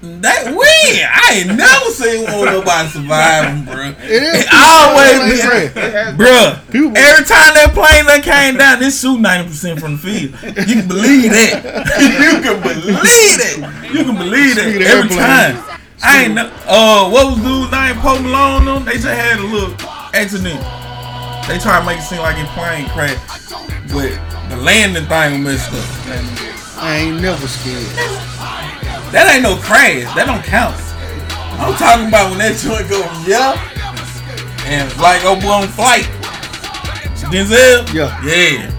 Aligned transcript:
That 0.00 0.48
when 0.48 0.56
I 0.64 1.44
ain't 1.44 1.58
never 1.60 1.90
seen 1.92 2.24
one 2.24 2.46
nobody 2.46 2.88
surviving, 2.88 3.64
bro. 3.68 3.92
It 4.00 4.22
is 4.24 4.44
It 4.44 4.48
always 4.48 5.44
It 5.44 5.74
been, 5.74 6.16
bro. 6.16 6.56
Every 6.96 7.24
time 7.28 7.52
that 7.52 7.76
plane 7.76 8.08
that 8.08 8.24
came 8.24 8.56
down, 8.56 8.80
this 8.80 8.98
shoot 8.98 9.20
ninety 9.20 9.50
percent 9.50 9.78
from 9.78 9.92
the 9.92 9.98
field. 10.00 10.32
You 10.66 10.80
can 10.80 10.88
believe 10.88 11.30
that. 11.32 11.60
you 12.00 12.40
can 12.40 12.62
believe 12.64 13.36
that. 13.44 13.92
You 13.92 14.04
can 14.04 14.16
believe 14.16 14.56
that 14.56 14.72
Speaking 14.72 14.88
every 14.88 15.10
time. 15.12 15.60
I 16.02 16.24
ain't 16.24 16.34
know. 16.34 16.48
Uh, 16.64 17.10
what 17.12 17.36
was 17.36 17.44
dude's 17.44 17.70
name? 17.70 17.96
Post 18.00 18.22
Malone. 18.24 18.64
Them. 18.64 18.84
They 18.86 18.96
just 18.96 19.04
had 19.04 19.36
a 19.36 19.44
little 19.44 19.76
accident. 20.16 20.64
They 21.44 21.60
tried 21.60 21.80
to 21.80 21.86
make 21.86 21.98
it 21.98 22.08
seem 22.08 22.24
like 22.24 22.40
his 22.40 22.48
plane 22.56 22.88
crashed, 22.88 23.52
but 23.92 24.16
the 24.48 24.56
landing 24.56 25.04
thing 25.04 25.44
messed 25.44 25.68
up. 25.76 25.84
I 26.80 27.04
ain't 27.04 27.20
never 27.20 27.46
scared. 27.46 28.79
That 29.12 29.26
ain't 29.34 29.42
no 29.42 29.56
crash. 29.56 30.06
That 30.14 30.26
don't 30.26 30.44
count. 30.44 30.78
I'm 31.58 31.74
talking 31.76 32.08
about 32.08 32.30
when 32.30 32.38
that 32.38 32.56
joint 32.56 32.88
go 32.88 33.02
yeah, 33.26 33.58
and 34.64 34.88
like 35.02 35.22
oh 35.24 35.34
boy 35.34 35.50
on 35.50 35.68
flight. 35.68 36.06
Denzel. 37.28 37.92
Yeah. 37.92 38.14
Yeah. 38.24 38.70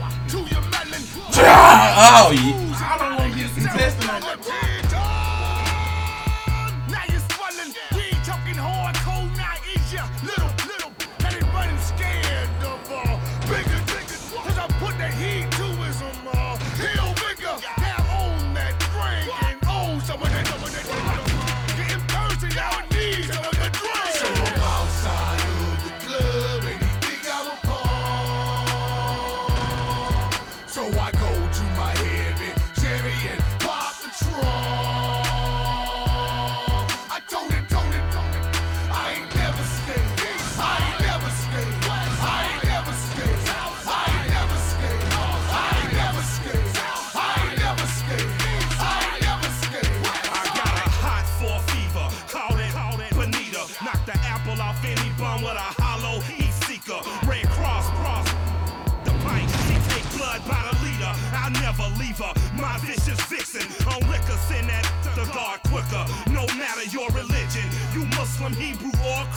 Oh 1.35 2.31
yeah. 2.31 2.70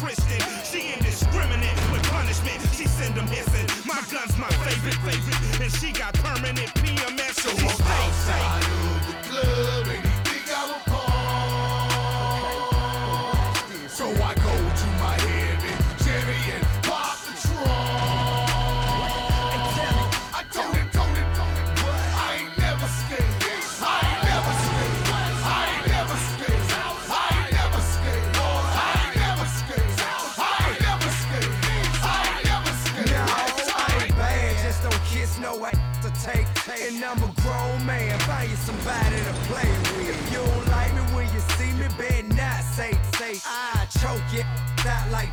Christian. 0.05 0.41
She 0.64 0.92
indiscriminate 0.92 1.77
with 1.91 2.02
punishment. 2.12 2.60
She 2.77 2.86
send 2.86 3.14
them 3.14 3.27
hissing. 3.28 3.66
My 3.86 4.02
gun's 4.12 4.36
my 4.36 4.48
favorite, 4.61 5.00
favorite. 5.00 5.61
And 5.62 5.72
she 5.72 5.92
got 5.92 6.14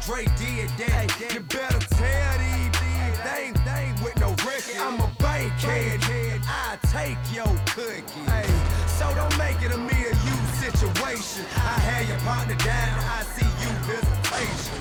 Dre 0.06 0.26
did 0.36 0.70
that. 0.82 1.14
You 1.32 1.42
better 1.42 1.78
tell 1.94 2.34
these 2.42 2.74
things, 3.22 3.58
things 3.62 4.02
with 4.02 4.18
no 4.20 4.30
record. 4.42 4.82
I'm 4.82 5.00
a 5.00 5.12
bankhead, 5.20 6.02
I 6.50 6.78
take 6.90 7.22
your 7.30 7.46
cookie. 7.70 8.26
Hey, 8.26 8.50
so 8.98 9.14
don't 9.14 9.38
make 9.38 9.62
it 9.62 9.72
a 9.72 9.78
me 9.78 9.94
or 9.94 10.18
you 10.26 10.36
situation. 10.58 11.46
I 11.54 11.78
had 11.86 12.08
your 12.10 12.18
partner 12.26 12.56
down, 12.56 12.98
I 12.98 13.22
see 13.38 13.46
you 13.46 13.70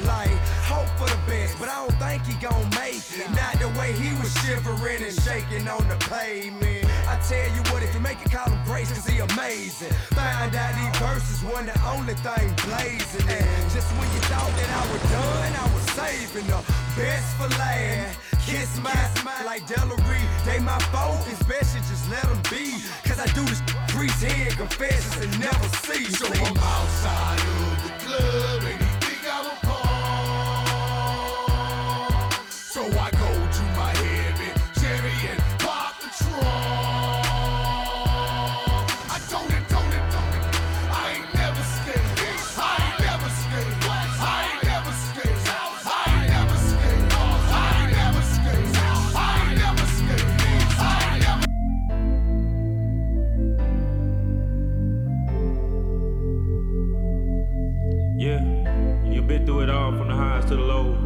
Like, 0.06 0.32
hope 0.64 0.88
for 0.96 1.08
the 1.08 1.20
best, 1.26 1.58
but 1.58 1.68
I 1.68 1.86
don't 1.86 1.98
think 2.00 2.24
he 2.26 2.34
gon' 2.40 2.68
make 2.78 3.04
it. 3.16 3.28
Not 3.36 3.60
the 3.60 3.68
way 3.78 3.92
he 3.92 4.10
was 4.16 4.32
shivering 4.42 5.02
and 5.02 5.14
shaking 5.22 5.68
on 5.68 5.86
the 5.88 5.96
pavement. 6.08 6.86
I 7.06 7.16
tell 7.28 7.48
you 7.54 7.62
what, 7.70 7.82
if 7.82 7.92
you 7.94 8.00
make 8.00 8.20
it, 8.22 8.30
call 8.30 8.48
him 8.48 8.62
Grace, 8.64 8.90
cause 8.92 9.06
he 9.06 9.18
amazing. 9.18 9.92
Find 10.16 10.54
out 10.54 10.72
these 10.78 10.96
verses 11.00 11.42
one 11.44 11.66
the 11.66 11.76
only 11.92 12.14
thing 12.26 12.48
blazing. 12.64 13.26
And 13.28 13.70
just 13.74 13.90
when 13.98 14.08
you 14.14 14.22
thought 14.30 14.52
that 14.56 14.70
I 14.70 14.82
was 14.92 15.02
done, 15.10 15.52
I 15.58 15.66
was 15.74 15.84
saving 15.98 16.46
the 16.46 16.60
best 16.96 17.28
for 17.36 17.48
last. 17.58 18.18
Kiss 18.46 18.80
my 18.80 19.00
like 19.44 19.66
Delary. 19.66 20.22
They 20.44 20.58
my 20.60 20.78
focus, 20.94 21.42
best 21.44 21.74
you 21.74 21.82
just 21.82 22.08
let 22.10 22.22
them 22.22 22.40
be. 22.50 22.78
Cause 23.04 23.18
I 23.18 23.26
do 23.34 23.42
this 23.44 23.62
priest 23.88 24.22
head 24.22 24.52
confessions 24.56 25.16
and 25.24 25.40
never 25.40 25.68
see. 25.84 26.04
So 26.04 26.26
I'm 26.26 26.56
outside 26.56 27.40
of 27.40 27.82
the 27.84 27.90
club 28.06 28.79
to 60.50 60.56
the 60.56 60.62
lows. 60.62 60.96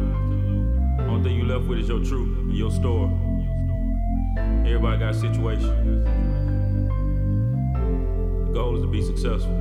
Only 1.07 1.23
thing 1.23 1.37
you 1.37 1.45
left 1.45 1.65
with 1.65 1.77
is 1.77 1.87
your 1.87 2.03
truth 2.03 2.35
and 2.39 2.57
your 2.57 2.71
story. 2.71 3.11
Everybody 4.65 4.97
got 4.97 5.11
a 5.11 5.13
situation. 5.13 6.03
The 8.47 8.51
goal 8.53 8.75
is 8.75 8.81
to 8.81 8.87
be 8.87 9.03
successful. 9.03 9.53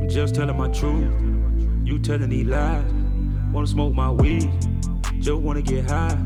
I'm 0.00 0.08
just 0.08 0.34
telling 0.34 0.56
my 0.56 0.66
truth. 0.66 1.06
You 1.84 2.00
telling 2.00 2.28
these 2.28 2.48
lies. 2.48 2.92
Wanna 3.52 3.68
smoke 3.68 3.94
my 3.94 4.10
weed. 4.10 4.50
Just 5.20 5.40
wanna 5.40 5.62
get 5.62 5.88
high. 5.88 6.18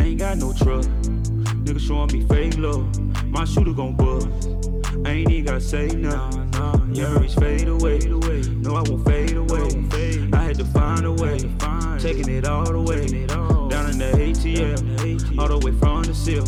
Ain't 0.00 0.18
got 0.18 0.38
no 0.38 0.52
trust. 0.52 0.90
Nigga 0.90 1.78
showing 1.78 2.10
me 2.12 2.26
fake 2.26 2.58
love. 2.58 2.98
My 3.26 3.44
shooter 3.44 3.72
gon'. 3.72 3.94
I 5.06 5.10
ain't 5.10 5.30
even 5.30 5.44
gotta 5.44 5.60
say 5.60 5.86
nothing. 5.86 6.50
Nah, 6.50 6.78
Memories 6.78 7.34
fade 7.34 7.68
away. 7.68 7.98
No, 8.56 8.74
I 8.74 8.82
won't 8.82 9.04
fade 9.04 9.36
away. 9.36 9.68
To 10.58 10.64
find 10.64 11.06
a 11.06 11.12
way. 11.12 11.38
Taking 12.00 12.28
it 12.28 12.44
all 12.44 12.64
the 12.64 12.80
way. 12.80 13.06
Down 13.68 13.90
in 13.90 13.98
the 13.98 14.10
ATL. 14.18 15.38
All 15.38 15.46
the 15.46 15.58
way 15.64 15.70
from 15.78 16.02
the 16.02 16.12
seal. 16.12 16.44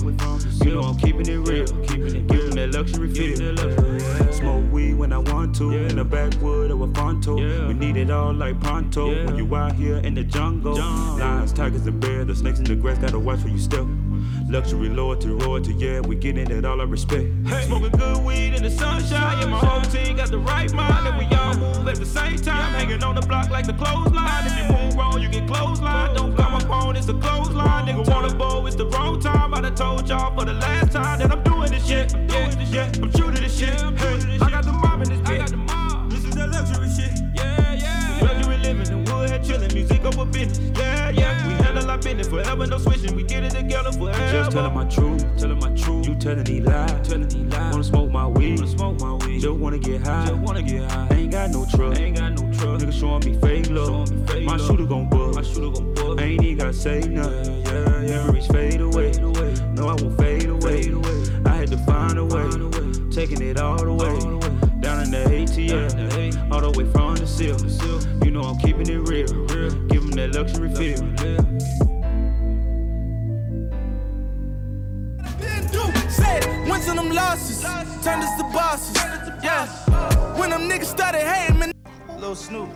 You 0.65 0.75
know 0.75 0.81
I'm 0.81 0.97
keeping 0.99 1.29
it 1.29 1.37
real. 1.37 1.67
Giving 1.87 2.57
that 2.57 2.75
luxury 2.75 3.09
feel. 3.15 3.57
Smoke 4.33 4.73
weed 4.73 4.95
when 4.95 5.13
I 5.13 5.19
want 5.19 5.55
to. 5.57 5.71
In 5.73 5.95
the 5.95 6.05
backwood 6.05 6.73
of 6.73 6.81
a 6.81 6.89
Fonto. 6.89 7.69
We 7.69 7.75
need 7.75 7.97
it 7.97 8.11
all 8.11 8.35
like 8.35 8.59
pronto. 8.61 9.27
When 9.27 9.37
you 9.37 9.55
out 9.55 9.75
here 9.77 9.99
in 9.99 10.15
the 10.15 10.25
jungle. 10.25 10.75
Lions, 10.75 11.53
tigers, 11.53 11.87
and 11.87 12.01
bears. 12.01 12.27
The 12.27 12.35
snakes 12.35 12.59
in 12.59 12.65
the 12.65 12.75
grass. 12.75 12.99
Gotta 12.99 13.21
watch 13.21 13.45
where 13.45 13.53
you 13.53 13.61
step. 13.61 13.87
Luxury 14.49 14.89
lord 14.89 15.21
to 15.21 15.35
royalty, 15.37 15.75
yeah, 15.75 16.01
we 16.01 16.17
getting 16.17 16.51
it 16.51 16.65
all 16.65 16.81
our 16.81 16.87
respect. 16.87 17.27
Hey. 17.47 17.67
Smoking 17.67 17.91
good 17.91 18.25
weed 18.25 18.55
in 18.55 18.63
the 18.63 18.71
sunshine, 18.71 19.41
yeah, 19.41 19.47
my 19.47 19.59
whole 19.59 19.83
team 19.83 20.17
got 20.17 20.31
the 20.31 20.39
right 20.39 20.73
mind, 20.73 21.07
and 21.07 21.19
we 21.19 21.37
all 21.37 21.55
move 21.57 21.87
at 21.87 21.97
the 21.97 22.07
same 22.07 22.37
time. 22.37 22.73
Hanging 22.75 23.03
on 23.05 23.15
the 23.15 23.23
block 23.23 23.51
like 23.51 23.67
the 23.67 23.73
clothesline. 23.75 24.47
If 24.47 24.59
you 24.59 24.77
move 24.77 24.95
wrong, 24.97 25.21
you 25.21 25.29
get 25.29 25.47
clotheslined. 25.47 26.17
Don't 26.17 26.37
call 26.37 26.51
my 26.51 26.61
phone, 26.61 26.97
it's 26.97 27.09
a 27.09 27.15
clothesline. 27.15 27.87
Nigga 27.87 28.09
wanna 28.09 28.35
bowl, 28.35 28.67
it's 28.67 28.77
the 28.77 28.87
wrong 28.87 29.21
time. 29.21 29.55
I 29.55 29.61
done 29.61 29.75
told 29.75 30.09
y'all 30.09 30.37
for 30.37 30.45
the 30.45 30.55
last 30.55 30.93
time 30.93 31.19
that 31.21 31.31
I'm 31.31 31.43
doing 31.43 31.71
this 31.71 31.87
shit. 31.87 32.15
I'm 32.15 32.27
doing 32.27 32.51
this 32.59 32.71
shit. 32.71 32.99
I'm 33.01 33.13
true 33.13 33.31
to 33.31 33.41
this 33.41 33.59
shit. 33.59 33.81
Hey. 33.81 34.39
I 34.41 34.51
got 34.51 34.65
the 34.65 34.73
mob 34.73 35.03
in 35.03 35.09
this 35.09 35.21
bitch. 35.21 36.11
This 36.11 36.25
is 36.25 36.35
the 36.35 36.47
luxury 36.47 36.89
shit. 36.89 37.13
Yeah, 37.35 37.75
yeah. 37.75 38.19
Luxury 38.23 38.57
living, 38.59 39.05
the 39.05 39.13
woodhead, 39.13 39.45
chilling, 39.45 39.73
music 39.73 40.05
over 40.05 40.25
business. 40.25 40.59
Yeah, 40.79 41.11
yeah. 41.11 41.49
We 41.49 41.60
handle 41.91 42.09
our 42.09 42.15
business 42.17 42.29
forever, 42.29 42.67
no 42.67 42.79
switching. 42.79 43.17
We 43.17 43.23
did 43.23 43.45
it 43.45 43.51
together 43.51 43.93
forever. 43.93 44.33
Just 44.33 44.53
telling 44.53 44.75
my 44.75 44.85
truth, 44.85 45.25
telling 45.39 45.59
my 45.59 45.75
truth. 45.75 46.07
You 46.07 46.15
telling 46.15 46.45
these 46.45 46.65
lies, 46.65 47.09
telling 47.09 47.29
these 47.29 47.53
lies. 47.53 47.73
Wanna 47.73 47.85
smoke 47.85 48.11
my 48.11 48.27
weed, 48.27 48.59
wanna 48.59 48.71
smoke 48.71 49.01
my 49.01 49.15
weed. 49.15 49.41
Just 49.41 49.59
wanna 49.59 49.79
get 49.79 50.07
high, 50.07 50.27
just 50.27 50.39
wanna 50.39 50.63
get 50.63 50.91
high. 50.91 51.09
Ain't 51.11 51.33
got 51.33 51.51
no 51.51 51.67
trust, 51.67 52.01
ain't 52.01 52.17
got 52.17 52.33
no 52.33 52.53
trust. 52.53 52.85
Nigga 52.85 52.93
showing 52.93 53.25
me 53.25 53.41
fake 53.41 53.71
love, 53.71 54.09
showing 54.09 54.21
me 54.21 54.27
fake 54.27 54.45
my 54.45 54.57
shooter 54.57 54.87
gon' 54.87 55.09
bug, 55.09 55.35
my 55.35 55.43
shooter 55.43 55.71
gon' 55.71 55.95
bug. 55.95 56.21
Ain't 56.21 56.43
even 56.43 56.59
gotta 56.59 56.73
say 56.73 57.01
nothing. 57.01 57.63
Yeah, 57.63 57.73
yeah, 57.73 58.03
yeah. 58.03 58.27
Memories 58.27 58.47
fade 58.47 58.81
away, 58.81 59.13
no, 59.75 59.89
I 59.89 59.95
won't 59.95 60.17
fade 60.19 60.49
away. 60.49 60.83
Fade 60.83 60.95
away. 60.95 61.11
I 61.47 61.57
had 61.57 61.71
to 61.71 61.79
find 61.79 62.19
a 62.19 62.25
way, 62.25 62.49
taking 63.11 63.43
it 63.43 63.59
all 63.59 63.79
the 63.79 63.93
way. 63.93 64.19
Down 64.19 64.40
in 65.15 65.25
the 65.25 65.31
ATL, 65.31 66.53
all 66.53 66.61
the 66.61 66.71
way 66.79 66.91
from 66.91 67.17
the 67.17 67.27
seal. 67.27 67.57
You 68.25 68.31
know 68.31 68.43
I'm 68.43 68.59
keeping 68.59 68.89
it 68.89 69.09
real, 69.09 69.27
give 69.89 70.03
'em 70.03 70.11
that 70.13 70.35
luxury 70.35 70.71
feel. 70.75 70.99
Said, 76.11 76.45
wins 76.69 76.89
on 76.89 76.97
them 76.97 77.11
losses, 77.13 77.63
turned 78.05 78.23
us 78.23 78.37
to 78.39 78.45
bosses. 78.53 78.97
Yeah. 79.43 79.67
When 80.39 80.51
them 80.51 80.69
niggas 80.69 80.87
started 80.87 81.23
hating, 81.23 81.59
man. 81.59 81.73
Lil 82.19 82.35
Snoop, 82.35 82.69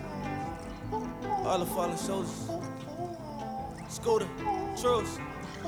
all 1.45 1.59
the 1.59 1.67
fallen 1.67 1.97
soldiers. 1.97 2.49
Scooter, 3.89 4.29
Truce. 4.81 5.19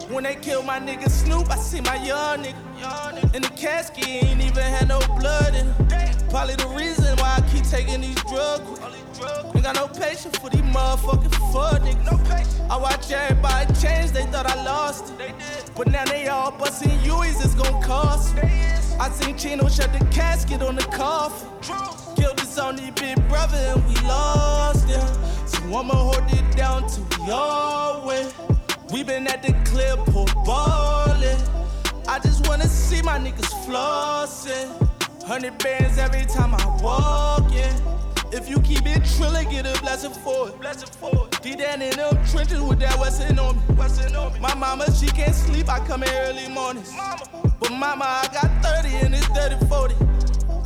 When 0.09 0.25
they 0.25 0.37
killed 0.37 0.67
my 0.67 0.79
nigga 0.79 1.11
Snoop, 1.11 1.51
I 1.51 1.57
see 1.57 1.81
my 1.81 1.97
young 1.97 2.45
nigga. 2.45 3.35
In 3.35 3.43
the 3.43 3.49
casket, 3.51 4.07
ain't 4.07 4.41
even 4.41 4.63
had 4.63 4.89
no 4.89 5.01
blood 5.19 5.55
in 5.55 5.67
it. 5.67 6.25
Probably 6.31 6.55
the 6.55 6.69
reason 6.69 7.17
why 7.19 7.39
I 7.39 7.41
keep 7.51 7.65
taking 7.65 8.01
these 8.03 8.23
drugs. 8.25 8.81
Ain't 9.55 9.65
got 9.65 9.75
no 9.75 9.89
patience 9.89 10.39
for 10.39 10.51
these 10.51 10.61
motherfucking 10.63 11.35
fuck 11.53 11.83
niggas. 11.83 12.71
I 12.71 12.77
watch 12.77 13.11
everybody 13.11 13.73
change, 13.75 14.11
they 14.13 14.25
thought 14.27 14.47
I 14.47 14.63
lost 14.65 15.13
it. 15.19 15.35
But 15.75 15.89
now 15.89 16.05
they 16.05 16.29
all 16.29 16.51
busting 16.53 16.91
U's, 17.05 17.45
it's 17.45 17.55
gon' 17.55 17.83
cost 17.83 18.35
me. 18.37 18.43
I 18.99 19.11
seen 19.11 19.37
Chino 19.37 19.69
shut 19.69 19.93
the 19.93 20.05
casket 20.07 20.63
on 20.63 20.77
the 20.77 20.83
coffin. 20.83 21.49
Killed 22.17 22.41
his 22.41 22.59
only 22.59 22.91
big 22.93 23.17
brother 23.29 23.57
and 23.57 23.87
we 23.87 23.95
lost 24.07 24.89
him. 24.89 25.07
So 25.47 25.59
I'ma 25.77 25.95
hold 25.95 26.25
it 26.33 26.57
down 26.57 26.89
till 26.89 27.05
we 27.25 27.31
all 27.31 28.07
win. 28.07 28.56
We 28.93 29.03
been 29.03 29.27
at 29.27 29.43
the 29.43 29.53
clip, 29.65 29.99
ballin'. 30.45 31.41
I 32.07 32.21
just 32.21 32.47
wanna 32.47 32.69
see 32.69 33.03
my 33.03 33.19
niggas 33.19 33.53
flossin'. 33.65 34.71
Hundred 35.25 35.59
bands 35.59 35.99
every 35.99 36.25
time 36.25 36.55
I 36.55 36.65
walk 36.81 37.53
in. 37.53 37.75
If 38.33 38.49
you 38.49 38.61
keep 38.61 38.87
it 38.87 39.03
trillin', 39.03 39.51
get 39.51 39.67
a 39.67 39.81
blessing 39.81 40.13
for 40.13 40.51
it. 40.51 40.61
Blessing 40.61 40.89
for 41.01 41.27
it. 41.27 41.43
Deep 41.43 41.59
down 41.59 41.83
in 41.83 41.97
them 41.97 42.15
trenches 42.27 42.61
with 42.61 42.79
that 42.79 42.93
Westin 43.01 43.39
on 43.39 43.57
me. 43.57 43.63
Westin 43.75 44.17
on 44.17 44.33
me. 44.33 44.39
My 44.39 44.55
mama, 44.55 44.91
she 44.93 45.07
can't 45.07 45.35
sleep. 45.35 45.69
I 45.69 45.81
come 45.81 46.05
in 46.05 46.11
early 46.11 46.49
mornings. 46.49 46.93
Mama. 46.95 47.25
But 47.59 47.73
mama, 47.73 48.05
I 48.05 48.29
got 48.33 48.83
30 48.83 48.95
and 49.05 49.15
it's 49.17 49.27
30 49.27 49.67
40. 49.67 49.95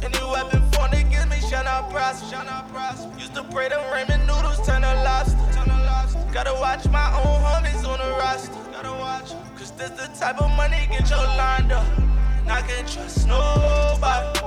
Any 0.04 0.18
weapon 0.30 0.60
for 0.72 0.88
niggas 0.92 1.28
me 1.30 1.36
shut 1.48 1.66
up 1.66 1.90
prosper. 1.90 2.36
Shut 2.36 2.48
up 2.48 2.70
prosper. 2.70 3.10
Used 3.18 3.34
to 3.34 3.44
pray 3.44 3.70
them 3.70 3.80
ramen 3.92 4.20
noodles 4.26 4.66
turn 4.66 4.82
to 4.82 4.94
lobster. 5.04 5.38
Turn 5.54 5.64
to 5.64 5.70
lobster. 5.70 5.89
Gotta 6.32 6.54
watch 6.54 6.88
my 6.88 7.12
own 7.18 7.42
homies 7.42 7.84
on 7.84 7.98
the 7.98 8.16
roster. 8.16 8.54
Gotta 8.70 8.92
watch. 8.92 9.32
Cause 9.56 9.72
this 9.72 9.90
the 9.90 10.06
type 10.16 10.40
of 10.40 10.48
money 10.56 10.86
get 10.88 11.10
your 11.10 11.18
lined 11.18 11.72
up. 11.72 11.84
And 11.98 12.52
I 12.52 12.62
can't 12.62 12.88
trust 12.88 13.26
nobody. 13.26 14.38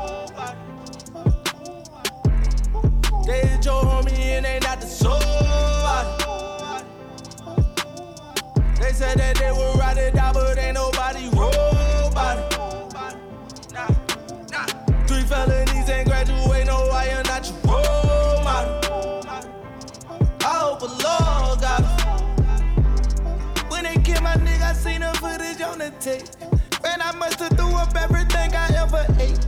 They 3.25 3.41
your 3.63 3.83
homie 3.83 4.17
and 4.17 4.45
they 4.45 4.59
not 4.59 4.79
the 4.79 4.87
soul. 4.87 5.19
They 8.79 8.93
said 8.93 9.17
that 9.17 9.35
they 9.37 9.51
would 9.51 9.77
ride 9.77 9.97
it 9.97 10.15
out, 10.15 10.35
but 10.35 10.57
ain't 10.57 10.75
nobody 10.75 11.27
robot. 11.29 12.52
Seen 24.73 24.99
the 24.99 25.13
footage 25.13 25.61
on 25.61 25.77
the 25.77 25.91
tape. 26.01 26.25
Man, 26.83 27.01
I 27.01 27.13
must 27.15 27.39
have 27.39 27.55
threw 27.57 27.73
up 27.75 27.95
everything 27.95 28.53
I 28.53 28.67
ever 28.75 29.05
ate. 29.19 29.39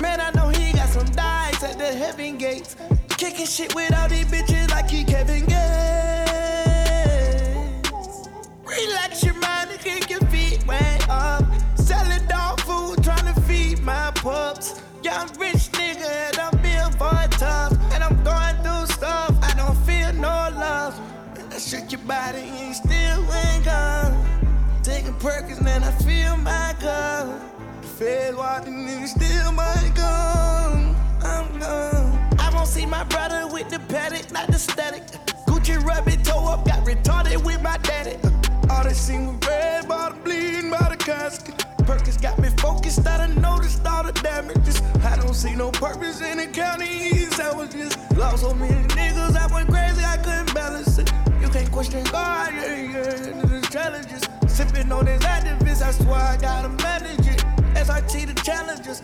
Man, 0.00 0.20
I 0.20 0.30
know 0.30 0.48
he 0.48 0.72
got 0.72 0.88
some 0.88 1.06
dice 1.06 1.62
at 1.62 1.78
the 1.78 1.92
heaven 1.92 2.38
gates. 2.38 2.74
Kicking 3.10 3.46
shit 3.46 3.72
with 3.74 3.94
all 3.94 4.08
these 4.08 4.24
bitches 4.24 4.68
like 4.70 4.90
he 4.90 5.04
Kevin 5.04 5.44
Gates. 5.44 5.60
Relax 8.64 9.22
your 9.22 9.34
mind 9.34 9.70
and 9.70 9.78
kick 9.78 10.10
your 10.10 10.20
feet 10.22 10.66
way 10.66 10.98
up. 11.08 11.44
Selling 11.76 12.26
dog 12.26 12.60
food, 12.62 13.04
trying 13.04 13.32
to 13.32 13.40
feed 13.42 13.80
my 13.82 14.10
pups. 14.16 14.82
Young 15.04 15.28
rich 15.38 15.70
nigga 15.72 16.08
and 16.28 16.38
I'm 16.38 16.56
built 16.62 16.94
for 16.94 17.38
tough. 17.38 17.72
And 17.92 18.02
I'm 18.02 18.16
going 18.24 18.56
through 18.64 18.86
stuff, 18.96 19.38
I 19.42 19.52
don't 19.56 19.76
feel 19.86 20.12
no 20.14 20.48
love. 20.58 20.98
I 21.52 21.58
shake 21.58 21.92
your 21.92 22.00
body 22.00 22.38
and 22.40 22.68
you 22.68 22.74
still 22.74 23.34
ain't 23.34 23.64
gone. 23.64 24.29
Taking 25.00 25.14
Perkins 25.14 25.58
and 25.60 25.82
I 25.82 25.92
feel 25.92 26.36
my 26.36 26.76
gun. 26.78 27.40
Fed 27.96 28.36
walking 28.36 28.86
and 28.86 29.08
still 29.08 29.50
my 29.52 29.90
gun. 29.94 30.94
I'm 31.22 31.58
gone. 31.58 32.36
I 32.38 32.50
won't 32.52 32.68
see 32.68 32.84
my 32.84 33.04
brother 33.04 33.46
with 33.50 33.70
the 33.70 33.78
paddock, 33.78 34.30
not 34.30 34.48
the 34.48 34.58
static. 34.58 35.06
Gucci 35.48 35.82
rabbit 35.82 36.22
toe 36.22 36.46
up, 36.52 36.66
got 36.66 36.84
retarded 36.84 37.42
with 37.42 37.62
my 37.62 37.78
daddy. 37.78 38.18
Uh, 38.22 38.30
all 38.74 38.84
they 38.84 38.92
seen 38.92 39.26
was 39.26 39.48
red, 39.48 39.88
bottom 39.88 40.22
bleeding 40.22 40.70
by 40.70 40.90
the 40.90 40.98
casket. 40.98 41.64
Perkins 41.86 42.18
got 42.18 42.38
me 42.38 42.50
focused, 42.58 43.06
I 43.06 43.26
done 43.26 43.40
noticed 43.40 43.86
all 43.86 44.02
the 44.02 44.12
damages. 44.12 44.82
I 45.02 45.16
don't 45.16 45.32
see 45.32 45.54
no 45.54 45.70
purpose 45.70 46.20
in 46.20 46.36
the 46.36 46.46
counties. 46.48 47.40
I 47.40 47.54
was 47.54 47.70
just 47.70 47.96
lost 48.18 48.42
so 48.42 48.52
many 48.52 48.86
niggas. 48.88 49.34
I 49.34 49.46
went 49.50 49.70
crazy, 49.70 50.04
I 50.04 50.18
couldn't 50.18 50.52
balance 50.52 50.98
it. 50.98 51.10
You 51.40 51.48
can't 51.48 51.72
question 51.72 52.04
God, 52.04 52.52
yeah, 52.52 52.74
yeah. 52.74 53.46
There's 53.46 53.70
challenges. 53.70 54.29
Sipping 54.50 54.90
on 54.92 55.04
this 55.04 55.22
activist, 55.22 55.78
that's 55.78 56.00
why 56.00 56.34
I 56.34 56.36
gotta 56.36 56.68
manage 56.68 57.26
it. 57.26 57.44
SRT 57.74 58.26
the 58.26 58.34
challenges. 58.42 59.02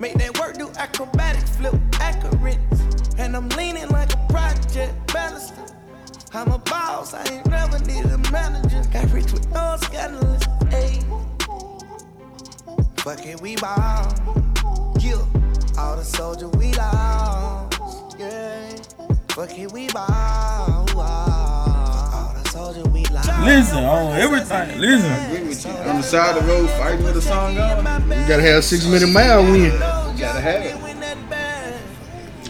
Make 0.00 0.14
that 0.14 0.38
work, 0.38 0.58
do 0.58 0.68
acrobatic, 0.76 1.46
flip 1.46 1.74
accurate. 2.00 2.58
And 3.16 3.36
I'm 3.36 3.48
leaning 3.50 3.88
like 3.88 4.12
a 4.12 4.26
project 4.28 4.92
baluster. 5.06 5.72
I'm 6.34 6.50
a 6.50 6.58
boss, 6.58 7.14
I 7.14 7.24
ain't 7.32 7.46
never 7.48 7.78
needed 7.80 8.10
a 8.12 8.18
manager. 8.30 8.82
Got 8.92 9.12
rich 9.12 9.32
with 9.32 9.48
no 9.52 9.76
scandalous, 9.80 10.44
ayy. 10.70 11.04
Fucking 13.00 13.38
we 13.38 13.56
ball, 13.56 14.12
yeah. 14.98 15.24
All 15.78 15.96
the 15.96 16.04
soldiers 16.04 16.50
we 16.58 16.72
lost, 16.74 18.16
yeah. 18.18 18.76
Fucking 19.30 19.68
we 19.72 19.88
ball, 19.88 20.86
all 20.96 21.69
Listen 22.52 23.84
on 23.84 24.12
everything. 24.18 24.80
Listen. 24.80 25.12
Agree 25.12 25.48
with. 25.48 25.66
On 25.66 25.96
the 25.98 26.02
side 26.02 26.36
of 26.36 26.44
the 26.44 26.52
road 26.52 26.68
fighting 26.70 27.04
with 27.04 27.16
a 27.16 27.22
song 27.22 27.56
on. 27.56 27.78
You 28.10 28.26
gotta 28.26 28.42
have 28.42 28.64
six 28.64 28.84
minute 28.86 29.08
mile 29.08 29.44
win. 29.44 29.54
You 29.64 29.70
gotta 30.18 30.40
have 30.40 30.62
it. 30.62 30.74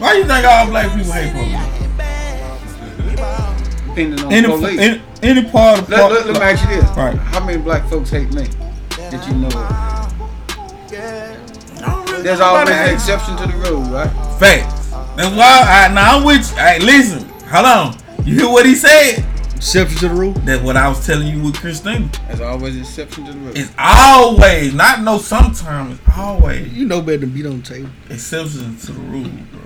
Why 0.01 0.13
you 0.13 0.25
think 0.25 0.43
all 0.47 0.65
black 0.65 0.91
people 0.97 1.11
hate 1.11 1.31
police? 1.33 1.67
Depending 3.89 4.25
on 4.25 4.33
Any, 4.33 4.47
the 4.47 4.53
police. 4.53 4.79
any, 4.79 5.01
any 5.21 5.49
part 5.51 5.79
of 5.79 5.87
the 5.87 5.97
let, 5.97 6.11
let, 6.11 6.25
let 6.25 6.33
me 6.35 6.41
ask 6.41 6.67
you 6.67 6.81
this. 6.81 6.89
Right. 6.97 7.15
How 7.15 7.45
many 7.45 7.61
black 7.61 7.87
folks 7.87 8.09
hate 8.09 8.33
me? 8.33 8.47
That 8.97 9.27
you 9.27 9.35
know 9.35 9.49
of? 9.49 9.61
There's 12.23 12.39
always 12.39 12.69
an 12.69 12.89
exception 12.93 13.37
to 13.37 13.45
the 13.45 13.53
rule, 13.69 13.81
right? 13.83 14.09
Facts. 14.39 14.89
That's 15.15 15.35
why 15.37 15.61
I 15.87 15.93
now 15.93 16.17
I'm 16.17 16.23
with 16.23 16.49
you. 16.49 16.55
Hey, 16.57 16.79
listen, 16.79 17.29
hold 17.47 17.65
on. 17.67 17.95
You 18.25 18.35
hear 18.39 18.49
what 18.49 18.65
he 18.65 18.73
said? 18.73 19.25
Exception 19.61 19.99
to 19.99 20.09
the 20.09 20.15
rule. 20.15 20.31
That's 20.33 20.63
what 20.63 20.75
I 20.75 20.89
was 20.89 21.05
telling 21.05 21.27
you 21.27 21.39
with 21.43 21.55
Christina. 21.55 22.09
There's 22.25 22.41
always 22.41 22.73
an 22.73 22.81
exception 22.81 23.25
to 23.25 23.31
the 23.31 23.37
rule. 23.37 23.55
It's 23.55 23.71
always, 23.77 24.73
not 24.73 25.03
no 25.03 25.19
sometimes, 25.19 25.99
it's 25.99 26.17
always 26.17 26.73
You 26.73 26.87
know 26.87 26.99
better 26.99 27.19
than 27.19 27.29
beat 27.29 27.45
on 27.45 27.61
the 27.61 27.67
table. 27.67 27.89
exceptions 28.09 28.87
to 28.87 28.93
the 28.93 28.99
rule, 28.99 29.29
bro. 29.51 29.61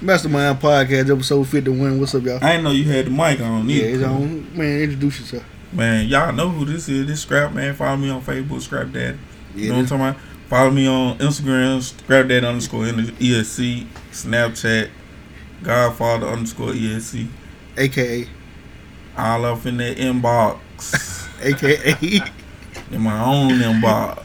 Mastermind 0.00 0.60
Podcast, 0.60 1.14
episode 1.14 1.46
51. 1.46 2.00
What's 2.00 2.14
up, 2.14 2.22
y'all? 2.22 2.42
I 2.42 2.52
didn't 2.52 2.64
know 2.64 2.70
you 2.70 2.84
had 2.84 3.04
the 3.04 3.10
mic 3.10 3.38
on 3.42 3.68
Yeah, 3.68 3.82
it's 3.82 4.02
on. 4.02 4.56
Man, 4.56 4.80
introduce 4.80 5.20
yourself. 5.20 5.44
Man, 5.74 6.08
y'all 6.08 6.32
know 6.32 6.48
who 6.48 6.64
this 6.64 6.88
is. 6.88 7.06
This 7.06 7.20
Scrap 7.20 7.52
Man. 7.52 7.74
Follow 7.74 7.98
me 7.98 8.08
on 8.08 8.22
Facebook, 8.22 8.62
Scrap 8.62 8.92
Dad. 8.92 9.18
You 9.54 9.68
know 9.68 9.74
what 9.74 9.80
I'm 9.80 9.86
talking 9.86 10.06
about? 10.06 10.20
Follow 10.48 10.70
me 10.70 10.86
on 10.86 11.18
Instagram, 11.18 11.82
Scrap 11.82 12.28
Dad 12.28 12.44
underscore 12.44 12.84
ESC, 12.84 13.86
Snapchat, 14.10 14.88
Godfather 15.62 16.28
underscore 16.28 16.70
ESC. 16.70 17.28
AKA. 17.76 18.26
All 19.16 19.44
up 19.44 19.64
in 19.66 19.76
that 19.78 19.96
inbox. 19.96 20.58
AKA. 21.42 22.20
in 22.90 23.00
my 23.00 23.22
own 23.24 23.50
inbox. 23.50 24.20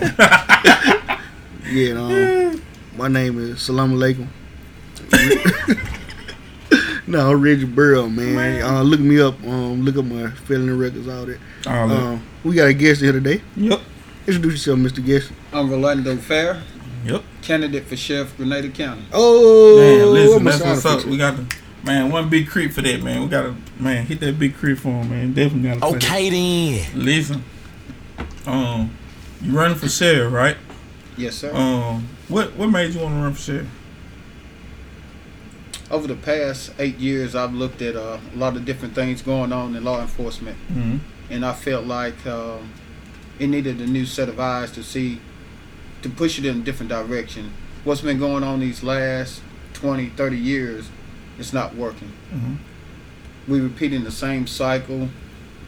yeah, 1.70 1.92
um, 1.92 2.62
my 2.96 3.08
name 3.08 3.38
is 3.38 3.62
Salam 3.62 3.94
Alaikum. 3.94 4.28
No, 7.08 7.30
I'm 7.30 7.40
Reggie 7.40 7.66
Burrow, 7.66 8.08
man. 8.08 8.62
Uh, 8.62 8.82
look 8.82 8.98
me 8.98 9.20
up. 9.20 9.40
Um, 9.44 9.84
look 9.84 9.96
up 9.96 10.04
my 10.06 10.28
felony 10.28 10.72
records, 10.72 11.06
all 11.06 11.24
that. 11.26 11.38
All 11.64 11.86
that. 11.86 11.96
Um, 11.96 12.22
we 12.42 12.56
got 12.56 12.66
a 12.66 12.74
guest 12.74 13.00
here 13.00 13.12
today. 13.12 13.42
Yep. 13.54 13.80
Introduce 14.26 14.66
yourself, 14.66 14.80
Mr. 14.80 15.04
Guest. 15.06 15.30
I'm 15.52 15.70
Rolando 15.70 16.16
Fair, 16.16 16.60
Yep. 17.04 17.22
candidate 17.42 17.86
for 17.86 17.96
Sheriff 17.96 18.36
Grenada 18.36 18.68
County. 18.70 19.04
Oh, 19.12 19.78
Man, 19.78 20.12
listen, 20.12 20.42
that's 20.44 20.60
what's 20.64 20.84
up. 20.84 21.04
We 21.04 21.16
got 21.16 21.36
the 21.36 21.46
man 21.86 22.10
one 22.10 22.28
big 22.28 22.48
creep 22.48 22.72
for 22.72 22.82
that, 22.82 23.02
man. 23.02 23.22
We 23.22 23.28
gotta 23.28 23.54
man 23.78 24.04
hit 24.04 24.20
that 24.20 24.38
big 24.38 24.54
creep 24.56 24.78
for 24.78 24.88
him, 24.90 25.08
man. 25.10 25.32
Definitely 25.32 25.68
gotta. 25.70 25.80
play 25.80 25.98
that. 25.98 26.04
Okay 26.04 26.30
then. 26.30 27.04
Listen, 27.04 27.44
um, 28.46 28.96
you 29.40 29.56
running 29.56 29.78
for 29.78 29.88
sheriff, 29.88 30.32
right? 30.32 30.56
Yes, 31.16 31.36
sir. 31.36 31.54
Um, 31.54 32.08
what 32.28 32.54
what 32.56 32.66
made 32.68 32.92
you 32.92 33.00
want 33.00 33.14
to 33.14 33.20
run 33.22 33.32
for 33.32 33.40
sheriff? 33.40 33.68
Over 35.88 36.08
the 36.08 36.16
past 36.16 36.72
eight 36.80 36.98
years, 36.98 37.36
I've 37.36 37.54
looked 37.54 37.80
at 37.80 37.94
uh, 37.94 38.18
a 38.34 38.36
lot 38.36 38.56
of 38.56 38.64
different 38.64 38.94
things 38.96 39.22
going 39.22 39.52
on 39.52 39.76
in 39.76 39.84
law 39.84 40.00
enforcement, 40.00 40.56
Mm-hmm. 40.68 40.96
and 41.30 41.46
I 41.46 41.52
felt 41.52 41.86
like 41.86 42.26
um, 42.26 42.72
it 43.38 43.46
needed 43.46 43.80
a 43.80 43.86
new 43.86 44.04
set 44.04 44.28
of 44.28 44.40
eyes 44.40 44.72
to 44.72 44.82
see, 44.82 45.20
to 46.02 46.08
push 46.08 46.40
it 46.40 46.44
in 46.44 46.58
a 46.58 46.64
different 46.64 46.90
direction. 46.90 47.52
What's 47.84 48.00
been 48.00 48.18
going 48.18 48.42
on 48.42 48.58
these 48.58 48.82
last 48.82 49.42
20, 49.74 50.08
30 50.08 50.36
years, 50.36 50.88
it's 51.38 51.52
not 51.52 51.74
working. 51.74 52.12
Mhm. 52.34 52.56
We're 53.48 53.62
repeating 53.62 54.04
the 54.04 54.10
same 54.10 54.46
cycle. 54.46 55.08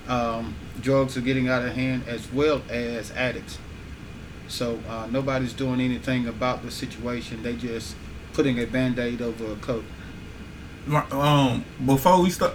Um, 0.08 0.54
drugs 0.80 1.16
are 1.16 1.20
getting 1.20 1.48
out 1.48 1.62
of 1.64 1.74
hand 1.74 2.04
as 2.08 2.32
well 2.32 2.62
as 2.70 3.10
addicts. 3.12 3.58
So 4.48 4.80
uh, 4.88 5.06
nobody's 5.10 5.52
doing 5.52 5.80
anything 5.80 6.26
about 6.26 6.62
the 6.62 6.70
situation. 6.70 7.42
They 7.42 7.54
just 7.54 7.94
putting 8.32 8.58
a 8.58 8.64
band-aid 8.64 9.20
over 9.20 9.52
a 9.52 9.56
coat. 9.56 9.84
Um, 11.12 11.64
before 11.84 12.22
we 12.22 12.30
start, 12.30 12.54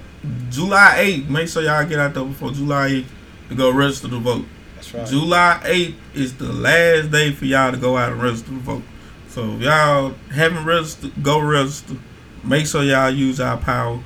July 0.49 0.95
8th, 0.97 1.29
make 1.29 1.47
sure 1.47 1.61
y'all 1.61 1.85
get 1.85 1.99
out 1.99 2.15
there 2.15 2.23
before 2.25 2.51
July 2.51 2.89
8th 2.89 3.05
to 3.49 3.55
go 3.55 3.69
register 3.71 4.07
to 4.07 4.17
vote. 4.19 4.45
That's 4.75 4.93
right. 4.93 5.07
July 5.07 5.59
8th 5.63 5.93
is 6.15 6.33
the 6.37 6.51
last 6.51 7.11
day 7.11 7.31
for 7.31 7.45
y'all 7.45 7.71
to 7.71 7.77
go 7.77 7.95
out 7.95 8.11
and 8.11 8.21
register 8.21 8.47
to 8.47 8.59
vote. 8.59 8.83
So 9.29 9.51
if 9.53 9.61
y'all 9.61 10.15
haven't 10.31 10.65
registered, 10.65 11.11
go 11.21 11.39
register. 11.39 11.95
Make 12.43 12.67
sure 12.67 12.83
y'all 12.83 13.09
use 13.09 13.39
our 13.39 13.57
power 13.57 13.99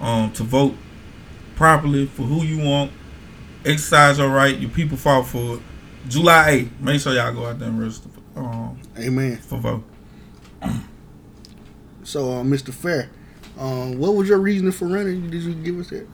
um, 0.00 0.32
to 0.32 0.42
vote 0.42 0.74
properly 1.54 2.06
for 2.06 2.22
who 2.22 2.42
you 2.44 2.58
want. 2.64 2.90
Exercise 3.64 4.18
your 4.18 4.28
right. 4.28 4.58
Your 4.58 4.70
people 4.70 4.96
fought 4.96 5.26
for 5.26 5.56
it. 5.56 5.62
July 6.08 6.68
8th. 6.68 6.80
Make 6.80 7.00
sure 7.00 7.14
y'all 7.14 7.32
go 7.32 7.46
out 7.46 7.58
there 7.58 7.68
and 7.68 7.80
register 7.80 8.08
for, 8.34 8.40
um, 8.40 8.78
Amen. 8.98 9.36
for 9.38 9.58
vote. 9.58 9.84
So, 12.06 12.32
uh, 12.32 12.42
Mr. 12.42 12.68
Fair, 12.72 13.08
um, 13.58 13.98
what 13.98 14.14
was 14.14 14.28
your 14.28 14.36
reasoning 14.36 14.72
for 14.72 14.86
running? 14.86 15.30
Did 15.30 15.42
you 15.42 15.54
give 15.54 15.80
us 15.80 15.88
that? 15.88 16.06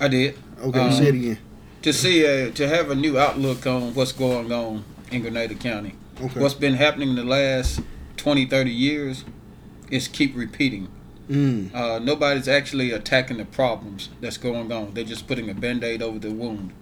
I 0.00 0.08
did. 0.08 0.36
Okay, 0.60 0.80
Um, 0.80 0.92
say 0.92 1.06
it 1.06 1.14
again. 1.14 1.38
To 1.82 1.92
see, 1.92 2.26
uh, 2.26 2.50
to 2.50 2.66
have 2.68 2.90
a 2.90 2.96
new 2.96 3.16
outlook 3.16 3.64
on 3.68 3.94
what's 3.94 4.10
going 4.10 4.50
on 4.50 4.82
in 5.12 5.22
Grenada 5.22 5.54
County. 5.54 5.94
Okay. 6.20 6.40
What's 6.40 6.54
been 6.54 6.74
happening 6.74 7.10
in 7.10 7.14
the 7.14 7.22
last 7.24 7.80
20, 8.16 8.46
30 8.46 8.72
years 8.72 9.24
is 9.90 10.08
keep 10.08 10.36
repeating. 10.36 10.88
Mm. 11.28 11.74
Uh, 11.74 11.98
nobody's 12.00 12.48
actually 12.48 12.90
attacking 12.90 13.36
the 13.36 13.44
problems 13.44 14.08
that's 14.20 14.36
going 14.36 14.72
on. 14.72 14.94
They're 14.94 15.04
just 15.04 15.28
putting 15.28 15.48
a 15.48 15.54
band-aid 15.54 16.02
over 16.02 16.18
the 16.18 16.30
wound. 16.32 16.72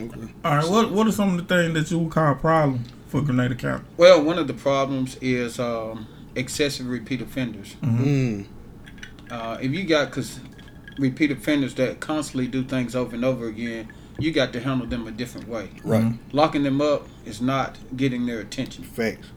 Okay. 0.00 0.28
All 0.44 0.56
right. 0.56 0.68
What 0.68 0.92
What 0.92 1.06
are 1.06 1.12
some 1.12 1.38
of 1.38 1.46
the 1.46 1.54
things 1.54 1.74
that 1.74 1.90
you 1.90 1.98
would 1.98 2.12
call 2.12 2.32
a 2.32 2.34
problem 2.34 2.84
for 3.08 3.20
Grenada 3.20 3.54
County? 3.54 3.84
Well, 3.96 4.22
one 4.22 4.38
of 4.38 4.46
the 4.46 4.54
problems 4.54 5.16
is 5.20 5.58
um, 5.58 6.06
excessive 6.34 6.86
repeat 6.86 7.20
offenders. 7.20 7.76
Mm. 7.82 8.46
Uh, 9.30 9.58
if 9.60 9.72
you 9.72 9.84
got 9.84 10.10
cause 10.10 10.40
repeat 10.98 11.30
offenders 11.30 11.74
that 11.74 12.00
constantly 12.00 12.46
do 12.46 12.64
things 12.64 12.96
over 12.96 13.14
and 13.14 13.24
over 13.24 13.46
again, 13.46 13.92
you 14.18 14.32
got 14.32 14.52
to 14.52 14.60
handle 14.60 14.86
them 14.86 15.06
a 15.06 15.10
different 15.10 15.48
way. 15.48 15.70
Right. 15.84 16.14
Locking 16.32 16.62
them 16.62 16.80
up 16.80 17.08
is 17.24 17.40
not 17.40 17.78
getting 17.96 18.26
their 18.26 18.40
attention. 18.40 18.84
Facts. 18.84 19.28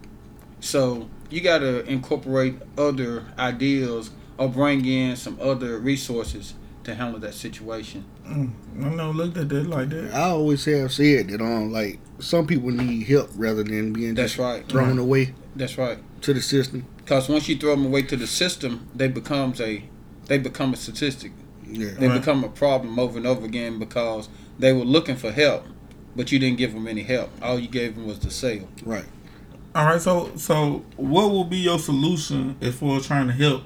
So 0.59 1.09
you 1.31 1.41
got 1.41 1.59
to 1.59 1.83
incorporate 1.85 2.55
other 2.77 3.25
ideas 3.39 4.11
or 4.37 4.49
bring 4.49 4.85
in 4.85 5.15
some 5.15 5.37
other 5.41 5.77
resources 5.79 6.53
to 6.83 6.95
handle 6.95 7.19
that 7.19 7.33
situation. 7.33 8.03
Mm, 8.25 8.51
I 8.83 8.89
never 8.89 9.11
looked 9.13 9.37
at 9.37 9.49
that 9.49 9.67
like 9.67 9.89
that. 9.89 10.13
I 10.13 10.29
always 10.29 10.65
have 10.65 10.91
said 10.91 11.29
that 11.29 11.41
um 11.41 11.71
like 11.71 11.99
some 12.19 12.47
people 12.47 12.69
need 12.71 13.03
help 13.07 13.29
rather 13.35 13.63
than 13.63 13.93
being 13.93 14.15
That's 14.15 14.33
just 14.33 14.39
right. 14.39 14.67
thrown 14.67 14.97
away 14.99 15.33
That's 15.55 15.77
right. 15.77 15.99
to 16.21 16.33
the 16.33 16.41
system. 16.41 16.85
Because 16.97 17.29
once 17.29 17.47
you 17.49 17.57
throw 17.57 17.71
them 17.75 17.85
away 17.85 18.03
to 18.03 18.15
the 18.17 18.27
system, 18.27 18.87
they 18.95 19.07
becomes 19.07 19.61
a 19.61 19.83
they 20.25 20.37
become 20.37 20.73
a 20.73 20.77
statistic. 20.77 21.31
Yeah. 21.67 21.91
They 21.99 22.07
Right. 22.07 22.19
become 22.19 22.43
a 22.43 22.49
problem 22.49 22.99
over 22.99 23.17
and 23.17 23.27
over 23.27 23.45
again 23.45 23.79
because 23.79 24.27
they 24.59 24.73
were 24.73 24.83
looking 24.85 25.15
for 25.17 25.31
help, 25.31 25.65
but 26.15 26.31
you 26.31 26.39
didn't 26.39 26.57
give 26.57 26.73
them 26.73 26.87
any 26.87 27.03
help. 27.03 27.29
All 27.41 27.59
you 27.59 27.67
gave 27.67 27.95
them 27.95 28.05
was 28.07 28.19
the 28.19 28.31
sale. 28.31 28.67
Right. 28.85 29.05
All 29.73 29.85
right. 29.85 30.01
So 30.01 30.31
so 30.35 30.83
what 30.97 31.31
will 31.31 31.43
be 31.45 31.57
your 31.57 31.79
solution 31.79 32.57
as 32.61 32.75
far 32.75 32.97
as 32.97 33.07
trying 33.07 33.27
to 33.27 33.33
help 33.33 33.63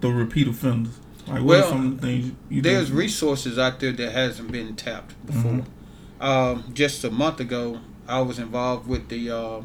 the 0.00 0.10
repeat 0.10 0.48
offenders? 0.48 0.98
Like 1.26 1.38
what 1.38 1.44
Well, 1.44 1.64
are 1.64 1.68
some 1.68 1.86
of 1.86 2.00
the 2.00 2.06
things 2.06 2.32
you 2.48 2.62
There's 2.62 2.90
resources 2.90 3.58
out 3.58 3.80
there 3.80 3.92
that 3.92 4.12
hasn't 4.12 4.50
been 4.50 4.74
tapped 4.74 5.14
before. 5.26 5.52
Mm-hmm. 5.52 6.22
Um, 6.22 6.64
just 6.72 7.04
a 7.04 7.10
month 7.10 7.40
ago, 7.40 7.80
I 8.08 8.20
was 8.20 8.38
involved 8.38 8.88
with 8.88 9.08
the 9.08 9.30
uh, 9.30 9.62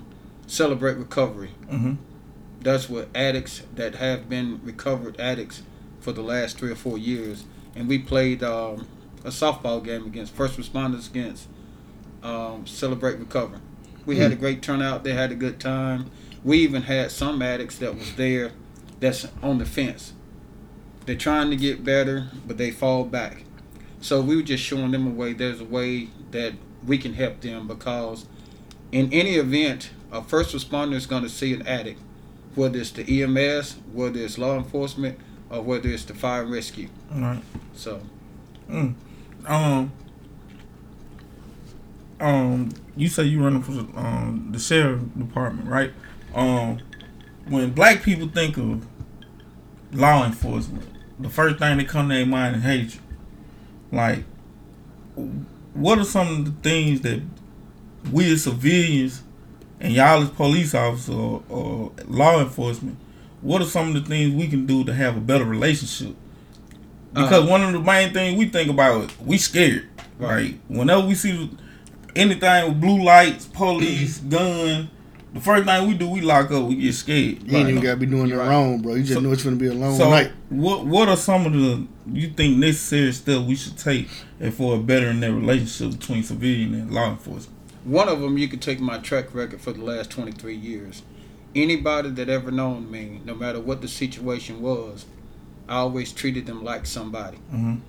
Celebrate 0.48 0.98
Recovery. 0.98 1.52
Mhm. 1.70 1.98
That's 2.62 2.90
what 2.90 3.10
addicts 3.16 3.62
that 3.76 3.96
have 3.96 4.28
been 4.28 4.60
recovered 4.64 5.20
addicts 5.20 5.62
for 6.00 6.12
the 6.12 6.22
last 6.24 6.58
three 6.58 6.72
or 6.72 6.76
four 6.76 6.98
years, 6.98 7.46
and 7.76 7.88
we 7.88 8.00
played 8.00 8.44
um, 8.44 8.88
a 9.24 9.30
softball 9.30 9.84
game 9.84 10.06
against 10.06 10.34
first 10.34 10.58
responders 10.58 11.10
against 11.10 11.48
um, 12.24 12.66
Celebrate 12.66 13.20
Recovery. 13.20 13.60
We 14.08 14.18
had 14.18 14.32
a 14.32 14.36
great 14.36 14.64
turnout. 14.64 15.04
They 15.04 15.14
had 15.14 15.32
a 15.32 15.36
good 15.36 15.60
time. 15.60 16.10
We 16.44 16.60
even 16.60 16.84
had 16.84 17.12
some 17.12 17.42
addicts 17.42 17.78
that 17.78 17.96
was 17.96 18.16
there 18.16 18.54
that's 19.00 19.28
on 19.44 19.60
the 19.60 19.66
fence. 19.66 20.14
They're 21.06 21.16
trying 21.16 21.50
to 21.52 21.56
get 21.56 21.84
better, 21.84 22.30
but 22.48 22.58
they 22.58 22.72
fall 22.72 23.04
back. 23.04 23.44
So 24.02 24.22
we 24.22 24.36
were 24.36 24.42
just 24.42 24.64
showing 24.64 24.92
them 24.92 25.06
a 25.06 25.10
way. 25.10 25.34
There's 25.34 25.60
a 25.60 25.66
way 25.66 26.08
that 26.32 26.54
we 26.86 26.98
can 26.98 27.14
help 27.14 27.42
them 27.42 27.68
because 27.68 28.26
in 28.92 29.12
any 29.12 29.36
event, 29.36 29.92
a 30.12 30.24
first 30.24 30.56
responder 30.56 30.96
is 30.96 31.06
going 31.06 31.24
to 31.24 31.30
see 31.30 31.54
an 31.54 31.68
addict, 31.68 32.00
whether 32.56 32.80
it's 32.80 32.92
the 32.92 33.24
EMS, 33.24 33.76
whether 33.92 34.20
it's 34.20 34.38
law 34.38 34.56
enforcement, 34.56 35.20
or 35.50 35.62
whether 35.62 35.90
it's 35.90 36.06
the 36.06 36.14
fire 36.14 36.44
and 36.44 36.52
rescue. 36.52 36.90
All 37.14 37.20
right. 37.20 37.44
So 37.74 38.02
Mm. 38.70 38.96
Um. 39.46 39.92
Um. 42.20 42.70
You 42.96 43.08
say 43.10 43.24
you 43.24 43.44
running 43.44 43.62
for 43.62 43.72
the, 43.74 43.82
um 43.98 44.50
the 44.52 44.60
sheriff 44.60 45.02
department, 45.18 45.68
right? 45.70 45.92
Um. 46.34 46.80
When 47.48 47.72
black 47.72 48.04
people 48.04 48.28
think 48.28 48.58
of 48.58 48.86
law 49.94 50.26
enforcement, 50.26 50.84
the 51.20 51.30
first 51.30 51.60
thing 51.60 51.78
that 51.78 51.88
come 51.88 52.10
to 52.10 52.16
their 52.16 52.26
mind 52.26 52.58
is 52.58 52.64
hatred. 52.64 53.02
Like, 53.92 54.26
what 55.74 55.98
are 55.98 56.04
some 56.04 56.28
of 56.28 56.46
the 56.46 56.70
things 56.70 57.02
that 57.02 57.22
we 58.12 58.32
as 58.34 58.44
civilians 58.44 59.24
and 59.80 59.94
y'all 59.94 60.24
as 60.24 60.30
police 60.30 60.74
officers 60.76 61.14
or, 61.16 61.44
or 61.50 61.92
law 62.06 62.42
enforcement, 62.42 62.98
what 63.42 63.62
are 63.62 63.66
some 63.66 63.90
of 63.96 64.04
the 64.04 64.10
things 64.10 64.34
we 64.34 64.48
can 64.48 64.66
do 64.66 64.84
to 64.84 64.94
have 64.94 65.16
a 65.16 65.22
better 65.22 65.46
relationship? 65.46 66.16
Because 67.14 67.44
Uh-huh. 67.44 67.50
one 67.50 67.64
of 67.64 67.72
the 67.74 67.80
main 67.80 68.12
things 68.14 68.38
we 68.38 68.48
think 68.50 68.70
about 68.70 69.10
is 69.10 69.20
we 69.22 69.38
scared. 69.38 69.88
Right. 70.20 70.30
Right. 70.30 70.60
Whenever 70.68 71.06
we 71.08 71.16
see 71.16 71.50
anything 72.18 72.68
with 72.70 72.82
blue 72.82 73.04
lights, 73.04 73.46
police, 73.54 74.20
gun, 74.20 74.90
the 75.34 75.40
first 75.42 75.66
thing 75.66 75.88
we 75.88 75.94
do, 75.94 76.10
we 76.10 76.22
lock 76.22 76.52
up. 76.52 76.66
We 76.68 76.76
get 76.76 76.94
scared. 76.94 77.44
You 77.44 77.58
ain't 77.58 77.70
even 77.70 77.82
gotta 77.84 77.98
be 77.98 78.06
doing 78.06 78.32
it 78.32 78.36
right. 78.36 78.48
wrong, 78.50 78.82
bro. 78.82 78.96
You 78.96 79.02
just 79.04 79.14
So- 79.14 79.20
know 79.20 79.32
it's 79.32 79.44
gonna 79.44 79.56
be 79.56 79.68
a 79.68 79.74
long 79.74 79.96
So, 79.98 80.10
night. 80.10 80.32
what 80.50 80.86
what 80.86 81.10
are 81.10 81.18
some 81.18 81.46
of 81.46 81.54
the 81.54 81.86
you 82.12 82.30
think 82.30 82.58
necessary 82.58 83.12
steps 83.12 83.42
we 83.46 83.56
should 83.56 83.78
take 83.78 84.08
and 84.40 84.54
for 84.54 84.76
a 84.76 84.80
better 84.80 85.08
in 85.10 85.20
that 85.20 85.34
relationship 85.34 86.00
between 86.00 86.24
civilian 86.24 86.74
and 86.74 86.92
law 86.92 87.10
enforcement? 87.12 87.54
one 87.84 88.10
of 88.10 88.20
them, 88.20 88.38
you 88.38 88.48
could 88.50 88.62
take 88.62 88.82
my 88.82 88.98
track 88.98 89.34
record 89.34 89.62
for 89.62 89.72
the 89.72 89.82
last 89.82 90.10
23 90.10 90.54
years. 90.56 91.04
Anybody 91.56 92.10
that 92.12 92.28
ever 92.30 92.52
known 92.52 92.92
me, 92.92 93.22
no 93.26 93.34
matter 93.34 93.60
what 93.62 93.82
the 93.82 93.88
situation 93.88 94.62
was, 94.62 95.06
I 95.70 95.78
always 95.78 96.12
treated 96.12 96.46
them 96.48 96.64
like 96.66 96.86
somebody. 96.86 97.38
Mhm. 97.54 97.80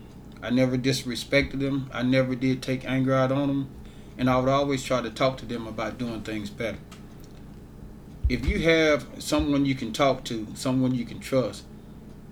I 0.42 0.50
never 0.50 0.78
disrespected 0.78 1.58
them. 1.58 1.90
I 1.92 2.02
never 2.04 2.34
did 2.36 2.62
take 2.62 2.84
anger 2.88 3.12
out 3.14 3.32
on 3.32 3.48
them. 3.48 3.66
And 4.18 4.28
I 4.28 4.36
would 4.38 4.48
always 4.48 4.82
try 4.82 5.00
to 5.00 5.10
talk 5.10 5.38
to 5.38 5.46
them 5.46 5.66
about 5.66 5.96
doing 5.96 6.22
things 6.22 6.50
better. 6.50 6.78
If 8.28 8.44
you 8.46 8.58
have 8.60 9.06
someone 9.18 9.64
you 9.64 9.74
can 9.74 9.92
talk 9.92 10.24
to, 10.24 10.46
someone 10.54 10.94
you 10.94 11.04
can 11.06 11.20
trust, 11.20 11.64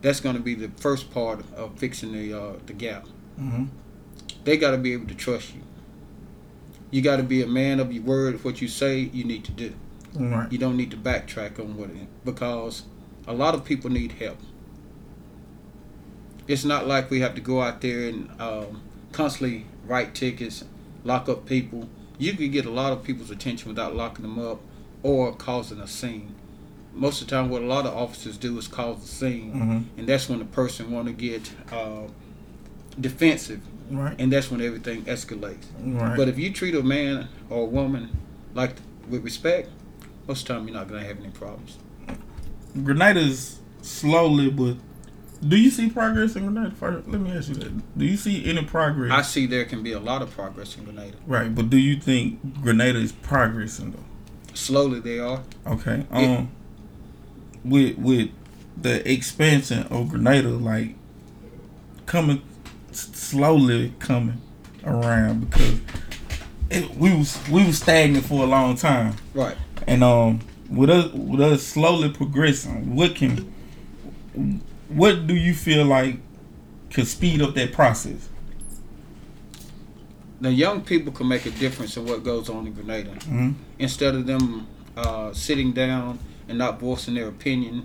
that's 0.02 0.20
going 0.20 0.36
to 0.36 0.42
be 0.42 0.54
the 0.54 0.68
first 0.76 1.10
part 1.10 1.44
of 1.54 1.78
fixing 1.78 2.12
the 2.12 2.32
uh, 2.38 2.52
the 2.66 2.72
gap. 2.74 3.06
Mhm. 3.40 3.68
They 4.44 4.56
got 4.56 4.72
to 4.72 4.78
be 4.78 4.92
able 4.92 5.06
to 5.06 5.14
trust 5.14 5.54
you. 5.54 5.62
You 6.90 7.02
got 7.02 7.16
to 7.16 7.22
be 7.22 7.42
a 7.42 7.46
man 7.46 7.80
of 7.80 7.92
your 7.92 8.02
word. 8.02 8.44
What 8.44 8.60
you 8.60 8.68
say, 8.68 8.98
you 9.12 9.24
need 9.24 9.44
to 9.44 9.52
do. 9.52 9.72
Right. 10.14 10.50
You 10.52 10.58
don't 10.58 10.76
need 10.76 10.90
to 10.92 10.96
backtrack 10.96 11.58
on 11.58 11.76
what 11.76 11.90
it 11.90 12.08
because 12.24 12.82
a 13.26 13.32
lot 13.32 13.54
of 13.54 13.64
people 13.64 13.90
need 13.90 14.12
help. 14.12 14.38
It's 16.48 16.64
not 16.64 16.86
like 16.86 17.10
we 17.10 17.20
have 17.20 17.34
to 17.34 17.40
go 17.40 17.60
out 17.62 17.80
there 17.80 18.08
and 18.08 18.30
um, 18.40 18.82
constantly 19.12 19.66
write 19.86 20.14
tickets, 20.14 20.64
lock 21.06 21.28
up 21.28 21.46
people. 21.46 21.88
You 22.18 22.32
could 22.34 22.50
get 22.52 22.66
a 22.66 22.70
lot 22.70 22.92
of 22.92 23.04
people's 23.04 23.30
attention 23.30 23.68
without 23.68 23.94
locking 23.94 24.22
them 24.22 24.38
up 24.38 24.60
or 25.02 25.32
causing 25.32 25.78
a 25.80 25.86
scene. 25.86 26.34
Most 26.94 27.20
of 27.22 27.28
the 27.28 27.34
time, 27.36 27.50
what 27.50 27.62
a 27.62 27.66
lot 27.66 27.86
of 27.86 27.94
officers 27.94 28.36
do 28.38 28.56
is 28.58 28.66
cause 28.66 29.04
a 29.04 29.06
scene, 29.06 29.52
Mhm. 29.54 29.98
and 29.98 30.08
that's 30.08 30.28
when 30.28 30.38
the 30.38 30.44
person 30.46 30.90
want 30.90 31.06
to 31.06 31.12
get 31.12 31.52
uh, 31.70 32.08
defensive, 32.98 33.60
Right. 33.90 34.14
and 34.18 34.32
that's 34.32 34.50
when 34.50 34.60
everything 34.62 35.02
escalates. 35.04 35.66
Right. 35.82 36.16
But 36.16 36.28
if 36.28 36.38
you 36.38 36.50
treat 36.50 36.74
a 36.74 36.82
man 36.82 37.28
or 37.50 37.62
a 37.62 37.66
woman 37.66 38.08
like 38.54 38.76
with 39.08 39.22
respect, 39.22 39.68
most 40.26 40.42
of 40.42 40.48
the 40.48 40.54
time 40.54 40.66
you're 40.68 40.76
not 40.76 40.88
gonna 40.88 41.04
have 41.04 41.18
any 41.20 41.28
problems. 41.28 41.76
Grenada's 42.82 43.58
slowly, 43.82 44.50
but 44.50 44.76
do 45.36 45.56
you 45.56 45.70
see 45.70 45.88
progress 45.90 46.36
in 46.36 46.44
Grenada? 46.52 46.74
Let 47.06 47.20
me 47.20 47.30
ask 47.32 47.48
you 47.48 47.54
that. 47.56 47.98
Do 47.98 48.04
you 48.04 48.16
see 48.16 48.44
any 48.48 48.64
progress? 48.64 49.10
I 49.12 49.22
see 49.22 49.46
there 49.46 49.64
can 49.64 49.82
be 49.82 49.92
a 49.92 50.00
lot 50.00 50.22
of 50.22 50.30
progress 50.30 50.76
in 50.76 50.84
Grenada. 50.84 51.16
right, 51.26 51.54
but 51.54 51.68
do 51.70 51.76
you 51.78 51.96
think 52.00 52.62
Grenada 52.62 52.98
is 52.98 53.12
progressing 53.12 53.92
though? 53.92 54.04
Slowly 54.54 55.00
they 55.00 55.18
are. 55.18 55.42
Okay. 55.66 56.04
Um, 56.10 56.50
with 57.64 57.98
with 57.98 58.30
the 58.80 59.10
expansion 59.10 59.82
of 59.90 60.08
Grenada, 60.08 60.48
like 60.48 60.94
coming 62.06 62.42
slowly 62.92 63.92
coming 63.98 64.40
around 64.84 65.50
because 65.50 65.80
it, 66.70 66.94
we 66.96 67.14
was 67.14 67.38
we 67.50 67.66
was 67.66 67.78
stagnant 67.78 68.24
for 68.24 68.44
a 68.44 68.46
long 68.46 68.76
time, 68.76 69.14
Right. 69.34 69.56
and 69.86 70.02
um, 70.02 70.40
with 70.70 70.88
us 70.90 71.12
with 71.12 71.40
us 71.40 71.62
slowly 71.62 72.08
progressing, 72.10 72.96
what 72.96 73.14
can 73.14 73.52
what 74.88 75.26
do 75.26 75.34
you 75.34 75.54
feel 75.54 75.84
like 75.84 76.16
could 76.90 77.06
speed 77.06 77.42
up 77.42 77.54
that 77.54 77.72
process? 77.72 78.28
The 80.40 80.52
young 80.52 80.82
people 80.82 81.12
can 81.12 81.28
make 81.28 81.46
a 81.46 81.50
difference 81.50 81.96
in 81.96 82.04
what 82.04 82.22
goes 82.22 82.48
on 82.50 82.66
in 82.66 82.74
Grenada. 82.74 83.10
Mhm. 83.20 83.54
Instead 83.78 84.14
of 84.14 84.26
them 84.26 84.66
uh, 84.96 85.32
sitting 85.32 85.72
down 85.72 86.18
and 86.48 86.58
not 86.58 86.78
voicing 86.80 87.14
their 87.14 87.28
opinion 87.28 87.84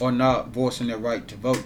or 0.00 0.12
not 0.12 0.50
voicing 0.52 0.88
their 0.88 0.98
right 0.98 1.26
to 1.28 1.36
vote, 1.36 1.64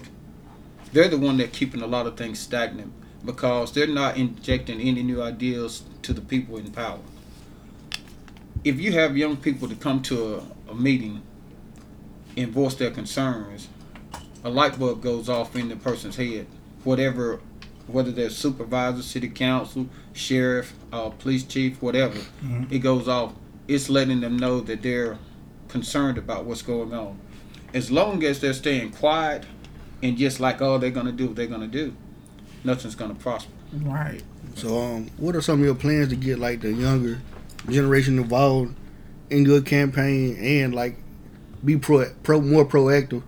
they're 0.93 1.07
the 1.09 1.17
one 1.17 1.37
that 1.37 1.51
keeping 1.53 1.81
a 1.81 1.87
lot 1.87 2.05
of 2.07 2.15
things 2.17 2.39
stagnant 2.39 2.91
because 3.25 3.73
they're 3.73 3.87
not 3.87 4.15
injecting 4.17 4.79
any 4.79 5.03
new 5.03 5.21
ideas 5.21 5.83
to 6.03 6.13
the 6.13 6.21
people 6.21 6.57
in 6.57 6.71
power. 6.71 6.99
If 8.63 8.79
you 8.79 8.91
have 8.93 9.17
young 9.17 9.37
people 9.37 9.67
to 9.67 9.75
come 9.75 10.01
to 10.03 10.35
a, 10.67 10.71
a 10.71 10.75
meeting 10.75 11.21
and 12.35 12.51
voice 12.51 12.75
their 12.75 12.91
concerns, 12.91 13.67
a 14.43 14.49
light 14.49 14.77
bulb 14.77 15.01
goes 15.01 15.29
off 15.29 15.55
in 15.55 15.69
the 15.69 15.75
person's 15.75 16.15
head. 16.15 16.47
Whatever, 16.83 17.39
whether 17.87 18.11
they're 18.11 18.29
supervisor, 18.29 19.01
city 19.01 19.29
council, 19.29 19.87
sheriff, 20.13 20.73
uh, 20.91 21.09
police 21.09 21.43
chief, 21.43 21.81
whatever, 21.81 22.19
it 22.69 22.79
goes 22.79 23.07
off. 23.07 23.33
It's 23.67 23.89
letting 23.89 24.21
them 24.21 24.37
know 24.37 24.61
that 24.61 24.81
they're 24.81 25.17
concerned 25.67 26.17
about 26.17 26.45
what's 26.45 26.61
going 26.61 26.93
on. 26.93 27.19
As 27.73 27.91
long 27.91 28.23
as 28.23 28.39
they're 28.39 28.53
staying 28.53 28.91
quiet 28.91 29.43
and 30.01 30.17
just 30.17 30.39
like, 30.39 30.61
oh, 30.61 30.77
they're 30.77 30.89
gonna 30.89 31.11
do 31.11 31.27
what 31.27 31.35
they're 31.35 31.47
gonna 31.47 31.67
do, 31.67 31.93
nothing's 32.63 32.95
gonna 32.95 33.15
prosper. 33.15 33.51
Right. 33.73 34.23
So, 34.55 34.79
um, 34.79 35.09
what 35.17 35.35
are 35.35 35.41
some 35.41 35.59
of 35.59 35.65
your 35.65 35.75
plans 35.75 36.09
to 36.09 36.15
get 36.15 36.39
like 36.39 36.61
the 36.61 36.71
younger 36.71 37.19
generation 37.69 38.17
involved 38.17 38.73
in 39.29 39.43
your 39.43 39.61
campaign 39.61 40.37
and 40.39 40.73
like 40.73 40.97
be 41.63 41.77
pro, 41.77 42.09
pro 42.23 42.39
more 42.39 42.65
proactive 42.65 43.23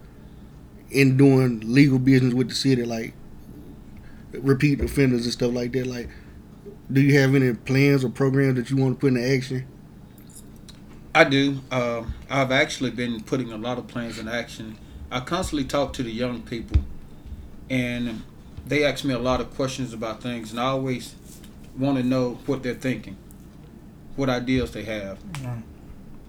in 0.91 1.17
doing 1.17 1.61
legal 1.65 1.99
business 1.99 2.33
with 2.33 2.49
the 2.49 2.55
city, 2.55 2.83
like 2.83 3.13
repeat 4.31 4.81
offenders 4.81 5.23
and 5.25 5.33
stuff 5.33 5.53
like 5.53 5.71
that? 5.73 5.87
Like, 5.87 6.09
do 6.91 7.01
you 7.01 7.19
have 7.19 7.35
any 7.35 7.53
plans 7.53 8.03
or 8.03 8.09
programs 8.09 8.55
that 8.55 8.69
you 8.69 8.77
want 8.77 8.95
to 8.95 8.99
put 8.99 9.13
into 9.15 9.27
action? 9.35 9.65
I 11.13 11.23
do. 11.23 11.59
Um, 11.71 12.13
I've 12.29 12.51
actually 12.51 12.91
been 12.91 13.21
putting 13.23 13.51
a 13.51 13.57
lot 13.57 13.77
of 13.77 13.87
plans 13.87 14.19
in 14.19 14.27
action. 14.27 14.77
I 15.11 15.21
constantly 15.21 15.65
talk 15.65 15.93
to 15.93 16.03
the 16.03 16.11
young 16.11 16.43
people, 16.43 16.81
and 17.69 18.21
they 18.65 18.83
ask 18.85 19.03
me 19.03 19.13
a 19.13 19.19
lot 19.19 19.41
of 19.41 19.53
questions 19.55 19.91
about 19.91 20.21
things, 20.21 20.51
and 20.51 20.59
I 20.59 20.65
always 20.65 21.15
want 21.77 21.97
to 21.97 22.03
know 22.03 22.39
what 22.45 22.61
they're 22.61 22.75
thinking, 22.75 23.17
what 24.15 24.29
ideas 24.29 24.71
they 24.71 24.83
have, 24.83 25.17
Right. 25.43 25.63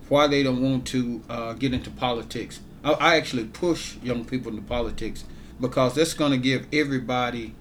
why 0.09 0.27
they 0.27 0.42
don't 0.42 0.62
want 0.62 0.87
to 0.88 1.23
uh, 1.29 1.53
get 1.53 1.75
into 1.75 1.90
politics. 1.90 2.61
I, 2.85 2.93
I 2.93 3.16
actually 3.16 3.45
push 3.45 3.97
young 4.03 4.25
people 4.25 4.51
into 4.51 4.62
politics 4.62 5.25
because 5.61 5.95
that's 5.95 6.14
going 6.14 6.33
to 6.33 6.38
give 6.38 6.66
everybody 6.73 7.55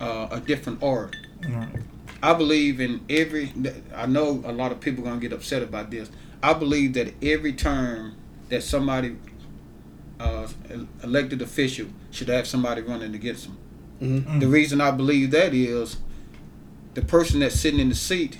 uh, 0.00 0.28
a 0.30 0.40
different 0.40 0.82
aura. 0.82 1.10
Right. 1.48 1.68
I 2.22 2.34
believe 2.34 2.80
in 2.80 3.00
every. 3.08 3.52
I 3.94 4.06
know 4.06 4.42
a 4.44 4.52
lot 4.52 4.72
of 4.72 4.80
people 4.80 5.04
are 5.04 5.08
gonna 5.08 5.20
get 5.20 5.32
upset 5.32 5.62
about 5.62 5.90
this. 5.90 6.10
I 6.42 6.52
believe 6.52 6.92
that 6.94 7.14
every 7.22 7.52
term 7.54 8.14
that 8.50 8.62
somebody, 8.62 9.16
uh, 10.18 10.46
elected 11.02 11.40
official, 11.40 11.86
should 12.10 12.28
have 12.28 12.46
somebody 12.46 12.82
running 12.82 13.14
against 13.14 13.44
them. 13.44 13.56
Mhm. 14.02 14.40
The 14.40 14.48
reason 14.48 14.80
I 14.82 14.90
believe 14.90 15.30
that 15.30 15.54
is, 15.54 15.96
the 16.94 17.02
person 17.02 17.40
that's 17.40 17.58
sitting 17.58 17.80
in 17.80 17.88
the 17.88 17.94
seat 17.94 18.38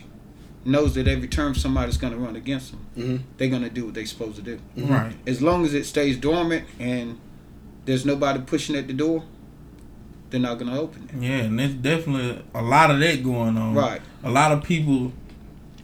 knows 0.64 0.94
that 0.94 1.08
every 1.08 1.28
term 1.28 1.54
somebody's 1.54 1.96
gonna 1.96 2.16
run 2.16 2.36
against 2.36 2.72
them, 2.72 2.80
Mhm. 2.98 3.20
they're 3.38 3.48
gonna 3.48 3.70
do 3.70 3.86
what 3.86 3.94
they're 3.94 4.04
supposed 4.06 4.36
to 4.36 4.42
do. 4.42 4.58
Right. 4.76 5.12
As 5.26 5.40
long 5.40 5.64
as 5.64 5.72
it 5.74 5.86
stays 5.86 6.16
dormant 6.18 6.64
and 6.78 7.16
there's 7.86 8.04
nobody 8.04 8.40
pushing 8.40 8.76
at 8.76 8.86
the 8.86 8.92
door, 8.92 9.24
they're 10.30 10.40
not 10.40 10.58
gonna 10.58 10.78
open 10.78 11.08
it. 11.12 11.22
Yeah, 11.22 11.38
and 11.44 11.58
there's 11.58 11.74
definitely 11.74 12.42
a 12.54 12.62
lot 12.62 12.90
of 12.90 13.00
that 13.00 13.22
going 13.24 13.56
on. 13.56 13.74
Right. 13.74 14.00
A 14.22 14.30
lot 14.30 14.52
of 14.52 14.62
people 14.62 15.12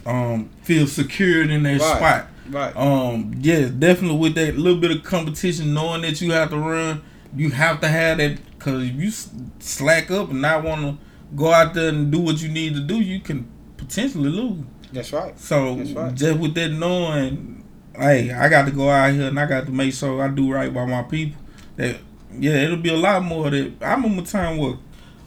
um 0.04 0.50
feel 0.62 0.86
secured 0.86 1.50
in 1.50 1.62
their 1.64 1.78
Right. 1.78 1.96
spot. 1.96 2.28
Right. 2.48 2.76
Um, 2.76 3.32
yeah, 3.40 3.68
definitely 3.76 4.18
with 4.18 4.34
that 4.36 4.56
little 4.56 4.78
bit 4.80 4.92
of 4.92 5.02
competition, 5.02 5.74
knowing 5.74 6.02
that 6.02 6.20
you 6.20 6.30
have 6.32 6.50
to 6.50 6.58
run, 6.58 7.00
you 7.36 7.50
have 7.50 7.80
to 7.80 7.88
have 7.88 8.18
that. 8.18 8.38
Cause 8.60 8.84
if 8.84 8.94
you 8.94 9.10
slack 9.58 10.10
up 10.12 10.30
and 10.30 10.42
not 10.42 10.62
want 10.62 10.82
to 10.82 10.96
go 11.34 11.52
out 11.52 11.74
there 11.74 11.88
and 11.88 12.10
do 12.12 12.18
what 12.20 12.40
you 12.42 12.48
need 12.48 12.74
to 12.74 12.80
do, 12.80 13.00
you 13.00 13.18
can 13.20 13.46
potentially 13.86 14.30
lose. 14.30 14.64
That's 14.92 15.12
right. 15.12 15.38
So 15.38 15.76
That's 15.76 15.90
right. 15.92 16.14
just 16.14 16.38
with 16.38 16.54
that 16.54 16.68
knowing, 16.70 17.64
hey, 17.96 18.30
I 18.32 18.48
got 18.48 18.66
to 18.66 18.70
go 18.70 18.88
out 18.88 19.12
here 19.12 19.28
and 19.28 19.38
I 19.38 19.46
got 19.46 19.66
to 19.66 19.72
make 19.72 19.92
sure 19.94 20.22
I 20.22 20.28
do 20.28 20.52
right 20.52 20.72
by 20.72 20.84
my 20.86 21.02
people. 21.02 21.40
That 21.76 21.96
yeah, 22.38 22.52
it'll 22.52 22.76
be 22.76 22.90
a 22.90 22.96
lot 22.96 23.22
more 23.22 23.50
that 23.50 23.72
I 23.82 23.94
remember 23.94 24.22
a 24.22 24.24
time 24.24 24.58
where 24.58 24.74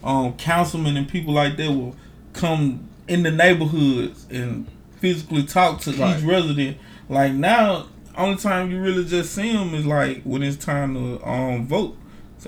um 0.04 0.34
councilmen 0.38 0.96
and 0.98 1.08
people 1.08 1.34
like 1.34 1.58
that 1.58 1.70
will 1.72 1.96
come 2.34 2.88
in 3.08 3.24
the 3.24 3.32
neighborhoods 3.32 4.26
and 4.30 4.68
physically 5.00 5.44
talk 5.44 5.82
to 5.82 5.92
Right. 5.92 6.18
each 6.18 6.24
resident. 6.24 6.78
Like 7.10 7.34
now, 7.34 7.88
only 8.16 8.38
time 8.38 8.72
you 8.72 8.80
really 8.82 9.06
just 9.06 9.34
see 9.34 9.52
them 9.52 9.74
is 9.74 9.86
like 9.86 10.22
when 10.24 10.42
it's 10.44 10.58
time 10.58 10.94
to 10.96 11.28
um 11.28 11.68
vote, 11.68 11.98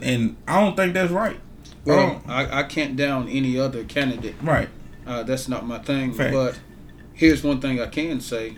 and 0.02 0.36
I 0.48 0.62
don't 0.62 0.76
think 0.76 0.94
that's 0.94 1.12
right. 1.12 1.40
Well, 1.84 2.22
I, 2.28 2.60
I 2.60 2.64
can't 2.64 2.96
down 2.96 3.28
any 3.28 3.58
other 3.58 3.84
candidate. 3.84 4.36
right. 4.44 4.70
Uh, 5.06 5.24
that's 5.24 5.48
not 5.48 5.66
my 5.66 5.80
thing. 5.80 6.14
Fact. 6.14 6.34
But 6.34 6.60
here's 7.14 7.44
one 7.44 7.60
thing 7.60 7.80
I 7.82 7.88
can 7.88 8.22
say. 8.22 8.58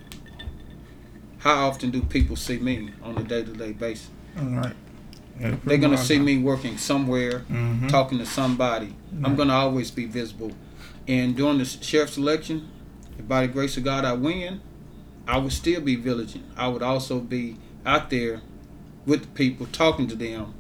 How 1.40 1.68
often 1.68 1.92
do 1.92 2.02
people 2.02 2.36
see 2.36 2.58
me 2.58 2.92
on 3.04 3.18
a 3.18 3.24
day 3.24 3.44
to 3.44 3.52
day 3.52 3.74
basis? 3.74 4.10
All 4.38 4.46
right. 4.46 4.76
Yeah, 5.40 5.56
They're 5.64 5.78
gonna 5.78 5.98
see 5.98 6.20
me 6.20 6.38
working 6.38 6.78
somewhere, 6.78 7.44
Mhm. 7.50 7.90
talking 7.90 8.18
to 8.20 8.26
somebody. 8.26 8.94
I'm 9.24 9.36
gonna 9.36 9.54
always 9.54 9.90
be 9.92 10.06
visible. 10.06 10.52
And 11.08 11.36
during 11.36 11.58
the 11.58 11.66
sheriff's 11.66 12.18
election, 12.18 12.68
if 13.18 13.28
by 13.28 13.46
the 13.48 13.52
grace 13.52 13.76
of 13.76 13.84
God 13.84 14.06
I 14.06 14.14
win, 14.14 14.62
I 15.28 15.38
would 15.40 15.52
still 15.52 15.82
be 15.82 15.96
vigilant. 15.96 16.44
I 16.56 16.68
would 16.68 16.84
also 16.84 17.20
be 17.20 17.58
out 17.86 18.10
there 18.10 18.42
with 19.06 19.22
the 19.22 19.28
people, 19.30 19.66
talking 19.72 20.08
to 20.08 20.16
them, 20.16 20.54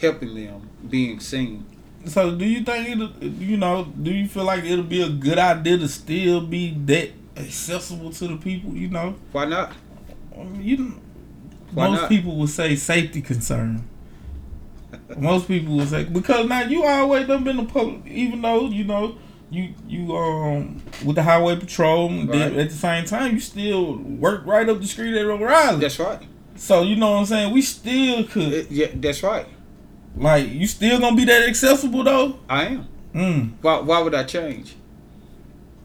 helping 0.00 0.34
them, 0.34 0.68
being 0.88 1.20
seen. 1.20 1.64
So 2.06 2.34
do 2.36 2.44
you 2.44 2.62
think 2.64 2.88
it'll, 2.88 3.12
you 3.24 3.56
know, 3.56 3.84
do 3.84 4.10
you 4.12 4.28
feel 4.28 4.44
like 4.44 4.64
it'll 4.64 4.84
be 4.84 5.02
a 5.02 5.08
good 5.08 5.38
idea 5.38 5.78
to 5.78 5.88
still 5.88 6.40
be 6.42 6.70
that 6.86 7.10
accessible 7.36 8.10
to 8.12 8.28
the 8.28 8.36
people, 8.36 8.74
you 8.74 8.88
know? 8.88 9.14
Why 9.32 9.46
not? 9.46 9.72
Um, 10.36 10.60
You 10.60 11.00
Why 11.72 11.88
most 11.88 12.02
not? 12.02 12.08
people 12.10 12.36
would 12.36 12.50
say 12.50 12.76
safety 12.76 13.22
concern. 13.22 13.88
most 15.16 15.48
people 15.48 15.76
would 15.76 15.88
say 15.88 16.04
because 16.04 16.48
now 16.48 16.62
you 16.62 16.84
always 16.84 17.26
done 17.26 17.42
been 17.44 17.58
a 17.58 17.64
public 17.64 18.06
even 18.06 18.40
though, 18.42 18.68
you 18.68 18.84
know, 18.84 19.16
you 19.50 19.74
you 19.88 20.16
um 20.16 20.82
with 21.04 21.16
the 21.16 21.22
highway 21.22 21.56
patrol 21.56 22.08
Right. 22.10 22.52
at 22.52 22.70
the 22.70 22.74
same 22.76 23.04
time 23.04 23.34
you 23.34 23.40
still 23.40 23.96
work 23.96 24.44
right 24.46 24.68
up 24.68 24.80
the 24.80 24.86
street 24.86 25.16
at 25.16 25.24
O'Reilly. 25.26 25.80
That's 25.80 25.98
right. 25.98 26.20
so 26.56 26.82
you 26.82 26.96
know 26.96 27.12
what 27.12 27.18
I'm 27.20 27.26
saying? 27.26 27.52
We 27.52 27.62
still 27.62 28.24
could 28.24 28.52
It- 28.52 28.70
yeah, 28.70 28.86
that's 28.94 29.22
right. 29.22 29.46
Like 30.16 30.48
you 30.50 30.66
still 30.66 31.00
gonna 31.00 31.16
be 31.16 31.24
that 31.24 31.48
accessible 31.48 32.04
though? 32.04 32.38
I 32.48 32.64
am. 32.66 32.88
Mm. 33.14 33.50
Why, 33.60 33.80
why 33.80 34.00
would 34.02 34.14
I 34.14 34.24
change? 34.24 34.74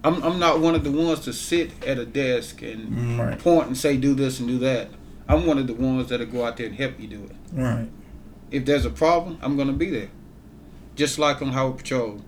I'm, 0.04 0.24
I'm 0.24 0.40
not 0.40 0.60
one 0.62 0.76
of 0.76 0.84
the 0.84 0.92
ones 0.92 1.20
to 1.22 1.34
sit 1.34 1.72
at 1.86 1.98
a 1.98 2.06
desk 2.06 2.62
and 2.62 2.88
Mm, 2.90 3.20
Right. 3.20 3.40
point 3.40 3.68
and 3.68 3.78
say 3.78 3.98
do 3.98 4.14
this 4.16 4.40
and 4.40 4.48
do 4.48 4.58
that. 4.60 4.90
I'm 5.28 5.46
one 5.46 5.58
of 5.58 5.68
the 5.68 5.74
ones 5.74 6.10
that'll 6.10 6.26
go 6.26 6.46
out 6.46 6.58
there 6.58 6.68
and 6.68 6.76
help 6.76 7.00
you 7.00 7.08
do 7.08 7.24
it. 7.26 7.36
Right. 7.54 7.88
If 8.50 8.66
there's 8.66 8.86
a 8.86 8.90
problem, 8.90 9.38
I'm 9.42 9.58
gonna 9.58 9.74
be 9.74 9.90
there. 9.90 10.10
just 10.96 11.18
like 11.18 11.42
on 11.42 11.50
Highway 11.50 11.78
Patrol. 11.78 12.20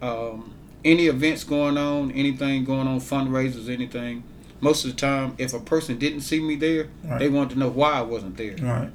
Um, 0.00 0.54
any 0.84 1.06
events 1.08 1.44
going 1.44 1.76
on, 1.76 2.10
anything 2.12 2.64
going 2.64 2.86
on, 2.88 2.98
fundraisers, 3.00 3.68
anything. 3.68 4.24
Most 4.62 4.84
of 4.86 4.92
the 4.92 4.96
time, 4.96 5.34
if 5.36 5.52
a 5.52 5.60
person 5.60 5.98
didn't 5.98 6.22
see 6.22 6.40
me 6.40 6.54
there, 6.56 6.88
Right. 7.04 7.18
they 7.18 7.28
want 7.28 7.50
to 7.50 7.58
know 7.58 7.68
why 7.68 7.92
I 7.92 8.00
wasn't 8.02 8.38
there. 8.38 8.56
Right. 8.62 8.88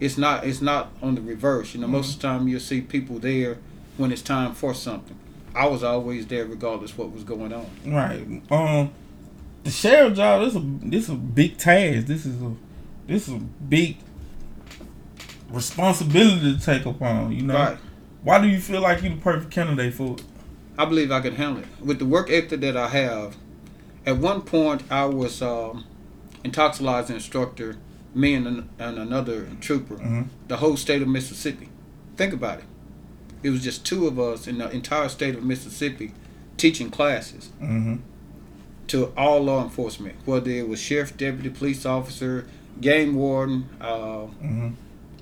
It's 0.00 0.18
not. 0.18 0.44
It's 0.44 0.60
not 0.60 0.90
on 1.02 1.14
the 1.14 1.20
reverse. 1.22 1.74
You 1.74 1.80
know, 1.80 1.86
most 1.88 2.14
of 2.16 2.20
the 2.20 2.28
Mm-hmm. 2.28 2.38
time 2.38 2.48
you'll 2.48 2.60
see 2.60 2.80
people 2.82 3.18
there 3.18 3.58
when 3.96 4.12
it's 4.12 4.22
time 4.22 4.52
for 4.54 4.74
something. 4.74 5.18
I 5.54 5.66
was 5.66 5.82
always 5.82 6.26
there, 6.26 6.44
regardless 6.44 6.96
what 6.98 7.12
was 7.12 7.24
going 7.24 7.52
on. 7.52 7.66
Right. 7.86 8.42
Um, 8.50 8.90
the 9.64 9.70
sheriff 9.70 10.14
job. 10.16 10.44
This 10.44 10.54
a 10.54 10.60
this 10.88 11.04
is 11.04 11.10
a 11.10 11.14
big 11.14 11.56
task. 11.56 12.06
This 12.06 12.26
is 12.26 12.40
a 12.42 12.52
this 13.06 13.26
is 13.28 13.34
a 13.34 13.38
big 13.38 13.96
responsibility 15.50 16.56
to 16.56 16.62
take 16.64 16.84
upon. 16.86 17.32
You 17.32 17.42
know. 17.42 17.54
Right. 17.54 17.78
Why 18.22 18.40
do 18.40 18.48
you 18.48 18.60
feel 18.60 18.80
like 18.80 19.02
you're 19.02 19.14
the 19.14 19.20
perfect 19.20 19.52
candidate 19.52 19.94
for 19.94 20.14
it? 20.14 20.24
I 20.78 20.84
believe 20.84 21.10
I 21.10 21.20
can 21.20 21.36
handle 21.36 21.62
it 21.62 21.68
with 21.80 21.98
the 22.00 22.04
work 22.04 22.28
ethic 22.30 22.60
that 22.60 22.76
I 22.76 22.88
have. 22.88 23.36
At 24.04 24.18
one 24.18 24.42
point, 24.42 24.82
I 24.90 25.04
was 25.06 25.40
um, 25.42 25.84
in 26.44 26.50
instructor, 26.50 27.76
me 28.16 28.34
and, 28.34 28.46
an, 28.46 28.68
and 28.78 28.98
another 28.98 29.46
trooper, 29.60 29.96
Mhm. 29.96 30.26
the 30.48 30.56
whole 30.56 30.76
state 30.76 31.02
of 31.02 31.08
Mississippi. 31.08 31.68
Think 32.16 32.32
about 32.32 32.58
it. 32.58 32.64
It 33.42 33.50
was 33.50 33.62
just 33.62 33.84
two 33.84 34.06
of 34.06 34.18
us 34.18 34.46
in 34.48 34.58
the 34.58 34.70
entire 34.70 35.08
state 35.08 35.34
of 35.36 35.44
Mississippi 35.44 36.12
teaching 36.56 36.90
classes 36.90 37.50
Mm-hmm. 37.62 37.96
to 38.88 39.12
all 39.16 39.40
law 39.44 39.62
enforcement, 39.62 40.14
whether 40.24 40.50
it 40.50 40.68
was 40.68 40.80
sheriff, 40.80 41.16
deputy, 41.16 41.50
police 41.50 41.84
officer, 41.84 42.46
game 42.80 43.14
warden, 43.14 43.68
uh, 43.80 44.26
Mm-hmm. 44.42 44.68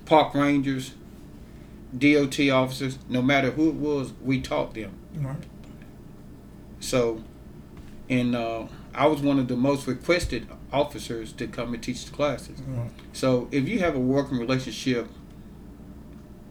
park 0.07 0.35
rangers, 0.35 0.93
DOT 1.97 2.51
officers. 2.51 2.99
No 3.09 3.23
matter 3.23 3.51
who 3.51 3.69
it 3.71 3.75
was, 3.75 4.13
we 4.23 4.41
taught 4.41 4.75
them. 4.75 4.93
Right. 5.17 5.37
So, 6.81 7.23
and 8.09 8.35
uh, 8.37 8.67
I 8.95 9.07
was 9.07 9.21
one 9.21 9.39
of 9.39 9.49
the 9.49 9.57
most 9.57 9.87
requested 9.87 10.47
officers 10.85 11.33
to 11.35 11.47
come 11.47 11.73
and 11.75 11.83
teach 11.83 12.05
the 12.05 12.11
classes. 12.13 12.61
Right. 12.67 12.91
So, 13.13 13.49
if 13.53 13.69
you 13.69 13.79
have 13.79 13.95
a 13.95 14.01
working 14.01 14.39
relationship 14.39 15.09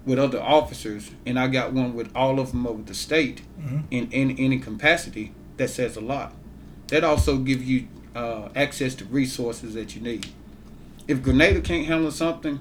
with 0.06 0.20
other 0.20 0.42
officers, 0.42 1.12
and 1.26 1.38
I 1.40 1.48
got 1.48 1.74
one 1.74 1.94
with 1.94 2.10
all 2.16 2.40
of 2.40 2.52
them 2.52 2.66
over 2.68 2.82
the 2.84 2.94
state 2.94 3.42
Mhm. 3.62 3.84
in, 3.92 4.12
in 4.12 4.38
any 4.38 4.60
capacity, 4.60 5.32
that 5.58 5.70
says 5.70 5.96
a 5.96 6.02
lot. 6.02 6.34
That 6.88 7.04
also 7.04 7.38
gives 7.38 7.64
you 7.66 7.88
uh, 8.16 8.50
access 8.56 8.94
to 8.96 9.06
resources 9.06 9.74
that 9.74 9.96
you 9.96 10.02
need. 10.02 10.28
If 11.08 11.24
Grenada 11.24 11.62
can't 11.62 11.88
handle 11.88 12.12
something, 12.12 12.60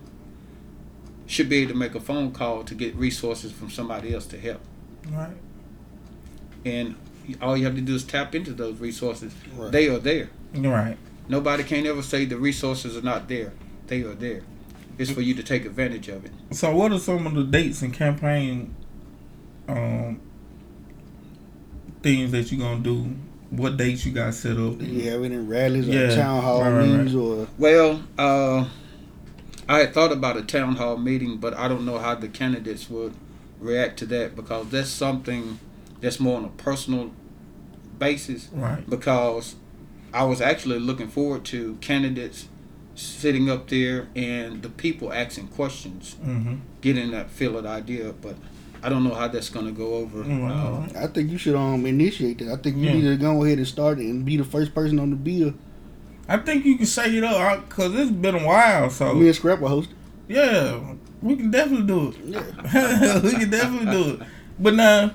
should 1.26 1.48
be 1.50 1.56
able 1.58 1.72
to 1.72 1.78
make 1.78 1.94
a 1.94 2.00
phone 2.00 2.32
call 2.32 2.62
to 2.64 2.74
get 2.74 2.94
resources 2.96 3.52
from 3.52 3.68
somebody 3.70 4.14
else 4.14 4.26
to 4.26 4.38
help 4.38 4.60
Right. 5.10 5.36
and 6.64 6.94
all 7.40 7.56
you 7.56 7.64
have 7.66 7.74
to 7.74 7.80
do 7.80 7.94
is 7.94 8.02
tap 8.04 8.34
into 8.34 8.52
those 8.52 8.78
resources. 8.78 9.32
Right. 9.56 9.70
They 9.72 9.88
are 9.88 9.98
there. 9.98 10.30
Right. 10.54 10.96
Nobody 11.28 11.62
can 11.64 11.86
ever 11.86 12.02
say 12.02 12.24
the 12.24 12.36
resources 12.36 12.96
are 12.96 13.02
not 13.02 13.28
there. 13.28 13.52
They 13.86 14.02
are 14.02 14.14
there. 14.14 14.42
It's 14.98 15.10
for 15.10 15.20
you 15.20 15.34
to 15.34 15.42
take 15.42 15.64
advantage 15.64 16.08
of 16.08 16.24
it. 16.24 16.32
So, 16.50 16.74
what 16.74 16.92
are 16.92 16.98
some 16.98 17.26
of 17.26 17.34
the 17.34 17.44
dates 17.44 17.82
and 17.82 17.92
campaign 17.92 18.74
um 19.68 20.20
things 22.02 22.32
that 22.32 22.50
you're 22.52 22.60
gonna 22.60 22.82
do? 22.82 23.14
What 23.50 23.76
dates 23.76 24.04
you 24.04 24.12
got 24.12 24.34
set 24.34 24.56
up? 24.56 24.78
Do 24.78 24.84
you 24.84 25.10
have 25.10 25.24
any 25.24 25.36
rallies 25.36 25.88
or 25.88 26.14
town 26.16 26.42
hall 26.42 26.62
right, 26.62 26.72
right, 26.72 26.86
meetings 26.86 27.14
or 27.14 27.46
Well, 27.58 28.02
uh, 28.18 28.66
I 29.68 29.78
had 29.80 29.94
thought 29.94 30.10
about 30.10 30.36
a 30.36 30.42
town 30.42 30.76
hall 30.76 30.96
meeting, 30.96 31.36
but 31.36 31.54
I 31.54 31.68
don't 31.68 31.84
know 31.84 31.98
how 31.98 32.14
the 32.14 32.28
candidates 32.28 32.88
would 32.88 33.14
react 33.60 33.98
to 34.00 34.06
that 34.06 34.34
because 34.34 34.70
that's 34.70 34.88
something 34.88 35.58
that's 36.00 36.18
more 36.18 36.38
on 36.38 36.44
a 36.44 36.48
personal 36.48 37.12
basis. 37.98 38.48
Right. 38.52 38.88
because 38.88 39.54
I 40.14 40.24
was 40.24 40.40
actually 40.40 40.78
looking 40.78 41.08
forward 41.08 41.44
to 41.46 41.76
candidates 41.80 42.48
sitting 42.94 43.48
up 43.50 43.68
there 43.68 44.08
and 44.14 44.62
the 44.62 44.68
people 44.68 45.12
asking 45.12 45.48
questions, 45.48 46.16
Mm-hmm. 46.24 46.56
getting 46.82 47.10
that 47.12 47.30
feel 47.30 47.56
of 47.56 47.64
the 47.64 47.70
idea. 47.70 48.12
But 48.12 48.36
I 48.82 48.88
don't 48.88 49.04
know 49.04 49.14
how 49.14 49.28
that's 49.28 49.48
going 49.48 49.66
to 49.66 49.72
go 49.72 49.94
over. 49.94 50.22
Mm, 50.24 50.50
Uh. 50.94 50.98
I 50.98 51.06
think 51.06 51.30
you 51.30 51.38
should 51.38 51.54
um 51.56 51.86
initiate 51.86 52.38
that. 52.38 52.48
I 52.52 52.56
think 52.56 52.76
you 52.76 52.82
Yeah. 52.84 52.94
need 52.94 53.02
to 53.04 53.16
go 53.16 53.42
ahead 53.44 53.58
and 53.58 53.66
start 53.66 53.98
it 53.98 54.04
and 54.06 54.24
be 54.24 54.36
the 54.36 54.44
first 54.44 54.74
person 54.74 54.98
on 54.98 55.10
the 55.10 55.16
bill. 55.16 55.54
I 56.28 56.36
think 56.38 56.64
you 56.64 56.76
can 56.76 56.86
shake 56.86 57.12
it 57.14 57.24
up 57.24 57.68
because 57.68 57.94
it's 57.94 58.10
been 58.10 58.34
a 58.34 58.44
while. 58.46 58.90
So 58.90 59.14
Me 59.14 59.26
and 59.26 59.34
Scrap 59.36 59.60
will 59.60 59.68
host. 59.68 59.90
it. 60.28 60.34
yeah, 60.36 60.78
we 61.22 61.36
can 61.36 61.50
definitely 61.50 61.86
do 61.86 62.08
it. 62.08 62.16
Yeah. 62.24 63.20
we 63.22 63.30
can 63.32 63.50
definitely 63.50 63.90
do 63.90 64.10
it. 64.14 64.20
But 64.58 64.74
now, 64.74 65.12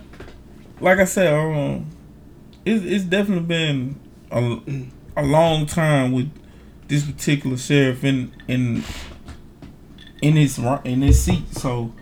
like 0.82 1.00
I 1.00 1.06
said, 1.06 1.34
um, 1.34 1.86
it's 2.66 2.84
it's 2.84 3.04
definitely 3.06 3.46
been 3.46 3.96
a, 4.32 4.60
a 5.16 5.24
long 5.24 5.66
time 5.66 6.12
with 6.12 6.30
this 6.88 7.04
particular 7.06 7.58
sheriff 7.58 8.04
in 8.04 8.32
in 8.48 8.84
in 10.22 10.36
his 10.36 10.58
in 10.84 11.02
his 11.02 11.22
seat. 11.22 11.54
So, 11.56 11.94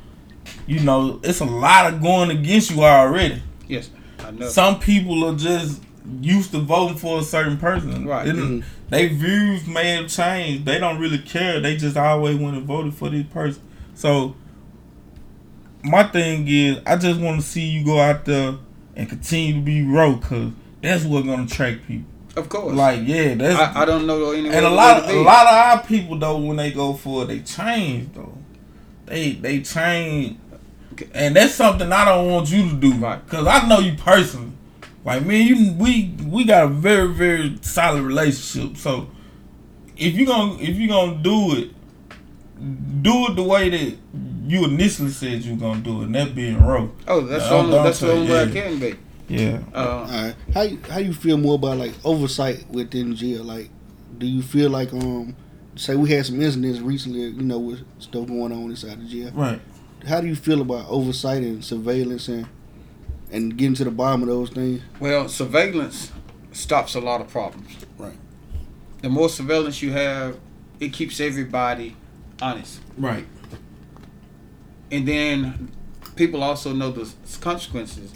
you 0.68 0.80
know, 0.82 1.20
it's 1.24 1.40
a 1.40 1.46
lot 1.46 1.94
of 1.94 2.02
going 2.02 2.32
against 2.32 2.72
you 2.72 2.84
already. 2.84 3.42
yes, 3.68 3.90
I 4.20 4.32
know. 4.32 4.48
Some 4.48 4.80
people 4.80 5.24
are 5.26 5.36
just 5.36 5.82
used 6.22 6.52
to 6.52 6.60
voting 6.60 6.98
for 6.98 7.20
a 7.20 7.24
certain 7.24 7.58
person. 7.58 8.06
Right. 8.06 8.28
Mhm. 8.28 8.64
They 8.90 9.08
views 9.08 9.66
may 9.68 9.96
have 9.96 10.08
changed. 10.08 10.66
They 10.66 10.78
don't 10.78 11.00
really 11.00 11.18
care. 11.18 11.60
They 11.60 11.76
just 11.76 11.98
always 11.98 12.38
want 12.38 12.56
to 12.56 12.62
vote 12.62 12.94
for 12.94 13.10
this 13.10 13.26
person. 13.26 13.64
So 13.96 14.36
my 15.84 16.04
thing 16.04 16.46
is, 16.48 16.78
I 16.86 16.96
just 16.98 17.20
want 17.20 17.42
to 17.42 17.46
see 17.46 17.62
you 17.66 17.84
go 17.84 18.00
out 18.00 18.26
there 18.26 18.56
and 18.96 19.10
continue 19.10 19.56
to 19.56 19.62
be 19.62 19.84
rogue, 19.84 20.22
cause 20.24 20.52
that's 20.82 21.04
what's 21.04 21.26
gonna 21.26 21.44
attract 21.44 21.88
people. 21.88 22.06
Of 22.36 22.50
course. 22.50 22.76
Like, 22.76 23.02
yeah, 23.04 23.36
that's 23.36 23.60
I, 23.60 23.82
I 23.82 23.86
don't 23.86 24.06
know 24.06 24.32
any 24.32 24.50
and 24.50 24.66
a 24.66 24.70
lot 24.70 25.04
of 25.04 25.10
a 25.10 25.22
lot 25.22 25.48
of 25.48 25.54
our 25.54 25.84
people 25.84 26.18
though 26.18 26.38
when 26.38 26.58
they 26.58 26.72
go 26.72 26.94
for 26.94 27.24
it, 27.24 27.28
they 27.28 27.40
change 27.40 28.14
though. 28.14 28.38
They 29.06 29.34
they 29.34 29.62
change, 29.62 30.38
and 31.14 31.36
that's 31.36 31.54
something 31.54 31.92
I 31.92 32.06
don't 32.06 32.32
want 32.32 32.52
you 32.52 32.70
to 32.70 32.76
do. 32.76 32.94
Right. 32.96 33.26
Cause 33.28 33.46
I 33.48 33.68
know 33.68 33.80
you 33.80 33.96
personally. 33.96 34.52
Like 35.04 35.24
me 35.24 35.42
you, 35.42 35.74
we 35.74 36.16
we 36.26 36.46
got 36.46 36.64
a 36.64 36.68
very 36.68 37.08
very 37.08 37.58
solid 37.62 38.02
relationship. 38.02 38.78
So 38.78 39.10
if 39.98 40.16
you 40.16 40.26
gonna 40.26 40.60
if 40.60 40.76
you 40.78 40.88
gonna 40.88 41.22
do 41.22 41.56
it, 41.58 41.70
do 43.04 43.28
it 43.28 43.36
the 43.36 43.44
way 43.44 43.70
that 43.70 43.98
you 44.48 44.66
initially 44.66 45.12
said 45.12 45.44
you 45.44 45.54
were 45.54 45.60
gonna 45.60 45.82
do 45.82 46.02
it, 46.02 46.06
and 46.06 46.16
that 46.16 46.34
being 46.36 46.64
rough. 46.64 46.90
Oh, 47.08 47.22
that's 47.22 47.48
the 47.48 47.54
only, 47.54 47.72
that's 47.72 48.00
the 48.00 48.12
only 48.12 48.32
way 48.32 48.44
I 48.44 48.52
can 48.52 48.80
be. 48.80 48.96
Yeah. 49.28 49.62
Uh, 49.74 49.78
All 49.78 50.04
right. 50.06 50.36
How 50.54 50.62
you, 50.62 50.80
how 50.90 51.00
you 51.00 51.14
feel 51.14 51.38
more 51.38 51.56
about 51.56 51.78
like 51.78 51.94
oversight 52.06 52.70
within 52.70 53.16
jail? 53.16 53.44
Like, 53.44 53.70
do 54.18 54.26
you 54.28 54.42
feel 54.42 54.70
like 54.70 54.94
um, 54.94 55.36
say 55.76 55.96
we 55.96 56.10
had 56.12 56.26
some 56.26 56.42
incidents 56.42 56.80
recently, 56.80 57.22
you 57.22 57.44
know, 57.44 57.60
with 57.60 57.84
stuff 58.02 58.28
going 58.28 58.52
on 58.52 58.70
inside 58.70 59.00
the 59.02 59.06
jail. 59.06 59.32
Right. 59.34 59.62
How 60.08 60.22
do 60.22 60.28
you 60.28 60.36
feel 60.36 60.62
about 60.62 60.88
oversight 60.90 61.44
and 61.44 61.64
surveillance 61.64 62.28
and 62.28 62.48
and 63.32 63.58
getting 63.58 63.74
to 63.76 63.84
the 63.84 63.92
bottom 63.92 64.22
of 64.22 64.28
those 64.28 64.50
things? 64.52 64.82
well, 65.00 65.28
surveillance 65.28 66.12
stops 66.52 66.96
a 66.96 67.00
lot 67.02 67.22
of 67.22 67.28
problems. 67.28 67.76
Right. 67.98 68.18
The 69.02 69.10
more 69.10 69.30
surveillance 69.30 69.82
you 69.82 69.92
have, 69.92 70.38
it 70.80 70.94
keeps 70.94 71.20
everybody 71.20 71.96
honest. 72.42 72.80
Right. 72.98 73.26
and 74.92 75.08
then 75.08 75.72
people 76.16 76.44
also 76.44 76.72
know 76.74 76.92
the 76.92 77.12
consequences 77.42 78.14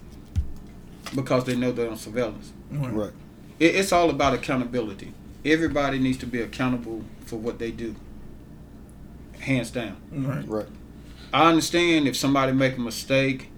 because 1.16 1.44
they 1.46 1.56
know 1.56 1.72
they're 1.72 1.90
on 1.90 1.98
surveillance. 1.98 2.52
Right. 2.72 2.94
Right. 2.94 3.12
It, 3.60 3.76
it's 3.76 3.92
all 3.92 4.10
about 4.10 4.34
accountability. 4.34 5.14
Everybody 5.46 6.00
needs 6.00 6.18
to 6.20 6.26
be 6.26 6.42
accountable 6.42 7.04
for 7.26 7.38
what 7.38 7.60
they 7.60 7.72
do, 7.72 7.96
hands 9.40 9.72
down. 9.72 9.98
Right. 10.12 10.48
Right. 10.48 10.68
I 11.34 11.48
understand 11.50 12.08
if 12.08 12.16
somebody 12.18 12.52
make 12.52 12.78
a 12.78 12.82
mistake, 12.82 13.50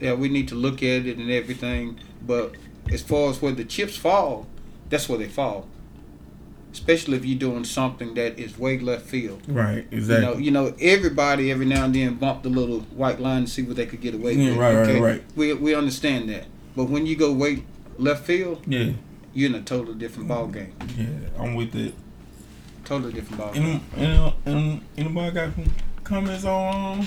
yeah, 0.00 0.14
we 0.14 0.28
need 0.28 0.48
to 0.48 0.54
look 0.54 0.82
at 0.82 1.06
it 1.06 1.16
and 1.18 1.30
everything. 1.30 1.98
But 2.26 2.54
as 2.92 3.02
far 3.02 3.30
as 3.30 3.40
where 3.40 3.52
the 3.52 3.64
chips 3.64 3.96
fall, 3.96 4.46
that's 4.88 5.08
where 5.08 5.18
they 5.18 5.28
fall. 5.28 5.66
Especially 6.72 7.16
if 7.16 7.24
you're 7.24 7.38
doing 7.38 7.64
something 7.64 8.14
that 8.14 8.38
is 8.38 8.56
way 8.58 8.78
left 8.78 9.06
field. 9.06 9.42
Right. 9.48 9.86
You 9.90 9.98
Exactly. 9.98 10.26
know, 10.26 10.36
you 10.38 10.50
know, 10.50 10.74
everybody 10.80 11.50
every 11.50 11.66
now 11.66 11.84
and 11.84 11.94
then 11.94 12.14
bump 12.14 12.42
the 12.44 12.48
little 12.48 12.80
white 12.80 13.18
line 13.20 13.44
to 13.46 13.50
see 13.50 13.62
what 13.62 13.76
they 13.76 13.86
could 13.86 14.00
get 14.00 14.14
away 14.14 14.34
Yeah, 14.34 14.50
with. 14.50 14.58
right, 14.58 14.74
right, 14.76 14.88
okay? 14.88 15.00
right. 15.00 15.22
We 15.34 15.52
we 15.54 15.74
understand 15.74 16.28
that, 16.28 16.44
but 16.80 16.88
when 16.90 17.04
you 17.04 17.14
go 17.14 17.30
way 17.32 17.62
left 17.98 18.24
field, 18.24 18.62
yeah. 18.66 18.92
you're 19.34 19.50
in 19.50 19.54
a 19.54 19.60
totally 19.60 19.98
different 19.98 20.28
ball 20.28 20.46
game. 20.46 20.72
Yeah. 20.96 21.06
I'm 21.38 21.54
with 21.54 21.74
it. 21.76 21.94
Totally 22.86 23.12
different 23.12 23.38
ball 23.38 23.52
game. 23.52 23.82
Any, 23.96 24.06
any, 24.06 24.34
any, 24.46 24.82
anybody 24.96 25.34
got 25.34 25.54
some 25.54 25.70
comments 26.04 26.44
on? 26.46 27.04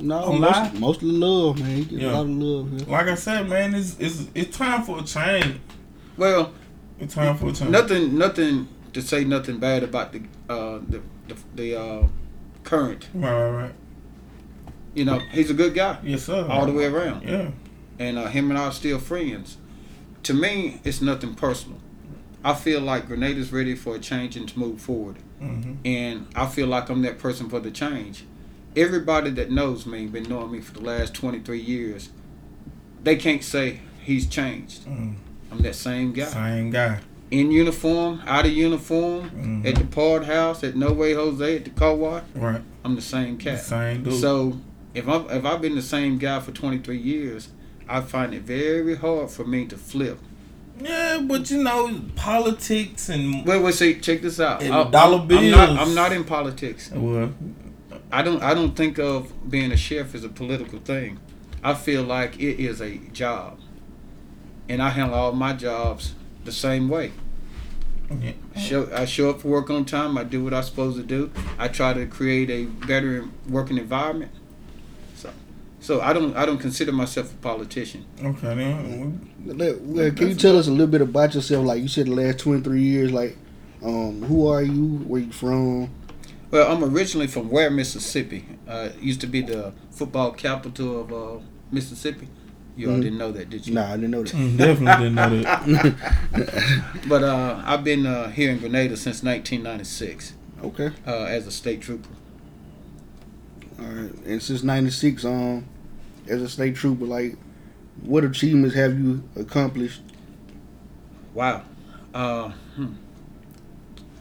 No, 0.00 0.16
On 0.24 0.40
most, 0.40 0.50
live? 0.56 0.80
mostly 0.80 1.10
love, 1.12 1.60
man. 1.60 1.78
You 1.78 1.84
get 1.84 2.00
Yeah. 2.00 2.10
a 2.10 2.14
lot 2.14 2.20
of 2.22 2.30
love. 2.30 2.70
Here. 2.80 2.88
Like 2.88 3.06
I 3.06 3.14
said, 3.14 3.48
man, 3.48 3.74
it's 3.76 3.96
it's 4.00 4.26
it's 4.34 4.56
time 4.56 4.82
for 4.82 4.98
a 4.98 5.04
change. 5.04 5.60
Well, 6.16 6.52
It's 6.98 7.14
time 7.14 7.36
for 7.38 7.50
a 7.50 7.52
change. 7.52 7.70
nothing 7.70 8.18
nothing 8.18 8.66
to 8.94 9.00
say 9.00 9.22
nothing 9.24 9.58
bad 9.58 9.84
about 9.84 10.12
the 10.12 10.22
uh 10.50 10.80
the 10.88 11.00
the, 11.28 11.36
the 11.54 11.80
uh 11.80 12.06
current 12.64 13.08
Right, 13.14 13.32
right, 13.32 13.50
right. 13.62 13.74
You 14.94 15.04
know, 15.04 15.20
he's 15.30 15.50
a 15.50 15.54
good 15.54 15.74
guy 15.74 15.98
Yes, 16.02 16.24
sir. 16.24 16.46
all 16.50 16.66
the 16.66 16.72
way 16.72 16.86
around. 16.86 17.22
Yeah. 17.22 17.50
And 18.02 18.18
uh, 18.18 18.26
him 18.26 18.50
and 18.50 18.58
I 18.58 18.64
are 18.64 18.72
still 18.72 18.98
friends. 18.98 19.56
To 20.24 20.34
me, 20.34 20.80
it's 20.84 21.00
nothing 21.00 21.34
personal. 21.34 21.78
I 22.44 22.54
feel 22.54 22.80
like 22.80 23.08
Grenada's 23.08 23.52
ready 23.52 23.74
for 23.76 23.94
a 23.94 23.98
change 24.00 24.36
and 24.36 24.48
to 24.48 24.58
move 24.58 24.80
forward, 24.80 25.16
Mhm. 25.40 25.76
and 25.84 26.26
I 26.34 26.46
feel 26.46 26.66
like 26.66 26.88
I'm 26.88 27.02
that 27.02 27.18
person 27.18 27.48
for 27.48 27.60
the 27.60 27.70
change. 27.70 28.24
Everybody 28.74 29.30
that 29.30 29.50
knows 29.50 29.86
me, 29.86 30.06
been 30.06 30.24
knowing 30.28 30.50
me 30.50 30.60
for 30.60 30.72
the 30.74 30.80
last 30.80 31.14
23 31.14 31.60
years, 31.60 32.08
they 33.04 33.16
can't 33.16 33.44
say 33.44 33.80
he's 34.02 34.26
changed. 34.26 34.84
Mm. 34.86 35.14
I'm 35.52 35.58
that 35.62 35.74
same 35.76 36.12
guy. 36.12 36.24
Same 36.24 36.70
guy. 36.70 36.98
In 37.30 37.50
uniform, 37.50 38.20
out 38.26 38.44
of 38.46 38.52
uniform, 38.52 39.30
Mhm. 39.30 39.66
at 39.68 39.74
the 39.76 39.84
Pard 39.84 40.24
House, 40.24 40.64
at 40.64 40.74
No 40.76 40.92
Way 40.92 41.14
Jose, 41.14 41.56
at 41.56 41.64
the 41.64 41.70
car 41.70 41.94
wash, 41.94 42.24
Right. 42.34 42.60
I'm 42.84 42.94
the 42.96 43.02
same 43.02 43.36
cat. 43.36 43.60
Same 43.62 44.02
dude. 44.02 44.14
So 44.20 44.58
if 44.94 45.08
I 45.08 45.16
if 45.36 45.44
I've 45.44 45.60
been 45.60 45.74
the 45.76 45.82
same 45.82 46.18
guy 46.18 46.40
for 46.40 46.50
23 46.52 46.98
years, 46.98 47.48
I 47.88 48.00
find 48.00 48.34
it 48.34 48.42
very 48.42 48.96
hard 48.96 49.30
for 49.30 49.44
me 49.44 49.66
to 49.66 49.76
flip. 49.76 50.18
yeah, 50.80 51.20
but 51.22 51.50
you 51.50 51.62
know, 51.62 52.00
politics 52.16 53.08
and 53.08 53.44
Wait, 53.46 53.62
wait, 53.62 53.74
see, 53.74 54.00
check 54.00 54.22
this 54.22 54.40
out. 54.40 54.62
I- 54.62 54.90
dollar 54.90 55.18
I'm, 55.18 55.30
I'm 55.32 55.50
not, 55.50 55.66
bills. 55.68 55.78
I'm 55.88 55.94
not 55.94 56.12
in 56.12 56.24
politics. 56.24 56.90
well, 56.94 57.32
I 58.10 58.22
don't 58.22 58.42
I 58.42 58.54
don't 58.54 58.74
think 58.76 58.98
of 58.98 59.50
being 59.50 59.72
a 59.72 59.76
chef 59.76 60.14
as 60.14 60.24
a 60.24 60.28
political 60.28 60.78
thing. 60.80 61.18
I 61.64 61.74
feel 61.74 62.02
like 62.02 62.38
it 62.40 62.58
is 62.60 62.80
a 62.80 62.96
job, 63.12 63.58
and 64.68 64.82
I 64.82 64.90
handle 64.90 65.14
all 65.18 65.32
my 65.32 65.52
jobs 65.52 66.14
the 66.44 66.52
same 66.52 66.88
way. 66.88 67.12
yeah. 68.20 68.32
Show, 68.58 68.90
I 68.92 69.04
show 69.06 69.30
up 69.30 69.40
for 69.40 69.48
work 69.48 69.70
on 69.70 69.84
time. 69.84 70.18
I 70.18 70.24
do 70.24 70.42
what 70.44 70.52
I'm 70.52 70.62
supposed 70.64 70.96
to 70.98 71.02
do. 71.02 71.30
I 71.58 71.68
try 71.68 71.92
to 71.94 72.04
create 72.06 72.50
a 72.50 72.64
better 72.86 73.24
working 73.48 73.78
environment. 73.78 74.32
So, 75.82 75.98
so 75.98 76.00
I 76.00 76.12
don't 76.12 76.36
I 76.36 76.46
don't 76.46 76.58
consider 76.58 76.92
myself 76.92 77.32
a 77.32 77.36
politician. 77.38 78.04
okay 78.24 78.54
then. 78.54 79.28
Well, 79.44 80.10
can 80.12 80.28
you 80.28 80.34
tell 80.34 80.56
us 80.58 80.68
a 80.68 80.70
little 80.70 80.86
bit 80.86 81.00
about 81.02 81.34
yourself? 81.34 81.66
Like 81.66 81.82
you 81.82 81.88
said, 81.88 82.06
the 82.06 82.12
last 82.14 82.38
twenty 82.38 82.62
three 82.62 82.82
years. 82.82 83.10
Like, 83.12 83.36
um, 83.84 84.22
who 84.22 84.46
are 84.46 84.62
you? 84.62 84.98
Where 85.06 85.20
you 85.22 85.32
from? 85.32 85.90
Well, 86.50 86.70
I'm 86.70 86.84
originally 86.84 87.26
from 87.26 87.50
Ware, 87.50 87.70
Mississippi. 87.70 88.44
Uh, 88.68 88.90
used 89.00 89.20
to 89.22 89.26
be 89.26 89.40
the 89.42 89.72
football 89.90 90.32
capital 90.32 91.00
of 91.00 91.12
uh, 91.12 91.42
Mississippi. 91.70 92.28
You 92.76 92.90
all 92.90 92.96
Mhm. 92.98 93.02
didn't 93.02 93.18
know 93.18 93.32
that, 93.32 93.50
did 93.50 93.66
you? 93.66 93.74
Nah, 93.74 93.88
I 93.92 93.96
didn't 93.96 94.10
know 94.12 94.22
that. 94.22 94.32
Mm, 94.32 94.56
Definitely 94.56 95.04
didn't 95.10 95.14
know 95.14 95.42
that. 95.42 97.02
But 97.08 97.22
uh, 97.22 97.62
I've 97.66 97.84
been 97.84 98.06
uh, 98.06 98.30
here 98.30 98.50
in 98.50 98.58
Grenada 98.58 98.96
since 98.96 99.22
1996 99.22 100.34
Okay, 100.64 100.90
uh, 101.06 101.24
as 101.24 101.46
a 101.46 101.50
state 101.50 101.80
trooper. 101.82 102.08
All 103.78 103.86
right. 103.86 104.12
And 104.26 104.42
since 104.42 104.62
'96, 104.62 105.24
um, 105.24 105.66
as 106.28 106.42
a 106.42 106.48
state 106.48 106.76
trooper, 106.76 107.04
like, 107.04 107.36
what 108.02 108.24
achievements 108.24 108.74
have 108.76 108.98
you 108.98 109.22
accomplished? 109.36 110.02
Wow. 111.34 111.62
Uh, 112.14 112.50
hmm. 112.76 112.86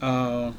uh, 0.02 0.52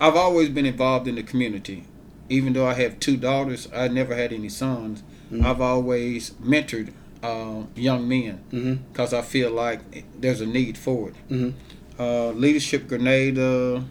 I've 0.00 0.16
always 0.16 0.48
been 0.48 0.66
involved 0.66 1.08
in 1.08 1.14
the 1.16 1.22
community. 1.22 1.84
Even 2.28 2.52
though 2.52 2.66
I 2.66 2.74
have 2.74 2.98
two 3.00 3.16
daughters, 3.16 3.68
I 3.74 3.88
never 3.88 4.14
had 4.14 4.32
any 4.32 4.48
sons. 4.48 5.02
Mhm. 5.30 5.44
I've 5.44 5.60
always 5.60 6.30
mentored 6.42 6.92
uh, 7.22 7.62
young 7.76 8.08
men 8.08 8.40
Mm-hmm. 8.52 8.74
because 8.92 9.12
I 9.14 9.22
feel 9.22 9.50
like 9.50 9.80
there's 10.20 10.40
a 10.40 10.46
need 10.46 10.76
for 10.78 11.08
it. 11.10 11.14
Mm-hmm. 11.30 12.00
uh, 12.02 12.30
Leadership 12.32 12.88
Grenada, 12.88 13.84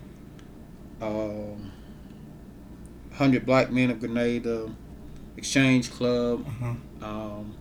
um, 1.01 1.70
100 3.11 3.45
Black 3.45 3.71
Men 3.71 3.91
of 3.91 3.99
Grenada, 3.99 4.69
Exchange 5.37 5.91
Club, 5.91 6.45
Mhm. 6.45 6.77
um, 7.03 7.53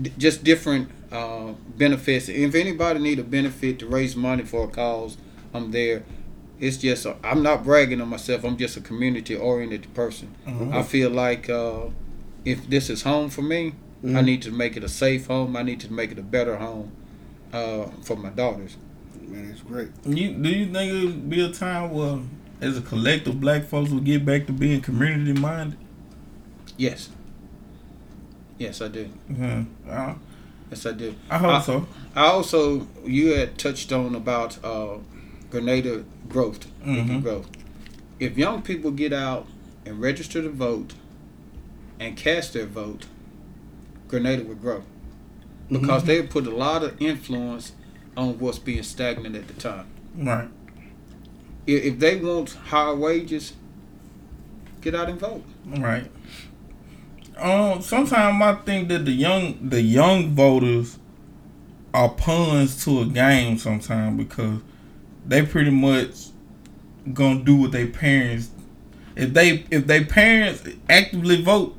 d- 0.00 0.12
just 0.18 0.44
different 0.44 0.88
uh, 1.12 1.52
benefits. 1.78 2.28
If 2.28 2.54
anybody 2.54 2.98
need 2.98 3.18
a 3.20 3.22
benefit 3.22 3.78
to 3.78 3.86
raise 3.86 4.16
money 4.16 4.42
for 4.42 4.64
a 4.64 4.68
cause, 4.68 5.16
I'm 5.54 5.70
there. 5.70 6.02
It's 6.58 6.76
just 6.78 7.06
I'm 7.22 7.42
not 7.42 7.64
bragging 7.64 8.00
on 8.00 8.08
myself. 8.08 8.44
I'm 8.44 8.56
just 8.56 8.76
a 8.76 8.80
community 8.80 9.36
oriented 9.36 9.92
person. 9.94 10.28
Mhm. 10.46 10.72
I 10.74 10.82
feel 10.82 11.10
like 11.10 11.48
uh, 11.48 11.86
if 12.44 12.68
this 12.68 12.90
is 12.90 13.02
home 13.02 13.28
for 13.30 13.42
me, 13.42 13.74
I 14.02 14.08
Mhm. 14.08 14.24
need 14.24 14.42
to 14.42 14.50
make 14.50 14.76
it 14.76 14.82
a 14.84 14.88
safe 14.88 15.26
home. 15.26 15.56
I 15.56 15.62
need 15.62 15.80
to 15.80 15.92
make 15.92 16.10
it 16.12 16.18
a 16.18 16.22
better 16.22 16.56
home 16.56 16.90
uh, 17.52 17.86
for 18.02 18.16
my 18.16 18.30
daughters. 18.30 18.76
Man, 19.28 19.50
it's 19.52 19.62
great. 19.62 19.88
You 20.04 20.32
do 20.32 20.48
you 20.48 20.66
think 20.66 20.92
it 20.92 21.04
would 21.06 21.30
be 21.30 21.40
a 21.40 21.50
time 21.52 21.90
where, 21.92 22.18
as 22.60 22.76
a 22.78 22.80
collective, 22.82 23.40
black 23.40 23.64
folks 23.64 23.90
will 23.90 24.00
get 24.00 24.24
back 24.24 24.46
to 24.46 24.52
being 24.52 24.80
community 24.80 25.32
minded? 25.38 25.78
Yes. 26.76 27.10
Yes, 28.58 28.80
I 28.80 28.88
do. 28.88 29.08
Uh, 29.88 30.14
Yes, 30.70 30.84
I 30.84 30.92
do. 30.92 31.14
I 31.30 31.38
hope 31.38 31.50
Uh, 31.50 31.60
so. 31.60 31.86
I 32.16 32.26
also 32.26 32.88
you 33.04 33.28
had 33.34 33.56
touched 33.56 33.92
on 33.92 34.16
about 34.16 34.58
uh, 34.64 34.96
Grenada 35.50 36.04
growth, 36.28 36.66
Mhm. 36.84 37.22
growth. 37.22 37.48
If 38.18 38.36
young 38.36 38.62
people 38.62 38.90
get 38.90 39.12
out 39.12 39.46
and 39.84 40.00
register 40.00 40.42
to 40.42 40.48
vote 40.50 40.94
and 42.00 42.16
cast 42.16 42.52
their 42.54 42.66
vote, 42.66 43.06
Grenada 44.08 44.42
would 44.42 44.60
grow 44.60 44.82
because 45.70 46.02
they 46.04 46.22
put 46.22 46.46
a 46.48 46.54
lot 46.56 46.82
of 46.82 47.00
influence 47.00 47.72
on 48.16 48.38
what's 48.40 48.58
being 48.58 48.82
stagnant 48.82 49.36
at 49.36 49.46
the 49.46 49.54
time. 49.54 49.86
Right. 50.16 50.48
If, 51.66 51.98
they 51.98 52.16
want 52.16 52.52
higher 52.54 52.94
wages, 52.94 53.52
get 54.80 54.94
out 54.94 55.08
and 55.08 55.18
vote. 55.18 55.44
Right. 55.66 56.10
Um. 57.38 57.82
Sometimes 57.82 58.40
I 58.42 58.54
think 58.64 58.88
that 58.88 59.04
the 59.04 59.12
young 59.12 59.68
the 59.68 59.82
young 59.82 60.34
voters 60.34 60.98
are 61.92 62.08
pawns 62.10 62.84
to 62.84 63.00
a 63.02 63.06
game. 63.06 63.58
Sometimes 63.58 64.16
because 64.16 64.60
they 65.26 65.44
pretty 65.44 65.70
much 65.70 66.28
gonna 67.12 67.42
do 67.42 67.56
what 67.56 67.72
their 67.72 67.88
parents. 67.88 68.50
If 69.16 69.32
they 69.34 69.66
if 69.70 69.86
their 69.86 70.04
parents 70.04 70.62
actively 70.88 71.42
vote, 71.42 71.76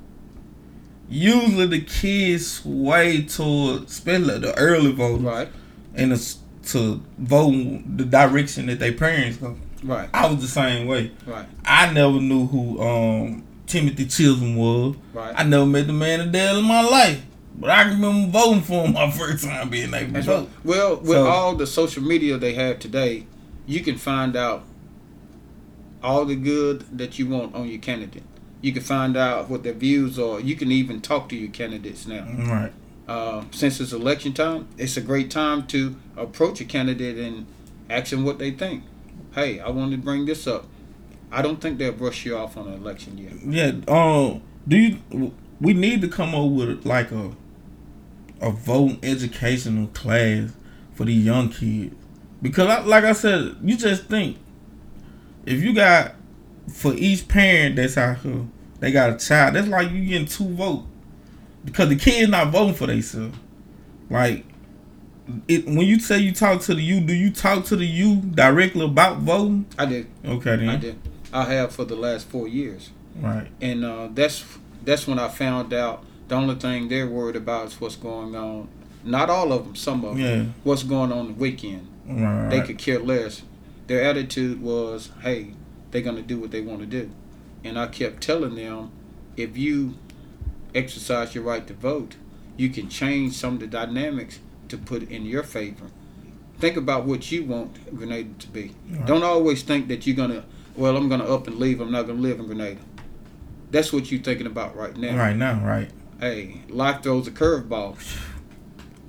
usually 1.09 1.67
the 1.67 1.81
kids 1.81 2.47
sway 2.47 3.23
toward, 3.23 3.83
especially 3.83 4.39
the 4.39 4.53
early 4.57 4.91
voters, 4.91 5.21
Right. 5.23 5.49
and 5.95 6.11
to 6.65 7.01
vote 7.17 7.53
the 7.97 8.03
direction 8.05 8.65
that 8.65 8.79
their 8.79 8.91
parents 8.91 9.37
go. 9.37 9.55
Right. 9.83 10.09
I 10.13 10.27
was 10.27 10.41
the 10.41 10.47
same 10.47 10.87
way. 10.87 11.11
Right. 11.25 11.45
I 11.65 11.91
never 11.93 12.19
knew 12.19 12.47
who 12.47 12.81
um 12.81 13.43
Timothy 13.67 14.05
Chisholm 14.05 14.55
was. 14.55 14.95
Right. 15.13 15.33
I 15.37 15.43
never 15.43 15.65
met 15.65 15.87
the 15.87 15.93
man 15.93 16.21
a 16.21 16.25
day 16.27 16.57
in 16.57 16.63
my 16.65 16.81
life. 16.81 17.23
But 17.59 17.69
I 17.71 17.87
remember 17.89 18.31
voting 18.39 18.61
for 18.61 18.85
him 18.85 18.93
my 19.01 19.09
first 19.11 19.43
time 19.43 19.69
being 19.69 19.93
able 19.93 20.13
to 20.13 20.21
vote. 20.21 20.49
Well, 20.63 20.97
with 20.97 21.09
So- 21.09 21.27
all 21.27 21.55
the 21.55 21.67
social 21.67 22.03
media 22.03 22.37
they 22.37 22.53
have 22.53 22.79
today, 22.79 23.25
you 23.65 23.81
can 23.81 23.97
find 23.97 24.35
out 24.35 24.63
all 26.03 26.25
the 26.25 26.35
good 26.35 26.85
that 26.97 27.17
you 27.19 27.27
want 27.27 27.55
on 27.55 27.67
your 27.67 27.79
candidate. 27.79 28.23
You 28.61 28.71
can 28.73 28.83
find 28.83 29.15
out 29.17 29.49
what 29.49 29.63
their 29.63 29.73
views 29.73 30.17
are. 30.17 30.39
You 30.39 30.55
can 30.55 30.71
even 30.71 31.01
talk 31.01 31.29
to 31.29 31.35
your 31.35 31.51
candidates 31.51 32.07
now. 32.07 32.25
Right. 32.37 32.71
Uh, 33.07 33.43
since 33.51 33.79
it's 33.79 33.93
election 33.93 34.33
time, 34.33 34.67
it's 34.77 34.97
a 34.97 35.01
great 35.01 35.31
time 35.31 35.65
to 35.67 35.95
approach 36.15 36.59
a 36.61 36.65
candidate 36.65 37.17
and 37.17 37.45
ask 37.89 38.11
them 38.11 38.23
what 38.25 38.37
they 38.39 38.51
think. 38.51 38.83
Hey, 39.37 39.59
I 39.59 39.69
wanted 39.69 39.97
to 39.97 40.01
bring 40.01 40.25
this 40.25 40.47
up. 40.47 40.65
I 41.31 41.43
don't 41.43 41.61
think 41.61 41.77
they'll 41.77 41.91
brush 41.91 42.25
you 42.25 42.35
off 42.35 42.57
on 42.57 42.69
an 42.69 42.73
election 42.73 43.19
year. 43.19 43.33
Yeah. 43.45 43.67
Um. 43.87 44.41
Do 44.67 44.77
you? 44.77 45.31
We 45.61 45.73
need 45.73 46.01
to 46.01 46.07
come 46.07 46.33
up 46.33 46.49
with 46.49 46.87
like 46.87 47.11
a 47.11 47.33
a 48.41 48.49
voting 48.49 48.97
educational 49.03 49.87
class 49.89 50.49
for 50.95 51.05
these 51.05 51.23
young 51.23 51.49
kids 51.49 51.93
because, 52.41 52.67
I, 52.67 52.81
like 52.81 53.03
I 53.03 53.11
said, 53.11 53.57
you 53.63 53.77
just 53.77 54.05
think 54.05 54.37
if 55.45 55.61
you 55.61 55.71
got 55.71 56.15
for 56.73 56.95
each 56.95 57.27
parent 57.27 57.75
that's 57.75 57.95
out 57.95 58.17
here, 58.17 58.47
they 58.79 58.91
got 58.91 59.11
a 59.11 59.17
child. 59.17 59.55
That's 59.55 59.67
like 59.67 59.91
you 59.91 60.03
getting 60.03 60.27
two 60.27 60.49
votes 60.55 60.87
because 61.63 61.89
the 61.89 61.95
kid's 61.95 62.31
not 62.31 62.51
voting 62.51 62.73
for 62.73 62.87
themselves. 62.87 63.37
Like 64.09 64.45
it 65.47 65.65
when 65.65 65.81
you 65.81 65.99
say 65.99 66.17
you 66.19 66.31
talk 66.31 66.61
to 66.61 66.75
the 66.75 66.81
you, 66.81 66.99
do 67.01 67.13
you 67.13 67.31
talk 67.31 67.65
to 67.65 67.75
the 67.75 67.85
you 67.85 68.17
directly 68.17 68.85
about 68.85 69.19
voting? 69.19 69.65
I 69.77 69.85
did. 69.85 70.07
Okay, 70.25 70.55
then. 70.55 70.69
I 70.69 70.75
did. 70.77 70.99
I 71.33 71.43
have 71.45 71.73
for 71.73 71.85
the 71.85 71.95
last 71.95 72.27
four 72.27 72.47
years. 72.47 72.91
Right. 73.19 73.47
and 73.61 73.83
uh, 73.83 74.09
that's 74.13 74.45
that's 74.83 75.07
when 75.07 75.17
I 75.17 75.27
found 75.27 75.73
out 75.73 76.05
the 76.27 76.35
only 76.35 76.53
thing 76.55 76.87
they're 76.87 77.07
worried 77.07 77.35
about 77.35 77.67
is 77.67 77.81
what's 77.81 77.95
going 77.95 78.35
on. 78.35 78.69
Not 79.03 79.29
all 79.29 79.51
of 79.53 79.63
them, 79.63 79.75
some 79.75 80.05
of 80.05 80.17
them. 80.17 80.19
Yeah. 80.19 80.45
What's 80.63 80.83
going 80.83 81.11
on 81.11 81.27
the 81.27 81.33
weekend? 81.33 81.87
Right. 82.07 82.49
They 82.49 82.61
could 82.61 82.77
care 82.77 82.99
less. 82.99 83.41
Their 83.87 84.03
attitude 84.03 84.61
was, 84.61 85.09
"Hey, 85.23 85.53
they're 85.91 86.01
gonna 86.01 86.21
do 86.21 86.39
what 86.39 86.51
they 86.51 86.61
want 86.61 86.81
to 86.81 86.85
do," 86.85 87.09
and 87.63 87.79
I 87.79 87.87
kept 87.87 88.21
telling 88.21 88.55
them, 88.55 88.91
if 89.35 89.57
you 89.57 89.95
exercise 90.75 91.33
your 91.33 91.43
right 91.43 91.65
to 91.67 91.73
vote, 91.73 92.15
you 92.55 92.69
can 92.69 92.89
change 92.89 93.33
some 93.33 93.55
of 93.55 93.59
the 93.61 93.67
dynamics 93.67 94.39
to 94.69 94.77
put 94.77 95.03
in 95.09 95.25
your 95.25 95.43
favor. 95.43 95.87
Think 96.59 96.75
about 96.75 97.05
what 97.05 97.31
you 97.31 97.43
want 97.45 97.95
Grenada 97.95 98.29
to 98.39 98.47
be. 98.47 98.73
Don't 99.05 99.23
always 99.23 99.63
think 99.63 99.87
that 99.89 100.07
you're 100.07 100.15
gonna. 100.15 100.43
Well, 100.75 100.97
I'm 100.97 101.09
gonna 101.09 101.25
up 101.25 101.47
and 101.47 101.57
leave. 101.57 101.81
I'm 101.81 101.91
not 101.91 102.07
gonna 102.07 102.19
live 102.19 102.39
in 102.39 102.47
Grenada. 102.47 102.79
That's 103.69 103.91
what 103.93 104.11
you're 104.11 104.21
thinking 104.21 104.47
about 104.47 104.75
right 104.75 104.95
now. 104.95 105.17
Right 105.17 105.35
now, 105.35 105.63
right? 105.63 105.91
Hey, 106.19 106.61
life 106.69 107.03
throws 107.03 107.27
a 107.27 107.31
curveball. 107.31 107.97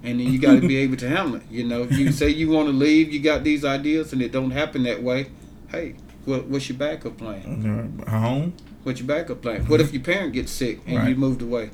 And 0.03 0.21
then 0.21 0.33
you 0.33 0.39
got 0.39 0.61
to 0.61 0.61
be 0.61 0.77
able 0.85 0.97
to 0.97 1.09
handle 1.09 1.37
it. 1.37 1.43
You 1.51 1.65
know, 1.65 1.83
if 1.83 1.93
you 1.93 2.13
say 2.13 2.29
you 2.29 2.51
want 2.51 2.69
to 2.69 2.73
leave, 2.73 3.13
you 3.13 3.19
got 3.21 3.43
these 3.45 3.65
ideas, 3.65 4.13
and 4.13 4.23
it 4.23 4.31
don't 4.31 4.53
happen 4.53 4.85
that 4.85 5.03
way. 5.03 5.31
Hey, 5.71 5.97
what, 6.25 6.47
what's 6.47 6.69
your 6.69 6.79
backup 6.79 7.17
plan? 7.19 8.03
Home. 8.09 8.55
What's 8.85 9.01
your 9.01 9.09
backup 9.09 9.43
plan? 9.43 9.67
What 9.67 9.81
if 9.81 9.93
your 9.93 10.03
parent 10.03 10.33
gets 10.35 10.53
sick 10.53 10.81
and 10.87 11.09
you 11.09 11.15
moved 11.17 11.43
away? 11.43 11.71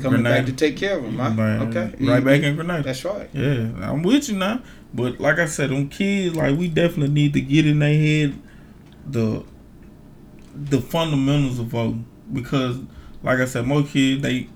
Coming 0.00 0.22
back 0.22 0.46
to 0.46 0.52
take 0.52 0.76
care 0.76 0.96
of 0.98 1.04
them, 1.04 1.18
right? 1.18 1.60
Okay. 1.68 1.92
Right 2.04 2.24
back 2.24 2.42
in 2.42 2.54
Grenada. 2.56 2.82
That's 2.82 3.04
right. 3.04 3.28
Yeah, 3.32 3.68
I'm 3.82 4.02
with 4.02 4.28
you 4.28 4.36
now. 4.36 4.62
But 4.94 5.20
like 5.20 5.38
I 5.38 5.46
said, 5.46 5.70
them 5.70 5.88
kids, 5.88 6.34
like 6.36 6.56
we 6.56 6.68
definitely 6.68 7.12
need 7.14 7.34
to 7.34 7.40
get 7.40 7.66
in 7.66 7.78
their 7.80 7.94
head 7.94 8.34
the 9.06 9.44
the 10.54 10.80
fundamentals 10.80 11.58
of 11.58 11.66
voting 11.66 12.06
because, 12.32 12.78
like 13.22 13.38
I 13.40 13.44
said, 13.46 13.66
most 13.66 13.92
kids 13.92 14.22
they 14.22 14.48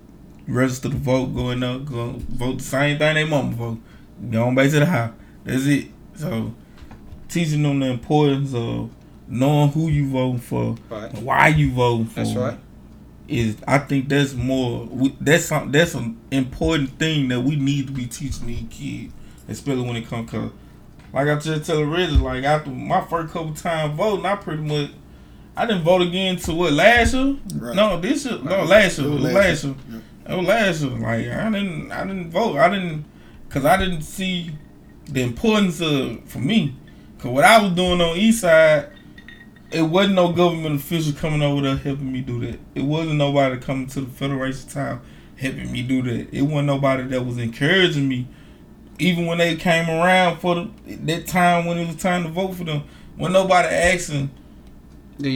register 0.46 0.88
to 0.88 0.96
vote, 0.96 1.27
going 1.35 1.62
up, 1.62 1.85
go 1.85 2.14
vote 2.29 2.59
the 2.59 2.64
same 2.64 2.99
thing 2.99 3.14
they 3.14 3.25
mama 3.25 3.53
vote, 3.53 3.79
going 4.31 4.55
back 4.55 4.70
to 4.70 4.81
the 4.81 4.87
house. 4.87 5.12
That's 5.44 5.66
it. 5.66 5.88
So 6.14 6.55
teaching 7.29 7.62
them 7.62 7.81
the 7.81 7.87
importance 7.87 8.55
of 8.55 8.90
knowing 9.29 9.70
who 9.70 9.88
you 9.88 10.09
voting 10.09 10.38
for, 10.38 10.77
Right. 10.88 11.12
why 11.14 11.49
you 11.49 11.72
voting 11.72 12.07
for. 12.07 12.14
That's 12.14 12.35
right. 12.37 12.59
Is 13.28 13.56
I 13.66 13.78
think 13.78 14.08
that's 14.08 14.34
more 14.34 14.88
that's 15.20 15.46
some 15.46 15.72
that's 15.72 15.94
an 15.94 16.16
important 16.30 16.90
thing 16.98 17.28
that 17.28 17.40
we 17.40 17.56
need 17.56 17.88
to 17.88 17.92
be 17.92 18.06
teaching 18.06 18.46
these 18.46 18.64
kids, 18.70 19.12
especially 19.48 19.82
when 19.86 19.96
it 19.96 20.08
comes 20.08 20.30
to 20.30 20.52
like 21.12 21.28
I 21.28 21.34
just 21.36 21.66
tell 21.66 21.78
the 21.78 21.86
Reggie, 21.86 22.12
like 22.18 22.44
after 22.44 22.70
my 22.70 23.00
first 23.04 23.32
couple 23.32 23.52
times 23.54 23.96
voting, 23.96 24.26
I 24.26 24.36
pretty 24.36 24.62
much 24.62 24.90
I 25.56 25.66
didn't 25.66 25.82
vote 25.82 26.02
again 26.02 26.36
to 26.36 26.54
what 26.54 26.72
last 26.72 27.14
year? 27.14 27.36
Right. 27.56 27.74
No, 27.74 27.98
this 28.00 28.26
year, 28.26 28.38
no 28.42 28.62
last 28.64 28.98
year, 28.98 29.08
It 29.08 29.10
was 29.10 29.22
last 29.22 29.64
year. 29.64 29.74
year. 29.90 30.02
It 30.28 30.34
was 30.36 30.46
last 30.46 30.82
year. 30.82 30.90
Like 30.92 31.26
I 31.28 31.50
didn't, 31.50 31.90
I 31.92 32.06
didn't 32.06 32.30
vote. 32.30 32.58
I 32.58 32.68
didn't, 32.68 33.04
cause 33.48 33.64
I 33.64 33.76
didn't 33.76 34.02
see 34.02 34.52
the 35.06 35.22
importance 35.22 35.80
of 35.80 36.22
for 36.28 36.38
me. 36.38 36.76
Cause 37.18 37.32
what 37.32 37.44
I 37.44 37.60
was 37.60 37.72
doing 37.72 38.00
on 38.00 38.16
East 38.16 38.42
Side, 38.42 38.88
it 39.70 39.83
wasn't 39.83 40.14
no 40.14 40.33
government 40.33 40.76
official 40.76 41.12
coming 41.12 41.42
over 41.42 41.62
there 41.62 41.76
helping 41.76 42.12
me 42.12 42.20
do 42.20 42.40
that. 42.40 42.59
It 42.74 42.83
wasn't 42.83 43.16
nobody 43.16 43.59
coming 43.59 43.87
to 43.88 44.02
the 44.02 44.11
Federation 44.11 44.68
Town 44.68 45.00
helping 45.37 45.70
me 45.70 45.83
do 45.83 46.02
that. 46.02 46.33
It 46.33 46.42
wasn't 46.42 46.66
nobody 46.66 47.05
that 47.05 47.24
was 47.24 47.38
encouraging 47.38 48.09
me. 48.09 48.29
Even 48.98 49.26
when 49.26 49.38
they 49.38 49.57
came 49.57 49.90
around 49.90 50.38
for 50.38 50.55
the, 50.55 50.70
that 50.87 51.26
time 51.26 51.66
when 51.66 51.79
it 51.79 51.87
was 51.87 51.96
time 51.96 52.22
to 52.22 52.31
vote 52.31 52.55
for 52.55 52.64
them, 52.64 52.85
when 53.16 53.33
nobody 53.33 53.68
asking 53.68 54.31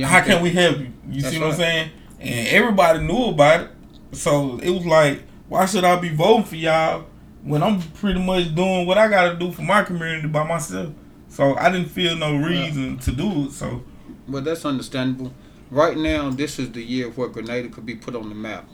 how 0.05 0.23
can 0.23 0.43
we 0.43 0.51
help 0.51 0.79
you? 0.79 0.93
You 1.09 1.23
That's 1.23 1.35
see 1.35 1.41
what 1.41 1.51
I'm 1.51 1.57
saying? 1.57 1.91
And 2.21 2.49
everybody 2.49 3.01
knew 3.01 3.27
about 3.27 3.63
it. 3.63 3.71
So 4.13 4.59
it 4.59 4.71
was 4.71 4.85
like, 4.85 5.23
why 5.49 5.67
should 5.67 5.85
I 5.85 5.97
be 5.97 6.11
voting 6.11 6.45
for 6.45 6.57
y'all 6.57 7.07
when 7.43 7.63
I'm 7.63 7.81
pretty 7.81 8.21
much 8.21 8.55
doing 8.55 8.87
what 8.87 8.99
I 8.99 9.09
gotta 9.09 9.37
do 9.37 9.51
for 9.53 9.63
my 9.63 9.83
community 9.83 10.29
by 10.29 10.45
myself? 10.45 10.93
So 11.29 11.57
I 11.57 11.71
didn't 11.71 11.89
feel 11.89 12.17
no 12.17 12.37
reason 12.37 12.99
to 12.99 13.13
do 13.13 13.47
it. 13.47 13.53
So 13.53 13.83
Well, 14.31 14.43
that's 14.43 14.65
understandable. 14.65 15.33
Right 15.71 15.97
now, 15.97 16.31
this 16.31 16.59
is 16.59 16.73
the 16.73 16.83
year 16.83 17.09
where 17.09 17.29
Grenada 17.29 17.69
could 17.69 17.87
be 17.87 17.95
put 17.95 18.15
on 18.17 18.29
the 18.29 18.35
map. 18.35 18.69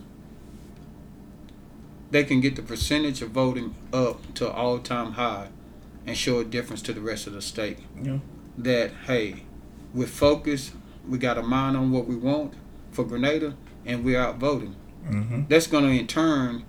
They 2.11 2.25
can 2.25 2.41
get 2.41 2.57
the 2.57 2.63
percentage 2.63 3.21
of 3.23 3.31
voting 3.31 3.75
up 3.93 4.35
to 4.35 4.51
all 4.51 4.79
time 4.79 5.13
high 5.13 5.49
and 6.07 6.17
show 6.17 6.39
a 6.39 6.45
difference 6.45 6.83
to 6.83 6.93
the 6.93 7.01
rest 7.01 7.27
of 7.27 7.33
the 7.33 7.43
state. 7.43 7.79
Yeah. 8.01 8.19
That, 8.57 8.93
hey, 9.07 9.43
we're 9.93 10.07
focused, 10.07 10.73
we 11.09 11.19
got 11.19 11.37
a 11.37 11.43
mind 11.43 11.77
on 11.77 11.91
what 11.91 12.07
we 12.07 12.15
want 12.17 12.55
for 12.93 13.05
Grenada, 13.05 13.55
and 13.85 14.05
we're 14.05 14.21
out 14.21 14.37
voting. 14.39 14.77
hmm 15.07 15.43
That's 15.49 15.67
going 15.67 15.85
to, 15.85 15.91
in 15.91 16.07
turn, 16.07 16.65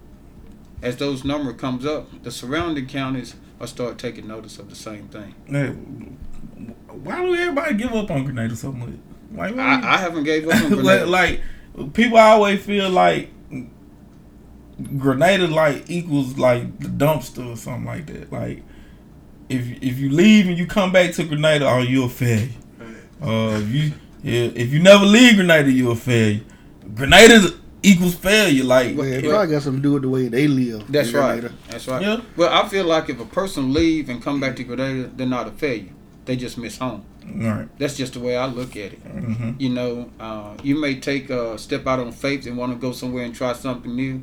as 0.81 0.97
those 0.97 1.23
number 1.23 1.53
comes 1.53 1.85
up, 1.85 2.23
the 2.23 2.31
surrounding 2.31 2.87
counties 2.87 3.35
will 3.59 3.67
start 3.67 3.97
taking 3.97 4.27
notice 4.27 4.59
of 4.59 4.69
the 4.69 4.75
same 4.75 5.07
thing. 5.07 5.35
Why 7.03 7.23
do 7.25 7.35
everybody 7.35 7.73
give 7.75 7.93
up 7.93 8.09
on 8.11 8.23
Grenada 8.25 8.55
so 8.55 8.71
much? 8.71 8.89
Like, 9.33 9.55
why 9.55 9.63
I, 9.81 9.95
I 9.95 9.97
haven't 9.97 10.23
gave 10.23 10.47
up 10.47 10.55
on 10.55 10.61
like, 10.83 11.01
Grenada. 11.01 11.05
like 11.07 11.41
people 11.93 12.17
always 12.17 12.61
feel 12.63 12.89
like 12.89 13.29
Grenada 14.97 15.47
like 15.47 15.89
equals 15.89 16.37
like 16.37 16.79
the 16.79 16.87
dumpster 16.87 17.51
or 17.53 17.57
something 17.57 17.85
like 17.85 18.05
that. 18.07 18.31
Like 18.31 18.63
if 19.49 19.65
if 19.81 19.97
you 19.97 20.09
leave 20.11 20.47
and 20.47 20.57
you 20.57 20.67
come 20.67 20.91
back 20.91 21.13
to 21.13 21.23
Grenada, 21.23 21.67
oh 21.67 21.79
you 21.79 22.03
a 22.05 22.09
failure. 22.09 22.49
Uh, 23.21 23.59
if 23.61 23.69
you 23.69 23.91
yeah, 24.23 24.51
if 24.55 24.71
you 24.71 24.79
never 24.79 25.05
leave 25.05 25.35
Grenada, 25.35 25.71
you 25.71 25.89
a 25.91 25.95
failure. 25.95 26.41
Grenada 26.93 27.49
equals 27.81 28.13
failure. 28.15 28.63
Like 28.63 28.95
Well, 28.95 29.07
it 29.07 29.23
Yeah. 29.23 29.31
probably 29.31 29.53
got 29.55 29.63
something 29.63 29.81
to 29.81 29.87
do 29.89 29.93
with 29.93 30.03
the 30.03 30.09
way 30.09 30.27
they 30.27 30.47
live. 30.47 30.91
That's 30.91 31.11
right. 31.11 31.39
Grenada. 31.41 31.55
That's 31.69 31.87
right. 31.87 32.01
Yeah. 32.01 32.21
Well, 32.35 32.53
I 32.53 32.67
feel 32.69 32.85
like 32.85 33.09
if 33.09 33.19
a 33.19 33.25
person 33.25 33.73
leave 33.73 34.09
and 34.09 34.21
come 34.21 34.39
back 34.39 34.55
to 34.57 34.63
Grenada, 34.63 35.09
they're 35.15 35.25
not 35.27 35.47
a 35.47 35.51
failure. 35.51 35.89
They 36.27 36.35
just 36.35 36.57
miss 36.59 36.77
home. 36.77 37.03
right. 37.25 37.67
That's 37.79 37.97
just 37.97 38.13
the 38.13 38.19
way 38.19 38.37
I 38.37 38.45
look 38.45 38.71
at 38.75 38.93
it. 38.93 38.99
hmm 38.99 39.53
You 39.57 39.69
know, 39.69 40.11
uh, 40.19 40.55
you 40.61 40.79
may 40.79 40.99
take 40.99 41.29
a 41.31 41.57
step 41.57 41.87
out 41.87 41.99
on 41.99 42.11
faith 42.11 42.45
and 42.45 42.55
want 42.57 42.73
to 42.73 42.77
go 42.77 42.91
somewhere 42.91 43.23
and 43.23 43.33
try 43.33 43.53
something 43.53 43.95
new, 43.95 44.21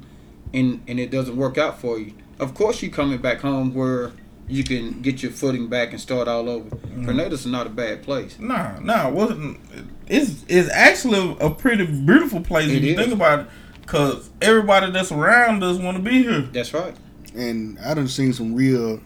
and 0.53 0.81
and 0.87 1.01
it 1.01 1.11
doesn't 1.11 1.37
work 1.37 1.59
out 1.59 1.81
for 1.81 1.99
you. 1.99 2.13
Of 2.39 2.55
course, 2.55 2.81
you 2.83 2.91
coming 2.91 3.19
back 3.19 3.41
home 3.41 3.75
where 3.75 4.13
you 4.47 4.63
can 4.63 5.01
get 5.01 5.23
your 5.23 5.33
footing 5.33 5.69
back 5.69 5.93
and 5.93 6.01
start 6.01 6.29
all 6.29 6.49
over. 6.51 6.69
Mm-hmm. 6.69 7.07
Grenada's 7.07 7.47
not 7.47 7.67
a 7.67 7.71
bad 7.71 8.03
place. 8.03 8.39
Nah, 8.39 8.79
nah, 8.81 9.09
it 9.09 9.15
wasn't. 9.15 9.59
It's 10.07 10.45
it's 10.49 10.69
actually 10.71 11.37
a 11.41 11.49
pretty 11.51 11.87
beautiful 11.87 12.43
place 12.43 12.71
It 12.71 12.77
if 12.77 12.83
you 12.85 12.91
is. 12.93 12.99
think 12.99 13.13
about 13.13 13.39
it. 13.41 13.47
Cause 13.87 14.31
everybody 14.43 14.91
that's 14.93 15.11
around 15.13 15.63
us 15.63 15.79
want 15.79 15.97
to 15.99 16.03
be 16.03 16.23
here. 16.23 16.43
That's 16.43 16.73
right. 16.75 16.95
And 17.35 17.79
I 17.81 17.95
done 17.95 18.09
seen 18.09 18.33
some 18.33 18.55
real, 18.55 19.01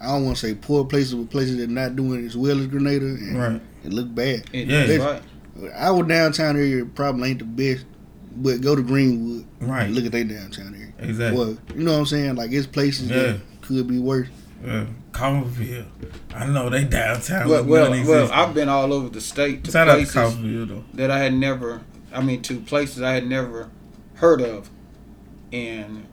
I 0.00 0.06
don't 0.08 0.24
want 0.24 0.36
to 0.36 0.46
say 0.46 0.54
poor 0.54 0.84
places, 0.84 1.14
but 1.14 1.30
places 1.30 1.56
that 1.58 1.68
not 1.70 1.96
doing 1.96 2.24
as 2.24 2.36
well 2.36 2.58
as 2.58 2.66
Grenada, 2.68 3.04
and 3.06 3.38
Right. 3.38 3.60
it 3.84 3.92
look 3.92 4.14
bad. 4.14 4.44
It- 4.52 4.68
Yeah. 4.68 4.86
That's 4.86 5.02
right. 5.04 5.72
Our 5.74 6.04
downtown 6.04 6.56
area 6.56 6.84
probably 6.84 7.30
ain't 7.30 7.40
the 7.40 7.44
best, 7.44 7.84
but 8.36 8.60
go 8.60 8.76
to 8.76 8.82
Greenwood, 8.82 9.44
Right. 9.60 9.86
and 9.86 9.94
look 9.94 10.04
at 10.06 10.12
their 10.12 10.24
downtown 10.24 10.74
area. 10.74 10.92
Exactly. 11.00 11.36
Well, 11.38 11.58
you 11.76 11.82
know 11.84 11.92
what 11.94 11.98
I'm 12.00 12.06
saying? 12.06 12.36
Like 12.36 12.52
it's 12.52 12.66
places 12.66 13.08
Yeah. 13.10 13.16
that 13.22 13.40
could 13.62 13.88
be 13.88 13.98
worse. 13.98 14.28
Yeah, 14.64 14.84
Coffeeville. 15.12 15.84
I 16.34 16.46
know 16.46 16.68
they 16.70 16.84
downtown. 16.84 17.48
Well, 17.48 17.64
well, 17.64 17.90
well. 17.90 18.30
I've 18.32 18.54
been 18.54 18.68
all 18.68 18.92
over 18.92 19.08
the 19.08 19.20
state 19.20 19.64
to 19.64 19.70
Shout 19.70 19.88
out 19.88 19.98
to 19.98 20.06
places 20.06 20.68
that 20.94 21.10
I 21.10 21.18
had 21.18 21.34
never, 21.34 21.80
I 22.12 22.22
mean, 22.22 22.40
to 22.42 22.60
places 22.60 23.02
I 23.02 23.12
had 23.12 23.28
never 23.28 23.68
heard 24.14 24.40
of. 24.40 24.70
And 25.52 26.04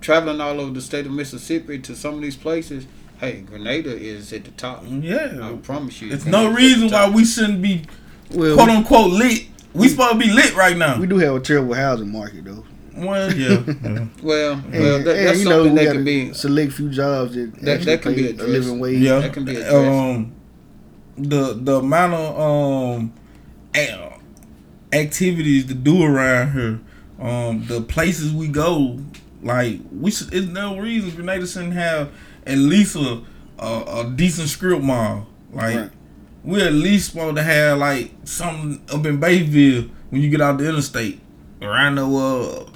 traveling 0.00 0.40
all 0.40 0.60
over 0.60 0.72
the 0.72 0.80
state 0.80 1.06
of 1.06 1.12
Mississippi 1.12 1.78
to 1.80 1.94
some 1.96 2.14
of 2.14 2.20
these 2.22 2.36
places, 2.36 2.86
hey, 3.18 3.40
Grenada 3.42 3.94
is 3.96 4.32
at 4.32 4.44
the 4.44 4.50
top. 4.52 4.84
Yeah, 4.88 5.38
I 5.42 5.52
promise 5.56 6.00
you. 6.02 6.12
it's 6.12 6.24
Grenada's 6.24 6.50
no 6.50 6.56
reason 6.56 6.90
why 6.90 7.08
we 7.10 7.24
shouldn't 7.24 7.62
be 7.62 7.84
Well, 8.32 8.56
quote 8.56 8.68
unquote 8.70 9.10
lit. 9.12 9.46
We 9.74 9.88
supposed 9.88 10.12
to 10.12 10.18
be 10.18 10.32
lit 10.32 10.54
right 10.56 10.76
now. 10.76 10.98
we 10.98 11.06
do 11.06 11.18
have 11.18 11.34
a 11.34 11.40
terrible 11.40 11.74
housing 11.74 12.10
market 12.10 12.44
though. 12.44 12.64
Well, 12.96 13.32
yeah, 13.32 13.62
yeah. 13.66 14.06
Well, 14.22 14.52
And, 14.54 14.72
well, 14.72 14.98
that, 15.04 15.16
and, 15.16 15.26
that's 15.28 15.38
you 15.38 15.44
know, 15.44 15.62
something 15.64 15.72
we 15.74 15.78
that 15.78 15.84
got 15.84 15.92
can 15.92 16.04
be. 16.04 16.32
select 16.32 16.72
few 16.72 16.88
jobs 16.90 17.34
that 17.34 17.54
That- 17.60 17.74
actually 17.78 17.84
that 17.96 18.02
can 18.02 18.14
be 18.14 18.30
a 18.30 18.32
living 18.44 18.80
wage. 18.80 18.98
yeah. 18.98 19.18
That 19.20 19.32
can 19.32 19.44
be 19.44 19.52
addressed. 19.56 19.74
Um, 19.74 20.32
the 21.16 21.52
the 21.54 21.76
amount 21.80 22.14
of 22.14 22.38
um 22.38 23.12
activities 24.92 25.66
to 25.66 25.74
do 25.74 26.02
around 26.02 26.52
here, 26.52 26.80
um, 27.20 27.64
the 27.66 27.80
places 27.82 28.32
we 28.32 28.48
go, 28.48 28.98
like 29.42 29.80
we 29.92 30.10
should. 30.10 30.32
It's 30.32 30.46
no 30.46 30.78
reason 30.78 31.10
Grenada 31.10 31.46
shouldn't 31.46 31.74
have 31.74 32.10
at 32.48 32.58
least 32.58 32.96
a 32.96 33.22
a, 33.58 34.00
a 34.06 34.12
decent 34.14 34.48
strip 34.48 34.80
mall. 34.80 35.26
Like 35.52 35.76
Right. 35.76 35.90
we 36.44 36.62
at 36.62 36.72
least 36.72 37.10
supposed 37.12 37.36
to 37.36 37.42
have 37.42 37.78
like 37.78 38.12
something 38.24 38.82
up 38.92 39.04
in 39.06 39.18
Bayville 39.18 39.88
when 40.10 40.22
you 40.22 40.30
get 40.30 40.40
out 40.40 40.58
the 40.58 40.68
interstate 40.68 41.20
around 41.60 41.96
the 41.96 42.06
uh, 42.06 42.70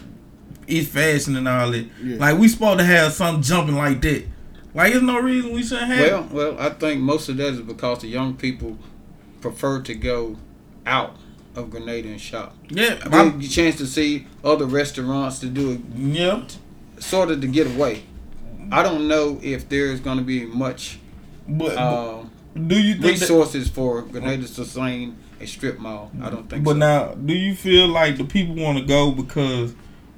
East 0.66 0.90
Fashion 0.90 1.36
and 1.36 1.46
all 1.48 1.70
that. 1.70 1.86
Yeah. 2.02 2.16
Like 2.18 2.38
we 2.38 2.48
supposed 2.48 2.78
to 2.80 2.84
have 2.84 3.12
something 3.12 3.42
jumping 3.42 3.76
like 3.76 4.00
that. 4.02 4.24
Like 4.74 4.92
there's 4.92 5.02
no 5.04 5.20
reason 5.20 5.52
we 5.52 5.62
shouldn't 5.62 5.92
have. 5.92 6.32
Well, 6.32 6.54
well, 6.54 6.60
I 6.60 6.70
think 6.70 7.00
most 7.00 7.28
of 7.28 7.36
that 7.36 7.54
is 7.54 7.60
because 7.60 8.00
the 8.00 8.08
young 8.08 8.34
people 8.36 8.78
prefer 9.40 9.80
to 9.82 9.94
go 9.94 10.36
out 10.86 11.16
of 11.54 11.70
Grenada 11.70 12.08
and 12.08 12.20
shop. 12.20 12.56
yeah, 12.70 12.98
you 13.36 13.46
a 13.46 13.48
chance 13.50 13.76
to 13.76 13.86
see 13.86 14.26
other 14.42 14.64
restaurants 14.64 15.38
to 15.40 15.46
do 15.46 15.72
it 15.72 15.80
yeah. 15.94 16.42
sort 16.98 17.30
of 17.30 17.40
to 17.42 17.46
get 17.46 17.66
away. 17.66 18.04
I 18.70 18.82
don't 18.82 19.08
know 19.08 19.38
if 19.42 19.68
there's 19.68 20.00
going 20.00 20.18
to 20.18 20.24
be 20.24 20.44
much 20.46 20.98
But, 21.48 21.74
but 21.74 21.78
um, 21.78 22.30
do 22.66 22.80
you 22.80 22.92
think 22.94 23.18
that, 23.18 23.20
resources 23.22 23.68
for 23.68 24.02
Grenada 24.02 24.42
to 24.42 24.48
sustain 24.48 25.16
a 25.40 25.46
strip 25.46 25.78
mall. 25.78 26.10
I 26.22 26.30
don't 26.30 26.48
think 26.48 26.62
But 26.64 26.72
so. 26.72 26.76
now, 26.78 27.14
do 27.14 27.34
you 27.34 27.54
feel 27.54 27.88
like 27.88 28.16
the 28.16 28.24
people 28.24 28.54
want 28.54 28.78
to 28.78 28.84
go 28.84 29.10
because 29.10 29.74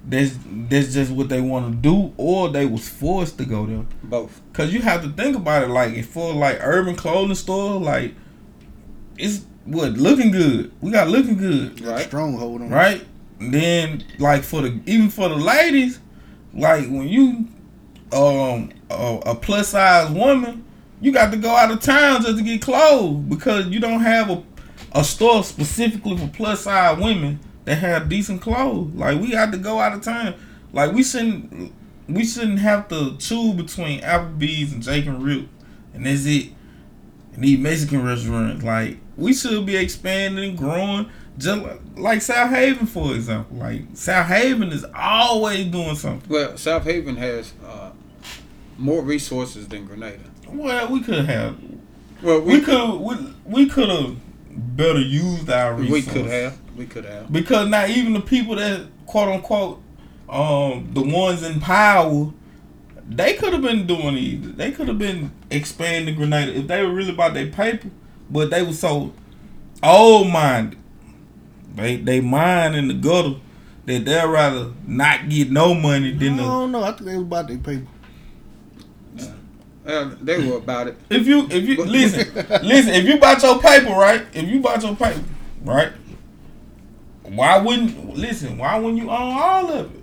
that's 0.07 0.37
that's 0.69 0.93
just 0.93 1.11
what 1.11 1.31
they 1.31 1.41
want 1.41 1.71
to 1.73 1.77
do, 1.81 2.13
or 2.19 2.51
they 2.51 2.67
was 2.67 2.87
forced 2.87 3.39
to 3.39 3.47
go 3.47 3.65
there? 3.65 3.85
Both. 4.03 4.43
Cause 4.53 4.71
you 4.73 4.83
have 4.83 5.03
to 5.03 5.09
think 5.09 5.35
about 5.35 5.63
it, 5.63 5.69
like 5.71 5.95
if 5.95 6.09
for 6.11 6.35
like 6.35 6.59
urban 6.61 6.95
clothing 6.95 7.35
store, 7.37 7.81
like 7.81 8.15
it's 9.17 9.45
what 9.65 9.93
looking 9.93 10.31
good. 10.31 10.73
We 10.83 10.91
got 10.91 11.09
looking 11.09 11.39
good, 11.39 11.81
Right. 11.81 12.05
Stronghold 12.07 12.61
on. 12.63 12.69
right? 12.69 13.03
And 13.41 13.55
then 13.55 14.05
like 14.19 14.43
for 14.43 14.61
the 14.61 14.79
even 14.85 15.09
for 15.09 15.31
the 15.31 15.37
ladies, 15.37 16.01
like 16.53 16.85
when 16.89 17.09
you 17.09 17.49
um 18.15 18.71
a, 18.91 19.21
a 19.27 19.35
plus 19.35 19.69
size 19.69 20.11
woman, 20.11 20.65
you 21.01 21.13
got 21.13 21.31
to 21.33 21.37
go 21.37 21.51
out 21.51 21.71
of 21.71 21.81
town 21.81 22.23
just 22.23 22.39
to 22.39 22.45
get 22.45 22.63
clothes 22.63 23.17
because 23.29 23.67
you 23.67 23.81
don't 23.81 24.01
have 24.01 24.31
a 24.31 24.43
a 24.95 25.03
store 25.03 25.43
specifically 25.43 26.17
for 26.17 26.29
plus 26.29 26.63
size 26.63 26.99
women 26.99 27.41
that 27.65 27.77
have 27.77 28.09
decent 28.09 28.41
clothes. 28.41 28.95
Like 28.95 29.21
we 29.21 29.33
got 29.33 29.53
to 29.53 29.59
go 29.59 29.81
out 29.81 29.93
of 29.93 30.03
town. 30.03 30.35
Like 30.73 30.93
we 30.93 31.03
shouldn't 31.03 31.73
we 32.09 32.25
shouldn't 32.25 32.59
have 32.59 32.89
to 32.89 33.17
choose 33.19 33.55
between 33.55 34.01
Applebee's 34.01 34.73
and 34.73 34.83
Jake 34.83 35.07
and 35.07 35.23
Rip, 35.23 35.49
and 35.95 36.07
that's 36.07 36.27
it. 36.27 36.53
And 37.35 37.43
these 37.43 37.59
Mexican 37.59 38.05
restaurants, 38.05 38.63
like 38.65 38.99
we 39.17 39.33
should 39.33 39.67
be 39.67 39.77
expanding 39.77 40.51
and 40.51 40.59
growing, 40.59 41.09
just 41.39 41.63
like, 41.63 41.81
like 41.97 42.19
Southaven, 42.21 42.87
for 42.89 43.15
example. 43.15 43.57
Like 43.57 43.83
South 43.95 44.27
Haven 44.27 44.71
is 44.71 44.85
always 44.95 45.67
doing 45.67 45.97
something. 45.97 46.29
Well, 46.31 46.53
Southaven 46.53 47.17
has 47.17 47.53
uh, 47.67 47.91
more 48.79 49.03
resources 49.03 49.69
than 49.69 49.85
Grenada. 49.87 50.19
Well, 50.49 50.89
we 50.89 51.01
could 51.01 51.25
have, 51.27 51.57
Well, 52.23 52.41
we 52.41 52.61
could, 52.61 53.01
we, 53.01 53.17
we 53.45 53.67
could 53.69 53.89
have 53.89 54.17
better 54.77 55.01
used 55.01 55.51
our 55.51 55.75
resources. 55.75 55.91
we 55.91 55.97
resources. 55.97 56.13
could 56.23 56.31
have, 56.31 56.59
we 56.77 56.87
could 56.87 57.05
have. 57.05 57.33
because 57.33 57.69
not 57.69 57.89
even 57.91 58.13
the 58.13 58.21
people 58.21 58.57
that 58.57 58.87
quote 59.07 59.29
unquote 59.29 59.81
um 60.29 60.89
the 60.95 61.03
ones 61.03 61.43
in 61.43 61.61
power 61.61 62.33
they 63.09 63.35
could 63.35 63.53
have 63.53 63.61
been 63.63 63.87
doing 63.87 64.17
it 64.17 64.57
they 64.57 64.71
could 64.73 64.89
have 64.89 64.99
been 64.99 65.31
expanding 65.51 66.15
grenada 66.15 66.55
if 66.57 66.67
they 66.67 66.83
were 66.83 66.93
really 66.93 67.11
about 67.13 67.35
their 67.35 67.49
paper 67.49 67.89
but 68.31 68.49
they 68.51 68.63
were 68.63 68.73
so 68.73 69.13
old 69.83 70.29
minded 70.31 70.79
they 71.75 71.97
they 71.97 72.21
mind 72.21 72.75
in 72.75 72.89
the 72.89 72.95
gutter 72.95 73.35
that 73.85 74.05
they'd 74.07 74.25
rather 74.25 74.73
not 74.87 75.29
get 75.29 75.51
no 75.51 75.75
money 75.75 76.09
I 76.15 76.17
than 76.17 76.37
the, 76.37 76.43
don't 76.43 76.73
know. 76.73 76.83
I 76.83 76.93
think 76.93 77.03
they 77.05 77.17
was 77.17 77.23
about 77.25 77.49
their 77.49 77.59
paper. 77.59 77.87
Uh, 79.87 80.15
they 80.23 80.39
were 80.49 80.57
about 80.57 80.89
it. 80.89 80.97
if 81.11 81.27
you 81.27 81.47
if 81.51 81.63
you 81.69 81.85
listen 81.85 82.33
listen 82.67 82.95
if 82.95 83.05
you 83.05 83.19
bought 83.19 83.43
your 83.43 83.61
paper 83.61 83.91
right 83.91 84.25
if 84.33 84.49
you 84.49 84.59
bought 84.61 84.83
your 84.83 84.97
paper 84.97 85.21
right 85.63 85.93
why 87.23 87.59
wouldn't 87.59 88.15
listen 88.17 88.57
why 88.59 88.79
wouldn't 88.79 89.03
you 89.03 89.11
own 89.11 89.33
all 89.33 89.71
of 89.73 89.95
it 89.95 90.01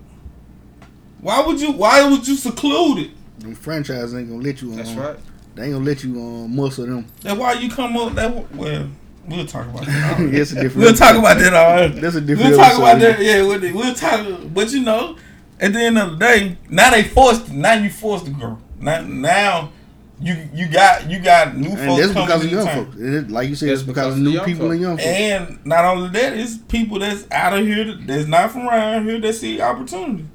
why 1.20 1.40
would 1.46 1.60
you 1.60 1.72
why 1.72 2.08
would 2.08 2.28
you 2.28 2.36
seclude 2.36 3.00
it 3.00 3.12
Them 3.40 3.56
franchises 3.56 4.14
ain't 4.16 4.30
gonna 4.30 4.42
let 4.42 4.62
you. 4.62 4.72
Um, 4.72 4.78
That's 4.78 4.92
right. 4.94 5.18
They 5.56 5.64
ain't 5.66 5.74
gonna 5.74 5.86
let 5.86 6.04
you 6.04 6.12
um, 6.20 6.56
muscle 6.56 6.86
them. 6.86 7.06
that's 7.22 7.38
why 7.40 7.54
you 7.54 7.70
come 7.70 7.98
up 7.98 8.14
that 8.14 8.56
well 8.56 8.88
we'll 9.28 9.46
talk 9.46 9.68
about 9.68 9.86
that 9.86 10.14
all 10.20 10.26
right. 10.26 10.32
That's 10.32 10.52
a 10.52 10.56
different. 10.56 10.78
we'll 10.78 10.94
talk 10.94 11.16
about 11.18 11.38
that 11.40 11.54
all 11.54 11.76
right. 11.76 11.96
That's 12.02 12.16
a 12.16 12.22
different. 12.22 12.52
we'll 12.52 12.60
talk 12.60 12.78
about 12.78 13.00
that 13.00 13.20
yeah 13.20 13.42
we'll, 13.42 13.60
we'll 13.74 13.94
talk 13.96 14.28
but 14.54 14.72
you 14.72 14.82
know 14.84 15.18
at 15.60 15.74
the 15.74 15.80
end 15.80 15.98
of 15.98 16.12
the 16.12 16.18
day 16.18 16.58
now 16.70 16.90
they 16.92 17.04
forced 17.04 17.52
now 17.52 17.74
you 17.74 17.90
forced 17.90 18.26
the 18.26 18.32
grow 18.32 18.58
now 18.82 19.02
now 19.02 19.72
you 20.20 20.36
you 20.54 20.68
got 20.70 21.10
you 21.10 21.20
got 21.20 21.58
new 21.58 21.70
And 21.70 21.80
folks 21.80 22.02
that's 22.02 22.14
because 22.14 22.46
of 22.46 22.52
in 22.52 22.58
young 22.58 22.68
folks. 22.68 22.98
It- 22.98 23.30
like 23.32 23.50
you 23.50 23.56
said, 23.56 23.70
it's 23.70 23.82
because 23.82 24.16
because 24.16 24.20
of 24.20 24.26
of 24.28 24.34
new 24.34 24.40
people 24.42 24.66
folk. 24.68 24.72
and 24.74 24.82
young 24.82 24.98
folks. 24.98 25.08
And 25.08 25.66
not 25.66 25.86
only 25.86 26.10
that, 26.10 26.34
it's 26.38 26.58
people 26.58 27.00
that's 27.00 27.26
out 27.32 27.58
of 27.58 27.66
here 27.66 27.96
that's 28.06 28.28
not 28.28 28.52
from 28.52 28.68
around 28.68 29.06
here 29.06 29.20
that 29.20 29.34
see 29.34 29.60
opportunity. 29.62 30.26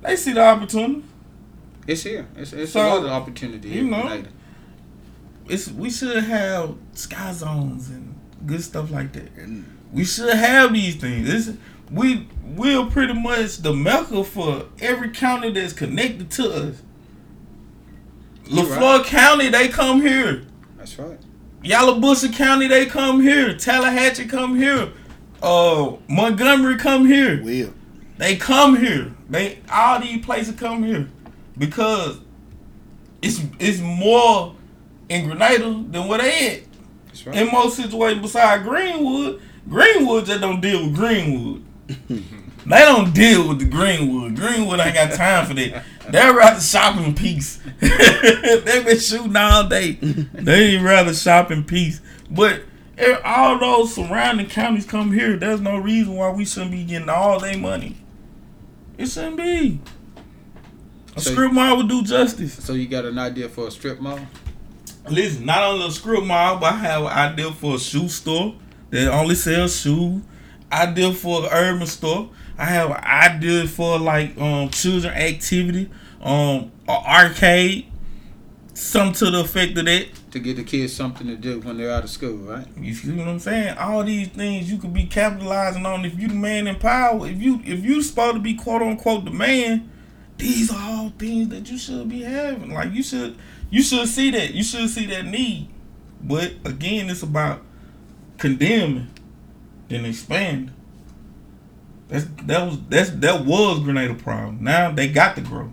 They 0.00 0.16
see 0.16 0.32
the 0.32 0.44
opportunity. 0.44 1.04
It's 1.86 2.02
here. 2.02 2.26
It's, 2.36 2.52
it's 2.52 2.72
So, 2.72 2.80
a 2.80 2.88
lot 2.88 3.04
of 3.04 3.10
opportunity 3.10 3.68
you 3.68 3.82
know, 3.82 4.02
Grenada. 4.02 4.28
It's 5.48 5.68
we 5.70 5.90
should 5.90 6.22
have 6.24 6.74
sky 6.94 7.32
zones 7.32 7.88
and 7.90 8.14
good 8.46 8.62
stuff 8.62 8.90
like 8.90 9.12
that. 9.12 9.30
And 9.36 9.64
we 9.92 10.04
should 10.04 10.32
have 10.34 10.72
these 10.72 10.96
things. 10.96 11.28
It's, 11.28 11.58
we 11.90 12.28
we're 12.44 12.86
pretty 12.86 13.12
much 13.14 13.58
the 13.58 13.74
mecca 13.74 14.24
for 14.24 14.66
every 14.80 15.10
county 15.10 15.50
that's 15.52 15.72
connected 15.72 16.30
to 16.32 16.50
us. 16.50 16.82
Leflore 18.44 19.04
County, 19.04 19.48
they 19.48 19.68
come 19.68 20.00
here. 20.00 20.42
That's 20.76 20.98
right. 20.98 21.18
Yalobusha 21.62 22.32
County, 22.34 22.66
they 22.66 22.86
come 22.86 23.20
here. 23.20 23.54
Tallahatchie 23.54 24.26
come 24.28 24.56
here. 24.56 24.90
Uh, 25.42 25.96
Montgomery 26.08 26.76
come 26.76 27.06
here. 27.06 27.40
Well, 27.42 27.72
They 28.18 28.36
come 28.36 28.76
here. 28.76 29.12
They 29.28 29.60
all 29.70 30.00
these 30.00 30.24
places 30.24 30.54
come 30.56 30.82
here 30.82 31.08
because 31.56 32.20
it's 33.22 33.40
it's 33.58 33.80
more 33.80 34.54
in 35.08 35.26
Grenada 35.26 35.84
than 35.88 36.08
what 36.08 36.20
they 36.20 36.56
at. 36.56 36.62
That's 37.06 37.26
right. 37.26 37.36
In 37.36 37.50
most 37.52 37.76
situations, 37.76 38.22
beside 38.22 38.62
Greenwood, 38.64 39.40
Greenwood 39.68 40.26
just 40.26 40.40
don't 40.40 40.60
deal 40.60 40.84
with 40.86 40.94
Greenwood. 40.96 41.64
they 42.66 42.78
don't 42.80 43.12
deal 43.14 43.48
with 43.48 43.58
the 43.58 43.64
Greenwood. 43.66 44.36
Greenwood 44.36 44.80
ain't 44.80 44.94
got 44.94 45.12
time 45.12 45.46
for 45.46 45.54
that. 45.54 45.84
They'd 46.08 46.30
rather 46.30 46.60
shop 46.60 46.96
in 46.98 47.14
peace. 47.14 47.58
they 47.80 48.82
been 48.84 48.98
shooting 48.98 49.36
all 49.36 49.68
day. 49.68 49.92
They 49.92 50.76
rather 50.78 51.14
shop 51.14 51.50
in 51.50 51.64
peace. 51.64 52.00
But 52.30 52.62
if 52.96 53.20
all 53.24 53.58
those 53.58 53.94
surrounding 53.94 54.46
counties 54.48 54.86
come 54.86 55.12
here. 55.12 55.36
There's 55.36 55.60
no 55.60 55.76
reason 55.78 56.14
why 56.14 56.30
we 56.30 56.44
shouldn't 56.44 56.72
be 56.72 56.84
getting 56.84 57.08
all 57.08 57.40
their 57.40 57.56
money. 57.58 57.96
It 58.98 59.06
shouldn't 59.06 59.36
be. 59.38 59.80
A 61.16 61.20
So- 61.20 61.32
strip 61.32 61.52
mall 61.52 61.76
would 61.78 61.88
do 61.88 62.02
justice. 62.02 62.54
So 62.62 62.72
you 62.74 62.86
got 62.86 63.04
an 63.04 63.18
idea 63.18 63.48
for 63.48 63.68
a 63.68 63.70
strip 63.70 64.00
mall? 64.00 64.20
Listen, 65.08 65.44
not 65.46 65.62
only 65.64 65.86
a 65.86 65.90
strip 65.90 66.22
mall, 66.24 66.58
but 66.58 66.74
I 66.74 66.76
have 66.78 67.02
an 67.02 67.08
idea 67.08 67.50
for 67.52 67.74
a 67.76 67.78
shoe 67.78 68.08
store 68.08 68.54
that 68.90 69.08
only 69.12 69.34
sells 69.34 69.80
shoes. 69.80 70.22
Idea 70.70 71.12
for 71.12 71.42
an 71.44 71.48
urban 71.52 71.86
store. 71.86 72.30
I 72.58 72.66
have 72.66 72.90
an 72.90 73.04
idea 73.04 73.66
for 73.66 73.98
like 73.98 74.38
um 74.38 74.68
children 74.70 75.12
activity, 75.14 75.90
um 76.20 76.72
arcade, 76.88 77.86
something 78.74 79.26
to 79.26 79.30
the 79.30 79.40
effect 79.40 79.76
of 79.78 79.86
that. 79.86 80.08
To 80.32 80.38
get 80.38 80.56
the 80.56 80.64
kids 80.64 80.92
something 80.94 81.26
to 81.26 81.36
do 81.36 81.60
when 81.60 81.76
they're 81.76 81.90
out 81.90 82.04
of 82.04 82.10
school, 82.10 82.36
right? 82.36 82.66
You 82.76 82.94
see 82.94 83.12
what 83.12 83.28
I'm 83.28 83.38
saying? 83.38 83.76
All 83.76 84.02
these 84.04 84.28
things 84.28 84.70
you 84.70 84.78
could 84.78 84.94
be 84.94 85.06
capitalizing 85.06 85.84
on 85.84 86.04
if 86.04 86.18
you 86.18 86.28
the 86.28 86.34
man 86.34 86.66
in 86.66 86.76
power. 86.76 87.26
If 87.26 87.40
you 87.40 87.60
if 87.64 87.84
you 87.84 88.02
supposed 88.02 88.36
to 88.36 88.40
be 88.40 88.54
quote 88.54 88.82
unquote 88.82 89.24
the 89.24 89.30
man, 89.30 89.90
these 90.38 90.70
are 90.72 90.80
all 90.80 91.12
things 91.18 91.48
that 91.48 91.70
you 91.70 91.78
should 91.78 92.08
be 92.08 92.22
having. 92.22 92.72
Like 92.72 92.92
you 92.92 93.02
should 93.02 93.36
you 93.70 93.82
should 93.82 94.08
see 94.08 94.30
that. 94.30 94.54
You 94.54 94.62
should 94.62 94.88
see 94.90 95.06
that 95.06 95.26
need. 95.26 95.68
But 96.22 96.52
again, 96.64 97.10
it's 97.10 97.22
about 97.22 97.62
condemning 98.38 99.08
then 99.92 100.06
expanding. 100.06 100.74
That's 102.12 102.26
that 102.44 102.66
was 102.66 102.78
that's 102.90 103.10
that 103.10 103.46
was 103.46 103.80
Grenada 103.80 104.12
problem. 104.12 104.62
Now 104.62 104.90
they 104.90 105.08
got 105.08 105.34
to 105.36 105.40
grow. 105.40 105.72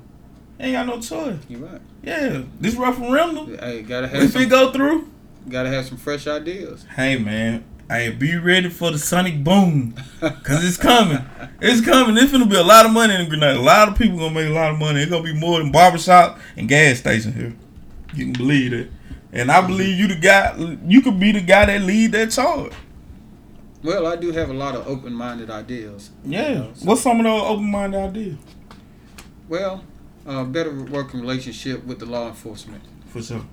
They 0.58 0.66
ain't 0.66 0.74
got 0.74 0.88
no 0.88 1.02
choice. 1.02 1.38
You're 1.50 1.60
right. 1.60 1.82
Yeah, 2.02 2.44
this 2.62 2.76
referendum. 2.76 3.58
Hey, 3.58 3.82
gotta 3.82 4.08
have 4.08 4.24
If 4.24 4.30
it 4.30 4.40
some, 4.40 4.50
go 4.50 4.72
through, 4.72 5.10
gotta 5.50 5.68
have 5.70 5.86
some 5.86 5.98
fresh 5.98 6.28
ideas. 6.28 6.86
Hey 6.96 7.18
man, 7.18 7.66
hey, 7.90 8.12
be 8.12 8.38
ready 8.38 8.70
for 8.70 8.90
the 8.90 8.98
sonic 8.98 9.44
boom, 9.44 9.96
cause 10.22 10.64
it's 10.64 10.78
coming. 10.78 11.20
It's 11.60 11.82
coming. 11.82 12.16
It's 12.16 12.32
gonna 12.32 12.46
be 12.46 12.56
a 12.56 12.64
lot 12.64 12.86
of 12.86 12.94
money 12.94 13.16
in 13.16 13.28
Grenada. 13.28 13.60
A 13.60 13.62
lot 13.62 13.90
of 13.90 13.98
people 13.98 14.18
gonna 14.18 14.34
make 14.34 14.48
a 14.48 14.54
lot 14.54 14.72
of 14.72 14.80
money. 14.80 15.02
It's 15.02 15.12
gonna 15.12 15.24
be 15.24 15.34
more 15.34 15.60
than 15.60 15.74
barbershop 15.74 16.40
and 16.56 16.70
gas 16.70 17.00
station 17.00 17.34
here. 17.34 17.54
You 18.14 18.26
can 18.26 18.34
believe 18.34 18.72
it. 18.72 18.92
And 19.34 19.52
I 19.52 19.58
mm-hmm. 19.58 19.68
believe 19.68 20.00
you 20.00 20.08
the 20.08 20.16
guy. 20.16 20.56
You 20.88 21.02
could 21.02 21.20
be 21.20 21.34
the 21.34 21.42
guy 21.42 21.66
that 21.66 21.82
lead 21.82 22.14
that 22.14 22.32
charge. 22.32 22.72
Well, 23.84 24.06
I 24.08 24.16
do 24.18 24.32
have 24.32 24.50
a 24.50 24.54
lot 24.54 24.76
of 24.76 24.88
open-minded 24.88 25.50
ideas. 25.50 26.12
Yeah. 26.26 26.64
What's 26.84 27.02
some 27.02 27.20
of 27.20 27.24
those 27.26 27.42
open-minded 27.44 27.98
ideas? 27.98 28.38
Well, 29.48 29.84
uh, 30.28 30.44
better 30.44 30.84
working 30.84 31.22
relationship 31.22 31.86
with 31.86 32.00
the 32.00 32.06
law 32.06 32.28
enforcement. 32.28 32.84
For 33.08 33.22
sure. 33.22 33.46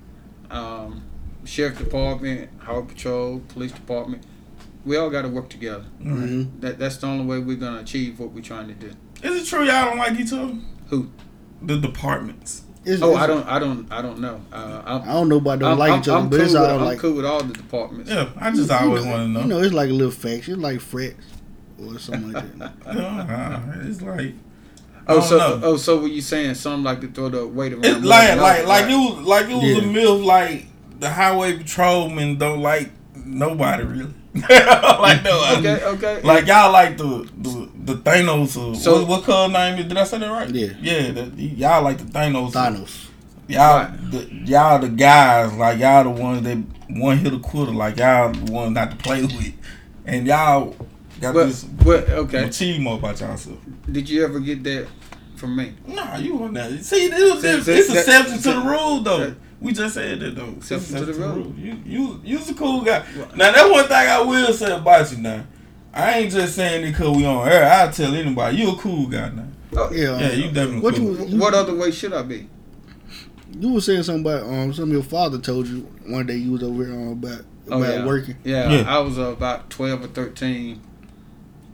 Um, 0.50 1.02
sheriff 1.44 1.78
department, 1.78 2.50
highway 2.58 2.86
patrol, 2.86 3.40
police 3.48 3.72
department. 3.72 4.24
We 4.84 4.96
all 4.96 5.10
got 5.10 5.22
to 5.22 5.28
work 5.28 5.48
together. 5.48 5.84
mhm. 6.00 6.60
That 6.60 6.78
that's 6.78 6.98
the 6.98 7.06
only 7.08 7.24
way 7.24 7.38
we're 7.38 7.56
gonna 7.56 7.80
achieve 7.80 8.20
what 8.20 8.30
we're 8.32 8.42
trying 8.42 8.68
to 8.68 8.74
do. 8.74 8.92
Is 9.22 9.42
it 9.42 9.46
true 9.46 9.64
y'all 9.64 9.86
don't 9.86 9.98
like 9.98 10.18
each 10.20 10.32
other? 10.32 10.54
Who? 10.88 11.10
The 11.62 11.78
departments. 11.78 12.62
It's- 12.86 13.02
Oh, 13.02 13.10
it's- 13.10 13.22
I 13.22 13.26
don't, 13.26 13.46
I 13.48 13.58
don't, 13.58 13.92
I 13.92 14.02
don't 14.02 14.18
know. 14.20 14.40
Uh, 14.52 14.82
I'm, 14.86 15.02
I 15.02 15.12
don't 15.12 15.28
know 15.28 15.36
about 15.38 15.58
don't 15.58 15.72
I'm, 15.72 15.78
like 15.78 15.92
I'm, 15.92 16.00
each 16.00 16.08
other, 16.08 16.18
I'm 16.18 16.28
but 16.28 16.36
cool 16.36 16.44
it's 16.44 16.52
with, 16.54 16.62
all 16.62 16.88
I'm 16.88 16.98
cool 16.98 17.12
with 17.14 17.24
all 17.26 17.42
the 17.42 17.52
departments. 17.54 18.10
Yeah, 18.10 18.28
I 18.38 18.50
just 18.52 18.70
always 18.70 19.04
you 19.04 19.10
know, 19.10 19.16
want 19.16 19.26
to 19.26 19.32
know. 19.32 19.40
You 19.40 19.46
know, 19.46 19.60
it's 19.62 19.74
like 19.74 19.90
a 19.90 19.92
little 19.92 20.12
faction, 20.12 20.60
like 20.60 20.80
frets 20.80 21.26
or 21.82 21.98
something 21.98 22.32
like 22.32 22.58
that. 22.58 22.72
Uh, 22.86 23.60
it's 23.88 24.00
like. 24.02 24.34
Oh, 25.08 25.20
so 25.20 25.38
know. 25.38 25.60
oh, 25.62 25.76
so 25.76 26.00
were 26.00 26.08
you 26.08 26.20
saying 26.20 26.54
something 26.54 26.82
like 26.84 27.00
to 27.00 27.08
throw 27.08 27.28
the 27.28 27.46
weight 27.46 27.72
around? 27.72 27.84
It's 27.84 28.00
more 28.00 28.08
like 28.10 28.36
like 28.40 28.66
like 28.66 28.84
it 28.90 28.94
was 28.96 29.24
like 29.26 29.46
it 29.48 29.54
was 29.54 29.62
Yeah. 29.64 29.78
a 29.78 29.86
myth 29.86 30.24
like 30.24 30.66
the 30.98 31.10
highway 31.10 31.56
patrolmen 31.58 32.38
don't 32.38 32.60
like 32.60 32.90
nobody 33.14 33.84
really. 33.84 34.14
like 34.50 35.22
no 35.24 35.56
Okay, 35.58 35.82
okay. 35.84 36.22
Like 36.22 36.46
y'all 36.46 36.72
like 36.72 36.96
the 36.96 37.28
the, 37.38 37.68
the 37.84 37.94
Thanos 37.96 38.56
or 38.56 38.74
So- 38.74 39.00
what, 39.00 39.08
what 39.08 39.24
color 39.24 39.52
name 39.52 39.78
is 39.78 39.86
did 39.86 39.96
I 39.96 40.04
say 40.04 40.18
that 40.18 40.30
right? 40.30 40.48
Yeah. 40.50 40.68
Yeah, 40.80 41.10
the, 41.12 41.22
y'all 41.36 41.82
like 41.82 41.98
the 41.98 42.04
Thanos. 42.04 42.52
Thanos. 42.52 43.08
Y'all, 43.48 43.78
Right. 43.84 44.10
the, 44.10 44.28
y'all 44.44 44.78
the 44.80 44.88
guys, 44.88 45.52
like 45.54 45.78
y'all 45.78 46.02
the 46.04 46.10
ones 46.10 46.42
that 46.42 46.58
one 46.88 47.18
hit 47.18 47.32
a 47.32 47.38
quitter, 47.38 47.70
like 47.72 47.96
y'all 47.96 48.32
the 48.32 48.50
ones 48.52 48.72
not 48.74 48.90
to 48.90 48.96
play 48.96 49.22
with, 49.22 49.52
and 50.04 50.26
y'all 50.26 50.74
got 51.20 51.32
But, 51.34 51.46
this 51.46 51.62
but 51.62 52.08
okay. 52.10 52.44
machismo 52.44 52.98
about 52.98 53.20
yourself. 53.20 53.58
Did 53.90 54.08
you 54.10 54.24
ever 54.24 54.40
get 54.40 54.64
that 54.64 54.88
from 55.36 55.54
me? 55.54 55.74
Nah, 55.86 56.16
you 56.16 56.42
on 56.42 56.54
that? 56.54 56.82
See, 56.84 57.06
this 57.06 57.34
was 57.34 57.40
See, 57.42 57.52
just, 57.52 57.66
see, 57.66 57.72
it's 57.74 57.88
that- 57.88 57.96
exception 57.98 58.38
to 58.42 58.60
the 58.60 58.66
rule, 58.68 59.00
though. 59.00 59.18
that- 59.18 59.36
we 59.66 59.72
just 59.72 59.94
said 59.94 60.20
that 60.20 60.34
though. 60.36 60.48
Exception 60.56 60.96
to 60.96 61.04
the 61.06 61.12
rule. 61.14 61.52
You, 61.58 61.80
you, 61.84 62.20
you's 62.24 62.48
a 62.48 62.54
cool 62.54 62.82
guy. 62.82 63.04
Now 63.34 63.52
that 63.52 63.70
one 63.70 63.84
thing 63.84 63.96
I 63.96 64.20
will 64.22 64.52
say 64.52 64.74
about 64.74 65.10
you. 65.12 65.18
Now, 65.18 65.44
I 65.92 66.18
ain't 66.20 66.32
just 66.32 66.54
saying 66.56 66.84
it 66.84 66.92
because 66.92 67.16
we 67.16 67.24
on 67.26 67.48
air. 67.48 67.70
I 67.70 67.90
tell 67.90 68.14
anybody 68.14 68.56
you 68.58 68.70
a 68.72 68.76
cool 68.76 69.06
guy 69.06 69.30
now. 69.30 69.46
Oh, 69.76 69.90
Yeah. 69.92 70.18
Yeah, 70.18 70.32
you 70.32 70.44
definitely 70.50 70.80
What 70.80 70.94
cool. 70.94 71.16
you, 71.18 71.26
you, 71.26 71.38
What 71.38 71.54
other 71.54 71.74
way 71.74 71.90
should 71.90 72.12
I 72.12 72.22
be? 72.22 72.48
you 73.58 73.72
were 73.72 73.80
saying 73.80 74.02
something 74.02 74.20
about 74.24 74.42
um 74.42 74.72
something 74.72 74.92
your 74.92 75.02
father 75.02 75.38
told 75.38 75.66
you 75.66 75.80
one 76.06 76.26
day 76.26 76.36
you 76.36 76.52
was 76.52 76.62
over 76.62 76.84
here 76.84 76.94
um, 76.94 77.08
about 77.12 77.40
Oh, 77.68 77.82
about 77.82 77.94
yeah. 77.98 78.06
working. 78.06 78.36
Yeah, 78.44 78.70
Yeah. 78.70 78.96
I 78.96 78.98
was 79.00 79.18
uh, 79.18 79.22
about 79.32 79.70
twelve 79.70 80.04
or 80.04 80.08
thirteen, 80.08 80.80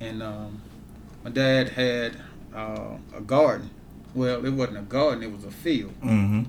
and 0.01 0.23
um, 0.23 0.63
my 1.23 1.29
dad 1.31 1.69
had 1.71 2.17
uh, 2.55 2.97
a 3.15 3.21
garden. 3.21 3.69
Well, 4.15 4.45
it 4.47 4.51
wasn't 4.51 4.79
a 4.79 4.83
garden; 4.83 5.23
it 5.23 5.31
was 5.31 5.45
a 5.45 5.51
field. 5.51 5.93
Mm-hmm. 6.03 6.45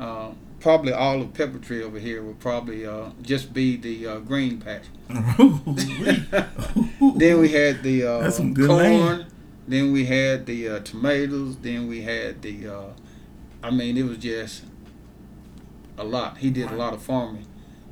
Uh, 0.00 0.30
probably 0.60 0.92
all 0.92 1.20
of 1.20 1.34
Pepper 1.34 1.58
Tree 1.58 1.82
over 1.82 1.98
here 1.98 2.22
would 2.22 2.40
probably 2.40 2.86
uh, 2.86 3.10
just 3.22 3.52
be 3.52 3.76
the 3.76 4.06
uh, 4.06 4.18
green 4.18 4.60
patch. 4.60 4.84
then 5.08 7.40
we 7.40 7.48
had 7.48 7.82
the 7.82 8.04
uh, 8.04 8.30
corn. 8.66 9.26
Then 9.66 9.92
we 9.92 10.06
had 10.06 10.46
the 10.46 10.68
uh, 10.68 10.80
tomatoes. 10.80 11.56
Then 11.58 11.88
we 11.88 12.02
had 12.02 12.42
the. 12.42 12.68
Uh, 12.68 12.86
I 13.62 13.70
mean, 13.70 13.96
it 13.96 14.04
was 14.04 14.18
just 14.18 14.64
a 15.96 16.04
lot. 16.04 16.38
He 16.38 16.50
did 16.50 16.70
a 16.70 16.76
lot 16.76 16.94
of 16.94 17.02
farming, 17.02 17.46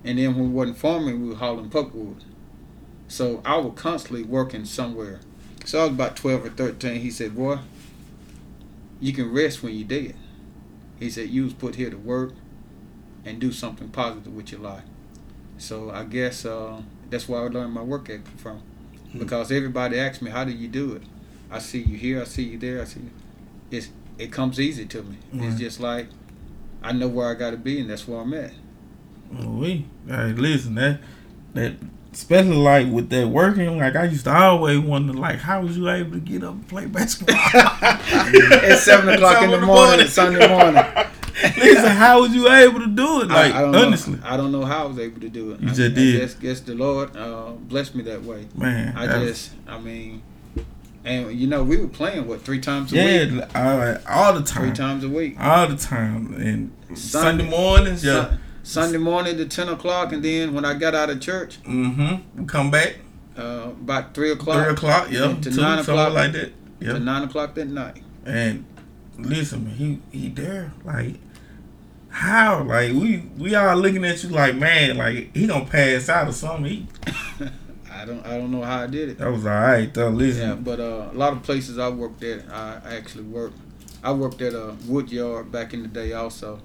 and 0.05 0.19
then 0.19 0.35
when 0.35 0.49
we 0.49 0.51
wasn't 0.51 0.79
farming, 0.79 1.23
we 1.23 1.29
were 1.31 1.37
hauling 1.37 1.71
pulpwood. 1.71 2.23
So 3.09 3.41
I 3.45 3.57
was 3.57 3.75
constantly 3.77 4.25
working 4.25 4.65
somewhere. 4.65 5.21
So 5.65 5.81
I 5.81 5.85
was 5.85 5.93
about 5.93 6.17
twelve 6.17 6.45
or 6.45 6.51
thirteen. 6.51 7.01
He 7.01 7.11
said, 7.11 7.37
"Boy, 7.37 7.59
you 9.01 9.13
can 9.13 9.33
rest 9.33 9.63
when 9.63 9.75
you're 9.75 9.89
dead." 9.89 10.17
He 10.99 11.11
said, 11.11 11.29
"You 11.29 11.45
was 11.45 11.53
put 11.53 11.75
here 11.75 11.91
to 11.91 11.99
work 11.99 12.33
and 13.27 13.39
do 13.39 13.53
something 13.53 13.91
positive 13.91 14.35
with 14.35 14.51
your 14.51 14.63
life." 14.63 14.85
So 15.59 15.91
I 15.91 16.05
guess 16.05 16.47
uh, 16.47 16.81
that's 17.11 17.29
where 17.29 17.43
I 17.43 17.49
learned 17.49 17.75
my 17.75 17.83
work 17.83 18.09
ethic 18.09 18.27
from, 18.39 18.63
because 19.19 19.53
everybody 19.53 20.01
asks 20.01 20.23
me, 20.23 20.31
"How 20.31 20.45
do 20.45 20.53
you 20.53 20.69
do 20.69 20.95
it?" 20.95 21.03
I 21.51 21.59
see 21.59 21.81
you 21.81 21.97
here, 21.97 22.23
I 22.23 22.25
see 22.25 22.43
you 22.43 22.59
there, 22.59 22.81
I 22.81 22.85
see. 22.85 23.01
You. 23.01 23.11
It's 23.71 23.89
it 24.19 24.33
comes 24.33 24.59
easy 24.59 24.87
to 24.87 25.03
me. 25.03 25.17
Right. 25.33 25.49
It's 25.49 25.59
just 25.59 25.81
like 25.81 26.09
I 26.83 26.93
know 26.93 27.09
where 27.09 27.31
I 27.31 27.35
got 27.35 27.51
to 27.51 27.57
be, 27.57 27.81
and 27.81 27.91
that's 27.91 28.07
where 28.07 28.21
I'm 28.21 28.33
at. 28.35 28.53
We 29.45 29.87
hey, 30.07 30.33
listen 30.33 30.77
that 30.77 31.01
that 31.55 31.75
especially 32.13 32.57
like 32.57 32.89
with 32.91 33.11
that 33.11 33.29
working. 33.29 33.79
Like 33.79 33.97
I 33.97 34.05
used 34.05 34.25
to 34.25 34.35
always 34.35 34.79
wonder, 34.79 35.13
like 35.13 35.39
how 35.39 35.63
was 35.63 35.77
you 35.77 35.89
able 35.89 36.13
to 36.13 36.21
get 36.21 36.43
up 36.45 36.55
and 36.55 36.69
play 36.69 36.87
basketball? 36.87 37.37
at 37.55 38.79
seven 38.79 39.09
o'clock 39.11 39.43
in 39.43 39.51
the 39.51 39.61
morning, 39.61 40.07
Sunday 40.07 40.49
morning. 40.49 40.83
listen, 41.59 41.91
how 41.91 42.23
was 42.23 42.35
you 42.35 42.49
able 42.51 42.81
to 42.81 42.87
do 42.87 43.23
it? 43.23 43.29
Like 43.29 43.53
I, 43.53 43.59
I 43.59 43.63
don't 43.63 43.75
honestly, 43.75 44.15
know, 44.15 44.21
I 44.25 44.37
don't 44.37 44.53
know 44.53 44.65
how 44.65 44.85
I 44.85 44.87
was 44.87 44.99
able 44.99 45.21
to 45.21 45.29
do 45.29 45.53
it. 45.53 45.61
You 45.61 45.67
I, 45.69 45.71
just 45.73 45.81
I 45.81 45.89
did. 45.95 46.21
Guess, 46.21 46.35
guess 46.35 46.61
the 46.61 46.75
Lord 46.75 47.17
uh, 47.17 47.51
blessed 47.53 47.95
me 47.95 48.03
that 48.05 48.23
way. 48.23 48.47
man. 48.55 48.97
I 48.97 49.07
just, 49.25 49.53
I 49.67 49.79
mean, 49.79 50.23
and 51.05 51.33
you 51.33 51.47
know, 51.47 51.63
we 51.63 51.77
were 51.77 51.89
playing 51.89 52.27
what 52.27 52.43
three 52.43 52.61
times 52.61 52.93
a 52.93 52.97
week, 52.97 53.45
yeah, 53.55 54.01
all, 54.09 54.27
all 54.27 54.33
the 54.35 54.43
three 54.45 54.73
times 54.73 55.05
a 55.05 55.09
week. 55.09 55.37
all 55.39 55.67
the 55.69 55.77
time, 55.77 56.35
and 56.35 56.73
Sunday- 56.97 57.45
Sunday 57.45 57.51
mornings, 57.51 58.05
yeah. 58.05 58.13
Sun- 58.29 58.41
Sunday 58.63 58.99
morning 58.99 59.37
to 59.37 59.45
ten 59.47 59.69
o'clock, 59.69 60.13
and 60.13 60.25
then 60.25 60.53
when 60.55 60.65
I 60.65 60.75
got 60.75 60.95
out 60.95 61.09
of 61.11 61.21
church, 61.21 61.63
Mm-hmm. 61.63 62.47
Come 62.47 62.71
back 62.71 62.97
uh, 63.39 63.69
about 63.81 64.15
three 64.15 64.33
o'clock, 64.33 64.63
three 64.65 64.73
o'clock, 64.73 65.11
yeah, 65.11 65.35
to 65.35 65.51
two, 65.51 65.61
nine 65.61 65.79
o'clock. 65.81 66.13
like 66.15 66.33
that, 66.33 66.53
to 66.81 66.99
nine 66.99 67.23
o'clock 67.25 67.55
that 67.55 67.69
night. 67.69 68.03
And 68.25 68.65
listen, 69.19 69.67
he 69.67 70.01
he 70.11 70.29
there, 70.29 70.73
like 70.85 71.17
how, 72.09 72.63
like 72.63 72.93
we 72.93 73.19
we 73.39 73.55
all 73.55 73.77
looking 73.77 74.05
at 74.05 74.23
you 74.23 74.31
like, 74.31 74.57
man, 74.57 74.97
like 74.97 75.35
he 75.35 75.47
gonna 75.47 75.65
pass 75.67 76.09
out 76.09 76.29
or 76.29 76.33
something. 76.33 76.65
He, 76.65 76.89
I 77.93 78.05
don't, 78.05 78.27
I 78.27 78.37
don't 78.37 78.51
know 78.51 78.63
how 78.63 78.83
I 78.83 78.87
did 78.87 79.09
it. 79.11 79.19
that 79.19 79.31
was 79.31 79.47
all 79.47 79.53
right, 79.53 79.93
though. 79.93 80.11
Listen, 80.11 80.49
Yeah, 80.49 80.55
but 80.55 80.81
uh, 80.81 81.09
a 81.13 81.17
lot 81.17 81.33
of 81.33 81.43
places 81.43 81.79
I 81.79 81.89
worked 81.89 82.23
at, 82.23 82.49
I 82.51 82.81
actually 82.97 83.25
worked. 83.25 83.59
I 84.05 84.13
worked 84.13 84.43
at 84.43 84.53
a 84.53 84.77
wood 84.87 85.11
yard 85.11 85.51
back 85.51 85.73
in 85.73 85.83
the 85.83 85.89
day, 85.89 86.13
also. 86.13 86.61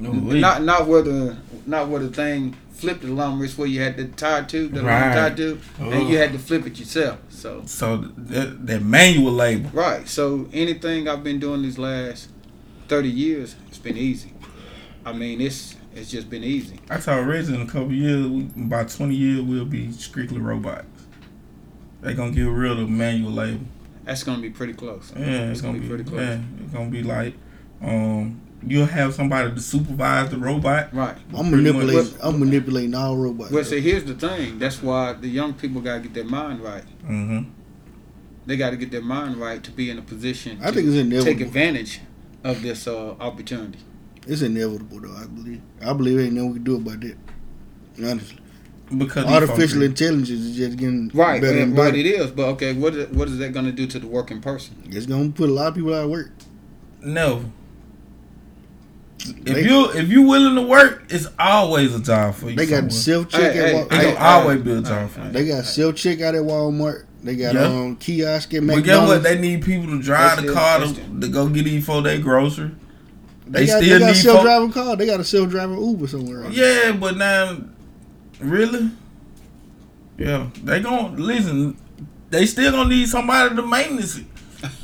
No, 0.00 0.12
Not 0.12 0.62
not 0.62 0.86
where 0.88 1.02
the 1.02 1.36
not 1.66 1.88
where 1.88 2.00
the 2.00 2.08
thing 2.08 2.56
flipped 2.72 3.02
the 3.02 3.08
lumber. 3.08 3.44
It's 3.44 3.56
where 3.56 3.68
you 3.68 3.80
had 3.80 3.96
the 3.96 4.06
tire 4.06 4.42
tube, 4.44 4.72
the 4.72 4.78
long 4.82 4.86
Right. 4.86 5.14
tire 5.14 5.34
tube, 5.34 5.60
and 5.78 6.08
you 6.08 6.18
had 6.18 6.32
to 6.32 6.38
flip 6.38 6.66
it 6.66 6.78
yourself. 6.78 7.18
So 7.28 7.62
so 7.66 7.96
that, 7.96 8.66
that 8.66 8.82
manual 8.82 9.32
labor. 9.32 9.70
right. 9.72 10.08
So 10.08 10.48
anything 10.52 11.08
I've 11.08 11.22
been 11.22 11.38
doing 11.38 11.62
these 11.62 11.78
last 11.78 12.28
thirty 12.88 13.08
years, 13.10 13.54
it's 13.68 13.78
been 13.78 13.96
easy. 13.96 14.32
I 15.06 15.12
mean, 15.12 15.40
it's 15.40 15.76
it's 15.94 16.10
just 16.10 16.28
been 16.28 16.42
easy. 16.42 16.80
I 16.90 16.98
told 16.98 17.26
Reggie 17.26 17.54
in 17.54 17.60
a 17.60 17.66
couple 17.66 17.92
years, 17.92 18.26
about 18.56 18.88
twenty 18.88 19.14
years, 19.14 19.42
we'll 19.42 19.64
be 19.64 19.92
strictly 19.92 20.38
robots. 20.38 20.86
They 22.00 22.14
gonna 22.14 22.32
get 22.32 22.42
rid 22.42 22.78
of 22.78 22.90
manual 22.90 23.30
labor. 23.32 23.64
That's 24.04 24.24
gonna 24.24 24.42
be 24.42 24.50
pretty 24.50 24.74
close. 24.74 25.12
Yeah, 25.16 25.50
it's, 25.50 25.62
gonna, 25.62 25.78
be, 25.78 25.88
pretty 25.88 26.04
close. 26.04 26.20
Yeah, 26.20 26.40
it's 26.62 26.72
gonna 26.72 26.90
be 26.90 27.02
like, 27.02 27.34
um, 27.80 28.40
you'll 28.66 28.86
have 28.86 29.14
somebody 29.14 29.52
to 29.54 29.60
supervise 29.60 30.30
the 30.30 30.38
robot. 30.38 30.94
Right. 30.94 31.16
I'm 31.36 31.48
Pretty 31.50 31.56
manipulating. 31.72 32.14
I'm 32.22 32.38
manipulating 32.40 32.94
all 32.94 33.16
robots. 33.16 33.50
Well, 33.50 33.64
see, 33.64 33.80
here's 33.80 34.04
the 34.04 34.14
thing. 34.14 34.58
That's 34.58 34.82
why 34.82 35.12
the 35.14 35.28
young 35.28 35.54
people 35.54 35.80
gotta 35.80 36.00
get 36.00 36.14
their 36.14 36.24
mind 36.24 36.60
right. 36.60 36.84
Mm-hmm. 37.04 37.50
They 38.46 38.56
got 38.58 38.70
to 38.70 38.76
get 38.76 38.90
their 38.90 39.00
mind 39.00 39.38
right 39.38 39.62
to 39.62 39.70
be 39.70 39.88
in 39.88 39.98
a 39.98 40.02
position 40.02 40.58
I 40.62 40.66
to 40.66 40.72
think 40.74 40.88
it's 40.88 40.96
inevitable. 40.96 41.24
take 41.32 41.40
advantage 41.40 42.00
of 42.44 42.60
this 42.60 42.86
uh, 42.86 43.12
opportunity. 43.18 43.78
It's 44.26 44.42
inevitable, 44.42 45.00
though. 45.00 45.16
I 45.16 45.24
believe. 45.26 45.62
I 45.82 45.92
believe 45.94 46.20
ain't 46.20 46.34
nothing 46.34 46.48
we 46.50 46.54
can 46.56 46.64
do 46.64 46.76
about 46.76 47.00
that. 47.00 47.16
Honestly, 48.04 48.38
Because 48.98 49.24
artificial 49.24 49.82
intelligence 49.82 50.28
is 50.28 50.56
just 50.58 50.76
getting 50.76 51.10
Right, 51.14 51.40
better 51.40 51.58
and 51.58 51.72
right, 51.78 51.86
better. 51.92 51.96
it 51.96 52.04
is. 52.06 52.30
But 52.32 52.48
okay, 52.48 52.74
what 52.74 52.94
is, 52.94 53.08
what 53.16 53.28
is 53.28 53.38
that 53.38 53.54
going 53.54 53.64
to 53.64 53.72
do 53.72 53.86
to 53.86 53.98
the 53.98 54.06
working 54.08 54.42
person? 54.42 54.74
It's 54.90 55.06
gonna 55.06 55.30
put 55.30 55.48
a 55.48 55.52
lot 55.52 55.68
of 55.68 55.74
people 55.76 55.94
out 55.94 56.04
of 56.04 56.10
work. 56.10 56.32
No. 57.02 57.50
If 59.26 59.44
They- 59.44 59.64
you 59.64 59.90
if 59.92 60.08
you 60.08 60.22
willing 60.22 60.54
to 60.56 60.62
work, 60.62 61.04
it's 61.08 61.26
always 61.38 61.94
a 61.94 62.00
time 62.00 62.32
for 62.32 62.50
you. 62.50 62.56
They 62.56 62.66
got 62.66 62.76
somewhere. 62.76 62.90
self 62.90 63.28
check 63.30 63.40
Hey, 63.52 63.58
at 63.60 63.66
hey, 63.66 63.72
Wal- 63.74 63.82
It's 63.82 63.90
they, 63.90 63.96
gonna 63.96 64.10
hey, 64.10 64.16
always 64.24 64.60
be 64.62 64.70
a 64.72 64.74
hey, 64.76 64.82
job 64.82 65.10
for 65.10 65.20
you. 65.24 65.30
they 65.32 65.46
got 65.48 65.64
self 65.64 65.94
checkout 65.94 66.34
at 66.34 66.42
Walmart. 66.42 67.04
They 67.22 67.36
got 67.36 67.54
Yeah. 67.54 67.62
um 67.64 67.96
kiosk 67.96 68.52
at 68.52 68.60
But 68.66 68.76
McDonald's. 68.76 68.86
guess 68.86 69.08
what? 69.08 69.22
They 69.22 69.38
need 69.38 69.64
people 69.64 69.86
to 69.96 70.02
drive 70.02 70.36
That's 70.36 70.42
the 70.42 70.52
it, 70.52 70.54
car 70.54 70.78
to, 70.80 70.84
it. 70.90 71.20
to 71.22 71.28
go 71.28 71.48
get 71.48 71.64
these 71.64 71.84
for 71.86 72.02
their 72.02 72.18
grocery. 72.18 72.70
They, 73.46 73.60
They 73.60 73.66
got, 73.66 73.82
still 73.82 73.92
they 73.94 73.98
got 73.98 74.06
need 74.14 74.16
self 74.22 74.42
driving 74.42 74.72
car. 74.72 74.96
They 74.96 75.06
got 75.06 75.20
a 75.20 75.24
self 75.24 75.48
driving 75.50 75.82
Uber 75.82 76.06
somewhere. 76.06 76.40
Right 76.40 76.52
Yeah, 76.52 76.92
but 76.92 77.16
now, 77.16 77.58
really? 78.40 78.90
Yeah, 80.18 80.48
they 80.62 80.80
gonna 80.80 81.16
listen. 81.16 81.76
They 82.30 82.46
still 82.46 82.72
gonna 82.72 82.88
need 82.88 83.08
somebody 83.08 83.54
to 83.56 83.62
maintenance 83.66 84.18
it. 84.18 84.24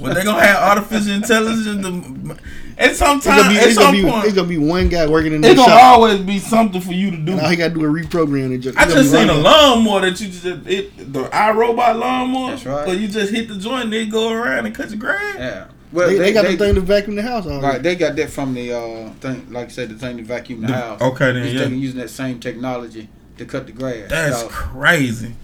But 0.01 0.15
they 0.15 0.25
gonna 0.25 0.43
have 0.45 0.57
artificial 0.79 1.13
intelligence. 1.13 1.85
To, 1.87 2.37
and 2.81 2.91
It's 2.91 2.99
sometimes, 2.99 3.43
gonna 3.43 3.49
be 3.51 3.59
at 3.59 3.67
it's 3.67 3.75
some 3.75 3.85
gonna 3.85 3.97
be 3.99 4.11
point, 4.11 4.25
it's 4.25 4.35
gonna 4.35 4.49
be 4.49 4.59
one 4.59 4.89
guy 4.89 5.07
working 5.07 5.35
in 5.35 5.43
the 5.43 5.49
it's 5.49 5.57
gonna 5.61 5.71
shop. 5.73 5.83
always 5.83 6.19
be 6.21 6.39
something 6.39 6.81
for 6.81 6.93
you 6.93 7.11
to 7.11 7.17
do. 7.19 7.33
And 7.33 7.41
all 7.43 7.49
he 7.51 7.57
gotta 7.57 7.75
do 7.75 7.85
is 7.95 8.07
reprogram 8.07 8.53
it. 8.55 8.59
Just, 8.59 8.79
I 8.79 8.85
just 8.87 9.13
be 9.13 9.19
seen 9.19 9.29
a 9.29 9.35
lawnmower 9.35 10.01
that 10.01 10.19
you 10.21 10.29
just 10.29 10.45
it, 10.47 11.13
the 11.13 11.25
iRobot 11.25 11.99
lawnmower. 11.99 12.51
That's 12.53 12.65
right. 12.67 12.87
But 12.87 12.99
you 12.99 13.07
just 13.09 13.33
hit 13.33 13.49
the 13.49 13.57
joint, 13.59 13.85
and 13.85 13.95
it 13.95 14.11
go 14.11 14.33
around 14.33 14.65
and 14.67 14.75
cut 14.75 14.89
your 14.91 14.99
grass. 14.99 15.37
Yeah. 15.39 15.67
Well, 15.93 16.09
They, 16.09 16.19
they 16.19 16.33
got 16.33 16.47
the 16.47 16.57
thing 16.57 16.77
to 16.77 16.81
vacuum 16.81 17.17
the 17.17 17.23
house 17.23 17.45
already. 17.47 17.67
Right, 17.67 17.83
they 17.83 17.97
got 17.97 18.15
that 18.17 18.31
from 18.31 18.55
the 18.55 18.73
uh, 18.73 19.11
thing, 19.15 19.53
like 19.53 19.67
I 19.67 19.71
said, 19.71 19.89
the 19.91 19.97
thing 19.97 20.19
to 20.19 20.23
vacuum 20.23 20.61
the, 20.61 20.69
The- 20.69 20.73
house. 20.73 21.01
okay, 21.03 21.33
then, 21.33 21.55
yeah. 21.55 21.67
using 21.67 21.99
that 21.99 22.11
same 22.11 22.39
technology 22.39 23.09
to 23.39 23.45
cut 23.45 23.67
the 23.67 23.73
grass. 23.73 24.09
That's 24.09 24.39
So, 24.41 24.49
crazy. 24.49 25.35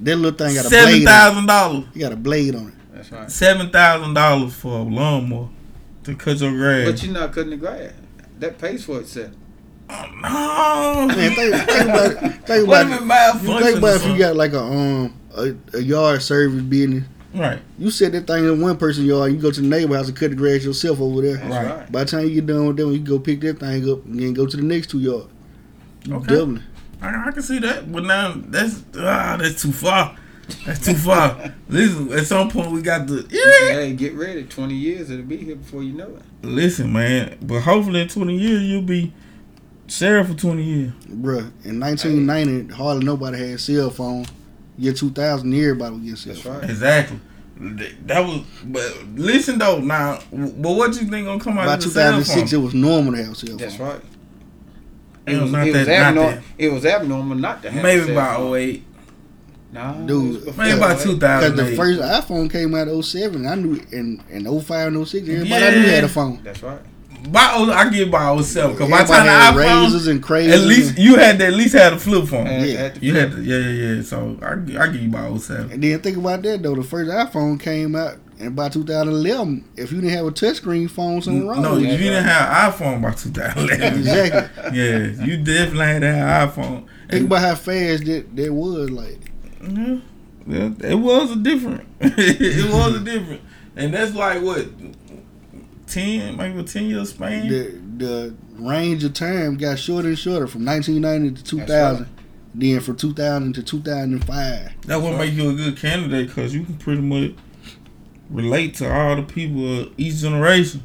That 0.00 0.16
little 0.16 0.36
thing 0.38 0.54
got 0.54 0.64
a 0.66 0.68
Seven 0.68 0.84
blade. 0.86 0.94
On 0.94 1.02
it. 1.02 1.04
thousand 1.06 1.46
dollars. 1.46 1.84
You 1.94 2.00
got 2.00 2.12
a 2.12 2.16
blade 2.16 2.54
on 2.54 2.68
it. 2.68 2.74
that's 2.94 3.12
right. 3.12 3.30
Seven 3.30 3.70
thousand 3.70 4.14
dollars 4.14 4.54
for 4.54 4.78
a 4.78 4.82
lawnmower 4.82 5.48
to 6.04 6.14
cut 6.14 6.40
your 6.40 6.52
grass. 6.52 6.90
But 6.90 7.02
you're 7.02 7.12
not 7.12 7.32
cutting 7.32 7.50
the 7.50 7.56
grass. 7.56 7.92
That 8.38 8.58
pays 8.58 8.84
for 8.84 9.00
itself. 9.00 9.30
Oh, 9.90 11.08
no. 11.08 11.14
Man, 11.14 11.34
think, 11.34 11.54
think 11.54 11.84
about 11.84 12.10
it. 12.12 12.18
Think 12.46 12.68
What 12.68 12.86
about 13.02 13.36
if 13.36 13.42
it. 13.42 13.48
it? 13.48 13.48
You 13.48 13.60
think 13.64 13.78
about 13.78 13.96
if 13.96 14.06
you 14.06 14.18
got 14.18 14.36
like 14.36 14.52
a 14.52 14.60
um 14.62 15.14
a, 15.36 15.54
a 15.74 15.80
yard 15.80 16.22
service 16.22 16.62
business. 16.62 17.04
right, 17.34 17.60
You 17.78 17.90
set 17.90 18.12
that 18.12 18.26
thing 18.26 18.44
in 18.44 18.60
one 18.60 18.76
person's 18.76 19.06
yard. 19.06 19.32
You 19.32 19.38
go 19.38 19.50
to 19.50 19.60
the 19.60 19.66
neighbor 19.66 19.96
house 19.96 20.08
and 20.08 20.16
cut 20.16 20.30
the 20.30 20.36
grass 20.36 20.64
yourself 20.64 21.00
over 21.00 21.20
there. 21.22 21.36
That's 21.36 21.50
Right. 21.50 21.76
right. 21.80 21.92
By 21.92 22.04
the 22.04 22.10
time 22.10 22.26
you 22.28 22.34
get 22.36 22.46
done 22.46 22.66
with 22.66 22.76
them, 22.76 22.92
you 22.92 22.98
go 23.00 23.18
pick 23.18 23.40
that 23.42 23.58
thing 23.58 23.90
up 23.90 24.04
and 24.06 24.18
then 24.20 24.32
go 24.32 24.46
to 24.46 24.56
the 24.56 24.62
next 24.62 24.90
two 24.90 25.00
yards. 25.00 25.28
You 26.04 26.14
Okay. 26.16 26.34
doubling. 26.34 26.62
I, 27.02 27.28
I 27.28 27.30
can 27.32 27.42
see 27.42 27.58
that, 27.58 27.90
but 27.92 28.04
now 28.04 28.34
that's 28.46 28.82
ah, 28.96 29.36
that's 29.38 29.60
too 29.60 29.72
far. 29.72 30.16
That's 30.66 30.84
too 30.84 30.94
far. 30.94 31.54
Listen, 31.68 32.12
at 32.12 32.26
some 32.26 32.50
point 32.50 32.70
we 32.72 32.82
got 32.82 33.06
the 33.06 33.26
yeah. 33.30 33.74
Hey, 33.80 33.94
get 33.94 34.14
ready. 34.14 34.44
Twenty 34.44 34.74
years 34.74 35.10
it'll 35.10 35.24
be 35.24 35.36
here 35.38 35.56
before 35.56 35.82
you 35.82 35.92
know 35.92 36.08
it. 36.16 36.22
Listen, 36.46 36.92
man. 36.92 37.38
But 37.42 37.60
hopefully 37.60 38.00
in 38.02 38.08
twenty 38.08 38.36
years 38.38 38.62
you'll 38.62 38.82
be 38.82 39.12
sheriff 39.86 40.28
for 40.28 40.34
twenty 40.34 40.62
years. 40.64 40.92
Bruh, 41.08 41.50
in 41.64 41.80
1990, 41.80 42.74
hardly 42.74 43.04
nobody 43.04 43.38
had 43.38 43.48
a 43.50 43.58
cell 43.58 43.90
phone. 43.90 44.26
Year 44.76 44.92
2000, 44.92 45.52
everybody 45.54 45.94
was 45.94 46.00
getting 46.00 46.16
cell 46.16 46.32
That's 46.32 46.42
phone. 46.44 46.60
right. 46.60 46.70
Exactly. 46.70 47.20
That 48.06 48.20
was, 48.26 48.40
but 48.64 48.92
listen 49.14 49.58
though. 49.58 49.78
Now, 49.78 50.18
but 50.32 50.72
what 50.72 50.88
you 51.00 51.06
think 51.08 51.26
gonna 51.26 51.38
come 51.38 51.56
out 51.58 51.66
By 51.66 51.74
of 51.74 51.82
the 51.84 51.88
cell 51.90 52.10
2006, 52.18 52.52
it 52.52 52.56
was 52.56 52.74
normal 52.74 53.12
to 53.12 53.22
have 53.22 53.32
a 53.32 53.34
cell 53.36 53.48
phone. 53.50 53.56
That's 53.58 53.78
right. 53.78 54.00
It 55.26 55.32
It 55.32 55.32
was 55.34 55.42
was, 55.42 55.52
not 55.52 55.66
it, 55.68 55.72
was 55.76 55.86
that- 55.86 55.98
not 55.98 56.08
abnormal, 56.08 56.30
that. 56.32 56.42
it 56.58 56.72
was 56.72 56.84
abnormal 56.84 57.36
not 57.36 57.62
to 57.62 57.70
have 57.70 57.80
a 57.80 57.86
Maybe 57.86 58.02
cell 58.02 58.10
about 58.12 58.36
phone. 58.38 58.56
08. 58.56 58.84
Nah, 59.74 59.92
Dude, 60.06 60.26
it 60.26 60.34
was 60.36 60.44
before 60.44 60.64
about 60.72 61.00
2000. 61.00 61.50
Because 61.56 61.70
the 61.70 61.76
first 61.76 62.00
iPhone 62.00 62.50
came 62.50 62.74
out 62.76 62.86
in 62.88 63.02
07, 63.02 63.44
I 63.46 63.54
knew 63.56 63.80
in, 63.90 64.22
in 64.30 64.44
05 64.60 64.86
and 64.94 65.08
06, 65.08 65.28
everybody 65.28 65.52
I 65.64 65.70
knew 65.70 65.80
Yeah. 65.80 65.86
had 65.96 66.04
a 66.04 66.08
phone. 66.08 66.40
That's 66.44 66.62
right. 66.62 66.78
By 67.32 67.40
I 67.40 67.88
get 67.88 68.10
by 68.10 68.36
07. 68.40 68.72
Because 68.72 68.90
by 68.90 69.02
the 69.02 69.12
Everybody 69.14 69.28
time 69.28 69.54
the 69.56 69.98
iPhone, 69.98 70.10
and 70.10 70.22
crazy. 70.22 70.52
at 70.52 70.60
least 70.60 70.98
you 70.98 71.16
had 71.16 71.38
to 71.38 71.46
at 71.46 71.54
least 71.54 71.72
had 71.74 71.92
a 71.94 71.98
flip 71.98 72.28
phone. 72.28 72.46
And 72.46 72.66
Yeah. 72.70 72.92
You 73.00 73.14
had 73.18 73.32
to, 73.32 73.42
yeah, 73.42 73.58
yeah, 73.58 73.94
yeah. 73.96 74.02
So 74.02 74.38
I, 74.42 74.52
I 74.82 74.86
give 74.88 75.02
you 75.02 75.08
about 75.08 75.40
07. 75.40 75.72
And 75.72 75.82
then 75.82 75.98
think 76.00 76.18
about 76.18 76.42
that 76.42 76.62
though. 76.62 76.74
The 76.76 76.82
first 76.84 77.10
iPhone 77.10 77.58
came 77.58 77.96
out, 77.96 78.16
and 78.38 78.54
by 78.54 78.68
2011, 78.68 79.64
if 79.76 79.90
you 79.90 80.02
didn't 80.02 80.14
have 80.16 80.26
a 80.26 80.30
touchscreen 80.30 80.88
phone, 80.90 81.22
something 81.22 81.48
wrong. 81.48 81.62
No, 81.62 81.72
with 81.74 81.82
you 81.84 81.88
you. 81.88 81.96
didn't 81.96 82.24
have 82.24 82.74
iPhone 82.74 83.00
by 83.02 83.12
2011. 83.12 83.98
Exactly. 83.98 84.62
yeah, 84.78 85.24
you 85.24 85.38
definitely 85.38 85.86
had 85.86 86.02
that 86.02 86.50
iPhone. 86.54 86.86
Think 87.08 87.12
And- 87.12 87.26
about 87.26 87.40
how 87.40 87.54
fast 87.54 88.04
that 88.04 88.36
that 88.36 88.52
was. 88.52 88.90
Like 88.90 89.32
Yeah, 89.66 89.98
yeah, 90.46 90.88
it 90.90 90.94
was 90.94 91.32
a 91.32 91.36
different. 91.36 91.88
it 92.00 92.72
was 92.72 92.96
a 92.96 93.00
different, 93.00 93.42
and 93.76 93.94
that's 93.94 94.14
like 94.14 94.42
what 94.42 94.66
ten, 95.86 96.36
maybe 96.36 96.58
a 96.58 96.62
ten 96.62 96.84
year 96.84 97.04
span. 97.04 97.48
the 97.48 97.80
the 97.96 98.34
range 98.58 99.04
of 99.04 99.14
time 99.14 99.56
got 99.56 99.78
shorter 99.78 100.08
and 100.08 100.18
shorter 100.18 100.46
from 100.46 100.64
1990 100.64 101.42
to 101.42 101.56
That's 101.56 101.68
2000. 101.68 102.08
Then 102.56 102.80
from 102.80 102.96
2000 102.96 103.52
to 103.54 103.62
2005. 103.64 104.82
That 104.82 105.02
would 105.02 105.18
make 105.18 105.32
you 105.32 105.50
a 105.50 105.54
good 105.54 105.76
candidate 105.76 106.28
because 106.28 106.54
you 106.54 106.64
can 106.64 106.76
pretty 106.76 107.00
much 107.00 107.32
relate 108.30 108.74
to 108.76 108.92
all 108.92 109.16
the 109.16 109.22
people 109.22 109.80
of 109.80 109.92
each 109.96 110.16
generation. 110.16 110.84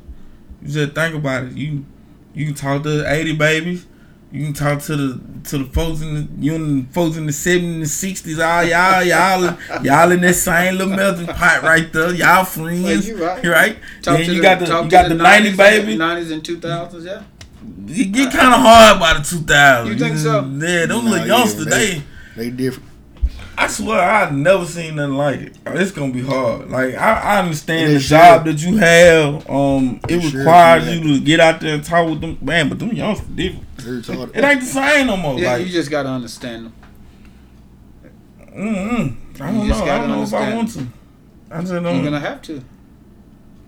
You 0.62 0.72
just 0.72 0.94
think 0.94 1.16
about 1.16 1.46
it. 1.46 1.54
You 1.54 1.86
you 2.34 2.46
can 2.46 2.56
talk 2.56 2.84
to 2.84 2.90
the 2.90 3.12
eighty 3.12 3.36
babies. 3.36 3.86
You 4.32 4.44
can 4.46 4.54
talk 4.54 4.80
to 4.84 4.96
the 4.96 5.20
to 5.50 5.58
the 5.58 5.66
folks 5.66 6.02
in 6.02 6.14
the 6.14 6.28
you 6.40 6.54
and 6.54 6.88
the 6.88 6.94
folks 6.94 7.18
in 7.18 7.26
the 7.26 7.34
seventies 7.34 7.76
and 7.78 7.88
sixties. 7.88 8.40
All 8.40 8.64
y'all 8.64 9.04
y'all 9.04 9.58
y'all 9.84 10.12
in 10.12 10.22
that 10.22 10.36
same 10.36 10.78
little 10.78 10.96
melting 10.96 11.26
pot 11.26 11.64
right 11.64 11.92
there. 11.92 12.14
Y'all 12.14 12.46
friends, 12.46 12.84
Well, 12.84 13.02
you 13.04 13.24
right. 13.26 13.44
right? 13.46 13.78
Talk 14.04 14.18
then 14.18 14.28
to 14.28 14.32
you 14.34 14.38
the, 14.38 14.42
got 14.44 14.60
the 14.60 14.66
you 14.84 14.90
got 14.90 15.10
the 15.10 15.16
ninety 15.16 15.52
90s 15.54 15.58
baby. 15.58 15.98
90s 15.98 16.32
and 16.32 16.44
2000s, 16.44 17.06
yeah. 17.06 17.24
It 17.88 18.12
get 18.12 18.32
kind 18.32 18.54
of 18.54 18.60
hard 18.62 19.00
by 19.00 19.14
the 19.18 19.24
two 19.24 19.40
thousands. 19.40 20.00
You 20.00 20.08
think 20.08 20.18
so? 20.20 20.42
Yeah, 20.42 20.86
them 20.86 20.90
Nah, 21.06 21.12
little 21.12 21.18
yeah, 21.18 21.26
youngsters, 21.26 21.66
they- 21.66 21.94
they. 21.96 22.04
They 22.36 22.50
different. 22.52 22.89
I 23.62 23.68
swear 23.68 24.00
I've 24.00 24.34
never 24.34 24.66
seen 24.66 24.96
nothing 24.96 25.18
like 25.18 25.40
it. 25.42 25.58
It's 25.66 25.92
gonna 25.92 26.14
be 26.14 26.22
hard. 26.22 26.70
Like 26.70 26.96
I, 26.96 27.20
I 27.20 27.40
understand 27.40 27.92
the 27.92 27.96
is 27.98 28.08
job 28.08 28.46
that 28.46 28.64
you 28.64 28.78
have. 28.78 29.50
Um, 29.50 30.00
it 30.08 30.24
It 30.24 30.30
sure 30.30 30.40
requires 30.40 30.88
you 30.88 31.04
to 31.04 31.20
get 31.20 31.42
out 31.42 31.60
there 31.60 31.74
and 31.76 31.84
talk 31.84 32.10
with 32.10 32.22
them. 32.22 32.38
Man, 32.42 32.70
but 32.70 32.80
them 32.80 32.94
youngsters 32.94 33.28
different. 33.28 33.66
They're. 33.78 34.30
It 34.34 34.44
ain't 34.46 34.62
the 34.62 34.66
same 34.66 35.08
no 35.08 35.18
more. 35.18 35.38
Yeah, 35.38 35.54
like, 35.58 35.66
you 35.66 35.74
just 35.74 35.92
got 35.92 36.04
to 36.04 36.10
understand 36.10 36.68
them. 36.68 36.74
mm-mm. 38.48 39.42
I 39.42 39.52
you 39.52 39.58
don't 39.58 39.68
just 39.68 39.80
know. 39.80 39.84
I 39.84 39.88
gotta 39.88 40.08
don't 40.08 40.18
know 40.18 40.24
if 40.24 40.34
I 40.34 40.52
understand. 40.52 40.56
want 40.56 40.70
to. 41.50 41.56
I 41.56 41.60
just 41.60 41.74
You're 41.74 41.82
going 41.82 42.12
to 42.14 42.20
have 42.20 42.42
to. 42.44 42.64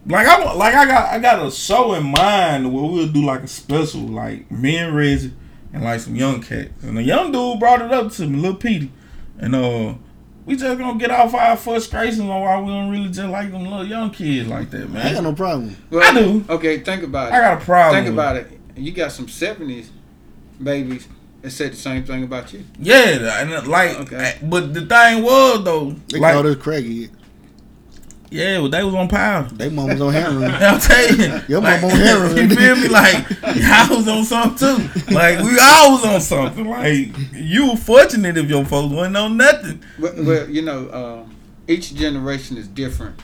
Like 0.05 0.25
I 0.25 0.43
want, 0.43 0.57
like 0.57 0.73
I 0.73 0.85
got, 0.85 1.13
I 1.13 1.19
got 1.19 1.45
a 1.45 1.51
show 1.51 1.93
in 1.95 2.05
mind 2.05 2.73
where 2.73 2.83
we'll 2.83 3.07
do 3.07 3.23
like 3.25 3.43
a 3.43 3.47
special, 3.47 4.01
like 4.01 4.49
me 4.49 4.77
and 4.77 4.95
Reggie 4.95 5.33
and 5.73 5.83
like 5.83 5.99
some 5.99 6.15
young 6.15 6.41
cats. 6.41 6.83
And 6.83 6.97
the 6.97 7.03
young 7.03 7.31
dude 7.31 7.59
brought 7.59 7.81
it 7.81 7.91
up 7.91 8.11
to 8.13 8.25
me, 8.25 8.39
little 8.39 8.55
Petey, 8.55 8.91
and 9.39 9.55
uh, 9.55 9.93
we 10.45 10.55
just 10.55 10.77
gonna 10.77 10.99
get 10.99 11.11
off 11.11 11.33
our 11.33 11.55
frustrations 11.57 12.19
on 12.21 12.27
why 12.27 12.59
we 12.59 12.67
don't 12.67 12.89
really 12.89 13.09
just 13.09 13.29
like 13.29 13.51
them 13.51 13.63
little 13.63 13.85
young 13.85 14.09
kids 14.11 14.47
like 14.49 14.69
that, 14.71 14.89
man. 14.89 15.05
I 15.07 15.13
got 15.13 15.23
no 15.23 15.33
problem. 15.33 15.75
Well, 15.89 16.03
I 16.03 16.19
do. 16.19 16.45
Okay, 16.49 16.79
think 16.79 17.03
about 17.03 17.31
it. 17.31 17.35
I 17.35 17.41
got 17.41 17.61
a 17.61 17.65
problem. 17.65 18.03
Think 18.03 18.13
about 18.13 18.35
it. 18.37 18.47
You 18.75 18.91
got 18.91 19.11
some 19.11 19.27
70s 19.27 19.89
babies 20.61 21.07
that 21.41 21.51
said 21.51 21.71
the 21.73 21.77
same 21.77 22.03
thing 22.03 22.23
about 22.23 22.53
you. 22.53 22.63
Yeah, 22.79 23.41
and 23.41 23.51
uh, 23.53 23.63
like, 23.65 23.97
Okay. 24.01 24.37
but 24.43 24.73
the 24.73 24.81
thing 24.85 25.23
was 25.23 25.63
though, 25.63 25.95
They 26.09 26.19
like, 26.19 26.33
call 26.33 26.43
this 26.43 26.55
crackhead. 26.55 27.09
Yeah, 28.31 28.59
well, 28.59 28.69
they 28.69 28.83
was 28.83 28.95
on 28.95 29.07
power. 29.07 29.43
They 29.43 29.69
mom 29.69 29.89
was 29.89 30.01
on 30.01 30.13
heroin. 30.13 30.43
I'm 30.51 30.79
telling 30.79 31.19
you, 31.19 31.41
Your 31.49 31.61
like, 31.61 31.81
mama 31.81 31.93
on 31.93 31.99
heroin. 31.99 32.37
you 32.49 32.55
feel 32.55 32.75
me? 32.77 32.87
Like 32.87 33.29
y'all 33.55 33.97
was 33.97 34.07
on 34.07 34.23
something 34.23 34.57
too. 34.87 35.13
Like 35.13 35.39
we 35.39 35.57
all 35.59 35.91
was 35.91 36.05
on 36.05 36.21
something. 36.21 36.67
Like 36.67 37.09
you 37.33 37.69
were 37.71 37.77
fortunate 37.77 38.37
if 38.37 38.49
your 38.49 38.65
folks 38.65 38.93
wasn't 38.93 39.17
on 39.17 39.37
nothing. 39.37 39.83
Well, 39.99 40.13
well 40.17 40.49
you 40.49 40.61
know, 40.61 40.89
um, 40.91 41.35
each 41.67 41.93
generation 41.93 42.57
is 42.57 42.67
different 42.67 43.19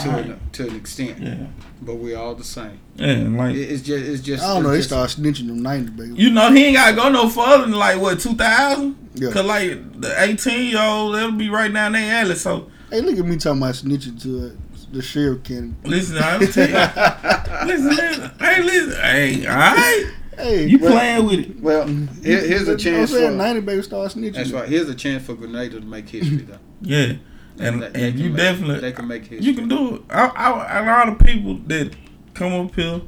to, 0.00 0.10
an, 0.10 0.40
to 0.52 0.68
an 0.68 0.76
extent, 0.76 1.18
Yeah, 1.20 1.46
but 1.82 1.96
we're 1.96 2.16
all 2.16 2.34
the 2.34 2.44
same. 2.44 2.78
yeah. 2.96 3.14
Like 3.28 3.54
It's 3.54 3.82
just, 3.82 4.04
it's 4.04 4.22
just. 4.22 4.42
I 4.42 4.54
don't 4.54 4.62
know. 4.62 4.70
They 4.70 4.78
it's 4.78 4.88
just- 4.88 5.12
started 5.14 5.34
snitching 5.34 5.48
them 5.48 5.62
90, 5.62 5.90
baby. 5.90 6.14
you 6.14 6.30
know, 6.30 6.50
he 6.52 6.66
ain't 6.66 6.76
gotta 6.76 6.96
go 6.96 7.08
no 7.10 7.28
further 7.28 7.64
than 7.64 7.72
like 7.72 8.00
what 8.00 8.18
two 8.20 8.34
thousand. 8.34 8.96
Yeah. 9.14 9.30
Cause 9.30 9.44
like 9.44 10.00
the 10.00 10.14
eighteen 10.22 10.70
year 10.70 10.80
old, 10.82 11.14
that'll 11.14 11.32
be 11.32 11.48
right 11.50 11.72
down 11.72 11.92
their 11.92 12.22
alley. 12.22 12.34
So 12.34 12.68
Hey, 12.90 13.00
look 13.00 13.18
at 13.18 13.24
me 13.24 13.36
talking 13.36 13.60
about 13.62 13.74
snitching 13.74 14.20
to 14.22 14.46
uh, 14.46 14.50
the 14.92 15.02
sheriff 15.02 15.42
candidate. 15.42 15.84
listen, 15.86 16.18
I'm 16.18 16.40
tell 16.46 16.68
you, 16.68 17.66
listen, 17.66 17.88
listen, 17.96 18.30
hey, 18.38 18.62
listen, 18.62 19.00
hey, 19.02 19.46
all 19.46 19.56
right, 19.56 20.12
Hey, 20.36 20.66
you 20.66 20.78
well, 20.78 20.92
playing 20.92 21.26
with 21.26 21.38
it? 21.40 21.60
Well, 21.60 21.86
here, 21.86 22.40
here's 22.44 22.68
a 22.68 22.72
I'm 22.72 22.78
saying 22.78 23.06
for. 23.06 23.30
90 23.30 23.60
baby 23.60 23.82
start 23.82 24.10
snitching. 24.12 24.34
That's 24.34 24.50
right. 24.50 24.68
Here's 24.68 24.88
a 24.88 24.94
chance 24.94 25.24
for 25.24 25.34
Grenada 25.34 25.78
to 25.80 25.86
make 25.86 26.08
history, 26.08 26.38
though. 26.38 26.58
Yeah, 26.82 27.14
and 27.58 27.82
They- 27.82 27.88
they 27.90 28.08
and 28.08 28.18
you 28.18 28.28
make- 28.30 28.36
definitely 28.36 28.80
they 28.80 28.92
can 28.92 29.06
make 29.08 29.22
history. 29.26 29.46
You 29.46 29.54
can 29.54 29.68
do 29.68 29.94
it. 29.96 30.02
I, 30.10 30.26
I, 30.26 30.78
a 30.80 30.86
lot 30.86 31.08
of 31.08 31.18
people 31.20 31.54
that 31.68 31.94
come 32.34 32.52
up 32.52 32.74
here 32.74 33.00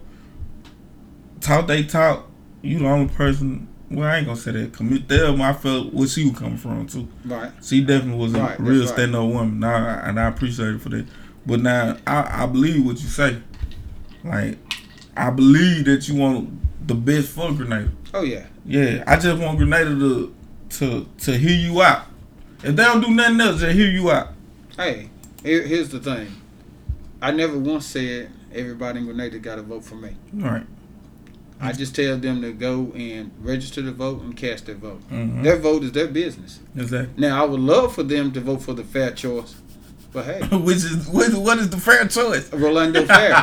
talk 1.40 1.66
they 1.66 1.82
talk. 1.84 2.26
You 2.62 2.78
the 2.78 2.86
only 2.86 3.12
person. 3.12 3.68
Well, 3.90 4.08
I 4.08 4.16
ain't 4.18 4.26
gonna 4.26 4.38
say 4.38 4.50
that. 4.52 4.72
Commit 4.72 5.06
them. 5.08 5.40
I 5.40 5.52
felt 5.52 5.92
where 5.94 6.08
she 6.08 6.28
was 6.28 6.38
coming 6.38 6.56
from 6.56 6.86
too. 6.86 7.06
Right. 7.24 7.52
She 7.62 7.84
definitely 7.84 8.20
was 8.20 8.34
a 8.34 8.40
Right, 8.40 8.58
real 8.60 8.80
right. 8.80 8.88
stand 8.88 9.14
up 9.14 9.28
woman. 9.28 9.60
Now, 9.60 10.00
and 10.04 10.18
I 10.18 10.26
appreciate 10.28 10.74
it 10.74 10.80
for 10.80 10.88
that. 10.88 11.06
But 11.46 11.60
now, 11.60 11.96
I, 12.06 12.42
I 12.42 12.46
believe 12.46 12.84
what 12.84 13.00
you 13.00 13.08
say. 13.08 13.40
Like, 14.24 14.58
I 15.16 15.30
believe 15.30 15.84
that 15.84 16.08
you 16.08 16.16
want 16.16 16.86
the 16.88 16.94
best 16.96 17.28
for 17.28 17.52
Grenada. 17.52 17.90
Oh 18.12 18.22
yeah. 18.22 18.46
Yeah, 18.64 19.04
I 19.06 19.16
just 19.16 19.40
want 19.40 19.58
Grenada 19.58 19.90
to 19.94 20.34
to 20.70 21.06
to 21.18 21.36
hear 21.38 21.56
you 21.56 21.80
out. 21.82 22.06
If 22.64 22.74
they 22.74 22.82
don't 22.82 23.00
do 23.00 23.14
nothing 23.14 23.40
else, 23.40 23.60
they 23.60 23.72
hear 23.72 23.88
you 23.88 24.10
out. 24.10 24.28
Hey, 24.76 25.10
here's 25.44 25.90
the 25.90 26.00
thing. 26.00 26.26
I 27.22 27.30
never 27.30 27.56
once 27.56 27.86
said 27.86 28.30
everybody 28.52 28.98
in 28.98 29.04
Grenada 29.06 29.38
got 29.38 29.56
to 29.56 29.62
vote 29.62 29.84
for 29.84 29.94
me. 29.94 30.16
Right. 30.32 30.64
I 31.60 31.72
just 31.72 31.94
tell 31.96 32.16
them 32.18 32.42
to 32.42 32.52
go 32.52 32.92
and 32.94 33.30
register 33.40 33.82
to 33.82 33.92
vote 33.92 34.22
and 34.22 34.36
cast 34.36 34.66
their 34.66 34.74
vote. 34.74 35.00
Mhm. 35.10 35.42
Their 35.42 35.56
vote 35.56 35.84
is 35.84 35.92
their 35.92 36.06
business. 36.06 36.60
Exactly. 36.76 37.14
Now, 37.16 37.42
I 37.42 37.46
would 37.46 37.60
love 37.60 37.94
for 37.94 38.02
them 38.02 38.30
to 38.32 38.40
vote 38.40 38.62
for 38.62 38.74
the 38.74 38.84
fair 38.84 39.10
choice, 39.12 39.54
but 40.12 40.24
hey, 40.26 40.40
Which 40.56 40.76
is 40.78 41.06
what, 41.08 41.32
what 41.34 41.58
is 41.58 41.70
the 41.70 41.78
fair 41.78 42.06
choice? 42.06 42.52
Rolando 42.52 43.04
Fair. 43.06 43.32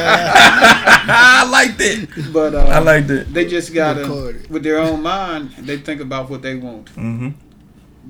I 0.00 1.48
like 1.50 1.76
that. 1.78 2.30
but 2.32 2.54
uh, 2.54 2.58
I 2.58 2.78
like 2.78 3.06
that. 3.08 3.32
they 3.32 3.46
just 3.46 3.74
gotta, 3.74 4.02
Recorded. 4.02 4.50
with 4.50 4.62
their 4.62 4.78
own 4.78 5.02
mind, 5.02 5.50
they 5.58 5.78
think 5.78 6.00
about 6.00 6.30
what 6.30 6.42
they 6.42 6.54
want. 6.54 6.86
Mm-hmm. 6.94 7.30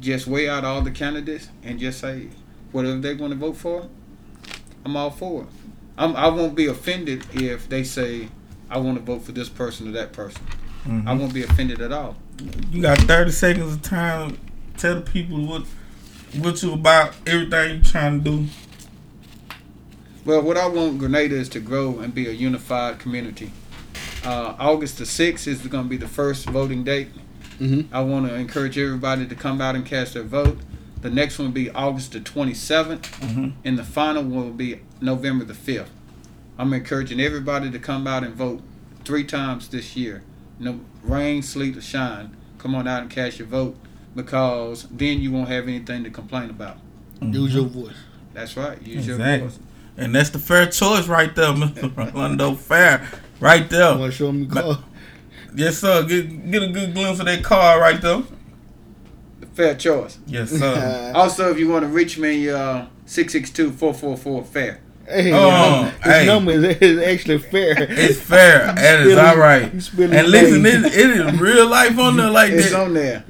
Just 0.00 0.26
weigh 0.26 0.48
out 0.48 0.64
all 0.64 0.82
the 0.82 0.90
candidates 0.90 1.48
and 1.62 1.78
just 1.78 2.00
say 2.00 2.28
whatever 2.72 2.98
they 2.98 3.14
want 3.14 3.32
to 3.32 3.38
vote 3.38 3.56
for. 3.56 3.88
I'm 4.84 4.96
all 4.96 5.10
for 5.10 5.42
it. 5.42 5.48
I'm, 5.96 6.14
I 6.16 6.28
won't 6.28 6.54
be 6.54 6.66
offended 6.66 7.24
if 7.34 7.68
they 7.68 7.82
say 7.82 8.28
I 8.70 8.78
want 8.78 8.98
to 8.98 9.02
vote 9.04 9.22
for 9.22 9.32
this 9.32 9.48
person 9.48 9.88
or 9.88 9.92
that 9.92 10.12
person. 10.12 10.42
I 11.06 11.12
won't 11.12 11.34
be 11.34 11.42
offended 11.42 11.80
at 11.82 11.92
all. 11.92 12.16
You 12.70 12.80
got 12.82 12.98
thirty 12.98 13.30
seconds 13.30 13.74
of 13.74 13.82
time. 13.82 14.38
Tell 14.78 14.94
the 14.96 15.00
people 15.02 15.44
what 15.44 15.64
what 16.38 16.62
you 16.62 16.72
about 16.72 17.14
everything 17.26 17.76
you're 17.76 17.84
trying 17.84 18.22
to 18.24 18.30
do. 18.30 18.46
Well, 20.24 20.42
what 20.42 20.56
I 20.56 20.66
want 20.66 20.98
Grenada 20.98 21.34
is 21.34 21.48
to 21.50 21.60
grow 21.60 21.98
and 22.00 22.14
be 22.14 22.26
a 22.26 22.32
unified 22.32 22.98
community. 22.98 23.50
Uh, 24.24 24.54
August 24.58 24.98
the 24.98 25.04
6th 25.04 25.46
is 25.46 25.66
going 25.66 25.84
to 25.84 25.88
be 25.90 25.96
the 25.96 26.08
first 26.08 26.46
voting 26.48 26.84
date. 26.84 27.08
Mhm. 27.60 27.86
I 27.92 28.00
want 28.00 28.28
to 28.28 28.34
encourage 28.34 28.76
everybody 28.78 29.26
to 29.26 29.34
come 29.34 29.60
out 29.60 29.74
and 29.74 29.84
cast 29.86 30.14
their 30.14 30.22
vote. 30.22 30.58
The 31.02 31.10
next 31.10 31.38
one 31.38 31.48
will 31.48 31.52
be 31.54 31.70
August 31.70 32.12
the 32.12 32.20
27th, 32.20 33.10
Mhm. 33.20 33.52
and 33.64 33.78
the 33.78 33.84
final 33.84 34.22
one 34.22 34.44
will 34.44 34.52
be 34.52 34.80
November 35.00 35.44
the 35.44 35.54
5th. 35.54 35.90
I'm 36.58 36.72
encouraging 36.72 37.20
everybody 37.20 37.70
to 37.70 37.78
come 37.78 38.06
out 38.06 38.24
and 38.24 38.34
vote 38.34 38.60
three 39.04 39.24
times 39.24 39.68
this 39.68 39.96
year. 39.96 40.22
No 40.58 40.80
rain, 41.02 41.42
sleet, 41.42 41.76
or 41.76 41.80
shine. 41.80 42.36
Come 42.58 42.74
on 42.74 42.88
out 42.88 43.02
and 43.02 43.10
cast 43.10 43.38
your 43.38 43.46
vote 43.46 43.76
because 44.16 44.88
then 44.90 45.20
you 45.20 45.30
won't 45.30 45.48
have 45.48 45.64
anything 45.68 46.02
to 46.04 46.10
complain 46.10 46.50
about. 46.50 46.78
Use 47.20 47.54
your 47.54 47.66
voice. 47.66 47.94
That's 48.34 48.56
right. 48.56 48.80
Use 48.82 49.06
your 49.06 49.16
Exactly. 49.16 49.48
voice. 49.48 49.58
And 49.96 50.14
that's 50.14 50.30
the 50.30 50.38
fair 50.38 50.66
choice 50.66 51.06
right 51.08 51.34
there, 51.34 51.52
Mr. 51.52 51.96
Orlando 52.14 52.54
Fair. 52.54 53.06
Right 53.40 53.68
there. 53.70 53.96
Want 53.96 54.12
to 54.12 54.16
show 54.16 54.32
me 54.32 54.46
car? 54.46 54.78
Yes, 55.54 55.78
sir. 55.78 56.02
Get 56.04 56.50
get 56.50 56.62
a 56.62 56.68
good 56.68 56.92
glimpse 56.94 57.20
of 57.20 57.26
that 57.26 57.42
car 57.44 57.80
right 57.80 58.00
there. 58.00 58.22
The 59.40 59.46
fair 59.46 59.74
choice. 59.76 60.18
Yes, 60.26 60.50
sir. 60.50 61.12
Also, 61.14 61.50
if 61.50 61.58
you 61.58 61.68
want 61.68 61.84
to 61.84 61.88
reach 61.88 62.18
me, 62.18 62.50
uh, 62.50 62.86
662-444 63.06 64.46
fair. 64.46 64.80
Hey, 65.08 65.32
Oh, 65.32 65.50
um, 65.50 65.84
his 66.02 66.12
hey. 66.12 66.26
number 66.26 66.52
is, 66.52 66.64
is 66.64 67.02
actually 67.02 67.38
fair. 67.38 67.74
It's 67.78 68.20
fair. 68.20 68.62
and 68.68 68.78
it's 68.78 69.12
spilling- 69.12 69.18
all 69.18 69.36
right. 69.38 69.72
you 69.72 69.80
spilling 69.80 70.16
And 70.18 70.28
listen, 70.28 70.66
it, 70.66 70.84
it 70.84 70.92
is 71.10 71.40
real 71.40 71.66
life 71.68 71.98
on 71.98 72.16
there 72.16 72.30
like 72.30 72.52
It's 72.52 72.70
that. 72.70 72.80
on 72.80 72.94
there. 72.94 73.24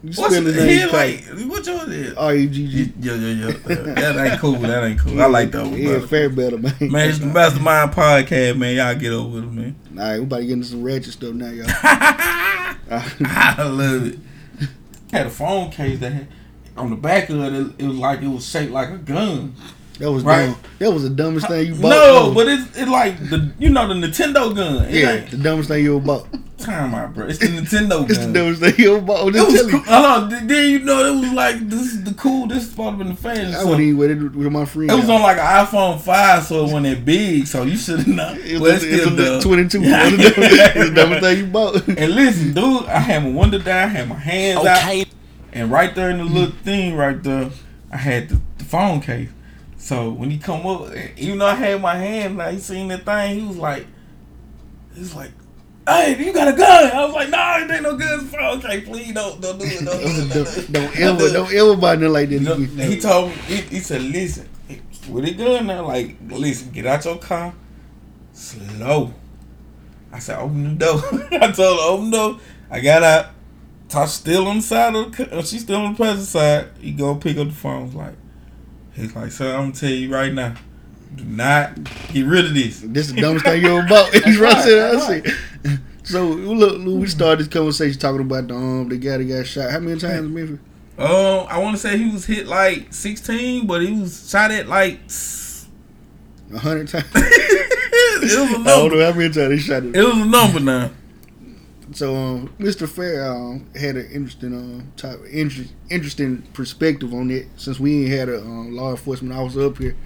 You 0.00 0.12
What's 0.14 0.34
spell 0.36 0.44
his 0.44 0.54
he 0.54 0.60
name 0.64 0.92
like? 0.92 1.26
tight. 1.26 1.46
What 1.48 1.66
yours 1.66 1.88
is? 1.88 2.14
R 2.14 2.34
E 2.34 2.46
G 2.46 2.68
G. 2.68 2.92
Yeah, 3.00 3.14
yeah, 3.14 3.46
yeah. 3.46 3.74
That 3.94 4.30
ain't 4.30 4.40
cool. 4.40 4.52
That 4.52 4.84
ain't 4.84 5.00
cool. 5.00 5.20
I 5.20 5.26
like 5.26 5.50
that 5.50 5.64
one. 5.64 5.76
Yeah, 5.76 5.88
brother. 5.90 6.06
fair 6.06 6.28
better, 6.30 6.56
man. 6.58 6.72
Man, 6.80 7.08
it's 7.10 7.18
the 7.18 7.26
Mastermind 7.26 7.90
Podcast, 7.92 8.56
man. 8.58 8.76
Y'all 8.76 8.94
get 8.94 9.12
over 9.12 9.34
with 9.40 9.44
it, 9.44 9.52
man. 9.52 9.76
All 9.98 10.04
right, 10.04 10.18
we 10.18 10.22
about 10.24 10.36
to 10.38 10.44
get 10.46 10.52
into 10.52 10.66
some 10.68 10.82
ratchet 10.84 11.12
stuff 11.14 11.34
now, 11.34 11.48
y'all. 11.50 11.66
I 12.90 13.62
love 13.64 14.06
it. 14.06 14.18
Had 15.12 15.26
a 15.26 15.30
phone 15.30 15.70
case 15.70 15.98
that 16.00 16.12
had 16.12 16.28
on 16.76 16.90
the 16.90 16.96
back 16.96 17.28
of 17.30 17.40
it. 17.42 17.52
It, 17.52 17.84
it 17.84 17.86
was 17.88 17.96
like 17.96 18.22
it 18.22 18.28
was 18.28 18.46
shaped 18.48 18.72
like 18.72 18.90
a 18.90 18.98
gun. 18.98 19.54
That 19.98 20.12
was 20.12 20.22
Right. 20.22 20.46
dumb. 20.46 20.56
That 20.78 20.92
was 20.92 21.02
the 21.02 21.10
dumbest 21.10 21.48
thing 21.48 21.66
you 21.66 21.74
bought. 21.74 21.88
No, 21.90 22.28
though. 22.28 22.34
but 22.34 22.46
it's 22.48 22.62
it's 22.78 22.88
like 22.88 23.18
the 23.30 23.50
you 23.58 23.68
know 23.70 23.88
the 23.88 23.94
Nintendo 23.94 24.54
gun. 24.54 24.84
It 24.84 24.94
yeah, 24.94 25.12
ain't 25.12 25.30
the 25.30 25.36
dumbest 25.38 25.68
thing 25.68 25.82
you 25.82 25.96
ever 25.96 26.06
bought. 26.06 26.26
time 26.58 26.94
out, 26.94 27.14
bro. 27.14 27.26
It's 27.26 27.38
the 27.38 27.46
Nintendo 27.46 27.88
gun. 27.90 28.06
It's 28.10 28.18
the 28.18 28.32
dumbest 28.32 28.60
thing 28.62 28.74
you 28.78 28.96
ever 28.96 29.00
bought. 29.04 29.26
I'm 29.28 29.34
It 29.34 29.46
was 29.46 29.70
cool. 29.70 29.80
Hold 29.80 30.04
on, 30.06 30.28
then- 30.28 30.46
then 30.46 30.70
you 30.70 30.78
know 30.80 31.04
it 31.04 31.20
was 31.20 31.32
like 31.32 31.68
this 31.68 31.80
is 31.82 32.04
the 32.04 32.14
cool. 32.14 32.46
This 32.46 32.62
is 32.64 32.70
supposed 32.70 32.98
to 32.98 33.04
be 33.04 33.10
the 33.10 33.16
fashion. 33.16 33.46
I 33.48 33.58
So 33.58 33.64
wouldn't 33.66 33.80
even 33.82 33.96
wear 33.98 34.10
it 34.12 34.18
with 34.36 34.52
my 34.52 34.64
friend. 34.64 34.90
it 34.90 34.94
was 34.94 35.08
on 35.10 35.20
like 35.22 35.38
an 35.38 35.66
iPhone 35.66 36.00
five, 36.00 36.44
so 36.44 36.60
it 36.60 36.62
wasn't 36.72 36.84
that 36.84 37.04
big. 37.04 37.46
So 37.48 37.64
you 37.64 37.76
should 37.76 37.98
have 37.98 38.06
known. 38.08 38.38
It 38.38 38.60
was, 38.60 38.74
it's 38.74 38.84
it's 38.84 39.02
still 39.02 39.16
dumb. 39.16 39.40
22. 39.40 39.82
It's 39.82 39.82
the 39.82 39.90
dumbest- 39.90 40.76
it's 40.76 40.88
the 40.90 40.94
dumbest 40.94 41.22
thing 41.22 41.38
you 41.38 41.46
bought. 41.46 41.88
And 41.88 42.14
listen, 42.14 42.54
dude, 42.54 42.86
I 42.86 43.00
had 43.00 43.24
my 43.24 43.30
window 43.30 43.58
down, 43.58 43.88
I 43.88 43.90
had 43.90 44.08
my 44.08 44.14
hands 44.14 44.60
Okay. 44.60 45.00
out, 45.00 45.06
and 45.52 45.70
right 45.72 45.92
there 45.94 46.10
in 46.10 46.18
the 46.18 46.24
little 46.24 46.54
thing 46.62 46.94
right 46.94 47.20
there, 47.20 47.50
I 47.92 47.96
had 47.96 48.28
the, 48.28 48.40
the 48.58 48.64
phone 48.64 49.00
case. 49.00 49.30
So 49.78 50.10
when 50.10 50.30
he 50.30 50.38
come 50.38 50.66
up, 50.66 50.92
even 51.16 51.38
though 51.38 51.46
I 51.46 51.54
had 51.54 51.80
my 51.80 51.94
hand, 51.94 52.36
like 52.36 52.54
he 52.54 52.60
seen 52.60 52.88
that 52.88 53.04
thing, 53.04 53.40
he 53.40 53.46
was 53.46 53.56
like, 53.56 53.86
he 54.92 55.00
was 55.00 55.14
like, 55.14 55.30
"Hey, 55.86 56.22
you 56.22 56.32
got 56.32 56.48
a 56.48 56.52
gun?" 56.52 56.90
I 56.92 57.04
was 57.04 57.14
like, 57.14 57.30
"No, 57.30 57.56
it 57.58 57.70
ain't 57.70 57.82
no 57.84 57.96
gun. 57.96 58.20
It's 58.20 58.34
a 58.34 58.36
phone 58.36 58.60
case. 58.60 58.86
Please 58.86 59.14
don't, 59.14 59.40
don't 59.40 59.58
do 59.58 59.64
it. 59.64 59.84
Don't 59.84 60.00
do 60.00 60.06
it. 60.06 60.32
Don't, 60.32 60.54
do 60.54 60.60
it. 60.60 60.72
don't 60.72 60.98
ever, 60.98 61.30
don't 61.30 61.54
ever 61.54 61.76
buy 61.76 61.94
nothing 61.94 62.12
like. 62.12 62.30
No, 62.30 62.52
again. 62.54 62.90
he 62.90 63.00
told 63.00 63.30
me, 63.30 63.36
he, 63.46 63.56
he 63.56 63.78
said, 63.78 64.02
listen, 64.02 64.48
with 65.08 65.24
it 65.24 65.38
gun 65.38 65.66
now, 65.66 65.86
like, 65.86 66.16
listen, 66.28 66.70
get 66.72 66.84
out 66.86 67.04
your 67.04 67.18
car, 67.18 67.54
slow. 68.32 69.14
I 70.12 70.18
said, 70.18 70.38
open 70.38 70.76
the 70.76 70.84
door. 70.84 71.00
I 71.32 71.52
told 71.52 71.78
her, 71.78 71.86
open 71.86 72.10
the 72.10 72.16
door. 72.16 72.40
I 72.70 72.80
got 72.80 73.02
out. 73.02 73.26
Tosh 73.88 74.10
still 74.10 74.46
on 74.48 74.56
the 74.56 74.62
side 74.62 74.94
of 74.94 75.16
the, 75.16 75.42
she's 75.42 75.62
still 75.62 75.80
on 75.80 75.94
the 75.94 75.98
passenger 75.98 76.26
side. 76.26 76.68
He 76.78 76.92
go 76.92 77.14
pick 77.14 77.38
up 77.38 77.48
the 77.48 77.54
phone. 77.54 77.86
He's 77.86 77.94
like, 77.94 78.14
he's 78.98 79.14
like, 79.14 79.32
sir, 79.32 79.54
I'm 79.54 79.70
gonna 79.70 79.72
tell 79.72 79.90
you 79.90 80.12
right 80.12 80.32
now, 80.32 80.54
do 81.14 81.24
not 81.24 81.82
get 82.12 82.26
rid 82.26 82.46
of 82.46 82.54
this. 82.54 82.80
This 82.80 83.08
is 83.08 83.14
the 83.14 83.20
dumbest 83.20 83.44
thing 83.44 83.62
you 83.62 83.78
ever 83.78 83.88
bought. 83.88 84.12
He's 84.12 84.38
right 84.38 84.54
right, 84.54 84.64
that's 84.64 85.06
see. 85.64 85.78
So 86.04 86.24
look, 86.24 86.78
look, 86.78 87.00
we 87.00 87.06
started 87.06 87.40
this 87.40 87.48
conversation 87.48 87.98
talking 88.00 88.22
about 88.22 88.48
the 88.48 88.54
um 88.54 88.88
the 88.88 88.96
guy 88.96 89.18
that 89.18 89.24
got 89.24 89.46
shot. 89.46 89.70
How 89.70 89.78
many 89.78 90.00
times 90.00 90.28
Memphis? 90.28 90.58
Um, 90.98 91.46
I 91.48 91.58
want 91.58 91.76
to 91.76 91.80
say 91.80 91.96
he 91.96 92.10
was 92.10 92.26
hit 92.26 92.48
like 92.48 92.92
16, 92.92 93.68
but 93.68 93.82
he 93.82 94.00
was 94.00 94.28
shot 94.28 94.50
at 94.50 94.68
like. 94.68 94.98
A 96.52 96.58
hundred 96.58 96.88
times. 96.88 97.04
it 97.14 98.22
was 98.22 98.34
a 98.34 98.60
I 98.60 98.64
don't 98.64 98.90
know 98.90 99.12
how 99.12 99.16
many 99.16 99.32
times 99.32 99.52
he 99.52 99.58
shot 99.58 99.84
it. 99.84 99.94
It 99.94 100.02
was 100.02 100.16
a 100.16 100.24
number 100.24 100.60
now. 100.60 100.90
So, 101.92 102.14
um, 102.14 102.48
Mr. 102.58 102.86
Fair 102.88 103.30
um, 103.30 103.66
had 103.74 103.96
an 103.96 104.10
interesting, 104.12 104.52
um, 104.54 104.92
type, 104.96 105.18
interest, 105.30 105.72
interesting 105.88 106.42
perspective 106.52 107.14
on 107.14 107.30
it. 107.30 107.46
Since 107.56 107.80
we 107.80 108.02
ain't 108.04 108.10
had 108.12 108.28
a 108.28 108.40
um, 108.42 108.76
law 108.76 108.90
enforcement 108.90 109.34
officer 109.34 109.62
up 109.66 109.78
here, 109.78 109.96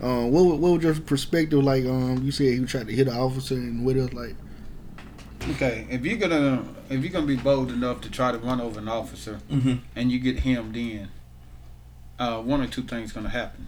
um, 0.00 0.30
what 0.30 0.44
wa- 0.44 0.54
what 0.54 0.72
was 0.74 0.82
your 0.84 0.94
perspective 0.94 1.62
like? 1.64 1.84
Um, 1.84 2.22
you 2.22 2.30
said 2.30 2.44
he 2.58 2.64
tried 2.64 2.86
to 2.86 2.92
hit 2.94 3.08
an 3.08 3.16
officer, 3.16 3.54
and 3.54 3.84
what 3.84 3.96
else? 3.96 4.12
Like, 4.12 4.36
Okay, 5.50 5.86
if 5.90 6.04
you're 6.06 6.16
gonna 6.16 6.64
if 6.88 7.02
you're 7.02 7.12
gonna 7.12 7.26
be 7.26 7.36
bold 7.36 7.70
enough 7.70 8.00
to 8.02 8.10
try 8.10 8.32
to 8.32 8.38
run 8.38 8.60
over 8.62 8.78
an 8.78 8.88
officer 8.88 9.40
Mhm. 9.50 9.80
and 9.94 10.10
you 10.12 10.18
get 10.18 10.38
hemmed 10.40 10.74
in, 10.76 11.08
uh, 12.18 12.40
one 12.40 12.60
or 12.62 12.66
two 12.66 12.82
things 12.82 13.12
gonna 13.12 13.28
happen. 13.28 13.66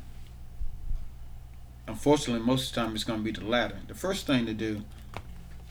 Unfortunately, 1.89 2.45
most 2.45 2.69
of 2.71 2.75
the 2.75 2.81
time 2.81 2.95
it's 2.95 3.05
gonna 3.05 3.23
be 3.23 3.31
the 3.33 3.45
latter. 3.45 3.79
The 3.89 3.95
first 3.95 4.27
thing 4.27 4.47
to 4.47 4.55
do, 4.55 4.83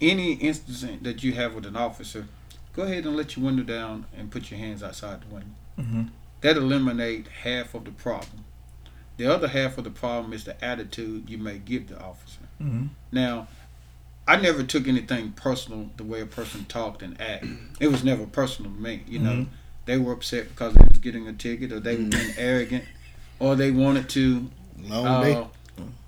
any 0.01 0.33
incident 0.33 1.03
that 1.03 1.23
you 1.23 1.33
have 1.33 1.53
with 1.53 1.65
an 1.65 1.75
officer, 1.75 2.27
go 2.73 2.83
ahead 2.83 3.05
and 3.05 3.15
let 3.15 3.35
your 3.37 3.45
window 3.45 3.63
down 3.63 4.05
and 4.17 4.29
put 4.31 4.51
your 4.51 4.59
hands 4.59 4.83
outside 4.83 5.21
the 5.21 5.33
window. 5.33 5.49
Mhm. 5.79 6.09
That 6.41 6.57
eliminate 6.57 7.27
half 7.43 7.73
of 7.73 7.85
the 7.85 7.91
problem. 7.91 8.43
The 9.17 9.27
other 9.27 9.47
half 9.47 9.77
of 9.77 9.83
the 9.85 9.89
problem 9.89 10.33
is 10.33 10.43
the 10.43 10.61
attitude 10.63 11.29
you 11.29 11.37
may 11.37 11.57
give 11.57 11.87
the 11.87 11.99
officer. 12.01 12.41
Mhm. 12.61 12.89
Now, 13.11 13.47
I 14.27 14.35
never 14.37 14.63
took 14.63 14.87
anything 14.87 15.31
personal 15.31 15.91
the 15.97 16.03
way 16.03 16.19
a 16.19 16.25
person 16.25 16.65
talked 16.65 17.01
and 17.01 17.19
acted. 17.21 17.57
It 17.79 17.87
was 17.87 18.03
never 18.03 18.25
personal 18.25 18.71
to 18.71 18.77
me. 18.77 19.03
You 19.07 19.19
know, 19.19 19.31
Mhm. 19.33 19.47
they 19.85 19.97
were 19.97 20.11
upset 20.13 20.49
because 20.49 20.73
they 20.73 20.83
was 20.89 20.97
getting 20.97 21.27
a 21.27 21.33
ticket, 21.33 21.71
or 21.71 21.79
they 21.79 21.95
were 21.95 22.03
being 22.09 22.33
arrogant, 22.37 22.85
or 23.39 23.55
they 23.55 23.71
wanted 23.71 24.09
to 24.09 24.49
long 24.83 25.49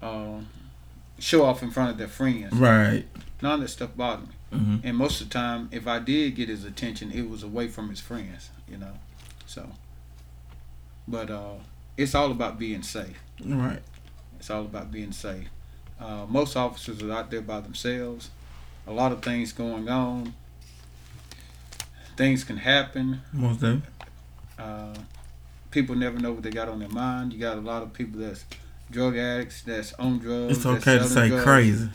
uh, 0.01 0.05
uh, 0.05 0.41
show 1.19 1.45
off 1.45 1.63
in 1.63 1.71
front 1.71 1.91
of 1.91 1.97
their 1.97 2.07
friends. 2.07 2.53
Right. 2.53 3.05
None 3.41 3.53
of 3.53 3.59
that 3.61 3.67
stuff 3.69 3.91
bothered 3.95 4.29
me. 4.29 4.35
Mhm. 4.53 4.81
And 4.83 4.97
most 4.97 5.21
of 5.21 5.29
the 5.29 5.33
time, 5.33 5.69
if 5.71 5.87
I 5.87 5.99
did 5.99 6.35
get 6.35 6.49
his 6.49 6.63
attention, 6.63 7.11
it 7.11 7.29
was 7.29 7.43
away 7.43 7.67
from 7.67 7.89
his 7.89 7.99
friends. 7.99 8.49
You 8.69 8.77
know, 8.77 8.93
so. 9.45 9.69
But 11.07 11.29
uh, 11.29 11.53
it's 11.97 12.15
all 12.15 12.31
about 12.31 12.57
being 12.59 12.83
safe. 12.83 13.19
Right. 13.43 13.81
It's 14.39 14.49
all 14.49 14.61
about 14.63 14.91
being 14.91 15.11
safe. 15.11 15.47
Uh, 15.99 16.25
most 16.27 16.55
officers 16.55 17.01
are 17.01 17.11
out 17.11 17.31
there 17.31 17.41
by 17.41 17.59
themselves. 17.61 18.29
A 18.85 18.91
lot 18.91 19.11
of 19.11 19.21
things 19.21 19.51
going 19.51 19.89
on. 19.89 20.33
Things 22.15 22.43
can 22.43 22.57
happen. 22.57 23.21
Most 23.31 23.61
of 23.63 23.81
Uh, 24.57 24.95
people 25.71 25.95
never 25.95 26.17
know 26.19 26.31
what 26.31 26.41
they 26.43 26.49
got 26.49 26.67
on 26.67 26.79
their 26.79 26.89
mind. 26.89 27.31
You 27.33 27.39
got 27.39 27.57
a 27.57 27.61
lot 27.61 27.83
of 27.83 27.93
people 27.93 28.19
that's 28.19 28.43
drug 28.89 29.15
addicts, 29.17 29.61
that's 29.61 29.93
on 29.93 30.17
drugs. 30.19 30.57
It's 30.57 30.63
that's 30.65 30.87
okay 30.87 30.97
to 30.97 31.07
say 31.07 31.27
drugs. 31.29 31.43
crazy. 31.43 31.89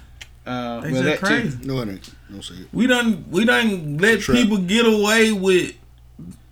Uh, 0.45 0.81
They 0.81 0.93
well, 0.93 1.03
just 1.03 1.21
that 1.21 1.29
too. 1.29 1.41
crazy. 1.41 1.59
No, 1.67 1.81
it 1.81 1.89
ain't. 1.89 2.11
Don't 2.31 2.43
say 2.43 2.55
it. 2.55 2.69
We 2.73 2.87
done 2.87 3.25
we 3.31 3.45
done 3.45 3.99
let 3.99 4.21
people 4.21 4.59
get 4.59 4.87
away 4.87 5.33
with 5.33 5.75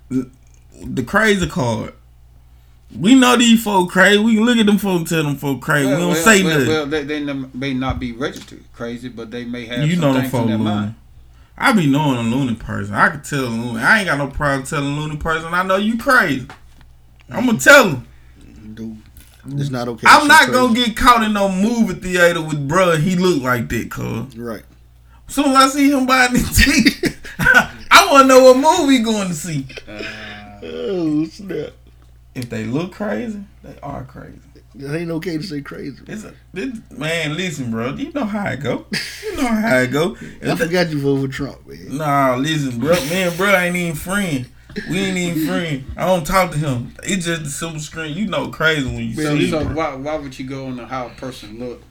the 0.09 1.03
crazy 1.03 1.47
card. 1.49 1.95
We 2.99 3.15
know 3.15 3.37
these 3.37 3.63
folk 3.63 3.91
crazy. 3.91 4.19
We 4.19 4.35
can 4.35 4.45
look 4.45 4.59
at 4.59 4.67
them 4.67 4.79
folk 4.79 4.99
and 4.99 5.09
tell 5.09 5.23
them 5.23 5.37
folk 5.37 5.61
crazy. 5.61 5.87
we 5.89 5.93
don't 5.97 6.09
well, 6.09 6.17
say 6.17 6.43
well, 6.43 6.59
nothing. 6.59 6.69
well, 6.69 6.87
they, 6.87 7.05
they 7.05 7.33
may 7.55 7.73
not 7.73 8.01
be 8.01 8.13
registered 8.13 8.65
crazy, 8.73 9.09
but 9.09 9.31
they 9.31 9.45
may 9.45 9.67
have 9.67 9.87
you 9.87 9.93
some 9.93 10.01
know 10.01 10.13
them 10.15 10.29
folk 10.31 10.43
in 10.43 10.49
their 10.49 10.59
loony. 10.59 10.71
mind. 10.71 10.95
I 11.57 11.73
be 11.73 11.87
knowing 11.87 12.17
a 12.19 12.23
loony 12.23 12.55
person. 12.57 12.95
I 12.95 13.11
can 13.11 13.23
tell 13.23 13.45
a 13.45 13.49
loony. 13.49 13.81
I 13.81 13.99
ain't 13.99 14.09
got 14.09 14.19
no 14.19 14.29
problem 14.29 14.65
telling 14.67 14.93
a 14.97 15.01
loony 15.01 15.17
person. 15.19 15.53
I 15.55 15.63
know 15.63 15.77
you 15.77 15.99
crazy. 15.99 16.49
I'm 17.29 17.47
gonna 17.47 17.59
tell 17.59 17.89
him. 17.89 18.07
It's 19.47 19.71
not 19.71 19.89
okay. 19.89 20.07
I'm 20.09 20.29
not 20.29 20.51
gonna 20.53 20.75
get 20.75 20.97
caught 20.97 21.23
in 21.23 21.33
no 21.33 21.51
movie 21.51 21.95
theater 21.95 22.43
with 22.43 22.69
bruh. 22.69 22.99
He 22.99 23.17
look 23.17 23.43
like 23.43 23.69
that, 23.69 23.91
cuz. 23.91 24.37
right. 24.37 24.63
Soon 25.29 25.47
as 25.47 25.57
I 25.57 25.69
see 25.69 25.91
him 25.91 26.07
buying 26.07 26.33
the 26.33 26.41
ticket, 26.41 27.17
I 27.39 28.09
want 28.11 28.25
to 28.25 28.29
know 28.29 28.53
what 28.53 28.57
movie 28.57 28.99
going 28.99 29.29
to 29.29 29.35
see. 29.35 29.65
Oh 30.63 31.25
snap! 31.27 31.71
If 32.35 32.51
they 32.51 32.65
look 32.65 32.93
crazy, 32.93 33.45
they 33.63 33.79
are 33.81 34.05
crazy. 34.05 34.41
It 34.75 34.91
ain't 34.95 35.11
okay 35.13 35.37
to 35.37 35.43
say 35.43 35.63
crazy. 35.63 36.03
It's 36.07 36.25
a, 36.25 36.33
this, 36.53 36.79
man, 36.91 37.37
listen, 37.37 37.71
bro. 37.71 37.95
You 37.95 38.13
know 38.13 38.25
how 38.25 38.47
it 38.47 38.61
go. 38.61 38.87
You 39.23 39.37
know 39.37 39.49
how 39.49 39.79
it 39.79 39.91
go. 39.91 40.17
I 40.45 40.55
forgot 40.55 40.91
you 40.91 41.01
voted 41.01 41.31
for 41.31 41.37
Trump, 41.37 41.67
man. 41.67 41.97
Nah, 41.97 42.37
listen, 42.37 42.79
bro. 42.79 42.95
Me 42.95 43.23
and 43.23 43.37
bro 43.37 43.55
ain't 43.55 43.77
even 43.77 43.97
friend. 43.97 44.47
We 44.89 44.99
ain't 44.99 45.17
even 45.17 45.47
friend. 45.47 45.85
I 45.97 46.07
don't 46.07 46.27
talk 46.27 46.51
to 46.53 46.59
him. 46.59 46.95
It's 47.03 47.25
just 47.27 47.45
the 47.45 47.51
simple 47.51 47.81
screen. 47.81 48.17
You 48.17 48.27
know, 48.27 48.49
crazy 48.49 48.85
when 48.87 48.97
you 48.99 49.15
So, 49.15 49.37
see 49.37 49.51
so 49.51 49.61
it. 49.61 49.69
why, 49.69 49.95
why 49.95 50.17
would 50.17 50.39
you 50.39 50.47
go 50.49 50.67
on 50.67 50.79
how 50.79 51.07
a 51.07 51.11
person 51.11 51.59
look 51.59 51.83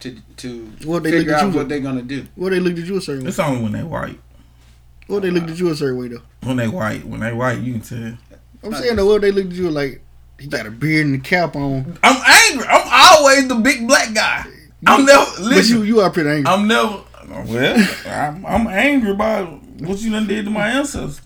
to 0.00 0.16
to 0.38 0.72
What 0.84 1.02
they 1.02 1.10
figure 1.10 1.34
out 1.34 1.46
what 1.46 1.54
with? 1.56 1.68
they're 1.68 1.80
gonna 1.80 2.02
do? 2.02 2.26
What 2.34 2.50
they 2.50 2.60
look 2.60 2.78
at 2.78 2.84
you 2.86 2.96
a 2.96 3.00
certain 3.00 3.24
way? 3.24 3.28
It's 3.28 3.38
only 3.38 3.62
when 3.62 3.72
they 3.72 3.82
white. 3.82 4.18
What 5.06 5.22
they 5.22 5.30
looked 5.30 5.50
at 5.50 5.58
you 5.58 5.70
a 5.70 5.76
certain 5.76 5.98
way 6.00 6.08
though? 6.08 6.22
When 6.42 6.56
they 6.56 6.68
white. 6.68 7.04
When 7.06 7.20
they 7.20 7.32
white, 7.32 7.58
you 7.60 7.72
can 7.74 7.80
tell. 7.82 8.18
I'm 8.62 8.74
saying 8.74 8.96
though, 8.96 9.06
what 9.06 9.22
they 9.22 9.30
looked 9.30 9.50
at 9.50 9.56
you 9.56 9.70
like? 9.70 10.02
He 10.38 10.48
got 10.48 10.66
a 10.66 10.70
beard 10.70 11.06
and 11.06 11.14
a 11.14 11.18
cap 11.18 11.56
on. 11.56 11.96
I'm 12.02 12.22
angry. 12.50 12.66
I'm 12.68 12.88
always 12.92 13.48
the 13.48 13.54
big 13.54 13.86
black 13.88 14.12
guy. 14.12 14.44
I'm 14.86 15.06
never 15.06 15.24
But 15.48 15.64
you, 15.66 15.82
you 15.82 16.00
are 16.00 16.10
pretty 16.10 16.28
angry. 16.28 16.46
I'm 16.46 16.68
never. 16.68 17.02
Well, 17.28 17.88
I'm, 18.06 18.44
I'm 18.46 18.66
angry 18.68 19.10
about 19.12 19.48
what 19.80 19.98
you 20.00 20.10
done 20.12 20.26
did 20.26 20.44
to 20.44 20.50
my 20.50 20.68
ancestors. 20.68 21.20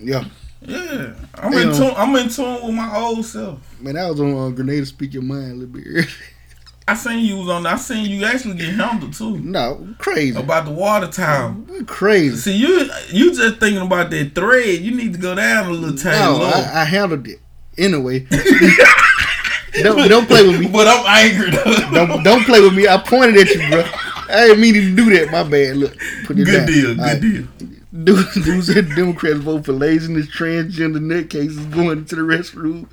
Yeah. 0.00 0.24
Yeah, 0.66 1.12
I'm 1.34 1.52
You 1.52 1.58
in 1.58 1.68
know. 1.68 1.76
tune. 1.76 1.94
I'm 1.96 2.16
in 2.16 2.28
tune 2.30 2.64
with 2.66 2.74
my 2.74 2.96
old 2.96 3.24
self. 3.26 3.58
Man, 3.82 3.98
I 3.98 4.10
was 4.10 4.18
on 4.20 4.34
uh, 4.34 4.48
Grenade 4.48 4.80
to 4.80 4.86
Speak 4.86 5.12
Your 5.12 5.22
Mind 5.22 5.50
a 5.52 5.54
little 5.56 5.66
bit. 5.74 6.06
I 6.88 6.94
seen 6.94 7.24
you 7.24 7.36
was 7.38 7.48
on. 7.50 7.66
I 7.66 7.76
seen 7.76 8.10
you 8.10 8.24
actually 8.24 8.54
get 8.56 8.74
handled 8.74 9.12
too 9.14 9.38
no, 9.38 9.94
crazy. 9.98 10.38
about 10.38 10.64
the 10.66 10.70
water 10.70 11.06
tower. 11.08 11.54
Crazy. 11.86 12.36
See 12.36 12.56
you, 12.56 12.90
you 13.10 13.34
just 13.34 13.58
thinking 13.58 13.80
about 13.82 14.10
that 14.10 14.34
thread. 14.34 14.80
You 14.80 14.94
need 14.94 15.12
to 15.14 15.18
go 15.18 15.34
down 15.34 15.66
a 15.66 15.70
little 15.70 15.96
time. 15.96 16.12
No. 16.38 16.44
I, 16.44 16.82
I 16.82 16.84
handled 16.84 17.26
it. 17.26 17.40
Anyway. 17.78 18.20
don't, 19.82 20.08
don't 20.08 20.26
play 20.26 20.46
with 20.46 20.60
me. 20.60 20.68
but 20.68 20.86
I'm 20.86 21.04
angry 21.06 21.50
though. 21.50 21.90
Don't 22.06 22.22
don't 22.22 22.44
play 22.44 22.60
with 22.60 22.74
me. 22.74 22.86
I 22.86 22.98
pointed 22.98 23.36
at 23.36 23.48
you, 23.54 23.68
bro. 23.70 23.84
I 24.28 24.48
didn't 24.48 24.60
mean 24.60 24.74
to 24.74 24.94
do 24.96 25.10
that. 25.18 25.30
My 25.30 25.42
bad. 25.42 25.76
Look, 25.76 25.96
put 26.26 26.38
it 26.38 26.44
Good 26.44 26.56
down. 26.58 26.66
deal. 26.66 26.88
All 26.90 26.94
Good 26.94 27.00
right. 27.00 27.20
deal. 27.20 27.46
Dude, 28.02 28.26
dude 28.34 28.64
said 28.64 28.88
Democrats 28.96 29.38
vote 29.38 29.66
for 29.66 29.72
laziness, 29.72 30.26
transgender 30.26 30.98
nutcases 30.98 31.70
going 31.72 31.98
into 31.98 32.16
the 32.16 32.22
restroom. 32.22 32.88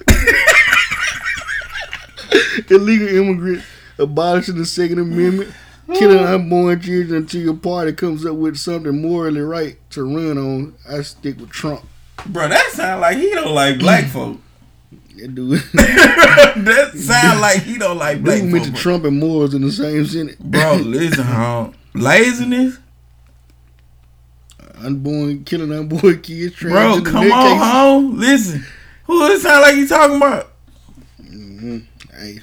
Illegal 2.70 3.08
immigrants 3.08 3.66
abolishing 3.98 4.60
the 4.60 4.66
Second 4.66 5.00
Amendment, 5.00 5.52
killing 5.96 6.20
unborn 6.24 6.80
children 6.82 7.16
until 7.16 7.42
your 7.42 7.56
party 7.56 7.94
comes 7.94 8.28
up 8.28 8.36
with 8.36 8.58
something 8.58 9.02
morally 9.02 9.42
right 9.42 9.78
to 9.90 10.04
run 10.04 10.38
on. 10.38 10.76
I 10.88 11.02
stick 11.02 11.40
with 11.40 11.50
Trump. 11.50 11.84
Bro, 12.28 12.50
that 12.50 12.70
sound 12.72 13.02
like 13.02 13.18
he 13.18 13.32
don't 13.32 13.56
like 13.56 13.80
black 13.80 14.04
mm. 14.06 14.10
folk. 14.10 14.40
That 15.16 15.34
dude, 15.34 15.60
that 15.74 16.92
sound 16.96 17.42
like 17.42 17.64
he 17.64 17.80
don't 17.80 17.98
like 17.98 18.22
black 18.22 18.36
dude 18.36 18.44
folk. 18.44 18.54
mentioned 18.54 18.74
bro. 18.76 18.82
Trump 18.82 19.06
and 19.06 19.20
Moors 19.20 19.56
in 19.56 19.64
the 19.64 19.72
same 19.72 20.06
sentence. 20.06 20.38
Bro, 20.40 20.76
listen, 20.76 21.24
home. 21.24 21.74
Laziness, 21.96 22.78
Unborn, 24.86 25.44
killing 25.44 25.72
unborn 25.72 26.22
kids. 26.24 26.56
bro. 26.60 26.72
transgender 26.72 27.06
Come 27.06 27.32
on, 27.32 27.58
nutcases. 27.60 27.72
home. 27.72 28.18
Listen, 28.20 28.66
who 29.06 29.26
it 29.28 29.40
sound 29.40 29.62
like 29.62 29.76
you 29.76 29.88
talking 29.88 30.18
about? 30.18 30.52
Mm-hmm. 31.22 31.78
Hey, 32.18 32.40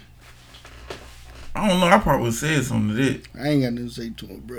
I 1.55 1.68
don't 1.68 1.80
know. 1.80 1.86
I 1.86 1.99
probably 1.99 2.24
would 2.24 2.34
said 2.34 2.64
something 2.64 2.97
to 2.97 3.03
that. 3.12 3.22
I 3.41 3.49
ain't 3.49 3.62
got 3.62 3.72
nothing 3.72 3.89
to 3.89 3.95
say 3.95 4.11
to 4.11 4.26
him, 4.26 4.41
bro. 4.41 4.59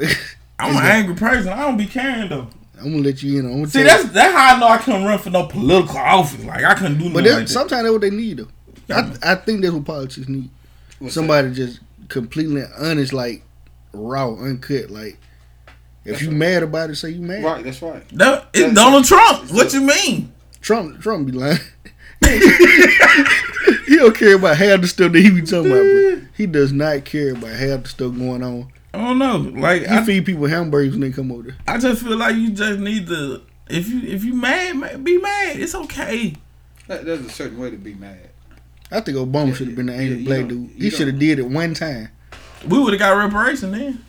I'm 0.59 0.75
an 0.75 0.84
angry 0.84 1.15
person. 1.15 1.49
I 1.53 1.61
don't 1.61 1.77
be 1.77 1.86
caring 1.86 2.30
though. 2.30 2.47
I'm 2.80 2.91
gonna 2.91 3.03
let 3.03 3.21
you 3.23 3.39
in. 3.39 3.45
on. 3.45 3.51
I'm 3.51 3.57
gonna 3.59 3.69
See, 3.69 3.84
tell 3.84 3.97
you- 3.97 4.03
that's 4.03 4.13
that's 4.13 4.34
how 4.34 4.55
I 4.55 4.59
know 4.59 4.67
I 4.67 4.77
couldn't 4.77 5.03
run 5.05 5.19
for 5.19 5.30
no 5.30 5.45
political 5.47 5.97
office. 5.97 6.43
Like 6.43 6.63
I 6.63 6.73
couldn't 6.75 6.97
do 6.97 7.05
But 7.13 7.23
nothing 7.23 7.23
that, 7.23 7.32
like 7.39 7.47
that. 7.47 7.53
sometimes 7.53 7.84
that's 7.84 7.91
what 7.91 8.01
they 8.01 8.09
need, 8.09 8.38
though. 8.38 8.47
I, 8.95 9.13
I 9.34 9.36
think 9.36 9.61
that's 9.61 9.73
what 9.73 9.86
politics 9.86 10.27
need. 10.27 10.49
What's 10.99 11.13
Somebody 11.13 11.53
just 11.53 11.80
completely 12.09 12.63
honest, 12.77 13.13
like 13.13 13.43
raw, 13.93 14.34
uncut. 14.34 14.89
Like, 14.89 15.17
if 16.06 16.22
you 16.22 16.32
mad 16.32 16.64
about 16.64 16.89
it, 16.89 16.95
say 16.95 17.10
you 17.10 17.22
mad. 17.22 17.43
Right, 17.43 17.64
that's 17.64 17.82
right. 17.82 18.10
No, 18.12 18.43
it's 18.54 18.60
That's- 18.60 18.76
Donald 18.76 19.06
Trump. 19.06 19.52
What 19.52 19.74
you 19.74 19.82
mean? 19.82 20.32
Trump, 20.62 21.02
Trump 21.02 21.26
be 21.26 21.32
lying. 21.32 21.58
he 23.86 23.95
don't 23.95 24.16
care 24.16 24.36
about 24.36 24.58
half 24.58 24.82
the 24.82 24.88
stuff 24.88 25.12
that 25.14 25.20
he 25.22 25.30
be 25.30 25.41
talking 25.41 25.72
about, 25.72 25.82
bro. 25.84 26.22
He 26.36 26.45
does 26.45 26.72
not 26.72 27.06
care 27.06 27.32
about 27.32 27.52
half 27.52 27.84
the 27.84 27.89
stuff 27.89 28.16
going 28.16 28.43
on. 28.43 28.72
I 28.93 28.97
don't 28.97 29.20
know. 29.20 29.38
Like 29.38 29.84
He 29.84 29.88
I, 29.88 30.04
feed 30.04 30.26
people 30.26 30.47
hamburgers 30.47 30.91
when 30.91 31.02
they 31.02 31.12
come 31.12 31.32
over 31.32 31.43
there. 31.43 31.58
I 31.68 31.78
just 31.78 32.04
feel 32.04 32.18
like 32.18 32.36
you 32.36 32.52
just 32.52 32.80
need 32.80 33.08
to. 33.08 33.41
If 33.70 33.88
you 33.88 34.02
if 34.02 34.24
you 34.24 34.34
mad, 34.34 35.04
be 35.04 35.18
mad. 35.20 35.60
It's 35.60 35.76
okay. 35.76 36.36
That, 36.88 37.06
there's 37.06 37.22
a 37.22 37.30
certain 37.30 37.60
way 37.60 37.70
to 37.70 37.78
be 37.78 37.93
mad. 37.93 38.30
I 38.91 39.00
think 39.02 39.18
Obama 39.18 39.56
should 39.56 39.68
have 39.68 39.76
been 39.76 39.86
the 39.86 39.93
yeah, 39.93 40.00
angry 40.00 40.18
you 40.18 40.26
black 40.26 40.47
dude. 40.47 40.72
He 40.72 40.89
should 40.89 41.08
have 41.08 41.20
did 41.20 41.38
it 41.39 41.47
one 41.47 41.76
time. 41.76 42.10
We 42.68 42.80
would 42.80 42.93
have 42.93 43.00
got 43.00 43.12
reparation 43.16 43.72
then. 43.72 44.04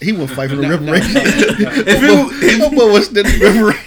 He 0.00 0.12
won't 0.12 0.30
fight 0.30 0.50
for 0.50 0.56
the 0.56 0.62
No, 0.62 0.76
no, 0.78 0.92
reparations. 0.92 1.16
If 1.88 2.02
you 2.02 2.30
if 2.48 2.58
That 2.60 2.72
boy 2.74 2.92
was 2.92 3.10
the 3.10 3.22
reparations. 3.24 3.84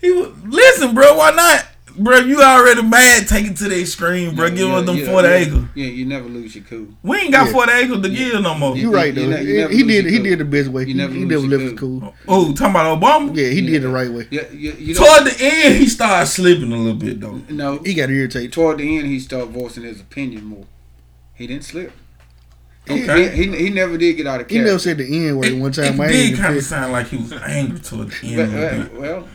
he 0.00 0.10
would, 0.12 0.48
listen, 0.48 0.94
bro, 0.94 1.16
why 1.16 1.30
not? 1.32 1.66
Bro, 1.98 2.18
you 2.18 2.40
already 2.40 2.82
mad. 2.82 3.26
Take 3.26 3.46
it 3.48 3.56
to 3.58 3.68
the 3.68 3.80
extreme, 3.80 4.34
bro. 4.36 4.48
Give 4.48 4.60
Yeah, 4.68 4.80
them 4.80 4.96
yeah, 4.96 5.06
forty 5.06 5.28
yeah. 5.28 5.34
acres. 5.34 5.64
Yeah, 5.74 5.86
you 5.86 6.06
never 6.06 6.28
lose 6.28 6.54
your 6.54 6.64
cool. 6.64 6.86
We 7.02 7.18
ain't 7.18 7.32
got 7.32 7.46
Yeah. 7.48 7.52
forty 7.52 7.72
acres 7.72 8.00
to 8.00 8.08
give 8.08 8.40
no 8.40 8.54
more. 8.54 8.76
You 8.76 8.92
right 8.94 9.12
though. 9.14 9.22
You 9.22 9.26
ne- 9.26 9.42
you 9.42 9.56
never 9.58 9.72
he 9.74 9.82
did. 9.82 10.06
He 10.06 10.16
cool. 10.18 10.24
did 10.24 10.38
the 10.38 10.44
best 10.44 10.68
way. 10.70 10.82
You 10.82 10.86
He, 10.88 10.94
never 10.94 11.12
he 11.12 11.24
lose 11.24 11.28
never 11.30 11.46
left 11.48 11.62
his 11.72 11.78
cool. 11.78 12.00
cool. 12.00 12.14
Oh, 12.28 12.48
oh, 12.48 12.52
talking 12.54 12.70
about 12.70 13.00
Obama. 13.00 13.36
Yeah, 13.36 13.48
he 13.48 13.60
Yeah. 13.60 13.70
did 13.72 13.82
the 13.82 13.88
right 13.88 14.08
way. 14.10 14.28
Yeah, 14.30 14.42
you, 14.52 14.72
you 14.78 14.94
Toward 14.94 15.24
the 15.24 15.36
end, 15.40 15.76
he 15.78 15.88
started 15.88 16.26
slipping 16.26 16.72
a 16.72 16.76
little 16.76 16.94
bit 16.94 17.20
though. 17.20 17.42
no. 17.50 17.78
He 17.84 17.92
got 17.92 18.08
irritated. 18.08 18.52
Toward 18.52 18.78
the 18.78 18.96
end, 18.98 19.08
he 19.08 19.18
started 19.18 19.50
voicing 19.50 19.82
his 19.82 20.00
opinion 20.00 20.44
more. 20.44 20.64
He 21.40 21.46
didn't 21.46 21.64
slip. 21.64 21.90
He, 22.86 23.02
Okay. 23.02 23.34
he, 23.34 23.44
he, 23.46 23.56
he 23.64 23.70
never 23.70 23.96
did 23.96 24.14
get 24.18 24.26
out 24.26 24.42
of 24.42 24.48
character. 24.48 24.54
He 24.54 24.60
never 24.60 24.78
said 24.78 24.98
the 24.98 25.28
N 25.28 25.38
word 25.38 25.52
one 25.54 25.72
time. 25.72 25.98
It 25.98 26.00
I 26.00 26.06
ain't 26.08 26.12
did 26.12 26.36
kind 26.36 26.48
of 26.50 26.54
pissed. 26.56 26.68
sound 26.68 26.92
like 26.92 27.06
he 27.06 27.16
was 27.16 27.32
angry 27.32 27.80
toward 27.80 28.10
the 28.10 28.36
But, 28.36 28.48
end. 28.50 28.82
a 28.92 28.96
uh, 28.96 29.00
well, 29.00 29.28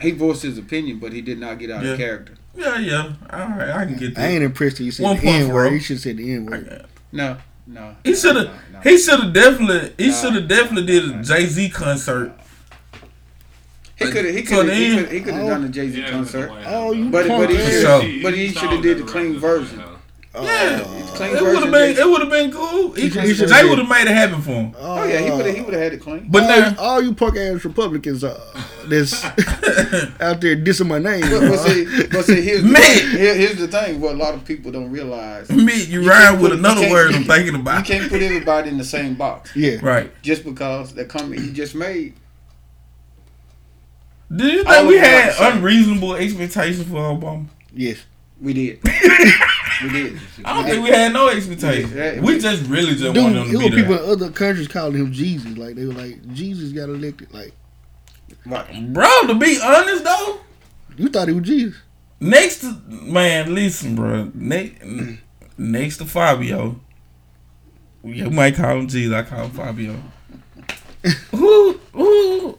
he 0.00 0.10
voiced 0.10 0.42
his 0.42 0.58
opinion, 0.58 0.98
but 0.98 1.12
he 1.12 1.20
did 1.20 1.38
not 1.38 1.60
get 1.60 1.70
out 1.70 1.84
Yeah. 1.84 1.92
of 1.92 1.98
character. 1.98 2.34
Yeah, 2.56 2.78
yeah. 2.78 3.12
All 3.30 3.38
right, 3.50 3.70
I 3.70 3.84
can 3.84 3.96
get 3.96 4.16
that. 4.16 4.24
I 4.24 4.28
ain't 4.30 4.42
impressed 4.42 4.78
that 4.78 4.82
he 4.82 4.90
said 4.90 5.04
One 5.04 5.14
the 5.16 5.22
point 5.22 5.42
N 5.44 5.48
word. 5.52 5.64
Ro. 5.66 5.70
He 5.70 5.78
should 5.78 5.94
have 5.94 6.02
said 6.02 6.16
the 6.16 6.32
N 6.32 6.48
I 6.48 6.50
word. 6.50 6.86
No, 7.12 7.36
no. 7.68 7.96
He 8.02 8.14
should 8.16 8.34
have. 8.34 8.46
No, 8.46 8.52
no. 8.72 8.80
He 8.82 8.98
should 8.98 9.20
have 9.20 9.32
definitely. 9.32 9.92
He 9.96 10.10
Nah. 10.10 10.14
should 10.20 10.34
have 10.34 10.48
definitely 10.48 10.86
did 10.86 11.04
a 11.08 11.22
Jay 11.22 11.46
Z 11.46 11.68
concert. 11.70 12.32
He 13.96 14.06
could 14.06 14.24
have. 14.24 14.34
He 14.34 14.42
could 14.42 14.68
have. 14.68 15.10
He 15.12 15.20
could. 15.20 15.34
Have 15.34 15.44
Oh. 15.44 15.48
done 15.50 15.62
the 15.62 15.68
Jay 15.68 15.88
Z 15.88 16.02
concert. 16.10 16.50
Oh, 16.66 16.90
you 16.92 17.10
But 17.10 17.28
but 17.28 17.48
he 17.50 17.56
should. 17.58 18.22
But 18.24 18.34
he 18.34 18.48
should 18.48 18.70
have 18.70 18.82
did 18.82 18.98
the 18.98 19.04
clean 19.04 19.38
version. 19.38 19.80
Yeah, 20.34 20.80
Clean 21.14 21.34
it 21.36 21.42
would 21.42 21.62
have 21.62 21.72
been. 21.72 21.96
It 21.96 22.06
would 22.08 22.20
have 22.20 22.30
been 22.30 22.52
cool. 22.52 22.92
He, 22.92 23.02
He 23.02 23.10
should- 23.10 23.24
he 23.24 23.34
Jay 23.34 23.64
would 23.68 23.78
have 23.78 23.88
made 23.88 24.02
it 24.02 24.08
happen 24.14 24.40
for 24.40 24.50
him. 24.52 24.74
Oh 24.78 25.04
yeah, 25.04 25.18
he 25.18 25.30
would 25.30 25.46
have. 25.46 25.54
He 25.56 25.62
would 25.62 25.72
have 25.74 25.82
had 25.82 25.92
it 25.94 26.00
clean. 26.00 26.26
But 26.30 26.42
all, 26.44 26.48
now, 26.48 26.74
all 26.78 27.02
you 27.02 27.14
punk 27.14 27.36
ass 27.36 27.64
Republicans 27.64 28.22
uh, 28.22 28.38
that's 28.86 29.24
out 30.20 30.40
there 30.40 30.54
dissing 30.54 30.86
my 30.86 30.98
name. 30.98 31.22
But, 31.22 31.40
but 31.50 31.58
see, 31.58 32.06
but 32.12 32.24
see, 32.24 32.40
here's 32.42 32.62
the, 32.62 32.68
here, 33.18 33.34
here's 33.34 33.56
the 33.56 33.66
thing. 33.68 34.00
What 34.00 34.14
a 34.14 34.18
lot 34.18 34.34
of 34.34 34.44
people 34.44 34.70
don't 34.70 34.90
realize. 34.92 35.50
me, 35.50 35.82
you 35.84 36.02
You 36.02 36.08
rhyme 36.08 36.40
with 36.40 36.50
put- 36.52 36.58
another 36.60 36.88
word 36.90 37.14
I'm 37.14 37.24
thinking 37.24 37.56
about. 37.56 37.88
You 37.88 37.94
can't 37.98 38.10
put 38.10 38.22
everybody 38.22 38.68
in 38.68 38.78
the 38.78 38.84
same 38.84 39.14
box 39.14 39.56
yeah, 39.56 39.78
Right. 39.82 40.12
just 40.22 40.44
because 40.44 40.94
the 40.94 41.04
comment 41.06 41.40
you 41.40 41.52
just 41.52 41.74
made. 41.74 42.14
Do 44.34 44.46
you 44.46 44.62
think 44.62 44.88
we 44.88 44.98
had 44.98 45.34
unreasonable 45.54 46.14
expectations 46.14 46.86
for 46.86 46.96
Obama? 46.96 47.46
yes. 47.74 47.98
We 48.40 48.52
did. 48.52 48.78
we 49.82 49.88
did. 49.90 50.20
I 50.44 50.54
don't 50.54 50.64
think 50.70 50.84
we 50.84 50.90
had 50.90 51.12
no 51.12 51.28
expectations. 51.28 51.92
We 51.94 52.20
we- 52.34 52.38
just 52.40 52.64
really 52.68 52.92
just 52.96 53.14
Dude, 53.14 53.16
wanted 53.22 53.46
him 53.46 53.48
it 53.48 53.52
to 53.52 53.56
was 53.58 53.64
be 53.70 53.76
people 53.76 53.94
there. 53.94 54.04
in 54.04 54.10
other 54.10 54.30
countries 54.30 54.68
calling 54.68 54.94
him 55.00 55.12
Jesus. 55.12 55.56
Like 55.56 55.74
they 55.76 55.84
were 55.86 55.92
like, 55.94 56.32
Jesus 56.34 56.72
got 56.72 56.88
elected. 56.88 57.32
Like 57.32 57.52
Right. 58.46 58.92
Bro, 58.92 59.08
to 59.28 59.34
be 59.34 59.58
honest 59.62 60.04
though, 60.04 60.40
you 60.96 61.08
thought 61.08 61.28
he 61.28 61.34
was 61.34 61.46
Jesus. 61.46 61.78
next 62.20 62.60
to 62.60 62.76
man, 62.88 63.54
listen, 63.54 63.94
bro. 63.94 64.30
Next, 64.34 64.82
next 65.56 65.96
to 65.98 66.04
Fabio, 66.06 66.80
you 68.04 68.30
might 68.30 68.54
call 68.56 68.78
him 68.78 68.88
Jesus. 68.88 69.12
I 69.14 69.22
call 69.22 69.44
him 69.44 69.50
Fabio. 69.50 70.02
who 71.30 71.78
who 71.92 72.58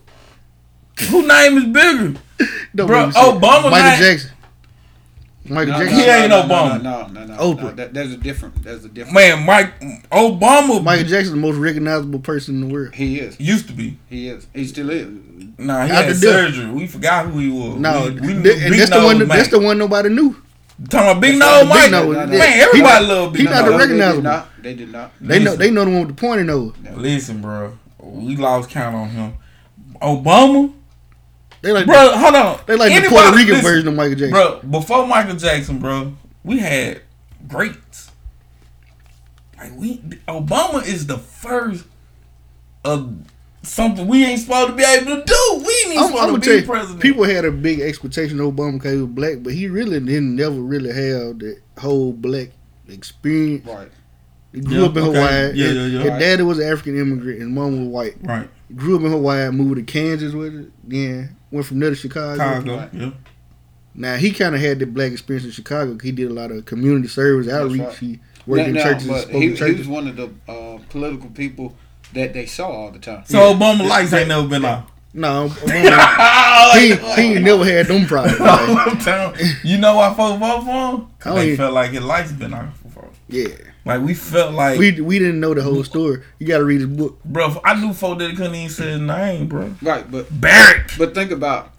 who 1.09 1.27
name 1.27 1.57
is 1.57 1.65
bigger? 1.65 2.19
Don't 2.75 2.87
Bro, 2.87 2.97
make 3.07 3.07
me 3.07 3.13
say- 3.13 3.19
Obama 3.19 3.41
Michael 3.41 3.69
not- 3.71 3.97
Jackson. 3.99 4.31
Michael 5.49 5.73
No, 5.73 5.79
Jackson. 5.79 5.99
He 5.99 6.05
ain't 6.05 6.29
no, 6.29 6.41
Obama. 6.43 6.81
No, 6.81 7.07
no, 7.07 7.07
no, 7.07 7.25
no. 7.25 7.37
Oprah. 7.37 7.61
no 7.63 7.71
that, 7.71 7.93
there's 7.93 8.11
a 8.13 8.17
different. 8.17 8.63
There's 8.63 8.85
a 8.85 8.89
different. 8.89 9.13
Man, 9.15 9.45
Mike 9.45 9.79
Obama 10.11 10.83
Michael 10.83 11.05
Jackson's 11.07 11.31
the 11.31 11.37
most 11.37 11.55
recognizable 11.57 12.19
person 12.19 12.55
in 12.61 12.67
the 12.67 12.73
world. 12.73 12.93
He 12.95 13.19
is. 13.19 13.39
used 13.39 13.67
to 13.67 13.73
be. 13.73 13.97
He 14.09 14.29
is. 14.29 14.47
He 14.53 14.65
still 14.65 14.89
is. 14.89 15.07
Nah, 15.57 15.85
he 15.85 15.91
After 15.91 15.93
had 15.93 16.05
death. 16.07 16.21
surgery. 16.21 16.71
We 16.71 16.87
forgot 16.87 17.25
who 17.27 17.39
he 17.39 17.49
was. 17.49 17.77
No, 17.79 18.05
we, 18.05 18.11
we 18.11 18.19
th- 18.19 18.21
knew 18.21 18.31
and 18.33 18.43
Big 18.43 18.79
that's 18.79 18.89
the 18.91 18.95
Nose 18.97 19.05
one. 19.05 19.27
Mike. 19.27 19.37
That's 19.37 19.49
the 19.49 19.59
one 19.59 19.77
nobody 19.77 20.09
knew. 20.09 20.35
Talking 20.89 21.09
about 21.11 21.21
Big 21.21 21.37
That's 21.39 21.61
Nose 21.63 21.69
Mike. 21.69 21.81
Big 21.83 21.91
no, 21.91 22.11
no. 22.13 22.25
Man, 22.27 22.59
everybody 22.59 22.81
not- 22.81 23.03
love 23.03 23.33
Big 23.33 23.41
he 23.41 23.47
not 23.47 23.53
Nose. 23.53 23.63
the 23.65 23.71
No, 23.71 23.71
they 23.71 23.77
recognizable. 23.83 24.21
did 24.21 24.23
not. 24.23 24.47
They 24.63 24.73
did 24.75 24.91
not. 24.91 25.11
They 25.19 25.39
know. 25.39 25.55
They 25.57 25.71
know 25.71 25.85
the 25.85 25.91
one 25.91 25.99
with 26.07 26.15
the 26.15 26.21
pointy 26.21 26.43
nose. 26.43 26.73
Listen, 26.95 27.41
bro, 27.41 27.77
we 27.99 28.37
lost 28.37 28.69
count 28.69 28.95
on 28.95 29.09
him. 29.09 29.33
Obama, 30.01 30.73
They 31.61 31.71
like. 31.71 31.85
bro, 31.85 32.11
hold 32.17 32.35
on. 32.35 32.59
They 32.65 32.75
like 32.75 33.03
the 33.03 33.09
Puerto 33.09 33.35
Rican 33.35 33.55
listen, 33.55 33.71
version 33.71 33.87
of 33.89 33.93
Michael 33.95 34.15
Jackson. 34.15 34.31
bro. 34.31 34.59
Before 34.61 35.07
Michael 35.07 35.35
Jackson, 35.35 35.79
bro, 35.79 36.13
we 36.43 36.59
had 36.59 37.01
greats. 37.47 38.11
Like 39.57 39.75
we, 39.75 39.97
Obama 40.27 40.85
is 40.85 41.07
the 41.07 41.17
first 41.17 41.85
of 42.85 43.13
something 43.61 44.07
we 44.07 44.25
ain't 44.25 44.39
supposed 44.39 44.69
to 44.69 44.75
be 44.75 44.83
able 44.83 45.17
to 45.17 45.23
do. 45.25 45.63
We 45.65 45.73
ain't 45.85 45.85
even 45.87 45.97
I'm, 45.97 46.05
supposed 46.07 46.23
I'm 46.23 46.29
gonna 46.29 46.39
to 46.39 46.49
be 46.49 46.55
you, 46.55 46.65
president. 46.65 47.01
people 47.01 47.23
had 47.25 47.45
a 47.45 47.51
big 47.51 47.81
expectation 47.81 48.39
of 48.39 48.53
Obama 48.53 48.73
because 48.73 48.93
he 48.93 49.01
was 49.01 49.09
black, 49.09 49.43
but 49.43 49.53
he 49.53 49.67
really 49.67 49.99
didn't 49.99 50.35
never 50.35 50.59
really 50.59 50.93
have 50.93 51.39
the 51.39 51.59
whole 51.77 52.13
black 52.13 52.49
experience. 52.87 53.65
Right. 53.65 53.91
He 54.53 54.61
grew 54.61 54.79
Yeah, 54.79 54.85
up 54.85 54.97
in 54.97 55.03
okay. 55.03 55.13
Hawaii. 55.19 55.31
Yeah, 55.31 55.65
his, 55.67 55.75
yeah, 55.75 55.85
yeah. 55.85 55.99
His 55.99 56.09
Right. 56.09 56.19
daddy 56.19 56.43
was 56.43 56.59
an 56.59 56.71
African 56.71 56.99
immigrant, 56.99 57.41
and 57.41 57.53
mom 57.53 57.79
was 57.79 57.87
white. 57.89 58.15
right, 58.23 58.49
He 58.67 58.73
grew 58.73 58.95
up 58.97 59.03
in 59.03 59.11
Hawaii, 59.11 59.49
moved 59.51 59.75
to 59.77 59.83
Kansas 59.83 60.33
with 60.33 60.55
it. 60.55 60.71
Then 60.87 61.35
went 61.51 61.65
from 61.67 61.79
there 61.79 61.89
to 61.91 61.95
Chicago. 61.95 62.33
Chicago, 62.35 62.77
Right. 62.77 62.89
yeah. 62.93 63.09
Now 63.95 64.15
he 64.15 64.31
kind 64.31 64.55
of 64.55 64.61
had 64.61 64.79
the 64.79 64.85
black 64.85 65.11
experience 65.11 65.45
in 65.45 65.51
Chicago. 65.51 65.97
He 66.01 66.11
did 66.11 66.29
a 66.31 66.33
lot 66.33 66.51
of 66.51 66.65
community 66.65 67.07
service 67.07 67.47
outreach. 67.51 67.81
right. 67.81 67.95
He 67.97 68.19
worked 68.47 68.67
in 68.67 68.73
No, 68.73 68.79
no, 68.83 68.85
churches, 68.89 69.03
and 69.03 69.11
but 69.11 69.21
spoke 69.23 69.35
he, 69.41 69.47
in 69.47 69.55
he 69.55 69.71
was 69.73 69.87
one 69.87 70.07
of 70.07 70.15
the 70.15 70.29
uh, 70.51 70.79
political 70.89 71.29
people 71.29 71.75
that 72.13 72.33
they 72.33 72.45
saw 72.47 72.67
all 72.69 72.91
the 72.91 72.99
time. 72.99 73.23
So 73.25 73.53
Obama 73.53 73.87
lights 73.87 74.13
ain't 74.13 74.29
never 74.29 74.47
been 74.47 74.65
out. 74.65 74.89
No, 75.13 75.47
he, 76.75 76.95
he 76.95 77.21
ain't 77.33 77.43
never 77.43 77.65
had 77.65 77.87
them 77.87 78.05
problems. 78.05 78.39
like, 78.39 78.87
I'm 78.87 78.97
telling 78.99 79.39
you, 79.39 79.45
you 79.63 79.77
know 79.79 79.95
why 79.95 80.13
folks 80.13 80.39
vote 80.39 80.61
for 80.61 80.65
him? 80.65 81.07
I 81.19 81.23
Cause 81.23 81.25
don't 81.25 81.35
they 81.35 81.45
even- 81.47 81.57
felt 81.57 81.73
like 81.73 81.91
his 81.91 82.03
life's 82.03 82.31
been 82.31 82.53
off 82.53 82.65
before. 82.73 82.78
Yeah, 83.29 83.47
Like 83.85 84.01
we 84.01 84.13
felt 84.13 84.53
like, 84.53 84.77
we 84.79 84.99
we 84.99 85.19
didn't 85.19 85.39
know 85.39 85.53
the 85.53 85.61
whole 85.63 85.83
story. 85.83 86.23
You 86.39 86.47
got 86.47 86.57
to 86.57 86.65
read 86.65 86.81
his 86.81 86.89
book. 86.89 87.23
bro. 87.23 87.61
I 87.63 87.79
knew 87.79 87.93
folk 87.93 88.19
that 88.19 88.35
couldn't 88.35 88.55
even 88.55 88.69
say 88.69 88.91
his 88.91 88.99
name, 89.01 89.47
bro. 89.47 89.73
Right, 89.81 90.09
but 90.09 90.27
Barrick. 90.41 90.91
but 90.97 91.13
think 91.13 91.31
about 91.31 91.71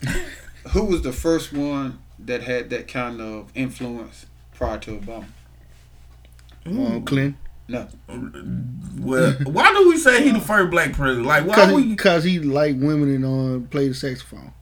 who 0.71 0.85
was 0.85 1.03
the 1.03 1.13
first 1.13 1.53
one 1.53 1.99
that 2.21 2.43
had 2.43 2.71
that 2.71 2.87
kind 2.89 3.21
of 3.21 3.51
influence 3.55 4.27
prior 4.55 4.79
to 4.79 4.99
Obama. 4.99 5.25
Um, 6.67 7.03
Clinton, 7.05 7.37
No, 7.69 7.89
Well, 8.99 9.33
why 9.45 9.73
do 9.73 9.89
we 9.89 9.97
say 9.97 10.23
he 10.23 10.31
the 10.31 10.41
first 10.41 10.71
black 10.71 10.93
president? 10.93 11.27
Like, 11.27 11.47
why 11.47 11.55
because 11.55 11.73
we? 11.73 11.83
he, 11.85 11.97
'cause 11.97 12.25
he 12.25 12.39
liked 12.39 12.79
women 12.79 13.15
and 13.15 13.25
uh, 13.65 13.67
played 13.71 13.91
the 13.91 13.95
saxophone. 13.95 14.53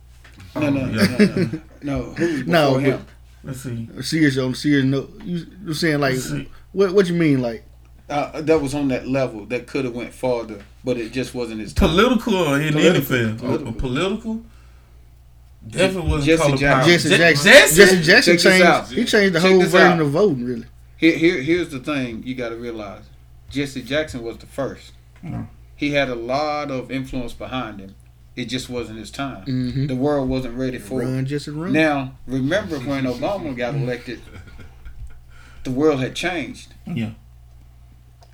no, 0.54 0.70
no, 0.70 0.86
no, 0.86 1.02
no, 1.06 1.26
no. 1.26 1.50
no. 1.82 2.02
Who 2.14 2.44
No, 2.44 2.78
him? 2.78 3.04
Let's 3.44 3.60
see. 3.60 3.88
Serious 4.02 4.38
on 4.38 4.54
serious 4.54 4.84
note, 4.84 5.10
you 5.24 5.46
you 5.66 5.74
saying 5.74 6.00
like 6.00 6.16
See. 6.16 6.48
What 6.78 6.94
what 6.94 7.06
you 7.08 7.14
mean 7.14 7.40
like 7.42 7.62
Uh, 8.08 8.40
that 8.40 8.60
was 8.62 8.74
on 8.74 8.88
that 8.88 9.04
level 9.06 9.44
that 9.46 9.66
could 9.66 9.84
have 9.84 9.94
went 9.94 10.12
farther, 10.14 10.60
but 10.84 10.96
it 10.96 11.12
just 11.12 11.34
wasn't 11.34 11.60
his 11.60 11.72
time. 11.74 11.90
Political 11.90 12.34
or 12.36 12.60
in 12.60 12.72
Political. 12.72 12.80
any 12.96 13.00
field? 13.04 13.38
Political. 13.38 13.72
Political. 13.72 13.72
political? 13.80 14.42
Definitely 15.68 16.10
wasn't 16.10 16.24
Jesse 16.26 16.42
color 16.42 16.56
Jackson. 16.56 16.68
power. 16.80 16.84
Jesse 16.86 17.08
Je- 17.08 17.16
Jackson? 17.18 17.52
Jesse? 17.52 17.76
Jesse 17.76 18.02
Jackson 18.02 18.36
Check 18.38 18.42
this 18.52 18.62
out. 18.62 18.84
changed. 18.86 18.98
He 18.98 19.04
changed 19.04 19.34
the 19.34 19.40
Check 19.40 19.50
whole 19.50 19.58
this 19.60 19.70
version 19.72 19.92
out. 19.92 20.00
of 20.00 20.10
voting. 20.10 20.44
Really, 20.44 20.64
Here, 20.96 21.16
here, 21.18 21.42
here's 21.42 21.68
the 21.70 21.80
thing 21.80 22.22
you 22.24 22.34
got 22.34 22.48
to 22.50 22.56
realize: 22.56 23.02
Jesse 23.50 23.82
Jackson 23.82 24.22
was 24.22 24.38
the 24.38 24.46
first. 24.46 24.92
He 25.76 25.90
had 25.92 26.08
a 26.08 26.14
lot 26.14 26.70
of 26.70 26.90
influence 26.90 27.32
behind 27.34 27.80
him. 27.80 27.94
It 28.36 28.46
just 28.46 28.70
wasn't 28.70 28.98
his 29.00 29.10
time. 29.10 29.42
hmm 29.44 29.86
The 29.88 29.96
world 29.96 30.28
wasn't 30.28 30.54
ready 30.56 30.78
for 30.78 31.02
it. 31.02 31.06
run 31.06 31.26
Jesse 31.26 31.50
run. 31.50 31.72
Now, 31.72 32.12
remember 32.26 32.78
when 32.78 33.04
Obama 33.04 33.54
got 33.56 33.74
elected, 33.74 34.20
the 35.64 35.70
world 35.70 36.00
had 36.00 36.14
changed. 36.14 36.74
Yeah. 36.86 37.10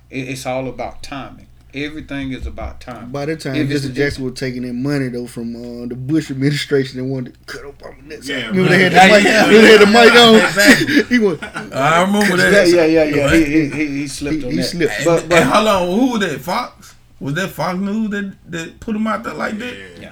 It, 0.09 0.29
it's 0.29 0.45
all 0.45 0.67
about 0.67 1.03
timing. 1.03 1.47
Everything 1.73 2.31
is 2.31 2.47
about 2.47 2.79
timing. 2.79 3.09
By 3.09 3.25
that 3.25 3.41
time, 3.41 3.55
If 3.55 3.63
it's- 3.69 3.81
Jesse 3.81 3.93
Jackson 3.93 4.23
was 4.23 4.33
taking 4.35 4.63
in 4.63 4.81
money 4.81 5.09
though 5.09 5.27
from 5.27 5.55
uh, 5.55 5.85
the 5.87 5.95
Bush 5.95 6.31
administration 6.31 6.99
and 6.99 7.11
wanted 7.11 7.33
to 7.33 7.39
cut 7.53 7.63
Obama 7.63 8.01
nuts. 8.03 8.29
Yeah, 8.29 8.47
remember 8.47 8.69
they 8.69 8.83
had 8.83 8.91
the 8.93 9.13
mic. 9.15 9.23
Yeah, 9.25 9.45
remember 9.47 9.61
they 9.61 9.71
had 9.71 9.81
the 9.81 9.85
mic 9.87 10.13
on. 10.13 10.35
Exactly. 10.35 11.03
he 11.17 11.19
went. 11.25 11.43
I 11.75 12.01
remember 12.03 12.37
yeah, 12.37 12.49
that. 12.49 12.69
yeah, 12.69 12.85
yeah, 12.85 13.03
yeah. 13.03 13.29
He, 13.35 13.43
he, 13.45 13.69
he, 13.69 13.87
he 13.87 14.07
slipped 14.07 14.37
He- 14.37 14.45
on 14.45 14.51
he 14.51 14.57
that. 14.57 14.63
slipped. 14.63 14.93
And, 14.95 15.05
But, 15.05 15.19
and 15.21 15.29
but 15.29 15.43
hold 15.43 15.67
on, 15.67 15.99
who 15.99 16.11
was 16.13 16.19
that? 16.21 16.39
Fox? 16.39 16.95
Was 17.19 17.33
that 17.33 17.49
Fox 17.49 17.77
News 17.79 18.09
that, 18.11 18.33
that 18.51 18.79
put 18.79 18.95
him 18.95 19.07
out 19.07 19.23
there 19.23 19.33
like 19.33 19.57
that? 19.57 19.99
Yeah. 19.99 20.11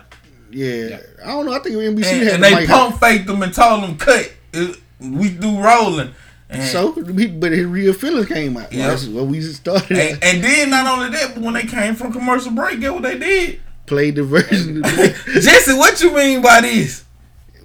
Yeah. 0.52 1.00
I 1.24 1.28
don't 1.28 1.46
know. 1.46 1.54
I 1.54 1.60
think 1.60 1.76
NBC 1.76 1.96
And, 1.96 2.24
had 2.24 2.34
and 2.36 2.44
the 2.44 2.50
they 2.60 2.68
pump 2.68 3.00
faked 3.00 3.30
him 3.30 3.42
and 3.42 3.54
told 3.54 3.84
him 3.86 3.98
cut. 3.98 4.34
It- 4.52 4.80
we 5.00 5.30
do 5.32 5.60
rolling. 5.62 6.14
And, 6.54 6.64
So, 6.64 6.92
but 6.94 7.52
his 7.52 7.66
real 7.66 7.94
feelings 7.94 8.28
came 8.28 8.56
out. 8.58 8.72
Yeah. 8.72 8.88
That's 8.88 9.06
what 9.08 9.26
we 9.28 9.42
started. 9.42 9.98
and, 9.98 10.24
and 10.24 10.44
then 10.44 10.70
not 10.70 10.86
only 10.88 11.10
that, 11.18 11.34
but 11.36 11.44
when 11.44 11.54
they 11.54 11.64
came 11.64 11.96
from 11.96 12.12
commercial 12.14 12.52
break, 12.52 12.80
get 12.80 12.94
what 12.94 13.04
they 13.04 13.18
did. 13.18 13.60
played 13.86 14.16
the 14.16 14.24
version. 14.24 14.84
Of 14.84 14.92
Jesse, 15.42 15.74
what 15.74 16.02
you 16.02 16.14
mean 16.16 16.42
by 16.42 16.62
this? 16.62 17.04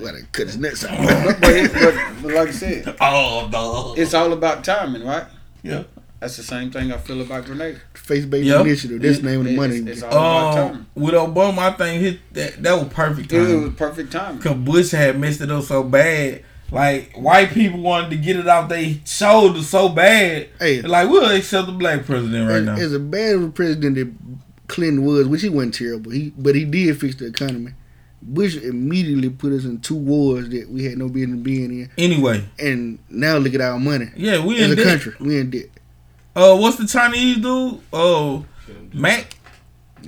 well, 0.01 0.12
they 0.14 0.22
cut 0.32 0.47
his 0.47 0.57
nuts 0.59 0.84
out. 0.84 0.97
but, 0.99 1.41
but, 1.41 1.72
but, 1.72 1.95
but 2.22 2.32
like 2.32 2.49
I 2.49 2.53
said, 2.53 2.97
Oh 3.01 3.49
no. 3.53 3.95
it's 4.01 4.14
all 4.14 4.32
about 4.32 4.62
timing, 4.64 5.05
right? 5.05 5.24
Yeah. 5.62 5.84
That's 6.20 6.36
the 6.36 6.43
same 6.43 6.70
thing 6.72 6.91
I 6.93 6.99
feel 6.99 7.20
about 7.20 7.45
Grenada. 7.45 7.78
Face 7.95 8.24
based 8.24 8.45
Yeah. 8.47 8.61
initiative. 8.61 9.01
That's 9.03 9.18
the 9.18 9.24
name 9.24 9.41
of 9.41 9.47
the 9.47 9.57
money. 9.57 9.76
It's, 9.76 9.86
it's 9.89 10.03
all 10.03 10.11
about 10.11 10.47
Um, 10.59 10.68
timing. 10.72 10.86
with 10.95 11.14
Obama, 11.14 11.59
I 11.59 11.70
think 11.72 12.01
hit 12.03 12.18
that 12.32 12.62
that 12.62 12.72
was 12.74 12.89
perfect 12.93 13.32
It, 13.32 13.51
it 13.51 13.55
was 13.57 13.74
perfect 13.74 14.11
timing. 14.12 14.41
Cause 14.41 14.57
Bush 14.57 14.91
had 14.93 15.18
messed 15.18 15.41
it 15.41 15.51
up 15.51 15.62
so 15.64 15.82
bad. 15.84 16.43
Like 16.71 17.16
white 17.16 17.51
people 17.51 17.81
wanted 17.81 18.11
to 18.11 18.16
get 18.16 18.37
it 18.37 18.47
off 18.47 18.69
their 18.69 18.95
shoulders 19.07 19.69
so 19.69 19.89
bad. 19.89 20.49
Hey. 20.59 20.83
Like 20.83 21.09
we'll 21.09 21.35
accept 21.35 21.66
the 21.66 21.73
black 21.73 22.05
president 22.05 22.47
right 22.49 22.59
as, 22.59 22.64
now. 22.66 22.75
as 22.77 22.93
a 22.93 22.99
bad 22.99 23.37
of 23.37 23.43
a 23.45 23.49
president 23.51 23.95
that 23.97 24.12
Clinton 24.69 25.05
was, 25.05 25.27
which 25.27 25.41
he 25.43 25.49
wasn't 25.49 25.75
terrible, 25.75 26.11
he 26.11 26.33
but 26.37 26.55
he 26.55 26.64
did 26.64 27.01
fix 27.01 27.14
the 27.16 27.27
economy. 27.27 27.73
Bush 28.21 28.57
immediately 28.57 29.31
put 29.31 29.53
us 29.53 29.64
in 29.64 29.81
two 29.81 29.95
wars 29.97 30.49
that 30.51 30.69
we 30.69 30.85
had 30.85 30.99
no 30.99 31.09
business 31.09 31.39
being 31.41 31.71
in, 31.71 31.91
Anyway, 31.97 32.45
and 32.59 32.99
now 33.09 33.37
look 33.39 33.55
at 33.55 33.61
our 33.61 33.79
money 33.79 34.09
yeah, 34.16 34.45
we 34.45 34.57
as 34.59 34.64
in 34.64 34.73
a 34.73 34.77
debt. 34.77 34.87
country. 34.87 35.14
We 35.21 35.39
in 35.41 35.51
debt. 35.51 35.66
Uh, 36.37 36.57
what's 36.57 36.77
the 36.77 36.87
Chinese 36.87 37.37
dude? 37.37 37.81
Oh, 37.93 38.45
Mac. 38.93 39.38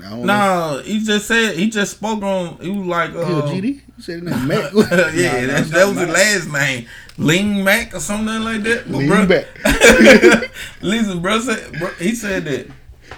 I. 0.05 0.17
Nah, 0.19 0.79
he 0.83 1.01
just 1.05 1.27
said 1.27 1.57
he 1.57 1.69
just 1.71 1.93
spoke 1.97 2.23
on. 2.23 2.59
He 2.61 2.71
was 2.71 2.87
like, 2.87 3.11
He 3.11 3.17
was 3.17 3.27
uh, 3.27 3.47
GD. 3.49 3.65
You 3.65 3.83
said 3.99 4.23
his 4.23 4.31
name 4.31 4.49
Mac. 4.49 4.73
yeah, 4.73 4.81
Nah, 4.81 4.87
that, 4.87 5.47
that's 5.49 5.71
that 5.71 5.89
was 5.89 5.99
his 5.99 6.09
last 6.09 6.53
name, 6.53 6.87
Ling 7.19 7.65
Mac 7.65 7.95
or 7.95 8.01
something 8.01 8.43
like 8.43 8.63
that. 8.63 8.85
But 8.91 8.99
Lean 8.99 9.09
bro- 9.09 9.27
back. 9.27 9.47
Listen, 10.83 11.21
bro, 11.21 11.41
said, 11.41 11.73
bro, 11.79 11.89
he 11.99 12.15
said 12.15 12.45
that 12.47 12.67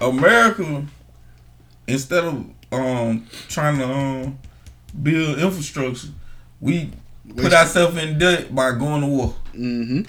America, 0.01 0.85
instead 1.87 2.25
of 2.25 2.45
um 2.73 3.27
trying 3.49 3.79
to 3.79 3.85
um 3.89 4.39
build 5.03 5.39
infrastructure, 5.39 6.09
we 6.61 6.91
put 7.37 7.53
ourselves 7.53 7.97
in 7.97 8.19
debt 8.19 8.55
by 8.55 8.73
going 8.73 9.03
to 9.03 9.07
war. 9.07 9.35
Mm-hmm. 9.55 10.03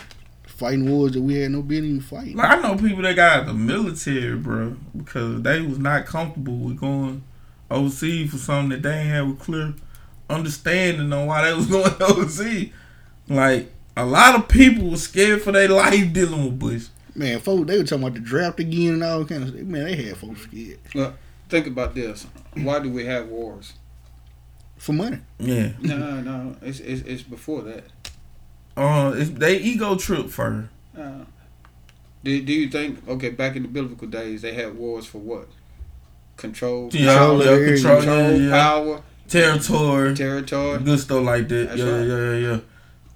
Fighting 0.64 0.89
wars 0.89 1.11
that 1.11 1.22
we 1.22 1.34
had 1.41 1.51
no 1.51 1.61
business 1.61 2.05
fighting. 2.05 2.38
Like 2.38 2.57
I 2.57 2.61
know 2.61 2.78
people 2.78 3.01
that 3.01 3.18
got 3.18 3.39
out 3.41 3.45
the 3.47 3.53
military, 3.53 4.38
bro, 4.38 4.78
because 4.95 5.41
they 5.41 5.59
was 5.59 5.78
not 5.78 6.05
comfortable 6.05 6.55
with 6.55 6.80
going 6.80 7.22
overseas 7.70 8.32
for 8.32 8.38
something 8.38 8.70
that 8.70 8.82
they 8.82 8.99
ain't 8.99 9.09
have 9.09 9.30
a 9.30 9.34
clear 9.34 9.74
understanding 10.30 11.11
on 11.11 11.26
why 11.26 11.43
they 11.43 11.53
was 11.53 11.68
going 11.70 11.91
overseas. 12.01 12.72
Like 13.28 13.74
a 13.97 14.05
lot 14.05 14.36
of 14.36 14.47
people 14.47 14.86
was 14.86 15.03
scared 15.03 15.41
for 15.41 15.51
their 15.51 15.68
life 15.68 16.14
dealing 16.14 16.45
with 16.45 16.59
Bush. 16.59 16.88
Man, 17.14 17.41
folks, 17.41 17.68
they 17.68 17.78
were 17.78 17.84
talking 17.84 18.03
about 18.05 18.14
the 18.14 18.22
draft 18.22 18.61
again 18.61 18.93
and 18.93 19.03
all 19.03 19.26
kinds 19.26 19.49
of 19.49 19.55
stuff. 19.55 19.68
Man, 19.68 19.84
they 19.84 20.01
had 20.01 20.16
folks 20.16 20.43
scared 20.43 20.80
Well, 20.95 21.14
think 21.49 21.68
about 21.68 21.93
this. 21.93 22.26
Why 22.53 22.80
do 22.80 22.89
we 22.89 23.03
have 23.03 23.28
wars? 23.28 23.74
for 24.78 24.93
money. 24.93 25.20
Yeah, 25.39 25.72
No, 25.82 26.22
no, 26.22 26.55
it's 26.61 26.80
it's, 26.80 27.01
it's 27.03 27.24
before 27.24 27.61
that. 27.64 27.84
Uh, 28.78 29.13
it's, 29.15 29.30
they 29.32 29.57
ego 29.59 29.95
trip 29.95 30.30
first. 30.30 30.67
Uh, 30.97 31.26
do, 32.24 32.41
do 32.41 32.53
you 32.53 32.69
think 32.69 33.07
okay 33.07 33.30
back 33.30 33.55
in 33.55 33.63
the 33.63 33.67
biblical 33.67 34.07
days 34.07 34.41
they 34.41 34.53
had 34.53 34.76
wars 34.78 35.05
for 35.05 35.17
what? 35.19 35.47
Control, 36.38 36.89
Yeah, 36.91 37.13
Control 37.13 37.38
yeah, 37.38 37.39
of 37.39 37.45
the 37.45 37.51
area. 37.51 37.74
control, 37.76 37.97
control, 37.97 38.32
yeah, 38.32 38.38
yeah. 38.47 38.51
power, 38.63 39.01
territory, 39.28 40.15
territory, 40.15 40.80
good 40.80 40.99
stuff 40.99 41.24
like 41.24 41.47
that. 41.49 41.67
That's 41.69 41.80
yeah, 41.80 41.86
right. 41.89 42.07
yeah, 42.07 42.17
yeah, 42.32 42.47
yeah. 42.53 42.59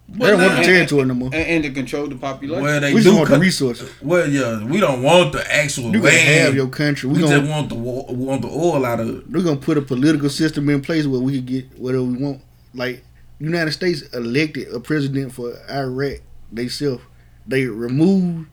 They 0.09 0.27
don't 0.27 0.39
want 0.39 0.51
the 0.51 0.57
now- 0.57 0.63
territory 0.63 1.05
no 1.05 1.13
more. 1.15 1.29
and, 1.33 1.35
and 1.35 1.63
to 1.65 1.71
control 1.71 2.07
the 2.07 2.15
population. 2.15 2.63
Well, 2.63 2.79
they 2.79 2.93
We 2.93 3.01
just 3.01 3.09
do. 3.13 3.17
want 3.17 3.29
the 3.29 3.39
resources. 3.39 3.89
well, 4.01 4.29
yeah, 4.29 4.63
we 4.63 4.79
don't 4.79 5.01
want 5.03 5.33
the 5.33 5.53
actual 5.53 5.91
You 5.93 6.01
land. 6.01 6.45
have 6.45 6.55
your 6.55 6.67
country. 6.69 7.09
we 7.09 7.15
We 7.15 7.21
just 7.21 7.33
gonna 7.33 7.49
want 7.49 7.69
the 7.69 7.75
want 7.75 8.41
the 8.43 8.47
oil 8.49 8.85
out 8.85 8.99
of 9.01 9.09
it. 9.09 9.29
we're 9.29 9.43
gonna 9.43 9.57
put 9.57 9.77
a 9.77 9.81
political 9.81 10.29
system 10.29 10.69
in 10.69 10.81
place 10.81 11.05
where 11.07 11.19
we 11.19 11.37
can 11.37 11.45
get 11.45 11.77
whatever 11.77 12.03
we 12.03 12.17
want. 12.17 12.41
Like 12.73 13.03
United 13.39 13.71
States 13.71 14.01
elected 14.13 14.73
a 14.73 14.79
president 14.79 15.31
for 15.33 15.53
Iraq. 15.69 16.19
They 16.51 16.67
self 16.67 17.01
they 17.45 17.65
removed 17.65 18.47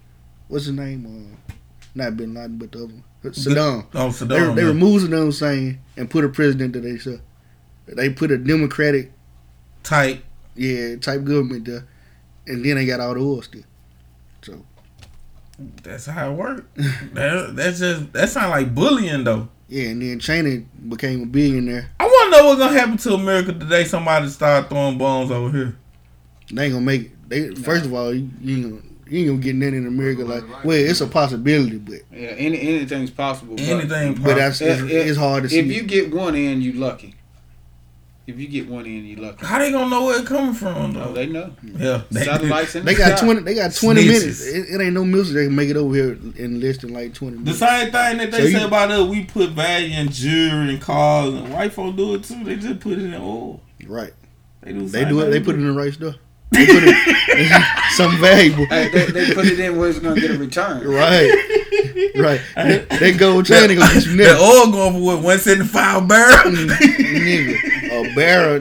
what's 0.49 0.66
his 0.66 0.74
name? 0.74 1.07
Uh, 1.49 1.55
not 1.95 2.16
Bin 2.16 2.35
Laden, 2.35 2.59
but 2.59 2.72
the 2.72 2.78
other 2.85 2.87
one, 2.95 3.05
Saddam. 3.24 3.87
Oh, 3.95 4.09
They, 4.11 4.26
Saddam. 4.26 4.55
they 4.57 4.62
yeah. 4.62 4.68
removed 4.68 5.07
Saddam 5.07 5.24
Hussein 5.26 5.80
and 5.97 6.11
put 6.11 6.24
a 6.24 6.28
president 6.28 6.72
that 6.74 6.80
they 6.80 6.99
self. 6.99 7.20
They 7.87 8.11
put 8.11 8.30
a 8.30 8.39
democratic 8.39 9.12
type. 9.82 10.24
yeah 10.57 10.97
type 10.97 11.24
government 11.24 11.64
there, 11.66 11.87
and 12.47 12.64
then 12.64 12.76
they 12.76 12.87
got 12.87 13.01
all 13.01 13.14
the 13.14 13.20
oil 13.20 13.43
still. 13.43 13.62
So 14.43 14.64
That's 15.82 16.07
how 16.07 16.30
it 16.32 16.35
worked. 16.35 16.76
that, 17.14 17.53
that's 17.57 17.78
just 17.78 18.12
that 18.12 18.28
sound 18.28 18.51
like 18.51 18.74
bullying 18.74 19.24
though. 19.24 19.49
Yeah, 19.69 19.89
and 19.89 20.03
then 20.03 20.19
China 20.21 20.62
became 20.89 21.23
a 21.23 21.27
billionaire. 21.27 21.91
I 22.01 22.05
want 22.07 22.33
to 22.33 22.39
know 22.41 22.47
what's 22.49 22.61
gonna 22.61 22.79
happen 22.79 22.97
to 22.99 23.15
America 23.15 23.53
today. 23.53 23.85
Somebody 23.85 24.29
start 24.29 24.69
throwing 24.69 24.99
bombs 24.99 25.31
over 25.31 25.51
here. 25.57 25.77
They 26.53 26.65
ain't 26.67 26.75
gonna 26.75 26.85
make 26.85 27.03
it. 27.03 27.29
They 27.29 27.55
first 27.55 27.85
of 27.87 27.95
all, 27.95 28.12
you, 28.15 28.29
you 28.41 28.57
ain't 28.57 28.71
gonna 28.71 28.83
you 29.09 29.19
ain't 29.21 29.29
gonna 29.29 29.41
get 29.41 29.55
nothing 29.57 29.75
in 29.77 29.87
America 29.87 30.25
like 30.25 30.65
well, 30.65 30.77
it's 30.77 31.01
a 31.01 31.07
possibility, 31.07 31.79
but 31.79 32.01
yeah, 32.12 32.29
any, 32.29 32.61
anything's 32.61 33.11
possible. 33.11 33.57
but 33.57 33.65
Anything, 33.65 34.15
but 34.15 34.37
that's 34.37 34.61
it's, 34.61 34.81
If- 34.83 34.91
if- 34.91 35.07
it's 35.09 35.19
hard 35.19 35.45
to 35.45 35.49
see. 35.49 35.59
If 35.61 35.67
you 35.67 35.83
get 35.83 36.15
one 36.15 36.35
in, 36.35 36.61
you 36.62 36.73
lucky. 36.75 37.15
If 38.27 38.39
you 38.39 38.49
get 38.49 38.68
one 38.70 38.87
in, 38.87 39.05
you 39.05 39.16
lucky. 39.16 39.45
How 39.45 39.59
they 39.59 39.70
gonna 39.70 39.91
know 39.91 40.07
where 40.07 40.18
it 40.18 40.27
coming 40.27 40.55
from 40.55 40.97
Oh, 40.97 41.12
they 41.12 41.27
know. 41.27 41.53
yeah, 41.62 42.03
they, 42.11 42.22
Satellites 42.25 42.75
in 42.75 42.87
they 42.87 42.95
the 42.95 42.99
got 42.99 43.18
sky. 43.18 43.27
twenty. 43.27 43.41
They 43.43 43.55
got 43.55 43.75
twenty 43.75 44.03
Snitches. 44.05 44.07
minutes. 44.09 44.47
It, 44.47 44.66
it 44.70 44.81
ain't 44.83 44.95
no 44.95 45.05
military 45.05 45.43
They 45.43 45.47
can 45.49 45.55
make 45.57 45.68
it 45.68 45.77
over 45.77 45.95
here 45.95 46.12
in 46.37 46.59
less 46.59 46.79
than 46.79 46.95
like 46.95 47.12
twenty 47.12 47.37
The 47.45 47.53
same 47.53 47.93
thing 47.93 48.16
that 48.18 48.31
they 48.31 48.39
So 48.39 48.45
say 48.49 48.61
you- 48.61 48.66
about 48.66 48.91
us, 48.91 49.07
we 49.11 49.25
put 49.25 49.51
value 49.51 49.95
in 49.95 50.09
jewelry 50.09 50.70
and 50.70 50.81
cars, 50.81 51.35
and 51.35 51.53
white 51.53 51.75
folks 51.75 51.97
do 51.99 52.14
it 52.14 52.25
too. 52.25 52.43
They 52.45 52.57
just 52.57 52.81
put 52.81 52.95
it 52.95 53.01
in 53.05 53.14
oil. 53.14 53.61
Right. 53.87 54.14
They 54.62 54.72
do. 54.72 54.87
They 54.89 55.05
do 55.05 55.20
it. 55.20 55.31
They 55.31 55.41
put 55.41 55.57
it 55.57 55.59
in 55.59 55.66
the 55.66 55.72
right 55.79 55.93
stuff. 55.93 56.14
They 56.51 56.64
put 56.66 56.83
it 56.87 57.62
something 57.97 58.20
valuable. 58.20 58.64
Hey, 58.66 58.89
they, 58.89 59.07
they 59.11 59.35
put 59.35 59.45
it 59.45 59.59
in 59.61 59.77
where 59.77 59.91
it's 59.91 59.99
gonna 59.99 60.18
get 60.18 60.31
a 60.31 60.39
return. 60.39 60.87
Right. 60.87 61.31
right. 62.16 62.41
That, 62.55 62.89
that 62.89 63.16
gold 63.18 63.45
chain 63.47 63.70
ain't 63.70 63.81
gonna 63.81 63.93
get 63.93 64.07
you 64.07 64.16
The 64.16 64.25
nothing. 64.25 64.43
oil 64.43 64.70
going 64.72 64.93
for 64.95 65.01
what? 65.01 65.22
One 65.22 65.39
seventy 65.39 65.68
five 65.68 66.07
barrel. 66.09 66.53
Mm, 66.53 66.68
nigga, 66.68 67.74
a 67.95 68.15
barrel. 68.15 68.61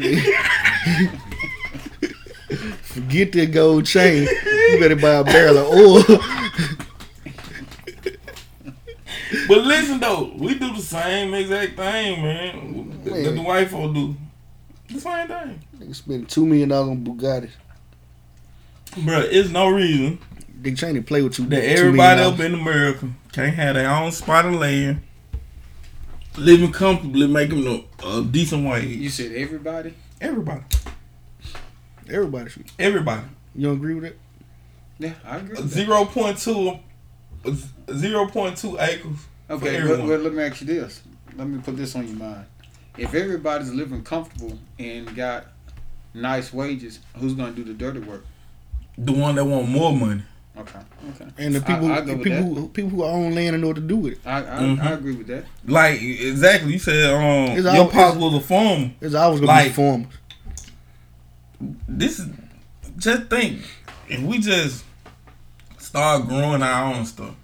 Forget 2.84 3.32
that 3.34 3.52
gold 3.52 3.86
chain. 3.86 4.28
You 4.70 4.80
better 4.80 4.96
buy 4.96 5.14
a 5.16 5.24
barrel 5.24 5.58
of 5.58 5.68
oil. 5.68 6.20
but 9.48 9.58
listen 9.66 10.00
though, 10.00 10.32
we 10.38 10.56
do 10.56 10.74
the 10.76 10.82
same 10.82 11.34
exact 11.34 11.76
thing, 11.76 12.22
man. 12.22 13.02
That 13.04 13.32
the 13.36 13.42
white 13.42 13.70
folk 13.70 13.94
do. 13.94 14.16
The 14.90 15.00
same 15.00 15.28
thing. 15.28 15.62
Nigga 15.80 15.96
spend 15.96 16.30
two 16.30 16.46
million 16.46 16.70
dollars 16.70 16.90
on 16.90 17.04
Bugattis. 17.04 17.52
Bro, 19.04 19.22
it's 19.32 19.50
no 19.50 19.70
reason 19.70 20.20
They 20.62 20.70
Dick 20.70 20.78
Cheney 20.78 21.02
play 21.02 21.24
with 21.24 21.40
you. 21.40 21.48
that 21.48 21.64
everybody 21.64 22.22
up 22.22 22.40
in 22.40 22.54
America 22.54 23.10
can't 23.32 23.56
have 23.56 23.74
their 23.74 23.90
own 23.90 24.12
spot 24.12 24.46
of 24.46 24.54
land, 24.54 25.02
living 26.38 26.72
comfortably, 26.72 27.28
making 27.28 27.66
a, 27.68 28.08
a 28.08 28.24
decent 28.24 28.68
wage. 28.68 28.86
You 28.86 29.10
said 29.10 29.32
everybody. 29.34 29.94
Everybody, 30.22 30.64
everybody 32.10 32.50
should. 32.50 32.66
everybody. 32.80 33.24
You 33.56 33.68
don't 33.68 33.76
agree 33.76 33.94
with 33.96 34.06
it? 34.06 34.20
Yeah, 35.00 35.14
I 35.26 35.38
agree. 35.38 35.62
Zero 35.68 36.06
point 36.06 36.38
two, 36.38 36.80
zero 37.94 38.28
point 38.28 38.58
two 38.58 38.78
acres. 38.80 39.18
Okay, 39.50 39.82
but, 39.86 40.08
but 40.08 40.22
let 40.22 40.34
me 40.34 40.44
ask 40.44 40.62
you 40.62 40.68
this. 40.68 41.02
Let 41.36 41.48
me 41.48 41.62
put 41.62 41.76
this 41.76 41.96
on 41.96 42.08
your 42.08 42.16
mind. 42.16 42.46
If 42.98 43.14
everybody's 43.14 43.72
living 43.74 44.04
comfortable 44.04 44.58
and 44.80 45.14
got 45.16 45.48
nice 46.14 46.54
wages, 46.54 47.00
who's 47.18 47.34
gonna 47.34 47.52
do 47.52 47.64
the 47.64 47.74
dirty 47.74 48.00
work? 48.00 48.24
The 48.98 49.12
one 49.12 49.36
that 49.36 49.46
want 49.46 49.68
more 49.68 49.92
money. 49.92 50.24
Okay, 50.56 50.80
okay. 51.10 51.28
And 51.40 51.56
the 51.56 51.62
people, 51.62 51.92
I, 51.92 51.98
I 51.98 52.02
the 52.02 52.18
people, 52.18 52.44
who, 52.56 52.68
people 52.70 52.90
who 52.92 53.04
own 53.04 53.34
land 53.34 53.56
and 53.56 53.62
know 53.62 53.70
what 53.70 53.76
to 53.78 53.82
do 53.82 53.98
with 53.98 54.14
it. 54.14 54.20
I 54.26 54.38
I, 54.38 54.60
Mhm. 54.62 54.80
I 54.84 54.92
agree 54.92 55.16
with 55.16 55.26
that. 55.28 55.46
Like 55.66 56.00
exactly, 56.02 56.74
you 56.74 56.80
said 56.80 57.12
um, 57.12 57.58
It's 57.58 57.64
your 57.64 57.76
all- 57.86 57.90
pop 57.90 58.18
was 58.18 58.36
a 58.36 58.40
farmer. 58.40 58.92
It's 59.02 59.16
always 59.16 59.40
gonna 59.40 59.52
Like- 59.52 59.70
be 59.70 59.74
farmers. 59.74 60.08
This 61.88 62.20
is 62.20 62.28
just 62.98 63.30
think 63.30 63.62
if 64.10 64.22
we 64.22 64.40
just 64.40 64.84
start 65.80 66.28
growing 66.28 66.62
our 66.62 66.94
own 66.94 67.06
stuff, 67.06 67.36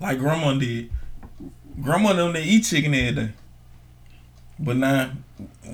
like 0.00 0.18
grandma 0.18 0.54
did. 0.54 0.90
Grandma 1.82 2.12
them 2.12 2.32
they 2.32 2.44
eat 2.44 2.62
chicken 2.64 2.94
every 2.94 3.12
day, 3.26 3.32
but 4.60 4.76
now 4.76 5.10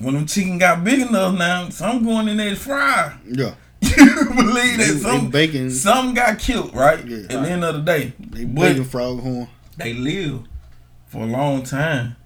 when 0.01 0.14
them 0.14 0.26
chicken 0.26 0.57
got 0.59 0.82
big 0.84 1.01
enough, 1.01 1.36
now 1.36 1.68
some 1.68 2.03
going 2.05 2.28
in 2.28 2.38
there 2.38 2.51
to 2.51 2.57
fry. 2.57 3.14
Yeah, 3.30 3.55
you 3.97 4.24
believe 4.34 4.78
they, 4.78 4.84
that 4.86 4.93
they 4.95 4.99
some 5.01 5.30
bacon, 5.30 5.70
some 5.70 6.14
got 6.14 6.38
killed, 6.38 6.74
right? 6.74 7.05
Yeah. 7.07 7.18
At 7.24 7.28
the 7.28 7.51
end 7.51 7.64
of 7.64 7.74
the 7.76 7.80
day, 7.82 8.12
they 8.18 8.45
bacon 8.45 8.84
frog 8.84 9.20
horn. 9.20 9.49
they 9.76 9.93
live 9.95 10.43
for 11.07 11.22
a 11.22 11.26
long 11.26 11.62
time. 11.62 12.16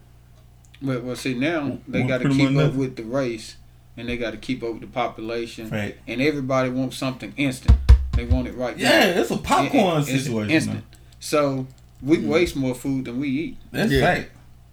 But 0.83 1.03
well, 1.05 1.17
see 1.17 1.35
now 1.35 1.79
they 1.89 2.03
got 2.03 2.21
to 2.23 2.29
keep 2.29 2.47
up 2.49 2.53
nothing. 2.53 2.79
with 2.79 2.97
the 2.97 3.05
race, 3.05 3.57
and 3.97 4.09
they 4.09 4.17
got 4.17 4.33
to 4.33 4.37
keep 4.37 4.63
up 4.63 4.73
with 4.73 4.81
the 4.83 4.87
population, 4.87 5.69
Fact. 5.71 5.99
and 6.07 6.21
everybody 6.21 6.69
wants 6.71 6.97
something 6.97 7.33
instant. 7.37 7.79
They 8.13 8.25
want 8.27 8.47
it 8.49 8.55
right 8.55 8.77
now. 8.77 8.83
Yeah, 8.83 9.05
it's 9.21 9.31
a 9.31 9.37
popcorn 9.39 10.03
It- 10.03 10.09
it- 10.09 10.19
situation. 10.21 10.51
instant. 10.51 10.85
So 11.21 11.67
we 12.03 12.19
waste 12.19 12.55
more 12.55 12.75
food 12.75 13.07
than 13.07 13.19
we 13.19 13.29
eat. 13.29 13.57
That's 13.73 13.91
Yeah. 13.91 14.01
fact. 14.03 14.31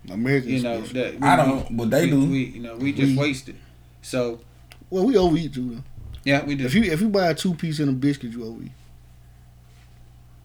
Americans. 0.09 0.51
You 0.51 0.63
know 0.63 0.81
that 0.81 1.19
we, 1.19 1.27
I 1.27 1.35
don't, 1.37 1.77
but 1.77 1.89
they 1.91 2.05
we, 2.05 2.11
do. 2.11 2.25
We, 2.25 2.43
you 2.45 2.59
know, 2.61 2.75
we 2.75 2.91
just 2.91 3.11
We- 3.13 3.17
waste 3.17 3.47
it. 3.49 3.55
So 4.01 4.41
Well, 4.89 5.05
we 5.05 5.15
overeat 5.15 5.53
too. 5.53 5.81
Though. 6.23 6.29
yeah, 6.31 6.43
we 6.43 6.55
do. 6.55 6.65
If 6.65 6.73
you 6.73 6.83
if 6.83 7.01
you 7.01 7.09
buy 7.09 7.27
a 7.29 7.33
two 7.35 7.53
piece 7.55 7.79
and 7.79 7.89
a 7.89 7.93
biscuit, 7.93 8.31
you 8.31 8.43
overeat. 8.45 8.71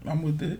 I'm 0.07 0.22
with 0.22 0.39
that. 0.39 0.59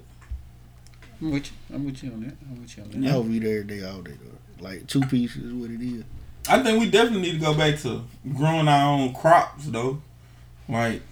I'm 1.21 1.31
with 1.31 1.47
you. 1.47 1.75
I'm 1.75 1.85
with 1.85 2.03
you 2.03 2.13
on 2.13 2.21
that. 2.23 2.35
I'm 2.51 2.61
with 2.61 2.77
you 2.77 2.83
on 2.83 3.01
that. 3.03 3.11
I 3.11 3.15
overeat 3.15 3.45
every 3.45 3.65
day, 3.65 3.85
all 3.85 4.03
day. 4.03 4.13
Though. 4.23 4.65
Like 4.65 4.87
two 4.87 5.01
pieces 5.03 5.45
is 5.45 5.53
what 5.53 5.71
it 5.71 5.81
is. 5.81 6.05
I 6.49 6.63
think 6.63 6.79
we 6.81 6.91
definitely 6.91 7.23
need 7.23 7.33
to 7.41 7.45
go 7.45 7.55
back 7.55 7.79
to 7.81 8.05
growing 8.35 8.69
our 8.69 8.93
own 8.99 9.13
crops 9.15 9.67
though, 9.67 10.01
like 10.69 11.03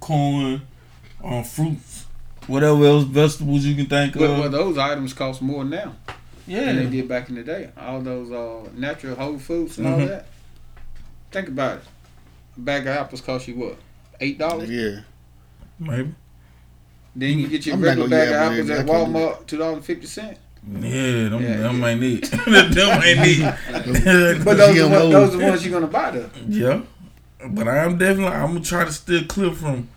corn, 0.00 0.62
um, 1.22 1.44
fruits, 1.44 2.06
whatever 2.46 2.84
else 2.86 3.04
vegetables 3.04 3.64
you 3.64 3.74
can 3.74 3.86
think 3.86 4.14
Well, 4.16 4.32
of. 4.32 4.38
well, 4.38 4.50
those 4.50 4.78
items 4.78 5.12
cost 5.12 5.42
more 5.42 5.64
now 5.64 5.94
than 6.46 6.76
they 6.76 6.86
did 6.86 7.08
back 7.08 7.28
in 7.28 7.34
the 7.36 7.42
day. 7.42 7.70
All 7.78 8.00
those 8.00 8.30
uh, 8.32 8.68
natural 8.74 9.14
whole 9.14 9.38
foods 9.38 9.78
and 9.78 9.86
all 9.86 9.98
Mhm. 9.98 10.08
that. 10.08 10.26
Think 11.30 11.48
about 11.48 11.78
it. 11.78 11.84
A 12.56 12.60
bag 12.60 12.82
of 12.82 12.88
apples 12.88 13.20
cost 13.20 13.48
you 13.48 13.54
what? 13.56 13.76
Eight 14.20 14.38
dollars. 14.38 14.70
Yeah, 14.70 15.00
maybe. 15.78 16.14
Then 17.14 17.38
you 17.38 17.48
get 17.48 17.66
your 17.66 17.76
I'm 17.76 17.82
regular 17.82 18.08
bag 18.08 18.28
eat 18.28 18.32
of 18.32 18.36
apples 18.36 18.70
apples 18.70 18.70
at 18.70 18.86
day. 18.86 18.92
I 18.92 18.96
can't 18.96 19.12
do 19.12 19.18
Walmart, 19.18 19.46
two 19.46 19.58
dollars 19.58 19.76
and 19.76 19.84
fifty 19.84 20.06
cent. 20.06 20.38
Yeah, 20.64 21.28
them, 21.28 21.42
Yeah, 21.42 21.56
them 21.56 21.80
yeah. 21.80 21.86
ain't 21.88 22.02
it. 22.04 22.30
them 22.74 23.02
ain't 23.02 23.20
it. 23.26 24.44
But 24.44 24.56
those 24.58 24.78
are, 24.78 24.80
GMOs. 24.80 24.90
what, 24.90 25.10
those 25.10 25.34
are 25.34 25.38
the 25.38 25.44
ones 25.46 25.66
you're 25.66 25.80
gonna 25.80 25.92
buy 25.92 26.10
though. 26.12 26.30
Yeah, 26.46 26.82
but 27.48 27.66
I'm 27.68 27.98
definitely 27.98 28.26
I'm 28.32 28.52
gonna 28.54 28.60
try 28.60 28.84
to 28.84 28.92
steer 28.92 29.24
clear 29.24 29.50
from. 29.52 29.88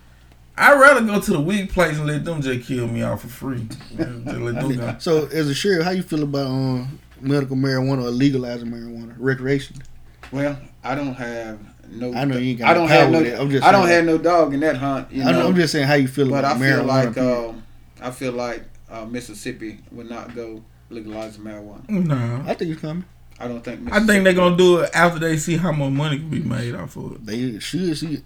I'd 0.58 0.80
rather 0.80 1.02
go 1.02 1.20
to 1.20 1.32
the 1.32 1.40
weak 1.40 1.74
place 1.74 1.98
and 1.98 2.08
let 2.08 2.24
them 2.24 2.42
just 2.42 2.66
kill 2.66 2.88
me 2.88 3.04
out 3.04 3.20
for 3.20 3.28
free. 3.28 3.68
Just 3.68 3.90
let 4.00 4.56
them 4.56 4.76
go. 4.78 4.96
So, 5.00 5.26
as 5.26 5.50
a 5.50 5.54
sheriff, 5.54 5.84
how 5.84 5.92
you 5.92 6.02
feel 6.02 6.24
about 6.24 6.48
um, 6.48 6.98
medical 7.20 7.58
marijuana 7.58 8.06
or 8.06 8.10
legalizing 8.10 8.70
marijuana, 8.70 9.14
recreation? 9.18 9.76
Well, 10.32 10.58
I 10.82 10.96
don't 10.96 11.14
have 11.14 11.60
no. 11.96 12.14
I 12.14 12.26
know 12.26 12.38
you 12.38 12.52
ain't 12.52 12.60
got 12.60 12.70
I 12.70 12.74
don't 12.74 12.88
have 12.88 13.10
no. 13.12 13.20
it. 13.22 13.40
I'm 13.40 13.50
just 13.50 13.64
I 13.66 13.72
don't 13.72 13.86
saying. 13.88 13.96
have 13.96 14.06
no 14.06 14.18
dog 14.18 14.54
in 14.54 14.60
that 14.62 14.78
hunt. 14.78 15.12
You 15.12 15.24
I 15.24 15.32
know, 15.32 15.40
know, 15.42 15.48
I'm 15.48 15.56
just 15.56 15.72
saying 15.72 15.88
how 15.88 15.96
you 15.96 16.08
feel 16.08 16.30
but 16.30 16.46
I 16.46 16.52
about 16.52 16.62
feel 16.62 16.84
marijuana. 16.84 16.88
like 16.88 17.14
period. 17.16 17.50
um, 17.50 17.64
I 18.02 18.12
feel 18.12 18.32
like 18.34 18.64
uh, 18.90 19.06
Mississippi 19.06 19.80
would 19.92 20.10
not 20.10 20.36
go 20.36 20.64
legalize 20.90 21.38
marijuana. 21.38 21.88
No, 21.90 22.44
I 22.46 22.54
think 22.54 22.72
it's 22.72 22.82
coming. 22.82 23.06
I 23.40 23.48
don't 23.48 23.64
think. 23.64 23.92
I 23.92 24.00
think 24.06 24.24
they're 24.24 24.34
gonna 24.34 24.56
do 24.56 24.80
it 24.80 24.92
after 24.94 25.20
they 25.20 25.38
see 25.38 25.58
how 25.58 25.72
much 25.72 25.92
money 25.92 26.18
can 26.20 26.30
be 26.30 26.40
made 26.42 26.74
off 26.76 26.96
of 26.96 27.14
it. 27.14 27.26
They 27.26 27.60
should 27.60 27.98
see 27.98 28.14
it. 28.16 28.24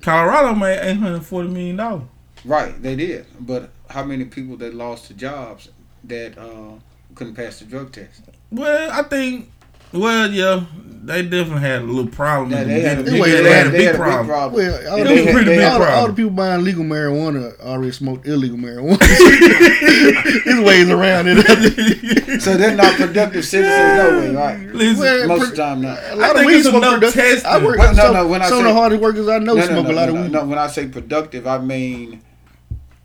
Colorado 0.00 0.54
made 0.54 0.78
eight 0.80 0.96
hundred 0.96 1.22
forty 1.22 1.48
million 1.48 1.76
dollars. 1.76 2.04
Right, 2.44 2.80
they 2.80 2.94
did. 2.96 3.26
But 3.40 3.70
how 3.90 4.04
many 4.04 4.24
people 4.24 4.56
that 4.58 4.74
lost 4.74 5.06
to 5.06 5.14
jobs 5.14 5.68
that 6.04 6.38
uh, 6.38 6.74
couldn't 7.14 7.34
pass 7.34 7.58
the 7.58 7.64
drug 7.64 7.92
test? 7.92 8.22
Well, 8.50 8.90
I 8.92 9.02
think. 9.02 9.50
Well, 9.92 10.30
yeah, 10.30 10.64
they 11.04 11.22
definitely 11.22 11.60
had 11.60 11.82
a 11.82 11.84
little 11.86 12.10
problem. 12.10 12.50
Yeah, 12.52 12.64
they 12.64 12.80
had 12.80 12.98
a 12.98 13.02
big, 13.04 13.14
They 13.14 13.30
they 13.30 13.36
had 13.36 13.44
had, 13.46 13.66
a 13.66 13.70
they 13.70 13.78
big 13.78 13.86
had 13.86 13.94
a 13.94 13.98
big 13.98 14.04
problem. 14.04 14.26
problem. 14.26 14.54
Well, 14.64 14.92
all, 14.92 14.98
And 14.98 15.08
the, 15.08 15.14
they 15.14 15.28
a 15.28 15.32
pretty 15.32 15.44
they 15.50 15.56
big 15.56 15.64
all, 15.64 15.78
the- 15.78 15.90
all 15.90 16.06
the 16.08 16.12
people 16.12 16.30
buying 16.32 16.62
legal 16.64 16.84
marijuana 16.84 17.58
already 17.60 17.92
smoked 17.92 18.26
illegal 18.26 18.58
marijuana. 18.58 18.98
There's 20.44 20.60
ways 20.60 20.90
around 20.90 21.26
it. 21.28 22.18
So 22.38 22.56
they're 22.56 22.76
not 22.76 22.94
productive 22.94 23.44
citizens, 23.44 23.96
no 23.96 24.18
way, 24.20 24.30
right? 24.34 24.60
Listen, 24.74 25.00
Well, 25.00 25.28
Most 25.28 25.38
per- 25.38 25.44
of 25.46 25.50
the 25.50 25.56
time, 25.56 25.80
not. 25.82 25.98
a 26.10 26.14
lot 26.16 26.24
I 26.24 26.30
of 26.30 26.36
think 26.36 26.46
weed 26.46 26.54
it's 26.58 26.68
smoke 26.68 26.82
enough 26.82 26.94
productive. 27.00 27.22
testing. 27.22 27.50
I 27.50 27.64
work, 27.64 27.78
Well, 27.78 27.94
no, 27.94 28.02
some, 28.02 28.14
no, 28.14 28.26
when 28.28 28.42
I 28.42 28.48
some 28.48 28.58
of 28.58 28.64
the 28.64 28.72
hardest 28.74 29.02
workers 29.02 29.28
I 29.28 29.38
know 29.38 29.54
No, 29.54 29.66
smoke 29.66 29.86
no, 29.86 29.90
a 29.90 29.94
lot 29.94 30.08
no, 30.08 30.14
of 30.16 30.22
weed. 30.22 30.32
no. 30.32 30.44
When 30.44 30.58
I 30.58 30.66
say 30.68 30.86
productive, 30.86 31.46
I 31.48 31.58
mean 31.58 32.20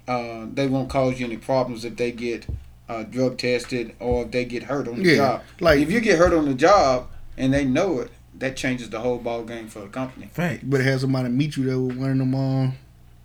uh, 0.07 0.45
they 0.53 0.67
won't 0.67 0.89
cause 0.89 1.19
you 1.19 1.25
any 1.25 1.37
problems 1.37 1.83
if 1.85 1.95
they 1.95 2.11
get 2.11 2.45
uh, 2.89 3.03
drug 3.03 3.37
tested 3.37 3.95
or 3.99 4.23
if 4.23 4.31
they 4.31 4.45
get 4.45 4.63
hurt 4.63 4.87
on 4.87 4.95
the 5.01 5.09
Yeah, 5.09 5.15
job. 5.15 5.41
like- 5.59 5.79
if 5.79 5.91
you 5.91 5.99
get 6.01 6.17
hurt 6.17 6.33
on 6.33 6.45
the 6.45 6.53
job 6.53 7.07
and 7.37 7.53
they 7.53 7.65
know 7.65 7.99
it, 7.99 8.11
that 8.39 8.55
changes 8.57 8.89
the 8.89 8.99
whole 8.99 9.17
ball 9.19 9.43
game 9.43 9.67
for 9.67 9.79
the 9.79 9.87
company. 9.87 10.29
Fact. 10.33 10.63
You 10.63 10.69
better 10.69 10.83
have 10.83 11.01
somebody 11.01 11.29
meet 11.29 11.55
you 11.55 11.65
there 11.65 11.79
with 11.79 11.95
one 11.97 12.11
of 12.11 12.17
them. 12.17 12.35
Um, 12.35 12.73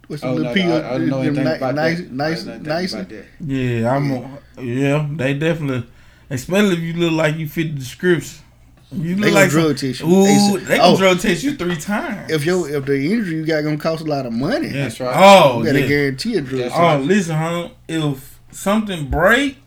what's 0.06 0.22
the 0.22 0.28
Oh, 0.28 0.34
little 0.34 0.54
no, 0.54 0.54
pill? 0.54 0.68
no, 0.68 0.76
I, 0.76 0.78
I 0.94 0.98
don't 0.98 1.08
know 1.08 1.16
them 1.18 1.26
anything 1.38 1.44
ni- 1.44 1.56
about 1.56 1.74
nice, 1.74 1.98
that. 1.98 2.12
nice, 2.12 2.46
I 2.46 2.58
nice. 2.58 2.94
anything 2.94 3.00
about 3.00 3.08
that. 3.08 3.46
Yeah, 3.46 3.96
I'm. 3.96 4.64
Yeah, 4.64 5.08
they 5.16 5.34
definitely. 5.34 5.88
Especially 6.30 6.74
if 6.74 6.80
you 6.80 6.92
look 6.92 7.12
like 7.12 7.36
you 7.36 7.48
fit 7.48 7.72
the 7.74 7.78
description. 7.80 8.38
You 8.92 9.16
look 9.16 9.24
They 9.24 9.30
like 9.32 9.50
drug 9.50 9.76
test 9.76 10.00
you. 10.00 10.06
Ooh, 10.06 10.24
They 10.24 10.64
they, 10.64 10.64
say- 10.66 10.76
gonna 10.78 10.94
oh. 10.94 10.96
drug 10.96 11.20
test 11.20 11.42
you 11.42 11.56
three 11.56 11.76
times. 11.76 12.30
If 12.30 12.44
your 12.46 12.68
if 12.70 12.84
the 12.86 12.94
injury 13.12 13.36
you 13.36 13.44
got 13.46 13.62
gonna 13.64 13.76
cost 13.76 14.02
a 14.02 14.06
lot 14.08 14.24
of 14.24 14.32
money, 14.32 14.68
Yeah. 14.68 14.84
That's 14.84 15.00
right. 15.00 15.14
Oh, 15.16 15.58
you 15.60 15.66
gotta 15.66 15.80
yeah. 15.80 15.86
guarantee 15.88 16.36
a 16.36 16.40
drug. 16.42 16.60
That's 16.62 16.74
test. 16.74 16.98
Oh, 17.00 17.02
listen, 17.02 17.36
huh? 17.36 17.68
If 17.88 18.37
something 18.50 19.08
break 19.10 19.58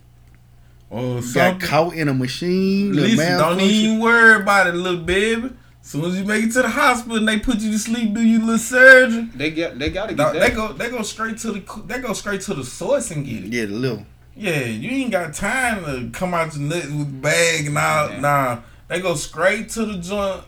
or 0.89 1.15
got 1.15 1.23
something, 1.23 1.67
caught 1.67 1.93
in 1.93 2.07
a 2.07 2.13
machine. 2.13 2.93
listen, 2.93 3.17
don't 3.17 3.39
malfunction. 3.57 3.69
even 3.69 3.99
worry 3.99 4.41
about 4.41 4.67
it, 4.67 4.73
little 4.75 4.99
baby. 4.99 5.51
As 5.81 5.87
soon 5.87 6.05
as 6.05 6.19
you 6.19 6.25
make 6.25 6.43
it 6.43 6.51
to 6.53 6.61
the 6.61 6.69
hospital 6.69 7.17
and 7.17 7.27
they 7.27 7.39
put 7.39 7.59
you 7.59 7.71
to 7.71 7.79
sleep, 7.79 8.13
do 8.13 8.21
you 8.21 8.39
little 8.39 8.57
surgery? 8.59 9.29
They 9.33 9.49
get 9.51 9.79
they 9.79 9.89
gotta 9.89 10.13
get 10.13 10.17
Dog, 10.17 10.33
that. 10.33 10.49
they 10.49 10.55
go, 10.55 10.73
they 10.73 10.89
go 10.89 11.01
straight 11.01 11.37
to 11.39 11.53
the, 11.53 11.83
they 11.87 11.99
go 11.99 12.13
straight 12.13 12.41
to 12.41 12.53
the 12.53 12.63
source 12.63 13.09
and 13.11 13.25
get 13.25 13.45
it. 13.45 13.53
Yeah, 13.53 13.65
the 13.65 13.73
little. 13.73 14.05
Yeah, 14.35 14.63
you 14.65 14.91
ain't 14.91 15.11
got 15.11 15.33
time 15.33 15.83
to 15.85 16.09
come 16.17 16.33
out 16.33 16.55
your 16.55 16.63
nuts 16.63 16.85
with 16.87 17.21
bag 17.21 17.67
and 17.67 17.77
all. 17.77 18.09
Yeah. 18.09 18.19
Nah, 18.19 18.59
they 18.87 19.01
go 19.01 19.15
straight 19.15 19.69
to 19.69 19.85
the 19.85 19.97
joint 19.97 20.43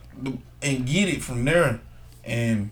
and 0.62 0.86
get 0.86 1.10
it 1.10 1.24
from 1.24 1.46
there. 1.46 1.82
And 2.24 2.70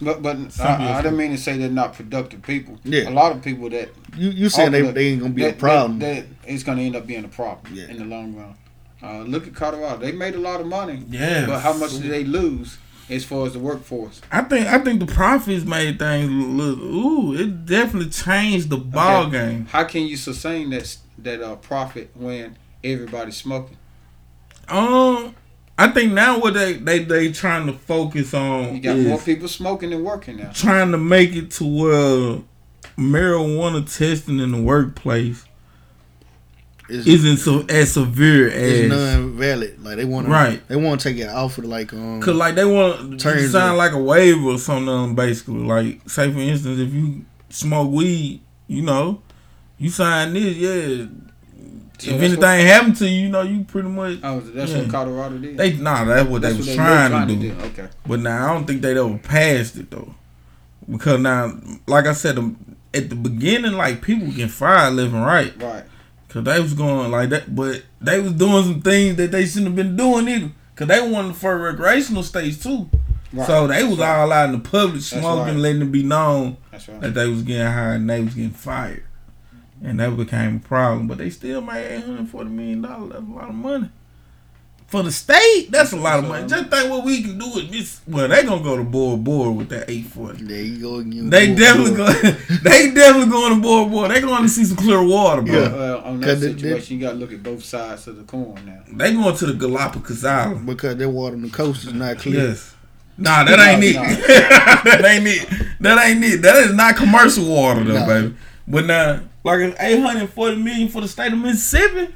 But 0.00 0.22
but 0.22 0.52
Some 0.52 0.66
I, 0.66 0.74
I 0.74 0.76
people- 0.96 1.02
don't 1.02 1.16
mean 1.16 1.30
to 1.32 1.38
say 1.38 1.56
they're 1.56 1.70
not 1.70 1.94
productive 1.94 2.42
people. 2.42 2.78
Yeah. 2.84 3.08
A 3.08 3.10
lot 3.10 3.32
of 3.32 3.42
people 3.42 3.70
that 3.70 3.88
You 4.16 4.30
you 4.30 4.48
saying 4.48 4.72
they, 4.72 4.78
Ultimate- 4.80 4.94
they 4.94 5.06
ain't 5.08 5.20
gonna 5.22 5.34
be 5.34 5.44
a 5.44 5.52
problem? 5.52 5.98
That, 6.00 6.26
that 6.44 6.52
it's 6.52 6.62
gonna 6.62 6.82
end 6.82 6.96
up 6.96 7.06
being 7.06 7.24
a 7.24 7.28
problem 7.28 7.74
Yeah. 7.74 7.88
in 7.88 7.98
the 7.98 8.04
long 8.04 8.34
run. 8.34 8.54
Uh, 9.02 9.22
look 9.22 9.46
at 9.46 9.54
Colorado; 9.54 9.98
they 9.98 10.12
made 10.12 10.34
a 10.34 10.38
lot 10.40 10.60
of 10.60 10.66
money, 10.66 11.02
yeah, 11.10 11.46
but 11.46 11.60
how 11.60 11.72
much 11.74 11.92
did 11.92 12.10
they 12.10 12.24
lose 12.24 12.78
as 13.08 13.24
far 13.24 13.46
as 13.46 13.52
the 13.52 13.58
workforce. 13.58 14.20
I 14.32 14.40
think 14.42 14.66
I 14.66 14.78
think 14.78 15.00
the 15.00 15.06
profits 15.06 15.64
made 15.64 15.98
things 15.98 16.30
look. 16.30 16.78
Ooh, 16.78 17.34
it 17.34 17.64
definitely 17.66 18.10
changed 18.10 18.68
the 18.70 18.78
ball 18.78 19.26
Okay. 19.26 19.50
game. 19.50 19.66
How 19.66 19.84
can 19.84 20.02
you 20.06 20.16
sustain 20.16 20.70
that 20.70 20.96
that 21.18 21.40
uh, 21.40 21.56
profit 21.56 22.10
when 22.14 22.56
everybody's 22.82 23.36
smoking? 23.36 23.76
Um, 24.68 25.34
I 25.78 25.88
think 25.88 26.12
now 26.12 26.38
what 26.40 26.54
they 26.54 26.74
they 26.74 27.00
they 27.00 27.30
trying 27.32 27.66
to 27.66 27.72
focus 27.72 28.32
on 28.32 28.74
You 28.74 28.80
got 28.80 28.96
is 28.96 29.06
more 29.06 29.18
people 29.18 29.48
smoking 29.48 29.90
than 29.90 30.02
working 30.04 30.38
now. 30.38 30.50
trying 30.54 30.90
to 30.92 30.98
make 30.98 31.34
it 31.34 31.50
to 31.52 31.64
where 31.66 32.40
marijuana 32.96 33.84
testing 33.96 34.38
in 34.38 34.52
the 34.52 34.62
workplace 34.62 35.44
It's, 36.88 37.06
isn't 37.06 37.38
so 37.38 37.64
as 37.68 37.92
severe 37.92 38.48
it's 38.48 38.56
as 38.56 38.88
non-valid. 38.88 39.84
Like 39.84 39.96
they 39.96 40.04
want 40.06 40.28
Right. 40.28 40.66
They 40.68 40.76
want 40.76 41.00
to 41.00 41.08
take 41.10 41.18
it 41.18 41.28
off 41.28 41.58
of 41.58 41.64
like 41.66 41.92
um. 41.92 42.22
Cause 42.22 42.36
like 42.36 42.54
they 42.54 42.64
want 42.64 43.12
to 43.12 43.16
Turns 43.18 43.52
sign 43.52 43.76
like 43.76 43.92
a 43.92 43.98
waiver 44.02 44.50
or 44.50 44.58
something. 44.58 45.14
Basically, 45.14 45.60
like 45.60 46.08
say 46.08 46.32
for 46.32 46.38
instance, 46.38 46.78
if 46.78 46.92
you 46.92 47.24
smoke 47.50 47.92
weed, 47.92 48.40
you 48.66 48.82
know, 48.82 49.20
you 49.78 49.90
sign 49.90 50.32
this, 50.32 50.56
yeah. 50.56 51.06
So 51.98 52.10
if 52.10 52.20
anything 52.20 52.40
what- 52.40 52.58
happened 52.60 52.96
to 52.96 53.08
you, 53.08 53.22
you 53.22 53.28
know, 53.28 53.42
you 53.42 53.64
pretty 53.64 53.88
much 53.88 54.18
Oh, 54.22 54.40
that's 54.40 54.70
Yeah. 54.70 54.78
what 54.78 54.90
Colorado 54.90 55.38
did. 55.38 55.56
they 55.56 55.72
nah. 55.74 56.04
That's 56.04 56.28
what 56.28 56.42
That's 56.42 56.54
they 56.54 56.58
was 56.58 56.66
what 56.66 56.72
they 56.72 56.76
trying, 56.76 57.12
were 57.12 57.26
to, 57.26 57.36
do. 57.36 57.54
Okay. 57.66 57.88
But 58.06 58.20
now 58.20 58.50
I 58.50 58.54
don't 58.54 58.66
think 58.66 58.82
they'd 58.82 58.96
ever 58.96 59.18
passed 59.18 59.76
it 59.76 59.90
though, 59.90 60.14
because 60.90 61.20
now, 61.20 61.52
like 61.86 62.06
I 62.06 62.12
said, 62.12 62.38
at 62.94 63.08
the 63.08 63.14
beginning, 63.16 63.72
like 63.72 64.02
people 64.02 64.28
get 64.28 64.50
fired 64.50 64.94
living 64.94 65.20
right. 65.22 65.52
Right. 65.62 65.84
Cause 66.28 66.44
they 66.44 66.60
was 66.60 66.74
going 66.74 67.10
like 67.10 67.30
that, 67.30 67.54
but 67.54 67.82
they 68.00 68.20
was 68.20 68.32
doing 68.32 68.64
some 68.64 68.82
things 68.82 69.16
that 69.16 69.30
they 69.30 69.46
shouldn't 69.46 69.68
have 69.68 69.76
been 69.76 69.96
doing 69.96 70.28
either. 70.28 70.50
Cause 70.74 70.88
they 70.88 71.00
wanted 71.10 71.34
for 71.36 71.56
recreational 71.56 72.22
states 72.22 72.58
too. 72.62 72.90
Right. 73.32 73.46
So 73.46 73.66
they 73.66 73.82
was 73.84 74.00
all 74.00 74.30
out 74.32 74.46
in 74.46 74.52
the 74.52 74.58
public 74.58 75.00
smoking, 75.02 75.54
right. 75.54 75.56
letting 75.56 75.82
it 75.82 75.92
be 75.92 76.02
known 76.02 76.58
That's 76.70 76.88
right. 76.88 77.00
that 77.00 77.14
they 77.14 77.26
was 77.28 77.42
getting 77.42 77.66
hired 77.66 78.00
and 78.02 78.10
they 78.10 78.20
was 78.22 78.34
getting 78.34 78.50
fired. 78.50 79.02
And 79.82 80.00
that 80.00 80.16
became 80.16 80.56
a 80.56 80.60
problem. 80.60 81.06
But 81.06 81.18
they 81.18 81.30
still 81.30 81.60
made 81.60 81.86
eight 81.86 82.04
hundred 82.04 82.28
forty 82.28 82.50
million 82.50 82.82
dollars. 82.82 83.10
That's 83.12 83.24
a 83.28 83.32
lot 83.32 83.48
of 83.50 83.54
money. 83.54 83.90
For 84.88 85.02
the 85.02 85.10
state, 85.10 85.66
that's 85.70 85.92
a 85.92 85.96
lot 85.96 86.20
of 86.20 86.28
money. 86.28 86.46
Just 86.46 86.70
think 86.70 86.88
what 86.90 87.04
we 87.04 87.20
can 87.20 87.36
do 87.38 87.50
with 87.56 87.72
this. 87.72 88.00
Well, 88.06 88.28
they 88.28 88.44
gonna 88.44 88.62
go 88.62 88.76
to 88.76 88.84
board 88.84 89.24
board 89.24 89.56
with 89.56 89.68
that 89.70 89.90
eight 89.90 90.06
forty. 90.06 90.44
There 90.44 90.62
you 90.62 90.78
go 90.80 90.94
again. 90.96 91.28
They 91.28 91.48
Boy, 91.48 91.54
definitely 91.56 91.90
boy. 91.90 91.96
go. 91.96 92.12
They 92.62 92.90
definitely 92.92 93.30
going 93.30 93.54
to 93.56 93.60
board 93.60 93.90
board. 93.90 94.10
They 94.12 94.20
going 94.20 94.42
to 94.44 94.48
see 94.48 94.64
some 94.64 94.76
clear 94.76 95.02
water, 95.04 95.42
bro. 95.42 95.54
Yeah. 95.60 95.72
Well, 95.72 95.98
on 96.04 96.20
that 96.20 96.26
Cause 96.26 96.40
they- 96.40 96.52
situation, 96.52 96.98
you 96.98 97.04
got 97.04 97.12
to 97.12 97.16
look 97.16 97.32
at 97.32 97.42
both 97.42 97.64
sides 97.64 98.06
of 98.06 98.16
the 98.16 98.22
coin 98.22 98.54
now. 98.64 98.80
They 98.90 99.12
going 99.12 99.36
to 99.36 99.46
the 99.46 99.54
Galapagos 99.54 100.24
Island. 100.24 100.66
because 100.66 100.96
their 100.96 101.08
water 101.10 101.34
on 101.34 101.42
the 101.42 101.50
coast 101.50 101.84
is 101.86 101.92
not 101.92 102.18
clear. 102.18 102.48
Yes. 102.50 102.74
Nah, 103.18 103.42
that 103.44 103.58
ain't 103.58 103.82
it. 103.82 103.94
No, 103.96 104.02
no. 104.02 104.08
that 104.84 105.04
ain't 105.04 105.26
it. 105.26 105.66
That 105.80 106.06
ain't 106.06 106.24
it. 106.24 106.42
That 106.42 106.56
is 106.64 106.74
not 106.74 106.94
commercial 106.96 107.46
water 107.48 107.82
though, 107.82 107.98
Nah. 107.98 108.06
baby. 108.06 108.36
But 108.68 108.84
now, 108.86 109.20
like 109.46 109.60
it's 109.60 109.76
eight 109.80 110.00
hundred 110.00 110.28
forty 110.30 110.56
million 110.56 110.88
for 110.88 111.00
the 111.00 111.08
state 111.08 111.32
of 111.32 111.38
Mississippi. 111.38 112.12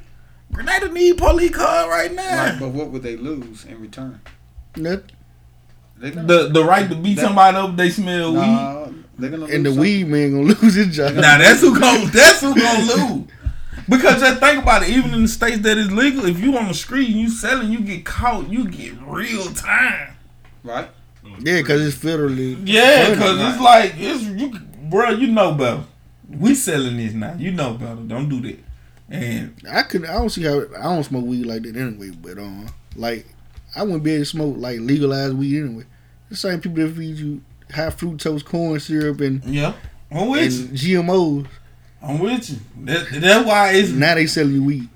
Grenada 0.52 0.89
need 0.93 1.16
police 1.16 1.52
car 1.55 1.89
right 1.89 2.12
now. 2.12 2.44
Right, 2.51 2.59
but 2.61 2.69
what 2.70 2.90
would 2.90 3.02
they 3.02 3.16
lose 3.16 3.65
in 3.65 3.81
return? 3.81 4.20
Nothing. 4.77 5.02
The 5.98 6.48
the 6.52 6.65
right 6.65 6.89
to 6.89 6.97
beat 6.97 7.16
That- 7.16 7.23
somebody 7.27 7.57
up, 7.57 7.77
they 7.77 7.90
smell 7.90 8.32
weed. 8.32 8.39
nah, 8.40 8.89
they're 9.19 9.31
gonna 9.31 9.47
And 9.47 9.65
the 9.65 9.70
lose 9.70 9.78
weed 9.78 10.09
man 10.09 10.32
gonna 10.32 10.55
lose 10.61 10.74
his 10.74 10.97
job. 10.97 11.15
Now 11.15 11.39
that's 11.39 11.61
who 11.61 11.78
gonna 11.78 12.07
that's 12.11 12.40
who 12.40 12.55
gonna 12.55 12.85
lose. 12.94 13.24
Because 13.89 14.20
just 14.20 14.40
think 14.40 14.62
about 14.62 14.82
it, 14.85 14.90
even 14.90 15.12
in 15.15 15.23
the 15.23 15.28
states 15.28 15.59
that 15.61 15.77
is 15.77 15.90
legal, 15.90 16.24
if 16.27 16.39
you 16.39 16.57
on 16.57 16.69
the 16.69 16.74
street 16.74 17.11
and 17.11 17.19
you 17.19 17.28
selling, 17.28 17.70
you 17.73 17.81
get 17.81 18.05
caught, 18.05 18.48
you 18.48 18.69
get 18.69 18.94
real 19.02 19.47
time. 19.52 20.15
right? 20.62 20.89
Yeah, 21.40 21.59
because 21.59 21.86
it's 21.86 21.97
federally. 22.02 22.57
Yeah, 22.65 23.11
because 23.11 23.39
it's 23.52 23.61
like 23.61 23.94
it's 23.97 24.23
you, 24.23 24.59
bro. 24.90 25.11
You 25.11 25.27
know 25.28 25.52
better. 25.55 25.82
We 26.39 26.55
selling 26.55 26.97
this 26.97 27.12
now. 27.12 27.35
You 27.39 27.51
know 27.52 27.74
better. 27.74 27.97
Don't 27.97 28.28
do 28.28 28.40
that. 28.43 28.59
And 29.09 29.55
I 29.69 29.82
could. 29.82 30.05
I 30.05 30.12
don't 30.15 30.31
see 30.31 30.44
how. 30.44 30.61
I 30.78 30.82
don't 30.94 31.02
smoke 31.05 31.24
weed 31.27 31.44
like 31.47 31.62
that 31.62 31.77
anyway. 31.77 32.11
But 32.11 32.39
um, 32.39 32.66
like 32.94 33.27
I 33.74 33.82
wouldn't 33.82 34.05
be 34.05 34.12
able 34.12 34.23
to 34.23 34.27
smoke 34.27 34.57
like 34.59 34.78
legalized 34.81 35.35
weed 35.35 35.61
anyway. 35.61 35.85
The 36.28 36.36
same 36.36 36.61
people 36.61 36.85
that 36.86 36.94
feed 36.94 37.16
you 37.16 37.43
high 37.74 37.89
fructose 37.90 38.44
corn 38.44 38.78
syrup 38.81 39.20
and, 39.20 39.44
yeah, 39.44 39.74
I'm 40.11 40.28
with 40.28 40.70
and 40.70 40.81
you. 40.81 41.01
GMOs. 41.01 41.47
I'm 42.02 42.19
with 42.19 42.51
you. 42.51 42.57
That, 42.85 43.09
that's 43.20 43.47
why 43.47 43.73
it's 43.73 43.90
Now 43.90 44.15
they 44.15 44.27
selling 44.27 44.55
you 44.55 44.65
weed. 44.65 44.89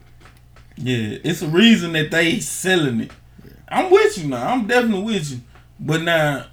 yeah. 0.77 1.19
It's 1.25 1.43
a 1.43 1.49
reason 1.49 1.93
that 1.93 2.11
they 2.11 2.41
selling 2.41 3.01
it. 3.03 3.11
I'm 3.69 3.91
with 3.91 4.17
you 4.19 4.29
now. 4.29 4.47
I'm 4.47 4.67
definitely 4.67 5.03
with 5.05 5.31
you. 5.31 5.41
But 5.81 6.03
now 6.03 6.47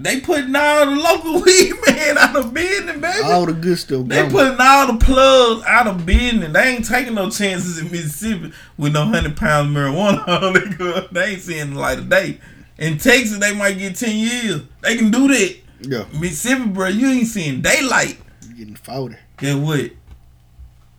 they 0.00 0.20
putting 0.20 0.54
all 0.54 0.86
the 0.86 0.94
local 0.96 1.42
weed 1.42 1.72
man 1.86 2.16
out 2.18 2.36
of 2.36 2.54
business, 2.54 2.96
baby. 2.98 3.22
All 3.24 3.46
the 3.46 3.52
good 3.52 3.78
stuff. 3.78 4.06
They 4.06 4.22
gone. 4.22 4.30
putting 4.30 4.56
all 4.60 4.92
the 4.92 5.04
plugs 5.04 5.64
out 5.66 5.86
of 5.88 6.06
business. 6.06 6.52
They 6.52 6.62
ain't 6.68 6.84
taking 6.86 7.14
no 7.14 7.28
chances 7.30 7.78
in 7.78 7.90
Mississippi 7.90 8.52
with 8.76 8.92
no 8.92 9.04
hundred 9.06 9.36
pounds 9.36 9.74
marijuana 9.76 10.26
on. 11.06 11.08
They 11.12 11.24
ain't 11.32 11.42
seeing 11.42 11.74
the 11.74 11.80
light 11.80 11.98
of 11.98 12.08
day. 12.08 12.38
In 12.78 12.96
Texas, 12.98 13.38
they 13.38 13.54
might 13.56 13.76
get 13.78 13.96
ten 13.96 14.16
years. 14.16 14.62
They 14.82 14.96
can 14.96 15.10
do 15.10 15.26
that. 15.28 15.56
yeah, 15.80 16.04
Mississippi, 16.18 16.68
bro, 16.68 16.86
you 16.88 17.08
ain't 17.08 17.26
seeing 17.26 17.60
daylight. 17.60 18.18
you 18.48 18.54
getting 18.54 18.76
forty. 18.76 19.16
Guess 19.38 19.56
what? 19.56 19.90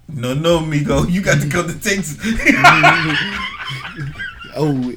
No, 0.10 0.34
no, 0.34 0.60
Migo, 0.60 1.10
you 1.12 1.22
got 1.22 1.40
to 1.42 1.48
go 1.48 1.66
to 1.66 1.74
Texas. 1.80 2.18
Oh. 4.56 4.94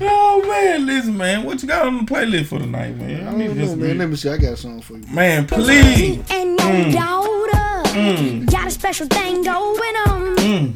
Oh 0.00 0.44
man, 0.46 0.86
listen, 0.86 1.16
man, 1.16 1.44
what 1.44 1.62
you 1.62 1.68
got 1.68 1.86
on 1.86 1.98
the 1.98 2.02
playlist 2.12 2.46
for 2.46 2.58
tonight, 2.58 2.96
man? 2.96 3.26
I 3.26 3.30
don't 3.30 3.56
know, 3.56 3.76
man. 3.76 3.98
Let 3.98 4.08
me 4.10 4.16
see. 4.16 4.28
I 4.28 4.36
got 4.36 4.58
something 4.58 4.82
for 4.82 4.94
you. 4.98 5.06
Man, 5.14 5.46
please. 5.46 6.18
And 6.30 6.58
your 6.58 6.70
Mm. 6.70 6.92
daughter 6.92 8.46
got 8.52 8.66
a 8.66 8.70
special 8.70 9.06
thing 9.06 9.42
going 9.42 9.96
on. 10.06 10.36
Mm. 10.36 10.72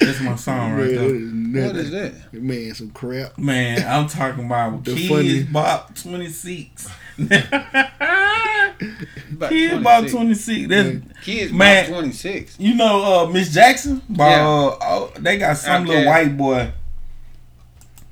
That's 0.00 0.20
my 0.20 0.36
song 0.36 0.72
right 0.72 0.90
Man, 0.90 1.52
that 1.52 1.52
there. 1.52 1.64
is. 1.64 1.66
What 1.72 1.76
is 1.76 1.90
that? 1.92 2.32
Man, 2.34 2.74
some 2.74 2.90
crap. 2.90 3.38
Man, 3.38 3.82
I'm 3.88 4.06
talking 4.08 4.44
about 4.44 4.84
The 4.84 4.94
kids 4.94 5.08
funny- 5.08 5.40
about 5.42 5.96
26. 5.96 6.88
About 9.32 9.50
kids 9.50 9.72
about 9.74 10.08
26. 10.08 10.12
26. 10.12 10.68
That's, 10.68 10.86
Man. 10.88 11.14
Kids 11.24 11.52
Man. 11.52 11.84
about 11.86 11.94
26. 12.00 12.56
You 12.58 12.74
know, 12.74 13.24
uh, 13.24 13.26
Miss 13.30 13.52
Jackson? 13.54 14.02
By, 14.08 14.30
Yeah. 14.30 14.46
uh, 14.46 14.76
oh, 14.82 15.12
they 15.18 15.38
got 15.38 15.56
some 15.56 15.82
Okay. 15.84 15.90
little 15.96 16.06
white 16.12 16.36
boy. 16.36 16.72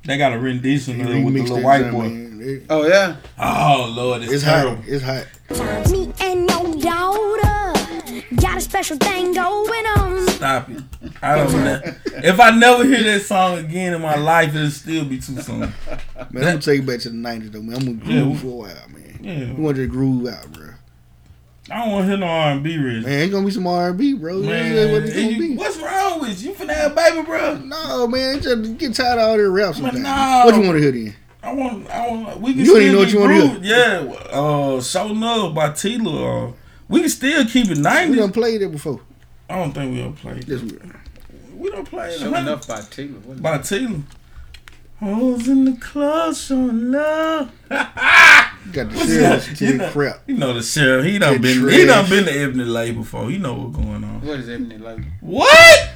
They 0.05 0.17
got 0.17 0.33
a 0.33 0.39
rendition 0.39 1.01
of 1.01 1.09
it 1.09 1.23
with 1.23 1.33
the 1.33 1.41
little 1.41 1.61
white 1.61 1.91
boy. 1.91 2.05
It- 2.07 2.21
Oh, 2.69 2.85
yeah? 2.87 3.15
Oh, 3.39 3.91
Lord, 3.95 4.21
it's, 4.21 4.31
It's 4.33 4.43
terrible. 4.43 4.75
hot. 4.75 4.85
It's 4.87 5.03
hot. 5.59 5.89
Me 5.91 6.13
and 6.21 6.47
your 6.47 6.75
daughter 6.79 8.23
got 8.35 8.57
a 8.57 8.61
special 8.61 8.97
thing 8.97 9.33
going 9.33 9.85
on. 9.97 10.27
Stop 10.29 10.69
it. 10.69 10.83
I 11.23 11.35
don't 11.37 11.51
know. 11.63 11.81
If 12.17 12.39
I 12.39 12.51
never 12.51 12.83
hear 12.85 13.01
that 13.03 13.21
song 13.23 13.57
again 13.57 13.93
in 13.95 14.01
my 14.01 14.15
life, 14.15 14.53
it'll 14.55 14.69
still 14.69 15.05
be 15.05 15.17
too 15.19 15.41
soon. 15.41 15.59
Man, 15.61 15.73
I'm 16.19 16.27
gonna 16.31 16.61
take 16.61 16.81
you 16.81 16.85
back 16.85 16.99
to 16.99 17.09
the 17.09 17.15
'90s 17.15 17.51
though, 17.51 17.61
man. 17.63 17.77
I'm 17.77 17.85
gonna 17.85 17.93
groove 18.23 18.33
Yeah. 18.35 18.39
for 18.39 18.47
a 18.47 18.51
while, 18.51 18.89
man. 18.89 19.19
Yeah. 19.21 19.53
We 19.53 19.63
want 19.63 19.77
to 19.77 19.87
groove 19.87 20.27
out, 20.27 20.51
bro. 20.51 20.67
I 21.71 21.77
don't 21.83 21.91
want 21.93 22.03
to 22.03 22.09
hear 22.09 22.17
no 22.17 22.27
R&B, 22.27 22.77
Rich. 22.77 23.05
Man, 23.05 23.21
ain't 23.21 23.31
gonna 23.31 23.45
be 23.45 23.51
some 23.51 23.65
R&B, 23.65 24.13
bro. 24.13 24.35
Man, 24.39 24.45
Man, 24.75 24.91
what 24.91 25.03
it's 25.03 25.13
gonna 25.15 25.27
you- 25.27 25.39
be? 25.39 25.55
what's 25.55 25.77
wrong 25.77 26.19
with 26.21 26.41
you? 26.43 26.49
You 26.49 26.55
finna 26.55 26.75
have 26.75 26.91
a 26.91 26.95
baby, 26.95 27.21
bro? 27.25 27.55
No, 27.57 28.07
man, 28.07 28.39
just 28.41 28.77
get 28.77 28.93
tired 28.93 29.17
of 29.19 29.29
all 29.29 29.37
that 29.37 29.49
rap 29.49 29.73
sometimes. 29.75 29.99
no. 29.99 30.41
What 30.45 30.55
you 30.55 30.61
want 30.61 30.73
to 30.77 30.81
hear 30.81 30.91
then? 30.91 31.15
I 31.41 31.53
want, 31.53 31.89
I 31.89 32.07
want. 32.07 32.39
We 32.39 32.51
can 32.51 32.59
You 32.59 32.65
still 32.65 32.75
don't 32.75 32.83
even 32.83 32.93
know 32.93 32.99
what 32.99 33.11
you 33.11 33.19
wanna 33.19 33.47
hear. 33.47 33.59
Yeah, 33.61 34.13
uh, 34.31 34.81
"Show 34.81 35.07
Love" 35.07 35.53
by 35.55 35.69
Tela. 35.71 36.47
Uh, 36.47 36.51
we 36.87 37.01
can 37.01 37.09
still 37.09 37.45
keep 37.45 37.65
it 37.69 37.77
We 37.77 37.83
ninety. 37.83 38.15
done 38.17 38.31
played 38.31 38.61
it 38.63 38.71
before. 38.71 39.01
I 39.49 39.57
don't 39.57 39.71
think 39.71 39.91
we 39.93 39.99
don't 40.01 40.13
play. 40.15 40.39
This 40.39 40.61
We 41.55 41.69
don't 41.71 41.87
play 41.87 42.09
it. 42.09 42.19
Sure 42.19 42.29
100 42.31 42.47
enough 42.51 42.67
by 42.67 42.81
Taylor. 42.81 43.19
What 43.25 43.35
is 43.35 43.41
by 43.41 43.57
Tela. 43.59 43.99
Hoes 44.99 45.47
in 45.47 45.65
the 45.65 45.73
club 45.73 46.35
showing 46.35 46.91
love. 46.91 47.51
got 48.71 48.89
the 48.91 48.97
sheriff 49.05 49.61
you, 49.61 49.73
know, 49.77 49.89
crap. 49.91 50.21
you 50.27 50.35
know 50.37 50.53
the 50.53 50.61
sheriff. 50.63 51.05
He 51.05 51.17
done 51.19 51.33
That 51.33 51.41
been. 51.41 51.69
He 51.69 51.85
done 51.85 52.05
trash. 52.05 52.09
been 52.09 52.25
to 52.25 52.31
Ebony 52.31 52.63
Lake 52.65 52.95
before. 52.95 53.29
He 53.29 53.37
know 53.37 53.53
what's 53.53 53.75
going 53.75 54.03
on. 54.03 54.21
What 54.25 54.39
is 54.39 54.49
Ebony 54.49 54.77
like? 54.77 54.99
What? 55.21 55.89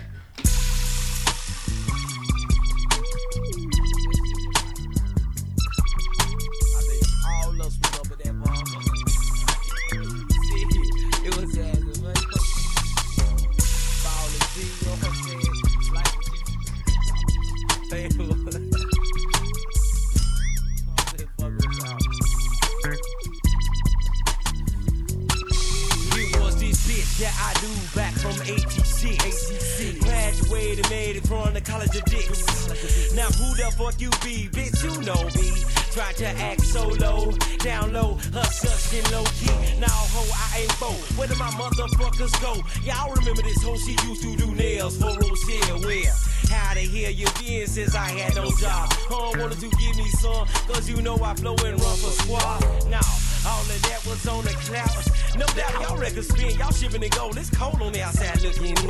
Graduated, 31.10 31.28
from 31.28 31.54
the 31.54 31.62
College 31.62 31.96
of 31.96 32.06
Dicks. 32.06 33.14
Now 33.16 33.26
who 33.26 33.56
the 33.56 33.72
fuck 33.78 34.00
you 34.00 34.10
be, 34.22 34.48
bitch? 34.52 34.84
You 34.84 34.94
know 35.02 35.24
me. 35.34 35.50
Try 35.92 36.12
to 36.14 36.28
act 36.28 36.62
solo, 36.62 37.32
down 37.60 37.94
low, 37.94 38.18
hush 38.32 38.94
and 38.94 39.12
low 39.12 39.24
key. 39.40 39.80
Now, 39.80 39.88
ho, 39.90 40.22
I 40.30 40.62
ain't 40.62 40.80
bold. 40.80 41.02
Where 41.18 41.28
did 41.28 41.40
my 41.40 41.50
motherfuckers 41.58 42.34
go? 42.42 42.62
Y'all 42.84 43.12
remember 43.14 43.42
this 43.42 43.64
hoe? 43.64 43.78
She 43.78 43.98
used 44.08 44.22
to 44.22 44.36
do 44.36 44.54
nails 44.54 44.98
for 44.98 45.10
Rochelle. 45.10 45.82
Where? 45.82 46.14
How 46.50 46.74
the 46.76 46.82
hell 46.82 47.12
you 47.12 47.28
been 47.40 47.68
since 47.68 47.96
I 47.96 48.10
had 48.10 48.36
no 48.36 48.46
job? 48.62 48.90
Huh, 49.10 49.34
wanted 49.40 49.60
to 49.60 49.70
give 49.70 49.96
me 49.98 50.10
some, 50.22 50.46
cause 50.68 50.88
you 50.88 51.02
know 51.02 51.18
I 51.24 51.34
flow 51.36 51.56
and 51.66 51.82
run 51.82 51.98
for 51.98 52.14
squad. 52.22 52.62
Now, 52.90 53.02
all 53.46 53.62
of 53.62 53.82
that 53.84 54.06
was 54.06 54.28
on 54.28 54.44
the 54.44 54.56
cloud. 54.66 54.90
No 55.38 55.46
doubt 55.56 55.74
y'all 55.82 55.98
records 55.98 56.28
spin, 56.28 56.58
y'all 56.58 56.72
shipping 56.72 57.04
and 57.04 57.12
gold. 57.12 57.38
It's 57.38 57.50
cold 57.50 57.82
on 57.82 57.94
the 57.94 58.02
outside 58.02 58.42
looking 58.42 58.76
in. 58.76 58.88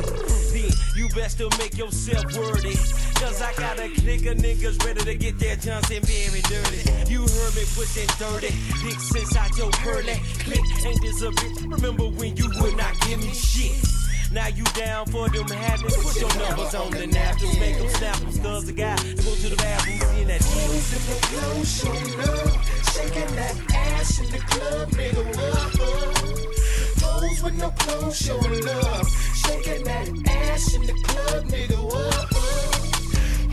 Then 0.52 0.70
you 0.96 1.08
best 1.14 1.38
to 1.38 1.48
make 1.58 1.76
yourself 1.76 2.24
worthy. 2.36 2.74
Cause 3.20 3.42
I 3.42 3.52
got 3.54 3.78
a 3.78 3.88
clique 4.00 4.26
of 4.26 4.38
niggas 4.38 4.84
ready 4.84 5.04
to 5.04 5.14
get 5.14 5.38
their 5.38 5.56
Johnson 5.56 6.02
very 6.02 6.40
dirty. 6.42 7.10
You 7.10 7.20
heard 7.20 7.54
me 7.54 7.64
pushing 7.74 8.08
30, 8.18 8.48
dicks 8.82 9.14
inside 9.14 9.56
your 9.56 9.70
curly. 9.82 10.16
Click, 10.44 10.64
ain't 10.86 11.00
this 11.02 11.22
a 11.22 11.30
bitch? 11.30 11.70
Remember 11.70 12.04
when 12.04 12.36
you 12.36 12.50
would 12.60 12.76
not 12.76 12.98
give 13.02 13.20
me 13.20 13.32
shit? 13.34 13.76
Now 14.32 14.46
you 14.46 14.64
down 14.78 15.06
for 15.06 15.28
them 15.28 15.48
habits. 15.48 15.96
Put 15.96 16.20
your 16.20 16.32
numbers 16.38 16.74
on 16.74 16.92
the 16.92 17.06
napkins, 17.06 17.58
make 17.58 17.76
them 17.78 17.88
snap 17.88 18.16
them. 18.18 18.42
Cause 18.42 18.64
the 18.64 18.72
guy 18.72 18.96
go 18.96 19.34
to 19.34 19.48
the 19.48 19.56
bathroom, 19.56 19.98
see 19.98 20.24
that 20.24 20.40
deal. 20.40 20.70
Shaking 22.94 23.34
that 23.36 23.79
ass 24.00 24.18
in 24.20 24.30
the 24.30 24.38
club, 24.38 24.88
nigga, 24.92 25.22
up? 25.36 25.70
Hoes 27.02 27.42
with 27.42 27.56
no 27.58 27.70
clothes 27.70 28.16
showing 28.16 28.64
love. 28.64 29.08
Shaking 29.34 29.84
that 29.84 30.08
ass 30.26 30.74
in 30.74 30.82
the 30.86 30.94
club, 31.04 31.44
nigga, 31.46 31.78
what? 31.84 32.32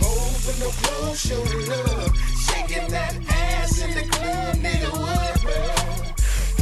Hoes 0.02 0.48
with 0.48 0.60
no 0.64 0.70
clothes 0.82 1.20
showing 1.20 1.68
love. 1.68 2.16
Shaking 2.48 2.88
that 2.92 3.16
ass 3.30 3.82
in 3.82 3.92
the 3.94 4.04
club, 4.14 4.56
nigga, 4.66 4.92
what? 5.04 5.38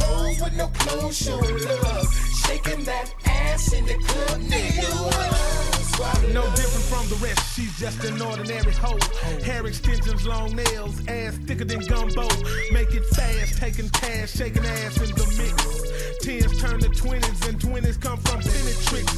Hoes 0.00 0.40
with 0.40 0.56
no 0.56 0.66
clothes 0.68 1.16
showing 1.16 1.58
love. 1.64 2.14
Shaking 2.44 2.84
that 2.84 3.14
ass 3.24 3.72
in 3.72 3.86
the 3.86 3.94
club, 3.94 4.40
nigga, 4.40 4.86
up? 5.30 5.55
No 5.98 6.42
different 6.54 6.84
from 6.84 7.08
the 7.08 7.16
rest, 7.22 7.56
she's 7.56 7.78
just 7.78 8.04
an 8.04 8.20
ordinary 8.20 8.72
hoe. 8.72 8.98
Hair 9.42 9.66
extensions, 9.66 10.26
long 10.26 10.54
nails, 10.54 11.00
ass 11.08 11.38
thicker 11.46 11.64
than 11.64 11.80
gumbo. 11.80 12.28
Make 12.70 12.94
it 12.94 13.04
fast, 13.06 13.58
taking 13.58 13.88
cash, 13.90 14.32
shaking 14.32 14.66
ass 14.66 14.98
in 14.98 15.14
the 15.14 15.26
mix. 15.38 15.75
Tens 16.20 16.60
turn 16.60 16.80
to 16.80 16.88
twenties, 16.88 17.46
and 17.46 17.60
twenties 17.60 17.96
come 17.96 18.18
from 18.18 18.40
penny. 18.40 18.74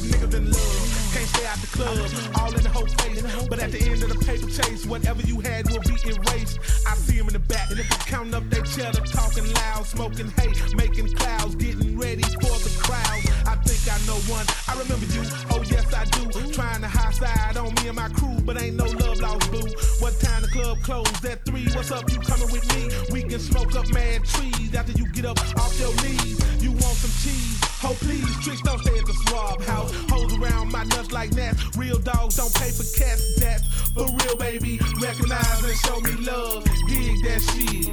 Niggas 0.09 0.33
in 0.33 0.51
love, 0.51 1.11
can't 1.13 1.27
stay 1.27 1.45
out 1.45 1.57
the 1.59 1.67
club, 1.67 1.97
all 2.39 2.53
in 2.53 2.63
the 2.63 2.69
whole 2.69 2.87
face. 2.87 3.21
But 3.47 3.59
at 3.59 3.71
the 3.71 3.81
end 3.81 4.03
of 4.03 4.09
the 4.09 4.19
paper 4.25 4.49
chase, 4.49 4.85
whatever 4.85 5.21
you 5.21 5.39
had 5.39 5.69
will 5.69 5.81
be 5.81 5.95
erased. 6.05 6.59
I 6.87 6.95
see 6.95 7.17
them 7.17 7.27
in 7.27 7.33
the 7.33 7.39
back, 7.39 7.69
counting 8.05 8.33
up 8.33 8.49
their 8.49 8.63
cheddar, 8.63 9.01
talking 9.05 9.51
loud, 9.53 9.85
smoking 9.85 10.31
hate, 10.31 10.57
making 10.75 11.13
clouds, 11.15 11.55
getting 11.55 11.97
ready 11.97 12.23
for 12.23 12.55
the 12.61 12.71
crowd. 12.79 13.21
I 13.45 13.55
think 13.63 13.81
I 13.91 13.97
know 14.07 14.19
one. 14.31 14.45
I 14.67 14.73
remember 14.79 15.05
you. 15.13 15.23
Oh 15.51 15.63
yes, 15.69 15.93
I 15.93 16.05
do. 16.05 16.29
Trying 16.51 16.81
to 16.81 16.87
high 16.87 17.11
side 17.11 17.57
on 17.57 17.73
me 17.75 17.87
and 17.87 17.95
my 17.95 18.09
crew, 18.09 18.37
but 18.43 18.61
ain't 18.61 18.75
no 18.75 18.85
love 18.85 19.19
lost, 19.19 19.51
boo. 19.51 19.65
What 19.99 20.19
time 20.19 20.41
the 20.41 20.49
club 20.49 20.81
closed? 20.81 21.25
At 21.25 21.45
three. 21.45 21.67
What's 21.73 21.91
up? 21.91 22.09
You 22.11 22.19
coming 22.19 22.51
with 22.51 22.65
me? 22.75 22.89
We 23.11 23.23
can 23.23 23.39
smoke 23.39 23.75
up 23.75 23.87
mad 23.93 24.25
trees 24.25 24.73
after 24.75 24.93
you 24.93 25.05
get 25.11 25.25
up 25.25 25.39
off 25.57 25.77
your 25.79 25.93
knees. 26.03 26.39
You 26.63 26.68
want 26.71 26.97
some 26.97 27.15
cheese? 27.23 27.59
Oh 27.83 27.95
please, 27.99 28.29
tricks 28.43 28.61
don't 28.61 28.79
stay 28.79 28.97
at 28.97 29.05
the 29.05 29.13
swab 29.27 29.61
house. 29.63 29.91
Hold 30.09 30.31
around 30.39 30.71
my 30.71 30.83
nuts 30.83 31.11
like 31.11 31.31
that. 31.31 31.55
Real 31.75 31.99
dogs 31.99 32.35
don't 32.35 32.53
pay 32.55 32.71
for 32.71 32.83
cats. 32.97 33.35
That's 33.39 33.63
for 33.91 34.05
real, 34.05 34.35
baby. 34.37 34.79
Recognize 35.01 35.63
and 35.63 35.77
show 35.77 35.99
me 36.01 36.11
love. 36.25 36.63
Dig 36.87 37.23
that 37.23 37.41
shit. 37.41 37.89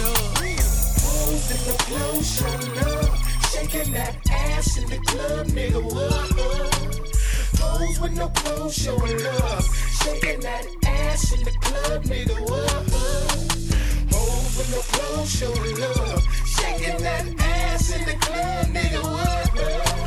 Love. 0.00 0.42
Hoes 1.02 1.50
in 1.50 1.60
the 1.66 1.76
club 1.84 2.22
showing 2.24 2.74
love. 2.76 3.32
Shaking 3.52 3.92
that 3.92 4.16
ass 4.30 4.78
in 4.78 4.88
the 4.88 4.98
club, 4.98 5.46
nigga, 5.48 5.82
what 5.82 6.12
up? 6.12 6.92
Hoes 7.60 8.00
with 8.00 8.16
no 8.16 8.28
clothes 8.28 8.74
showing 8.74 9.22
love. 9.22 9.64
Shaking 10.02 10.40
that 10.40 10.66
ass 10.86 11.32
in 11.32 11.44
the 11.44 11.52
club, 11.60 12.02
nigga, 12.04 12.40
what 12.48 13.61
up? 14.14 14.42
With 14.56 14.70
no 14.70 14.80
clothes 14.92 15.30
showing 15.30 15.78
love. 15.80 16.22
Shaking 16.46 17.02
that 17.02 17.24
ass 17.38 17.90
in 17.96 18.04
the 18.04 18.14
club, 18.24 18.66
nigga, 18.66 19.02
what 19.02 19.28
up? 19.28 20.02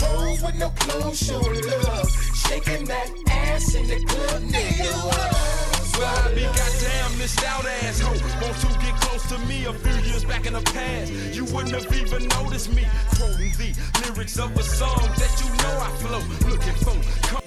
Hoes 0.00 0.42
with 0.42 0.58
no 0.58 0.68
clothes 0.70 1.18
showing 1.18 1.62
love. 1.84 2.10
Shaking 2.34 2.84
that 2.86 3.10
ass 3.28 3.74
in 3.74 3.86
the 3.88 4.04
club, 4.06 4.42
nigga, 4.42 4.90
what? 5.06 5.52
Well, 5.98 6.28
I 6.28 6.34
be 6.34 6.42
goddamn 6.42 7.18
this 7.18 7.32
stout 7.32 7.64
asshole. 7.64 8.16
Want 8.40 8.56
to 8.60 8.68
get 8.80 8.94
close 9.00 9.26
to 9.28 9.38
me 9.46 9.66
a 9.66 9.72
few 9.72 10.10
years 10.10 10.24
back 10.24 10.46
in 10.46 10.54
the 10.54 10.62
past. 10.62 11.12
You 11.12 11.44
wouldn't 11.46 11.74
have 11.74 11.92
even 11.94 12.28
noticed 12.28 12.72
me 12.72 12.86
quoting 13.16 13.52
the 13.58 13.76
lyrics 14.02 14.38
of 14.38 14.56
a 14.56 14.62
song 14.62 15.10
that 15.18 15.32
you 15.40 15.50
know 15.62 15.74
I 15.78 15.90
flow. 16.00 16.48
Looking 16.48 16.74
for. 16.74 17.28
Come 17.28 17.42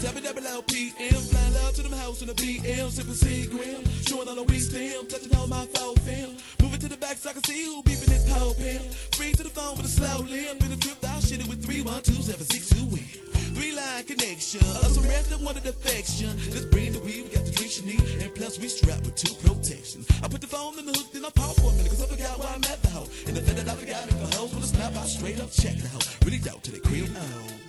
Seven 0.00 0.22
double 0.22 0.40
LPM, 0.40 1.12
flying 1.28 1.52
love 1.52 1.74
to 1.74 1.82
them 1.82 1.92
house 1.92 2.22
in 2.22 2.28
the 2.28 2.32
BM, 2.32 2.88
sipping 2.88 3.12
Seagram, 3.12 3.84
showing 4.08 4.26
all 4.28 4.34
the 4.34 4.44
weak 4.44 4.62
stem, 4.62 5.06
touching 5.06 5.36
all 5.36 5.46
my 5.46 5.66
foul 5.76 5.94
film. 6.08 6.36
Moving 6.62 6.80
to 6.80 6.88
the 6.88 6.96
back 6.96 7.18
so 7.18 7.28
I 7.28 7.32
can 7.34 7.44
see 7.44 7.64
who 7.66 7.82
beeping 7.82 8.08
this 8.08 8.24
whole 8.32 8.54
pimp. 8.54 8.80
Free 9.12 9.32
to 9.32 9.42
the 9.42 9.50
phone 9.50 9.76
with 9.76 9.84
a 9.84 9.92
slow 9.92 10.24
limp, 10.24 10.64
in 10.64 10.72
a 10.72 10.76
trip 10.78 11.04
out, 11.04 11.22
shit 11.22 11.44
it 11.44 11.48
with 11.48 11.62
three 11.62 11.82
one 11.82 12.00
two 12.00 12.16
seven 12.16 12.46
six 12.48 12.70
two 12.70 12.86
win. 12.86 13.04
Three 13.52 13.76
line 13.76 14.04
connection, 14.04 14.64
us 14.80 14.96
a 14.96 15.04
rest 15.04 15.36
that 15.36 15.40
wanted 15.44 15.66
affection. 15.66 16.32
Let's 16.48 16.64
bring 16.64 16.96
the 16.96 17.00
weed, 17.00 17.28
we 17.28 17.36
got 17.36 17.44
the 17.44 17.52
drinks 17.52 17.76
you 17.76 17.92
need, 17.92 18.00
and 18.24 18.34
plus 18.34 18.58
we 18.58 18.68
strapped 18.68 19.04
with 19.04 19.16
two 19.20 19.36
protection. 19.44 20.06
I 20.24 20.28
put 20.28 20.40
the 20.40 20.48
phone 20.48 20.78
in 20.78 20.86
the 20.86 20.96
hook, 20.96 21.12
then 21.12 21.26
I 21.26 21.30
pause 21.36 21.60
for 21.60 21.68
a 21.68 21.76
minute, 21.76 21.92
cause 21.92 22.00
I 22.00 22.06
forgot 22.08 22.40
why 22.40 22.48
I'm 22.56 22.64
at 22.72 22.80
the 22.80 22.88
hoe. 22.88 23.08
And 23.28 23.36
the 23.36 23.44
fact 23.44 23.58
that 23.60 23.68
I 23.68 23.76
forgot 23.76 24.08
make 24.08 24.16
the 24.16 24.32
hoes 24.40 24.48
wanna 24.48 24.64
snap 24.64 24.96
I 24.96 25.04
straight 25.04 25.40
up, 25.44 25.52
check 25.52 25.76
the 25.76 25.92
hoe. 25.92 26.00
Really 26.24 26.40
doubt 26.40 26.64
to 26.64 26.72
the 26.72 26.80
crib. 26.80 27.04
Oh, 27.12 27.59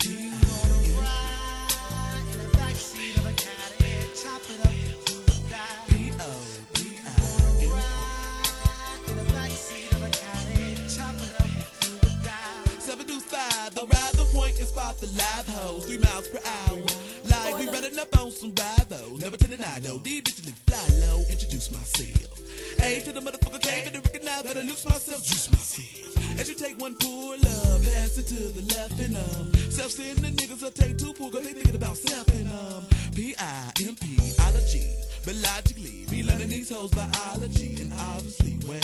live 15.15 15.47
hoes, 15.47 15.85
three 15.85 15.97
miles 15.97 16.27
per 16.27 16.39
hour. 16.43 16.85
Like 17.29 17.59
we 17.59 17.67
running 17.67 17.97
up 17.99 18.17
on 18.19 18.31
some 18.31 18.53
rivals, 18.55 19.21
never 19.21 19.37
to 19.37 19.47
deny 19.47 19.79
no. 19.83 19.97
These 19.97 20.21
bitches 20.21 20.45
live 20.45 20.59
fly 20.67 21.07
low, 21.07 21.23
introduce 21.29 21.71
myself. 21.71 22.39
A 22.81 23.01
to 23.01 23.11
the 23.11 23.19
motherfucker 23.19 23.61
came 23.61 23.91
to 23.91 23.99
recognize 23.99 24.43
that 24.43 24.57
I 24.57 24.61
lose 24.61 24.85
myself, 24.85 25.23
juice 25.23 25.49
myself. 25.51 26.39
As 26.39 26.49
you 26.49 26.55
take 26.55 26.79
one 26.79 26.95
pull 26.95 27.33
up, 27.33 27.83
pass 27.83 28.17
it 28.17 28.27
to 28.27 28.35
the 28.35 28.63
left 28.75 28.99
and 28.99 29.17
um. 29.17 29.53
Self-centered 29.69 30.35
niggas 30.35 30.61
will 30.61 30.71
take 30.71 30.97
two 30.97 31.13
pull, 31.13 31.29
cause 31.29 31.43
they 31.43 31.53
thinking 31.53 31.75
about 31.75 31.97
self 31.97 32.27
and 32.29 32.47
um. 32.49 32.85
P-I-M-P, 33.15 34.17
ology, 34.41 34.87
but 35.25 35.35
logically, 35.35 36.05
we 36.09 36.23
learning 36.23 36.49
these 36.49 36.69
hoes 36.73 36.91
biology 36.91 37.81
and 37.81 37.93
obviously, 37.93 38.57
well. 38.67 38.79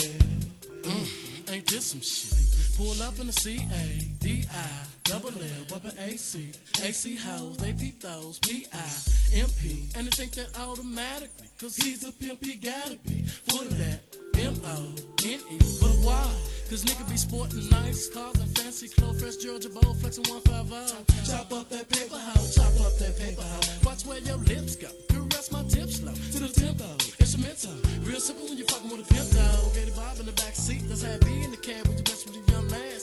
Mm, 0.82 1.52
ain't 1.52 1.66
this 1.66 1.86
some 1.86 2.00
shit? 2.00 2.47
Pull 2.78 3.02
up 3.02 3.18
in 3.18 3.26
the 3.26 3.32
C-A-D-I, 3.32 4.68
double 5.02 5.30
L, 5.30 5.66
weapon 5.68 5.90
AC. 5.98 6.52
AC 6.80 7.16
hoes, 7.16 7.56
they 7.56 7.72
peep 7.72 8.00
those, 8.00 8.38
P-I-M-P. 8.38 9.88
And 9.96 10.06
they 10.06 10.10
think 10.10 10.30
that 10.34 10.56
automatically, 10.56 11.48
cause 11.60 11.74
he's 11.74 12.06
a 12.06 12.12
pimp, 12.12 12.44
he 12.44 12.54
gotta 12.54 12.96
be. 13.04 13.24
Full 13.50 13.62
of 13.62 13.76
that, 13.78 13.98
M-O-N-E. 14.38 15.58
But 15.80 15.90
why? 16.06 16.30
Cause 16.70 16.84
nigga 16.84 17.10
be 17.10 17.16
sporting 17.16 17.68
nice 17.68 18.10
cars 18.10 18.38
and 18.38 18.56
fancy 18.56 18.86
clothes, 18.86 19.20
fresh 19.20 19.36
Georgia 19.38 19.70
Bowl, 19.70 19.94
flexing 19.94 20.30
150. 20.30 21.28
Chop 21.28 21.52
up 21.52 21.68
that 21.70 21.88
paper 21.88 22.16
house, 22.16 22.54
chop 22.54 22.78
up 22.86 22.96
that 22.98 23.18
paper 23.18 23.42
house. 23.42 23.84
Watch 23.84 24.06
where 24.06 24.20
your 24.20 24.36
lips 24.36 24.76
go. 24.76 24.86
Caress 25.08 25.50
my 25.50 25.64
tips 25.64 25.96
slow 25.96 26.14
to 26.14 26.38
the 26.46 26.48
tempo. 26.48 26.86
Instrumental, 27.18 27.74
real 28.06 28.20
simple 28.20 28.46
when 28.46 28.56
you 28.56 28.64
fucking 28.66 28.88
with 28.88 29.10
a 29.10 29.14
pimp 29.14 29.30
dog. 29.34 29.74
Get 29.74 29.88
a 29.88 29.92
bob 29.98 30.20
in 30.20 30.26
the 30.26 30.32
back 30.32 30.54
seat, 30.54 30.86
that's 30.86 31.02
how 31.02 31.10
it 31.10 31.24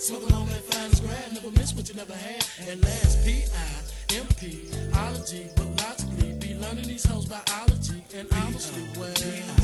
Smoking 0.06 0.34
on 0.34 0.46
that 0.50 0.64
finest 0.66 1.02
grab, 1.02 1.32
never 1.34 1.50
miss 1.50 1.74
what 1.74 1.90
you 1.90 1.96
never 1.96 2.14
had. 2.14 2.46
And 2.70 2.80
last 2.84 3.26
P-I-M-P, 3.26 4.70
ology, 4.94 5.50
but 5.56 5.66
logically 5.82 6.34
be 6.34 6.54
learning 6.60 6.86
these 6.86 7.08
hoes 7.08 7.26
biology 7.26 8.04
and 8.14 8.28
obviously 8.32 8.84
well. 9.00 9.55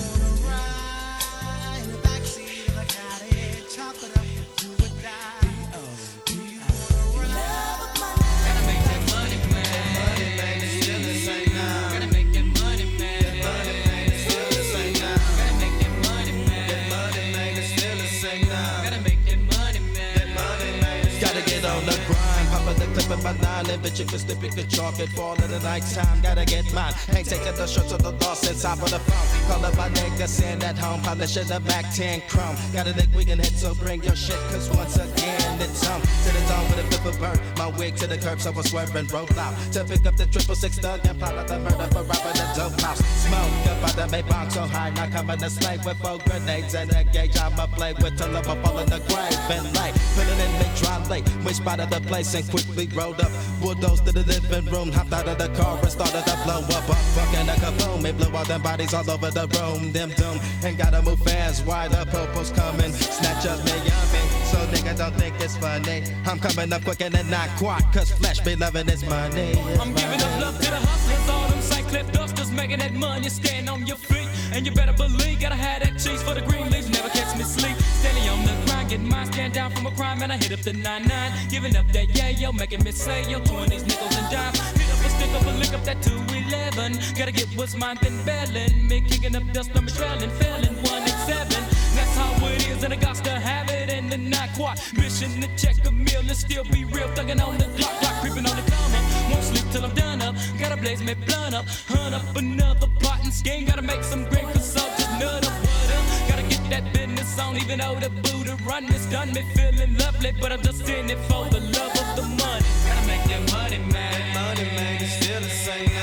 My 23.23 23.33
nine 23.37 23.69
and 23.69 23.83
bitch, 23.83 23.99
you 23.99 24.05
could 24.05 24.19
slip, 24.19 24.41
you 24.43 24.49
could 24.49 24.69
chalk 24.69 24.99
it. 24.99 25.09
Fall 25.09 25.35
in 25.35 25.49
the 25.49 25.59
nighttime, 25.59 26.21
gotta 26.21 26.45
get 26.45 26.71
mine. 26.73 26.93
Ain't 27.15 27.27
taking 27.27 27.55
the 27.55 27.67
shirts 27.67 27.91
of 27.91 28.01
the 28.01 28.11
lost 28.23 28.49
inside 28.49 28.79
of 28.79 28.89
the 28.89 28.99
phone. 28.99 29.47
Call 29.47 29.65
up 29.65 29.75
my 29.77 29.89
nigga, 29.89 30.27
send 30.27 30.63
at 30.63 30.77
home, 30.77 31.01
polishing 31.01 31.47
the 31.47 31.57
a 31.57 31.59
back 31.59 31.85
10 31.93 32.21
chrome. 32.27 32.55
Got 32.73 32.87
a 32.87 32.93
dick 32.93 33.09
we 33.15 33.25
can 33.25 33.39
hit, 33.39 33.53
so 33.53 33.73
bring 33.75 34.03
your 34.03 34.15
shit, 34.15 34.39
cause 34.49 34.69
once 34.69 34.95
again, 34.95 35.40
it's 35.61 35.87
on 35.87 36.01
to 36.01 36.29
the 36.33 36.41
dawn 36.49 36.65
with 36.69 36.79
a 36.79 36.99
flip 36.99 37.13
of. 37.13 37.57
My 37.57 37.67
wig 37.77 37.95
to 37.97 38.07
the 38.07 38.17
curb, 38.17 38.41
so 38.41 38.51
I 38.51 38.61
swerve 38.61 38.95
and 38.95 39.11
roll 39.11 39.27
out. 39.37 39.53
To 39.73 39.85
pick 39.85 40.05
up 40.05 40.15
the 40.15 40.25
triple 40.25 40.55
six 40.55 40.79
thug 40.79 40.99
and 41.05 41.17
plot 41.19 41.35
out 41.37 41.47
the 41.47 41.59
murder 41.59 41.87
for 41.93 42.03
robbing 42.03 42.37
the 42.39 42.47
dope 42.55 42.79
house. 42.81 42.99
Smoke 43.23 43.67
up 43.69 43.83
out 43.87 43.95
the 43.95 44.05
Maybach 44.13 44.51
so 44.51 44.61
high, 44.61 44.89
now 44.91 45.09
coming 45.09 45.37
to 45.37 45.49
slay 45.49 45.77
with 45.85 45.97
four 45.99 46.17
grenades 46.25 46.73
and 46.73 46.91
a 46.91 47.03
gauge. 47.03 47.37
I'ma 47.37 47.67
play 47.67 47.93
with 47.93 48.17
till 48.17 48.35
I'm 48.35 48.43
fall 48.43 48.79
in 48.79 48.89
the 48.89 48.99
grave. 49.09 49.37
Been 49.47 49.65
late, 49.77 49.95
filling 50.15 50.39
in 50.39 50.51
the 50.59 50.67
dry 50.79 50.97
late. 51.07 51.27
We 51.45 51.53
spotted 51.53 51.89
the 51.89 52.01
place 52.01 52.33
and 52.33 52.49
quickly 52.49 52.87
rolled 52.87 53.21
up. 53.21 53.31
Bulldozed 53.61 54.05
to 54.05 54.11
the 54.11 54.23
living 54.25 54.65
room, 54.73 54.91
hopped 54.91 55.13
out 55.13 55.27
of 55.27 55.37
the 55.37 55.49
car 55.59 55.77
and 55.77 55.91
started 55.91 56.25
to 56.25 56.35
blow 56.43 56.61
up. 56.61 56.89
up 56.89 57.01
fucking 57.15 57.47
a 57.49 57.55
kaboom, 57.61 58.05
it 58.05 58.17
blew 58.17 58.35
all 58.35 58.45
them 58.45 58.61
bodies 58.61 58.93
all 58.93 59.09
over 59.09 59.29
the 59.29 59.47
room. 59.59 59.91
Them 59.91 60.09
doom, 60.11 60.39
and 60.63 60.77
gotta 60.77 61.01
move 61.01 61.19
fast. 61.21 61.65
Why 61.65 61.87
the 61.87 62.05
popo's 62.05 62.51
coming? 62.51 62.91
Snatch 62.91 63.45
up 63.45 63.59
me 63.65 63.75
yummy. 63.85 64.23
So 64.51 64.57
niggas 64.73 64.97
don't 64.97 65.15
think 65.15 65.35
it's 65.39 65.50
funny. 65.57 66.03
I'm 66.25 66.39
coming 66.39 66.71
up 66.73 66.83
quick 66.83 67.01
and 67.01 67.13
then 67.13 67.29
not 67.29 67.49
quack, 67.57 67.91
cause 67.93 68.11
flesh 68.11 68.39
be 68.41 68.55
loving 68.55 68.85
this 68.85 69.03
money. 69.07 69.53
I'm 69.79 69.93
giving 69.93 70.21
up 70.21 70.41
love 70.41 70.57
to 70.59 70.69
the 70.69 70.77
hustlers, 70.77 71.29
all 71.29 71.47
them. 71.49 71.61
Cliff 71.91 72.09
dusters 72.13 72.51
making 72.51 72.79
that 72.79 72.93
money. 72.93 73.27
Stand 73.27 73.69
on 73.69 73.85
your 73.85 73.97
feet, 73.97 74.29
and 74.53 74.65
you 74.65 74.71
better 74.71 74.93
believe, 74.93 75.41
gotta 75.41 75.55
have 75.55 75.83
that 75.83 75.99
cheese 75.99 76.23
for 76.23 76.33
the 76.33 76.39
green 76.39 76.69
leaves. 76.71 76.89
Never 76.89 77.09
catch 77.09 77.37
me 77.37 77.43
sleep. 77.43 77.75
Steady 77.99 78.29
on 78.29 78.45
the 78.45 78.53
grind, 78.65 78.89
getting 78.89 79.09
mine, 79.09 79.25
stand 79.25 79.53
down 79.53 79.71
from 79.71 79.87
a 79.87 79.91
crime, 79.91 80.21
and 80.21 80.31
I 80.31 80.37
hit 80.37 80.53
up 80.53 80.61
the 80.61 80.71
9-9. 80.71 81.49
Giving 81.49 81.75
up 81.75 81.85
that 81.91 82.15
yeah, 82.15 82.29
yo, 82.29 82.53
making 82.53 82.83
me 82.85 82.91
say, 82.91 83.29
yo, 83.29 83.41
20s, 83.41 83.85
nickels, 83.85 84.15
and 84.17 84.31
dimes. 84.31 84.57
Hit 84.79 84.89
up 84.89 85.05
a 85.05 85.09
stick 85.09 85.31
up 85.35 85.45
a 85.45 85.51
lick 85.59 85.73
up 85.73 85.83
that 85.83 86.01
211. 86.01 87.17
Gotta 87.17 87.33
get 87.33 87.49
what's 87.57 87.75
mine, 87.75 87.97
then 88.01 88.15
bailing. 88.23 88.87
Me 88.87 89.01
kicking 89.01 89.35
up 89.35 89.43
dust, 89.51 89.71
I'm 89.75 89.87
trailing, 89.87 90.29
failing, 90.39 90.75
1 90.81 91.01
and 91.01 91.19
7. 91.27 91.47
That's 91.49 92.15
how 92.15 92.47
it 92.47 92.69
is, 92.69 92.83
and 92.85 92.93
I 92.93 92.95
got 92.95 93.15
to 93.15 93.31
have 93.31 93.69
it, 93.69 93.80
then 94.11 94.29
not 94.29 94.49
quite. 94.53 94.77
Mission 94.93 95.41
to 95.41 95.47
check 95.55 95.75
a 95.87 95.91
meal 95.91 96.19
and 96.19 96.35
still 96.35 96.65
be 96.65 96.83
real, 96.83 97.07
thugging 97.15 97.41
on 97.45 97.57
the 97.57 97.65
clock, 97.77 97.95
clock 98.01 98.21
creeping 98.21 98.45
on 98.45 98.55
the 98.57 98.63
come 98.69 98.93
up. 98.93 99.31
Won't 99.31 99.43
sleep 99.43 99.65
till 99.71 99.85
I'm 99.85 99.95
done 99.95 100.21
up. 100.21 100.35
Gotta 100.59 100.77
blaze 100.77 101.01
me 101.01 101.13
blunt 101.13 101.55
up, 101.55 101.65
hunt 101.87 102.13
up 102.13 102.35
another 102.35 102.87
pot 102.99 103.23
and 103.23 103.33
skin. 103.33 103.65
Gotta 103.65 103.81
make 103.81 104.03
some 104.03 104.25
great 104.25 104.47
just 104.53 104.75
nut 105.19 105.45
up, 105.47 105.53
what 105.63 105.89
up. 105.95 106.29
Gotta 106.29 106.43
get 106.43 106.63
that 106.69 106.93
business 106.93 107.39
on, 107.39 107.55
even 107.57 107.79
though 107.79 107.95
the 107.95 108.09
Buddha 108.09 108.57
run 108.65 108.85
is 108.93 109.05
done. 109.07 109.31
Me 109.33 109.43
feeling 109.55 109.97
lovely, 109.97 110.33
but 110.41 110.51
I'm 110.51 110.61
just 110.61 110.87
in 110.89 111.09
it 111.09 111.19
for 111.29 111.45
the 111.49 111.61
love 111.61 111.95
of 112.03 112.09
the 112.17 112.23
money. 112.43 112.65
Gotta 112.87 113.07
make 113.07 113.23
that 113.31 113.43
money, 113.51 113.79
man. 113.93 114.33
Money, 114.33 114.65
man, 114.75 115.01
it's 115.01 115.13
still 115.13 115.39
the 115.39 115.49
same 115.49 116.00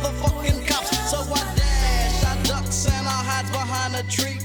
motherfucking 0.00 0.66
cops. 0.66 1.10
So 1.10 1.18
I 1.18 1.54
dash, 1.56 2.24
I 2.24 2.42
ducks, 2.44 2.86
and 2.86 3.06
I 3.06 3.10
hide 3.10 3.50
behind 3.52 3.94
a 3.96 4.08
tree. 4.10 4.38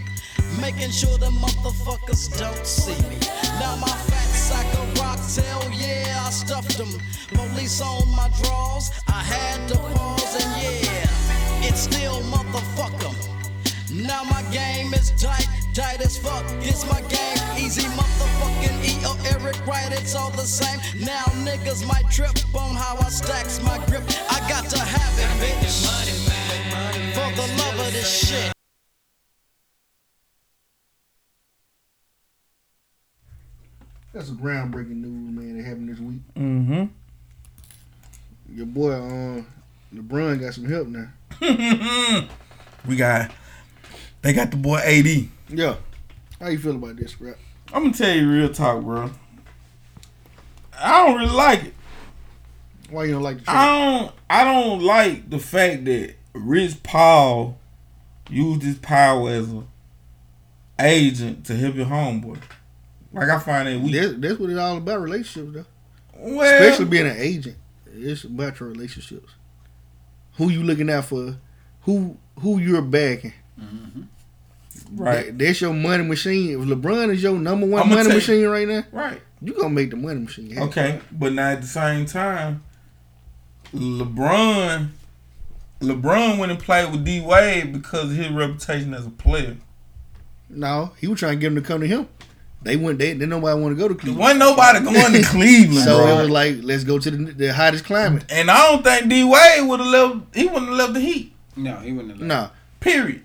Making 0.61 0.91
sure 0.91 1.17
the 1.17 1.31
motherfuckers 1.31 2.37
don't 2.39 2.65
see 2.65 2.99
me. 3.09 3.17
Now 3.59 3.75
my 3.75 3.87
fat 3.87 4.29
sack 4.31 4.65
of 4.77 4.99
rocks, 4.99 5.37
hell 5.37 5.69
yeah, 5.71 6.23
I 6.25 6.29
stuffed 6.29 6.77
them. 6.77 6.89
Police 7.33 7.81
on 7.81 8.09
my 8.15 8.29
drawers, 8.41 8.91
I 9.07 9.21
had 9.23 9.67
to 9.69 9.77
pause, 9.77 10.43
and 10.43 10.83
yeah, 10.83 11.67
it's 11.67 11.81
still 11.81 12.21
motherfucker. 12.23 13.13
Now 13.91 14.23
my 14.23 14.43
game 14.51 14.93
is 14.93 15.11
tight, 15.11 15.47
tight 15.75 15.99
as 15.99 16.17
fuck. 16.17 16.45
It's 16.61 16.89
my 16.89 17.01
game, 17.01 17.37
easy 17.57 17.81
motherfucking 17.99 18.79
E 18.81 19.05
or 19.05 19.17
Eric 19.27 19.67
Wright, 19.67 19.91
it's 19.91 20.15
all 20.15 20.31
the 20.31 20.45
same. 20.45 20.79
Now 21.03 21.25
niggas 21.43 21.85
might 21.85 22.09
trip 22.09 22.31
on 22.55 22.75
how 22.75 22.95
I 22.97 23.09
stacks 23.09 23.61
my 23.61 23.77
grip. 23.85 24.03
I 24.29 24.39
got 24.47 24.69
to 24.69 24.79
have 24.79 25.19
it, 25.19 25.27
bitch. 25.43 26.13
For 27.13 27.35
the 27.35 27.47
love 27.57 27.87
of 27.87 27.91
this 27.91 28.25
shit. 28.25 28.53
That's 34.13 34.27
some 34.27 34.37
groundbreaking 34.37 35.01
news, 35.01 35.35
man, 35.35 35.57
that 35.57 35.65
happened 35.65 35.89
this 35.89 35.99
week. 35.99 36.21
Mm-hmm. 36.37 36.85
Your 38.55 38.65
boy, 38.65 38.93
uh, 38.93 39.43
LeBron 39.93 40.39
got 40.39 40.53
some 40.53 40.69
help 40.69 40.87
now. 40.87 41.09
we 42.87 42.95
got, 42.95 43.31
they 44.21 44.31
got 44.31 44.51
the 44.51 44.57
boy 44.57 44.77
AD. 44.77 45.34
Yeah. 45.49 45.75
How 46.39 46.47
you 46.47 46.57
feel 46.57 46.75
about 46.75 46.97
this, 46.97 47.19
rap? 47.21 47.37
I'm 47.73 47.83
gonna 47.83 47.93
tell 47.93 48.15
you 48.15 48.29
real 48.29 48.53
talk, 48.53 48.83
bro. 48.83 49.11
I 50.77 51.05
don't 51.05 51.17
really 51.17 51.33
like 51.33 51.63
it. 51.65 51.73
Why 52.89 53.05
you 53.05 53.13
don't 53.13 53.23
like 53.23 53.39
the 53.39 53.45
trade? 53.45 53.55
I 53.55 53.65
don't. 53.65 54.11
I 54.29 54.43
don't 54.43 54.81
like 54.81 55.29
the 55.29 55.39
fact 55.39 55.85
that 55.85 56.15
Rich 56.33 56.83
Paul 56.83 57.57
used 58.29 58.63
his 58.63 58.77
power 58.77 59.29
as 59.29 59.51
a 59.53 59.63
agent 60.79 61.45
to 61.45 61.55
help 61.55 61.75
your 61.75 61.85
homeboy. 61.85 62.39
Like 63.13 63.29
I 63.29 63.39
find 63.39 63.67
it 63.69 63.79
weak. 63.79 63.93
That's, 63.93 64.13
that's 64.17 64.39
what 64.39 64.49
it's 64.49 64.59
all 64.59 64.77
about, 64.77 64.99
relationships, 64.99 65.53
though. 65.53 65.65
Well, 66.17 66.63
Especially 66.63 66.85
being 66.85 67.07
an 67.07 67.17
agent. 67.17 67.57
It's 67.93 68.23
about 68.25 68.59
your 68.59 68.69
relationships. 68.69 69.31
Who 70.37 70.49
you 70.49 70.63
looking 70.63 70.89
out 70.89 71.05
for? 71.05 71.37
Who 71.81 72.17
who 72.39 72.59
you're 72.59 72.81
backing? 72.81 73.33
Mm-hmm. 73.59 74.01
Right. 74.93 75.25
That- 75.27 75.39
that's 75.39 75.61
your 75.61 75.73
money 75.73 76.03
machine. 76.03 76.51
If 76.61 76.67
LeBron 76.67 77.11
is 77.13 77.23
your 77.23 77.37
number 77.37 77.65
one 77.65 77.81
I'ma 77.83 77.89
money 77.95 78.01
tell 78.03 78.11
you- 78.11 78.17
machine 78.17 78.45
right 78.47 78.67
now, 78.67 78.83
Right. 78.91 79.21
you 79.41 79.53
gonna 79.53 79.69
make 79.69 79.89
the 79.89 79.95
money 79.97 80.19
machine. 80.21 80.49
happen. 80.51 80.69
Okay, 80.69 80.99
but 81.11 81.33
now 81.33 81.49
at 81.49 81.61
the 81.61 81.67
same 81.67 82.05
time, 82.05 82.63
LeBron, 83.73 84.89
LeBron 85.81 86.37
went 86.37 86.51
and 86.51 86.59
played 86.61 86.91
with 86.91 87.03
D 87.03 87.21
Wade 87.21 87.73
because 87.73 88.11
of 88.11 88.15
his 88.17 88.29
reputation 88.29 88.93
as 88.93 89.05
a 89.05 89.09
player. 89.09 89.57
No, 90.49 90.91
he 90.99 91.07
was 91.07 91.19
trying 91.19 91.33
to 91.33 91.37
get 91.39 91.47
them 91.53 91.55
to 91.55 91.67
come 91.67 91.81
to 91.81 91.87
him. 91.87 92.07
They 92.61 92.77
went. 92.77 92.97
They 92.99 93.13
didn't 93.13 93.29
nobody 93.29 93.59
want 93.61 93.75
to 93.75 93.79
go 93.81 93.87
to 93.87 93.93
Cleveland. 93.95 94.19
wasn't 94.19 94.39
nobody 94.39 94.79
going 94.79 95.13
to 95.13 95.21
Cleveland, 95.29 95.83
so 95.85 95.97
bro. 95.97 96.17
it 96.17 96.21
was 96.21 96.29
like, 96.29 96.57
let's 96.63 96.83
go 96.83 96.97
to 96.97 97.11
the, 97.11 97.17
the 97.33 97.53
hottest 97.53 97.85
climate. 97.85 98.23
And 98.29 98.49
I 98.49 98.71
don't 98.71 98.83
think 98.83 99.07
D 99.09 99.23
Wade 99.23 99.67
would 99.67 99.79
have 99.79 99.87
left. 99.89 100.35
He 100.35 100.45
wouldn't 100.47 100.67
have 100.69 100.77
left 100.77 100.93
the 100.93 100.99
Heat. 100.99 101.33
No, 101.55 101.75
he 101.77 101.91
wouldn't 101.91 102.11
have 102.11 102.21
left. 102.21 102.27
No, 102.27 102.49
Period. 102.79 103.21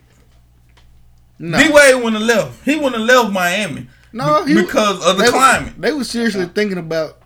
No, 1.42 1.58
D 1.58 1.70
Wade 1.72 1.94
wouldn't 1.96 2.14
have 2.22 2.22
left. 2.36 2.64
He 2.64 2.76
wouldn't 2.76 2.96
have 2.96 3.06
left 3.24 3.32
Miami. 3.32 3.88
no. 4.12 4.44
be- 4.44 4.54
because 4.54 5.04
of 5.06 5.16
the 5.16 5.24
they, 5.24 5.30
climate. 5.30 5.72
They 5.80 5.92
were 5.92 6.04
seriously 6.04 6.46
thinking 6.46 6.78
about 6.78 7.16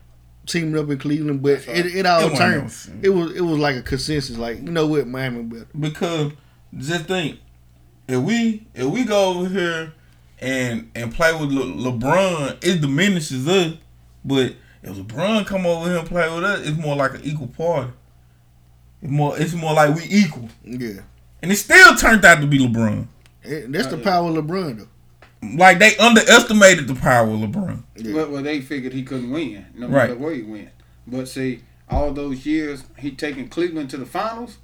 teaming 0.46 0.78
up 0.78 0.88
in 0.90 0.98
Cleveland, 0.98 1.42
but 1.42 1.66
it, 1.66 1.86
it 1.86 2.06
all 2.06 2.30
It 2.30 2.36
turned. 2.36 2.72
it 3.02 3.08
was 3.10 3.34
it 3.34 3.40
was 3.40 3.58
like 3.58 3.76
a 3.76 3.82
consensus. 3.82 4.36
Like 4.38 4.58
you 4.58 4.70
know 4.70 4.86
what, 4.86 5.06
Miami 5.06 5.42
better. 5.42 5.66
Because 5.78 6.32
just 6.76 7.06
think, 7.06 7.40
if 8.08 8.18
we 8.20 8.66
if 8.74 8.86
we 8.86 9.04
go 9.04 9.30
over 9.38 9.48
here 9.48 9.92
and 10.38 10.90
and 10.94 11.12
play 11.12 11.32
with 11.32 11.50
Le- 11.50 11.90
LeBron, 11.92 12.58
it 12.64 12.80
diminishes 12.80 13.48
us. 13.48 13.74
But 14.24 14.54
if 14.82 14.94
LeBron 14.96 15.46
come 15.46 15.66
over 15.66 15.88
here 15.88 15.98
and 15.98 16.08
play 16.08 16.32
with 16.34 16.44
us, 16.44 16.60
it's 16.68 16.78
more 16.78 16.94
like 16.96 17.14
an 17.14 17.22
equal 17.24 17.48
party. 17.48 17.90
It's 19.02 19.10
more 19.10 19.38
it's 19.38 19.54
more 19.54 19.74
like 19.74 19.94
we 19.96 20.02
equal. 20.04 20.48
Yeah, 20.64 21.00
And 21.42 21.50
it 21.50 21.56
still 21.56 21.94
turned 21.96 22.24
out 22.24 22.40
to 22.40 22.46
be 22.46 22.58
LeBron. 22.58 23.08
It- 23.44 23.72
that's 23.72 23.88
the 23.88 23.98
power 23.98 24.28
of 24.30 24.36
LeBron 24.44 24.78
though. 24.78 24.88
Like 25.56 25.78
they 25.78 25.96
underestimated 25.98 26.88
the 26.88 26.94
power 26.94 27.28
of 27.28 27.38
LeBron. 27.40 27.82
Well, 28.14 28.30
well, 28.30 28.42
they 28.42 28.60
figured 28.60 28.92
he 28.94 29.02
couldn't 29.02 29.30
win, 29.30 29.66
no 29.74 29.88
Right. 29.88 30.08
matter 30.08 30.16
where 30.20 30.34
he 30.34 30.42
went. 30.42 30.68
But 31.06 31.28
see, 31.28 31.60
all 31.88 32.12
those 32.12 32.46
years 32.46 32.84
he 32.98 33.10
taking 33.10 33.48
Cleveland 33.48 33.90
to 33.90 33.96
the 33.98 34.06
finals. 34.06 34.56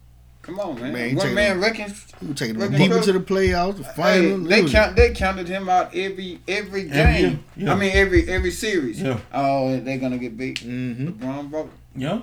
Come 0.43 0.59
on, 0.59 0.81
man. 0.81 0.93
Man, 0.95 1.09
he 1.11 1.15
One 1.17 1.23
taking 1.25 1.35
man 1.35 1.51
them- 1.51 1.61
reckons. 1.61 2.07
He 2.19 2.27
was 2.29 2.37
taking 2.39 2.55
them 2.55 2.63
reckons 2.73 2.79
deep 2.89 2.93
into 2.97 3.13
the 3.13 3.21
playoffs, 3.21 3.77
the 3.77 4.03
Hey, 4.03 4.35
they 4.37 4.65
count. 4.71 4.97
They 4.97 5.13
counted 5.13 5.49
him 5.49 5.69
out 5.69 5.95
every 5.95 6.41
every 6.49 6.85
game. 6.85 6.93
Every 6.95 7.21
year, 7.21 7.39
yeah. 7.59 7.73
I 7.73 7.77
mean 7.77 7.91
every 7.93 8.27
every 8.27 8.51
series. 8.51 9.03
Yeah. 9.03 9.19
Oh, 9.35 9.79
they're 9.81 9.99
gonna 9.99 10.17
get 10.17 10.39
beat. 10.39 10.61
Mm-hmm. 10.67 11.09
LeBron 11.23 11.51
broke. 11.51 11.71
Yeah. 11.95 12.21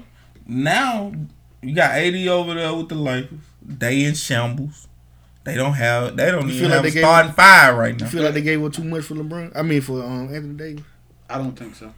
Now 0.47 1.13
you 1.61 1.75
got 1.75 1.91
AD 1.91 2.27
over 2.27 2.55
there 2.55 2.73
with 2.73 2.89
the 2.89 2.95
Lakers. 2.95 3.39
They 3.61 4.03
in 4.05 4.15
shambles. 4.15 4.87
They 5.47 5.55
don't 5.55 5.73
have 5.73 6.15
they 6.17 6.29
don't 6.29 6.47
You 6.47 6.55
even 6.55 6.59
feel 6.59 6.67
like 6.69 6.73
have 6.75 6.83
they 6.83 6.89
a 6.89 6.91
gave 6.91 7.03
starting 7.03 7.31
five 7.31 7.75
right 7.77 7.97
now. 7.97 8.05
You 8.05 8.11
feel 8.11 8.23
like 8.23 8.33
they 8.33 8.41
gave 8.41 8.63
up 8.63 8.73
too 8.73 8.83
much 8.83 9.05
for 9.05 9.15
LeBron? 9.15 9.53
I 9.55 9.61
mean, 9.61 9.81
for 9.81 10.03
um, 10.03 10.23
Anthony 10.33 10.53
Davis. 10.55 10.83
I 11.29 11.37
don't 11.37 11.57
think 11.57 11.73
so. 11.75 11.93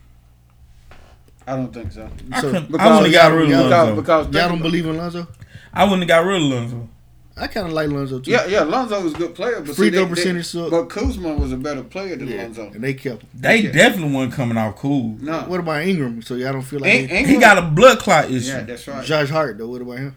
I 1.47 1.55
don't 1.55 1.73
think 1.73 1.91
so. 1.91 2.07
I 2.31 2.41
So- 2.41 2.51
couldn't- 2.51 2.79
I 2.79 2.87
wouldn't 2.99 3.13
have 3.13 3.31
got 3.31 3.33
rid 3.35 3.43
of 3.45 3.49
y'all- 3.49 3.69
Lonzo. 3.69 3.95
Because 3.95 4.25
Y'all 4.35 4.49
don't 4.49 4.61
believe 4.61 4.85
in 4.85 4.97
Lonzo? 4.97 5.27
I 5.73 5.83
wouldn't 5.83 6.01
have 6.03 6.07
got 6.07 6.25
rid 6.27 6.37
of 6.43 6.47
Lonzo. 6.47 6.89
I 7.37 7.47
kind 7.47 7.67
of 7.67 7.73
like 7.73 7.89
Lonzo 7.89 8.19
too. 8.19 8.29
Yeah, 8.31 8.45
yeah, 8.47 8.61
Lonzo 8.63 9.01
was 9.01 9.13
a 9.13 9.17
good 9.17 9.33
player, 9.33 9.61
but 9.61 9.75
Free 9.75 9.89
throw 9.89 10.05
percentage 10.07 10.45
suck. 10.45 10.69
But 10.71 10.89
Kuzma 10.89 11.33
was 11.35 11.51
a 11.53 11.57
better 11.57 11.81
player 11.83 12.17
than 12.17 12.27
Yeah, 12.27 12.43
Lonzo. 12.43 12.69
and 12.71 12.83
they 12.83 12.93
kept 12.93 13.23
him. 13.23 13.29
They 13.33 13.57
Yeah. 13.61 13.71
definitely 13.71 14.13
weren't 14.15 14.33
coming 14.33 14.57
out 14.57 14.75
cool. 14.75 15.17
No, 15.21 15.39
What 15.47 15.59
about 15.61 15.81
Ingram? 15.83 16.21
So 16.21 16.35
y'all 16.35 16.51
don't 16.53 16.61
feel 16.63 16.81
like 16.81 16.93
In- 16.93 17.09
Ingram- 17.09 17.25
He 17.25 17.37
got 17.37 17.57
a 17.57 17.61
blood 17.63 17.97
clot 17.99 18.29
issue. 18.29 18.49
yeah, 18.49 18.61
that's 18.63 18.87
right. 18.87 19.03
Josh 19.05 19.29
Hart 19.29 19.57
though. 19.57 19.67
What 19.69 19.81
about 19.81 19.97
him? 19.99 20.15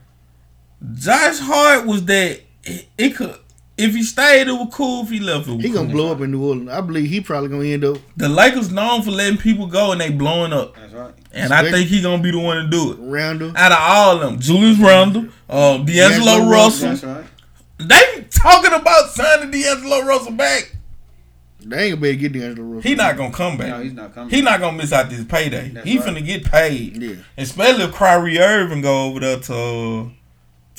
Josh 0.94 1.38
Hart 1.38 1.86
was 1.86 2.04
that 2.06 2.40
it, 2.64 2.88
it 2.98 3.16
could 3.16 3.36
if 3.78 3.94
he 3.94 4.02
stayed 4.02 4.48
it 4.48 4.52
was 4.52 4.68
cool. 4.72 5.02
If 5.04 5.10
he 5.10 5.18
left 5.20 5.48
it 5.48 5.52
was 5.54 5.64
He 5.64 5.70
gonna 5.70 5.86
cool. 5.86 5.94
blow 5.94 6.12
up 6.12 6.20
in 6.20 6.30
New 6.30 6.44
Orleans. 6.44 6.68
I 6.70 6.80
believe 6.82 7.08
he 7.08 7.20
probably 7.20 7.48
gonna 7.48 7.64
end 7.64 7.84
up 7.84 7.96
The 8.16 8.28
Lakers 8.28 8.70
known 8.70 9.02
for 9.02 9.10
letting 9.10 9.38
people 9.38 9.66
go 9.66 9.92
and 9.92 10.00
they 10.00 10.10
blowing 10.10 10.52
up. 10.52 10.76
That's 10.76 10.92
right. 10.92 11.14
And 11.32 11.52
I 11.52 11.70
think 11.70 11.88
he 11.88 12.02
gonna 12.02 12.22
be 12.22 12.30
the 12.30 12.38
one 12.38 12.62
to 12.64 12.68
do 12.70 12.92
it. 12.92 12.98
Randle. 13.00 13.52
Out 13.56 13.72
of 13.72 13.78
all 13.80 14.14
of 14.16 14.20
them, 14.20 14.38
Julius 14.40 14.78
Randle, 14.78 15.28
uh, 15.48 15.78
D'Angelo 15.78 15.86
D'Angelo 15.86 16.50
Russell. 16.50 16.88
That's 16.90 17.04
right. 17.04 17.24
They 17.78 18.26
talking 18.30 18.72
about 18.72 19.10
signing 19.10 19.50
D'Angelo 19.50 20.02
Russell 20.02 20.32
back. 20.32 20.76
They 21.64 21.84
ain't 21.86 22.00
gonna 22.00 22.12
be 22.12 22.16
get 22.16 22.32
D'Angelo 22.32 22.66
Russell. 22.66 22.88
He 22.90 22.94
not 22.94 23.16
gonna 23.16 23.32
come 23.32 23.56
back. 23.56 23.68
No, 23.68 23.82
he's 23.82 23.92
not 23.92 24.14
coming. 24.14 24.30
He 24.30 24.42
not 24.42 24.60
gonna 24.60 24.76
miss 24.76 24.92
out 24.92 25.08
this 25.10 25.24
payday. 25.24 25.68
That's 25.70 25.86
he 25.86 25.98
right. 25.98 26.08
finna 26.08 26.24
get 26.24 26.44
paid. 26.44 27.00
Yeah. 27.02 27.14
Especially 27.38 27.84
if 27.84 27.92
Kyrie 27.94 28.38
Irving 28.38 28.82
go 28.82 29.06
over 29.06 29.20
there 29.20 29.38
to 29.40 30.10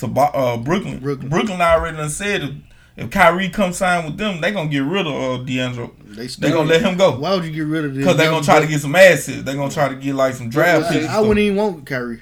to 0.03 0.19
uh, 0.21 0.57
Brooklyn. 0.57 0.99
Brooklyn. 0.99 1.29
Brooklyn 1.29 1.61
already 1.61 1.97
done 1.97 2.09
said 2.09 2.43
if, 2.43 2.51
if 2.95 3.09
Kyrie 3.09 3.49
come 3.49 3.73
sign 3.73 4.05
with 4.05 4.17
them, 4.17 4.41
they 4.41 4.51
gonna 4.51 4.69
get 4.69 4.83
rid 4.83 5.07
of 5.07 5.13
uh, 5.41 5.43
D'Angelo. 5.43 5.91
They, 6.05 6.27
They 6.27 6.51
gonna 6.51 6.69
let 6.69 6.81
him 6.81 6.95
go 6.97 7.17
Why 7.17 7.33
would 7.35 7.43
you 7.45 7.51
get 7.51 7.61
rid 7.61 7.85
of 7.85 7.95
this? 7.95 8.03
because 8.03 8.17
they 8.17 8.25
young 8.25 8.33
gonna 8.33 8.45
try 8.45 8.59
to 8.59 8.67
get 8.67 8.81
some 8.81 8.95
assets. 8.95 9.41
They 9.43 9.55
gonna 9.55 9.71
try 9.71 9.89
to 9.89 9.95
get 9.95 10.13
like 10.15 10.35
some 10.35 10.49
draft 10.49 10.91
picks. 10.91 11.07
I, 11.07 11.17
I 11.17 11.19
wouldn't 11.21 11.39
even 11.39 11.57
want 11.57 11.85
Kyrie. 11.85 12.21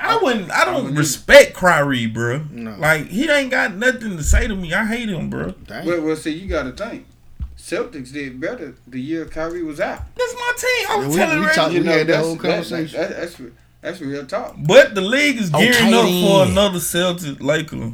I 0.00 0.16
wouldn't. 0.20 0.50
I 0.50 0.64
don't 0.64 0.94
respect 0.96 1.54
Kyrie, 1.54 2.06
bro. 2.06 2.44
No. 2.50 2.74
Like 2.78 3.06
he 3.08 3.30
ain't 3.30 3.50
got 3.50 3.74
nothing 3.76 4.16
to 4.16 4.22
say 4.24 4.48
to 4.48 4.56
me. 4.56 4.72
I 4.74 4.84
hate 4.86 5.08
him, 5.08 5.30
bro. 5.30 5.50
Dang. 5.50 5.86
Well, 5.86 6.00
well, 6.02 6.16
see, 6.16 6.30
you 6.30 6.48
got 6.48 6.64
to 6.64 6.72
think. 6.72 7.06
Celtics 7.56 8.12
did 8.12 8.40
better 8.40 8.74
the 8.88 9.00
year 9.00 9.24
Kyrie 9.26 9.62
was 9.62 9.78
out. 9.78 10.00
That's 10.16 10.34
my 10.34 10.52
team. 10.56 10.86
I 10.90 10.96
was 10.96 11.06
Yeah, 11.06 11.10
we- 11.12 11.16
telling 11.18 11.38
we 11.40 11.44
Reggie. 11.46 11.54
talked- 11.54 11.72
You 11.74 11.80
We 11.80 11.86
know, 11.86 11.92
had 11.98 12.06
that 12.08 12.16
whole 12.24 12.34
that- 12.34 12.42
conversation. 12.42 13.00
that- 13.00 13.10
that's 13.16 13.38
re- 13.38 13.52
that's 13.82 14.00
real 14.00 14.24
talk. 14.24 14.54
But 14.58 14.94
the 14.94 15.00
league 15.02 15.36
is 15.38 15.50
gearing 15.50 15.74
Okay, 15.74 15.94
up 15.94 16.04
then. 16.06 16.26
for 16.46 16.50
another 16.50 16.78
Celtics 16.78 17.42
Laker. 17.42 17.92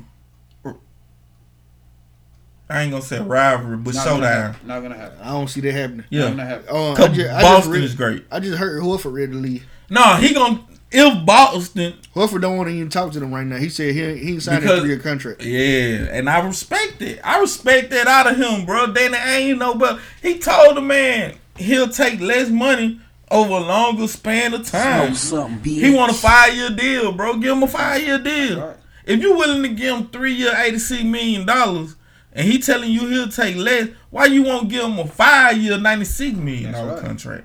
I 2.71 2.83
ain't 2.83 2.91
gonna 2.91 3.03
say 3.03 3.19
rivalry, 3.19 3.79
but 3.79 3.95
Not 3.95 4.05
Gonna 4.07 4.57
not 4.67 4.83
gonna 4.83 4.95
happen. 4.97 5.19
I 5.23 5.31
don't 5.33 5.49
see 5.49 5.63
that 5.63 5.73
happening. 5.73 6.05
Yeah, 6.11 6.25
Not 6.25 6.31
gonna 6.37 6.45
happen. 6.45 6.67
Uh, 6.71 6.93
I 6.93 6.97
Cause 6.97 7.17
ju- 7.17 7.23
I 7.23 7.41
just 7.41 7.43
Boston 7.43 7.73
read- 7.73 7.85
is 7.85 7.95
great. 7.95 8.25
I 8.31 8.41
just 8.41 8.59
heard 8.59 8.83
Horford 8.83 9.15
ready 9.15 9.33
to 9.33 9.39
leave. 9.39 9.67
No, 9.89 10.03
he 10.17 10.35
gonna 10.35 10.61
if 10.91 11.25
Boston. 11.25 11.95
Horford 12.15 12.43
don't 12.43 12.59
want 12.59 12.69
to 12.69 12.75
even 12.75 12.91
talk 12.91 13.13
to 13.13 13.21
them 13.21 13.33
right 13.33 13.47
now. 13.47 13.57
He 13.57 13.71
said 13.71 13.95
he 13.95 14.17
he 14.19 14.33
ain't 14.35 14.43
signed 14.43 14.59
a 14.59 14.61
Because- 14.61 14.81
three 14.81 14.91
year 14.91 14.99
contract. 14.99 15.43
Yeah, 15.43 16.09
and 16.11 16.29
I 16.29 16.45
respect 16.47 17.01
it. 17.01 17.21
I 17.25 17.41
respect 17.41 17.91
that 17.93 18.07
out 18.07 18.31
of 18.31 18.37
him, 18.37 18.67
bro. 18.67 18.93
Danny 18.93 19.17
ain't 19.17 19.59
no, 19.59 19.75
but 19.75 19.99
he 20.21 20.39
told 20.39 20.77
the 20.77 20.83
man 20.83 21.37
he'll 21.57 21.89
take 21.89 22.21
less 22.21 22.51
money 22.51 23.01
over 23.31 23.53
a 23.55 23.61
longer 23.61 24.07
span 24.09 24.55
of 24.55 24.67
time. 24.67 25.15
something, 25.15 25.63
He 25.73 25.95
want 25.95 26.13
a 26.13 26.15
five 26.15 26.55
year 26.55 26.71
deal, 26.71 27.13
bro. 27.13 27.39
Give 27.39 27.57
him 27.57 27.63
a 27.63 27.69
five 27.69 28.03
year 28.03 28.19
deal. 28.19 28.61
Right. 28.61 28.77
If 29.07 29.21
you 29.21 29.37
willing 29.37 29.63
to 29.63 29.69
give 29.71 29.97
him 29.97 30.07
three 30.09 30.33
year, 30.35 30.55
eighty 30.57 30.79
six 30.79 31.03
million 31.03 31.47
dollars, 31.47 31.97
and 32.33 32.47
he 32.47 32.59
telling 32.59 32.91
you 32.91 33.07
he'll 33.09 33.29
take 33.29 33.57
less, 33.57 33.89
why 34.11 34.27
you 34.27 34.43
won't 34.43 34.69
give 34.69 34.85
him 34.85 34.99
a 34.99 35.07
five 35.07 35.57
year, 35.59 35.79
ninety 35.79 36.05
six 36.05 36.37
million 36.37 36.73
dollar 36.73 36.95
right. 36.95 37.05
contract? 37.05 37.45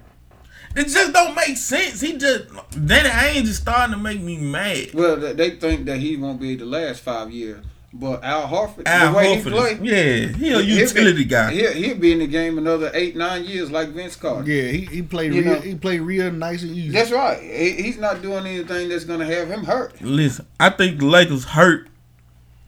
It 0.76 0.88
just 0.88 1.14
don't 1.14 1.36
make 1.36 1.56
sense. 1.56 2.02
He 2.02 2.18
just 2.18 2.46
Danny 2.86 3.10
Ainge 3.10 3.44
is 3.44 3.58
starting 3.58 3.94
to 3.96 4.02
make 4.02 4.20
me 4.20 4.38
mad. 4.38 4.88
Well, 4.94 5.18
they- 5.18 5.34
they 5.34 5.50
think 5.52 5.86
that 5.86 5.98
he 6.00 6.18
won't 6.18 6.42
be 6.42 6.56
the 6.56 6.66
last 6.66 7.02
five 7.02 7.30
years. 7.32 7.64
But 7.96 8.24
Al 8.24 8.48
Horford, 8.48 8.88
Al 8.88 9.12
the 9.12 9.18
way 9.18 9.36
he 9.36 9.42
Horford, 9.44 9.52
play, 9.52 9.72
is, 9.74 9.80
yeah, 9.82 10.36
he 10.36 10.52
a 10.52 10.58
he'll 10.58 10.62
utility 10.64 11.24
be, 11.24 11.26
guy. 11.26 11.52
He'll, 11.54 11.74
he'll 11.74 11.98
be 11.98 12.12
in 12.12 12.20
the 12.20 12.28
game 12.28 12.58
another 12.58 12.90
eight, 12.96 13.16
nine 13.16 13.46
years 13.46 13.70
like 13.70 13.90
Vince 13.90 14.16
Carter. 14.16 14.50
Yeah, 14.50 14.72
he, 14.72 14.86
he 14.86 15.02
played 15.04 15.32
You 15.34 15.44
real 15.44 15.54
know- 15.54 15.60
he 15.62 15.76
played 15.76 16.02
real 16.02 16.32
nice 16.32 16.64
and 16.64 16.72
easy. 16.72 16.90
That's 16.90 17.12
right. 17.12 17.40
He, 17.40 17.84
he's 17.84 17.98
not 18.00 18.24
doing 18.24 18.48
anything 18.48 18.90
that's 18.90 19.06
going 19.06 19.20
to 19.20 19.28
have 19.28 19.48
him 19.50 19.64
hurt. 19.64 20.02
Listen, 20.02 20.48
I 20.60 20.72
think 20.72 21.00
the 21.00 21.06
Lakers 21.06 21.44
hurt 21.44 21.88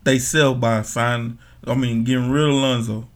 they 0.04 0.20
sell 0.20 0.54
by 0.54 0.84
signing. 0.84 1.40
I 1.66 1.74
mean, 1.74 2.04
getting 2.04 2.30
rid 2.30 2.44
of 2.48 2.54
Lonzo. 2.54 3.08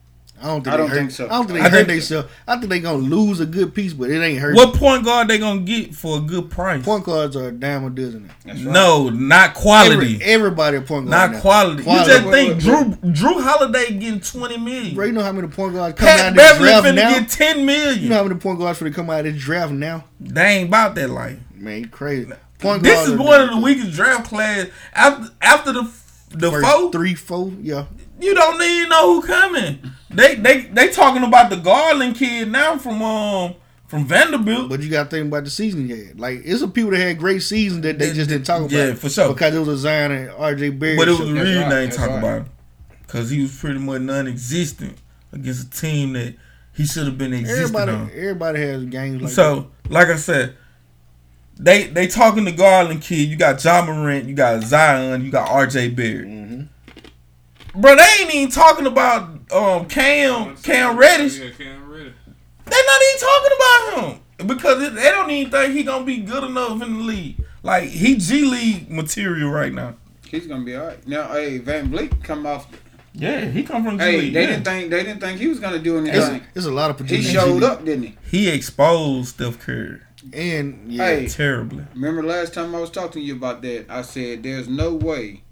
I 0.42 0.46
don't 0.46 0.62
think 0.64 0.74
I 0.74 0.76
don't 0.78 0.88
hurt. 0.88 0.96
think 0.96 1.10
so. 1.10 1.26
I 1.26 1.28
don't 1.28 1.46
think 1.46 1.58
they 1.58 1.64
I 1.64 1.68
hurt 1.68 1.76
think- 1.86 1.88
themselves. 1.88 2.28
I 2.48 2.56
think 2.56 2.70
they 2.70 2.80
gonna 2.80 2.98
lose 2.98 3.40
a 3.40 3.46
good 3.46 3.74
piece, 3.74 3.92
but 3.92 4.10
it 4.10 4.20
ain't 4.22 4.38
hurt. 4.40 4.54
What 4.56 4.74
point 4.74 5.04
guard 5.04 5.28
they 5.28 5.38
gonna 5.38 5.60
get 5.60 5.94
for 5.94 6.18
a 6.18 6.20
good 6.20 6.50
price? 6.50 6.84
point 6.84 7.04
guards 7.04 7.36
are 7.36 7.48
a 7.48 7.52
dime 7.52 7.84
a 7.84 7.90
dozen? 7.90 8.26
now. 8.26 8.32
That's 8.46 8.62
right. 8.62 8.72
No, 8.72 9.10
not 9.10 9.54
quality. 9.54 10.14
Every, 10.16 10.22
everybody 10.22 10.76
a 10.78 10.80
point 10.80 11.08
guard. 11.08 11.30
not 11.30 11.32
now. 11.32 11.40
quality. 11.40 11.82
Quality. 11.82 12.10
You 12.10 12.16
just 12.18 12.26
Wait, 12.26 12.32
think 12.32 12.48
wait, 12.54 12.62
Jrue 13.04 13.14
Jrue 13.14 13.42
Holiday 13.42 13.92
getting 13.92 14.20
twenty 14.20 14.56
million. 14.58 14.94
Bro, 14.94 15.06
you 15.06 15.12
know 15.12 15.22
how 15.22 15.32
many 15.32 15.48
point 15.48 15.74
guards 15.74 15.98
come 15.98 16.08
out 16.08 16.16
Pat 16.18 16.28
of 16.30 16.34
this 16.34 16.52
Beverley 16.52 16.68
draft 16.70 16.86
finna 16.86 16.94
now? 16.94 17.18
get 17.18 17.28
ten 17.28 17.66
million. 17.66 18.02
You 18.02 18.08
know 18.08 18.16
how 18.16 18.22
many 18.24 18.36
point 18.40 18.58
guards 18.58 18.78
for 18.78 18.84
to 18.86 18.90
come 18.90 19.10
out 19.10 19.26
of 19.26 19.32
this 19.34 19.42
draft 19.42 19.72
now? 19.72 20.04
they 20.20 20.42
ain't 20.58 20.68
about 20.68 20.94
that 20.96 21.10
life. 21.10 21.38
Man, 21.54 21.80
you 21.82 21.88
crazy. 21.88 22.30
Point 22.58 22.82
This 22.82 22.94
guards 22.94 23.10
is 23.12 23.18
one 23.18 23.40
of 23.40 23.50
the 23.50 23.56
weakest 23.58 23.92
draft 23.92 24.24
class 24.28 24.66
after 24.94 25.28
after 25.40 25.72
the 25.72 25.90
the 26.30 26.50
first 26.50 26.66
four. 26.70 26.92
three, 26.92 27.14
four, 27.14 27.52
yeah. 27.60 27.86
You 28.20 28.34
don't 28.34 28.60
even 28.62 28.88
know 28.88 29.14
who 29.20 29.26
coming. 29.26 29.78
They 30.10 30.34
they 30.34 30.62
they 30.62 30.88
talking 30.88 31.22
about 31.22 31.50
the 31.50 31.56
Garland 31.56 32.16
kid 32.16 32.50
now 32.50 32.76
from 32.78 33.00
um 33.02 33.54
from 33.86 34.06
Vanderbilt. 34.06 34.68
But 34.68 34.80
you 34.82 34.88
got 34.90 35.04
to 35.04 35.10
think 35.10 35.26
about 35.28 35.44
the 35.44 35.50
season 35.50 35.88
you 35.88 35.96
had. 36.06 36.20
Like, 36.20 36.42
it's 36.44 36.60
some 36.60 36.70
people 36.72 36.92
that 36.92 36.98
had 36.98 37.18
great 37.18 37.42
seasons 37.42 37.82
that 37.82 37.98
they 37.98 38.12
just 38.12 38.30
didn't 38.30 38.46
talk 38.46 38.60
about. 38.60 38.70
Yeah, 38.72 38.94
for 38.94 39.08
sure. 39.08 39.32
Because 39.32 39.54
it 39.54 39.58
was 39.58 39.68
a 39.68 39.76
Zion 39.78 40.12
and 40.12 40.30
RJ 40.30 40.78
Barrett. 40.78 40.98
But 40.98 41.08
it 41.08 41.10
was 41.10 41.18
show. 41.18 41.24
the 41.26 41.32
That's 41.34 41.44
reason 41.46 41.62
right, 41.62 41.70
they 41.70 41.82
ain't 41.82 41.90
that's 41.90 41.96
talking 41.96 42.12
right. 42.14 42.18
about 42.18 42.38
him. 42.42 42.48
Because 43.02 43.30
he 43.30 43.42
was 43.42 43.56
pretty 43.58 43.80
much 43.80 44.02
non-existent 44.02 44.96
against 45.32 45.66
a 45.66 45.80
team 45.80 46.12
that 46.12 46.36
he 46.72 46.86
should 46.86 47.06
have 47.06 47.18
been 47.18 47.32
existing 47.34 47.62
Everybody, 47.62 47.92
on. 47.92 48.10
everybody 48.14 48.60
has 48.60 48.84
games 48.84 49.22
like 49.22 49.32
so, 49.32 49.70
like 49.88 50.06
I 50.08 50.16
said, 50.16 50.54
they 51.58 51.88
they 51.88 52.06
talking 52.06 52.44
to 52.44 52.52
Garland 52.52 53.02
kid. 53.02 53.28
You 53.28 53.36
got 53.36 53.62
Ja 53.62 53.84
Morant, 53.84 54.26
you 54.26 54.34
got 54.34 54.62
Zion, 54.62 55.24
you 55.24 55.30
got 55.32 55.48
RJ 55.48 55.96
Barrett. 55.96 56.28
Mm-hmm. 56.28 56.62
Bro, 57.74 57.96
they 57.96 58.06
ain't 58.20 58.34
even 58.34 58.50
talking 58.50 58.86
about 58.86 59.28
um 59.52 59.86
Cam 59.86 60.56
Cam 60.56 60.96
Reddish. 60.96 61.38
Yeah, 61.38 61.50
Cam 61.50 61.88
Reddish. 61.90 62.14
They 62.64 62.76
not 62.86 63.00
even 63.08 63.20
talking 63.20 63.52
about 63.56 64.20
him 64.40 64.46
because 64.46 64.82
it, 64.82 64.94
they 64.94 65.10
don't 65.10 65.30
even 65.30 65.50
think 65.50 65.74
he 65.74 65.82
gonna 65.82 66.04
be 66.04 66.18
good 66.18 66.44
enough 66.44 66.82
in 66.82 66.98
the 66.98 67.04
league. 67.04 67.44
Like 67.62 67.88
he 67.88 68.16
G 68.16 68.44
League 68.44 68.90
material 68.90 69.50
right 69.50 69.72
now. 69.72 69.94
He's 70.26 70.46
going 70.46 70.60
to 70.60 70.64
be 70.64 70.76
all 70.76 70.86
right. 70.86 71.06
Now, 71.08 71.32
hey, 71.32 71.58
VanVleet 71.58 72.22
come 72.22 72.46
off. 72.46 72.68
Yeah, 73.12 73.46
he 73.46 73.64
come 73.64 73.82
from 73.84 73.98
G 73.98 74.04
Hey, 74.04 74.16
League. 74.18 74.32
they 74.32 74.42
yeah. 74.42 74.46
didn't 74.46 74.64
think 74.64 74.90
they 74.90 75.02
didn't 75.02 75.20
think 75.20 75.40
he 75.40 75.48
was 75.48 75.58
going 75.58 75.72
to 75.72 75.80
do 75.80 75.98
It's, 76.04 76.16
anything. 76.16 76.46
it's 76.54 76.66
a 76.66 76.70
lot 76.70 76.88
of 76.90 76.98
potential. 76.98 77.16
He 77.16 77.22
showed 77.24 77.64
up, 77.64 77.84
didn't 77.84 78.04
he? 78.04 78.16
He 78.30 78.48
exposed 78.48 79.30
Steph 79.34 79.58
Curry 79.58 79.98
And, 80.32 80.84
yeah. 80.92 81.04
Hey, 81.04 81.26
terribly. 81.26 81.84
Remember 81.94 82.22
last 82.22 82.54
time 82.54 82.72
I 82.76 82.78
was 82.80 82.90
talking 82.92 83.10
to 83.12 83.20
you 83.20 83.34
about 83.34 83.60
that? 83.62 83.86
I 83.90 84.02
said 84.02 84.44
there's 84.44 84.68
no 84.68 84.94
way 84.94 85.42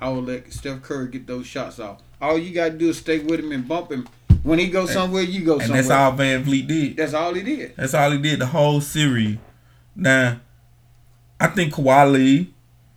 I 0.00 0.08
will 0.10 0.22
let 0.22 0.52
Steph 0.52 0.82
Curry 0.82 1.08
get 1.08 1.26
those 1.26 1.46
shots 1.46 1.78
off. 1.80 2.02
All 2.20 2.38
you 2.38 2.54
gotta 2.54 2.70
do 2.72 2.90
is 2.90 2.98
stay 2.98 3.18
with 3.20 3.40
him 3.40 3.52
and 3.52 3.66
bump 3.66 3.90
him. 3.92 4.06
When 4.42 4.58
he 4.58 4.68
goes 4.68 4.92
somewhere, 4.92 5.22
you 5.22 5.44
go 5.44 5.54
And 5.54 5.62
somewhere. 5.62 5.82
that's 5.82 5.90
all 5.90 6.12
VanVleet 6.12 6.66
did. 6.68 6.96
That's 6.96 7.14
all 7.14 7.34
he 7.34 7.42
did. 7.42 7.74
That's 7.76 7.94
all 7.94 8.10
he 8.12 8.18
did 8.18 8.38
the 8.38 8.46
whole 8.46 8.80
series. 8.80 9.38
Now, 9.94 10.40
I 11.40 11.48
think 11.48 11.74
Kawhi 11.74 12.12
leave. 12.12 12.52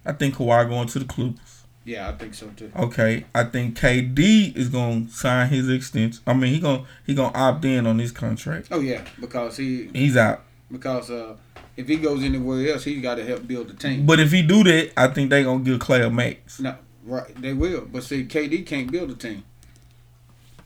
I 0.05 0.11
think 0.13 0.35
Kawhi 0.35 0.67
going 0.69 0.87
to 0.89 0.99
the 0.99 1.05
Clippers. 1.05 1.63
Yeah, 1.85 2.09
I 2.09 2.11
think 2.13 2.35
so 2.35 2.47
too. 2.55 2.71
Okay, 2.75 3.25
I 3.33 3.45
think 3.45 3.77
KD 3.79 4.55
is 4.55 4.69
gonna 4.69 5.07
sign 5.09 5.49
his 5.49 5.67
extension. 5.69 6.21
I 6.27 6.33
mean, 6.33 6.53
he 6.53 6.59
gonna 6.59 6.83
he 7.05 7.15
gonna 7.15 7.35
opt 7.35 7.65
in 7.65 7.87
on 7.87 7.97
his 7.97 8.11
contract. 8.11 8.67
Oh 8.69 8.79
yeah, 8.79 9.01
because 9.19 9.57
he 9.57 9.89
He's 9.93 10.15
out. 10.15 10.43
because 10.71 11.09
uh, 11.09 11.35
if 11.75 11.87
he 11.87 11.95
goes 11.97 12.23
anywhere 12.23 12.73
else, 12.73 12.83
he's 12.83 13.01
got 13.01 13.15
to 13.15 13.25
help 13.25 13.47
build 13.47 13.69
the 13.69 13.73
team. 13.73 14.05
But 14.05 14.19
if 14.19 14.31
he 14.31 14.43
do 14.43 14.63
that, 14.65 14.91
I 14.95 15.07
think 15.07 15.31
they 15.31 15.43
gonna 15.43 15.63
give 15.63 15.79
Klay 15.79 16.05
a 16.05 16.09
max. 16.11 16.59
No, 16.59 16.75
right, 17.09 17.41
they 17.41 17.53
will. 17.53 17.85
But 17.85 18.03
see, 18.03 18.23
KD 18.25 18.65
can't 18.65 18.91
build 18.91 19.11
a 19.11 19.15
team. 19.15 19.43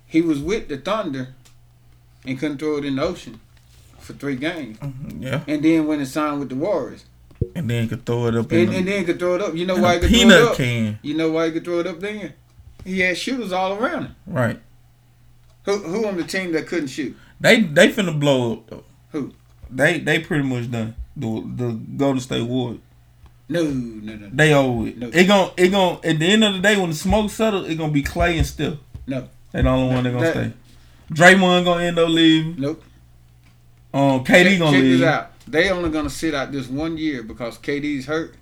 He 0.06 0.22
was 0.22 0.42
with 0.42 0.68
the 0.68 0.78
Thunder 0.78 1.34
and 2.26 2.38
couldn't 2.38 2.60
throw 2.60 2.78
it 2.78 2.86
in 2.86 2.98
the 2.98 3.04
ocean 3.04 3.40
for 4.00 4.14
three 4.14 4.36
games. 4.36 4.78
Mm-hmm, 4.78 5.24
yeah, 5.24 5.44
And 5.48 5.64
then 5.64 5.88
when 5.88 6.00
he 6.00 6.06
signed 6.06 6.40
with 6.40 6.50
the 6.50 6.56
Warriors, 6.56 7.06
and 7.56 7.70
then 7.70 7.90
could 7.90 8.06
throw 8.06 8.28
it 8.28 8.36
up 8.36 8.52
in 8.52 8.60
and, 8.60 8.70
the, 8.70 8.78
and 8.78 8.88
then 8.88 9.06
could 9.06 9.20
throw 9.20 9.36
it 9.36 9.42
up. 9.42 9.56
You 9.56 9.66
know 9.66 9.78
why 9.78 9.96
he 9.96 10.00
could 10.02 10.10
throw 10.10 10.30
it 10.30 10.50
up? 10.50 10.56
can. 10.56 11.00
You 11.02 11.14
know 11.16 11.32
why 11.32 11.48
he 11.48 11.52
could 11.52 11.64
throw 11.66 11.80
it 11.80 11.88
up 11.88 12.00
then? 12.00 12.34
He 12.86 13.00
had 13.00 13.18
shooters 13.18 13.52
all 13.52 13.74
around 13.74 14.04
him. 14.04 14.16
Right. 14.28 14.60
Who 15.66 15.78
who 15.78 16.08
on 16.08 16.18
the 16.18 16.24
team 16.24 16.52
that 16.54 16.68
couldn't 16.68 16.88
shoot? 16.88 17.16
They 17.40 17.62
they 17.62 17.90
finna 17.90 18.18
blow 18.18 18.54
up 18.54 18.68
though. 18.70 18.84
Who? 19.12 19.34
They 19.70 20.00
they 20.00 20.20
pretty 20.20 20.44
much 20.44 20.70
done. 20.72 20.96
The 21.16 21.44
the 21.56 21.72
Golden 21.98 22.20
State 22.20 22.48
Warriors. 22.48 22.82
No, 23.50 23.64
no, 23.64 24.16
no. 24.16 24.30
They 24.32 24.54
over 24.54 24.88
it. 24.88 24.98
No. 24.98 25.10
It 25.14 25.26
gon' 25.26 25.52
it 25.58 25.70
gon' 25.70 26.00
at 26.04 26.18
the 26.20 26.26
end 26.26 26.44
of 26.44 26.54
the 26.54 26.60
day 26.60 26.78
when 26.78 26.90
the 26.90 26.96
smoke 26.96 27.30
settles, 27.30 27.68
it 27.68 27.76
gonna 27.76 27.92
be 27.92 28.02
Klay 28.04 28.38
and 28.38 28.46
Steph. 28.48 28.76
No. 29.06 29.28
They 29.52 29.62
the 29.62 29.70
only 29.70 29.94
one 29.94 30.04
that 30.06 30.12
gonna 30.14 30.26
That- 30.26 30.34
stay. 30.34 30.54
Draymond 31.14 31.66
gonna 31.66 31.84
end 31.84 32.00
up 32.00 32.10
leaving. 32.10 32.56
Nope. 32.60 32.84
Um, 33.94 34.24
KD 34.24 34.44
check, 34.52 34.60
gonna 34.60 34.72
check 34.78 34.82
leave. 34.84 35.00
this 35.00 35.08
out. 35.08 35.32
They 35.48 35.70
only 35.70 35.90
gonna 35.90 36.10
sit 36.10 36.34
out 36.34 36.52
this 36.52 36.68
one 36.68 36.98
year 36.98 37.22
because 37.22 37.58
KD's 37.60 38.06
hurt, 38.06 38.36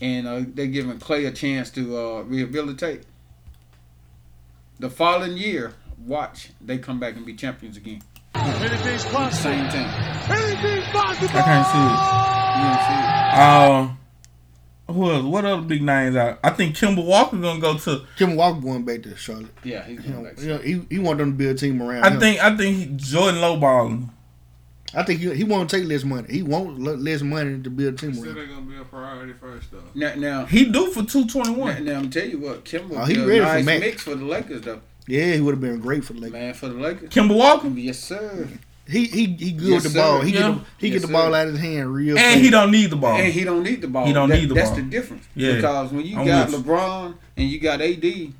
and 0.00 0.26
uh, 0.26 0.40
they 0.54 0.66
giving 0.66 0.98
Klay 0.98 1.28
a 1.28 1.30
chance 1.30 1.70
to 1.72 1.96
uh, 1.96 2.22
rehabilitate. 2.22 3.02
The 4.80 4.88
following 4.90 5.36
year, 5.36 5.74
watch 6.04 6.50
they 6.60 6.78
come 6.78 6.98
back 6.98 7.16
and 7.16 7.26
be 7.26 7.34
champions 7.34 7.76
again. 7.76 8.02
Anything's 8.34 9.04
possible. 9.04 9.30
Same 9.50 9.70
thing. 9.70 9.86
Anything's 9.86 10.86
possible. 10.86 11.28
I 11.28 11.42
can't 11.42 11.66
see 11.66 11.84
it. 11.84 11.98
You 12.56 12.64
don't 12.64 12.82
see 12.88 12.98
it. 12.98 13.38
Uh, 13.38 13.94
who 14.88 15.10
else? 15.10 15.24
What 15.24 15.44
other 15.44 15.62
big 15.62 15.82
names 15.82 16.16
out? 16.16 16.38
I 16.42 16.50
think 16.50 16.74
Kemba 16.76 17.04
Walker 17.04 17.36
gonna 17.36 17.60
go 17.60 17.76
to. 17.78 18.04
Kim 18.16 18.36
Walker 18.36 18.60
going 18.60 18.84
back 18.84 19.02
to 19.04 19.14
Charlotte. 19.16 19.46
Yeah, 19.62 19.84
he's 19.84 20.00
going 20.00 20.24
back. 20.24 20.40
you 20.40 20.48
know, 20.48 20.58
he 20.58 20.82
he 20.90 20.98
want 20.98 21.18
them 21.18 21.32
to 21.32 21.36
build 21.36 21.56
a 21.56 21.58
team 21.58 21.82
around. 21.82 22.04
I 22.04 22.10
him. 22.10 22.20
think 22.20 22.40
I 22.42 22.56
think 22.56 22.76
he, 22.78 22.86
Jordan 22.96 23.40
lowballing. 23.40 24.08
I 24.94 25.02
think 25.02 25.20
he, 25.20 25.34
he 25.34 25.44
won't 25.44 25.68
take 25.68 25.84
less 25.86 26.02
money. 26.02 26.26
He 26.30 26.42
won't 26.42 26.80
let 26.80 26.98
less 26.98 27.20
money 27.20 27.60
to 27.62 27.68
build 27.68 27.94
a 27.94 27.96
team 27.98 28.14
Still 28.14 28.28
around. 28.28 28.38
ain't 28.38 28.48
gonna 28.48 28.62
be 28.62 28.76
a 28.78 28.84
priority 28.84 29.34
first 29.34 29.70
though. 29.70 29.82
Now, 29.94 30.14
now, 30.14 30.44
He 30.46 30.64
do 30.64 30.90
for 30.90 31.02
two 31.04 31.26
twenty 31.26 31.50
one. 31.50 31.58
now, 31.58 31.74
one. 31.74 31.84
now 31.84 31.98
I'm 31.98 32.10
tell 32.10 32.24
you 32.26 32.38
what, 32.38 32.64
Kemba 32.64 33.02
Oh, 33.02 33.06
be 33.06 33.14
he 33.14 33.20
a 33.22 33.26
ready 33.26 33.40
for 33.40 33.44
nice 33.44 33.64
Mac. 33.66 33.80
mix 33.80 34.02
for 34.02 34.14
the 34.14 34.24
Lakers 34.24 34.62
though. 34.62 34.80
Yeah, 35.06 35.34
he 35.34 35.40
would 35.42 35.52
have 35.52 35.60
been 35.60 35.78
great 35.80 36.04
for 36.04 36.14
the 36.14 36.20
Lakers. 36.20 36.32
Man, 36.32 36.54
for 36.54 36.68
the 36.68 36.74
Lakers. 36.74 37.10
Kemba 37.10 37.36
Walker, 37.36 37.68
Yes, 37.68 37.98
sir. 37.98 38.48
He 38.88 39.04
he 39.06 39.26
he 39.26 39.52
good 39.52 39.68
Yes, 39.68 39.84
with 39.84 39.92
the 39.92 39.98
sir. 39.98 40.02
ball. 40.02 40.20
He 40.22 40.32
Yeah. 40.32 40.38
get 40.40 40.46
the, 40.54 40.64
he 40.78 40.86
Yes, 40.88 40.92
get 40.94 41.00
the 41.02 41.06
sir. 41.08 41.12
ball 41.12 41.34
out 41.34 41.46
of 41.46 41.52
his 41.54 41.62
hand 41.62 41.94
real. 41.94 42.16
and 42.16 42.24
fast. 42.24 42.38
he 42.40 42.50
don't 42.50 42.70
need 42.70 42.90
the 42.90 42.96
ball. 42.96 43.16
And 43.18 43.32
he 43.32 43.44
don't 43.44 43.62
need 43.62 43.82
the 43.82 43.88
ball. 43.88 44.06
He 44.06 44.12
don't 44.14 44.28
That- 44.30 44.40
need 44.40 44.48
the 44.48 44.54
that's 44.54 44.70
ball. 44.70 44.76
the 44.78 44.82
difference. 44.84 45.24
Yeah. 45.34 45.56
Because 45.56 45.92
when 45.92 46.06
you 46.06 46.18
I'm 46.18 46.26
got. 46.26 46.48
LeBron 46.48 47.14
and 47.36 47.50
you 47.50 47.60
got 47.60 47.80
AD, 47.82 48.32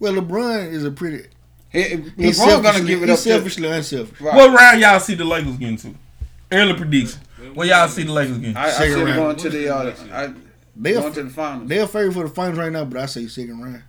Well, 0.00 0.14
LeBron 0.14 0.72
is 0.72 0.84
a 0.84 0.90
pretty. 0.90 1.24
he, 1.70 1.82
He's 1.82 1.98
LeBron 1.98 2.16
gonna 2.16 2.62
selfishly, 2.62 2.86
give 2.86 3.02
it 3.02 3.08
he's 3.08 3.10
up 3.10 3.16
to 3.24 3.30
selfishly 3.30 3.68
unselfish. 3.68 4.20
Right. 4.20 4.34
What 4.34 4.54
round 4.58 4.80
y'all 4.80 4.98
see 5.00 5.14
the 5.14 5.24
Lakers 5.24 5.56
getting 5.56 5.76
to? 5.78 5.94
Early 6.50 6.74
prediction. 6.74 7.20
Where 7.54 7.66
y'all 7.68 7.88
see 7.88 8.04
the 8.04 8.12
Lakers 8.12 8.38
getting? 8.38 8.56
I, 8.56 8.64
I 8.66 8.70
Second 8.70 8.86
see 8.94 8.94
them 9.00 9.04
round. 9.06 9.18
going 9.18 9.36
to 9.36 9.50
the 9.50 9.68
uh, 9.76 9.94
I, 10.12 10.32
They're 10.74 10.94
going 11.00 11.12
to 11.12 11.22
the 11.24 11.30
finals. 11.30 11.68
they're 11.68 11.86
favorite 11.86 12.14
for 12.14 12.22
the 12.24 12.34
finals 12.34 12.58
right 12.58 12.72
now, 12.72 12.84
but 12.86 13.00
I 13.00 13.06
say 13.06 13.26
second 13.26 13.60
round. 13.62 13.82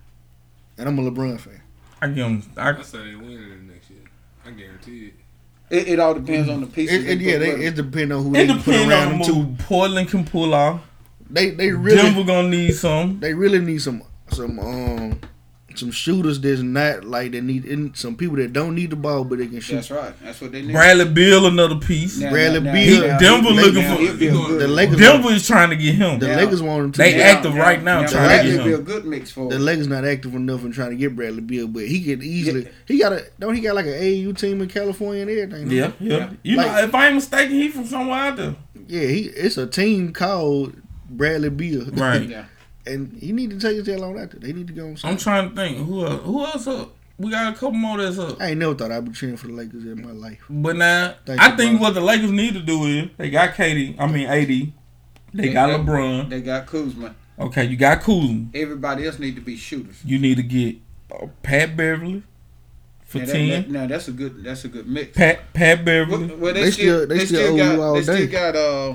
And 0.76 0.88
I'm 0.88 0.98
a 0.98 1.10
LeBron 1.10 1.40
fan. 1.40 1.60
I 2.00 2.06
give 2.08 2.16
them. 2.16 2.42
I, 2.56 2.70
I 2.70 2.82
say 2.82 2.98
they 3.10 3.16
win 3.16 3.32
it 3.32 3.72
next 3.72 3.90
year. 3.90 4.00
I 4.46 4.50
guarantee 4.50 5.06
it. 5.06 5.14
It, 5.70 5.88
it 5.88 6.00
all 6.00 6.14
depends 6.14 6.48
on 6.48 6.60
the 6.62 6.66
pieces. 6.66 7.04
It, 7.04 7.10
it, 7.10 7.20
yeah, 7.20 7.38
they, 7.38 7.66
it 7.66 7.74
depends 7.74 8.14
on 8.14 8.22
who 8.22 8.34
it 8.34 8.46
they 8.46 8.54
put 8.58 8.74
around 8.74 8.92
on 8.92 9.08
them 9.10 9.18
the 9.18 9.24
too. 9.24 9.64
Portland 9.64 10.08
can 10.08 10.24
pull 10.24 10.54
off. 10.54 10.80
They 11.30 11.50
they 11.50 11.72
really 11.72 11.96
Denver 12.02 12.24
gonna 12.24 12.48
need 12.48 12.74
some. 12.74 13.20
they 13.20 13.34
really 13.34 13.60
need 13.60 13.82
some 13.82 14.02
some 14.30 14.58
um 14.58 15.20
some 15.78 15.90
shooters 15.90 16.40
that's 16.40 16.60
not 16.60 17.04
like 17.04 17.32
they 17.32 17.40
need 17.40 17.64
and 17.64 17.96
some 17.96 18.16
people 18.16 18.36
that 18.36 18.52
don't 18.52 18.74
need 18.74 18.90
the 18.90 18.96
ball 18.96 19.24
but 19.24 19.38
they 19.38 19.46
can 19.46 19.60
shoot. 19.60 19.76
That's 19.76 19.90
right. 19.90 20.12
That's 20.22 20.40
what 20.40 20.52
they 20.52 20.62
need. 20.62 20.72
Bradley 20.72 21.06
Beal 21.06 21.46
another 21.46 21.76
piece. 21.76 22.18
Now- 22.18 22.30
Bradley 22.30 22.60
now- 22.60 22.72
Beal. 22.72 23.06
now- 23.06 23.18
Denver 23.18 23.50
now- 23.50 23.62
looking 23.62 23.82
now 23.82 23.94
for- 23.96 24.02
he'll 24.02 24.16
be 24.16 24.26
a 24.26 24.32
good- 24.32 24.60
The 24.60 24.68
Lakers 24.68 24.96
Denver 24.98 25.30
is 25.30 25.46
trying 25.46 25.70
to 25.70 25.76
get 25.76 25.94
him. 25.94 26.18
the 26.18 26.28
Now- 26.28 26.36
Lakers 26.36 26.62
want 26.62 26.84
him 26.84 26.92
to 26.92 26.98
They 26.98 27.12
get- 27.12 27.36
active 27.36 27.54
right 27.54 27.82
now 27.82 28.00
now 28.02 28.06
trying 28.08 28.22
to 28.22 28.28
Bradley 28.28 28.56
get 28.56 28.64
be 28.64 28.72
a 28.72 28.78
good 28.78 29.04
mix 29.06 29.30
for. 29.30 29.48
The 29.50 29.58
Lakers 29.58 29.88
not 29.88 30.04
active 30.04 30.34
enough 30.34 30.64
in 30.64 30.72
trying 30.72 30.90
to 30.90 30.96
get 30.96 31.14
Bradley 31.16 31.40
Beal, 31.40 31.68
but 31.68 31.86
he 31.86 32.02
could 32.02 32.22
easily. 32.22 32.66
He 32.86 32.98
got 32.98 33.12
a 33.12 33.24
don't 33.38 33.54
he 33.54 33.60
got 33.60 33.74
like 33.74 33.86
an 33.86 33.94
AU 33.94 34.32
team 34.32 34.60
in 34.60 34.68
California 34.68 35.22
and 35.22 35.30
everything. 35.30 35.70
Yeah, 35.70 35.92
yeah. 36.00 36.30
You 36.42 36.56
Like- 36.56 36.66
know, 36.66 36.78
if 36.84 36.94
I 36.94 37.06
ain't 37.06 37.14
mistaken, 37.14 37.54
he 37.54 37.68
from 37.68 37.86
somewhere 37.86 38.18
out 38.18 38.36
there. 38.36 38.54
yeah. 38.88 39.06
He 39.06 39.20
it's 39.36 39.56
a 39.56 39.66
team 39.66 40.12
called 40.12 40.74
Bradley 41.10 41.48
Beal, 41.50 41.86
Right. 41.92 42.28
Yeah. 42.28 42.44
And 42.88 43.12
he 43.18 43.32
need 43.32 43.50
to 43.50 43.58
take 43.58 43.76
his 43.76 43.86
tail 43.86 44.04
on 44.04 44.18
out 44.18 44.30
there. 44.30 44.40
They 44.40 44.52
need 44.52 44.66
to 44.68 44.72
go 44.72 44.86
on. 44.88 44.96
Something. 44.96 45.10
I'm 45.10 45.16
trying 45.18 45.50
to 45.50 45.54
think 45.56 45.78
who 45.86 46.04
else. 46.06 46.22
Who 46.24 46.44
else 46.44 46.66
up? 46.66 46.94
We 47.18 47.30
got 47.32 47.52
a 47.52 47.56
couple 47.56 47.72
more 47.72 47.98
that's 47.98 48.16
up. 48.18 48.40
I 48.40 48.48
ain't 48.50 48.58
never 48.60 48.74
thought 48.76 48.92
I'd 48.92 49.04
be 49.04 49.10
cheering 49.12 49.36
for 49.36 49.48
the 49.48 49.52
Lakers 49.52 49.84
in 49.84 50.00
my 50.02 50.12
life. 50.12 50.38
But 50.48 50.76
now, 50.76 51.14
Thank 51.26 51.40
I 51.40 51.50
you, 51.50 51.56
think 51.56 51.78
bro. 51.78 51.88
what 51.88 51.94
the 51.94 52.00
Lakers 52.00 52.30
need 52.30 52.54
to 52.54 52.60
do 52.60 52.84
is 52.84 53.08
they 53.16 53.28
got 53.30 53.54
KD. 53.54 53.96
I 53.98 54.06
mean 54.06 54.26
AD. 54.26 54.72
They 55.34 55.52
got 55.52 55.68
LeBron. 55.70 56.30
They 56.30 56.40
got 56.40 56.66
Kuzma. 56.66 57.14
Okay, 57.38 57.64
you 57.64 57.76
got 57.76 58.00
Kuzma. 58.02 58.46
Everybody 58.54 59.06
else 59.06 59.18
need 59.18 59.34
to 59.34 59.40
be 59.40 59.56
shooters. 59.56 60.00
You 60.04 60.18
need 60.18 60.36
to 60.36 60.42
get 60.44 60.76
uh, 61.12 61.26
Pat 61.42 61.76
Beverley 61.76 62.22
for 63.04 63.18
Now, 63.18 63.24
that, 63.26 63.32
ten. 63.32 63.48
that- 63.48 63.70
now 63.70 63.86
that's 63.88 64.06
a 64.08 64.12
good. 64.12 64.42
That's 64.44 64.64
a 64.64 64.68
good 64.68 64.88
mix. 64.88 65.16
Pat 65.16 65.52
Pat 65.52 65.84
Beverley. 65.84 66.26
Well, 66.28 66.36
well, 66.38 66.54
they, 66.54 66.62
They 66.62 66.70
still, 66.70 66.98
still- 66.98 67.06
they 67.08 67.18
they 67.18 67.26
still 67.26 67.40
still, 67.40 67.54
owe 67.54 67.56
got 67.56 67.74
you 67.74 67.82
all 67.82 67.94
they 67.94 68.02
still 68.02 68.26
got 68.28 68.56
uh 68.56 68.94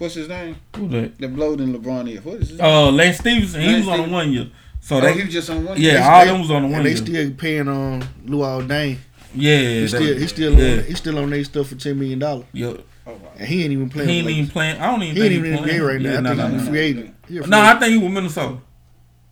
what's 0.00 0.14
his 0.14 0.28
name? 0.28 0.56
Who 0.76 0.88
that? 0.88 1.18
The 1.18 1.28
blowed 1.28 1.60
in 1.60 1.74
LeBron 1.74 2.08
here. 2.08 2.20
What 2.22 2.36
is 2.42 2.50
his 2.50 2.60
Uh, 2.60 2.90
Lance 2.90 3.18
Stephenson. 3.18 3.60
He 3.60 3.66
Lance 3.68 3.86
was 3.86 3.88
on 3.88 3.98
the 3.98 4.04
Stephenson. 4.04 4.12
one 4.12 4.32
year. 4.32 4.46
So 4.80 4.96
Oh, 4.96 5.00
they, 5.02 5.12
he 5.12 5.24
was 5.24 5.32
just 5.32 5.50
on 5.50 5.64
one 5.64 5.80
Yeah, 5.80 5.90
year? 5.92 6.02
all 6.02 6.24
They- 6.24 6.30
them 6.32 6.40
was 6.40 6.50
on 6.50 6.62
the 6.62 6.68
one 6.68 6.76
And 6.78 6.86
they 6.86 6.90
year. 6.90 6.96
still 7.26 7.30
paying 7.32 7.68
on 7.68 8.02
Luol 8.26 8.66
Deng. 8.66 8.96
yeah, 9.34 9.58
He 9.80 9.88
still 9.88 10.16
he 10.18 10.26
still 10.26 10.54
yeah. 10.58 10.72
on, 10.78 10.84
he 10.84 10.94
still 10.94 11.18
on 11.18 11.30
their 11.30 11.44
stuff 11.44 11.68
for 11.68 11.74
ten 11.74 11.98
million 11.98 12.18
dollars, 12.18 12.46
Yeah. 12.52 12.72
Oh, 13.06 13.12
wow. 13.12 13.18
and 13.38 13.46
he 13.48 13.62
ain't 13.64 13.72
even 13.72 13.88
playing. 13.90 14.08
He 14.08 14.18
ain't 14.20 14.30
even 14.30 14.50
playing. 14.50 14.80
I 14.80 14.90
don't 14.90 15.02
even 15.02 15.16
He 15.16 15.22
ain't 15.22 15.32
even 15.32 15.52
in 15.54 15.62
the 15.62 15.68
game 15.68 15.82
right 15.82 16.00
now. 16.00 16.10
Yeah, 16.12 16.18
I 16.18 16.20
no, 16.22 16.28
think 16.30 16.38
no, 16.38 16.48
he's 16.48 16.64
no. 16.64 16.70
free 16.70 16.78
agent. 16.80 17.14
A 17.28 17.32
No, 17.46 17.60
I 17.60 17.74
think 17.78 17.92
he 17.92 17.98
was 17.98 18.12
Minnesota. 18.12 18.56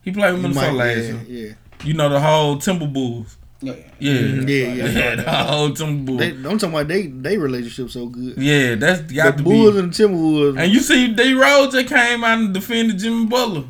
He 0.02 0.10
played 0.12 0.32
with 0.34 0.42
Minnesota 0.42 0.66
might- 0.72 0.76
last 0.76 0.96
yeah, 0.98 1.02
year. 1.04 1.46
yeah. 1.48 1.52
You 1.86 1.94
know 1.94 2.08
the 2.08 2.20
whole 2.20 2.56
Timberwolves. 2.56 3.36
Yeah, 3.60 3.74
Yeah, 3.98 4.12
Yeah, 4.12 4.72
yeah. 4.74 4.86
yeah. 4.86 5.14
The 5.16 5.30
whole 5.32 5.70
Timberwolves. 5.70 6.18
They, 6.18 6.30
I'm 6.48 6.58
talking 6.58 6.68
about 6.74 6.88
they 6.88 7.06
they 7.08 7.38
relationship 7.38 7.90
so 7.90 8.06
good. 8.06 8.36
yeah, 8.38 8.74
that's 8.76 9.02
The 9.02 9.14
got 9.14 9.36
to 9.38 9.42
Bulls 9.42 9.74
be. 9.74 9.80
and 9.80 9.92
the 9.92 10.04
Timberwolves. 10.04 10.60
And 10.62 10.72
you 10.72 10.80
see, 10.80 11.08
D 11.12 11.32
Rose 11.34 11.72
just 11.72 11.88
came 11.88 12.22
out 12.24 12.38
and 12.38 12.54
defended 12.54 12.98
Jimmy 12.98 13.26
Butler. 13.26 13.64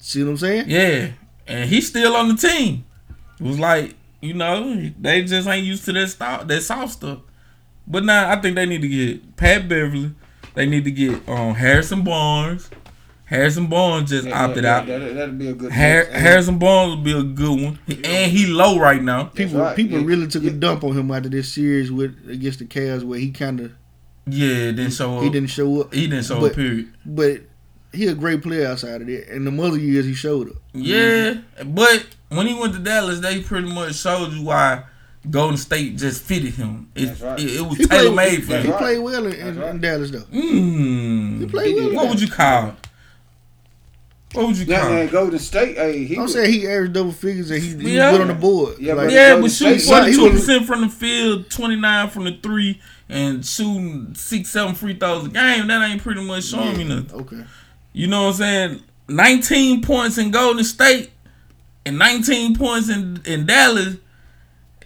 see 0.00 0.24
what 0.24 0.30
I'm 0.30 0.36
saying? 0.36 0.64
Yeah, 0.68 1.10
and 1.46 1.68
he's 1.70 1.88
still 1.88 2.16
on 2.16 2.28
the 2.28 2.34
team. 2.34 2.84
It 3.38 3.44
was 3.46 3.58
like 3.60 3.94
you 4.20 4.34
know 4.34 4.90
they 5.00 5.22
just 5.22 5.46
ain't 5.48 5.64
used 5.66 5.84
to 5.86 5.92
that 5.92 6.08
stuff, 6.08 6.46
that 6.48 6.60
soft 6.62 6.92
stuff. 6.94 7.20
But 7.86 8.04
now 8.04 8.30
I 8.30 8.40
think 8.40 8.56
they 8.56 8.66
need 8.66 8.82
to 8.82 8.88
get 8.88 9.36
Pat 9.36 9.68
Beverley. 9.68 10.12
They 10.54 10.66
need 10.66 10.84
to 10.84 10.90
get 10.90 11.28
um, 11.28 11.54
Harrison 11.54 12.02
Barnes. 12.02 12.68
Harrison 13.30 13.68
Barnes 13.68 14.10
just 14.10 14.26
Yeah, 14.26 14.44
opted 14.44 14.64
yeah, 14.64 14.76
out. 14.78 14.86
That, 14.88 15.14
that'd 15.14 15.38
be 15.38 15.48
a 15.48 15.52
good. 15.54 15.70
Har- 15.70 16.06
Harrison 16.10 16.58
Barnes 16.58 16.96
would 16.96 17.04
be 17.04 17.12
a 17.16 17.22
good 17.22 17.60
one, 17.62 17.78
He- 17.86 18.04
and 18.04 18.32
he 18.32 18.46
low 18.46 18.76
right 18.80 19.00
now. 19.00 19.24
People 19.24 19.60
right. 19.60 19.76
people 19.76 20.00
Yeah. 20.00 20.04
really 20.04 20.26
took 20.26 20.42
a 20.42 20.50
dump 20.50 20.82
on 20.82 20.96
him 20.98 21.12
after 21.12 21.28
this 21.28 21.52
series 21.52 21.92
with 21.92 22.16
against 22.28 22.58
the 22.58 22.64
Cavs 22.64 23.04
where 23.04 23.20
he 23.20 23.30
kind 23.30 23.60
of 23.60 23.70
Yeah, 24.26 24.72
didn't 24.72 24.90
show 24.90 25.18
up. 25.18 25.22
he 25.22 25.30
didn't 25.30 25.50
show 25.50 25.80
up. 25.82 25.94
He 25.94 26.08
didn't 26.08 26.24
show 26.24 26.40
but, 26.40 26.50
up. 26.50 26.56
Period. 26.56 26.88
But 27.06 27.42
he 27.92 28.08
a 28.08 28.14
great 28.14 28.42
player 28.42 28.66
outside 28.66 29.00
of 29.00 29.06
that. 29.06 29.28
And 29.32 29.46
the 29.46 29.62
other 29.62 29.78
years 29.78 30.06
he 30.06 30.14
showed 30.14 30.50
up. 30.50 30.56
Yeah, 30.74 31.34
but 31.64 32.06
when 32.30 32.48
he 32.48 32.54
went 32.54 32.72
to 32.74 32.80
Dallas, 32.80 33.20
they 33.20 33.42
pretty 33.42 33.72
much 33.72 33.94
showed 33.94 34.32
you 34.32 34.42
why 34.42 34.82
Golden 35.30 35.56
State 35.56 35.98
just 35.98 36.22
fitted 36.22 36.54
him. 36.54 36.88
It, 36.96 37.06
That's 37.06 37.20
right. 37.20 37.38
it, 37.38 37.60
it 37.60 37.60
was 37.62 37.78
He 37.78 37.86
tailor 37.86 38.12
made 38.12 38.42
for 38.44 38.54
him. 38.56 38.66
He 38.66 38.72
played 38.72 38.98
well 38.98 39.26
in, 39.26 39.32
in, 39.34 39.56
right. 39.60 39.70
in 39.70 39.80
Dallas 39.80 40.10
though. 40.10 40.18
Mm. 40.18 41.40
He 41.40 41.46
played 41.46 41.76
well. 41.76 41.94
What 41.94 42.08
would 42.08 42.20
you 42.20 42.28
call? 42.28 42.74
It? 44.30 44.36
What 44.36 44.46
would 44.46 44.56
you 44.56 44.66
Now, 44.66 44.80
call? 44.82 44.90
now? 44.90 45.06
Golden 45.06 45.38
State, 45.38 45.76
hey, 45.76 46.04
he 46.04 46.16
I'm 46.16 46.22
was, 46.22 46.32
saying 46.34 46.52
he 46.52 46.66
averaged 46.68 46.92
double 46.92 47.12
figures 47.12 47.50
and 47.50 47.62
he, 47.62 47.68
he 47.76 47.96
Yeah. 47.96 48.10
was 48.10 48.18
good 48.18 48.20
on 48.22 48.28
the 48.28 48.34
board. 48.40 48.76
Yeah, 48.78 48.94
Like, 48.94 49.06
but- 49.08 49.12
Yeah, 49.12 49.40
but 49.40 49.50
shooting 49.50 49.78
State- 49.78 49.88
forty 49.94 50.10
he 50.12 50.16
two 50.16 50.22
was- 50.30 50.40
percent 50.40 50.66
from 50.66 50.80
the 50.82 50.88
field, 50.88 51.50
twenty 51.50 51.76
nine 51.76 52.08
from 52.10 52.24
the 52.24 52.36
three, 52.42 52.80
and 53.08 53.44
shooting 53.44 54.12
six, 54.14 54.50
seven 54.50 54.74
free 54.74 54.94
throws 54.94 55.26
a 55.26 55.28
game. 55.30 55.66
That 55.66 55.90
ain't 55.90 56.02
pretty 56.02 56.22
much 56.22 56.44
showing 56.44 56.76
me 56.78 56.84
nothing. 56.84 57.10
okay. 57.20 57.44
You 57.92 58.06
know 58.06 58.22
what 58.26 58.28
I'm 58.28 58.34
saying? 58.34 58.80
19 59.08 59.82
points 59.82 60.16
in 60.16 60.30
Golden 60.30 60.62
State 60.62 61.10
and 61.84 61.98
19 61.98 62.54
points 62.56 62.88
in, 62.88 63.20
in 63.24 63.46
Dallas. 63.46 63.96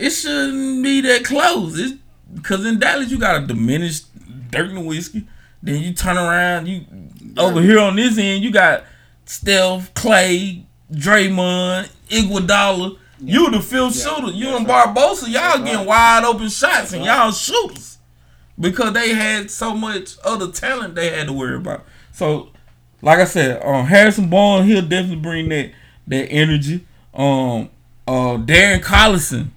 It 0.01 0.11
shouldn't 0.11 0.83
be 0.83 1.03
that 1.03 1.25
close. 1.25 1.79
It's 1.79 1.95
because 2.35 2.65
in 2.65 2.79
Dallas 2.79 3.11
you 3.11 3.19
got 3.19 3.43
a 3.43 3.47
diminished 3.47 4.07
Dirk 4.51 4.71
Nowitzki. 4.71 5.25
Then 5.63 5.83
you 5.83 5.93
turn 5.93 6.17
around, 6.17 6.67
you 6.67 6.85
over 7.37 7.61
here 7.61 7.79
on 7.79 7.97
this 7.97 8.17
end 8.17 8.43
you 8.43 8.51
got 8.51 8.85
Steph, 9.25 9.93
Klay, 9.95 10.65
Draymond, 10.93 11.89
Iguodala. 12.09 12.99
You 13.21 13.51
the 13.51 13.61
fifth 13.61 13.97
Yeah, 13.97 14.15
shooter. 14.17 14.33
You 14.33 14.45
that's 14.47 14.59
and 14.61 14.69
right. 14.69 14.87
Barbosa, 14.95 15.23
y'all 15.23 15.33
That's 15.33 15.59
getting 15.61 15.77
right. 15.79 15.87
wide 15.87 16.25
open 16.25 16.49
shots 16.49 16.93
and 16.93 17.07
right. 17.07 17.17
y'all 17.17 17.33
shooters 17.33 17.99
because 18.59 18.93
they 18.93 19.15
had 19.15 19.51
so 19.51 19.75
much 19.75 20.17
other 20.25 20.51
talent 20.51 20.95
they 20.95 21.11
had 21.11 21.27
to 21.29 21.33
worry 21.33 21.57
about. 21.57 21.85
So, 22.13 22.51
like 23.03 23.19
I 23.19 23.25
said, 23.25 23.63
um, 23.65 23.87
Harrison 23.87 24.29
Barnes, 24.29 24.67
he'll 24.67 24.83
definitely 24.83 25.17
bring 25.17 25.49
that 25.51 25.73
that 26.07 26.27
energy. 26.27 26.87
Um, 27.15 27.71
uh, 28.07 28.37
Darren 28.37 28.81
Collison, 28.83 29.49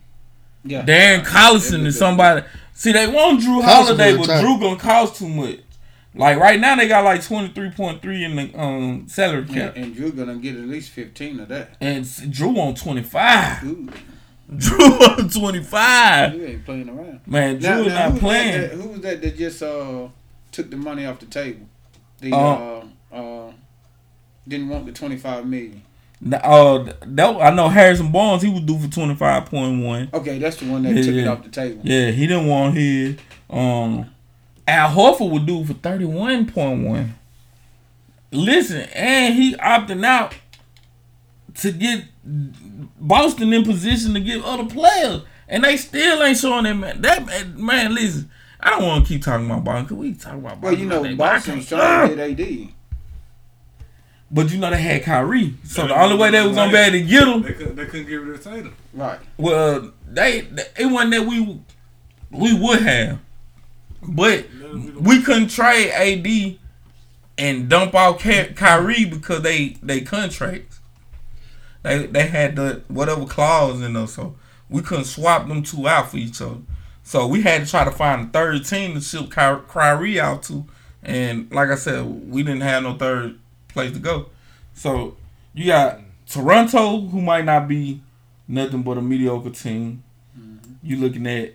yeah. 0.64 0.84
Darren 0.86 1.26
Collison 1.26 1.86
is 1.86 1.98
somebody. 1.98 2.46
See, 2.74 2.92
they 2.92 3.08
want 3.08 3.42
Jrue 3.42 3.62
Collison 3.62 3.66
Holiday, 3.66 4.16
but. 4.18 4.28
Jrue 4.28 4.60
gonna 4.62 4.78
cost 4.78 5.18
too 5.18 5.28
much. 5.28 5.60
Like 6.18 6.38
right 6.40 6.60
now, 6.60 6.76
they 6.76 6.88
got 6.88 7.04
like 7.04 7.24
twenty 7.24 7.50
three 7.50 7.70
point 7.72 8.02
three 8.02 8.24
in 8.24 8.36
the 8.36 8.60
um 8.60 9.08
salary 9.08 9.46
cap, 9.46 9.76
And, 9.76 9.86
and 9.86 9.96
Jrue 9.96 10.16
gonna 10.16 10.36
get 10.38 10.56
at 10.56 10.62
least 10.64 10.90
fifteen 10.92 11.40
of 11.40 11.48
that. 11.50 11.72
and 11.80 12.04
Jrue 12.06 12.58
on 12.58 12.76
twenty 12.76 13.04
five. 13.04 13.58
Jrue 14.54 15.18
on 15.20 15.30
twenty 15.30 15.62
five. 15.64 16.34
you 16.36 16.46
ain't 16.46 16.66
playing 16.66 16.90
around. 16.90 17.20
Man, 17.26 17.60
Jrue 17.60 17.88
Now, 17.88 17.94
not 18.10 18.12
who, 18.14 18.20
playing. 18.20 18.62
That, 18.62 18.70
that, 18.72 18.78
who 18.82 18.90
was 18.90 19.02
that 19.02 19.22
that 19.22 19.38
just 19.38 19.62
uh 19.62 20.08
took 20.52 20.70
the 20.72 20.78
money 20.78 21.06
off 21.06 21.20
the 21.20 21.26
table? 21.26 21.68
The 22.20 22.34
Uh, 22.34 22.84
uh, 23.12 23.16
uh 23.16 23.52
didn't 24.48 24.70
want 24.70 24.86
the 24.86 24.92
twenty 24.94 25.18
five 25.18 25.46
million. 25.46 25.82
Uh, 26.34 26.92
that, 27.06 27.36
I 27.36 27.52
know 27.54 27.70
Harrison 27.70 28.12
Barnes. 28.12 28.42
He 28.42 28.50
was 28.50 28.62
due 28.62 28.80
for 28.80 28.88
twenty 28.88 29.14
five 29.16 29.46
point 29.46 29.84
one. 29.84 30.10
Okay, 30.14 30.40
that's 30.40 30.56
the 30.58 30.66
one 30.72 30.82
that 30.84 30.96
Yeah, 30.96 31.02
took 31.04 31.14
it 31.16 31.28
off 31.28 31.44
the 31.44 31.50
table. 31.50 31.82
Yeah, 31.84 32.10
he 32.12 32.26
didn't 32.26 32.48
want 32.48 32.76
his. 32.76 33.18
Um, 33.50 34.10
Al 34.68 34.90
Horford 34.90 35.32
would 35.32 35.46
do 35.46 35.64
for 35.66 35.74
thirty 35.74 36.06
one 36.06 36.46
point 36.46 36.86
one. 36.86 37.16
Listen, 38.32 38.82
and 38.94 39.34
he 39.36 39.56
opting 39.56 40.06
out 40.06 40.36
to 41.56 41.72
get 41.72 42.04
Boston 43.00 43.54
in 43.54 43.64
position 43.64 44.14
to 44.14 44.20
get 44.20 44.44
other 44.44 44.66
players, 44.66 45.22
and 45.48 45.64
they 45.64 45.78
still 45.78 46.22
ain't 46.22 46.38
showing 46.38 46.66
that 46.66 46.74
man. 46.74 47.02
That 47.02 47.56
man, 47.58 47.96
listen, 47.96 48.30
I 48.60 48.72
don't 48.72 48.84
want 48.84 49.06
to 49.06 49.14
keep 49.14 49.24
talking 49.24 49.46
about 49.46 49.64
Boston. 49.64 49.88
Cause 49.88 49.98
we 49.98 50.14
talk 50.14 50.34
about 50.34 50.60
Boston. 50.60 50.62
Well, 50.62 50.74
you 50.78 50.86
know, 50.88 50.98
all 50.98 51.04
day, 51.04 51.16
but 51.16 51.24
I 51.24 51.34
Boston 51.36 51.58
was 51.58 51.70
can't- 51.70 51.82
trying 51.82 52.18
to 52.18 52.24
ah! 52.24 52.28
get 52.28 52.40
AD. 52.40 52.68
But 54.30 54.52
you 54.52 54.58
know 54.58 54.70
they 54.70 54.82
had 54.82 55.04
Kyrie, 55.04 55.54
so 55.64 55.88
the 55.88 55.98
only 55.98 56.18
way 56.18 56.30
they 56.32 56.46
was 56.46 56.54
gonna 56.54 56.70
be 56.70 56.78
able 56.78 56.92
to 56.92 57.02
get 57.02 57.26
him 57.30 57.42
They 57.44 57.54
couldn't, 57.54 57.76
they 57.78 57.86
couldn't 57.86 58.08
get 58.08 58.16
rid 58.16 58.36
of 58.36 58.44
Tatum. 58.44 58.76
Right. 58.94 59.20
Well, 59.38 59.94
they, 60.06 60.42
they- 60.42 60.68
it 60.78 60.86
wasn't 60.88 61.12
that 61.12 61.26
we 61.26 61.62
we 62.30 62.54
would 62.60 62.82
have, 62.82 63.20
but 64.08 64.46
we 65.00 65.22
couldn't 65.22 65.50
trade 65.50 65.92
AD 65.92 66.58
and 67.38 67.70
dump 67.70 67.94
out 67.94 68.20
Ky- 68.20 68.54
Kyrie 68.56 69.06
because 69.06 69.42
they 69.42 69.78
they 69.84 70.02
contracts. 70.02 70.80
They 71.84 72.06
they 72.08 72.28
had 72.28 72.56
the 72.56 72.82
whatever 72.88 73.26
clause 73.26 73.82
in 73.82 73.94
them, 73.94 74.08
so 74.08 74.36
we 74.70 74.82
couldn't 74.82 75.06
swap 75.06 75.48
them 75.48 75.64
two 75.64 75.88
out 75.88 76.12
for 76.12 76.18
each 76.18 76.42
other. 76.42 76.58
So 77.04 77.26
we 77.28 77.42
had 77.42 77.64
to 77.64 77.70
try 77.70 77.86
to 77.86 77.92
find 77.92 78.28
a 78.28 78.32
third 78.32 78.66
team 78.66 78.94
to 78.96 79.02
ship 79.02 79.26
Ky- 79.32 79.64
Kyrie 79.70 80.20
out 80.20 80.44
to, 80.44 80.66
and 81.04 81.50
like 81.52 81.70
I 81.70 81.76
said, 81.76 82.04
we 82.30 82.44
didn't 82.44 82.62
have 82.62 82.84
no 82.84 82.96
third 82.98 83.38
place 83.70 83.94
to 83.94 84.00
go. 84.00 84.28
So 84.74 85.16
you 85.54 85.68
got 85.68 86.00
Toronto, 86.28 87.02
who 87.02 87.22
might 87.22 87.46
not 87.46 87.68
be 87.68 88.02
nothing 88.48 88.84
but 88.84 88.98
a 88.98 89.02
mediocre 89.02 89.50
team. 89.52 90.04
You 90.84 90.98
looking 90.98 91.26
at 91.28 91.54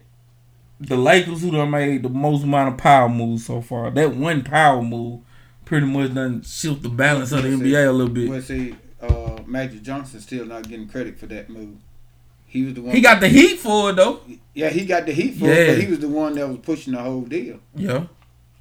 the 0.87 0.97
Lakers, 0.97 1.43
who 1.43 1.51
done 1.51 1.71
made 1.71 2.03
the 2.03 2.09
most 2.09 2.43
amount 2.45 2.73
of 2.75 2.79
power 2.79 3.09
moves 3.09 3.47
so 3.47 3.61
far. 3.61 3.91
That 3.91 4.15
one 4.15 4.43
power 4.43 4.83
move 4.83 5.21
pretty 5.65 5.87
much 5.87 6.13
done 6.15 6.43
shift 6.43 6.83
the 6.83 6.89
balance 6.89 7.33
of 7.33 7.43
the 7.43 7.51
Well, 7.51 7.59
see- 7.59 7.65
NBA 7.73 7.89
a 7.89 7.93
little 7.93 8.13
bit. 8.13 8.29
Well, 8.29 8.43
see, 8.43 8.75
uh, 9.01 9.39
Magic 9.47 9.83
Johnson 9.83 10.21
still 10.21 10.45
not 10.47 10.69
getting 10.69 10.89
credit 10.89 11.19
for 11.19 11.27
that 11.27 11.49
move. 11.51 11.77
He 12.47 12.65
was 12.65 12.75
the 12.75 12.83
one. 12.83 12.95
He 12.95 13.01
got 13.01 13.21
the 13.21 13.29
heat 13.29 13.59
for 13.59 13.91
it 13.91 13.97
though. 13.97 14.21
Yeah, 14.55 14.69
he 14.69 14.85
got 14.85 15.07
the 15.07 15.13
heat 15.13 15.37
for 15.37 15.47
it, 15.49 15.69
but 15.69 15.79
he 15.83 15.89
was 15.89 16.01
the 16.01 16.09
one 16.09 16.35
that 16.35 16.47
was 16.47 16.59
pushing 16.59 16.93
the 16.93 17.01
whole 17.01 17.23
deal. 17.23 17.59
Yeah, 17.75 18.05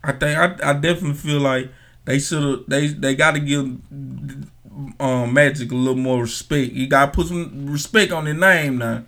I 0.03 0.13
think 0.13 0.37
I, 0.37 0.69
I 0.69 0.73
definitely 0.73 1.13
feel 1.15 1.41
like 1.41 1.69
they 2.05 2.17
should 2.19 2.41
have 2.41 2.59
they 2.67 2.87
they 2.87 3.15
got 3.15 3.31
to 3.31 3.41
give 3.41 3.65
um, 4.99 5.33
Magic 5.33 5.71
a 5.71 5.75
little 5.75 6.01
more 6.01 6.21
respect. 6.21 6.71
You 6.71 6.87
got 6.87 7.07
to 7.07 7.11
put 7.11 7.27
some 7.27 7.69
respect 7.69 8.11
on 8.13 8.25
their 8.25 8.33
name 8.33 8.77
now 8.77 9.03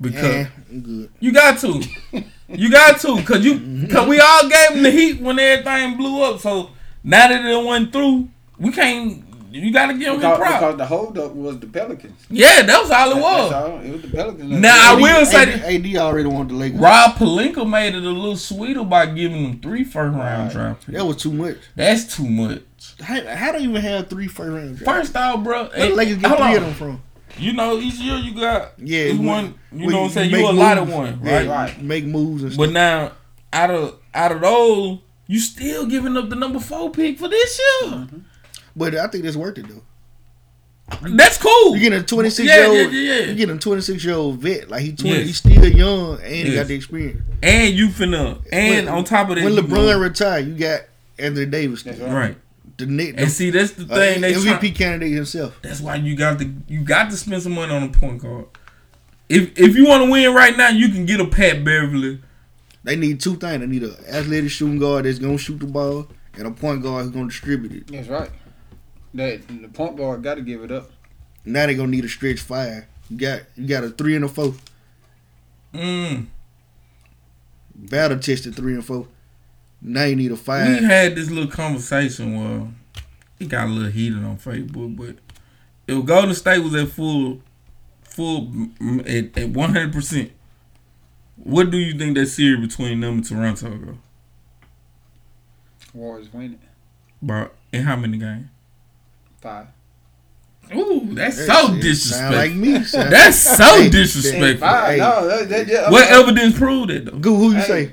because 0.00 0.48
I'm 0.70 0.80
good. 0.80 1.10
you 1.20 1.32
got 1.32 1.58
to, 1.60 1.82
you 2.48 2.70
got 2.70 3.00
to, 3.00 3.22
cause 3.24 3.44
you 3.44 3.86
cause 3.88 4.06
we 4.08 4.20
all 4.20 4.48
gave 4.48 4.70
them 4.74 4.82
the 4.82 4.90
heat 4.90 5.20
when 5.20 5.38
everything 5.38 5.96
blew 5.96 6.22
up. 6.22 6.40
So 6.40 6.70
now 7.02 7.28
that 7.28 7.44
it 7.44 7.64
went 7.66 7.92
through, 7.92 8.28
we 8.58 8.72
can't. 8.72 9.22
You 9.52 9.72
got 9.72 9.86
to 9.86 9.94
give 9.94 10.08
them 10.08 10.16
Because, 10.16 10.36
props. 10.38 10.54
because 10.54 10.76
the 10.76 10.84
holdup 10.86 11.32
was 11.32 11.58
the 11.60 11.66
Pelicans. 11.66 12.26
Yeah, 12.28 12.60
that 12.60 12.82
was 12.82 12.90
all 12.90 13.10
it 13.12 13.16
was. 13.22 13.50
That's 13.50 13.64
all. 13.70 13.80
It 13.80 13.90
was 13.90 14.02
the 14.02 14.08
Pelicans. 14.08 14.50
Now 14.50 14.96
I 14.96 15.00
will 15.00 15.24
say 15.24 15.42
AD, 15.44 15.48
that 15.62 15.86
AD 15.86 15.96
already 15.96 16.28
wanted 16.28 16.50
the 16.50 16.54
Lakers. 16.56 16.78
Rob 16.78 17.12
Pelinka 17.12 17.66
made 17.66 17.94
it 17.94 18.02
a 18.04 18.10
little 18.10 18.36
sweeter 18.36 18.84
by 18.84 19.06
giving 19.06 19.42
them 19.44 19.60
three 19.60 19.82
first 19.82 20.14
round 20.14 20.50
draft 20.50 20.84
picks. 20.84 20.98
That 20.98 21.06
was 21.06 21.16
too 21.16 21.32
much. 21.32 21.56
That's 21.74 22.14
too 22.16 22.28
much. 22.28 22.60
How, 23.00 23.24
how 23.34 23.52
do 23.52 23.62
you 23.62 23.70
even 23.70 23.80
have 23.82 24.08
three 24.10 24.28
first 24.28 24.50
round? 24.50 24.76
drafts? 24.76 24.84
First 24.84 25.16
off, 25.16 25.42
bro, 25.42 25.68
Where 25.68 25.88
the 25.88 25.94
Lakers 25.94 26.18
get 26.18 26.36
three 26.36 26.56
of 26.56 26.62
them 26.62 26.74
from? 26.74 27.02
You 27.38 27.52
know, 27.52 27.78
each 27.78 27.94
year 27.94 28.16
you 28.16 28.34
got 28.34 28.72
Yeah, 28.78 29.04
you 29.06 29.18
when- 29.18 29.26
one. 29.26 29.54
You 29.72 29.88
know 29.90 29.98
what 30.02 30.04
I'm 30.06 30.10
saying? 30.12 30.30
You 30.30 30.36
make 30.38 30.46
a 30.46 30.52
lot 30.52 30.78
of 30.78 30.86
moves. 30.88 30.96
one, 30.96 31.20
Yeah, 31.24 31.44
right? 31.46 31.82
Make 31.82 32.04
moves 32.06 32.42
and 32.44 32.56
But 32.56 32.70
now, 32.72 33.12
out 33.52 33.70
of 33.70 33.96
out 34.14 34.32
of 34.32 34.40
those, 34.40 34.98
you 35.26 35.38
still 35.40 35.86
giving 35.86 36.16
up 36.16 36.28
the 36.30 36.36
number 36.36 36.58
four 36.60 36.90
pick 36.90 37.18
for 37.18 37.28
this 37.28 37.58
year. 37.58 37.90
Mm-hmm. 37.92 38.18
But 38.74 38.94
I 38.94 39.06
think 39.08 39.24
that's 39.24 39.36
worth 39.36 39.58
it 39.58 39.66
though. 39.68 39.82
That's 41.02 41.36
cool. 41.36 41.74
You 41.74 41.80
getting 41.80 41.98
a 41.98 42.02
26 42.02 42.48
Yeah, 42.48 42.56
year 42.70 42.84
old. 42.84 42.92
yeah, 42.92 43.00
yeah, 43.00 43.14
yeah. 43.20 43.26
You 43.26 43.34
getting 43.34 43.56
a 43.56 43.58
26 43.58 44.04
year 44.04 44.14
old 44.14 44.38
vet 44.38 44.70
like 44.70 44.82
he 44.82 44.92
20. 44.92 45.16
Yes. 45.16 45.26
He's 45.26 45.36
still 45.38 45.66
young 45.66 46.20
and 46.20 46.48
he 46.48 46.54
got 46.54 46.68
the 46.68 46.74
experience. 46.74 47.22
And 47.42 47.74
you 47.74 47.88
finna, 47.88 48.38
and 48.52 48.86
When- 48.86 48.88
on 48.88 49.04
top 49.04 49.28
of 49.30 49.36
that, 49.36 49.44
when 49.44 49.54
you 49.54 49.62
LeBron 49.62 49.68
gonna- 49.74 49.98
retire, 49.98 50.38
you 50.38 50.54
got 50.54 50.82
Anthony 51.18 51.46
Davis. 51.46 51.80
Still. 51.80 51.94
right. 52.08 52.36
The 52.76 52.86
Nick. 52.86 53.14
And 53.18 53.30
see, 53.30 53.50
that's 53.50 53.72
the 53.72 53.86
thing. 53.86 54.20
they 54.20 54.32
MVP 54.34 54.58
try- 54.60 54.70
candidate 54.70 55.12
himself. 55.14 55.58
That's 55.62 55.80
why 55.80 55.96
you 55.96 56.14
got 56.16 56.38
to 56.40 56.52
you 56.68 56.82
got 56.82 57.10
to 57.10 57.16
spend 57.16 57.42
some 57.42 57.52
money 57.52 57.72
on 57.72 57.82
a 57.84 57.88
point 57.88 58.20
guard. 58.20 58.46
If 59.28 59.58
if 59.58 59.74
you 59.76 59.86
want 59.86 60.04
to 60.04 60.10
win 60.10 60.34
right 60.34 60.56
now, 60.56 60.68
you 60.68 60.88
can 60.90 61.06
get 61.06 61.20
a 61.20 61.26
Pat 61.26 61.64
Beverley. 61.64 62.20
They 62.84 62.96
need 62.96 63.20
two 63.20 63.36
things. 63.36 63.60
They 63.60 63.66
need 63.66 63.82
an 63.82 63.96
athletic 64.08 64.50
shooting 64.50 64.78
guard 64.78 65.06
that's 65.06 65.18
gonna 65.18 65.38
shoot 65.38 65.58
the 65.58 65.66
ball 65.66 66.06
and 66.36 66.46
a 66.46 66.50
point 66.50 66.82
guard 66.82 67.04
who's 67.04 67.14
gonna 67.14 67.28
distribute 67.28 67.72
it. 67.72 67.86
That's 67.88 68.08
right. 68.08 68.30
That 69.14 69.48
the 69.48 69.68
point 69.68 69.96
guard 69.96 70.22
got 70.22 70.34
to 70.34 70.42
give 70.42 70.62
it 70.62 70.70
up. 70.70 70.90
Now 71.44 71.66
they 71.66 71.74
gonna 71.74 71.88
need 71.88 72.04
a 72.04 72.08
stretch 72.08 72.40
five. 72.40 72.84
You 73.08 73.16
got 73.16 73.40
you 73.56 73.66
got 73.66 73.84
a 73.84 73.90
three 73.90 74.14
and 74.16 74.24
a 74.24 74.28
four. 74.28 74.54
Mm. 75.72 76.26
Battle 77.74 78.18
tested 78.18 78.54
three 78.54 78.74
and 78.74 78.84
four. 78.84 79.08
Now 79.82 80.04
you 80.04 80.16
need 80.16 80.32
a 80.32 80.36
five. 80.36 80.68
We 80.80 80.84
had 80.84 81.14
this 81.14 81.30
little 81.30 81.50
conversation 81.50 82.36
where 82.36 82.68
it 83.38 83.48
got 83.48 83.66
a 83.68 83.70
little 83.70 83.90
heated 83.90 84.24
on 84.24 84.36
Facebook, 84.38 84.96
but 84.96 85.16
if 85.86 86.04
Golden 86.04 86.34
State 86.34 86.58
was 86.60 86.74
at 86.74 86.88
full, 86.88 87.40
full 88.02 88.50
at 89.06 89.36
at 89.38 89.50
one 89.50 89.70
hundred 89.72 89.92
percent, 89.92 90.32
what 91.36 91.70
do 91.70 91.78
you 91.78 91.96
think 91.96 92.16
that 92.16 92.26
series 92.26 92.66
between 92.66 93.00
them 93.00 93.14
and 93.16 93.24
Toronto 93.24 93.70
go? 93.76 93.98
Warriors 95.94 96.32
win 96.32 96.54
it. 96.54 96.58
Bro, 97.22 97.50
in 97.72 97.82
how 97.82 97.96
many 97.96 98.18
games? 98.18 98.48
Five. 99.40 99.66
Ooh, 100.74 101.06
that's 101.12 101.46
That 101.46 101.46
so 101.46 101.72
shit 101.74 101.82
disrespectful. 101.82 102.32
sound 102.32 102.34
like 102.34 102.52
me, 102.54 102.82
son. 102.84 103.08
That's 103.10 103.38
so 103.38 103.64
Hey, 103.82 103.88
disrespectful. 103.88 104.66
Five. 104.68 104.98
No, 104.98 105.26
that, 105.28 105.48
that, 105.48 105.66
that, 105.68 105.90
What 105.92 106.10
evidence 106.10 106.58
proved 106.58 106.90
it 106.90 107.04
though? 107.04 107.18
Go 107.18 107.36
who 107.36 107.50
you 107.52 107.58
Hey, 107.58 107.66
say? 107.66 107.92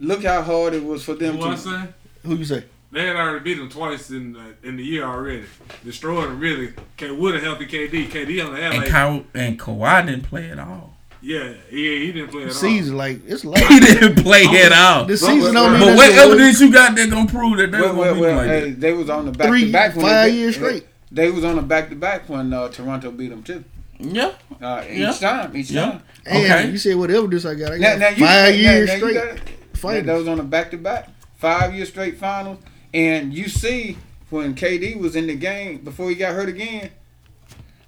Look 0.00 0.24
how 0.24 0.42
hard 0.42 0.74
it 0.74 0.84
was 0.84 1.04
for 1.04 1.14
them 1.14 1.38
What 1.38 1.50
I 1.50 1.54
to. 1.54 1.60
say? 1.60 1.82
Who 2.24 2.36
you 2.36 2.44
say? 2.44 2.64
They 2.92 3.06
had 3.06 3.16
already 3.16 3.40
beat 3.44 3.54
them 3.58 3.68
twice 3.68 4.10
in 4.10 4.36
uh, 4.36 4.40
in 4.62 4.76
the 4.76 4.84
year 4.84 5.04
already. 5.04 5.44
Destroyed 5.84 6.24
them 6.28 6.38
really. 6.40 6.72
K 6.96 7.10
would 7.10 7.34
a 7.34 7.40
healthy 7.40 7.66
KD. 7.66 8.08
KD 8.08 8.44
on 8.46 8.54
the 8.54 8.60
And 8.60 8.78
like 8.78 8.88
Ka- 8.88 9.20
and 9.34 9.58
Kawhi 9.58 10.06
didn't 10.06 10.22
play 10.24 10.50
at 10.50 10.58
all. 10.60 10.96
yeah, 11.20 11.44
yeah, 11.44 11.54
he 11.70 12.12
didn't 12.12 12.30
play 12.30 12.42
at 12.42 12.48
all. 12.48 12.54
Season 12.54 12.96
like 12.96 13.20
it's 13.26 13.44
like 13.52 13.64
He 13.64 13.80
didn't 13.80 14.16
play 14.22 14.44
at 14.62 14.72
all. 14.72 15.06
The 15.06 15.16
season 15.16 15.54
don't 15.54 15.72
mean 15.72 15.80
But 15.80 15.88
it's 15.90 16.16
what 16.16 16.28
evidence 16.28 16.60
you 16.60 16.72
got 16.72 16.94
that 16.96 17.10
gonna 17.10 17.28
prove 17.28 17.56
that 17.58 17.72
they 17.72 17.80
Well, 17.80 17.94
was 17.94 17.98
well, 17.98 18.14
gonna 18.14 18.20
well, 18.20 18.30
beat 18.30 18.36
like 18.36 18.46
hey, 18.48 18.70
that? 18.70 18.80
they 18.80 18.92
was 18.92 19.10
on 19.10 19.26
the 19.26 19.32
back 19.32 19.48
Three- 19.48 19.64
to 19.66 19.72
back 19.72 19.94
five 19.94 20.04
they, 20.30 20.30
years 20.36 20.56
they- 20.58 20.64
straight. 20.66 20.86
They 21.10 21.30
was 21.30 21.44
on 21.44 21.56
the 21.56 21.62
back 21.62 21.88
to 21.90 21.96
back 21.96 22.28
when 22.28 22.52
uh, 22.52 22.68
Toronto 22.68 23.10
beat 23.12 23.28
them 23.28 23.42
too. 23.44 23.64
Yeah. 24.00 24.32
Uh, 24.60 24.82
each 24.88 24.98
Yeah. 24.98 25.12
time, 25.12 25.56
each 25.56 25.70
Yeah. 25.70 25.82
time. 25.90 26.02
And 26.26 26.44
Okay. 26.44 26.70
you 26.70 26.78
said 26.78 26.96
what 26.96 27.10
evidence 27.10 27.44
I 27.44 27.54
got? 27.54 27.72
I 27.72 27.76
Now, 27.78 27.90
got 27.90 27.98
now 28.00 28.08
you, 28.10 28.14
five 28.16 28.54
now- 28.54 28.60
years 28.60 28.88
now 28.88 28.94
you 28.94 29.00
straight. 29.00 29.40
That 29.84 30.16
was 30.16 30.28
on 30.28 30.40
a 30.40 30.42
back 30.44 30.70
to 30.72 30.76
back, 30.78 31.08
five 31.36 31.74
year 31.74 31.86
straight 31.86 32.18
finals, 32.18 32.58
and 32.92 33.32
you 33.34 33.48
see 33.48 33.96
when 34.30 34.54
KD 34.54 34.98
was 34.98 35.14
in 35.16 35.26
the 35.26 35.34
game 35.36 35.78
before 35.78 36.08
he 36.08 36.14
got 36.16 36.34
hurt 36.34 36.48
again, 36.48 36.90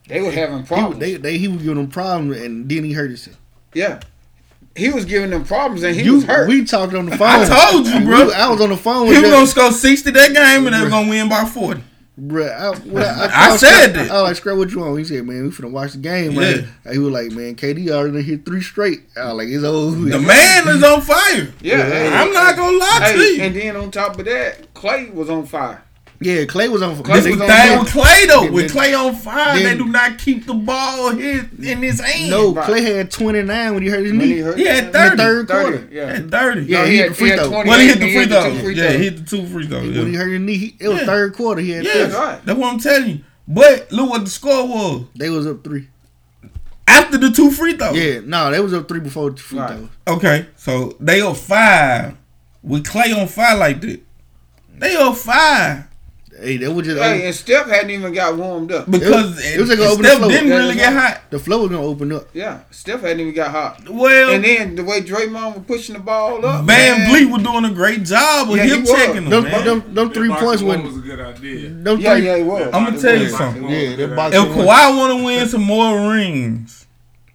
they 0.08 0.20
were 0.20 0.30
having 0.30 0.60
He, 0.60 0.64
problems. 0.66 0.98
they, 1.00 1.14
they, 1.16 1.38
he 1.38 1.48
was 1.48 1.58
giving 1.62 1.76
them 1.76 1.88
problems 1.88 2.40
and 2.40 2.68
then 2.68 2.84
he 2.84 2.92
hurt 2.92 3.08
himself. 3.08 3.36
yeah, 3.74 4.00
he 4.76 4.90
was 4.90 5.04
giving 5.06 5.30
them 5.30 5.44
problems, 5.44 5.82
and 5.82 5.96
he 5.96 6.02
you, 6.04 6.14
was 6.16 6.24
hurt. 6.24 6.48
We 6.48 6.64
talked 6.64 6.94
on 6.94 7.06
the 7.06 7.16
phone. 7.16 7.28
I 7.28 7.70
told 7.70 7.86
you, 7.86 8.04
bro. 8.04 8.30
I 8.30 8.48
was 8.50 8.60
on 8.60 8.68
the 8.68 8.76
phone 8.76 9.06
He 9.06 9.12
with 9.14 9.22
was 9.22 9.24
them. 9.24 9.32
gonna 9.32 9.46
score 9.46 9.72
sixty 9.72 10.10
that 10.10 10.32
game 10.34 10.66
and 10.66 10.74
they 10.74 10.80
was 10.82 10.90
gonna 10.90 11.08
win 11.08 11.28
by 11.28 11.44
forty. 11.46 11.82
Bruh, 12.18 12.50
I, 12.50 12.70
what 12.88 13.02
I, 13.04 13.30
I 13.48 13.50
was 13.52 13.60
said 13.60 13.90
scrap- 13.90 13.92
that. 13.92 14.10
I 14.10 14.22
was 14.22 14.30
like, 14.30 14.36
scrap 14.36 14.56
what 14.56 14.70
you 14.70 14.78
want. 14.80 14.98
He 14.98 15.04
said, 15.04 15.24
man, 15.26 15.44
we 15.44 15.50
finna 15.50 15.70
watch 15.70 15.92
the 15.92 15.98
game, 15.98 16.34
man. 16.34 16.66
And 16.84 16.92
He 16.94 16.98
was 16.98 17.12
like, 17.12 17.30
man, 17.32 17.54
KD 17.56 17.90
already 17.90 18.22
hit 18.22 18.46
three 18.46 18.62
straight. 18.62 19.02
I 19.16 19.32
was 19.32 19.34
like, 19.34 19.48
it's 19.48 19.64
over. 19.64 19.98
with. 19.98 20.12
The 20.12 20.18
man 20.20 20.68
is 20.68 20.82
on 20.82 21.00
fire. 21.02 21.52
yeah, 21.60 21.84
hey, 21.84 22.08
I'm 22.14 22.32
not 22.32 22.56
gonna 22.56 22.78
lie 22.78 23.00
hey, 23.02 23.12
to 23.16 23.22
you. 23.22 23.42
And 23.42 23.54
then 23.54 23.76
on 23.76 23.90
top 23.90 24.18
of 24.18 24.24
that, 24.24 24.72
Klay 24.72 25.12
was 25.12 25.28
on 25.28 25.44
fire. 25.44 25.82
Yeah, 26.20 26.44
Klay 26.44 26.70
was 26.70 26.80
on. 26.82 26.96
Klay 26.96 27.22
The 27.22 27.30
was 27.32 27.40
on 27.42 27.48
thing 27.48 27.78
with 27.78 27.88
Klay 27.90 28.26
though, 28.26 28.40
Then- 28.44 28.52
with 28.52 28.72
Klay 28.72 28.98
on 28.98 29.14
fire, 29.14 29.58
they 29.62 29.76
do 29.76 29.84
not 29.86 30.18
keep 30.18 30.46
the 30.46 30.54
ball 30.54 31.10
here 31.10 31.48
in 31.62 31.82
his 31.82 32.00
hand. 32.00 32.30
No, 32.30 32.54
Right. 32.54 32.68
Klay 32.68 32.96
had 32.96 33.10
29 33.10 33.74
when 33.74 33.82
he 33.82 33.88
hurt 33.90 34.04
his 34.04 34.12
knee. 34.12 34.26
he 34.26 34.38
hurt, 34.38 34.56
He 34.58 34.64
had 34.64 34.84
In 34.84 34.92
30. 34.92 35.10
the 35.16 35.22
third 35.22 35.48
30, 35.48 35.62
quarter. 35.78 35.88
yeah. 35.92 36.02
At 36.04 36.30
thirty. 36.30 36.62
Yeah, 36.62 36.78
No, 36.82 36.84
he 36.86 36.96
hit 36.96 37.08
the 37.10 37.14
free 37.14 37.30
throw. 37.36 37.48
28, 37.48 37.66
Well, 37.68 37.78
he 37.80 37.86
hit 37.88 37.98
the 38.00 38.12
free 38.14 38.26
throw. 38.26 38.46
Yeah, 38.70 38.92
he 38.92 39.04
hit 39.04 39.16
the 39.18 39.22
two 39.36 39.46
free 39.46 39.66
throws. 39.66 39.96
When 39.96 40.06
he 40.06 40.14
hurt 40.14 40.30
his 40.30 40.40
knee, 40.40 40.56
he, 40.56 40.76
it 40.80 40.88
was 40.88 41.00
Yeah. 41.00 41.06
third 41.06 41.34
quarter. 41.34 41.60
He 41.60 41.70
had 41.70 41.84
Yeah, 41.84 42.02
right. 42.16 42.44
that's 42.46 42.58
what 42.58 42.72
I'm 42.72 42.78
telling 42.80 43.08
you. 43.10 43.18
But 43.48 43.92
look 43.92 44.08
what 44.10 44.24
the 44.24 44.30
score 44.30 44.66
was 44.66 45.02
They 45.16 45.28
was 45.30 45.46
up 45.46 45.62
three. 45.62 45.88
after 46.88 47.18
the 47.18 47.30
two 47.30 47.50
free 47.50 47.76
throws. 47.76 47.96
Yeah, 47.96 48.20
no, 48.24 48.50
they 48.50 48.60
was 48.60 48.72
up 48.72 48.88
three 48.88 49.00
before 49.00 49.30
the 49.30 49.36
free 49.36 49.58
Right. 49.58 49.70
throws. 49.76 49.88
Okay, 50.08 50.46
so 50.56 50.96
they 50.98 51.20
up 51.20 51.36
five 51.36 52.14
with 52.62 52.84
Klay 52.84 53.14
on 53.16 53.28
fire 53.28 53.56
like 53.56 53.80
that. 53.82 54.00
They 54.78 54.96
up 54.96 55.16
five. 55.16 55.84
Hey, 56.38 56.58
that 56.58 56.70
was 56.70 56.86
just 56.86 57.00
Hey, 57.00 57.24
and 57.26 57.34
Steph 57.34 57.66
hadn't 57.66 57.90
even 57.90 58.12
got 58.12 58.36
warmed 58.36 58.70
up. 58.70 58.90
Because 58.90 59.42
it, 59.42 59.58
was 59.58 59.68
just 59.70 59.78
gonna 59.78 59.90
open 59.90 60.04
Steph 60.04 60.20
didn't 60.28 60.50
really 60.50 60.74
get 60.74 60.92
right. 60.92 61.14
hot. 61.14 61.22
The 61.30 61.38
flow 61.38 61.62
was 61.62 61.70
gonna 61.70 61.82
open 61.82 62.12
up. 62.12 62.28
Yeah, 62.34 62.60
Steph 62.70 63.00
hadn't 63.00 63.20
even 63.20 63.34
got 63.34 63.50
hot. 63.52 63.88
Well, 63.88 64.30
And 64.34 64.44
then 64.44 64.74
the 64.74 64.84
way 64.84 65.00
Draymond 65.00 65.54
was 65.56 65.64
pushing 65.66 65.94
the 65.94 66.00
ball 66.00 66.44
up, 66.44 66.64
Van 66.66 66.98
man. 66.98 67.08
Vliet 67.08 67.30
was 67.30 67.42
doing 67.42 67.64
a 67.64 67.70
great 67.74 68.02
job 68.02 68.48
with 68.50 68.58
Yeah, 68.58 68.76
him 68.76 68.84
checking 68.84 69.30
them, 69.30 69.30
Them, 69.30 69.44
man. 69.44 69.64
them, 69.64 69.94
them 69.94 70.10
three 70.10 70.28
boxing 70.28 70.46
points 70.46 70.62
one 70.62 70.84
was 70.84 70.96
a 70.98 71.00
good 71.00 71.20
idea. 71.20 71.68
them 71.70 72.00
Yeah, 72.00 72.14
three, 72.16 72.26
yeah, 72.26 72.36
he 72.36 72.42
was. 72.42 72.62
I'm 72.74 72.84
gonna 72.84 73.00
tell 73.00 73.18
you 73.18 73.28
something. 73.30 73.62
one 73.62 73.70
was 73.72 73.80
a 73.80 73.84
Yeah, 73.90 73.96
good 73.96 74.10
that 74.10 74.18
idea. 74.18 74.42
If 74.42 74.48
Kawhi 74.48 74.96
want 74.98 75.18
to 75.18 75.24
win 75.24 75.48
some 75.48 75.62
more 75.62 76.12
rings, 76.12 76.86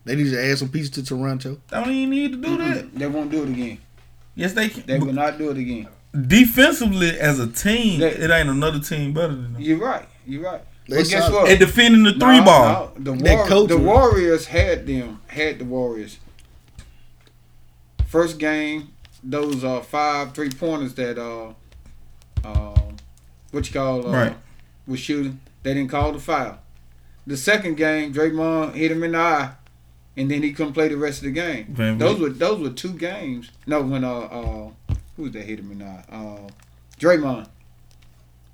they 0.06 0.16
need 0.16 0.30
to 0.30 0.44
add 0.44 0.58
some 0.60 0.70
pieces 0.70 0.92
to 0.92 1.04
Toronto. 1.04 1.58
They 1.70 1.78
don't 1.78 1.90
even 1.90 2.10
need 2.12 2.32
to 2.34 2.38
do 2.38 2.58
that. 2.58 2.94
They 2.96 3.08
won't 3.08 3.32
do 3.32 3.44
it 3.44 3.50
again. 3.50 3.78
Yes, 4.36 4.54
they 4.54 4.70
can. 4.70 4.84
They 4.86 5.00
will 5.00 5.12
not 5.14 5.38
do 5.40 5.50
it 5.50 5.58
again. 5.58 5.88
Defensively, 6.20 7.18
as 7.20 7.40
a 7.40 7.48
team, 7.48 8.00
They- 8.02 8.12
it 8.12 8.30
ain't 8.30 8.50
another 8.50 8.80
team 8.80 9.14
better 9.14 9.34
than 9.34 9.54
them. 9.54 9.62
You're 9.62 9.78
right. 9.78 10.08
You're 10.28 10.44
right. 10.44 10.62
They 10.90 10.98
But 10.98 11.10
guess 11.10 11.24
solid. 11.28 11.34
what? 11.44 11.50
And 11.52 11.60
defending 11.60 12.04
the 12.04 12.12
three 12.14 12.40
No, 12.40 12.44
ball. 12.44 12.92
no, 13.00 13.14
the, 13.16 13.24
That 13.24 13.36
War- 13.38 13.48
coach 13.48 13.70
the 13.70 13.78
Warriors 13.78 14.48
had 14.48 14.86
them. 14.88 15.22
Had 15.28 15.60
the 15.60 15.66
Warriors. 15.66 16.18
First 18.08 18.40
game, 18.40 18.90
those 19.24 19.64
uh 19.64 19.80
five 19.82 20.34
three 20.34 20.50
pointers 20.50 20.94
that 20.96 21.18
uh, 21.18 21.54
uh, 22.44 22.76
what 23.52 23.68
you 23.68 23.74
call 23.74 24.08
uh, 24.08 24.12
Right. 24.12 24.38
was 24.86 25.00
shooting. 25.00 25.40
They 25.64 25.74
didn't 25.76 25.92
call 25.92 26.12
the 26.12 26.20
foul. 26.20 26.58
The 27.26 27.38
second 27.38 27.78
game, 27.78 28.14
Draymond 28.14 28.74
hit 28.74 28.92
him 28.92 29.04
in 29.04 29.12
the 29.14 29.18
eye, 29.20 29.52
and 30.18 30.30
then 30.30 30.42
he 30.44 30.52
couldn't 30.52 30.74
play 30.74 30.88
the 30.90 30.98
rest 30.98 31.20
of 31.20 31.26
the 31.26 31.32
game. 31.32 31.68
Van 31.70 31.98
those 32.00 32.18
Vliet. 32.18 32.34
were 32.34 32.38
those 32.38 32.60
were 32.60 32.70
two 32.76 32.94
games. 32.94 33.52
No, 33.66 33.82
when 33.82 34.04
uh 34.04 34.12
uh 34.12 34.70
who 35.16 35.24
was 35.24 35.32
that 35.34 35.44
hit 35.44 35.60
him 35.60 35.72
in 35.72 35.80
the 35.80 35.86
eye? 35.86 36.06
Uh, 36.10 36.50
Draymond 37.00 37.48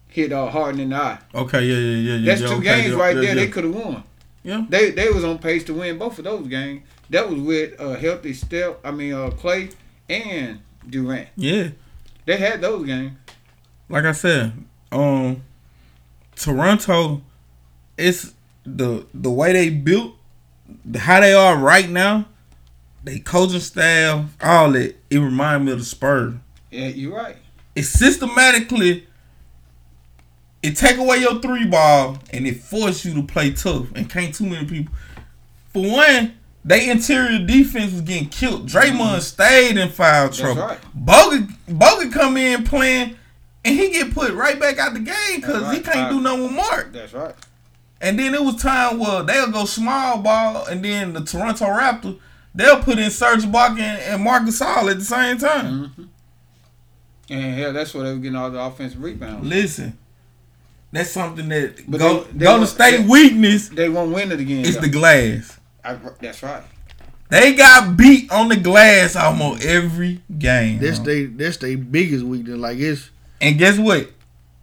hit 0.08 0.32
uh 0.32 0.48
Harden 0.48 0.80
in 0.82 0.90
the 0.90 0.96
eye. 0.96 1.20
Okay, 1.36 1.64
yeah, 1.64 1.76
yeah, 1.76 1.98
yeah, 1.98 2.16
yeah. 2.16 2.26
That's 2.26 2.42
yeah, 2.42 2.48
two 2.48 2.54
okay, 2.56 2.82
games 2.82 2.92
yeah, 2.94 3.00
right 3.00 3.16
yeah, 3.16 3.22
there. 3.22 3.36
They 3.36 3.48
could 3.48 3.64
have 3.66 3.76
won. 3.76 4.04
Yeah. 4.44 4.66
They 4.70 4.92
they 4.92 5.10
was 5.10 5.24
on 5.24 5.40
pace 5.40 5.64
to 5.66 5.74
win 5.74 5.98
both 5.98 6.18
of 6.18 6.26
those 6.26 6.48
games. 6.48 6.84
That 7.10 7.30
was 7.30 7.40
with 7.40 7.80
a 7.80 7.98
healthy 7.98 8.34
Steph. 8.34 8.76
I 8.84 8.92
mean 8.92 9.14
uh, 9.14 9.30
Klay 9.30 9.74
and 10.10 10.62
Durant. 10.90 11.30
Yeah. 11.36 11.70
They 12.26 12.38
had 12.38 12.62
those 12.62 12.86
games. 12.86 13.14
like 13.90 14.06
I 14.06 14.12
said, 14.12 14.52
um, 14.92 15.44
Toronto, 16.36 17.22
it's 17.98 18.34
the 18.66 19.06
the 19.14 19.32
way 19.32 19.54
they 19.54 19.70
built, 19.70 20.16
how 20.98 21.20
they 21.22 21.34
are 21.34 21.58
right 21.58 21.90
now, 21.90 22.26
they 23.04 23.20
coaching 23.20 23.60
staff, 23.60 24.36
all 24.42 24.72
that. 24.72 24.96
It 25.10 25.20
remind 25.20 25.66
me 25.66 25.72
of 25.72 25.80
the 25.80 25.86
Spurs. 25.86 26.34
Yeah, 26.72 26.88
you're 26.88 27.15
right. 27.15 27.38
It 27.76 27.84
systematically, 27.84 29.07
it 30.64 30.76
take 30.76 30.98
away 30.98 31.18
your 31.18 31.39
three 31.41 31.65
ball 31.65 32.18
and 32.31 32.48
it 32.48 32.57
force 32.57 33.06
you 33.06 33.14
to 33.15 33.23
play 33.23 33.52
tough 33.52 33.91
and 33.95 34.10
can't 34.10 34.34
too 34.34 34.45
many 34.45 34.65
people. 34.65 34.94
For 35.73 35.89
one, 35.89 36.38
they 36.65 36.89
interior 36.89 37.45
defense 37.45 37.94
was 37.94 38.02
getting 38.02 38.30
killed. 38.30 38.68
Draymond 38.68 39.22
stayed 39.22 39.77
in 39.77 39.89
foul 39.89 40.30
trouble. 40.30 40.61
right. 40.61 40.80
Bogut 40.98 41.48
Bogut 41.69 42.11
come 42.11 42.35
in 42.35 42.64
playing 42.64 43.15
and 43.64 43.80
he 43.80 43.89
get 43.91 44.14
put 44.14 44.34
right 44.34 44.60
back 44.60 44.77
out 44.77 44.94
the 44.94 44.99
game 44.99 45.35
because 45.35 45.61
That's 45.61 45.77
he 45.77 45.84
can't 45.84 46.11
do 46.11 46.22
nothing 46.22 46.44
with 46.44 46.53
Mark. 46.53 46.91
That's 46.94 47.14
right. 47.14 47.35
And 48.02 48.18
then 48.18 48.34
it 48.34 48.44
was 48.44 48.61
time 48.61 48.99
where 48.99 49.23
they'll 49.23 49.52
go 49.52 49.65
small 49.65 50.19
ball, 50.19 50.68
and 50.68 50.85
then 50.85 51.14
the 51.14 51.22
Toronto 51.23 51.65
Raptors 51.65 52.19
they'll 52.53 52.81
put 52.81 52.99
in 52.99 53.10
Serge 53.11 53.44
Ibaka 53.44 53.80
and, 53.80 54.02
and 54.02 54.23
Marcus 54.23 54.60
Gasol 54.60 54.91
at 54.91 54.99
the 54.99 55.06
same 55.06 55.38
time. 55.38 55.65
Mm-hmm. 55.65 56.03
And 57.30 57.56
hell, 57.56 57.74
that's 57.74 57.94
where 57.94 58.06
they 58.06 58.12
were 58.14 58.18
getting 58.20 58.38
all 58.38 58.49
the 58.52 58.60
offensive 58.62 59.02
rebounds. 59.02 59.48
Listen, 59.48 59.98
that's 60.91 61.12
something 61.12 61.49
that 61.49 61.90
But 61.90 61.98
go 61.99 62.24
they- 62.24 62.32
they 62.32 62.45
Golden 62.45 62.62
won't- 62.62 62.70
State 62.70 62.98
they- 62.98 63.06
weakness 63.06 63.70
They 63.70 63.90
won't 63.90 64.14
win 64.14 64.32
it 64.32 64.40
again. 64.40 64.66
It's 64.66 64.76
though. 64.76 64.82
the 64.82 64.90
glass. 64.90 65.58
I, 65.84 65.98
that's 66.22 66.41
right. 66.44 66.64
They 67.30 67.54
got 67.56 67.98
beat 67.98 68.32
on 68.32 68.48
the 68.48 68.56
glass 68.56 69.16
almost 69.18 69.62
every 69.66 70.22
game. 70.38 70.80
That's 70.80 70.99
huh? 70.99 71.04
they 71.04 71.26
that's 71.26 71.58
their 71.58 71.78
biggest 71.78 72.24
weakness. 72.24 72.58
Like 72.58 72.78
it's 72.78 73.10
and 73.41 73.58
guess 73.60 73.78
what? 73.78 74.10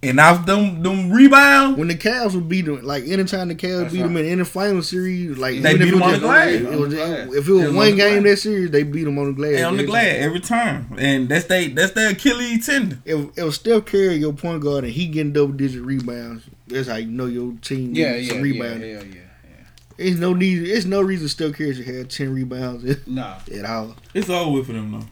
And 0.09 0.21
off 0.21 0.47
them 0.47 0.83
them 0.83 1.11
rebounds, 1.11 1.79
when 1.79 1.89
the 1.89 1.95
Cavs 1.95 2.35
would 2.35 2.49
beat 2.49 2.67
them, 2.67 2.83
like 2.83 3.05
anytime 3.07 3.49
the 3.49 3.55
Cavs 3.55 3.83
That's 3.83 3.93
beat 3.95 4.03
them 4.03 4.17
in 4.17 4.39
the 4.39 4.45
final 4.45 4.83
series, 4.83 5.37
like 5.39 5.63
They 5.63 5.75
even 5.75 5.79
beat 5.79 5.89
if 5.89 5.95
it 5.95 5.99
them 5.99 6.03
on 6.03 6.11
was 6.13 6.21
the 6.21 6.27
just- 6.27 6.63
glass. 6.63 6.73
It 6.75 6.79
was, 6.79 6.95
if 6.95 7.49
it 7.49 7.53
was 7.53 7.61
was 7.63 7.69
on 7.71 7.75
one 7.77 7.97
game 7.97 8.23
that 8.25 8.37
series, 8.39 8.71
they 8.71 8.83
beat 8.83 9.05
them 9.05 9.19
on 9.19 9.27
the 9.27 9.33
glass. 9.33 9.51
they 9.53 9.63
on 9.63 9.77
the 9.77 9.83
every 9.83 9.87
glass 9.91 10.05
time. 10.15 10.23
every 10.23 10.41
time, 10.41 10.97
and 10.99 11.29
that's 11.29 11.45
they 11.47 11.69
that's 11.69 11.93
their 11.93 12.11
Achilles 12.11 12.67
tendon. 12.67 13.03
If, 13.05 13.39
if 13.39 13.55
Steph 13.55 13.85
Curry 13.87 14.17
your 14.17 14.33
point 14.33 14.63
guard 14.63 14.85
and 14.85 14.93
he 14.93 15.07
getting 15.07 15.33
double 15.33 15.53
digit 15.53 15.83
rebounds, 15.83 16.45
that's 16.69 16.89
how 16.89 16.97
you 16.97 17.07
know 17.11 17.27
your 17.27 17.53
team 17.63 17.95
Yeah, 17.95 18.13
needs 18.13 18.27
yeah, 18.29 18.33
some 18.35 18.39
yeah, 18.39 18.43
rebounding. 18.53 18.91
yeah, 18.91 19.03
yeah. 19.03 19.21
It's 19.97 20.19
no 20.19 20.33
need. 20.35 20.63
It's 20.69 20.87
no 20.87 21.01
reason 21.03 21.29
Steph 21.29 21.53
Curry 21.53 21.73
should 21.75 21.87
have 21.87 22.09
ten 22.09 22.35
rebounds 22.35 23.07
No. 23.07 23.37
at 23.55 23.65
all. 23.65 23.95
It's 24.13 24.29
all 24.29 24.53
with 24.53 24.67
for 24.67 24.73
them 24.73 24.91
though. 24.93 25.07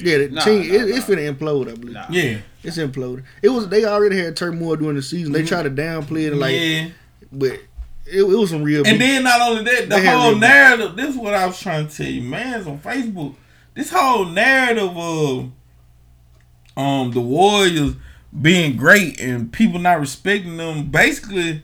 Yeah, 0.00 0.18
the 0.18 0.28
Nah, 0.30 0.44
team 0.44 0.58
nah, 0.58 0.74
it, 0.74 0.88
it's 0.90 1.04
finna 1.06 1.32
implode. 1.34 1.70
I 1.70 1.74
believe. 1.76 1.96
Yeah. 2.10 2.38
it's 2.62 2.76
imploding. 2.78 3.24
It 3.42 3.48
was 3.48 3.68
they 3.68 3.84
already 3.84 4.18
had 4.18 4.36
turmoil 4.36 4.76
during 4.76 4.96
the 4.96 5.02
season. 5.02 5.32
They 5.32 5.44
tried 5.44 5.64
to 5.64 5.70
downplay 5.70 6.26
it, 6.28 6.34
like, 6.34 6.54
Yeah. 6.54 6.88
but 7.32 7.52
it, 7.52 8.20
it 8.20 8.22
was 8.22 8.50
some 8.50 8.62
real. 8.62 8.78
And 8.86 8.98
big- 8.98 9.00
then 9.00 9.24
not 9.24 9.40
only 9.40 9.64
that, 9.64 9.82
the 9.88 9.96
They 9.96 10.06
whole 10.06 10.30
real- 10.30 10.38
narrative. 10.38 10.96
This 10.96 11.10
is 11.10 11.16
what 11.16 11.34
I 11.34 11.46
was 11.46 11.58
trying 11.60 11.88
to 11.88 11.96
tell 11.96 12.06
you, 12.06 12.22
man. 12.22 12.64
On 12.66 12.78
Facebook, 12.78 13.34
this 13.74 13.90
whole 13.90 14.24
narrative 14.26 14.96
of 14.96 15.50
um 16.76 17.10
the 17.12 17.20
Warriors 17.20 17.94
being 18.40 18.76
great 18.76 19.18
and 19.20 19.50
people 19.52 19.78
not 19.80 19.98
respecting 20.00 20.56
them, 20.58 20.86
basically, 20.90 21.62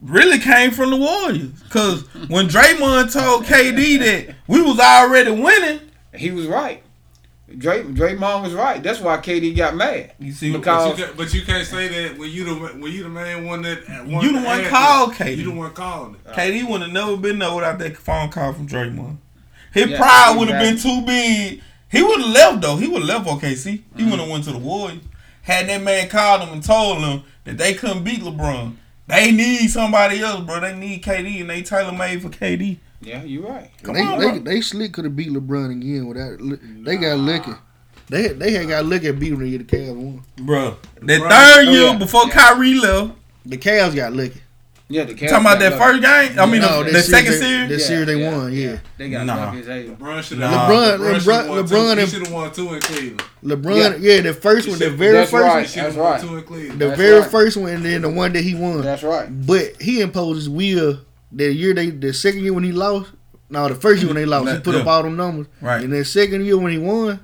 really 0.00 0.38
came 0.38 0.70
from 0.70 0.90
the 0.90 0.96
Warriors. 0.96 1.50
Cause 1.70 2.02
when 2.28 2.48
Draymond 2.48 3.12
told 3.12 3.44
KD 3.44 3.98
that 3.98 4.34
we 4.46 4.62
was 4.62 4.78
already 4.78 5.30
winning, 5.30 5.80
He 6.14 6.30
was 6.30 6.46
right. 6.46 6.82
Dray, 7.56 7.82
Draymond 7.82 8.42
was 8.42 8.52
right. 8.52 8.82
That's 8.82 9.00
why 9.00 9.16
KD 9.16 9.56
got 9.56 9.74
mad. 9.74 10.12
You 10.18 10.32
see, 10.32 10.52
But 10.52 10.58
because 10.58 10.98
you, 10.98 11.06
can, 11.06 11.16
but 11.16 11.34
you 11.34 11.42
can't 11.42 11.66
say 11.66 11.88
that 11.88 12.18
when 12.18 12.30
you 12.30 12.44
the 12.44 12.54
when 12.54 12.92
you 12.92 13.04
the 13.04 13.08
main 13.08 13.46
one 13.46 13.62
that 13.62 13.88
one 14.06 14.22
you 14.22 14.32
the 14.32 14.40
that 14.40 14.46
one 14.46 14.60
had 14.60 14.70
called 14.70 15.12
it. 15.12 15.14
KD. 15.14 15.36
You 15.38 15.44
the 15.44 15.50
one 15.52 15.72
calling 15.72 16.14
it. 16.16 16.32
KD 16.32 16.68
would 16.68 16.82
have 16.82 16.90
never 16.90 17.16
been 17.16 17.38
there 17.38 17.54
without 17.54 17.78
that 17.78 17.96
phone 17.96 18.28
call 18.30 18.52
from 18.52 18.68
Draymond. 18.68 19.16
His 19.72 19.88
Yeah, 19.88 19.96
pride 19.96 20.36
would 20.38 20.48
have 20.48 20.60
been 20.60 20.76
too 20.76 21.06
big. 21.06 21.62
He 21.90 22.02
would 22.02 22.20
have 22.20 22.30
left 22.30 22.60
though. 22.60 22.76
He 22.76 22.86
would 22.86 23.02
have 23.02 23.24
left 23.24 23.42
OKC. 23.42 23.64
He 23.64 23.78
mm-hmm. 23.78 24.10
would 24.10 24.20
have 24.20 24.28
went 24.28 24.44
to 24.44 24.52
the 24.52 24.58
Warriors. 24.58 25.00
Had 25.42 25.68
that 25.70 25.82
man 25.82 26.08
called 26.10 26.42
him 26.42 26.50
and 26.50 26.62
told 26.62 26.98
him 26.98 27.22
that 27.44 27.56
they 27.56 27.72
couldn't 27.72 28.04
beat 28.04 28.20
LeBron. 28.20 28.76
They 29.06 29.32
need 29.32 29.68
somebody 29.68 30.20
else, 30.20 30.44
bro. 30.44 30.60
They 30.60 30.76
need 30.76 31.02
KD 31.02 31.40
and 31.40 31.48
they 31.48 31.62
tailor 31.62 31.92
made 31.92 32.20
for 32.20 32.28
KD. 32.28 32.78
Yeah, 33.00 33.22
you're 33.22 33.42
right. 33.48 33.70
Come 33.82 33.94
they, 33.94 34.02
on, 34.02 34.18
they, 34.18 34.30
bro. 34.30 34.38
they 34.40 34.60
slick 34.60 34.92
could 34.92 35.04
have 35.04 35.16
beat 35.16 35.28
LeBron 35.30 35.70
again 35.72 36.06
without. 36.06 36.38
They 36.84 36.96
got 36.96 37.18
lucky. 37.18 37.52
They 38.08 38.22
had, 38.28 38.38
they 38.38 38.52
had 38.52 38.68
got 38.68 38.86
lucky 38.86 39.08
at 39.08 39.18
beating 39.18 39.38
the 39.38 39.58
Cavs 39.64 39.94
won. 39.94 40.22
Bro, 40.38 40.76
that 41.02 41.20
LeBron- 41.20 41.28
third 41.30 41.68
oh, 41.68 41.70
year 41.72 41.82
yeah. 41.88 41.98
before 41.98 42.24
Yeah. 42.26 42.32
Kyrie 42.32 42.74
left. 42.74 43.12
The 43.46 43.58
Cavs 43.58 43.94
got 43.94 44.12
lucky. 44.14 44.40
Yeah, 44.90 45.04
the 45.04 45.12
Cavs 45.12 45.28
Talking 45.28 45.44
about 45.46 45.58
that 45.58 45.72
lucky. 45.78 45.84
first 46.00 46.02
game? 46.30 46.38
I 46.40 46.46
mean, 46.46 46.62
No, 46.62 46.78
the, 46.78 46.84
that 46.84 46.92
the 46.92 47.02
second 47.02 47.32
they- 47.32 47.38
series? 47.38 47.68
That 47.68 47.80
series 47.80 48.06
they 48.06 48.24
won, 48.24 48.50
yeah. 48.54 48.78
They 48.96 49.10
got 49.10 49.26
Nah. 49.26 49.34
lucky 49.44 49.58
as. 49.58 49.66
LeBron 49.66 50.22
should 50.22 50.38
Nah. 50.38 50.48
have 50.48 50.70
LeBron- 50.70 50.98
LeBron, 50.98 51.20
LeBron- 51.20 51.46
LeBron, 51.68 51.96
LeBron 51.98 52.10
should 52.10 52.22
have 52.22 52.32
won 52.32 52.52
two 52.52 52.72
in 52.72 52.80
Cleveland. 52.80 53.22
LeBron, 53.44 53.98
yeah, 54.00 54.20
the 54.22 54.32
first 54.32 54.66
one, 54.66 54.78
the 54.78 54.88
very 54.88 55.12
That's 55.12 55.30
first 55.30 55.42
right. 55.44 55.52
one, 55.56 55.62
He 55.64 55.68
should 55.68 55.82
That's 55.82 55.94
have 55.94 56.02
won 56.02 56.12
right. 56.12 56.20
two 56.22 56.36
in 56.38 56.42
Cleveland. 56.44 56.80
the 56.80 56.86
That's 56.86 56.98
very 56.98 57.20
right. 57.20 57.30
first 57.30 57.56
one, 57.58 57.68
and 57.70 57.84
then 57.84 58.00
the 58.00 58.08
one 58.08 58.32
that 58.32 58.40
he 58.42 58.54
won. 58.54 58.80
That's 58.80 59.02
right. 59.02 59.28
But 59.46 59.72
he 59.82 60.00
imposed 60.00 60.36
his 60.38 60.48
will 60.48 61.00
the 61.32 61.52
year 61.52 61.74
they, 61.74 61.90
the 61.90 62.12
second 62.12 62.42
year 62.42 62.52
when 62.54 62.64
he 62.64 62.72
lost. 62.72 63.12
No, 63.50 63.66
the 63.68 63.74
first 63.74 64.02
year 64.02 64.08
when 64.12 64.16
they 64.16 64.26
lost, 64.26 64.50
he 64.52 64.58
put 64.60 64.74
up 64.74 64.86
all 64.86 65.02
them 65.02 65.16
numbers. 65.16 65.46
Right. 65.62 65.82
And 65.82 65.92
then 65.92 66.04
second 66.04 66.44
year 66.44 66.58
when 66.58 66.70
he 66.72 66.78
won, 66.78 67.20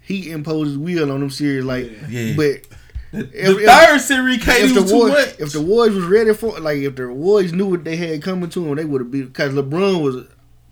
he 0.00 0.30
imposed 0.30 0.68
his 0.70 0.78
will 0.78 1.10
on 1.10 1.20
them 1.20 1.30
series. 1.30 1.64
Like, 1.64 1.90
Yeah. 2.08 2.34
but 2.36 2.62
The, 3.10 3.20
If- 3.20 3.32
the 3.32 3.58
if- 3.64 3.70
third 3.70 4.00
series, 4.02 4.38
KD 4.44 4.64
if 4.64 4.74
the 4.74 4.82
was 4.82 4.90
too 4.90 4.96
Warriors, 4.98 5.26
much. 5.26 5.40
if 5.40 5.52
the 5.52 5.60
Warriors 5.62 5.96
was 5.96 6.04
ready 6.04 6.34
for, 6.34 6.60
like, 6.60 6.76
if 6.78 6.94
the 6.96 7.08
Warriors 7.10 7.54
knew 7.54 7.64
what 7.64 7.82
they 7.82 7.96
had 7.96 8.22
coming 8.22 8.50
to 8.50 8.60
them, 8.60 8.74
they 8.76 8.84
would 8.84 9.00
have 9.00 9.10
beat. 9.10 9.22
Because 9.32 9.54
LeBron 9.54 10.02
was 10.02 10.26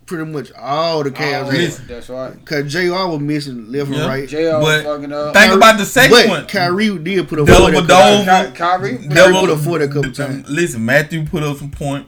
pretty 0.05 0.31
much 0.31 0.53
all 0.53 1.03
the 1.03 1.11
Cavs. 1.11 1.47
Oh, 1.47 1.51
had. 1.51 1.71
That's 1.89 2.09
right. 2.11 2.33
Because 2.35 2.71
Jr. 2.71 2.91
was 3.09 3.21
missing 3.21 3.73
left 3.73 3.91
Yeah. 3.91 4.01
and 4.01 4.07
right. 4.07 4.29
JR 4.29 4.51
But 4.51 4.61
was 4.61 4.83
fucking 4.83 5.13
up. 5.15 5.35
think 5.35 5.55
about 5.55 5.79
the 5.79 5.87
second 5.87 6.11
but 6.11 6.29
one. 6.29 6.47
Kyrie 6.47 6.99
did 6.99 7.27
put 7.27 7.39
a 7.39 7.45
Della 7.47 7.59
forty 7.59 7.79
a 7.79 7.81
Vadova. 7.81 8.25
couple- 8.27 8.53
Kyrie. 8.55 8.99
Kyrie 9.09 9.33
put 9.41 9.51
a 9.51 9.57
forty 9.57 9.85
a 9.87 9.89
couple 9.89 10.13
times. 10.13 10.47
Listen, 10.51 10.85
Matthew 10.85 11.25
put 11.25 11.43
up 11.43 11.57
some 11.57 11.71
point. 11.71 12.07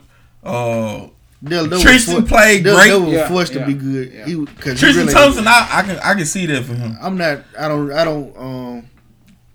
Uh, 0.49 1.09
Della- 1.45 1.69
Della 1.69 1.81
Tristan 1.83 2.23
for- 2.23 2.29
played 2.29 2.65
Della- 2.65 2.77
great. 2.77 2.89
Della 2.89 3.05
was 3.05 3.13
Yeah, 3.13 3.29
forced 3.29 3.53
yeah, 3.55 3.61
to 3.61 3.67
be 3.67 3.75
good. 3.75 4.13
yeah. 4.13 4.27
He 4.27 4.35
was- 4.35 4.49
'cause 4.59 4.73
he 4.73 4.79
Tristan 4.79 5.07
really- 5.07 5.13
Thompson, 5.15 5.47
I, 5.47 5.69
I 5.71 5.83
can 5.83 5.99
I 5.99 6.15
can 6.15 6.27
see 6.27 6.47
that 6.47 6.65
for 6.65 6.75
him. 6.75 6.97
I'm 7.01 7.17
not. 7.17 7.45
I 7.59 7.69
don't. 7.69 7.93
I 7.93 8.05
don't. 8.05 8.37
Um. 8.37 8.85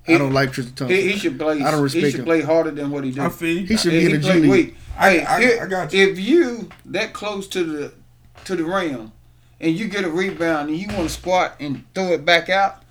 He- 0.05 0.15
I 0.15 0.17
don't 0.17 0.31
like 0.33 0.51
Tristan 0.53 0.75
Thompson. 0.75 0.97
He, 0.97 1.11
he 1.13 1.19
should 1.19 1.37
play. 1.39 1.61
I 1.61 1.71
don't 1.71 1.81
respect. 1.81 2.05
He 2.05 2.11
should 2.11 2.19
him. 2.21 2.25
play 2.25 2.41
harder 2.41 2.71
than 2.71 2.89
what 2.91 3.03
he 3.03 3.11
did. 3.11 3.19
I 3.19 3.29
feel. 3.29 3.65
He 3.65 3.75
should 3.77 3.91
He- 3.93 3.99
be 3.99 4.05
in 4.05 4.11
he 4.11 4.17
the 4.17 4.33
G 4.33 4.39
League. 4.39 4.49
wait, 4.51 4.75
I- 4.97 5.09
hey, 5.11 5.25
I- 5.25 5.39
here- 5.41 5.59
I 5.63 5.65
got 5.65 5.93
you. 5.93 6.07
If 6.09 6.19
you 6.19 6.69
that 6.85 7.11
close 7.13 7.47
to 7.49 7.63
the 7.63 7.91
to 8.45 8.55
the 8.55 8.63
rim 8.63 9.11
and 9.61 9.77
you 9.77 9.87
get 9.87 10.03
a 10.05 10.09
rebound 10.09 10.69
and 10.69 10.77
you 10.77 10.87
want 10.87 11.03
to 11.03 11.09
squat 11.09 11.55
and 11.59 11.83
throw 11.95 12.07
it 12.13 12.23
back 12.25 12.49
out, 12.49 12.81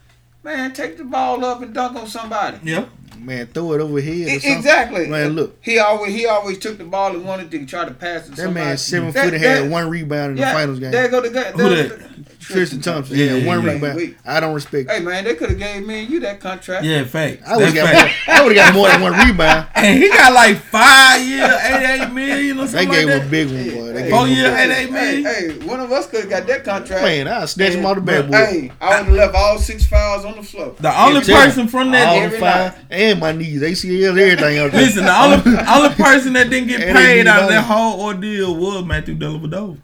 man, 0.44 0.72
take 0.72 0.96
the 0.98 1.04
ball 1.04 1.44
up 1.44 1.60
and 1.62 1.72
dunk 1.74 1.96
on 1.96 2.06
somebody. 2.06 2.58
Yeah, 2.62 2.84
Man, 3.18 3.46
throw 3.46 3.72
it 3.74 3.80
overhead. 3.80 4.26
Or 4.28 4.30
E- 4.30 4.52
Exactly. 4.52 5.06
Man, 5.06 5.30
look. 5.32 5.56
He 5.60 5.78
always 5.78 6.12
he 6.14 6.26
always 6.26 6.58
took 6.58 6.78
the 6.78 6.84
ball 6.84 7.14
and 7.14 7.24
wanted 7.24 7.50
to 7.52 7.66
try 7.66 7.84
to 7.84 7.92
pass 7.94 8.26
it. 8.26 8.30
That 8.36 8.42
somebody. 8.44 8.66
man 8.66 8.78
seven 8.78 9.12
That- 9.12 9.24
foot 9.24 9.34
and 9.34 9.42
had 9.42 9.62
that- 9.64 9.70
one 9.70 9.88
rebound 9.88 10.32
in 10.32 10.36
yeah, 10.38 10.52
the 10.52 10.58
finals 10.58 10.78
game. 10.80 10.90
There 10.90 11.08
go 11.08 11.20
the 11.20 11.30
guy. 11.30 11.52
Who 11.52 11.68
that? 11.68 11.98
Tristan 12.40 12.80
Thompson. 12.80 13.16
Yeah, 13.16 13.34
Yeah, 13.34 13.46
one 13.46 13.62
yeah. 13.64 13.72
rebound. 13.72 13.96
Wait. 13.96 14.16
I 14.26 14.40
don't 14.40 14.52
respect. 14.54 14.90
Hey 14.90 15.00
man, 15.00 15.24
they 15.24 15.34
could 15.34 15.50
have 15.50 15.58
gave 15.58 15.86
me 15.86 16.00
and 16.00 16.10
you 16.10 16.20
that 16.20 16.40
contract. 16.40 16.84
Yeah, 16.84 17.04
fact. 17.04 17.42
I 17.46 17.56
would 17.56 17.66
have 17.66 17.74
got. 17.74 17.92
More, 17.92 18.02
fact. 18.02 18.28
I 18.28 18.42
would 18.44 18.56
have 18.56 18.66
got 18.66 18.74
more 18.74 18.88
than 18.88 19.00
one 19.00 19.12
rebound. 19.28 19.66
And 19.82 19.98
he 20.00 20.08
got 20.10 20.32
like 20.32 20.56
five 20.58 21.22
year, 21.26 21.44
eight 21.64 22.02
eight 22.02 22.12
million 22.12 22.58
or 22.60 22.66
They 22.66 22.86
gave 22.86 23.08
like 23.08 23.20
him 23.22 23.26
a 23.26 23.30
big 23.30 23.48
one, 23.48 23.64
boy. 23.86 23.92
They 23.92 24.02
gave 24.04 24.12
Oh 24.12 24.24
yeah, 24.26 24.60
eight 24.62 24.70
eight 24.70 24.90
Hey, 24.90 25.22
hey, 25.22 25.66
one 25.66 25.80
of 25.80 25.90
us 25.90 26.06
could 26.06 26.20
have 26.20 26.30
got 26.30 26.46
that 26.46 26.64
contract. 26.64 27.02
Man, 27.02 27.26
I'll 27.26 27.46
snatch 27.48 27.72
him 27.74 27.84
out 27.86 27.96
the 27.96 28.00
But, 28.00 28.30
backboard. 28.30 28.48
Hey, 28.48 28.72
I 28.80 28.88
would 29.00 29.06
have 29.06 29.14
left 29.16 29.34
all 29.34 29.58
six 29.58 29.84
fouls 29.84 30.24
on 30.24 30.36
the 30.36 30.42
floor. 30.42 30.74
The 30.78 31.00
only 31.02 31.20
person 31.22 31.66
from 31.68 31.90
that 31.92 32.08
all 32.08 32.16
every 32.20 32.38
five 32.38 32.74
and 33.10 33.20
my 33.20 33.32
knees, 33.32 33.60
ACL, 33.62 34.10
everything 34.10 34.58
out 34.58 34.72
there. 34.72 34.80
Listen, 34.80 35.04
the 35.04 35.16
only 35.22 35.58
only 35.68 35.94
person 35.94 36.32
that 36.34 36.48
didn't 36.50 36.68
get 36.68 36.80
paid 36.80 37.26
out 37.26 37.44
of 37.44 37.48
that 37.50 37.64
whole 37.64 38.00
ordeal 38.00 38.54
was 38.56 38.84
Matthew 38.84 39.16
Dellavedova. 39.16 39.78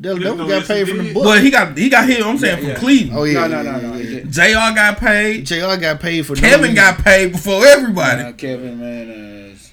Dellavedova 0.00 0.48
got 0.48 0.64
paid 0.66 0.88
from 0.88 0.98
the 0.98 1.12
book. 1.12 1.24
Well, 1.24 1.40
he 1.40 1.50
got 1.50 1.76
he 1.76 1.88
got 1.88 2.06
hit. 2.08 2.24
I'm 2.24 2.38
saying 2.38 2.64
from 2.64 2.74
Cleveland. 2.76 3.18
Oh 3.18 3.24
yeah, 3.24 3.46
No, 3.46 3.48
no, 3.48 3.62
yeah, 3.62 3.70
no, 3.72 3.80
no. 3.90 3.96
yeah, 3.96 4.02
he 4.02 4.18
yeah. 4.18 4.24
Jr. 4.70 4.74
got 4.76 4.98
paid. 4.98 5.46
Jr. 5.46 5.76
got 5.80 6.00
paid 6.00 6.26
for 6.26 6.34
Kevin 6.36 6.60
reason. 6.60 6.74
got 6.76 6.98
paid 7.04 7.32
before 7.32 7.64
everybody. 7.66 8.22
Nah, 8.22 8.32
Kevin, 8.32 8.78
man. 8.78 9.10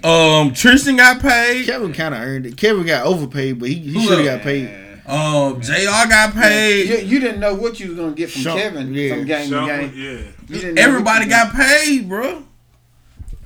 Uh, 0.03 0.41
Um, 0.41 0.53
Tristan 0.53 0.97
got 0.97 1.19
paid. 1.21 1.65
Kevin 1.65 1.93
kind 1.93 2.13
of 2.13 2.21
earned 2.21 2.45
it. 2.45 2.57
Kevin 2.57 2.85
got 2.85 3.05
overpaid, 3.05 3.59
but 3.59 3.69
he, 3.69 3.75
he 3.79 4.05
should 4.05 4.19
have 4.19 4.25
got 4.25 4.41
paid. 4.41 4.69
Um, 5.07 5.61
Jr. 5.61 5.73
got 6.09 6.33
paid. 6.33 6.89
you, 6.89 6.97
you 7.07 7.19
didn't 7.19 7.39
know 7.39 7.53
what 7.53 7.79
you 7.79 7.89
was 7.89 7.97
gonna 7.97 8.11
get 8.13 8.31
from 8.31 8.41
Sean- 8.41 8.57
Kevin 8.57 8.93
yeah. 8.93 9.15
from 9.15 9.25
game 9.25 9.49
Sean- 9.49 9.67
to 9.67 9.75
game. 9.87 9.93
yeah. 9.95 10.31
You 10.47 10.61
didn't 10.61 10.75
know 10.75 10.81
Everybody 10.81 11.25
got 11.27 11.53
paid, 11.53 12.09
bro. 12.09 12.43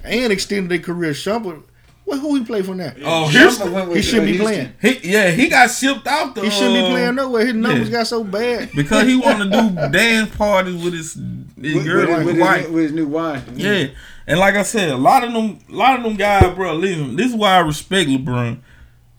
And 0.03 0.31
extended 0.31 0.69
their 0.69 0.80
career. 0.80 1.11
Shumpert, 1.11 1.63
what 2.05 2.19
who 2.19 2.35
he 2.35 2.43
play 2.43 2.63
for 2.63 2.73
now? 2.73 2.91
Oh, 3.03 3.30
Shumpert 3.31 3.31
Houston. 3.31 3.95
He 3.95 4.01
shouldn't 4.01 4.26
be 4.26 4.38
Houston. 4.38 4.73
playing. 4.81 5.01
He 5.01 5.11
yeah, 5.11 5.30
he 5.30 5.47
got 5.47 5.69
shipped 5.69 6.07
out 6.07 6.34
the. 6.34 6.41
He 6.41 6.49
shouldn't 6.49 6.73
be 6.73 6.81
uh, 6.81 6.89
playing 6.89 7.15
nowhere. 7.15 7.45
His 7.45 7.55
numbers 7.55 7.89
yeah. 7.89 7.97
got 7.99 8.07
so 8.07 8.23
bad. 8.23 8.71
because 8.76 9.05
he 9.05 9.15
want 9.15 9.43
to 9.43 9.49
do 9.49 9.91
dance 9.91 10.35
parties 10.35 10.84
with 10.84 10.93
his 10.93 11.13
his 11.13 11.76
With, 11.76 11.85
girl, 11.85 12.07
with, 12.07 12.17
his 12.17 12.26
with, 12.26 12.39
wife. 12.39 12.61
his, 12.61 12.71
with 12.71 12.84
his 12.84 12.91
new 12.93 13.07
wife. 13.07 13.47
Yeah, 13.53 13.88
and 14.26 14.39
like 14.39 14.55
I 14.55 14.63
said, 14.63 14.89
a 14.89 14.97
lot 14.97 15.23
of 15.23 15.34
them, 15.34 15.59
a 15.69 15.71
lot 15.71 15.97
of 15.97 16.03
them 16.03 16.15
guys, 16.15 16.55
bro. 16.55 16.73
Listen, 16.73 17.15
this 17.15 17.27
is 17.27 17.35
why 17.35 17.57
I 17.57 17.59
respect 17.59 18.09
LeBron. 18.09 18.59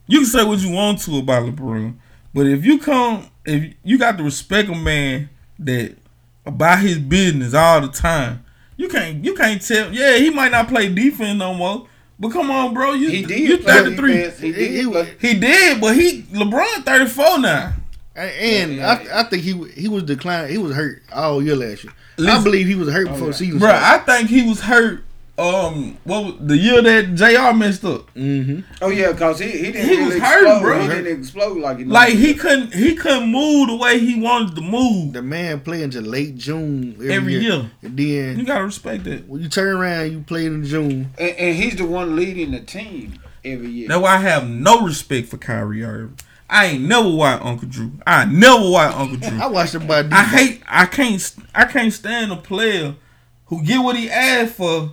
You 0.07 0.19
can 0.19 0.25
say 0.25 0.43
what 0.43 0.59
you 0.59 0.71
want 0.71 0.99
to 1.01 1.17
about 1.19 1.43
LeBron, 1.43 1.95
but 2.33 2.45
if 2.45 2.65
you 2.65 2.77
come, 2.77 3.29
if 3.45 3.73
you 3.83 3.97
got 3.97 4.17
to 4.17 4.23
respect 4.23 4.67
a 4.67 4.75
man 4.75 5.29
that 5.59 5.95
about 6.45 6.79
his 6.79 6.97
business 6.97 7.53
all 7.53 7.79
the 7.79 7.87
time, 7.87 8.43
you 8.81 8.89
can't, 8.89 9.23
you 9.23 9.35
can't 9.35 9.61
tell. 9.61 9.93
Yeah, 9.93 10.17
he 10.17 10.29
might 10.31 10.51
not 10.51 10.67
play 10.67 10.91
defense 10.93 11.37
no 11.37 11.53
more, 11.53 11.87
but 12.19 12.31
come 12.31 12.49
on, 12.49 12.73
bro. 12.73 12.93
You, 12.93 13.09
He 13.09 13.23
did 13.23 13.39
you 13.39 13.57
thirty 13.57 13.95
three. 13.95 14.29
He 14.31 14.51
did. 14.51 14.71
He- 14.71 14.89
play. 14.89 15.15
He 15.19 15.39
did, 15.39 15.79
but 15.79 15.95
he 15.95 16.23
LeBron 16.23 16.83
thirty 16.83 17.05
four 17.05 17.39
now. 17.39 17.73
And 18.15 18.75
Yeah, 18.75 18.89
I, 19.13 19.21
I 19.21 19.23
think 19.23 19.43
he 19.43 19.53
he 19.71 19.87
was 19.87 20.03
declining. 20.03 20.51
He 20.51 20.57
was 20.57 20.75
hurt 20.75 21.01
all 21.13 21.41
year 21.41 21.55
last 21.55 21.83
year. 21.83 21.93
I 22.19 22.43
believe 22.43 22.67
he 22.67 22.75
was 22.75 22.91
hurt 22.91 23.07
before 23.07 23.19
oh, 23.19 23.25
yeah. 23.25 23.27
the 23.27 23.33
season 23.33 23.59
Bro, 23.59 23.69
started. 23.69 23.85
I 23.85 24.17
think 24.17 24.29
he 24.29 24.47
was 24.47 24.61
hurt. 24.61 25.03
Um, 25.41 25.97
what 26.03 26.23
was, 26.25 26.33
the 26.39 26.57
year 26.57 26.81
that 26.81 27.15
Jr. 27.15 27.57
messed 27.57 27.83
up? 27.83 28.13
mm-hmm. 28.13 28.59
Oh 28.81 28.89
yeah, 28.89 29.11
cause 29.13 29.39
he 29.39 29.49
he 29.51 29.71
didn't 29.71 29.89
He 29.89 29.95
really 29.97 30.05
was 30.05 30.19
hurt, 30.19 30.43
explode. 30.43 30.61
bro. 30.61 30.81
He 30.81 30.87
didn't 30.87 31.19
explode 31.19 31.57
like 31.57 31.77
he 31.79 31.85
Like 31.85 32.09
normally 32.09 32.27
he 32.27 32.33
couldn't 32.35 32.73
he 32.73 32.95
couldn't 32.95 33.29
move 33.31 33.69
the 33.69 33.75
way 33.77 33.99
he 33.99 34.19
wanted 34.19 34.55
to 34.55 34.61
move 34.61 35.13
The 35.13 35.21
man 35.21 35.61
play 35.61 35.83
until 35.83 36.03
late 36.03 36.37
June 36.37 36.93
every, 36.95 37.13
every 37.13 37.33
year. 37.33 37.69
year. 37.91 38.29
And 38.29 38.39
You 38.39 38.45
gotta 38.45 38.65
respect 38.65 39.03
that. 39.05 39.27
when 39.27 39.41
you 39.41 39.49
turn 39.49 39.75
around, 39.75 40.11
you 40.11 40.19
play 40.21 40.45
in 40.45 40.63
June. 40.63 41.09
and, 41.17 41.29
and 41.37 41.55
he's 41.55 41.75
the 41.75 41.85
one 41.85 42.15
leading 42.15 42.51
the 42.51 42.59
team 42.61 43.19
every 43.43 43.69
year. 43.69 43.87
That's 43.87 44.01
why 44.01 44.15
I 44.15 44.19
have 44.19 44.47
no 44.47 44.81
respect 44.85 45.27
for 45.29 45.37
Kyrie 45.37 45.83
Irving. 45.83 46.17
I 46.49 46.65
ain't 46.65 46.83
never 46.83 47.09
watched 47.09 47.45
Uncle 47.45 47.67
Drew. 47.69 47.93
I 48.05 48.25
never 48.25 48.69
watched 48.69 48.97
Uncle 48.97 49.17
Drew. 49.17 49.39
I 49.41 49.47
watched 49.47 49.73
him 49.73 49.87
by 49.87 49.99
I 50.11 50.23
hate. 50.23 50.61
I 50.67 50.85
can't. 50.85 51.35
I 51.55 51.63
can't 51.65 51.93
stand 51.93 52.31
a 52.31 52.35
player 52.35 52.95
who 53.45 53.63
get 53.63 53.79
what 53.79 53.95
he 53.95 54.09
asked 54.09 54.55
for 54.55 54.91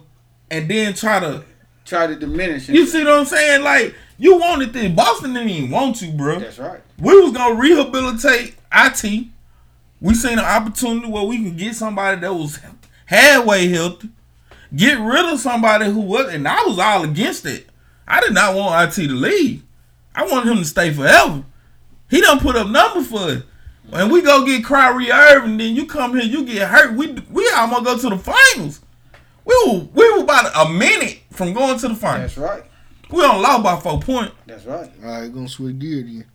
and 0.50 0.68
then 0.68 0.94
try 0.94 1.20
to. 1.20 1.44
Try 1.84 2.06
to 2.06 2.16
diminish. 2.16 2.68
You 2.68 2.84
see 2.86 3.02
what 3.02 3.14
I'm 3.14 3.24
saying? 3.24 3.62
Like 3.62 3.94
you 4.18 4.38
wanted 4.38 4.74
this. 4.74 4.92
Boston 4.92 5.32
didn't 5.32 5.48
even 5.48 5.70
want 5.70 5.96
to, 5.96 6.10
bro. 6.12 6.38
That's 6.38 6.58
right. 6.58 6.80
We 6.98 7.18
was 7.18 7.32
gonna 7.32 7.54
rehabilitate 7.54 8.56
IT. 8.72 9.28
We 10.00 10.14
seen 10.14 10.38
an 10.38 10.44
opportunity 10.44 11.08
where 11.08 11.24
we 11.24 11.36
can 11.38 11.56
get 11.56 11.74
somebody 11.74 12.20
that 12.20 12.34
was 12.34 12.60
halfway 13.06 13.68
healthy, 13.68 14.10
get 14.76 14.98
rid 15.00 15.32
of 15.32 15.40
somebody 15.40 15.86
who 15.86 16.00
was, 16.00 16.32
and 16.32 16.46
I 16.46 16.62
was 16.64 16.78
all 16.78 17.04
against 17.04 17.46
it. 17.46 17.68
I 18.06 18.20
did 18.20 18.34
not 18.34 18.54
want 18.54 18.98
IT 18.98 19.08
to 19.08 19.14
leave. 19.14 19.62
I 20.14 20.26
wanted 20.26 20.50
him 20.50 20.58
to 20.58 20.64
stay 20.64 20.92
forever. 20.92 21.42
He 22.10 22.20
done 22.20 22.40
put 22.40 22.56
up 22.56 22.68
numbers 22.68 23.08
for 23.08 23.20
us. 23.20 23.42
And 23.92 24.12
we 24.12 24.20
go 24.20 24.44
get 24.44 24.64
Kyrie 24.64 25.10
Irving, 25.10 25.56
then 25.56 25.74
you 25.74 25.86
come 25.86 26.14
here, 26.14 26.24
you 26.24 26.44
get 26.44 26.68
hurt. 26.68 26.94
We 26.94 27.12
we 27.30 27.50
almost 27.56 27.84
go 27.84 27.98
to 27.98 28.16
the 28.16 28.18
finals. 28.18 28.80
We 29.48 29.54
were 29.66 29.78
we 29.94 30.12
were 30.12 30.22
about 30.24 30.52
a 30.54 30.70
minute 30.70 31.20
from 31.32 31.52
going 31.54 31.78
to 31.78 31.88
the 31.88 31.94
finals. 31.96 32.36
That's 32.36 32.38
right. 32.38 32.64
We 33.10 33.24
on 33.24 33.40
lost 33.42 33.62
by 33.64 33.80
four 33.80 33.98
points. 34.00 34.34
That's 34.46 34.64
right. 34.66 34.90
All 35.02 35.10
right, 35.10 35.32
gonna 35.34 35.48
switch 35.48 35.78
gear 35.78 36.00
again. 36.00 36.26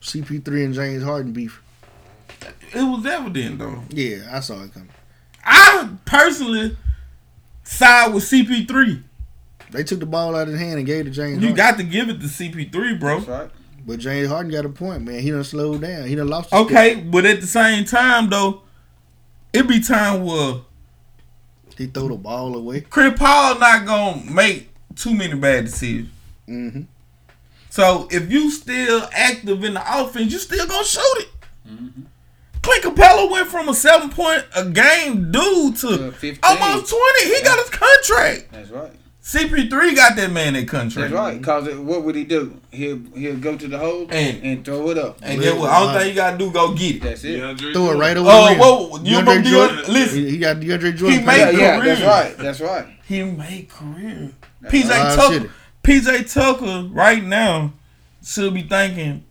CP3 0.00 0.64
and 0.64 0.74
James 0.74 1.02
Harden 1.02 1.32
beef. 1.32 1.60
It 2.72 2.82
was 2.82 3.04
evident 3.04 3.58
though. 3.58 3.82
Yeah, 3.90 4.28
I 4.30 4.40
saw 4.40 4.62
it 4.62 4.72
coming. 4.72 4.90
I 5.44 5.88
personally 6.04 6.76
side 7.64 8.14
with 8.14 8.24
CP3. 8.24 9.02
They 9.70 9.82
took 9.84 10.00
the 10.00 10.06
ball 10.06 10.34
out 10.36 10.42
of 10.46 10.54
his 10.54 10.60
hand 10.60 10.78
and 10.78 10.86
gave 10.86 11.00
it 11.00 11.04
to 11.04 11.10
James. 11.10 11.42
You 11.42 11.48
Harden. 11.48 11.56
got 11.56 11.76
to 11.78 11.82
give 11.82 12.08
it 12.08 12.20
to 12.20 12.26
CP3, 12.26 12.98
bro. 13.00 13.16
That's 13.20 13.28
right. 13.28 13.50
but 13.86 13.98
James 13.98 14.28
Harden 14.28 14.50
got 14.52 14.64
a 14.64 14.68
point, 14.70 15.02
man. 15.02 15.20
He 15.20 15.30
done 15.30 15.44
slowed 15.44 15.80
down. 15.82 16.06
He 16.06 16.14
done 16.14 16.28
lost. 16.28 16.50
his 16.50 16.60
Okay, 16.60 16.94
but 16.94 17.26
at 17.26 17.40
the 17.40 17.46
same 17.46 17.84
time 17.84 18.30
though, 18.30 18.62
it 19.52 19.66
be 19.66 19.80
time 19.80 20.24
where 20.24 20.60
step. 21.78 21.86
He 21.86 21.92
throw 21.92 22.08
the 22.08 22.16
ball 22.16 22.56
away. 22.56 22.82
Chris 22.82 23.18
Paul 23.18 23.58
not 23.58 23.86
gonna 23.86 24.30
make 24.30 24.68
too 24.96 25.14
many 25.14 25.34
bad 25.34 25.66
decisions. 25.66 26.10
Mm-hmm. 26.48 26.82
So 27.70 28.08
if 28.10 28.30
you 28.30 28.50
still 28.50 29.08
active 29.12 29.62
in 29.64 29.74
the 29.74 30.00
offense, 30.00 30.32
you 30.32 30.38
still 30.38 30.66
gonna 30.66 30.84
shoot 30.84 31.18
it. 31.18 31.28
Mm-hmm. 31.68 32.02
Clint 32.62 32.84
Capela 32.84 33.30
went 33.30 33.48
from 33.48 33.68
a 33.68 33.74
seven 33.74 34.10
point 34.10 34.44
a 34.56 34.68
game 34.68 35.30
dude 35.30 35.76
to 35.76 36.10
To 36.10 36.38
almost 36.42 36.90
twenty. 36.90 37.34
He 37.34 37.42
got 37.42 37.58
his 37.58 37.70
contract. 37.70 38.52
That's 38.52 38.70
right. 38.70 38.92
CP3 39.28 39.94
got 39.94 40.16
that 40.16 40.30
man 40.32 40.54
that 40.54 40.66
contract. 40.66 41.10
That's 41.10 41.12
right. 41.12 41.42
Cause 41.42 41.66
it, 41.66 41.78
what 41.78 42.02
would 42.02 42.14
he 42.14 42.24
do? 42.24 42.58
He'll 42.70 42.98
he'll 43.14 43.36
go 43.36 43.58
to 43.58 43.68
the 43.68 43.76
hole 43.76 44.06
And- 44.08 44.42
and, 44.42 44.64
throw 44.64 44.88
it 44.88 44.96
up. 44.96 45.18
And 45.22 45.38
then 45.42 45.58
what? 45.58 45.68
All 45.68 45.92
thing 45.92 46.08
you 46.08 46.14
gotta 46.14 46.38
do 46.38 46.50
go 46.50 46.72
get 46.74 46.96
it. 46.96 47.02
That's 47.02 47.24
it. 47.24 47.38
DeAndre 47.38 47.74
Throw 47.74 47.90
it 47.90 47.96
right 47.98 48.16
away. 48.16 48.30
Oh, 48.32 48.54
the 48.54 48.58
whoa, 48.58 49.04
you 49.04 49.16
DeAndre 49.18 49.26
remember 49.26 49.50
Jordan? 49.50 49.76
DeAndre- 49.76 49.88
listen. 49.88 50.18
he, 50.20 50.30
he 50.30 50.38
got 50.38 50.56
DeAndre 50.56 50.96
Jordan. 50.96 51.18
He 51.18 51.24
playing. 51.24 51.40
Yeah, 51.40 51.44
made 51.46 51.58
yeah, 51.58 51.78
career. 51.78 51.94
that's 51.94 52.02
right. 52.06 52.36
That's 52.38 52.60
right. 52.60 52.86
He 53.06 53.22
made 53.22 53.68
career. 53.68 54.30
That's 54.62 54.74
PJ 54.74 54.88
right. 54.88 55.14
Tucker. 55.14 55.52
PJ 55.82 56.32
Tucker 56.32 56.88
right 56.90 57.22
now 57.22 57.74
should 58.24 58.54
be 58.54 58.62
thinking 58.62 59.24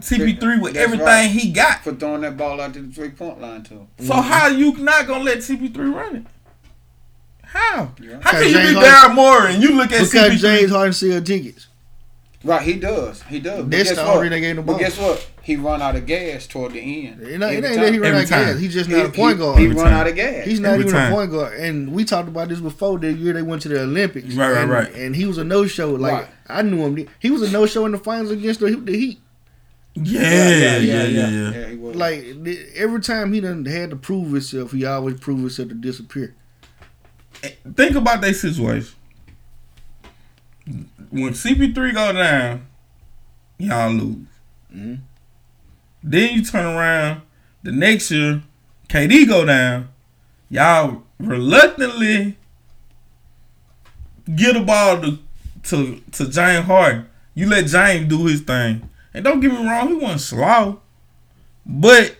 CP3 0.00 0.60
with 0.60 0.74
That's 0.74 0.84
everything 0.84 1.06
right. 1.06 1.30
he 1.30 1.52
got. 1.52 1.84
For 1.84 1.94
throwing 1.94 2.22
that 2.22 2.36
ball 2.36 2.60
out 2.60 2.74
to 2.74 2.82
the 2.82 2.92
three 2.92 3.10
point 3.10 3.40
line 3.40 3.62
to 3.64 3.74
him. 3.74 3.88
So 4.00 4.14
how 4.14 4.48
you 4.48 4.76
not 4.78 5.06
gonna 5.06 5.22
let 5.22 5.38
CP3 5.38 5.94
run 5.94 6.16
it? 6.16 6.26
How? 7.52 7.92
Yeah. 8.00 8.18
How 8.22 8.30
can 8.30 8.40
Because 8.40 8.46
you 8.46 8.52
James 8.58 8.68
be 8.70 8.74
Harden- 8.76 9.10
Darren 9.10 9.14
Moore 9.14 9.46
and 9.46 9.62
you 9.62 9.70
look 9.76 9.92
at 9.92 10.04
Because 10.04 10.12
CP3? 10.12 10.38
James 10.40 10.70
Harden 10.70 10.92
sell 10.92 11.20
tickets. 11.22 11.66
Right, 12.42 12.62
he 12.62 12.74
does. 12.78 13.22
He 13.24 13.38
does. 13.38 13.58
But 13.60 13.70
That's 13.70 13.88
guess 13.90 13.98
the 13.98 14.04
what? 14.04 14.10
only 14.16 14.22
reason 14.22 14.30
they 14.30 14.40
gave 14.40 14.50
him 14.50 14.56
the 14.64 14.72
But 14.72 14.78
guess 14.78 14.98
what? 14.98 15.30
He 15.42 15.56
run 15.56 15.82
out 15.82 15.94
of 15.96 16.06
gas 16.06 16.46
toward 16.46 16.72
the 16.72 16.78
end. 16.80 17.20
It 17.20 17.32
ain't, 17.34 17.42
it 17.42 17.46
ain't 17.46 17.64
time. 17.64 17.74
that 17.76 17.92
he 17.92 17.98
run 17.98 18.08
Every 18.14 18.18
out 18.20 18.22
of 18.24 18.28
gas. 18.30 18.58
He's 18.60 18.72
just 18.72 18.88
He- 18.88 18.96
not 18.96 19.06
a 19.06 19.08
point 19.10 19.36
he- 19.36 19.42
guard. 19.42 19.58
He 19.58 19.64
Every 19.66 19.76
run 19.76 19.84
time. 19.86 19.94
out 19.94 20.06
of 20.06 20.14
gas. 20.14 20.46
He's 20.46 20.60
not 20.60 20.68
Every 20.74 20.80
even 20.86 20.92
time. 20.94 21.12
a 21.12 21.14
point 21.16 21.30
guard. 21.32 21.52
And 21.60 21.92
we 21.92 22.04
talked 22.04 22.28
about 22.28 22.48
this 22.48 22.60
before 22.60 22.98
the 22.98 23.12
year 23.12 23.34
they 23.34 23.42
went 23.42 23.60
to 23.62 23.68
the 23.68 23.82
Olympics. 23.82 24.34
Right, 24.34 24.52
right, 24.52 24.62
and, 24.62 24.70
right. 24.70 24.94
And 24.94 25.16
he 25.16 25.26
was 25.26 25.36
a 25.38 25.44
no 25.44 25.66
show. 25.66 25.90
Like 25.90 26.12
Right. 26.12 26.26
I 26.48 26.62
knew 26.62 26.78
him. 26.86 27.06
He 27.18 27.30
was 27.30 27.42
a 27.42 27.50
no 27.50 27.66
show 27.66 27.84
in 27.84 27.92
the 27.92 27.98
finals 27.98 28.30
against 28.30 28.60
the, 28.60 28.70
the 28.74 28.96
Heat. 28.96 29.20
Yeah, 29.94 30.20
yeah, 30.22 30.76
yeah, 30.78 31.04
yeah. 31.04 31.28
Yeah, 31.50 31.66
he 31.68 31.76
was. 31.76 31.96
Like 31.96 32.24
every 32.76 33.00
time 33.00 33.32
he 33.34 33.40
done 33.40 33.64
had 33.66 33.90
to 33.90 33.96
prove 33.96 34.30
himself, 34.32 34.72
he 34.72 34.86
always 34.86 35.18
proved 35.20 35.40
himself 35.40 35.68
to 35.68 35.74
disappear. 35.74 36.34
Think 37.74 37.96
about 37.96 38.20
that 38.20 38.34
situation. 38.34 38.94
When 41.10 41.32
CP3 41.32 41.92
go 41.94 42.12
down, 42.12 42.66
y'all 43.58 43.90
lose. 43.92 44.26
Mhm. 44.74 44.98
Then 46.02 46.34
you 46.34 46.44
turn 46.44 46.64
around 46.66 47.22
the 47.62 47.72
next 47.72 48.10
year, 48.10 48.42
KD 48.88 49.26
go 49.26 49.44
down, 49.44 49.88
y'all 50.48 51.02
reluctantly 51.18 52.36
get 54.34 54.54
the 54.54 54.60
ball 54.60 55.00
to 55.02 55.18
to, 55.62 56.00
to 56.12 56.28
James 56.28 56.64
Harden. 56.66 57.06
You 57.34 57.46
let 57.46 57.66
James 57.66 58.08
do 58.08 58.26
his 58.26 58.40
thing. 58.40 58.88
And 59.12 59.24
don't 59.24 59.40
get 59.40 59.52
me 59.52 59.66
wrong, 59.66 59.88
he 59.88 59.94
wasn't 59.94 60.20
slow. 60.20 60.80
But 61.66 62.16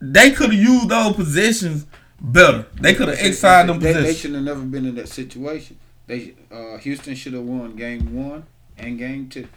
they 0.00 0.30
could 0.30 0.52
have 0.52 0.60
used 0.60 0.88
those 0.88 1.14
possessions 1.14 1.86
better. 2.22 2.66
They 2.80 2.94
could 2.94 3.08
have 3.08 3.18
exiled 3.18 3.68
them 3.68 3.80
They, 3.80 3.92
they 3.92 4.14
should 4.14 4.32
have 4.34 4.42
never 4.44 4.60
been 4.62 4.86
in 4.86 4.94
that 4.94 5.08
situation. 5.08 5.78
They 6.06 6.34
uh, 6.50 6.78
Houston 6.78 7.14
should 7.14 7.32
have 7.34 7.42
won 7.44 7.76
game 7.76 8.14
one 8.14 8.44
and 8.78 8.98
game 8.98 9.28
two. 9.28 9.48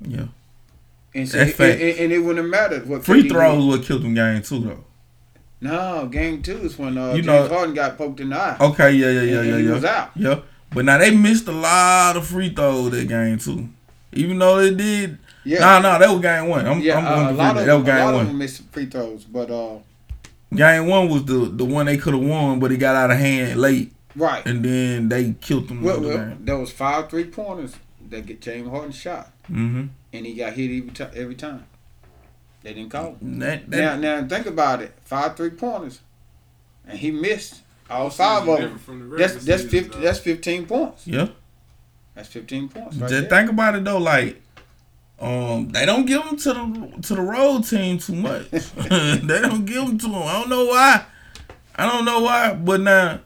Yeah. 0.00 0.26
And 1.14 1.28
so 1.28 1.38
That's 1.38 1.50
it, 1.50 1.56
fact. 1.56 1.80
and, 1.80 1.98
and 1.98 2.12
it 2.12 2.18
wouldn't 2.18 2.38
have 2.38 2.46
mattered 2.46 2.88
what 2.88 3.04
Free 3.04 3.28
throws 3.28 3.64
would 3.66 3.82
kill 3.84 3.98
them 3.98 4.14
game 4.14 4.42
two 4.42 4.60
though. 4.60 4.84
No, 5.62 6.06
game 6.06 6.42
two 6.42 6.58
is 6.58 6.78
when 6.78 6.96
uh, 6.96 7.08
You 7.08 7.22
James 7.22 7.26
know- 7.26 7.48
Harden 7.48 7.74
got 7.74 7.98
poked 7.98 8.20
in 8.20 8.30
the 8.30 8.36
eye. 8.36 8.56
Okay, 8.60 8.92
yeah, 8.92 9.10
yeah, 9.10 9.20
yeah, 9.22 9.38
And 9.40 9.48
yeah, 9.50 9.58
he 9.58 9.64
yeah. 9.64 9.72
was 9.74 9.84
out. 9.84 10.10
Yeah. 10.16 10.40
But 10.72 10.84
now 10.84 10.98
they 10.98 11.10
missed 11.14 11.48
a 11.48 11.52
lot 11.52 12.16
of 12.16 12.26
free 12.28 12.48
throws 12.50 12.92
that 12.92 13.08
game 13.08 13.38
too. 13.38 13.68
Even 14.12 14.38
though 14.38 14.58
they 14.62 14.74
did. 14.74 15.18
Yeah. 15.44 15.58
No, 15.80 15.80
no, 15.92 15.98
that 15.98 16.08
was 16.10 16.20
game 16.22 16.48
one. 16.48 16.66
I'm, 16.66 16.80
yeah, 16.80 16.96
I'm 16.98 17.04
uh, 17.26 17.30
a 17.30 17.32
lot 17.32 17.54
that. 17.56 17.60
of 17.62 17.66
That 17.66 17.74
was 17.74 17.82
a 17.82 17.86
game 17.86 18.04
lot 18.04 18.14
one. 18.14 18.20
of 18.22 18.26
them 18.28 18.38
missed 18.38 18.62
free 18.70 18.86
throws, 18.86 19.24
but 19.24 19.50
uh, 19.50 19.78
Game 20.54 20.86
one 20.86 21.08
was 21.08 21.24
the 21.26 21.46
the 21.46 21.64
one 21.64 21.86
they 21.86 21.96
could 21.96 22.14
have 22.14 22.22
won, 22.22 22.58
but 22.58 22.72
it 22.72 22.78
got 22.78 22.96
out 22.96 23.10
of 23.10 23.18
hand 23.18 23.60
late. 23.60 23.92
Right. 24.16 24.44
And 24.44 24.64
then 24.64 25.08
they 25.08 25.34
killed 25.40 25.68
them. 25.68 25.82
well, 25.82 26.00
the 26.00 26.08
well, 26.08 26.32
there 26.40 26.56
was 26.58 26.72
five 26.72 27.08
three 27.08 27.24
pointers 27.24 27.76
that 28.08 28.26
get 28.26 28.40
James 28.40 28.68
Harden 28.68 28.90
shot, 28.92 29.30
Mm-hmm. 29.50 29.86
and 30.12 30.26
he 30.26 30.34
got 30.34 30.54
hit 30.54 30.70
every 30.70 30.90
time. 30.90 31.10
Every 31.14 31.34
time, 31.36 31.66
they 32.62 32.74
didn't 32.74 32.90
call. 32.90 33.14
him. 33.20 33.38
That, 33.38 33.68
Now, 33.68 33.78
that, 33.96 34.00
now 34.00 34.26
think 34.28 34.46
about 34.46 34.82
it: 34.82 34.92
five 35.04 35.36
three 35.36 35.50
pointers, 35.50 36.00
and 36.86 36.98
he 36.98 37.12
missed 37.12 37.60
all 37.88 38.10
five 38.10 38.48
of 38.48 38.58
different 38.58 38.80
from 38.80 38.98
the 38.98 39.04
them. 39.06 39.18
That's 39.18 39.44
that's 39.44 39.62
fifty. 39.62 39.90
though. 39.96 40.00
That's 40.00 40.18
fifteen 40.18 40.66
points. 40.66 41.06
yeah. 41.06 41.28
That's 42.16 42.28
fifteen 42.28 42.68
points. 42.68 42.96
Right 42.96 43.08
Just 43.08 43.28
there. 43.28 43.38
think 43.38 43.50
about 43.50 43.76
it 43.76 43.84
though, 43.84 43.98
like. 43.98 44.42
Um, 45.20 45.68
they 45.68 45.84
don't 45.84 46.06
give 46.06 46.24
them 46.24 46.36
to 46.38 46.52
the 46.54 47.02
to 47.02 47.14
the 47.14 47.20
road 47.20 47.64
team 47.64 47.98
too 47.98 48.14
much. 48.14 48.48
they 48.50 49.40
don't 49.40 49.64
give 49.66 49.86
them 49.86 49.98
to 49.98 50.06
them. 50.06 50.14
I 50.22 50.40
don't 50.40 50.48
know 50.48 50.64
why. 50.66 51.04
I 51.76 51.86
don't 51.90 52.04
know 52.04 52.20
why. 52.20 52.54
But 52.54 52.80
now, 52.80 53.20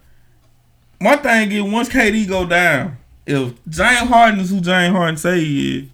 my 1.01 1.17
thing 1.17 1.53
is 1.53 1.63
once 1.63 1.89
KD 1.89 2.27
go 2.29 2.47
down, 2.47 2.97
if 3.27 3.53
James 3.69 4.09
Harden 4.09 4.41
is 4.41 4.51
who 4.51 4.61
James 4.61 4.95
Harden 4.95 5.17
say 5.17 5.39
he 5.41 5.79
is, 5.79 5.89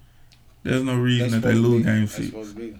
there's 0.62 0.82
no 0.82 0.96
reason 0.98 1.30
That's 1.30 1.42
that 1.42 1.48
they 1.48 1.54
lose 1.54 1.84
game 1.84 2.06
six. 2.06 2.28
supposed 2.28 2.56
to 2.56 2.60
be. 2.62 2.76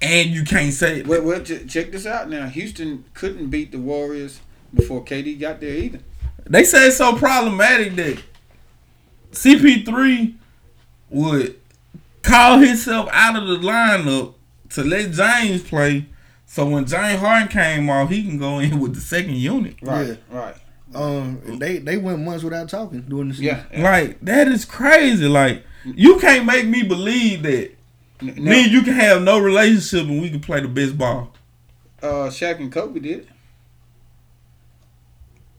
And 0.00 0.30
you 0.30 0.42
can't 0.44 0.72
say 0.72 1.02
Well, 1.02 1.22
well, 1.22 1.40
ch- 1.40 1.66
check 1.68 1.92
this 1.92 2.06
out 2.06 2.28
now. 2.28 2.48
Houston 2.48 3.04
couldn't 3.14 3.48
beat 3.50 3.70
the 3.72 3.78
Warriors 3.78 4.40
before 4.74 5.04
KD 5.04 5.38
got 5.38 5.60
there 5.60 5.74
either. 5.76 6.00
They 6.44 6.64
say 6.64 6.88
it's 6.88 6.96
so 6.96 7.14
problematic 7.16 7.94
that 7.96 8.20
CP3 9.32 10.34
would 11.10 11.61
call 12.22 12.58
himself 12.58 13.08
out 13.12 13.40
of 13.40 13.48
the 13.48 13.56
lineup 13.56 14.34
to 14.70 14.84
let 14.84 15.10
James 15.12 15.62
play. 15.62 16.06
So 16.46 16.66
when 16.68 16.84
James 16.86 17.20
Harden 17.20 17.48
came 17.48 17.88
off, 17.88 18.10
he 18.10 18.22
can 18.24 18.38
go 18.38 18.58
in 18.58 18.78
with 18.80 18.94
the 18.94 19.00
second 19.00 19.36
unit. 19.36 19.76
Right, 19.82 20.18
right. 20.30 20.54
Um, 20.94 21.58
they 21.58 21.78
they 21.78 21.96
went 21.96 22.20
months 22.20 22.44
without 22.44 22.68
talking 22.68 23.00
during 23.02 23.28
the 23.28 23.34
season. 23.34 23.64
Yeah, 23.72 23.82
Like 23.82 24.20
that 24.20 24.48
is 24.48 24.64
crazy. 24.66 25.26
Like 25.26 25.64
you 25.84 26.18
can't 26.18 26.44
make 26.44 26.66
me 26.66 26.82
believe 26.82 27.42
that 27.44 27.74
me 28.20 28.64
and 28.64 28.72
you 28.72 28.82
can 28.82 28.92
have 28.92 29.22
no 29.22 29.38
relationship 29.38 30.06
and 30.06 30.20
we 30.20 30.30
can 30.30 30.40
play 30.40 30.60
the 30.60 30.68
best 30.68 30.98
ball. 30.98 31.32
Uh, 32.02 32.28
Shaq 32.28 32.58
and 32.58 32.70
Kobe 32.70 33.00
did. 33.00 33.28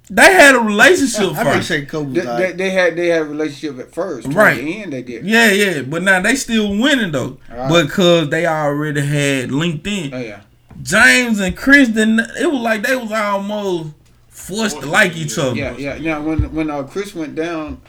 They 0.09 0.33
had 0.33 0.55
a 0.55 0.59
relationship 0.59 1.31
I 1.31 1.43
can 1.43 1.45
first. 1.45 1.67
say 1.69 1.85
Kobe. 1.85 2.19
They, 2.19 2.25
they, 2.25 2.51
they 2.51 2.69
had 2.71 2.95
they 2.95 3.07
had 3.07 3.21
a 3.21 3.25
relationship 3.25 3.79
at 3.79 3.93
first. 3.93 4.27
Right. 4.27 4.57
the 4.61 4.81
end, 4.83 4.93
they 4.93 5.01
did. 5.01 5.25
Yeah, 5.25 5.49
yeah, 5.51 5.81
but 5.81 6.03
now 6.03 6.21
they 6.21 6.35
still 6.35 6.69
winning 6.77 7.11
though, 7.11 7.37
Right. 7.49 7.85
because 7.85 8.29
they 8.29 8.45
already 8.45 9.01
had 9.01 9.51
linked 9.51 9.87
in. 9.87 10.13
Oh 10.13 10.19
yeah. 10.19 10.41
James 10.81 11.39
and 11.39 11.55
Chris 11.55 11.87
didn't. 11.89 12.19
It 12.39 12.51
was 12.51 12.61
like 12.61 12.83
they 12.83 12.95
was 12.95 13.11
almost 13.11 13.91
forced 14.29 14.81
to 14.81 14.85
like 14.87 15.15
each 15.15 15.37
other. 15.37 15.55
Yeah, 15.55 15.77
yeah. 15.77 15.97
Now 15.99 16.21
when 16.21 16.53
when 16.53 16.69
uh, 16.69 16.83
Chris 16.83 17.15
went 17.15 17.35
down 17.35 17.81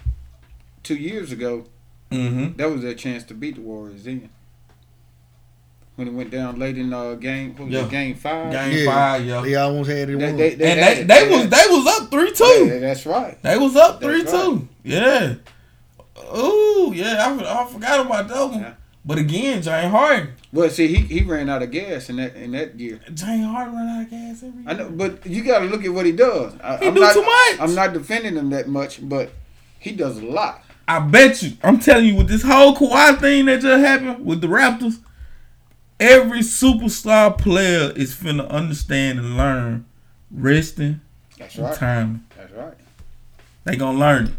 two 0.82 0.97
years 0.97 1.32
ago, 1.32 1.65
Mm-hmm. 2.11 2.57
that 2.59 2.70
was 2.70 2.82
their 2.82 2.95
chance 2.95 3.24
to 3.24 3.35
beat 3.35 3.57
the 3.57 3.61
Warriors. 3.62 4.05
Then 4.05 4.31
when 5.97 6.09
it 6.09 6.12
went 6.12 6.31
down 6.31 6.59
late 6.59 6.77
in 6.79 6.93
uh 6.93 7.15
game, 7.15 7.55
what 7.57 7.66
was 7.66 7.75
Yeah. 7.75 7.85
it, 7.85 7.91
game 7.91 8.15
five. 8.15 8.53
Game 8.53 8.87
five, 8.87 9.25
yeah. 9.25 9.41
They 9.43 9.55
almost 9.55 9.91
had 9.91 10.11
it. 10.11 10.19
They- 10.19 10.27
won. 10.27 10.37
they- 10.37 10.55
they 10.55 10.71
and 10.73 10.81
had 10.81 10.97
they 10.97 11.01
it. 11.03 11.09
they 11.09 11.25
They 11.25 11.31
was 11.31 11.41
had 11.43 11.51
they 11.51 11.66
was 11.71 11.87
up 11.87 12.11
three 12.11 12.33
two. 12.33 12.66
Yeah, 12.66 12.79
that's 12.79 13.07
right. 13.07 13.43
They 13.43 13.57
was 13.59 13.77
up 13.77 14.01
That's 14.01 14.05
three 14.12 14.23
right. 14.23 14.45
two. 14.45 14.69
Yeah. 14.83 15.35
Ooh, 16.37 16.93
yeah. 16.95 17.16
I, 17.27 17.62
I 17.62 17.66
forgot 17.66 18.07
about 18.07 18.29
that 18.29 18.45
one. 18.51 18.77
But 19.07 19.19
again, 19.19 19.61
James 19.61 19.91
Harden. 19.93 20.33
Well, 20.53 20.71
see, 20.71 20.87
he, 20.87 20.97
he 20.97 21.23
ran 21.25 21.51
out 21.51 21.62
of 21.62 21.71
gas 21.71 22.09
in 22.09 22.16
that 22.16 22.35
in 22.37 22.53
that 22.53 22.79
year. 22.81 23.01
James 23.12 23.45
Harden 23.47 23.75
ran 23.77 23.89
out 23.89 24.03
of 24.05 24.11
gas 24.11 24.43
every 24.43 24.65
I 24.66 24.73
know, 24.73 24.89
but 24.91 25.27
you 25.27 25.43
got 25.45 25.59
to 25.59 25.66
look 25.66 25.85
at 25.85 25.93
what 25.93 26.07
he 26.07 26.12
does. 26.12 26.55
I, 26.62 26.79
He 26.79 26.87
I'm 26.87 26.95
do 26.95 27.01
not, 27.01 27.12
too 27.12 27.23
much. 27.23 27.61
I'm 27.61 27.75
not 27.75 27.93
defending 27.93 28.37
him 28.37 28.49
that 28.51 28.66
much, 28.69 29.07
but 29.07 29.31
he 29.79 29.93
does 29.93 30.19
a 30.19 30.25
lot. 30.25 30.62
I 30.89 31.01
bet 31.01 31.43
you. 31.43 31.53
I'm 31.62 31.79
telling 31.79 32.07
you, 32.07 32.15
with 32.16 32.29
this 32.29 32.43
whole 32.43 32.75
Kawhi 32.75 33.19
thing 33.21 33.45
that 33.47 33.61
just 33.61 33.85
happened 33.85 34.25
with 34.25 34.41
the 34.41 34.47
Raptors, 34.47 34.99
every 36.05 36.40
superstar 36.40 37.36
player 37.36 37.93
is 37.97 38.14
finna 38.14 38.48
understand 38.48 39.18
and 39.18 39.36
learn 39.36 39.86
resting 40.31 41.01
That's 41.39 41.55
and 41.56 41.64
right. 41.66 41.74
timing. 41.76 42.24
That's 42.36 42.52
right. 42.52 42.74
They 43.64 43.76
gonna 43.76 43.98
learn 43.98 44.26
it. 44.26 44.32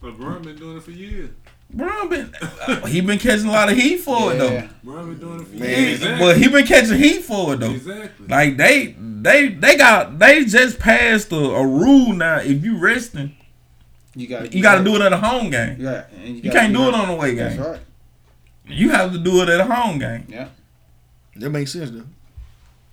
But 0.00 0.16
Bron 0.18 0.42
been 0.42 0.56
doing 0.56 0.76
it 0.78 0.82
for 0.82 0.90
years. 0.92 1.30
Bron 1.68 2.08
been 2.08 2.32
uh, 2.40 2.86
he 2.86 3.00
been 3.00 3.18
catching 3.18 3.46
a 3.48 3.52
lot 3.52 3.68
of 3.70 3.76
heat 3.76 3.98
for 3.98 4.32
it 4.32 4.38
though. 4.38 4.52
Yeah. 4.52 4.68
Bron 4.84 5.10
been 5.10 5.18
doing 5.18 5.40
it 5.40 5.48
for 5.48 5.56
Yeah, 5.56 5.78
years. 5.78 6.00
But 6.20 6.36
he 6.38 6.48
been 6.48 6.66
catching 6.66 6.96
heat 6.96 7.22
for 7.24 7.54
it 7.54 7.60
though. 7.60 7.72
Exactly. 7.72 8.26
Like 8.28 8.56
they 8.56 8.94
they 8.98 9.48
they 9.48 9.76
got 9.76 10.18
they 10.18 10.44
just 10.44 10.78
passed 10.78 11.32
a, 11.32 11.36
a 11.36 11.66
rule 11.66 12.12
now. 12.12 12.36
If 12.38 12.64
you 12.64 12.78
resting, 12.78 13.34
You 14.14 14.28
got 14.28 14.52
you 14.54 14.62
got 14.62 14.78
to 14.78 14.84
do 14.84 14.94
it 14.94 15.02
at 15.02 15.12
a 15.12 15.16
home 15.18 15.50
game. 15.50 15.76
Yeah, 15.80 16.04
and 16.24 16.42
You 16.44 16.50
can't 16.50 16.72
do 16.72 16.88
it 16.88 16.94
on 16.94 17.08
the 17.08 17.14
away 17.14 17.34
game. 17.34 17.44
That's 17.44 17.56
game. 17.56 17.64
right. 17.66 17.80
You 18.68 18.90
have 18.90 19.12
to 19.12 19.18
do 19.18 19.42
it 19.42 19.48
at 19.48 19.60
a 19.60 19.64
home 19.64 19.98
game. 19.98 20.24
Yeah. 20.28 20.48
That 21.38 21.50
makes 21.50 21.72
sense 21.72 21.90
though. 21.90 22.04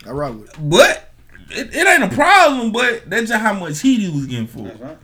I 0.05 0.11
rock 0.11 0.33
with 0.39 0.49
it. 0.49 0.55
But 0.59 1.09
it, 1.49 1.73
it 1.75 1.87
ain't 1.87 2.11
a 2.11 2.15
problem. 2.15 2.71
But 2.71 3.09
that's 3.09 3.29
just 3.29 3.41
how 3.41 3.53
much 3.53 3.79
heat 3.81 3.99
he 4.01 4.09
was 4.09 4.25
getting 4.25 4.47
for. 4.47 4.59
it. 4.67 4.79
That's 4.79 4.81
right. 4.81 4.97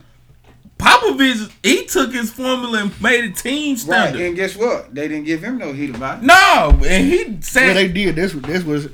Popovich, 0.78 1.50
he 1.62 1.84
took 1.84 2.10
his 2.12 2.30
formula 2.32 2.80
and 2.84 3.02
made 3.02 3.24
it 3.24 3.36
team 3.36 3.76
standard. 3.76 4.18
Right, 4.18 4.26
and 4.28 4.36
guess 4.36 4.56
what? 4.56 4.94
They 4.94 5.08
didn't 5.08 5.24
give 5.26 5.42
him 5.44 5.58
no 5.58 5.72
heat 5.74 5.94
about 5.94 6.22
it. 6.22 6.24
No, 6.26 6.70
and 6.86 7.06
he 7.06 7.38
said 7.42 7.66
Yeah, 7.68 7.72
they 7.74 7.88
did. 7.88 8.16
This 8.16 8.32
this 8.32 8.64
was 8.64 8.88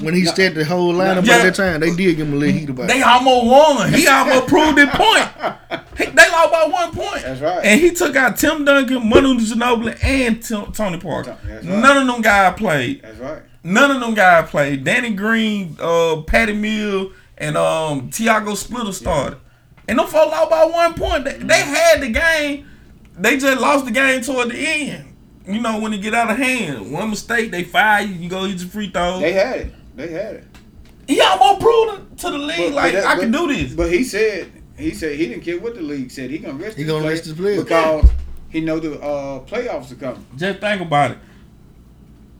when 0.00 0.14
he 0.14 0.24
set 0.24 0.54
the 0.54 0.64
whole 0.64 0.94
lineup 0.94 1.26
Yeah. 1.26 1.36
at 1.36 1.42
that 1.42 1.54
time. 1.54 1.80
They 1.80 1.94
did 1.94 2.16
give 2.16 2.26
him 2.28 2.32
a 2.34 2.36
little 2.36 2.54
heat 2.58 2.70
about 2.70 2.88
They 2.88 3.00
it. 3.00 3.06
almost 3.06 3.46
won. 3.46 3.92
He 3.92 4.06
almost 4.08 4.46
proved 4.46 4.78
it 4.78 4.88
point. 4.90 5.28
He, 5.98 6.04
they 6.06 6.30
lost 6.30 6.52
by 6.52 6.66
one 6.70 6.92
point. 6.92 7.22
That's 7.22 7.40
right. 7.42 7.64
And 7.64 7.80
he 7.82 7.90
took 7.90 8.16
out 8.16 8.38
Tim 8.38 8.64
Duncan, 8.64 9.06
Manu 9.06 9.34
Ginobili, 9.38 10.02
and 10.02 10.42
Tim, 10.42 10.72
Tony 10.72 10.98
Parker. 10.98 11.36
That's 11.46 11.66
right. 11.66 11.78
None 11.80 11.96
of 11.98 12.06
them 12.06 12.22
guys 12.22 12.56
played. 12.58 13.02
That's 13.02 13.18
right. 13.18 13.42
None 13.66 13.90
of 13.90 14.00
them 14.00 14.14
guys 14.14 14.48
played. 14.48 14.84
Danny 14.84 15.10
Green, 15.10 15.76
uh, 15.80 16.22
Patty 16.22 16.52
Mill, 16.52 17.10
and 17.36 17.56
um, 17.56 18.10
Tiago 18.10 18.54
Splitter 18.54 18.92
started. 18.92 19.38
And 19.88 19.98
them 19.98 20.06
folks 20.06 20.30
lost 20.30 20.50
by 20.50 20.64
one 20.64 20.94
point. 20.94 21.24
They, 21.24 21.32
they 21.38 21.60
had 21.62 22.00
the 22.00 22.10
game. 22.10 22.68
They 23.18 23.36
just 23.38 23.60
lost 23.60 23.84
the 23.84 23.90
game 23.90 24.20
toward 24.22 24.50
the 24.50 24.56
end. 24.58 25.16
You 25.48 25.60
know, 25.60 25.80
when 25.80 25.92
it 25.92 25.98
get 26.00 26.14
out 26.14 26.30
of 26.30 26.36
hand. 26.36 26.92
One 26.92 27.10
mistake, 27.10 27.50
they 27.50 27.64
fire 27.64 28.02
you. 28.04 28.14
You 28.14 28.28
go 28.28 28.44
hit 28.44 28.60
your 28.60 28.68
free 28.68 28.90
throws. 28.90 29.20
They 29.20 29.32
had 29.32 29.58
it. 29.58 29.74
They 29.96 30.08
had 30.12 30.34
it. 30.36 30.44
he 31.08 31.20
almost 31.20 31.60
proved 31.60 32.18
to 32.18 32.30
the 32.30 32.38
league 32.38 32.72
like 32.72 32.92
that- 32.94 33.06
I 33.06 33.18
can 33.18 33.30
do 33.32 33.48
this. 33.48 33.72
But 33.74 33.90
he 33.92 34.04
said 34.04 34.52
he 34.76 34.92
said 34.92 35.16
he 35.16 35.26
didn't 35.26 35.42
care 35.42 35.58
what 35.58 35.74
the 35.74 35.80
league 35.82 36.10
said. 36.12 36.30
He 36.30 36.38
gonna 36.38 36.54
rest. 36.54 36.76
He 36.76 36.82
his 36.82 36.90
gonna 36.92 37.02
players 37.04 37.18
rest 37.18 37.28
his 37.30 37.34
players. 37.38 37.64
because 37.64 38.10
he 38.50 38.60
know 38.60 38.78
the 38.78 39.00
uh, 39.00 39.40
playoffs 39.40 39.90
are 39.92 39.96
coming. 39.96 40.24
Just 40.36 40.60
think 40.60 40.82
about 40.82 41.12
it. 41.12 41.18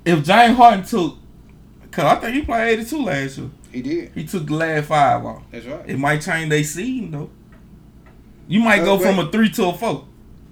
If 0.07 0.24
James 0.24 0.57
Harden 0.57 0.85
took, 0.85 1.19
cause 1.91 2.05
I 2.05 2.15
think 2.16 2.35
he 2.37 2.43
played 2.43 2.78
82 2.78 3.03
last 3.05 3.39
year. 3.39 3.51
He 3.73 3.83
did. 3.83 4.12
He 4.15 4.24
took 4.24 4.47
the 4.47 4.55
last 4.55 4.87
five 4.87 5.24
off. 5.24 5.43
That's 5.51 5.66
right. 5.66 5.83
It 5.87 5.99
might 5.99 6.23
change 6.23 6.49
their 6.49 6.65
season 6.65 7.11
though. 7.11 7.31
You 8.49 8.61
might 8.61 8.81
Uh, 8.83 8.85
go 8.85 8.99
from 8.99 9.19
a 9.19 9.31
three 9.31 9.51
to 9.51 9.66
a 9.66 9.73
four. 9.74 10.05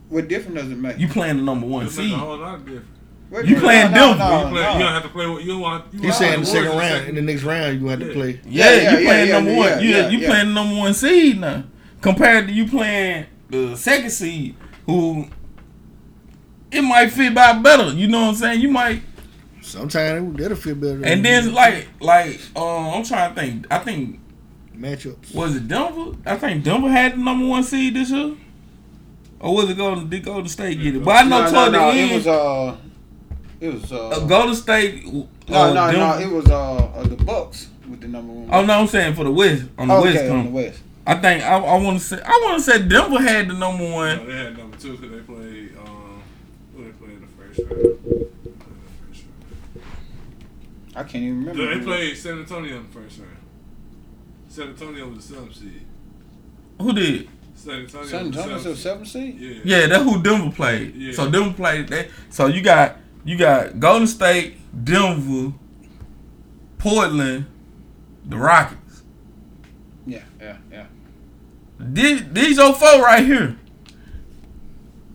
What 0.09 0.29
difference 0.29 0.61
does 0.61 0.71
it 0.71 0.77
make? 0.79 0.99
You 0.99 1.09
playing 1.09 1.37
the 1.39 1.43
number 1.45 1.67
one 1.67 1.87
It 1.87 1.91
seed. 1.91 2.13
a 2.13 2.17
whole 2.17 2.37
lot 2.37 2.57
of 2.57 2.65
difference. 2.67 2.89
Wait, 3.31 3.47
you 3.47 3.55
no, 3.57 3.61
playing 3.63 3.91
no, 3.93 4.09
Denver. 4.09 4.19
no, 4.19 4.43
you, 4.45 4.49
play, 4.51 4.61
you 4.75 4.79
don't 4.79 4.93
have 4.93 5.03
to 5.05 5.09
play. 5.09 5.25
You 5.25 5.47
don't 5.47 5.61
want. 5.61 5.95
You 5.95 6.01
He's 6.03 6.17
saying 6.17 6.41
the 6.41 6.47
second 6.47 6.73
in 6.73 6.79
round. 6.79 7.09
In 7.09 7.15
the 7.15 7.23
next 7.23 7.43
round, 7.45 7.75
you 7.75 7.81
gonna 7.81 7.91
have 7.93 8.01
to 8.01 8.07
Yeah. 8.07 8.13
play. 8.13 8.41
Yeah, 8.47 8.65
Yeah, 8.65 8.75
you 8.93 8.99
yeah, 8.99 9.05
playing 9.07 9.29
yeah, 9.29 9.35
number 9.35 9.51
yeah, 9.53 9.59
one. 9.59 9.69
yeah, 9.69 9.79
you 9.81 9.89
yeah, 9.91 10.09
you 10.09 10.19
yeah. 10.19 10.29
playing 10.29 10.47
the 10.49 10.53
number 10.55 10.75
one 10.77 10.95
seed 10.95 11.41
now, 11.41 11.65
compared 12.01 12.49
to 12.49 12.53
you 12.53 12.67
playing 12.69 13.27
the 13.51 13.77
second 13.77 14.11
seed, 14.11 14.57
who 14.87 15.27
it 16.71 16.83
might 16.83 17.09
fit 17.11 17.35
by 17.35 17.53
better. 17.55 17.93
You 17.93 18.09
know 18.09 18.23
what 18.23 18.29
I'm 18.31 18.35
saying? 18.35 18.61
You 18.61 18.69
might 18.69 19.03
Sometimes 19.65 20.37
that'll 20.37 20.57
feel 20.57 20.75
better. 20.75 21.05
And 21.05 21.25
then 21.25 21.53
like 21.53 21.89
like 22.01 22.41
um 22.55 22.89
I'm 22.89 23.05
trying 23.05 23.35
to 23.35 23.41
think. 23.41 23.67
I 23.71 23.79
think 23.79 24.21
matchups. 24.77 25.35
was 25.35 25.57
it 25.57 25.67
Denver? 25.69 26.17
I 26.27 26.37
think 26.37 26.65
Denver 26.65 26.91
had 26.91 27.15
the 27.15 27.17
number 27.19 27.47
one 27.47 27.65
seed 27.65 27.95
this 27.95 28.11
year. 28.11 28.37
Or 29.41 29.55
was 29.55 29.71
it 29.71 29.77
Golden 29.77 30.09
did 30.09 30.25
Golden 30.25 30.49
State 30.49 30.81
get 30.81 30.97
it? 30.97 31.05
But 31.05 31.17
I 31.17 31.23
know 31.29 31.45
no, 31.45 31.51
toward 31.51 31.73
no, 31.73 31.79
no, 31.79 31.93
the 31.93 31.99
it 31.99 32.03
end 32.03 32.15
was 32.15 32.27
uh, 32.27 32.77
it 33.61 33.75
was 33.75 33.93
uh, 33.93 34.09
uh, 34.09 34.27
Golden 34.27 34.55
State 34.55 35.05
no, 35.07 35.29
uh, 35.49 35.73
no, 35.73 35.75
no, 35.75 35.93
Denver- 35.93 36.23
it 36.25 36.31
was 36.31 36.47
uh, 36.51 36.75
uh 36.75 37.03
the 37.05 37.17
Bucks 37.17 37.69
with 37.89 38.01
the 38.01 38.09
number 38.09 38.33
one. 38.33 38.49
Oh 38.53 38.65
no, 38.65 38.81
I'm 38.81 38.87
saying 38.87 39.15
for 39.15 39.25
the 39.25 39.33
West 39.33 39.65
on 39.79 39.89
the 39.89 39.95
Okay, 39.95 40.15
West 40.15 40.31
on 40.31 40.45
the 40.45 40.51
West. 40.51 40.81
I 41.07 41.15
think 41.17 41.43
I, 41.43 41.57
I 41.57 41.83
want 41.83 41.99
to 41.99 42.05
say 42.05 42.21
I 42.25 42.41
want 42.45 42.63
to 42.63 42.71
say 42.71 42.87
Denver 42.87 43.21
had 43.21 43.49
the 43.49 43.55
number 43.55 43.91
one. 43.91 44.17
No, 44.19 44.27
they 44.27 44.37
had 44.37 44.59
number 44.59 44.77
two 44.77 44.97
because 44.97 45.11
they 45.11 45.21
played. 45.21 45.77
Um, 45.79 46.23
who 46.75 46.85
they 46.85 46.91
played 46.93 47.11
in 47.13 47.21
the 47.21 47.27
first 47.27 47.61
round? 47.71 48.04
I 50.97 51.03
can't 51.03 51.25
even 51.25 51.41
remember. 51.41 51.67
They 51.67 51.79
who- 51.79 51.85
played 51.85 52.17
San 52.17 52.39
Antonio 52.39 52.77
in 52.77 52.87
the 52.87 52.89
first 53.01 53.19
round. 53.19 53.31
San 54.49 54.69
Antonio 54.69 55.09
was 55.09 55.27
the 55.27 55.35
seventh 55.35 55.57
seed. 55.57 55.83
Who 56.81 56.93
did? 56.93 57.29
San 57.57 57.81
Antonio. 57.81 58.07
San 58.07 58.27
was 58.27 58.35
the 58.35 58.41
Antonio's 58.41 58.67
a 58.67 58.77
seventh 58.77 59.09
seed. 59.09 59.39
Yeah. 59.39 59.61
Yeah, 59.65 59.87
that's 59.87 60.05
who 60.05 60.23
Denver 60.23 60.55
played. 60.55 60.95
Yeah. 60.95 61.13
So 61.13 61.31
Denver 61.31 61.53
played 61.55 61.89
that. 61.89 62.09
So 62.31 62.47
you 62.47 62.63
got 62.63 62.99
you 63.25 63.37
got 63.37 63.81
Golden 63.81 64.07
State, 64.07 64.57
Denver, 64.85 65.53
Portland, 66.79 67.47
the 68.25 68.37
Rockets. 68.37 69.03
Yeah, 70.07 70.23
yeah, 70.41 70.57
yeah. 70.71 70.87
These, 71.81 72.31
these 72.31 72.59
are 72.59 72.75
four 72.75 73.01
right 73.03 73.25
here. 73.25 73.57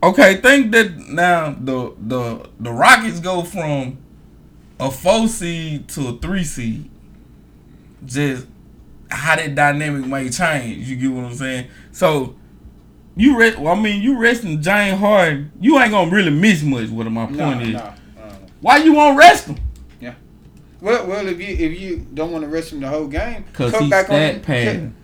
Okay, 0.02 0.38
think 0.38 0.72
that 0.72 0.98
now 1.10 1.56
the 1.60 1.94
the 2.00 2.50
the 2.60 2.72
Rockets 2.72 3.20
go 3.20 3.44
from 3.44 3.98
a 4.80 4.90
four 4.92 5.28
seed 5.28 5.88
to 5.90 6.08
a 6.10 6.18
three 6.18 6.44
seed. 6.44 6.90
Just 8.06 8.48
how 9.12 9.36
that 9.36 9.56
dynamic 9.56 10.06
may 10.08 10.30
change. 10.30 10.88
You 10.88 10.96
get 10.96 11.12
what 11.12 11.26
I'm 11.26 11.34
saying? 11.34 11.68
So 11.92 12.36
you 13.16 13.38
rest. 13.38 13.58
Well, 13.60 13.74
I 13.76 13.80
mean, 13.80 14.02
you 14.02 14.18
resting 14.18 14.62
James 14.62 15.00
Harden. 15.00 15.52
You 15.60 15.80
ain't 15.80 15.92
gonna 15.92 16.12
really 16.12 16.32
miss 16.32 16.64
much. 16.64 16.90
What 16.90 17.12
my 17.12 17.26
point 17.26 17.38
No, 17.38 17.60
is. 17.60 17.74
no, 17.74 17.94
no. 18.18 18.32
Why 18.62 18.78
you 18.78 18.94
won't 18.94 19.18
rest 19.18 19.48
him? 19.48 19.58
Yeah. 20.00 20.14
Well, 20.80 21.06
well, 21.08 21.28
if 21.28 21.40
you 21.42 21.48
if 21.48 21.80
you 21.80 22.06
don't 22.14 22.32
want 22.32 22.44
to 22.46 22.50
rest 22.50 22.72
him 22.72 22.80
the 22.80 22.88
whole 22.88 23.08
game, 23.08 23.44
Cause 23.54 23.76
he's 23.78 23.90
back 23.90 24.10
on 24.10 24.16
stat 24.16 24.42
padding. 24.44 24.96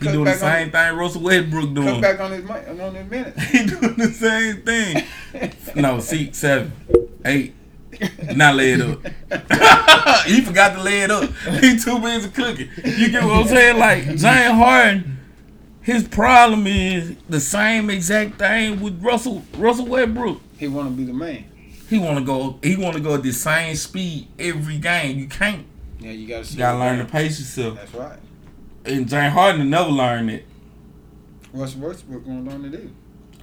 He 0.00 0.08
doing 0.08 0.24
the 0.24 0.32
back 0.32 0.42
on- 0.42 0.50
same 0.50 0.70
thing 0.72 0.96
Russell 0.96 1.22
Westbrook 1.22 1.74
doing. 1.74 1.86
Come 1.86 2.00
back 2.00 2.18
on 2.18 2.32
his 2.32 2.50
on 2.50 2.94
his 2.96 3.08
minutes. 3.08 3.42
he 3.50 3.66
doing 3.66 3.94
the 3.96 4.08
same 4.12 4.62
thing. 4.62 5.04
no, 5.80 6.00
see, 6.00 6.32
seven, 6.32 6.72
eight, 7.24 7.54
not 8.34 8.56
lay 8.56 8.72
it 8.72 8.80
up. 8.80 9.02
he 10.26 10.40
forgot 10.40 10.74
to 10.74 10.82
lay 10.82 11.02
it 11.02 11.10
up. 11.10 11.30
He 11.60 11.78
too 11.78 11.98
busy 11.98 12.30
cooking. 12.30 12.68
You 12.84 13.10
get 13.10 13.24
what 13.24 13.32
I'm 13.32 13.48
saying? 13.48 13.78
Like 13.78 14.04
James 14.04 14.22
Harden, 14.22 15.18
his 15.82 16.06
problem 16.08 16.66
is 16.66 17.16
the 17.28 17.40
same 17.40 17.90
exact 17.90 18.38
thing 18.38 18.80
with 18.80 19.02
Russell 19.02 19.42
Russell 19.56 19.86
Westbrook. 19.86 20.40
He 20.58 20.68
want 20.68 20.88
to 20.88 20.94
be 20.94 21.04
the 21.04 21.12
man. 21.12 21.44
He 21.88 21.98
want 21.98 22.18
to 22.18 22.24
go. 22.24 22.58
He 22.62 22.76
want 22.76 22.96
to 22.96 23.02
go 23.02 23.14
at 23.14 23.22
the 23.22 23.32
same 23.32 23.76
speed 23.76 24.28
every 24.38 24.78
game. 24.78 25.18
You 25.18 25.26
can't. 25.26 25.66
Yeah, 26.00 26.12
you 26.12 26.26
gotta. 26.26 26.50
You 26.50 26.58
gotta 26.58 26.78
learn 26.78 26.98
to 26.98 27.04
pace 27.04 27.38
yourself. 27.38 27.76
That's 27.76 27.94
right. 27.94 28.18
And 28.84 29.08
James 29.08 29.32
Harden 29.32 29.68
never 29.68 29.90
learned 29.90 30.30
it. 30.30 30.46
What's 31.52 31.76
Westbrook 31.76 32.24
gonna 32.24 32.50
learn 32.50 32.62
to 32.62 32.70
do? 32.70 32.90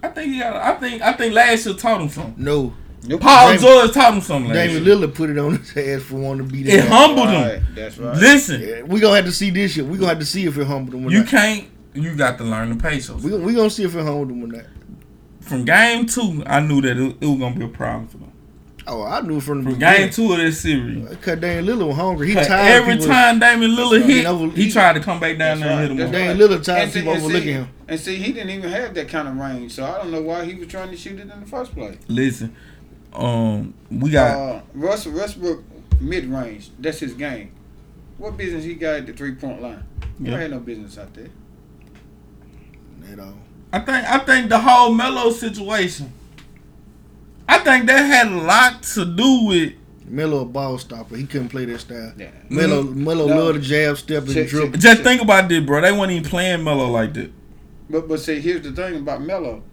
I 0.01 0.07
think 0.07 0.33
he 0.33 0.39
got. 0.39 0.55
I 0.55 0.75
think. 0.79 1.01
I 1.01 1.13
think 1.13 1.33
last 1.33 1.65
year 1.65 1.75
taught 1.75 2.01
him 2.01 2.09
something. 2.09 2.43
No. 2.43 2.73
Paul 3.19 3.51
Dame- 3.51 3.59
George 3.61 3.93
taught 3.93 4.13
him 4.13 4.21
something. 4.21 4.51
Last 4.53 4.67
Damian. 4.73 4.83
Lillard 4.83 5.15
put 5.15 5.29
it 5.29 5.37
on 5.37 5.57
his 5.57 5.77
ass 5.77 6.01
for 6.03 6.15
wanting 6.17 6.45
to 6.47 6.51
be 6.53 6.63
there. 6.63 6.79
It 6.79 6.81
there. 6.81 6.89
humbled 6.89 7.29
him. 7.29 7.41
Right, 7.43 7.61
that's 7.75 7.97
right. 7.97 8.15
Listen, 8.17 8.61
Yeah, 8.61 8.81
we 8.83 8.99
gonna 8.99 9.15
have 9.15 9.25
to 9.25 9.31
see 9.31 9.49
this 9.51 9.71
shit. 9.73 9.85
We 9.85 9.97
gonna 9.97 10.09
have 10.09 10.19
to 10.19 10.25
see 10.25 10.45
if 10.45 10.57
it 10.57 10.67
humbled 10.67 10.95
him. 10.95 11.07
Or 11.07 11.11
you 11.11 11.19
not. 11.19 11.27
can't. 11.27 11.65
You 11.93 12.15
got 12.15 12.37
to 12.37 12.43
learn 12.43 12.69
the 12.69 12.75
pace. 12.75 13.09
We 13.09 13.35
we 13.37 13.53
gonna 13.53 13.69
see 13.69 13.83
if 13.83 13.95
it 13.95 14.03
humbled 14.03 14.31
him 14.31 14.43
or 14.43 14.47
not. 14.47 14.65
From 15.41 15.65
game 15.65 16.05
two, 16.05 16.43
I 16.45 16.59
knew 16.59 16.81
that 16.81 16.97
it, 16.97 17.17
it 17.21 17.25
was 17.25 17.39
gonna 17.39 17.55
be 17.55 17.65
a 17.65 17.69
problem 17.69 18.07
for 18.07 18.17
them. 18.17 18.25
Oh, 18.85 19.03
I 19.03 19.21
knew 19.21 19.39
from 19.39 19.59
the 19.59 19.63
From 19.69 19.73
beginning. 19.75 20.01
game 20.01 20.09
two 20.11 20.31
of 20.31 20.39
this 20.39 20.61
series, 20.61 21.05
uh, 21.05 21.15
Cause 21.21 21.39
Damian 21.39 21.65
Lillard 21.65 21.87
was 21.87 21.95
hungry. 21.95 22.29
He 22.29 22.33
tired. 22.33 22.49
every 22.49 22.97
time 22.97 23.37
Damian 23.37 23.71
Lillard 23.75 24.01
hit, 24.03 24.25
Over- 24.25 24.49
he 24.55 24.71
tried 24.71 24.93
to 24.93 24.99
come 24.99 25.19
back 25.19 25.37
down 25.37 25.59
there 25.59 25.69
and 25.69 25.97
hit 25.99 26.05
him. 26.07 26.11
Damian. 26.11 26.37
Lillard 26.37 26.63
tired 26.63 26.83
And 26.83 26.91
see- 26.91 26.99
people 26.99 27.13
and 27.13 27.21
overlooking 27.23 27.47
see- 27.47 27.53
him. 27.53 27.67
And 27.87 27.99
see, 27.99 28.15
he 28.17 28.31
didn't 28.33 28.49
even 28.49 28.69
have 28.71 28.93
that 28.95 29.07
kind 29.07 29.27
of 29.27 29.35
range, 29.37 29.73
so 29.73 29.83
I 29.85 29.97
don't 29.97 30.11
know 30.11 30.21
why 30.21 30.45
he 30.45 30.55
was 30.55 30.67
trying 30.69 30.89
to 30.91 30.97
shoot 30.97 31.19
it 31.19 31.21
in 31.31 31.39
the 31.39 31.45
first 31.45 31.73
place. 31.75 31.97
Listen, 32.07 32.55
um, 33.13 33.73
we 33.91 34.09
got 34.11 34.37
Uh, 34.37 34.61
Russell 34.73 35.13
Westbrook 35.13 35.63
mid 35.99 36.25
range. 36.25 36.69
That's 36.79 36.99
his 36.99 37.13
game. 37.13 37.51
What 38.17 38.37
business 38.37 38.63
he 38.63 38.75
got 38.75 38.95
at 38.95 39.07
the 39.07 39.13
three 39.13 39.35
point 39.35 39.61
line? 39.61 39.83
He 40.21 40.29
Yeah. 40.29 40.37
had 40.39 40.51
no 40.51 40.59
business 40.59 40.97
out 40.97 41.13
there. 41.13 41.27
At 43.11 43.19
all. 43.19 43.33
I 43.71 43.79
think 43.79 44.05
I 44.09 44.17
think 44.19 44.49
the 44.49 44.59
whole 44.59 44.93
Melo 44.93 45.31
situation. 45.31 46.11
I 47.47 47.57
think 47.59 47.87
that 47.87 47.97
had 48.05 48.27
a 48.27 48.35
lot 48.41 48.83
to 48.93 49.05
do 49.05 49.45
with 49.45 49.73
Melo 50.07 50.41
a 50.41 50.45
ball 50.45 50.77
stopper. 50.77 51.15
He 51.15 51.25
couldn't 51.25 51.49
play 51.49 51.65
that 51.65 51.79
style. 51.79 52.13
Yeah. 52.17 52.27
Melo 52.49 52.83
Mhm. 52.83 52.95
Melo 52.97 53.27
No. 53.27 53.45
loved 53.45 53.59
the 53.59 53.63
jab, 53.63 53.97
step, 53.97 54.23
and 54.25 54.33
Check- 54.33 54.49
dribble. 54.49 54.71
check- 54.73 54.81
Just 54.81 55.01
think 55.03 55.21
about 55.21 55.49
this, 55.49 55.63
bro. 55.63 55.81
They 55.81 55.91
weren't 55.91 56.11
even 56.11 56.23
playing 56.29 56.63
Melo 56.63 56.89
like 56.89 57.13
that. 57.15 57.31
But 57.89 58.07
but 58.07 58.19
see, 58.19 58.39
here's 58.39 58.61
the 58.63 58.71
thing 58.71 58.97
about 58.97 59.23
Melo. 59.23 59.63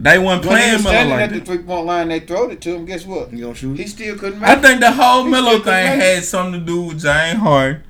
They 0.00 0.18
weren't 0.18 0.26
When 0.28 0.42
he 0.42 0.48
playing 0.48 0.72
was 0.74 0.84
Melo 0.84 0.94
standing 0.94 1.14
like 1.14 1.22
at 1.22 1.30
the 1.32 1.40
three 1.40 1.58
point 1.62 1.86
line, 1.86 2.08
they 2.08 2.20
throwed 2.20 2.50
it 2.50 2.60
to 2.62 2.74
him. 2.74 2.84
Guess 2.86 3.06
what? 3.06 3.32
You 3.32 3.42
gonna 3.44 3.54
shoot? 3.54 3.78
He 3.78 3.86
still 3.86 4.18
couldn't 4.18 4.40
make 4.40 4.48
I 4.48 4.54
it. 4.54 4.62
think 4.62 4.80
the 4.80 4.90
whole 4.90 5.24
He 5.24 5.30
Melo 5.30 5.58
thing 5.60 5.86
had 5.86 6.24
something 6.24 6.60
to 6.60 6.66
do 6.66 6.82
with 6.82 7.00
James 7.00 7.38
Harden 7.38 7.82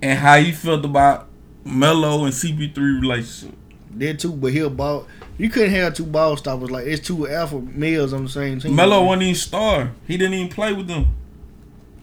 and 0.00 0.18
how 0.18 0.38
he 0.38 0.52
felt 0.52 0.84
about 0.84 1.28
Melo 1.64 2.24
and 2.24 2.32
CP3 2.32 2.76
relationship. 3.00 3.54
Did 3.96 4.18
too, 4.18 4.32
but 4.32 4.52
he'll 4.52 4.70
ball. 4.70 5.06
You 5.36 5.50
couldn't 5.50 5.72
have 5.72 5.94
two 5.94 6.06
ball 6.06 6.36
stoppers 6.36 6.70
like 6.70 6.86
it's 6.86 7.06
two 7.06 7.28
alpha 7.28 7.60
males 7.60 8.12
on 8.12 8.24
the 8.24 8.30
same 8.30 8.60
team. 8.60 8.74
Melo 8.74 9.04
wasn't 9.04 9.24
even 9.24 9.34
star. 9.34 9.92
He 10.06 10.16
didn't 10.16 10.34
even 10.34 10.48
play 10.50 10.72
with 10.72 10.86
them. 10.86 11.06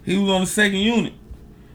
He 0.04 0.18
was 0.18 0.30
on 0.30 0.42
the 0.42 0.48
second 0.48 0.80
unit. 0.80 1.14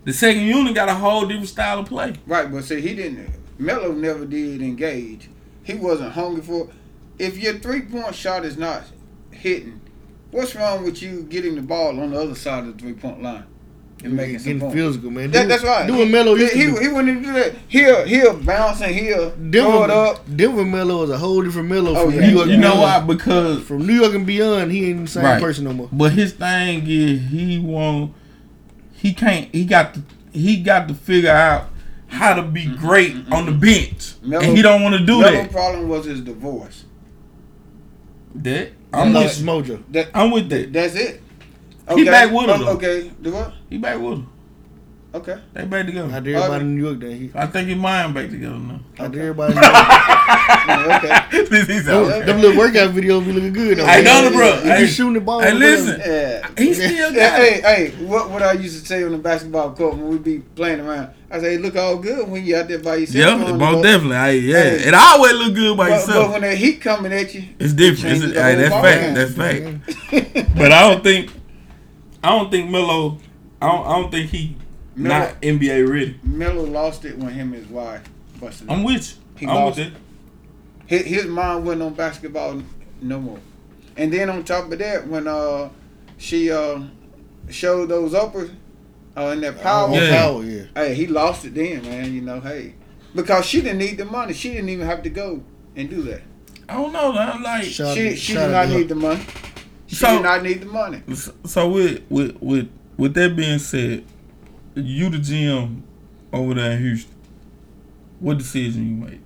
The 0.04 0.12
second 0.12 0.42
unit 0.42 0.74
got 0.74 0.88
a 0.88 0.94
whole 0.94 1.22
different 1.26 1.48
style 1.48 1.80
of 1.80 1.86
play. 1.86 2.14
Right, 2.26 2.50
but 2.50 2.64
see, 2.64 2.80
he 2.80 2.94
didn't. 2.94 3.30
Melo 3.58 3.92
never 3.92 4.24
did 4.26 4.60
engage. 4.62 5.28
He 5.64 5.74
wasn't 5.74 6.12
hungry 6.12 6.42
for. 6.42 6.68
If 7.18 7.38
your 7.38 7.54
three 7.54 7.82
point 7.82 8.14
shot 8.14 8.44
is 8.44 8.56
not 8.56 8.84
hitting, 9.30 9.80
what's 10.30 10.54
wrong 10.54 10.84
with 10.84 11.02
you 11.02 11.22
getting 11.24 11.54
the 11.54 11.62
ball 11.62 11.98
on 12.00 12.10
the 12.10 12.20
other 12.20 12.34
side 12.34 12.64
of 12.64 12.76
the 12.76 12.82
three 12.82 12.94
point 12.94 13.22
line 13.22 13.44
and 14.02 14.14
making 14.14 14.38
some 14.40 14.44
getting 14.44 14.60
points? 14.60 14.74
physical, 14.74 15.10
man. 15.10 15.30
That, 15.30 15.42
Do- 15.42 15.48
that's 15.48 15.62
right. 15.62 15.86
do 15.86 15.98
what 15.98 16.08
Melo 16.08 16.34
used 16.34 16.54
he, 16.54 16.62
do. 16.66 16.76
he 16.76 16.88
wouldn't 16.88 17.08
even 17.08 17.22
do 17.22 17.32
that. 17.34 17.54
He'll 17.68 18.04
he'll 18.04 18.36
bounce 18.38 18.80
and 18.80 18.94
he'll 18.94 19.30
throw 19.30 19.84
it 19.84 19.90
up. 19.90 20.22
Denver 20.34 20.64
Melo 20.64 21.04
is 21.04 21.10
a 21.10 21.18
whole 21.18 21.42
different 21.42 21.68
Melo 21.68 21.94
Oh, 21.96 22.06
from 22.06 22.14
yeah. 22.14 22.26
New 22.26 22.36
York. 22.36 22.48
You 22.48 22.56
know 22.56 22.76
why? 22.80 23.00
Because 23.00 23.62
From 23.62 23.86
New 23.86 23.94
York 23.94 24.14
and 24.14 24.26
beyond, 24.26 24.72
he 24.72 24.90
ain't 24.90 25.02
the 25.04 25.06
same 25.10 25.24
Right. 25.24 25.40
person 25.40 25.64
no 25.64 25.72
more. 25.74 25.88
But 25.92 26.12
his 26.12 26.32
thing 26.32 26.84
is 26.86 27.20
he 27.30 27.58
won't. 27.58 28.14
He 28.94 29.12
can't. 29.14 29.48
He 29.54 29.64
got 29.64 29.94
to. 29.94 30.02
He 30.32 30.62
got 30.62 30.88
to 30.88 30.94
figure 30.94 31.30
out 31.30 31.68
how 32.06 32.34
to 32.34 32.42
be 32.42 32.66
great 32.66 33.14
on 33.30 33.46
the 33.46 33.52
bench, 33.52 34.14
Melo- 34.22 34.42
and 34.44 34.56
he 34.56 34.62
don't 34.62 34.82
want 34.82 34.94
to 34.94 35.04
do 35.04 35.18
Melo's 35.20 35.32
that. 35.32 35.50
problem 35.52 35.88
was 35.88 36.06
his 36.06 36.20
divorce. 36.22 36.84
That 38.34 38.72
I'm 38.92 39.12
Lost 39.12 39.38
with. 39.40 39.46
mojo. 39.46 39.82
That 39.90 40.08
I'm 40.14 40.30
with 40.30 40.48
that. 40.50 40.72
that's 40.72 40.94
it. 40.94 41.22
He 41.94 42.04
back 42.04 42.30
with 42.32 42.46
her, 42.46 42.52
um, 42.54 42.62
Oh. 42.62 42.72
Okay, 42.76 43.10
do 43.20 43.32
what? 43.32 43.52
He 43.68 43.78
back 43.78 43.98
with 44.00 44.14
him. 44.14 44.28
Okay. 45.14 45.38
They 45.52 45.66
back 45.66 45.84
together. 45.84 46.08
Not 46.08 46.26
everybody 46.26 46.64
in 46.64 46.74
New 46.74 46.84
York 46.86 47.00
that 47.00 47.12
He, 47.12 47.30
I 47.34 47.46
think 47.46 47.68
he 47.68 47.74
mine 47.74 48.14
back 48.14 48.30
together 48.30 48.56
now. 48.56 48.80
not 48.98 49.14
everybody. 49.14 49.52
in 49.52 49.60
New 49.60 49.66
York. 49.66 49.74
Yeah, 49.74 51.26
okay. 51.30 51.44
This 51.50 51.68
is 51.68 51.84
them, 51.84 52.04
okay. 52.04 52.22
them 52.24 52.40
little 52.40 52.56
workout 52.56 52.90
videos 52.94 53.26
be 53.26 53.32
looking 53.32 53.52
good 53.52 53.76
though. 53.78 53.84
I 53.84 54.00
know 54.00 54.22
man. 54.22 54.32
the 54.32 54.38
bro. 54.38 54.56
He 54.62 54.68
Hey, 54.70 54.80
be 54.82 54.86
shooting 54.88 55.12
the 55.12 55.20
ball. 55.20 55.40
hey, 55.42 55.52
listen. 55.52 56.00
Yeah. 56.00 56.48
He 56.56 56.72
still 56.72 57.12
Yeah, 57.12 57.30
got 57.30 57.40
hey, 57.40 57.54
it. 57.56 57.64
hey, 57.98 58.04
what 58.06 58.30
what 58.30 58.42
I 58.42 58.52
used 58.52 58.80
to 58.80 58.86
say 58.88 59.04
on 59.04 59.12
the 59.12 59.18
basketball 59.18 59.74
court 59.74 59.96
when 59.96 60.08
we 60.08 60.16
be 60.18 60.38
playing 60.38 60.80
around, 60.80 61.10
I 61.30 61.40
say, 61.40 61.58
look 61.58 61.76
all 61.76 61.98
good 61.98 62.26
when 62.30 62.42
you 62.46 62.56
out 62.56 62.68
there 62.68 62.78
by 62.78 62.96
yourself. 62.96 63.14
Yeah, 63.16 63.44
on 63.46 63.52
the 63.52 63.58
most 63.58 63.82
definitely. 63.82 64.16
Hey, 64.16 64.38
yeah, 64.38 64.62
Hey. 64.62 64.88
it 64.88 64.94
always 64.94 65.32
look 65.34 65.54
good 65.54 65.76
by 65.76 65.90
But, 65.90 66.06
but 66.06 66.30
when 66.30 66.40
that 66.40 66.56
heat 66.56 66.80
coming 66.80 67.12
at 67.12 67.34
you, 67.34 67.44
It's 67.58 67.74
different. 67.74 68.16
It's, 68.16 68.22
changes 68.22 68.32
hey, 68.32 68.54
that's 68.54 68.70
ball 68.70 68.82
fact. 68.82 69.00
game. 69.02 69.14
That's 69.14 69.34
fact. 69.34 70.54
but 70.56 70.72
I 70.72 70.88
don't 70.90 71.04
think. 71.04 71.30
I 72.24 72.30
don't 72.30 72.50
think 72.50 72.70
Melo. 72.70 73.18
I 73.60 73.68
don't. 73.70 73.86
I 73.86 74.00
don't 74.00 74.10
think 74.10 74.30
he 74.30 74.56
Melo- 74.94 75.18
not 75.26 75.40
NBA 75.42 75.88
ready. 75.88 76.20
Melo 76.22 76.64
lost 76.64 77.04
it 77.04 77.16
when 77.18 77.32
him 77.32 77.52
and 77.52 77.62
his 77.62 77.66
wife 77.72 78.02
busted. 78.40 78.70
I'm 78.70 78.80
up. 78.80 78.86
with 78.86 79.16
you. 79.16 79.22
He 79.40 79.46
I'm 79.46 79.54
lost 79.54 79.78
with 79.78 79.86
it. 79.88 79.92
His, 80.86 81.02
his 81.04 81.26
mind 81.26 81.64
wasn't 81.64 81.82
on 81.82 81.94
basketball 81.94 82.62
no 83.00 83.20
more. 83.20 83.38
And 83.96 84.12
then 84.12 84.28
on 84.30 84.44
top 84.44 84.70
of 84.70 84.78
that, 84.78 85.06
when 85.06 85.26
uh 85.26 85.70
she 86.18 86.50
uh 86.50 86.80
showed 87.50 87.88
those 87.88 88.14
uppers 88.14 88.50
uh, 89.16 89.22
in 89.26 89.40
that 89.42 89.60
power, 89.60 89.88
Oh, 89.90 89.94
Yeah. 89.94 90.10
power, 90.18 90.42
yeah. 90.44 90.64
hey, 90.74 90.94
he 90.94 91.06
lost 91.06 91.44
it 91.44 91.54
then, 91.54 91.82
man. 91.82 92.12
You 92.14 92.20
know, 92.22 92.40
hey, 92.40 92.74
because 93.14 93.44
she 93.46 93.60
didn't 93.60 93.78
need 93.78 93.98
the 93.98 94.04
money. 94.06 94.32
She 94.32 94.50
didn't 94.52 94.68
even 94.70 94.86
have 94.86 95.02
to 95.02 95.10
go 95.10 95.42
and 95.76 95.88
do 95.90 96.02
that. 96.02 96.22
I 96.68 96.74
don't 96.74 96.92
know. 96.92 97.12
I'm 97.12 97.42
like. 97.42 97.64
Shout 97.64 97.94
she 97.96 98.10
out- 98.12 98.16
she 98.18 98.32
did 98.34 98.50
not 98.50 98.66
to 98.66 98.78
need 98.78 98.88
the 98.88 98.94
money. 98.94 99.22
She 99.86 99.96
So- 99.96 100.06
did 100.16 100.22
not 100.22 100.42
need 100.42 100.60
the 100.62 100.66
money. 100.66 101.02
So 101.44 101.68
with 101.70 102.02
with 102.08 102.36
with 102.40 102.68
with 102.96 103.14
that 103.14 103.36
being 103.36 103.58
said, 103.58 104.04
you 104.74 105.10
the 105.10 105.18
GM 105.18 105.82
over 106.32 106.54
there 106.54 106.72
in 106.72 106.78
Houston. 106.82 107.14
What 108.20 108.38
decision 108.38 108.86
you 108.88 108.94
make? 109.06 109.20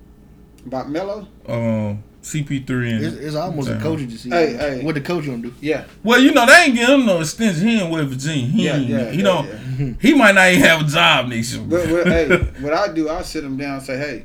About 0.66 0.88
Melo, 0.90 1.28
Um, 1.48 2.02
CP3 2.22 2.68
and 2.96 3.04
It's, 3.04 3.16
it's 3.16 3.36
almost 3.36 3.68
a 3.68 3.72
Damn. 3.74 3.82
coaching 3.82 4.08
decision. 4.08 4.32
Hey, 4.32 4.54
hey. 4.56 4.84
What 4.84 4.94
the 4.96 5.00
coach 5.00 5.26
gonna 5.26 5.38
do? 5.38 5.54
Yeah. 5.60 5.84
Well, 6.02 6.20
you 6.20 6.32
know 6.32 6.44
they 6.46 6.64
ain't 6.64 6.74
giving 6.74 7.00
him 7.00 7.06
no 7.06 7.20
extension. 7.20 7.68
He 7.68 7.80
in 7.80 7.88
West 7.90 8.08
Virginia. 8.08 8.46
He, 8.46 8.64
Yeah, 8.64 8.76
ain't- 8.76 8.88
yeah, 8.88 9.10
he 9.10 9.18
yeah, 9.18 9.22
don't. 9.24 9.46
yeah. 9.78 9.92
He 10.00 10.14
might 10.14 10.34
not 10.34 10.48
even 10.48 10.62
have 10.62 10.80
a 10.80 10.84
job 10.84 11.28
next 11.28 11.54
year. 11.54 11.62
But, 11.68 11.88
but 11.88 12.06
hey, 12.08 12.36
what 12.60 12.72
I 12.72 12.92
do, 12.92 13.08
I 13.08 13.22
sit 13.22 13.44
him 13.44 13.56
down 13.56 13.74
and 13.76 13.82
say, 13.82 13.96
hey, 13.98 14.24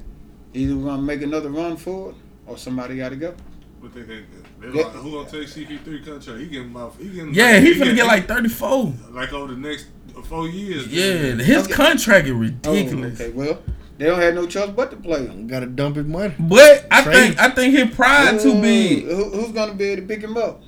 either 0.54 0.76
we're 0.76 0.86
gonna 0.86 1.02
make 1.04 1.22
another 1.22 1.52
run 1.52 1.78
for 1.78 2.10
it, 2.12 2.16
or 2.48 2.58
somebody 2.58 2.98
got 2.98 3.10
to 3.10 3.18
go. 3.18 3.36
What 3.82 3.94
they 3.94 4.04
think? 4.04 4.26
They 4.62 4.68
Yeah. 4.70 4.84
like, 4.86 4.94
who 4.94 5.12
gonna 5.12 5.30
take 5.30 5.48
CP3 5.48 6.04
contract? 6.06 6.40
He 6.40 6.48
getting 6.48 6.72
about. 6.72 6.96
He 6.98 7.10
getting. 7.10 7.34
yeah, 7.36 7.60
he 7.60 7.74
finna 7.74 7.96
get 7.96 8.08
like 8.08 8.28
34. 8.28 8.94
like 9.12 9.32
over 9.34 9.54
the 9.54 9.60
next 9.60 9.88
four 10.24 10.48
years. 10.48 10.88
Yeah, 10.88 11.36
his 11.44 11.66
Okay. 11.66 11.74
contract 11.74 12.26
is 12.28 12.34
Oh, 12.34 12.36
ridiculous. 12.38 13.20
okay, 13.20 13.32
well, 13.32 13.60
they 13.98 14.06
don't 14.06 14.20
have 14.20 14.34
no 14.34 14.46
choice 14.48 14.70
but 14.70 14.92
to 14.92 14.98
play 14.98 15.26
him. 15.26 15.48
Got 15.48 15.62
to 15.62 15.66
dump 15.68 15.96
his 15.96 16.06
money. 16.06 16.34
But 16.40 16.88
I 16.92 17.04
Trade. 17.04 17.14
think 17.16 17.40
I 17.40 17.50
think 17.50 17.74
his 17.76 17.96
pride 17.96 18.40
too 18.40 18.60
big. 18.62 19.06
Who, 19.06 19.26
who's 19.32 19.52
gonna 19.52 19.74
be 19.74 19.86
able 19.86 20.02
to 20.04 20.08
pick 20.08 20.22
him 20.22 20.38
up? 20.38 20.62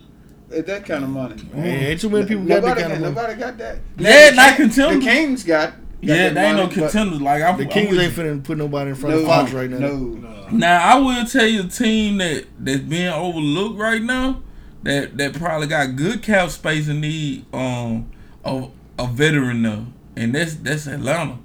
At 0.56 0.68
that 0.68 0.86
kind 0.86 1.04
of 1.04 1.10
money. 1.10 1.36
Man, 1.52 1.66
ain't 1.66 2.00
too 2.00 2.10
many 2.12 2.28
people 2.28 2.44
got 2.46 2.62
that 2.62 2.68
nobody 2.78 2.82
kind 2.82 2.94
of 2.94 3.00
got, 3.00 3.14
money. 3.14 3.16
Nobody 3.16 3.40
got 3.40 3.58
that. 3.58 3.78
Yeah, 3.98 4.30
the 4.30 4.36
not 4.36 4.48
King- 4.58 4.68
contenders. 4.70 5.04
The 5.06 5.12
Kings 5.12 5.44
got. 5.44 5.70
got 5.72 5.78
Yeah, 6.02 6.30
they 6.30 6.42
ain't 6.46 6.58
no 6.58 6.68
contenders. 6.68 7.22
Like 7.22 7.42
I'm, 7.42 7.58
The 7.58 7.64
I'm 7.64 7.70
Kings 7.70 7.98
ain't 7.98 8.16
you. 8.18 8.24
finna 8.24 8.44
put 8.44 8.58
nobody 8.60 8.90
in 8.92 8.96
front 8.96 9.16
No, 9.16 9.22
of 9.22 9.28
Fox 9.28 9.52
right 9.52 9.70
now. 9.70 9.80
No, 9.80 10.20
Now 10.52 10.84
I 10.84 11.00
will 11.00 11.26
tell 11.26 11.48
you 11.48 11.62
a 11.64 11.68
team 11.68 12.18
that 12.20 12.46
that's 12.60 12.82
being 12.82 13.08
overlooked 13.08 13.80
right 13.80 14.02
now 14.04 14.42
that 14.84 15.18
that 15.18 15.34
probably 15.34 15.66
got 15.66 15.96
good 15.96 16.22
cap 16.22 16.50
space 16.52 16.88
and 16.88 17.02
need 17.02 17.46
um 17.52 18.12
a, 18.46 18.68
a 19.00 19.08
veteran 19.08 19.64
though, 19.64 19.86
and 20.16 20.34
that's 20.36 20.56
that's 20.56 20.88
Atlanta. 20.88 21.40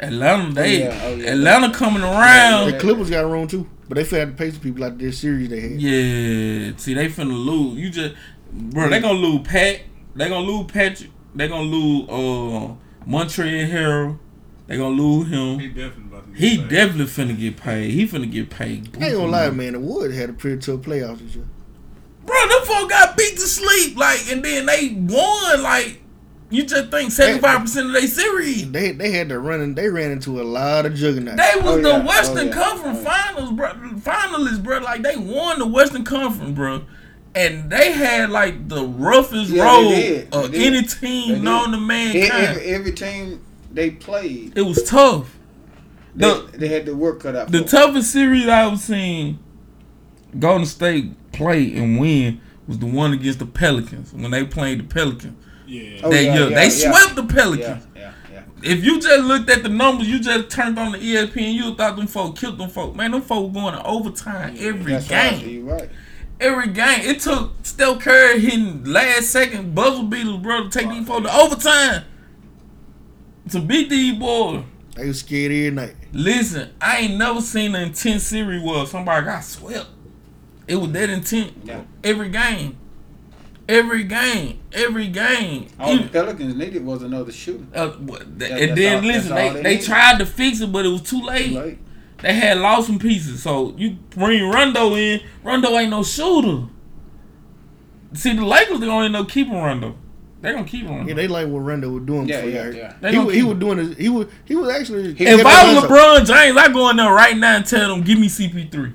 Atlanta, 0.00 0.52
they 0.52 0.80
yeah, 0.84 1.00
oh, 1.04 1.14
yeah. 1.16 1.32
Atlanta 1.32 1.72
coming 1.72 2.02
around. 2.02 2.70
The 2.70 2.78
Clippers 2.78 3.10
got 3.10 3.28
room 3.28 3.48
too, 3.48 3.68
but 3.88 3.96
they 3.96 4.04
feel 4.04 4.20
have 4.20 4.30
to 4.30 4.34
pay 4.36 4.50
some 4.50 4.60
people 4.60 4.80
like 4.82 4.96
this 4.98 5.18
series 5.18 5.48
they 5.48 5.60
had. 5.60 5.80
Yeah, 5.80 6.72
see, 6.76 6.94
they 6.94 7.08
finna 7.08 7.32
lose. 7.36 7.78
You 7.78 7.90
just, 7.90 8.14
bro, 8.52 8.88
they 8.88 9.00
gonna 9.00 9.18
lose 9.18 9.46
Pat. 9.46 9.80
They 10.14 10.28
gonna 10.28 10.46
lose 10.46 10.70
Patrick. 10.70 11.10
They 11.34 11.48
gonna 11.48 11.62
lose 11.62 12.08
uh 12.08 12.74
Montrezl 13.08 13.70
Harrell. 13.70 14.18
They 14.68 14.76
gonna 14.76 14.94
lose 14.94 15.28
him. 15.28 15.58
He 15.58 15.68
definitely 15.68 16.04
about 16.04 16.24
to. 16.26 16.30
Get 16.30 16.38
He 16.38 16.58
paid. 16.58 16.68
definitely 16.68 17.06
finna 17.06 17.38
get 17.38 17.56
paid. 17.56 17.90
He 17.90 18.06
finna 18.06 18.30
get 18.30 18.50
paid. 18.50 18.96
I 19.00 19.06
ain't 19.06 19.16
gonna 19.16 19.26
lie, 19.26 19.50
man. 19.50 19.72
The 19.72 19.80
Woods 19.80 20.14
had 20.14 20.30
a 20.30 20.32
pretty 20.34 20.58
tough 20.58 20.80
playoffs 20.80 21.18
this 21.20 21.34
year. 21.34 21.46
Bro, 22.24 22.36
them 22.48 22.66
folks 22.66 22.92
got 22.92 23.16
beat 23.16 23.32
to 23.36 23.40
sleep, 23.48 23.96
like, 23.96 24.30
and 24.30 24.44
then 24.44 24.66
they 24.66 24.90
won, 24.94 25.62
like, 25.62 26.02
you 26.50 26.64
just 26.64 26.90
think 26.90 27.10
seventy 27.12 27.40
five 27.40 27.60
percent 27.60 27.86
of 27.88 27.92
their 27.92 28.06
series. 28.06 28.70
They 28.70 28.92
they 28.92 29.12
had 29.12 29.28
to 29.30 29.38
run 29.38 29.60
and 29.60 29.76
they 29.76 29.88
ran 29.88 30.10
into 30.10 30.40
a 30.40 30.44
lot 30.44 30.86
of 30.86 30.94
juggernauts. 30.94 31.36
They 31.36 31.60
was 31.60 31.76
Oh, 31.76 31.82
the 31.82 31.88
yeah. 31.90 32.04
Western 32.06 32.38
Oh, 32.38 32.42
yeah. 32.42 32.52
Conference 32.52 33.02
Finals, 33.04 33.52
bro. 33.52 33.72
Finalists, 34.00 34.62
bro. 34.62 34.78
Like 34.78 35.02
they 35.02 35.16
won 35.16 35.58
the 35.58 35.66
Western 35.66 36.04
Conference, 36.04 36.52
bro. 36.52 36.84
And 37.34 37.70
they 37.70 37.92
had 37.92 38.30
like 38.30 38.68
the 38.68 38.84
roughest 38.84 39.50
Yeah, 39.50 39.64
road 39.64 40.28
of 40.32 40.50
They 40.52 40.58
did. 40.58 40.66
any 40.74 40.80
They 40.80 40.86
team 40.86 41.34
did. 41.34 41.42
known 41.44 41.70
to 41.72 41.78
mankind. 41.78 42.32
Every, 42.32 42.62
every 42.64 42.92
team 42.92 43.44
they 43.72 43.90
played, 43.90 44.56
it 44.56 44.62
was 44.62 44.82
tough. 44.84 45.36
they, 46.16 46.26
The 46.28 46.50
they 46.56 46.68
had 46.68 46.86
the 46.86 46.96
work 46.96 47.20
cut 47.20 47.36
out. 47.36 47.52
the 47.52 47.58
for 47.58 47.64
them. 47.64 47.68
toughest 47.92 48.10
series 48.10 48.48
I've 48.48 48.78
seen 48.80 49.38
Golden 50.38 50.64
State 50.66 51.12
play 51.32 51.74
and 51.74 52.00
win 52.00 52.40
was 52.66 52.78
the 52.78 52.86
one 52.86 53.12
against 53.12 53.38
the 53.38 53.46
Pelicans 53.46 54.12
when 54.14 54.30
they 54.30 54.44
played 54.44 54.80
the 54.80 54.84
Pelicans. 54.84 55.36
Yeah. 55.68 56.00
Oh, 56.02 56.10
that 56.10 56.24
yeah, 56.24 56.34
year. 56.34 56.48
yeah, 56.48 56.56
they 56.56 56.64
yeah. 56.64 56.90
swept 56.92 57.14
the 57.14 57.24
Pelicans. 57.24 57.86
Yeah, 57.94 58.12
yeah, 58.30 58.42
yeah. 58.62 58.72
If 58.72 58.82
you 58.82 59.00
just 59.00 59.24
looked 59.24 59.50
at 59.50 59.62
the 59.62 59.68
numbers, 59.68 60.08
you 60.08 60.18
just 60.18 60.50
turned 60.50 60.78
on 60.78 60.92
the 60.92 60.98
ESPN, 60.98 61.52
you 61.52 61.74
thought 61.74 61.96
them 61.96 62.06
folk 62.06 62.36
killed 62.36 62.58
them 62.58 62.70
folk. 62.70 62.96
Man, 62.96 63.10
them 63.10 63.20
folk 63.20 63.52
going 63.52 63.74
to 63.74 63.84
overtime 63.84 64.56
every 64.58 64.92
That's 64.92 65.10
right. 65.10 65.38
game. 65.38 65.48
You 65.48 65.70
right. 65.70 65.90
Every 66.40 66.68
game. 66.68 67.00
It 67.00 67.20
took 67.20 67.52
Steph 67.64 68.00
Curry 68.00 68.40
hitting 68.40 68.84
last 68.84 69.26
second 69.26 69.74
buzzer 69.74 70.04
beaters, 70.04 70.38
bro, 70.38 70.64
to 70.64 70.70
take 70.70 70.88
these 70.88 71.06
folk 71.06 71.24
to 71.24 71.36
overtime. 71.36 72.04
To 73.50 73.60
beat 73.60 73.90
these 73.90 74.18
boys. 74.18 74.64
They 74.94 75.06
was 75.08 75.20
scared 75.20 75.52
every 75.52 75.70
night. 75.70 75.96
Listen, 76.12 76.70
I 76.80 76.98
ain't 76.98 77.16
never 77.18 77.40
seen 77.40 77.74
an 77.74 77.82
intense 77.88 78.24
series 78.24 78.62
where 78.62 78.86
somebody 78.86 79.26
got 79.26 79.40
swept. 79.44 79.86
It 80.66 80.76
was 80.76 80.92
that 80.92 81.10
intense. 81.10 81.52
Yeah. 81.64 81.82
Every 82.02 82.30
game. 82.30 82.78
Every 83.68 84.04
game. 84.04 84.60
Every 84.72 85.08
game. 85.08 85.66
All 85.78 85.92
Even- 85.92 86.06
the 86.06 86.12
Pelicans 86.12 86.54
needed 86.56 86.84
was 86.86 87.02
another 87.02 87.30
shooter. 87.32 87.64
Uh, 87.74 87.88
what- 87.90 88.38
That- 88.38 88.50
and 88.52 88.60
that's 88.70 88.80
then 88.80 88.96
all- 88.96 89.02
listen, 89.10 89.34
they, 89.34 89.50
they 89.50 89.62
they 89.62 89.78
tried 89.78 90.18
to 90.20 90.26
fix 90.26 90.60
it, 90.60 90.72
but 90.72 90.86
it 90.86 90.88
was 90.88 91.02
too 91.02 91.22
late. 91.22 91.50
Too 91.52 91.58
late. 91.60 91.78
They 92.22 92.32
had 92.34 92.58
lost 92.58 92.86
some 92.88 92.98
pieces. 92.98 93.42
So 93.42 93.74
you 93.76 93.96
bring 94.10 94.48
Rondo 94.48 94.94
in. 94.96 95.20
Rondo 95.44 95.68
ain't 95.78 95.90
no 95.90 96.02
shooter. 96.02 96.64
See, 98.14 98.32
the 98.32 98.44
Lakers 98.44 98.80
they 98.80 98.86
gonna 98.86 99.04
end 99.04 99.16
up 99.16 99.28
keeping 99.28 99.52
Rondo. 99.54 99.94
They 100.40 100.52
gonna 100.52 100.64
keep 100.64 100.88
Rondo. 100.88 101.06
Yeah, 101.08 101.14
they 101.14 101.28
like 101.28 101.46
what 101.48 101.58
Rondo 101.60 101.90
was 101.90 102.04
doing 102.04 102.26
Yeah, 102.28 102.40
before 102.40 102.50
yeah, 102.50 102.70
he 102.72 102.78
yeah. 102.78 103.10
He, 103.10 103.16
gonna 103.16 103.32
he 103.32 103.42
was 103.42 103.58
doing 103.58 103.78
his, 103.78 103.96
he 103.98 104.08
was 104.08 104.26
he 104.46 104.54
was 104.56 104.70
actually 104.70 105.14
He- 105.14 105.26
if 105.26 105.40
I 105.44 105.64
was 105.64 105.72
hands 105.82 105.84
up. 105.84 105.90
LeBron 105.90 106.26
James, 106.26 106.56
I 106.56 106.68
go 106.72 106.88
in 106.90 106.96
there 106.96 107.12
right 107.12 107.36
now 107.36 107.56
and 107.56 107.66
tell 107.66 107.88
them, 107.94 108.02
give 108.02 108.18
me 108.18 108.28
CP3. 108.28 108.94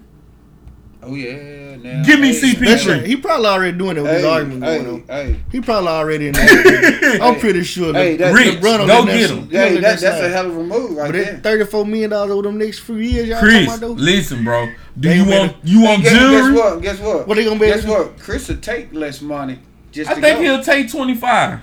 Oh 1.06 1.16
yeah. 1.16 1.76
Now, 1.78 2.04
Give 2.04 2.20
me 2.20 2.34
hey, 2.34 2.54
CP3. 2.54 3.06
He 3.06 3.18
probably 3.18 3.46
already 3.48 3.78
doing 3.78 3.98
it 3.98 4.02
with 4.04 4.12
his 4.14 4.22
Hey, 4.22 4.30
argument 4.30 4.64
hey, 4.64 4.78
going 4.84 4.90
on. 5.02 5.08
hey. 5.08 5.40
He 5.52 5.60
probably 5.60 5.90
already 5.90 6.28
in 6.28 6.34
there. 6.34 7.18
I'm 7.22 7.40
pretty 7.40 7.64
sure. 7.64 7.94
Hey, 7.94 8.14
Le- 8.14 8.18
that- 8.20 8.34
Rich, 8.34 8.56
LeBron 8.60 8.80
on 8.80 8.88
go 8.88 9.06
that 9.06 9.18
get 9.18 9.30
him. 9.30 9.50
he 9.50 9.56
Hey, 9.58 9.70
that 9.70 9.74
that, 9.74 9.82
next 9.82 10.02
that's 10.02 10.22
a 10.24 10.30
hell 10.30 10.46
of 10.46 10.58
a 10.58 10.64
move 10.64 10.92
right 10.98 11.08
But 11.08 11.12
there. 11.14 11.24
that 11.34 11.44
thirty-four 11.44 11.86
million 11.86 12.10
dollars 12.12 12.32
over 12.32 12.44
them 12.44 12.58
next 12.58 12.80
few 12.80 12.96
years, 12.98 13.28
y'all 13.28 13.40
Chris, 13.40 13.66
talking 13.66 13.68
about 13.68 13.80
though? 13.98 14.04
listen, 14.04 14.44
bro. 14.46 14.66
Do 15.00 15.10
They 15.10 15.18
you 15.18 15.26
gonna 15.26 15.38
want 15.40 15.56
you 15.64 15.82
want 15.82 16.02
Hey, 16.04 16.10
guess, 16.10 16.32
guess 16.32 16.56
what? 16.56 16.82
Guess 16.82 17.00
what? 17.00 17.28
What 17.28 17.36
they 17.36 17.44
gonna 17.46 17.60
be 17.60 17.66
Guess 17.68 17.86
what? 17.86 18.18
Chris 18.20 18.48
will 18.48 18.58
take 18.58 18.94
less 18.94 19.22
money 19.22 19.60
just 19.92 20.10
I 20.10 20.16
to 20.16 20.22
think 20.22 20.38
go. 20.38 20.44
he'll 20.44 20.64
take 20.64 20.90
twenty 20.90 21.16
five. 21.16 21.60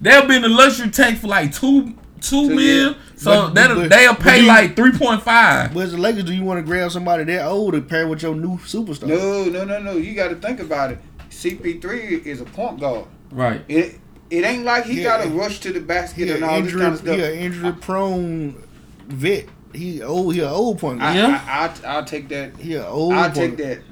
They'll 0.00 0.26
be 0.28 0.36
in 0.36 0.42
the 0.42 0.48
luxury 0.50 0.90
tank 0.90 1.18
for 1.20 1.28
like 1.28 1.54
two 1.54 1.94
two 2.20 2.48
Two 2.48 2.54
mil. 2.54 2.60
years. 2.60 2.94
So 3.16 3.30
But- 3.30 3.54
that'll 3.54 3.76
but- 3.76 3.90
they'll 3.90 4.14
pay 4.14 4.40
you- 4.42 4.46
like 4.46 4.76
three 4.76 4.92
point 4.92 5.22
five. 5.22 5.72
But 5.74 5.80
as 5.84 5.92
the 5.92 5.98
Lakers, 5.98 6.24
do 6.24 6.32
you 6.34 6.42
want 6.44 6.58
to 6.58 6.62
grab 6.66 6.90
somebody 6.90 7.24
that 7.24 7.46
old 7.46 7.74
to 7.74 7.80
pair 7.80 8.06
with 8.08 8.22
your 8.22 8.34
new 8.34 8.58
superstar? 8.58 9.06
No, 9.08 9.44
no, 9.44 9.64
no, 9.64 9.78
no. 9.80 9.92
You 9.96 10.14
got 10.14 10.28
to 10.28 10.36
think 10.36 10.60
about 10.60 10.92
it. 10.92 10.98
CP3 11.30 12.24
is 12.26 12.40
a 12.40 12.44
point 12.44 12.80
guard. 12.80 13.06
Right. 13.30 13.62
It 13.68 13.98
it 14.30 14.44
ain't 14.44 14.64
like 14.64 14.84
he 14.86 15.02
Yeah. 15.02 15.18
got 15.18 15.22
to 15.24 15.28
rush 15.30 15.60
to 15.60 15.72
the 15.72 15.80
basket 15.80 16.26
He 16.26 16.32
and 16.32 16.42
an 16.42 16.48
all 16.48 16.60
this 16.62 16.72
kind 16.72 16.92
of 16.94 16.98
stuff. 16.98 17.16
he 17.16 17.22
an 17.22 17.32
injury 17.34 17.72
prone 17.80 18.56
vet. 19.08 19.44
He 19.72 20.02
old. 20.02 20.34
He 20.34 20.40
an 20.40 20.48
old 20.48 20.78
point 20.78 21.00
guard. 21.00 21.16
I, 21.16 21.18
Yeah. 21.20 21.40
I, 21.84 21.88
I, 21.88 21.96
I'll 21.96 22.04
take 22.04 22.28
that. 22.30 22.56
He 22.56 22.74
an 22.74 22.84
old. 22.84 23.12
I'll 23.12 23.24
point 23.30 23.34
take 23.34 23.56
guard. 23.58 23.82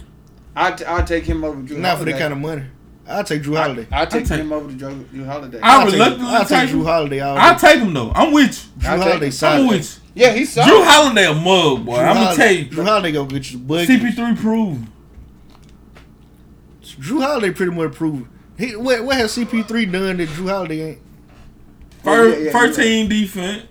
that. 0.57 0.87
I'll, 0.89 1.05
take 1.05 1.25
him 1.25 1.43
over 1.45 1.61
Jrue 1.63 1.79
Not 1.79 1.91
for 1.93 2.05
Holiday. 2.05 2.13
that 2.13 2.19
kind 2.21 2.33
of 2.33 2.39
money. 2.39 2.63
I'll 3.07 3.23
take 3.25 3.43
Jrue 3.43 3.57
Holiday. 3.57 3.87
I'll 3.93 4.07
take 4.07 4.23
I'll 4.23 4.29
take- 4.29 4.41
him 4.41 4.53
over 4.53 4.71
to 4.71 4.75
Jrue, 4.77 5.05
Jrue 5.07 5.27
Holiday. 5.27 5.61
I 5.61 5.75
I'll 5.77 5.85
take, 5.85 5.93
reluctantly 5.93 6.27
I'll 6.35 6.39
take 6.45 6.49
take 6.61 6.69
Jrue 6.71 6.73
him. 6.81 6.85
Holiday 6.85 7.21
all 7.21 7.37
I'll 7.39 7.59
take 7.59 7.79
him 7.81 7.95
though. 7.95 8.13
I'm 8.15 8.33
with 8.33 8.71
you. 8.77 8.83
Jrue 8.83 8.89
I'll 8.89 9.01
Holiday 9.03 9.27
him. 9.27 9.33
solid. 9.33 9.61
I'm 9.61 9.67
with 9.69 10.01
you. 10.15 10.23
yeah, 10.23 10.33
he's 10.33 10.53
solid. 10.53 10.69
Jrue 10.71 10.85
Holiday 10.87 11.27
a 11.27 11.35
mug, 11.35 11.85
boy. 11.85 11.97
Jrue 11.97 11.99
I'm 11.99 12.15
gonna 12.15 12.25
Holiday- 12.27 12.37
tell 12.43 12.53
you. 12.53 12.65
Jrue 12.67 12.85
Holiday 12.85 13.13
gonna 13.13 13.29
get 13.29 13.51
you 13.53 13.59
bucket. 13.59 13.89
CP3 13.89 14.37
proved. 14.41 14.87
Jrue 16.83 17.23
Holiday 17.23 17.51
pretty 17.51 17.73
much 17.73 17.93
proved. 17.93 18.27
He, 18.57 18.77
what, 18.77 19.05
what 19.05 19.17
has 19.17 19.37
CP3 19.37 19.91
done 19.93 20.17
that 20.19 20.29
Jrue 20.29 20.49
Holiday 20.49 20.91
ain't? 20.91 20.99
First, 22.05 22.39
yeah, 22.39 22.45
yeah, 22.47 22.53
first 22.53 22.79
you're 22.79 22.87
team 22.87 23.09
defense. 23.09 23.63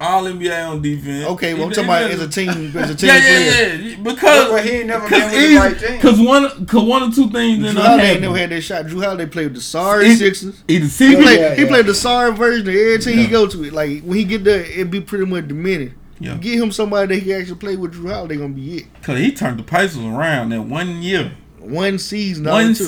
All 0.00 0.24
NBA 0.24 0.68
on 0.70 0.82
defense. 0.82 1.24
Okay, 1.26 1.54
well 1.54 1.64
I'm 1.64 1.70
talking 1.70 1.84
about 1.84 2.10
as 2.10 2.20
a 2.20 2.28
team, 2.28 2.48
as 2.76 2.90
a 2.90 2.94
team 2.94 3.08
Yeah, 3.08 3.20
player. 3.20 3.40
yeah, 3.40 3.72
yeah. 3.74 3.96
Because 4.02 4.50
But 4.50 4.64
he 4.64 4.70
ain't 4.72 4.86
never 4.88 5.08
been 5.08 5.20
cause 5.20 5.32
with 5.32 5.50
the 5.50 5.56
right 5.56 5.78
team. 5.78 6.00
Cause 6.00 6.20
one, 6.20 6.66
cause 6.66 6.82
one 6.82 7.02
or 7.04 7.12
two 7.12 7.30
things 7.30 7.64
Jrue 7.64 7.70
in 7.70 7.76
Holiday 7.76 8.04
ain't 8.10 8.20
the 8.20 8.26
never 8.26 8.38
had 8.38 8.50
that 8.50 8.60
shot. 8.62 8.86
Jrue 8.86 9.04
Holiday 9.04 9.26
played 9.26 9.44
with 9.46 9.54
the 9.54 9.60
sorry 9.62 10.08
He- 10.08 10.16
Sixers. 10.16 10.62
Either 10.68 10.86
He 10.86 11.16
played, 11.16 11.40
yeah, 11.40 11.54
he 11.54 11.64
played 11.66 11.86
the 11.86 11.94
sorry 11.94 12.32
version 12.32 12.68
of 12.68 12.74
every 12.74 12.98
team 12.98 13.18
he 13.18 13.26
go 13.28 13.46
to. 13.46 13.64
It 13.64 13.72
like 13.72 14.02
when 14.02 14.18
he 14.18 14.24
get 14.24 14.42
there, 14.44 14.64
it 14.64 14.90
be 14.90 15.00
pretty 15.00 15.26
much 15.26 15.46
diminished. 15.48 15.94
Yeah. 16.20 16.36
Get 16.36 16.58
him 16.58 16.72
somebody 16.72 17.14
that 17.14 17.22
he 17.22 17.32
actually 17.32 17.56
play 17.56 17.76
with. 17.76 17.94
Jrue 17.94 18.12
Holiday 18.12 18.36
gonna 18.36 18.48
be 18.52 18.78
it. 18.78 18.86
cause 19.02 19.18
he 19.18 19.32
turned 19.32 19.58
the 19.58 19.62
Pacers 19.62 19.98
around 19.98 20.50
that 20.50 20.62
one 20.62 21.02
year, 21.02 21.32
One 21.60 21.98
season, 21.98 22.44
one 22.44 22.72
it 22.72 22.76
took. 22.76 22.86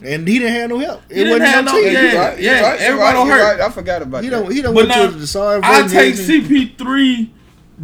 Season. 0.00 0.14
and 0.14 0.28
he 0.28 0.38
didn't 0.38 0.54
have 0.54 0.70
no 0.70 0.78
help. 0.78 1.02
It 1.08 1.16
He 1.16 1.24
didn't 1.24 1.40
wasn't 1.40 1.50
have 1.50 1.64
no 1.64 1.72
no- 1.72 1.78
team. 1.82 1.92
yeah, 1.92 2.00
you're 2.02 2.20
right, 2.20 2.38
you're 2.40 2.52
yeah, 2.54 2.60
right, 2.70 2.80
everybody 2.80 3.16
right, 3.18 3.26
hurt. 3.40 3.58
right. 3.58 3.60
I 3.60 3.70
forgot 3.70 4.02
about 4.02 4.22
He 4.24 4.30
that. 4.30 4.40
don't. 4.42 4.52
He 4.52 4.62
don't 4.62 4.74
But 4.74 4.86
went 4.86 4.88
now, 4.90 5.06
to 5.10 5.16
the 5.16 5.26
sorry 5.26 5.60
I 5.62 5.86
take. 5.88 6.14
CP3 6.14 7.30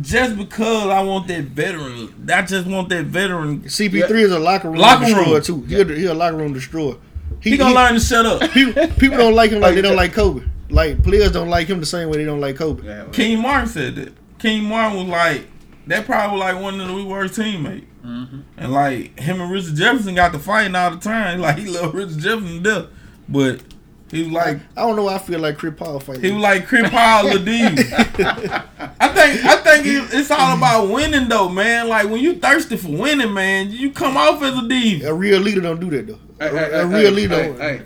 just 0.01 0.36
because 0.36 0.86
I 0.89 1.03
want 1.03 1.28
that 1.28 1.45
veteran. 1.45 2.27
I 2.32 2.43
just 2.43 2.66
want 2.66 2.89
that 2.89 3.05
veteran. 3.07 3.62
CP3 3.62 4.11
is 4.11 4.32
a 4.32 4.39
locker 4.39 4.69
room 4.70 4.78
Locker 4.81 5.05
room. 5.07 5.15
destroyer 5.15 5.41
too. 5.41 5.61
He 5.62 5.81
a, 5.81 5.85
he 5.85 6.05
a 6.07 6.15
locker 6.15 6.36
room 6.36 6.53
destroyer. 6.53 6.97
He, 7.41 7.57
gonna 7.57 7.74
learn 7.74 7.95
to 7.95 8.01
shut 8.01 8.24
up. 8.27 8.51
People, 8.53 8.86
people 8.89 9.19
don't 9.19 9.35
like 9.35 9.51
him 9.51 9.61
like 9.61 9.74
they 9.74 9.82
don't 9.82 9.97
like 9.97 10.12
Kobe. 10.15 10.45
Like 10.70 11.03
players 11.03 11.31
don't 11.32 11.49
like 11.51 11.69
him 11.69 11.78
the 11.78 11.86
same 11.86 12.09
way 12.09 12.16
they 12.19 12.24
don't 12.24 12.41
like 12.41 12.57
Kobe. 12.57 12.85
Yeah, 12.86 13.05
Kenyon 13.12 13.43
Martin 13.43 13.69
said 13.69 13.95
that. 13.97 14.12
Kenyon 14.39 14.65
Martin 14.65 14.99
was 14.99 15.09
like, 15.09 15.47
that 15.86 16.07
probably 16.07 16.39
was 16.39 16.41
like 16.55 16.62
one 16.62 16.81
of 16.81 16.89
the 16.89 17.05
worst 17.05 17.35
teammates. 17.36 17.86
Mm-hmm. 18.05 18.40
And 18.59 18.72
like 18.72 19.18
him 19.18 19.40
and 19.40 19.51
Richard 19.51 19.76
Jefferson 19.76 20.14
got 20.14 20.32
to 20.32 20.39
fighting 20.39 20.74
all 20.74 20.90
the 20.90 20.98
time. 20.98 21.40
Like 21.44 21.59
he 21.59 21.66
loved 21.66 21.94
Richard 21.94 22.18
Jefferson 22.18 22.62
death, 22.62 22.86
but 23.28 23.62
he 24.10 24.24
was 24.24 24.32
like 24.32 24.59
I 24.76 24.82
don't 24.82 24.97
know. 24.97 25.09
I 25.09 25.18
feel 25.18 25.40
like 25.40 25.56
Chris 25.59 25.74
Paul 25.76 25.98
fight. 26.01 26.20
he 26.22 26.31
was 26.31 26.43
like 26.43 26.66
Chris 26.66 26.89
Paul 26.90 27.24
Ladiv. 27.24 27.78
I 29.01 29.09
think 29.09 29.44
I 29.44 29.56
think 29.56 29.86
it, 29.86 30.09
it's 30.12 30.31
all 30.31 30.56
about 30.56 30.89
winning 30.90 31.28
though, 31.28 31.48
man. 31.48 31.89
Like 31.89 32.09
when 32.10 32.20
you 32.20 32.35
thirsty 32.36 32.76
for 32.76 32.89
winning, 32.90 33.32
man, 33.32 33.70
you 33.70 33.90
come 33.90 34.16
off 34.16 34.43
as 34.43 34.56
a 34.59 34.68
diva. 34.68 35.09
A 35.09 35.14
real 35.14 35.40
leader 35.40 35.62
don't 35.62 35.81
do 35.81 35.90
that 35.90 36.06
though. 36.06 36.18
Hey, 36.39 36.48
a, 36.48 36.51
hey, 36.51 36.70
a 36.81 36.86
real 36.86 36.98
hey, 36.98 37.10
leader. 37.10 37.35
Hey, 37.43 37.48
don't- 37.48 37.60
hey. 37.60 37.82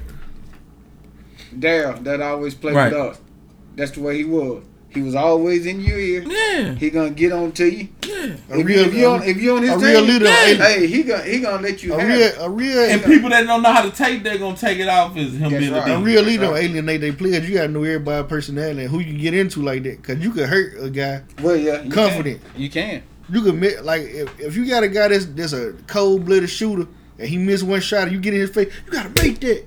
Daryl, 1.59 2.03
that 2.05 2.21
always 2.21 2.55
played 2.55 2.75
Right. 2.77 2.93
with 2.93 3.01
us. 3.01 3.21
That's 3.77 3.93
the 3.93 4.01
way 4.01 4.17
he 4.19 4.25
was. 4.25 4.63
He 4.91 5.03
was 5.03 5.15
always 5.15 5.67
in 5.67 5.81
your 5.81 5.99
ear. 5.99 6.23
Yeah. 6.27 6.75
He 6.75 6.89
gonna 6.91 7.11
get 7.11 7.31
on 7.33 7.53
to 7.53 7.67
you. 7.69 7.89
Yeah. 8.07 8.37
A 8.51 8.59
If, 8.61 8.67
real- 8.67 8.67
you, 8.67 8.85
if 8.87 8.95
you 8.95 9.07
on 9.07 9.23
if 9.23 9.37
you 9.43 9.57
on 9.57 9.63
his 9.63 9.71
a 9.71 9.75
team, 9.75 9.85
real 9.85 10.01
leader, 10.03 10.25
yeah. 10.25 10.35
hey. 10.45 10.57
hey, 10.57 10.87
he 10.87 11.03
gonna 11.03 11.23
he 11.25 11.41
gonna 11.41 11.63
let 11.63 11.83
you 11.83 11.93
A 11.95 12.01
have 12.01 12.09
real, 12.09 12.21
it. 12.27 12.37
a 12.41 12.49
real, 12.51 12.79
And 12.91 13.05
people 13.05 13.29
that 13.31 13.47
don't 13.47 13.63
know 13.63 13.73
how 13.73 13.83
to 13.83 13.91
take, 13.91 14.23
they're 14.23 14.39
gonna 14.39 14.57
take 14.57 14.79
it 14.79 14.89
off 14.89 15.15
as 15.17 15.35
him 15.35 15.51
That's 15.51 15.55
being 15.63 15.73
right. 15.75 15.91
a 15.91 15.97
a 15.97 16.01
real 16.01 16.23
leader 16.23 16.45
don't 16.45 16.55
right. 16.55 16.65
alienate 16.65 17.03
their 17.03 17.13
players. 17.13 17.47
You 17.49 17.57
gotta 17.57 17.69
know 17.69 17.85
everybody 17.85 18.27
personality 18.29 18.81
and 18.83 18.91
who 18.91 19.01
you 19.01 19.19
get 19.19 19.35
into 19.35 19.61
like 19.63 19.83
that. 19.83 20.03
Cause 20.03 20.17
you 20.19 20.31
could 20.33 20.49
hurt 20.49 20.83
a 20.83 20.89
guy 20.89 21.23
Well, 21.43 21.55
yeah, 21.57 21.83
you 21.83 21.91
confident. 21.91 22.41
Can. 22.55 22.61
You 22.63 22.71
can. 22.71 23.03
You 23.31 23.43
could 23.43 23.55
mi- 23.57 23.77
like 23.83 24.03
if, 24.05 24.41
if 24.41 24.57
you 24.57 24.67
got 24.67 24.85
a 24.85 24.89
guy 24.89 25.09
that's 25.09 25.27
that's 25.27 25.53
a 25.53 25.75
cold 25.87 26.25
blooded 26.25 26.49
shooter 26.49 26.89
and 27.19 27.29
he 27.29 27.37
missed 27.37 27.63
one 27.63 27.81
shot 27.83 28.05
and 28.05 28.13
you 28.13 28.21
get 28.21 28.33
in 28.33 28.41
his 28.41 28.51
face, 28.51 28.73
you 28.87 28.93
gotta 28.93 29.11
make 29.23 29.39
that. 29.41 29.67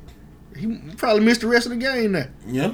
He 0.57 0.77
probably 0.97 1.23
missed 1.23 1.41
the 1.41 1.47
rest 1.47 1.67
of 1.67 1.71
the 1.71 1.77
game 1.77 2.13
now. 2.13 2.25
Yeah. 2.47 2.73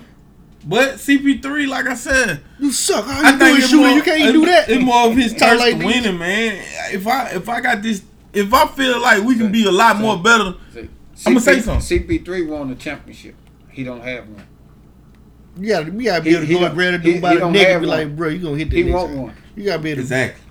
But 0.65 0.95
CP3, 0.95 1.67
like 1.67 1.85
I 1.87 1.93
said, 1.95 2.41
You 2.59 2.71
suck. 2.71 3.05
All 3.05 3.11
I 3.25 3.31
you 3.33 3.39
do 3.39 3.45
is 3.45 3.57
it's 3.59 3.67
shooting. 3.69 3.85
more- 3.87 3.95
You 3.95 4.01
can't 4.03 4.21
it- 4.29 4.33
do 4.33 4.45
that. 4.47 4.69
It's 4.69 4.83
more 4.83 5.07
of 5.07 5.15
his 5.15 5.31
Talk 5.33 5.49
thirst 5.49 5.61
like 5.61 5.79
to 5.79 5.85
winning, 5.85 6.17
man. 6.17 6.61
If 6.91 7.07
I 7.07 7.29
if 7.31 7.47
I 7.47 7.61
got 7.61 7.81
this, 7.81 8.01
if 8.33 8.53
I 8.53 8.67
feel 8.67 9.01
like 9.01 9.23
we 9.23 9.35
can 9.37 9.51
be 9.51 9.65
a 9.65 9.71
lot 9.71 9.97
more 9.97 10.17
better, 10.21 10.55
See, 10.73 10.89
I'ma 11.25 11.39
say 11.39 11.57
CP 11.57 11.61
something. 11.61 11.99
CP3 11.99 12.47
won 12.47 12.69
the 12.69 12.75
championship. 12.75 13.35
He 13.69 13.83
don't 13.83 14.01
have 14.01 14.27
one. 14.27 14.43
You 15.59 15.69
gotta, 15.69 15.91
you 15.91 16.03
gotta 16.03 16.23
be 16.23 16.29
He- 16.31 16.35
able 16.35 16.45
to 16.47 16.53
go 16.53 16.59
don't- 16.59 16.65
and 16.67 16.75
grab 16.75 16.93
a 16.93 16.97
he- 16.99 17.13
dude 17.13 17.21
by 17.21 17.35
the 17.35 17.49
neck 17.49 17.67
and 17.69 17.81
be 17.81 17.87
one. 17.87 17.97
like, 17.99 18.15
bro, 18.15 18.27
you 18.29 18.39
gonna 18.39 18.57
hit 18.57 18.69
the 18.69 18.75
He 18.77 18.83
next 18.83 18.93
want 18.95 19.11
one. 19.15 19.33
You 19.55 19.63
gotta 19.65 19.81
be 19.81 19.89
able 19.91 19.95
to. 19.97 20.01
exactly. 20.01 20.43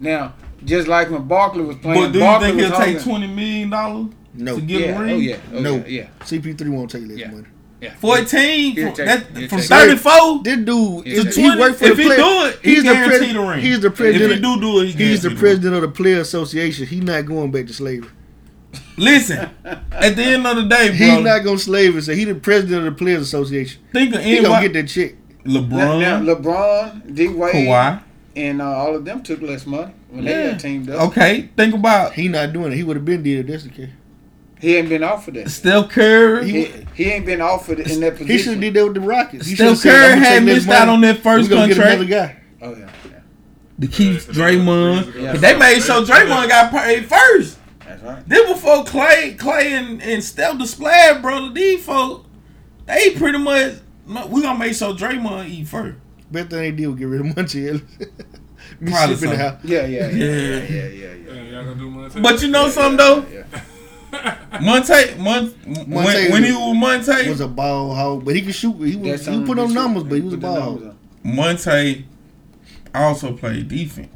Now, 0.00 0.34
just 0.64 0.88
like 0.88 1.10
when 1.10 1.22
Barkley 1.28 1.62
was 1.62 1.76
playing, 1.76 2.00
But 2.02 2.12
do 2.12 2.18
you 2.18 2.24
Barkley 2.24 2.48
think 2.52 2.60
he'll 2.60 2.78
take 2.78 3.00
twenty 3.02 3.26
million 3.28 3.70
dollars 3.70 4.08
No. 4.34 4.56
to 4.56 4.60
get 4.60 4.80
Yeah, 4.80 4.86
a 4.86 4.96
oh 4.96 5.00
ring? 5.02 5.14
oh 5.14 5.18
yeah, 5.18 5.36
oh 5.54 5.60
no. 5.60 5.74
yeah, 5.76 5.84
yeah. 5.86 6.06
CP3 6.24 6.68
won't 6.70 6.90
take 6.90 7.06
less 7.06 7.18
Yeah. 7.18 7.30
money. 7.30 7.46
Yeah. 7.80 7.94
Fourteen 7.96 8.72
He'll 8.72 8.94
from, 8.94 9.06
that, 9.06 9.26
from 9.48 9.60
thirty 9.60 9.96
four. 9.96 10.42
This 10.42 10.56
dude, 10.58 10.66
He'll 11.06 11.26
is, 11.26 11.34
take 11.34 11.44
he 11.44 11.46
it. 11.50 11.58
work 11.58 11.76
for 11.76 11.84
If 11.86 11.96
the 11.96 12.02
he 12.02 12.08
player. 12.08 12.16
do 12.18 12.44
it, 12.46 12.58
he 12.62 12.74
he's 12.74 12.84
the 12.84 12.94
pres- 12.94 13.32
the 13.32 13.40
ring. 13.40 13.60
He's 13.60 13.80
the 13.80 13.90
president. 13.90 14.30
If 14.32 14.36
he 14.36 14.42
do 14.42 14.60
do 14.60 14.80
it, 14.80 14.86
he 14.86 14.92
he's 14.92 14.96
the 14.96 14.98
guaranteed 14.98 15.22
the 15.22 15.28
ring. 15.30 15.36
president 15.38 15.74
of 15.76 15.80
the 15.82 15.88
player 15.88 16.20
association. 16.20 16.86
He's 16.86 17.02
not 17.02 17.26
going 17.26 17.50
back 17.50 17.66
to 17.66 17.72
slavery. 17.72 18.10
Listen, 18.96 19.50
at 19.64 20.14
the 20.14 20.22
end 20.22 20.46
of 20.46 20.56
the 20.56 20.62
day, 20.64 20.92
He's 20.92 21.22
not 21.24 21.42
gonna 21.42 21.58
slave 21.58 21.96
us. 21.96 22.06
He 22.06 22.24
the 22.24 22.34
president 22.34 22.86
of 22.86 22.92
the 22.96 22.98
players 23.04 23.22
association. 23.22 23.80
think 23.92 24.14
of 24.14 24.22
He 24.22 24.42
gonna 24.42 24.60
get 24.68 24.72
that 24.74 24.88
check. 24.88 25.14
LeBron, 25.44 26.00
now 26.00 26.20
LeBron, 26.20 27.14
D 27.14 27.28
Wade, 27.28 27.54
Kawhi. 27.54 28.02
and 28.36 28.60
uh, 28.60 28.66
all 28.66 28.94
of 28.94 29.04
them 29.06 29.22
took 29.22 29.40
less 29.40 29.66
money 29.66 29.90
when 30.10 30.24
they 30.26 30.50
got 30.50 30.60
teamed 30.60 30.90
up. 30.90 31.08
Okay, 31.08 31.48
think 31.56 31.74
about 31.74 32.12
He 32.12 32.28
not 32.28 32.52
doing 32.52 32.72
it. 32.72 32.76
He 32.76 32.82
would 32.82 32.96
have 32.96 33.04
been 33.06 33.22
dead 33.22 33.38
if 33.38 33.46
that's 33.46 33.62
the 33.64 33.70
case. 33.70 33.88
He 34.60 34.76
ain't 34.76 34.88
been 34.88 35.02
offered 35.02 35.34
that. 35.34 35.48
Steph 35.50 35.88
Curry. 35.90 36.48
He, 36.50 36.64
he 36.94 37.04
ain't 37.10 37.24
been 37.26 37.40
offered 37.40 37.80
in 37.80 38.00
that 38.00 38.12
position. 38.12 38.26
He 38.28 38.38
should 38.38 38.44
position. 38.44 38.52
have 38.52 38.60
did 38.60 38.74
that 38.74 38.84
with 38.84 38.94
the 38.94 39.00
Rockets. 39.00 39.46
He 39.46 39.54
Steph 39.54 39.64
shoulda 39.66 39.76
said, 39.80 39.92
Curry 39.92 40.18
had 40.20 40.44
missed 40.44 40.68
out 40.68 40.88
on 40.88 41.00
that 41.00 41.18
first 41.18 41.48
We 41.48 41.54
gonna 41.56 41.68
get 41.68 41.78
another 41.78 42.04
guy. 42.04 42.36
oh 42.62 42.74
yeah, 42.76 42.90
yeah, 43.10 43.20
to 43.80 43.86
keep 43.86 44.16
Draymond. 44.20 45.14
Yeah. 45.14 45.32
They 45.32 45.56
made 45.58 45.80
sure 45.82 46.02
Draymond 46.04 46.48
got 46.48 46.70
paid 46.72 47.06
first. 47.06 47.58
that's 47.86 48.02
right. 48.02 48.28
Then 48.28 48.46
before 48.52 48.84
Klay, 48.84 49.36
Klay 49.38 49.62
and, 49.78 50.02
and 50.02 50.22
Steph 50.22 50.58
displayed, 50.58 51.22
bro, 51.22 51.48
the 51.48 51.54
these 51.54 51.84
folks, 51.84 52.28
they 52.86 53.10
pretty 53.14 53.38
much 53.38 53.74
we 54.28 54.42
gonna 54.42 54.58
make 54.58 54.74
sure 54.74 54.92
Draymond 54.94 55.48
eat 55.48 55.68
first. 55.68 55.96
Better 56.30 56.48
thing 56.48 56.58
they 56.58 56.70
did 56.72 56.98
get 56.98 57.04
rid 57.06 57.20
of 57.22 57.26
Monta 57.28 57.68
Ellis. 57.68 57.82
Probably 58.86 59.14
in 59.14 59.20
the 59.36 59.36
so. 59.36 59.58
Yeah, 59.64 59.86
yeah, 59.86 59.86
yeah, 59.86 60.08
Yeah. 60.10 60.24
yeah, 60.24 60.28
yeah, 60.28 60.66
yeah. 60.68 60.86
yeah. 60.88 61.32
Yeah, 61.32 61.42
y'all 61.42 61.74
gonna 61.74 62.10
do 62.12 62.20
But 62.20 62.42
you 62.42 62.48
know 62.48 62.68
something 62.68 62.96
though, 62.96 63.26
yeah. 64.12 64.36
Monta, 64.60 65.18
Mon, 65.18 65.46
when, 65.46 65.86
Monta 65.86 66.30
when 66.30 66.44
he 66.44 66.52
was 66.52 66.76
Monta, 66.76 67.28
was 67.28 67.40
a 67.40 67.48
ball 67.48 67.94
hog, 67.94 68.24
but 68.24 68.34
he 68.34 68.42
could 68.42 68.54
shoot. 68.54 68.74
He 68.82 68.96
was, 68.96 69.26
he 69.26 69.44
put 69.44 69.58
on 69.58 69.72
numbers, 69.72 70.04
but 70.04 70.14
he 70.16 70.20
was 70.20 70.34
a 70.34 70.38
ball 70.38 70.54
numbers 70.54 70.84
hog. 70.84 70.96
Monte 71.22 72.06
also 72.94 73.36
played 73.36 73.68
defense. 73.68 74.08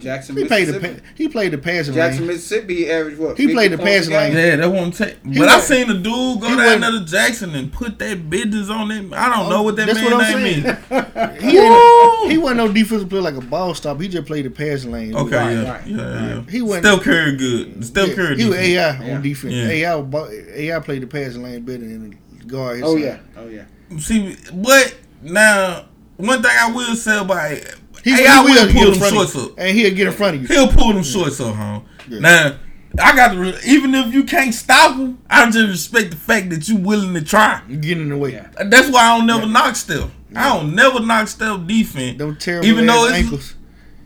Jackson, 0.00 0.36
He 0.36 0.44
played 0.44 0.68
the 0.68 0.72
Mississippi. 0.80 1.02
he 1.14 1.28
played 1.28 1.52
the 1.52 1.58
passing 1.58 1.94
Jackson, 1.94 2.20
lane. 2.26 2.28
Mississippi, 2.36 2.90
average 2.90 3.14
averaged 3.14 3.18
what? 3.20 3.38
He 3.38 3.52
played 3.52 3.72
the 3.72 3.78
points 3.78 4.06
a 4.06 4.10
passing 4.10 4.34
lane. 4.34 4.36
Yeah, 4.36 4.56
that 4.56 4.70
won't 4.70 4.94
take. 4.96 5.22
But 5.24 5.32
He 5.32 5.42
I 5.44 5.60
seen 5.60 5.88
the 5.88 5.94
dude 5.94 6.04
go 6.40 6.48
he 6.48 6.56
down 6.56 6.56
was- 6.56 6.80
there 6.80 6.90
to 6.90 7.04
Jackson 7.04 7.54
and 7.54 7.72
put 7.72 7.98
that 7.98 8.28
business 8.30 8.68
on 8.70 8.90
him. 8.90 9.12
I 9.14 9.28
don't 9.28 9.48
know 9.50 9.62
what 9.62 9.76
that 9.76 9.86
That's 9.86 10.00
man 10.00 10.10
what 10.12 10.22
name 10.22 10.62
saying. 10.62 10.64
is. 10.66 11.42
He, 11.48 11.56
ain't, 11.58 12.30
he 12.32 12.38
wasn't 12.38 12.56
no 12.58 12.72
defensive 12.72 13.08
player 13.08 13.22
like 13.22 13.34
a 13.36 13.40
ball 13.40 13.74
stop. 13.74 14.00
He 14.00 14.08
just 14.08 14.26
played 14.26 14.44
the 14.44 14.50
passing 14.50 14.90
lane. 14.92 15.14
Okay, 15.14 15.36
Right, 15.36 15.52
yeah, 15.52 15.70
right, 15.70 15.86
yeah, 15.86 15.96
yeah. 16.36 16.42
He 16.50 16.62
wasn't- 16.62 16.86
Steph 16.86 17.02
Curry 17.02 17.36
good. 17.36 17.84
Steph 17.84 18.08
Yeah, 18.08 18.14
Curry. 18.14 18.36
He 18.36 18.44
was 18.46 18.54
defense. 18.56 18.68
AI 18.68 19.06
Yeah. 19.06 19.14
on 19.16 19.22
defense. 19.22 19.54
Yeah. 19.54 19.68
AI, 19.68 20.74
AI 20.76 20.80
played 20.80 21.02
the 21.02 21.06
passing 21.06 21.42
lane 21.42 21.62
better 21.62 21.78
than 21.78 22.18
the 22.38 22.44
guard. 22.46 22.80
Oh 22.82 22.94
side. 22.94 23.02
yeah, 23.04 23.18
oh 23.36 23.48
yeah. 23.48 23.64
See, 23.98 24.36
but 24.52 24.94
now 25.22 25.86
one 26.16 26.42
thing 26.42 26.50
I 26.54 26.72
will 26.72 26.94
say 26.96 27.18
about 27.18 27.52
it, 27.52 27.74
He, 28.16 28.24
AI 28.24 28.42
he 28.42 28.48
will 28.52 28.72
pull 28.72 28.90
them 28.92 29.10
shorts 29.10 29.36
up. 29.36 29.50
and 29.58 29.76
he'll 29.76 29.94
get 29.94 30.06
in 30.06 30.12
front 30.12 30.36
of 30.36 30.42
you. 30.42 30.48
He'll 30.48 30.68
pull 30.68 30.92
them 30.92 31.02
shorts 31.02 31.40
up, 31.40 31.54
huh? 31.54 31.80
Yeah. 32.08 32.18
Now 32.20 32.58
I 33.00 33.14
got 33.14 33.32
to 33.32 33.38
re- 33.38 33.58
even 33.66 33.94
if 33.94 34.12
you 34.14 34.24
can't 34.24 34.54
stop 34.54 34.96
him, 34.96 35.18
I 35.28 35.48
just 35.50 35.68
respect 35.68 36.10
the 36.10 36.16
fact 36.16 36.50
that 36.50 36.68
you 36.68 36.76
willing 36.76 37.14
to 37.14 37.22
try. 37.22 37.62
You 37.68 37.76
get 37.76 37.98
in 37.98 38.08
the 38.08 38.16
way. 38.16 38.42
That's 38.66 38.90
why 38.90 39.02
I 39.10 39.18
don't 39.18 39.26
never 39.26 39.46
knock 39.46 39.76
Steph. 39.76 40.10
I 40.34 40.48
don't 40.56 40.74
never 40.74 41.00
knock 41.00 41.28
Steph 41.28 41.66
defense. 41.66 42.18
Don't 42.18 42.40
terrible 42.40 42.66
Even 42.66 42.86
though 42.86 43.06
it's- 43.06 43.22
ankles. 43.22 43.54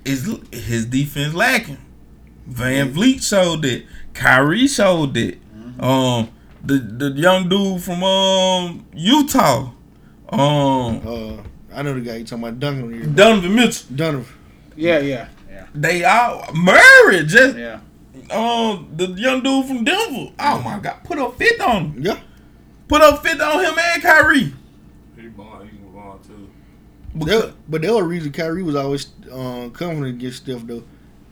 is 0.04 0.28
his 0.52 0.86
defense 0.86 1.32
lacking. 1.34 1.78
VanVleet 2.50 3.22
showed 3.26 3.64
it. 3.64 3.86
Kyrie 4.14 4.66
showed 4.68 5.16
it. 5.16 5.38
Mm-hmm. 5.54 5.82
Um, 5.84 6.28
the 6.64 6.74
the 6.78 7.10
young 7.10 7.48
dude 7.48 7.82
from 7.82 8.02
um 8.04 8.84
Utah, 8.94 9.70
um 10.28 11.00
Uh, 11.06 11.42
I 11.74 11.82
know 11.82 11.94
the 11.94 12.00
guy 12.00 12.16
you 12.16 12.24
talking 12.24 12.44
about 12.44 12.60
Duncan 12.60 12.92
here. 12.92 13.06
Donovan 13.06 13.54
Mitchell. 13.54 13.86
Donovan. 13.94 14.26
Yeah, 14.76 14.98
yeah, 15.00 15.28
yeah, 15.50 15.66
They 15.74 16.04
all 16.04 16.52
married. 16.54 17.28
just 17.28 17.56
yeah. 17.56 17.80
um 18.30 18.88
the 18.96 19.06
young 19.08 19.42
dude 19.42 19.66
from 19.66 19.84
Denver. 19.84 20.32
Oh 20.38 20.62
my 20.62 20.78
God, 20.80 20.96
put 21.04 21.18
up 21.18 21.36
fifth 21.38 21.60
on 21.60 21.92
him. 21.92 22.02
Yeah. 22.02 22.18
Put 22.88 23.02
up 23.02 23.22
fifth 23.22 23.40
on 23.40 23.64
him 23.64 23.74
and 23.78 24.02
Kyrie. 24.02 24.52
He 25.16 25.28
ball, 25.28 25.60
he 25.62 25.68
can 25.70 25.92
ball 25.92 26.20
too. 26.26 26.48
That, 27.26 27.52
but 27.68 27.82
the 27.82 27.90
other 27.92 28.04
reason 28.04 28.32
Kyrie 28.32 28.62
was 28.62 28.74
always 28.74 29.08
um, 29.30 29.70
confident 29.70 30.16
against 30.16 30.38
Steph 30.44 30.62
though, 30.66 30.82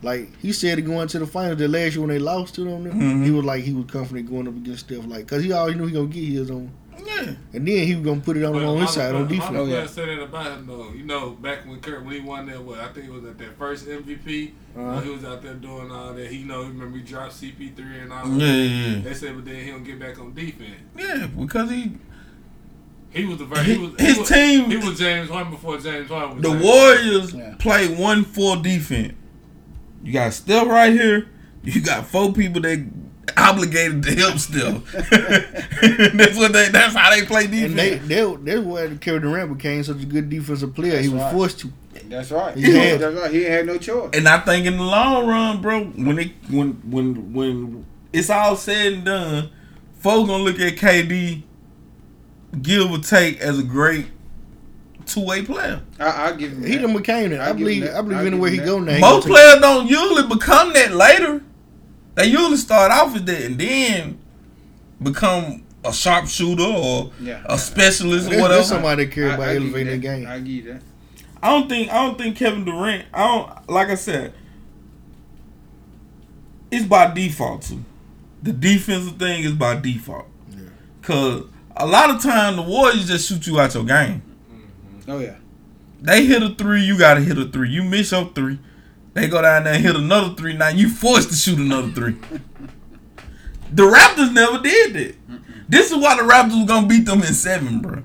like 0.03 0.35
he 0.39 0.53
said 0.53 0.77
he 0.77 0.83
going 0.83 1.07
to 1.07 1.19
the 1.19 1.25
finals 1.27 1.57
the 1.57 1.67
last 1.67 1.93
year 1.95 2.01
when 2.01 2.09
they 2.09 2.19
lost 2.19 2.53
to 2.55 2.63
them, 2.63 2.85
Mhm. 2.85 3.23
he 3.25 3.31
was 3.31 3.43
like 3.45 3.63
he 3.63 3.73
was 3.73 3.85
confident 3.91 4.29
going 4.29 4.47
up 4.47 4.55
against 4.55 4.85
Steph, 4.85 5.05
like 5.07 5.25
because 5.25 5.43
he 5.43 5.51
always 5.51 5.75
knew 5.75 5.87
he 5.87 5.93
gonna 5.93 6.07
get 6.07 6.23
his 6.23 6.51
on, 6.51 6.71
Yeah. 7.05 7.33
and 7.53 7.67
then 7.67 7.87
he 7.87 7.95
was 7.95 8.05
gonna 8.05 8.21
put 8.21 8.37
it 8.37 8.43
on, 8.43 8.53
But 8.53 8.63
on 8.63 8.79
his 8.81 8.91
side 8.91 9.13
of- 9.15 9.21
on 9.21 9.27
defense. 9.27 9.49
of 9.49 9.55
Oh, 9.55 9.65
yeah. 9.65 9.71
players 9.75 9.91
said 9.91 10.07
that 10.09 10.21
about 10.23 10.57
him 10.57 10.67
though. 10.67 10.91
You 10.95 11.03
know, 11.03 11.31
back 11.31 11.67
when 11.67 11.79
Kurt 11.79 12.03
when 12.05 12.13
he 12.13 12.19
won 12.21 12.45
that 12.47 12.61
what 12.63 12.79
I 12.79 12.87
think 12.89 13.07
it 13.07 13.11
was 13.11 13.23
at 13.25 13.37
that 13.37 13.57
first 13.57 13.87
MVP. 13.87 14.51
Uh-huh. 14.77 14.87
uh, 14.87 15.01
he 15.01 15.09
was 15.09 15.25
out 15.25 15.41
there 15.41 15.53
doing 15.55 15.91
all 15.91 16.13
that. 16.13 16.27
He 16.31 16.37
you 16.37 16.45
know 16.45 16.63
he 16.63 16.69
remember 16.69 16.97
he 16.97 17.03
dropped 17.03 17.33
CP3 17.33 18.03
and 18.03 18.13
all 18.13 18.27
Yeah, 18.29 18.45
that. 18.47 18.53
yeah, 18.57 18.87
yeah. 18.95 19.01
They 19.01 19.13
said, 19.13 19.35
but 19.35 19.45
then 19.45 19.55
he 19.63 19.71
don't 19.71 19.83
get 19.83 19.99
back 19.99 20.19
on 20.19 20.33
defense. 20.33 20.75
Yeah, 20.97 21.27
because 21.27 21.69
he 21.69 21.91
He 23.09 23.25
was 23.25 23.39
the 23.39 23.45
very, 23.45 23.63
he 23.65 23.77
was, 23.77 23.91
His 23.99 24.13
he 24.15 24.19
was, 24.21 24.29
team- 24.29 24.69
He 24.71 24.77
was 24.77 24.97
James 24.97 25.29
Harden 25.29 25.51
before 25.51 25.77
James 25.79 26.07
Harden 26.09 26.35
was 26.37 26.43
The 26.43 26.49
James 26.51 26.63
Warriors 26.63 27.33
Yeah. 27.33 27.55
play 27.59 27.87
play 27.87 27.95
one 27.97 28.23
full 28.23 28.55
defense. 28.61 29.13
You 30.03 30.13
got 30.13 30.31
Steph 30.33 30.67
right 30.67 30.93
here. 30.93 31.27
You 31.63 31.81
got 31.81 32.07
four 32.07 32.31
people 32.33 32.61
that 32.61 32.79
obligated 33.37 34.03
to 34.03 34.15
help 34.15 34.37
still. 34.37 34.79
that's 34.93 36.37
what 36.37 36.53
they. 36.53 36.69
That's 36.69 36.95
how 36.95 37.09
they 37.11 37.25
play 37.25 37.47
defense. 37.47 37.71
And 37.71 37.79
they 37.79 37.95
they 37.97 38.35
that's 38.55 38.61
why 38.65 38.97
Kevin 38.99 39.21
Durant 39.23 39.57
became 39.57 39.83
such 39.83 40.01
a 40.01 40.05
good 40.05 40.29
defensive 40.29 40.73
player. 40.73 40.93
That's 40.93 41.05
he 41.05 41.09
was 41.09 41.21
right. 41.21 41.33
forced 41.33 41.59
to. 41.59 41.71
That's 42.05 42.31
right. 42.31 42.55
He 42.57 42.73
had- 42.73 42.99
That's 42.99 43.15
right. 43.15 43.31
He 43.31 43.43
had 43.43 43.65
no 43.65 43.77
choice. 43.77 44.09
And 44.13 44.27
I 44.27 44.39
think 44.39 44.65
in 44.65 44.77
the 44.77 44.83
long 44.83 45.27
run, 45.27 45.61
bro, 45.61 45.83
when 45.85 46.19
it 46.19 46.31
when 46.49 46.73
when 46.89 47.33
when 47.33 47.85
it's 48.13 48.29
all 48.29 48.55
said 48.55 48.93
and 48.93 49.05
done, 49.05 49.49
folks 49.99 50.29
gonna 50.29 50.43
look 50.43 50.59
at 50.59 50.73
KD, 50.75 51.43
give 52.61 52.91
or 52.91 52.97
take 52.99 53.39
as 53.39 53.59
a 53.59 53.63
great 53.63 54.07
two 55.05 55.25
way 55.25 55.43
player. 55.43 55.81
I, 55.99 56.27
I 56.27 56.31
give 56.33 56.51
him. 56.51 56.63
He 56.63 56.75
that. 56.75 56.81
done 56.81 56.97
became 56.97 57.29
that. 57.31 57.41
I 57.41 57.49
I, 57.49 57.53
believe. 57.53 57.83
that. 57.83 57.95
I 57.95 58.01
believe 58.01 58.19
I 58.19 58.25
anywhere 58.25 58.49
he 58.49 58.57
him 58.57 58.65
go 58.65 58.79
that. 58.83 58.99
now. 58.99 59.09
Most 59.13 59.27
players 59.27 59.59
don't 59.61 59.87
usually 59.87 60.27
become 60.27 60.73
that 60.73 60.91
later. 60.91 61.43
They 62.15 62.25
usually 62.25 62.57
start 62.57 62.91
off 62.91 63.13
with 63.13 63.25
that 63.27 63.41
and 63.41 63.57
then 63.57 64.19
become 65.01 65.63
a 65.83 65.91
sharpshooter 65.93 66.61
or 66.63 67.11
Yeah. 67.21 67.41
a 67.45 67.57
specialist 67.57 68.25
take- 68.29 68.33
or 68.33 68.37
There's, 68.37 68.41
whatever. 68.41 68.53
there's 68.55 68.67
somebody 68.67 69.05
that 69.05 69.11
care 69.11 69.31
I- 69.31 69.33
about 69.35 69.47
I 69.49 69.53
give 69.53 69.61
you 69.63 69.67
elevating 69.69 69.91
the 70.01 70.07
game. 70.07 70.27
I 70.27 70.37
give 70.39 70.47
you 70.47 70.73
that. 70.73 70.81
I 71.43 71.49
don't 71.49 71.67
think 71.69 71.89
I 71.91 71.95
don't 72.05 72.17
think 72.17 72.35
Kevin 72.37 72.65
Durant. 72.65 73.05
I 73.13 73.23
don't 73.25 73.69
like 73.69 73.89
I 73.89 73.95
said. 73.95 74.33
It's 76.69 76.85
by 76.85 77.13
default 77.13 77.63
too. 77.63 77.83
The 78.43 78.53
defensive 78.53 79.17
thing 79.17 79.43
is 79.43 79.53
by 79.53 79.75
default. 79.79 80.27
Yeah. 80.51 80.57
Cause 81.01 81.43
a 81.75 81.85
lot 81.85 82.09
of 82.09 82.21
time 82.21 82.55
the 82.57 82.61
Warriors 82.61 83.07
just 83.07 83.27
shoot 83.27 83.45
you 83.47 83.59
out 83.59 83.73
your 83.73 83.83
game. 83.83 84.21
Mm-hmm. 84.51 85.11
Oh 85.11 85.19
yeah. 85.19 85.35
They 86.01 86.25
hit 86.25 86.41
a 86.43 86.49
three, 86.55 86.81
you 86.83 86.97
gotta 86.97 87.21
hit 87.21 87.37
a 87.37 87.45
three. 87.45 87.69
You 87.69 87.83
miss 87.83 88.11
your 88.11 88.29
three. 88.33 88.59
They 89.13 89.27
go 89.27 89.41
down 89.41 89.65
there 89.65 89.73
and 89.73 89.83
hit 89.83 89.95
another 89.95 90.33
three. 90.35 90.53
Now 90.53 90.69
you 90.69 90.89
forced 90.89 91.29
to 91.29 91.35
shoot 91.35 91.59
another 91.59 91.89
three. 91.89 92.15
the 93.71 93.83
Raptors 93.83 94.33
never 94.33 94.59
did 94.59 94.93
that. 94.93 95.15
This 95.67 95.91
is 95.91 95.97
why 95.97 96.15
the 96.15 96.23
Raptors 96.23 96.57
was 96.57 96.67
gonna 96.67 96.87
beat 96.87 97.05
them 97.05 97.19
in 97.19 97.33
seven, 97.33 97.79
bro. 97.79 98.03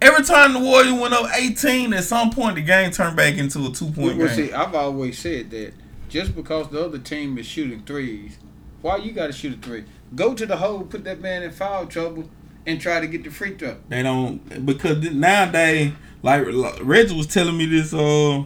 Every 0.00 0.24
time 0.24 0.52
the 0.52 0.58
Warriors 0.58 0.92
went 0.92 1.14
up 1.14 1.30
18, 1.34 1.92
at 1.94 2.04
some 2.04 2.30
point 2.30 2.56
the 2.56 2.62
game 2.62 2.90
turned 2.90 3.16
back 3.16 3.36
into 3.36 3.66
a 3.66 3.70
two 3.70 3.90
point 3.90 4.18
game. 4.18 4.28
see, 4.28 4.52
I've 4.52 4.74
always 4.74 5.18
said 5.18 5.50
that 5.50 5.72
just 6.08 6.34
because 6.36 6.68
the 6.68 6.84
other 6.84 6.98
team 6.98 7.38
is 7.38 7.46
shooting 7.46 7.82
threes, 7.84 8.38
why 8.82 8.96
you 8.98 9.12
got 9.12 9.28
to 9.28 9.32
shoot 9.32 9.54
a 9.54 9.60
three? 9.60 9.84
Go 10.14 10.34
to 10.34 10.46
the 10.46 10.56
hole, 10.58 10.82
put 10.82 11.04
that 11.04 11.20
man 11.20 11.42
in 11.42 11.50
foul 11.50 11.86
trouble, 11.86 12.28
and 12.66 12.80
try 12.80 13.00
to 13.00 13.06
get 13.06 13.24
the 13.24 13.30
free 13.30 13.56
throw. 13.56 13.76
They 13.88 14.02
don't 14.02 14.66
because 14.66 14.98
nowadays, 15.10 15.92
like, 16.22 16.46
like 16.46 16.78
Reggie 16.82 17.16
was 17.16 17.26
telling 17.26 17.56
me 17.56 17.66
this 17.66 17.92
uh 17.94 18.44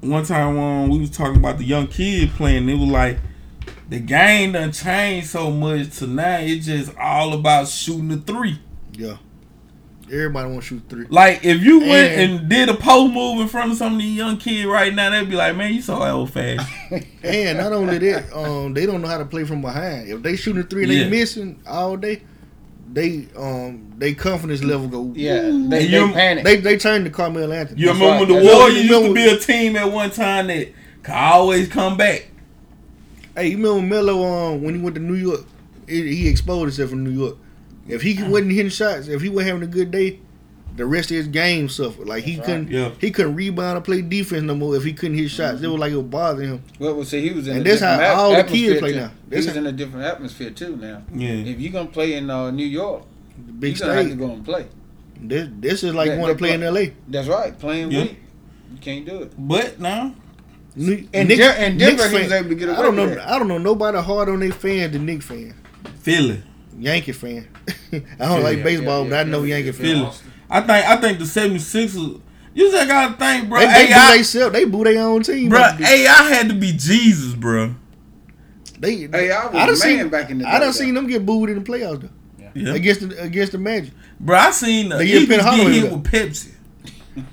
one 0.00 0.24
time 0.24 0.56
when 0.56 0.88
we 0.90 0.98
was 1.00 1.10
talking 1.10 1.36
about 1.36 1.58
the 1.58 1.64
young 1.64 1.86
kid 1.86 2.30
playing. 2.30 2.68
It 2.68 2.74
was 2.78 2.88
like 2.88 3.18
the 3.88 3.98
game 4.00 4.52
done 4.52 4.72
changed 4.72 5.28
so 5.28 5.50
much 5.50 5.98
to 5.98 6.06
now 6.06 6.38
it's 6.40 6.66
just 6.66 6.96
all 6.96 7.32
about 7.32 7.68
shooting 7.68 8.08
the 8.08 8.18
three. 8.18 8.58
Yeah. 8.92 9.16
Everybody 10.10 10.48
want 10.50 10.62
to 10.62 10.66
shoot 10.66 10.82
three. 10.88 11.04
Like 11.10 11.44
if 11.44 11.60
you 11.62 11.80
went 11.80 12.12
And- 12.18 12.40
and, 12.40 12.48
did 12.48 12.68
a 12.70 12.74
post 12.74 13.12
move 13.12 13.40
in 13.42 13.48
front 13.48 13.72
of 13.72 13.76
some 13.76 13.94
of 13.94 13.98
these 13.98 14.16
young 14.16 14.38
kids 14.38 14.66
right 14.66 14.94
now, 14.94 15.10
they'd 15.10 15.28
be 15.28 15.36
like, 15.36 15.54
"Man, 15.54 15.74
you 15.74 15.82
so 15.82 16.02
old 16.02 16.30
fashioned." 16.32 16.66
And 17.22 17.58
not 17.58 17.72
only 17.74 17.98
that, 17.98 18.32
um, 18.34 18.72
they 18.72 18.86
don't 18.86 19.02
know 19.02 19.08
how 19.08 19.18
to 19.18 19.26
play 19.26 19.44
from 19.44 19.60
behind. 19.60 20.08
If 20.08 20.22
they 20.22 20.34
shooting 20.36 20.62
a 20.62 20.64
three 20.64 20.84
and 20.84 20.92
Yeah. 20.92 21.04
they 21.04 21.10
missing 21.10 21.60
all 21.66 21.96
day, 21.98 22.22
they 22.92 23.28
um 23.36 23.92
they 23.98 24.14
confidence 24.14 24.62
level 24.62 24.88
go. 24.88 25.12
Yeah, 25.14 25.46
Ooh. 25.46 25.68
they- 25.68 25.86
they 25.86 26.12
panic. 26.12 26.44
They 26.44 26.56
they 26.56 26.76
turn 26.76 27.04
to 27.04 27.10
Carmelo 27.10 27.52
Anthony. 27.52 27.80
You 27.80 27.92
remember 27.92 28.20
when 28.20 28.28
the 28.28 28.50
Warriors 28.52 28.84
used 28.84 29.04
to 29.04 29.14
be 29.14 29.28
a 29.28 29.36
team 29.38 29.76
at 29.76 29.90
one 29.92 30.10
time 30.10 30.46
that 30.48 30.68
could 31.02 31.14
always 31.14 31.68
come 31.68 31.96
back. 31.96 32.30
Hey, 33.36 33.48
you 33.48 33.56
remember 33.56 33.82
Melo 33.96 34.24
um, 34.24 34.62
when 34.62 34.74
he 34.74 34.80
went 34.80 34.96
to 34.96 35.00
New 35.02 35.14
York? 35.14 35.44
He, 35.86 36.16
he 36.16 36.28
exposed 36.28 36.76
himself 36.76 36.92
in 36.92 37.04
New 37.04 37.10
York. 37.10 37.36
If 37.86 38.02
he 38.02 38.22
wasn't 38.22 38.52
hitting 38.52 38.70
shots, 38.70 39.08
if 39.08 39.22
he 39.22 39.28
wasn't 39.28 39.48
having 39.48 39.62
a 39.62 39.72
good 39.72 39.90
day, 39.90 40.20
the 40.78 40.86
rest 40.86 41.10
of 41.10 41.16
his 41.18 41.28
game 41.28 41.68
suffered. 41.68 42.08
Like 42.08 42.24
he 42.24 42.36
That's 42.36 42.48
right. 42.48 42.54
couldn't, 42.60 42.70
Yeah. 42.70 42.90
he 43.00 43.10
couldn't 43.10 43.34
rebound 43.34 43.76
or 43.76 43.80
play 43.82 44.00
defense 44.00 44.42
no 44.44 44.54
more 44.54 44.74
if 44.76 44.84
he 44.84 44.94
couldn't 44.94 45.18
hit 45.18 45.30
shots. 45.30 45.60
It 45.60 45.66
was 45.68 45.78
like 45.78 45.92
it 45.92 45.96
was 45.96 46.06
bothering 46.06 46.48
him. 46.48 46.62
Well, 46.78 46.94
well, 46.94 47.04
see, 47.04 47.20
he 47.20 47.34
was 47.34 47.46
in 47.48 47.58
And 47.58 47.66
a 47.66 47.70
that's 47.70 47.82
how 47.82 47.96
different 47.98 48.18
all 48.18 48.30
the 48.30 48.36
atmosphere 48.38 48.68
kids 48.70 48.80
play 48.80 48.92
too. 48.92 48.98
now. 49.00 49.08
He 49.08 49.12
That's 49.28 49.46
was 49.46 49.54
how- 49.54 49.60
in 49.60 49.66
a 49.66 49.72
different 49.72 50.04
atmosphere 50.06 50.50
too 50.50 50.76
now. 50.76 51.02
Yeah. 51.14 51.28
If 51.30 51.60
you're 51.60 51.72
gonna 51.72 51.88
play 51.90 52.14
in 52.14 52.30
uh, 52.30 52.50
New 52.50 52.64
York, 52.66 53.02
the 53.46 53.52
big 53.52 53.74
you 53.74 53.80
gonna 53.80 53.94
have 53.94 54.08
to 54.08 54.14
go 54.16 54.30
and 54.30 54.44
play. 54.44 54.66
This 55.20 55.48
this 55.60 55.84
is 55.84 55.94
like 55.94 56.08
That- 56.10 56.18
want 56.18 56.30
to 56.30 56.34
that 56.34 56.38
play 56.38 56.52
in 56.54 56.62
L.A. 56.62 56.94
That's 57.08 57.28
right, 57.28 57.58
playing 57.58 57.90
Yeah. 57.90 58.02
weak. 58.02 58.16
You 58.72 58.78
can't 58.80 59.04
do 59.04 59.22
it. 59.22 59.32
But 59.36 59.80
now, 59.80 60.14
Nick, 60.76 61.06
And 61.12 61.28
Nick- 61.28 61.38
Den- 61.38 61.56
and 61.56 61.78
Knicks 61.78 61.90
Denver, 62.02 62.08
he 62.08 62.14
fan- 62.14 62.24
was 62.24 62.32
able 62.32 62.48
to 62.50 62.54
get 62.54 62.68
I 62.70 62.82
don't 62.82 62.94
with 62.96 63.08
know. 63.08 63.14
that. 63.16 63.28
I 63.28 63.38
don't 63.38 63.48
know 63.48 63.58
nobody 63.58 63.98
hard 63.98 64.28
on 64.28 64.38
their 64.40 64.52
fans 64.52 64.92
than 64.92 65.06
Knick 65.06 65.22
fan, 65.22 65.54
Philly, 66.02 66.42
Yankee 66.78 67.10
fan. 67.12 67.48
I 67.66 67.98
don't 67.98 68.06
Philly, 68.18 68.42
like 68.42 68.62
baseball, 68.62 69.02
yeah, 69.04 69.10
but 69.10 69.16
I 69.16 69.22
yeah, 69.22 69.24
know 69.24 69.42
yeah, 69.42 69.56
Yankee 69.56 69.72
Philly. 69.72 70.04
fan. 70.04 70.12
I 70.50 70.60
think 70.60 70.70
I 70.88 70.96
think 70.96 71.18
the 71.18 71.24
76ers. 71.24 72.20
You 72.54 72.70
just 72.72 72.88
gotta 72.88 73.14
think, 73.16 73.48
bro. 73.48 73.60
They, 73.60 73.66
they 73.66 73.72
Hey, 73.72 73.86
boo 73.88 73.94
I- 74.00 74.16
they 74.16 74.22
self. 74.22 74.52
They 74.52 74.64
boo 74.64 74.84
their 74.84 75.02
own 75.02 75.22
team. 75.22 75.48
Bro, 75.50 75.60
Like, 75.60 75.74
hey, 75.76 76.06
I 76.06 76.22
had 76.28 76.48
to 76.48 76.54
be 76.54 76.72
Jesus, 76.72 77.34
bro. 77.34 77.74
They, 78.80 78.96
Hey, 79.08 79.30
I 79.30 79.46
was 79.46 79.54
I 79.54 79.66
done 79.66 79.70
a 79.70 79.76
seen, 79.76 79.96
man 79.98 80.08
back 80.08 80.30
in 80.30 80.38
the 80.38 80.44
day. 80.44 80.50
I 80.50 80.58
done 80.58 80.68
though. 80.68 80.72
seen 80.72 80.94
them 80.94 81.06
get 81.06 81.24
booed 81.26 81.50
in 81.50 81.62
the 81.62 81.70
playoffs 81.70 82.02
though. 82.02 82.08
Yeah. 82.54 82.74
Against 82.74 83.08
the 83.08 83.22
against 83.22 83.52
the 83.52 83.58
Magic. 83.58 83.92
Bro, 84.18 84.36
I 84.38 84.50
seen 84.50 84.88
the 84.88 84.96
The 84.96 85.06
year 85.06 85.20
Eagles 85.20 85.42
Penn 85.42 85.56
get 85.58 85.72
hit 85.72 85.82
left. 85.84 85.94
with 85.96 86.04
Pepsi. 86.12 86.52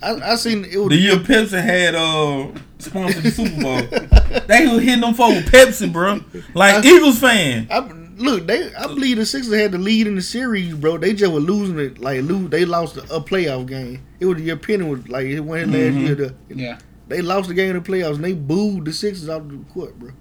I, 0.01 0.31
I 0.31 0.35
seen 0.35 0.65
it 0.65 0.77
was 0.77 0.89
The 0.89 0.95
year 0.97 1.15
Pepsi 1.17 1.61
had 1.63 1.95
uh 1.95 2.47
sponsored 2.79 3.23
the 3.23 3.31
Super 3.31 3.61
Bowl. 3.61 3.81
they 4.47 4.67
was 4.67 4.83
hitting 4.83 5.01
them 5.01 5.13
for 5.13 5.29
with 5.29 5.45
Pepsi, 5.51 5.91
bro. 5.91 6.21
Like 6.53 6.83
Eagles 6.85 7.19
fan. 7.19 7.67
I, 7.71 7.89
look, 8.17 8.47
they 8.47 8.73
I 8.75 8.87
believe 8.87 9.17
the 9.17 9.25
Sixers 9.25 9.53
had 9.53 9.71
the 9.71 9.77
lead 9.77 10.07
in 10.07 10.15
the 10.15 10.21
series, 10.21 10.73
bro. 10.73 10.97
They 10.97 11.13
just 11.13 11.31
were 11.31 11.39
losing 11.39 11.79
it. 11.79 11.99
Like 11.99 12.21
lose, 12.23 12.49
they 12.49 12.65
lost 12.65 12.97
a, 12.97 13.01
a 13.15 13.21
playoff 13.21 13.67
game. 13.67 14.01
It 14.19 14.25
was 14.25 14.37
the 14.37 14.49
opinion 14.49 14.89
was 14.89 15.07
like 15.09 15.25
it 15.27 15.39
went 15.41 15.71
last 15.71 15.79
Mhm. 15.79 16.01
year. 16.05 16.15
The, 16.15 16.35
Yeah. 16.53 16.77
They 17.07 17.21
lost 17.21 17.47
the 17.49 17.53
game 17.53 17.75
in 17.75 17.81
the 17.83 17.87
playoffs 17.87 18.15
and 18.15 18.23
they 18.23 18.33
booed 18.33 18.85
the 18.85 18.93
Sixers 18.93 19.29
out 19.29 19.41
of 19.41 19.49
the 19.51 19.57
court, 19.73 19.97
bro. 19.99 20.11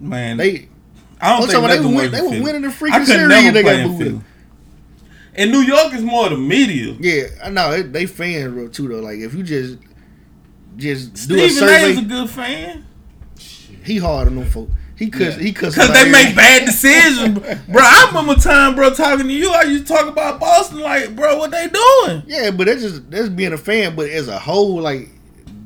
Man, 0.00 0.36
They 0.38 0.68
I 1.20 1.36
don't 1.38 1.46
think 1.48 1.58
about 1.58 1.68
they 1.68 1.76
nothing 1.80 1.94
win- 1.94 2.10
they 2.12 2.20
were 2.22 2.42
winning 2.42 2.62
the 2.62 2.68
freaking 2.68 2.92
I 2.92 2.98
could 3.00 3.06
series, 3.08 3.28
never 3.28 3.52
they 3.52 3.62
got 3.62 3.88
booed. 3.88 3.98
Philly. 3.98 4.20
In 5.34 5.50
New 5.52 5.60
York, 5.60 5.92
is 5.94 6.02
more 6.02 6.28
the 6.30 6.36
media. 6.36 6.96
yeah, 7.00 7.24
I 7.44 7.50
know 7.50 7.70
it, 7.72 7.92
they 7.92 8.06
fans 8.06 8.52
bro 8.54 8.68
too 8.68 8.88
though. 8.88 9.00
Like 9.00 9.18
if 9.18 9.34
you 9.34 9.42
just 9.42 9.76
just 10.76 11.28
do 11.28 11.34
a 11.36 11.48
Stephen 11.48 11.68
A. 11.68 11.72
is 11.88 11.98
a 11.98 12.02
good 12.02 12.30
fan. 12.30 12.84
he 13.84 13.98
hard 13.98 14.28
on 14.28 14.36
them 14.36 14.44
folk. 14.48 14.70
He 14.98 15.10
cuss, 15.10 15.36
he 15.36 15.52
cuss 15.52 15.76
Cause 15.76 15.92
they 15.92 16.10
make 16.10 16.34
bad 16.34 16.66
decisions, 16.66 17.38
bro. 17.38 17.52
I 17.82 18.06
remember 18.08 18.32
a 18.32 18.36
time, 18.36 18.74
bro, 18.74 18.92
talking 18.92 19.26
to 19.28 19.32
you. 19.32 19.50
I 19.50 19.62
used 19.62 19.86
to 19.86 19.92
talk 19.94 20.08
about 20.08 20.40
Boston, 20.40 20.80
like, 20.80 21.14
bro, 21.14 21.38
what 21.38 21.52
they 21.52 21.68
doing? 21.68 22.24
Yeah, 22.26 22.50
but 22.50 22.66
that's 22.66 22.82
just 22.82 23.08
that's 23.10 23.28
being 23.28 23.52
a 23.52 23.58
fan. 23.58 23.94
But 23.94 24.08
as 24.10 24.26
a 24.26 24.38
whole, 24.38 24.80
like 24.80 25.08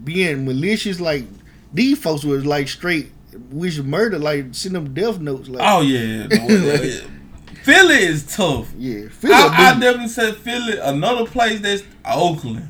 being 0.04 0.44
malicious, 0.44 1.00
like 1.00 1.24
these 1.72 1.98
folks 1.98 2.24
was 2.24 2.44
like 2.44 2.68
straight 2.68 3.10
wish 3.50 3.78
murder, 3.78 4.18
like 4.18 4.46
send 4.52 4.74
them 4.74 4.92
death 4.92 5.18
notes. 5.18 5.48
Like, 5.48 5.62
Oh 5.66 5.80
yeah, 5.80 6.26
no, 6.26 6.46
yeah. 6.48 7.00
Philly 7.62 7.94
is 7.94 8.24
tough. 8.26 8.70
Yeah, 8.76 9.08
Philly 9.08 9.32
I, 9.34 9.46
I 9.46 9.70
a 9.70 9.74
big- 9.74 9.82
definitely 9.82 10.08
said 10.08 10.36
Philly. 10.36 10.78
Another 10.78 11.24
place 11.24 11.60
that's 11.60 11.84
Oakland. 12.04 12.68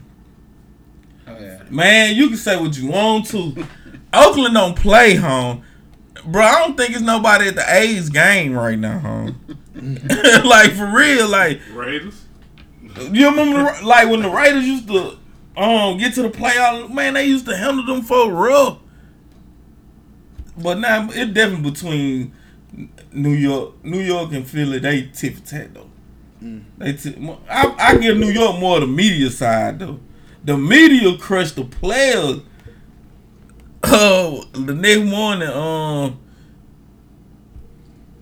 Oh 1.27 1.37
yeah. 1.41 1.63
Man, 1.71 2.15
you 2.15 2.29
can 2.29 2.37
say 2.37 2.57
what 2.61 2.77
you 2.79 2.89
want 2.91 3.27
to. 3.31 3.67
Oakland 4.13 4.55
don't 4.55 4.77
play 4.77 5.15
home, 5.15 5.65
bro. 6.27 6.43
I 6.43 6.61
don't 6.61 6.77
think 6.77 6.91
it's 6.91 7.01
nobody 7.01 7.49
at 7.49 7.55
the 7.55 7.65
A's 7.75 8.09
game 8.09 8.53
right 8.55 8.79
now, 8.79 8.99
home. 8.99 9.41
like 10.45 10.73
for 10.73 10.87
real, 10.95 11.29
like 11.29 11.61
Raiders. 11.75 12.25
you 13.11 13.29
remember, 13.29 13.73
the, 13.73 13.87
like 13.87 14.09
when 14.09 14.23
the 14.23 14.31
Raiders 14.31 14.67
used 14.67 14.89
to 14.89 15.19
um 15.57 15.99
get 15.99 16.15
to 16.15 16.23
the 16.23 16.31
playoffs, 16.31 16.91
man, 16.93 17.15
they 17.15 17.25
used 17.25 17.47
to 17.47 17.57
handle 17.57 17.85
them 17.85 18.03
for 18.03 18.31
rough. 18.31 18.79
But 20.57 20.79
now 20.79 21.09
it 21.11 21.33
definitely 21.35 21.71
between 21.71 22.35
New 23.13 23.33
York, 23.33 23.85
New 23.85 24.01
York 24.01 24.33
and 24.33 24.47
Philly. 24.47 24.79
They 24.79 25.03
tit 25.07 25.37
for 25.37 25.47
tat 25.47 25.75
though. 25.75 25.89
They 26.79 26.93
t- 26.95 27.15
I, 27.49 27.75
I 27.79 27.97
give 27.99 28.17
New 28.19 28.31
York 28.31 28.59
more 28.59 28.77
of 28.77 28.81
the 28.83 28.87
media 28.89 29.31
side 29.31 29.79
though. 29.79 30.01
The 30.45 30.57
media 30.59 31.17
crushed 31.19 31.57
the 31.57 31.65
players. 31.65 32.41
Oh, 33.95 34.45
the 34.53 34.75
next 34.75 35.03
morning, 35.03 35.49
um, 35.49 36.19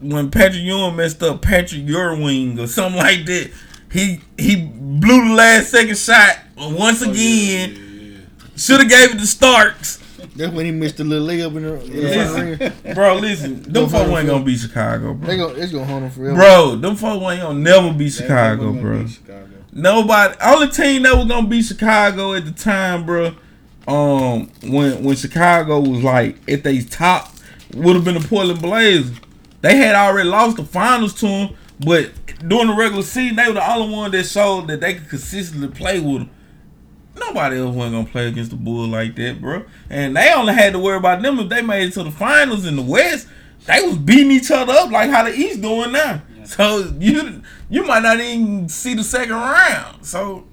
when 0.01 0.31
Patrick 0.31 0.62
Ewing 0.62 0.97
messed 0.97 1.23
up 1.23 1.43
Patrick 1.43 1.82
Ewing 1.87 2.59
or 2.59 2.66
something 2.66 2.99
like 2.99 3.27
that, 3.27 3.51
he 3.93 4.20
he 4.39 4.57
blew 4.66 5.28
the 5.28 5.35
last 5.35 5.70
second 5.70 5.99
shot 5.99 6.39
once 6.57 7.03
again. 7.03 8.27
Should 8.57 8.81
have 8.81 8.89
gave 8.89 9.15
it 9.15 9.19
to 9.19 9.27
Starks. 9.27 9.99
That's 10.37 10.53
when 10.53 10.65
he 10.66 10.73
missed 10.73 10.97
the 10.99 11.05
little 11.05 11.27
layup 11.27 11.57
in 11.57 11.62
the, 11.62 11.81
in 11.85 11.93
the 11.93 12.59
Listen, 12.59 12.95
bro, 12.95 13.15
listen, 13.16 13.62
them 13.62 13.73
Gonna 13.73 13.89
folks 13.89 14.19
ain't 14.19 14.28
gonna 14.28 14.45
beat 14.45 14.59
Chicago, 14.61 15.15
They 15.15 15.37
bro. 15.37 15.49
gonna, 15.49 15.59
it's 15.61 15.73
gonna 15.73 15.85
haunt 15.87 16.05
him 16.05 16.11
forever. 16.11 16.37
Bro, 16.37 16.77
them 16.77 16.97
folks 16.97 17.24
ain't 17.32 17.43
gonna 17.43 17.59
never 17.59 17.93
beat 17.93 18.11
Chicago, 18.12 18.73
bro. 18.73 19.07
Nobody, 19.73 20.35
only 20.43 20.69
team 20.69 21.03
that 21.03 21.16
was 21.16 21.27
gonna 21.27 21.47
beat 21.49 21.65
Chicago 21.65 22.35
at 22.35 22.45
the 22.45 22.53
time, 22.53 23.05
bro. 23.07 23.35
Um, 23.91 24.49
when 24.62 25.03
when 25.03 25.17
Chicago 25.17 25.81
was 25.81 26.05
like 26.05 26.37
if 26.47 26.62
they 26.62 26.81
top, 26.81 27.35
would 27.75 27.97
have 27.97 28.05
been 28.05 28.21
the 28.21 28.29
Portland 28.29 28.62
Blazers. 28.62 29.19
They 29.62 29.77
had 29.77 29.97
already 29.97 30.29
lost 30.29 30.59
the 30.59 30.65
finals 30.65 31.12
to 31.15 31.27
them, 31.27 31.57
but 31.85 32.12
during 32.47 32.69
the 32.69 32.75
regular 32.75 33.03
season, 33.03 33.35
they 33.35 33.49
were 33.49 33.55
the 33.55 33.69
only 33.71 33.93
one 33.93 34.12
that 34.12 34.25
showed 34.27 34.69
that 34.69 34.81
they 34.81 34.95
could 34.95 35.09
consistently 35.09 35.69
play 35.69 35.99
with 35.99 36.21
them. 36.21 36.31
Nobody 37.19 37.59
else 37.59 37.75
wasn't 37.75 37.97
gonna 37.97 38.07
play 38.07 38.29
against 38.29 38.53
the 38.53 38.57
Bulls 38.57 38.89
like 38.89 39.17
that, 39.17 39.41
bro. 39.41 39.65
And 39.91 40.17
they 40.17 40.33
only 40.33 40.55
had 40.55 40.73
to 40.75 40.79
worry 40.79 40.97
about 40.97 41.21
them 41.23 41.41
if 41.41 41.49
they 41.49 41.61
made 41.61 41.89
it 41.89 41.93
to 41.95 42.05
the 42.05 42.12
finals 42.12 42.65
in 42.65 42.77
the 42.77 42.83
West. 42.83 43.27
They 43.67 43.83
was 43.83 43.99
beating 43.99 44.31
each 44.31 44.53
other 44.53 44.73
up 44.73 44.91
like 44.93 45.11
how 45.11 45.25
the 45.25 45.35
East 45.35 45.61
doing 45.62 45.91
now. 45.91 46.23
So 46.45 46.95
you 46.99 47.43
you 47.69 47.85
might 47.85 48.05
not 48.05 48.21
even 48.21 48.69
see 48.69 48.95
the 48.95 49.05
second 49.05 49.35
round. 49.35 50.07
So 50.07 50.47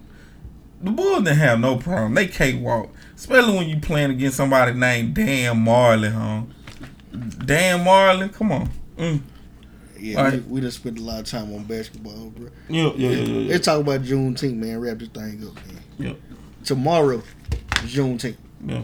the 0.81 0.91
Bulls 0.91 1.23
didn't 1.23 1.38
have 1.38 1.59
no 1.59 1.77
problem. 1.77 2.14
They 2.15 2.27
cakewalk, 2.27 2.89
especially 3.18 3.57
when 3.57 3.68
you 3.68 3.80
playing 3.80 4.11
against 4.11 4.38
somebody 4.38 4.72
named 4.73 5.14
Dan 5.15 5.65
Majerle, 5.65 6.11
huh? 6.14 6.41
Dan 7.45 7.84
Majerle, 7.84 8.31
come 8.34 8.52
on. 8.53 8.69
Mm. 8.98 9.22
Yeah, 9.99 10.23
All 10.26 10.31
we, 10.31 10.38
we 10.39 10.61
just 10.61 10.77
spent 10.77 10.99
a 10.99 11.02
lot 11.02 11.19
of 11.22 11.26
time 11.26 11.52
on 11.53 11.64
basketball, 11.64 12.30
bro. 12.30 12.49
Yeah, 12.69 12.91
yeah, 12.95 13.10
yeah, 13.10 13.10
yeah, 13.10 13.23
yeah. 13.39 13.52
Let's 13.52 13.65
talk 13.65 13.81
about 13.81 14.02
Juneteenth, 14.03 14.56
man. 14.56 14.80
Wrap 14.80 14.99
this 14.99 15.10
thing 15.10 15.44
up, 15.45 15.56
man. 15.68 15.81
Yeah. 15.98 16.14
Tomorrow, 16.64 17.23
Juneteenth. 17.85 18.38
Yeah. 18.64 18.84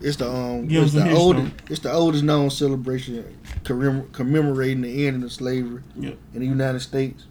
It's 0.00 0.16
the 0.18 0.30
um, 0.30 0.68
Give 0.68 0.84
it's 0.84 0.92
the 0.92 1.10
oldest, 1.12 1.52
it's 1.70 1.80
the 1.80 1.90
oldest 1.92 2.22
known 2.24 2.50
celebration 2.50 3.24
commem- 3.64 4.12
commemorating 4.12 4.82
the 4.82 5.06
end 5.06 5.24
of 5.24 5.32
slavery 5.32 5.82
Yeah. 5.96 6.10
in 6.34 6.40
the 6.40 6.46
United 6.46 6.80
States, 6.80 7.24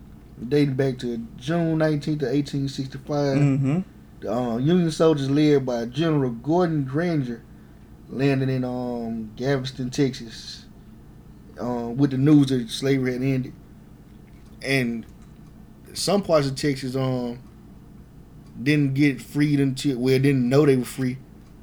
dating 0.50 0.74
back 0.74 0.98
to 1.00 1.18
June 1.38 1.78
nineteenth 1.78 2.24
of 2.24 2.30
eighteen 2.30 2.68
sixty 2.68 2.98
five. 2.98 3.38
Mhm. 3.38 3.84
Uh, 4.26 4.58
Union 4.58 4.92
soldiers 4.92 5.30
led 5.30 5.66
by 5.66 5.86
General 5.86 6.32
Gordon 6.32 6.84
Granger 6.86 7.44
landed 8.10 8.50
in 8.50 8.64
um, 8.64 9.32
Galveston, 9.36 9.90
Texas, 9.90 10.66
uh, 11.62 11.90
with 11.90 12.12
the 12.12 12.18
news 12.18 12.48
that 12.48 12.70
slavery 12.70 13.14
had 13.14 13.22
ended. 13.22 13.54
And 14.62 15.06
some 15.94 16.24
parts 16.24 16.48
of 16.48 16.56
Texas 16.56 16.96
um 16.96 17.40
didn't 18.62 18.94
get 18.94 19.22
freed 19.22 19.60
until 19.60 19.98
well 19.98 20.20
didn't 20.20 20.48
know 20.48 20.66
they 20.66 20.78
were 20.78 20.86
free 20.86 21.18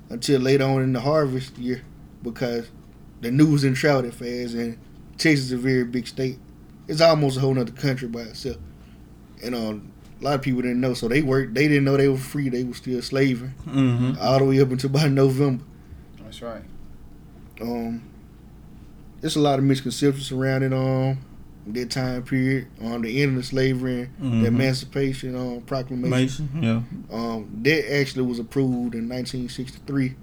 until 0.09 0.41
later 0.41 0.65
on 0.65 0.83
in 0.83 0.93
the 0.93 1.01
harvest 1.01 1.57
year 1.57 1.83
because 2.23 2.69
the 3.21 3.31
news 3.31 3.63
didn't 3.63 3.77
travel 3.77 4.03
that 4.03 4.13
fast 4.13 4.55
and 4.55 4.79
Texas 5.17 5.47
is 5.47 5.53
a 5.53 5.57
very 5.57 5.85
big 5.85 6.07
state. 6.07 6.39
It's 6.89 7.01
almost 7.01 7.37
a 7.37 7.41
whole 7.41 7.59
other 7.59 7.71
country 7.73 8.09
by 8.09 8.23
itself. 8.23 8.57
And 9.45 9.55
um, 9.55 9.93
a 10.21 10.25
lot 10.25 10.35
of 10.35 10.43
people 10.43 10.61
didn't 10.63 10.81
know, 10.81 10.95
so 10.95 11.09
they 11.09 11.23
worked. 11.23 11.55
They 11.55 11.67
didn't 11.69 11.85
know 11.85 11.97
they 11.97 12.09
were 12.09 12.17
free. 12.17 12.49
They 12.49 12.65
were 12.65 12.75
still 12.75 13.01
slaving 13.03 13.55
Mhm. 13.67 14.19
all 14.21 14.39
the 14.39 14.45
way 14.45 14.61
up 14.61 14.71
until 14.71 14.91
about 14.91 15.11
November. 15.11 15.65
That's 16.23 16.43
right. 16.43 16.63
Um, 17.61 18.03
there's 19.21 19.37
a 19.37 19.41
lot 19.41 19.59
of 19.59 19.65
misconceptions 19.65 20.27
surrounding 20.27 20.73
um 20.73 21.19
that 21.67 21.91
time 21.91 22.23
period 22.23 22.67
on 22.83 23.03
the 23.03 23.23
end 23.23 23.37
of 23.37 23.45
slavery 23.45 24.09
and 24.21 24.33
Mhm. 24.35 24.41
the 24.43 24.47
Emancipation 24.49 25.37
um, 25.37 25.61
Proclamation. 25.67 26.11
Mason, 26.11 26.49
yeah. 26.63 26.83
Um, 27.15 27.47
that 27.63 27.95
actually 27.95 28.25
was 28.25 28.39
approved 28.39 28.95
in 28.95 29.09
1963, 29.09 30.15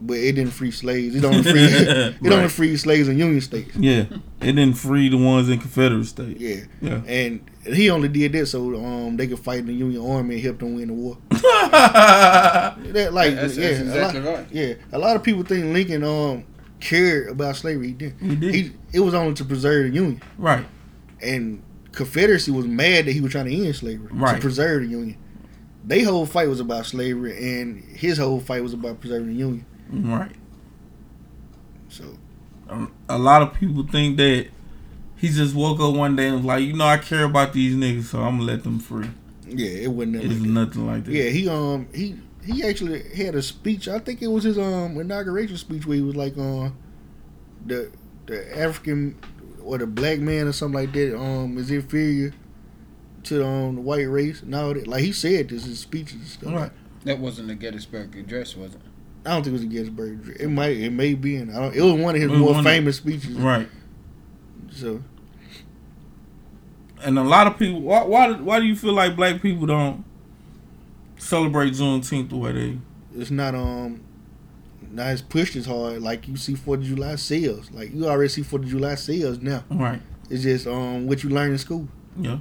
but 0.00 0.16
it 0.16 0.32
didn't 0.32 0.52
free 0.52 0.70
slaves. 0.70 1.14
It 1.14 1.24
only 1.24 1.42
free 1.42 1.62
it 1.64 2.16
only 2.24 2.36
Right. 2.36 2.50
freed 2.50 2.76
slaves 2.78 3.08
in 3.08 3.18
Union 3.18 3.40
states. 3.40 3.76
Yeah, 3.76 4.04
it 4.40 4.52
didn't 4.52 4.74
free 4.74 5.08
the 5.10 5.16
ones 5.18 5.48
in 5.48 5.58
Confederate 5.58 6.04
states. 6.06 6.40
Yeah, 6.40 6.60
Yeah. 6.80 7.02
and 7.06 7.40
he 7.66 7.90
only 7.90 8.08
did 8.08 8.32
that 8.32 8.46
so 8.46 8.74
um 8.82 9.16
they 9.16 9.26
could 9.26 9.38
fight 9.38 9.58
in 9.60 9.66
the 9.66 9.74
Union 9.74 10.02
Army 10.04 10.36
and 10.36 10.44
help 10.44 10.58
them 10.60 10.74
win 10.76 10.88
the 10.88 10.94
war. 10.94 11.18
that 11.30 13.10
like 13.12 13.34
That's- 13.34 13.56
yeah, 13.56 13.68
that's 13.70 13.80
a 13.80 13.82
exactly 13.84 14.20
lot, 14.20 14.34
right. 14.38 14.46
Yeah, 14.50 14.74
a 14.92 14.98
lot 14.98 15.16
of 15.16 15.22
people 15.22 15.42
think 15.42 15.66
Lincoln 15.72 16.04
um 16.04 16.44
cared 16.80 17.28
about 17.30 17.56
slavery. 17.56 17.88
He 17.88 17.92
didn't. 17.92 18.20
He 18.30 18.36
did. 18.36 18.78
it 18.92 19.00
was 19.00 19.14
only 19.14 19.34
to 19.34 19.44
preserve 19.44 19.90
the 19.90 19.94
Union. 19.94 20.22
Right. 20.38 20.64
And 21.22 21.62
Confederacy 21.92 22.50
was 22.52 22.66
mad 22.66 23.06
that 23.06 23.12
he 23.12 23.20
was 23.20 23.32
trying 23.32 23.46
to 23.46 23.54
end 23.54 23.74
slavery 23.76 24.08
Right. 24.12 24.36
to 24.36 24.40
preserve 24.40 24.82
the 24.82 24.88
Union. 24.88 25.16
Their 25.84 26.04
whole 26.04 26.24
fight 26.26 26.48
was 26.48 26.60
about 26.60 26.86
slavery, 26.86 27.60
and 27.60 27.82
his 27.82 28.18
whole 28.18 28.38
fight 28.40 28.62
was 28.62 28.72
about 28.74 29.00
preserving 29.00 29.28
the 29.28 29.34
Union. 29.34 29.66
Right. 29.90 30.32
So 31.88 32.04
Um, 32.68 32.92
a 33.08 33.18
lot 33.18 33.42
of 33.42 33.54
people 33.54 33.82
think 33.84 34.16
that 34.18 34.46
he 35.16 35.28
just 35.28 35.54
woke 35.54 35.80
up 35.80 35.94
one 35.94 36.14
day 36.16 36.28
and 36.28 36.36
was 36.36 36.44
like, 36.44 36.62
you 36.64 36.72
know, 36.72 36.84
I 36.86 36.98
care 36.98 37.24
about 37.24 37.52
these 37.52 37.74
niggas, 37.74 38.04
so 38.04 38.20
I'm 38.20 38.38
gonna 38.38 38.52
let 38.52 38.62
them 38.62 38.78
free. 38.78 39.10
Yeah, 39.46 39.68
it 39.68 39.90
wasn't 39.90 40.14
nothing 40.14 40.30
It's 40.30 40.40
like 40.40 40.46
that. 40.46 40.52
nothing 40.52 40.86
like 40.86 41.04
that. 41.04 41.12
Yeah, 41.12 41.30
he 41.30 41.48
um 41.48 41.88
he 41.92 42.14
he 42.44 42.62
actually 42.62 43.02
had 43.14 43.34
a 43.34 43.42
speech. 43.42 43.88
I 43.88 43.98
think 43.98 44.22
it 44.22 44.28
was 44.28 44.44
his 44.44 44.58
um 44.58 44.98
inauguration 45.00 45.56
speech 45.56 45.84
where 45.86 45.96
he 45.96 46.02
was 46.02 46.14
like 46.16 46.38
um 46.38 46.76
the 47.66 47.90
the 48.26 48.56
African 48.58 49.16
or 49.62 49.76
the 49.78 49.86
black 49.86 50.20
man 50.20 50.46
or 50.46 50.52
something 50.52 50.80
like 50.80 50.92
that 50.92 51.18
um 51.18 51.58
is 51.58 51.70
inferior 51.72 52.32
to 53.24 53.44
um 53.44 53.74
the 53.74 53.80
white 53.80 54.08
race 54.08 54.40
and 54.42 54.54
all 54.54 54.72
that. 54.72 54.86
Like 54.86 55.02
he 55.02 55.10
said 55.12 55.48
this 55.48 55.66
in 55.66 55.74
speeches 55.74 56.14
and 56.14 56.26
stuff. 56.26 56.54
Right. 56.54 56.72
That 57.04 57.18
wasn't 57.18 57.48
the 57.48 57.54
Gettysburg 57.56 58.14
Address, 58.16 58.54
was 58.56 58.74
it? 58.74 58.80
I 59.26 59.30
don't 59.30 59.42
think 59.42 59.48
it 59.48 59.52
was 59.52 59.62
a 59.62 59.66
Gettysburg. 59.66 60.20
Address. 60.20 60.36
It 60.38 60.48
might 60.48 60.76
it 60.76 60.90
may 60.92 61.14
be 61.14 61.36
in. 61.36 61.50
I 61.50 61.60
don't. 61.60 61.74
It 61.74 61.82
was 61.82 61.92
one 61.94 62.14
of 62.14 62.20
his 62.22 62.30
more 62.30 62.50
one 62.50 62.58
of- 62.60 62.64
famous 62.64 62.96
speeches. 62.96 63.32
Right. 63.36 63.68
So 64.72 65.02
And 67.02 67.18
a 67.18 67.22
lot 67.22 67.46
of 67.46 67.58
people, 67.58 67.80
why, 67.80 68.02
why, 68.04 68.30
why 68.32 68.60
do 68.60 68.66
you 68.66 68.76
feel 68.76 68.92
like 68.92 69.16
black 69.16 69.40
people 69.42 69.66
don't 69.66 70.04
celebrate 71.18 71.72
Juneteenth 71.74 72.28
the 72.30 72.36
way 72.36 72.52
they? 72.52 72.78
it's 73.16 73.30
not 73.30 73.54
um 73.56 74.00
not 74.92 75.08
as 75.08 75.20
pushed 75.20 75.56
as 75.56 75.66
hard 75.66 76.00
like 76.00 76.28
you 76.28 76.36
see 76.36 76.54
Fourth 76.54 76.80
of 76.80 76.86
July 76.86 77.16
sales. 77.16 77.70
Like 77.72 77.92
you 77.92 78.06
already 78.06 78.28
see 78.28 78.42
Fourth 78.42 78.62
of 78.62 78.68
July 78.68 78.94
sales 78.94 79.38
now. 79.40 79.64
Right. 79.70 80.00
It's 80.30 80.42
just 80.44 80.66
um 80.66 81.06
what 81.08 81.22
you 81.24 81.30
learn 81.30 81.50
in 81.50 81.58
school. 81.58 81.88
Yeah. 82.16 82.38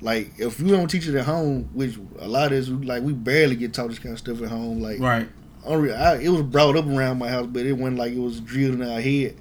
Like 0.00 0.32
if 0.38 0.58
you 0.60 0.68
don't 0.68 0.88
teach 0.88 1.06
it 1.06 1.14
at 1.14 1.24
home, 1.24 1.70
which 1.72 1.96
a 2.18 2.26
lot 2.28 2.52
of 2.52 2.58
us 2.58 2.68
like 2.68 3.02
we 3.04 3.12
barely 3.12 3.54
get 3.56 3.72
taught 3.72 3.88
this 3.88 3.98
kind 4.00 4.12
of 4.12 4.18
stuff 4.18 4.42
at 4.42 4.48
home. 4.48 4.80
Like 4.80 4.98
Right. 5.00 5.28
Only 5.64 5.92
I, 5.92 6.16
it 6.18 6.28
was 6.28 6.42
brought 6.42 6.76
up 6.76 6.86
around 6.86 7.18
my 7.18 7.28
house, 7.28 7.46
but 7.46 7.64
it 7.66 7.72
wasn't 7.74 7.98
like 7.98 8.12
it 8.12 8.18
was 8.18 8.40
drilled 8.40 8.74
in 8.74 8.82
our 8.90 9.00
head. 9.00 9.36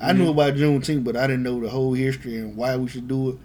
I 0.00 0.12
knew 0.12 0.26
Mhm. 0.26 0.30
about 0.30 0.54
Juneteenth, 0.54 1.04
but 1.04 1.16
I 1.16 1.26
didn't 1.26 1.42
know 1.42 1.60
the 1.60 1.68
whole 1.68 1.92
history 1.94 2.36
and 2.38 2.56
why 2.56 2.76
we 2.76 2.88
should 2.88 3.08
do 3.08 3.30
it. 3.30 3.36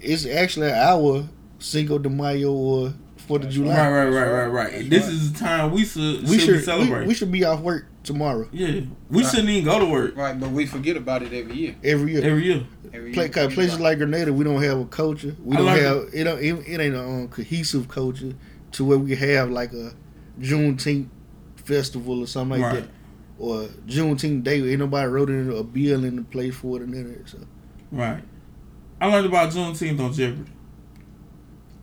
It's 0.00 0.26
actually 0.26 0.70
our 0.70 1.24
Cinco 1.58 1.98
de 1.98 2.08
Mayo 2.10 2.52
or 2.52 2.94
Fourth 3.16 3.44
of 3.44 3.50
July. 3.50 3.74
Right, 3.90 4.04
right, 4.06 4.22
right, 4.22 4.30
right, 4.46 4.72
right. 4.72 4.90
This 4.90 5.08
is 5.08 5.32
the 5.32 5.38
time 5.38 5.72
we 5.72 5.84
should, 5.84 6.22
we 6.28 6.38
should, 6.38 6.40
should 6.46 6.52
be 6.58 6.62
celebrating. 6.62 7.00
We, 7.00 7.06
we 7.08 7.14
should 7.14 7.32
be 7.32 7.44
off 7.44 7.60
work 7.60 7.86
tomorrow. 8.04 8.46
yeah, 8.52 8.82
we 9.10 9.22
Right. 9.22 9.30
shouldn't 9.30 9.48
even 9.48 9.64
go 9.64 9.78
to 9.80 9.86
work 9.86 10.14
Right, 10.16 10.38
but 10.38 10.50
we 10.50 10.66
forget 10.66 10.96
about 10.96 11.22
it 11.22 11.32
every 11.32 11.54
year. 11.56 11.74
Every 11.82 12.12
year. 12.12 12.22
every 12.24 12.44
year. 12.44 12.62
Every 12.92 13.12
Play, 13.12 13.24
year. 13.24 13.32
cause 13.32 13.54
places 13.54 13.80
like 13.80 13.96
Grenada, 13.98 14.32
we 14.32 14.44
don't 14.44 14.62
have 14.62 14.78
a 14.78 14.84
culture. 14.84 15.34
We 15.42 15.54
I 15.56 15.58
don't 15.58 15.66
like 15.66 15.80
have 15.80 15.96
it. 16.12 16.24
Don't, 16.24 16.38
it, 16.38 16.68
it 16.68 16.80
ain't 16.80 16.94
a 16.94 17.00
um, 17.02 17.28
cohesive 17.28 17.88
culture 17.88 18.34
to 18.72 18.84
where 18.84 18.98
we 18.98 19.16
have 19.16 19.50
like 19.50 19.72
a 19.72 19.92
Juneteenth 20.40 21.06
festival 21.64 22.20
or 22.20 22.26
something 22.26 22.60
like 22.60 22.72
Right. 22.72 22.82
that, 22.82 22.90
or 23.38 23.64
Juneteenth 23.86 24.44
day. 24.44 24.62
Ain't 24.70 24.78
nobody 24.78 25.08
wrote 25.08 25.30
in 25.30 25.50
a 25.50 25.62
bill 25.62 26.04
in 26.04 26.16
the 26.16 26.22
place 26.22 26.54
for 26.54 26.76
it 26.80 26.82
and 26.88 26.94
that. 26.94 27.28
So 27.28 27.38
Right. 27.90 28.22
I 29.00 29.06
learned 29.06 29.26
about 29.26 29.50
Juneteenth 29.52 30.00
on 30.00 30.12
Jeopardy. 30.12 30.50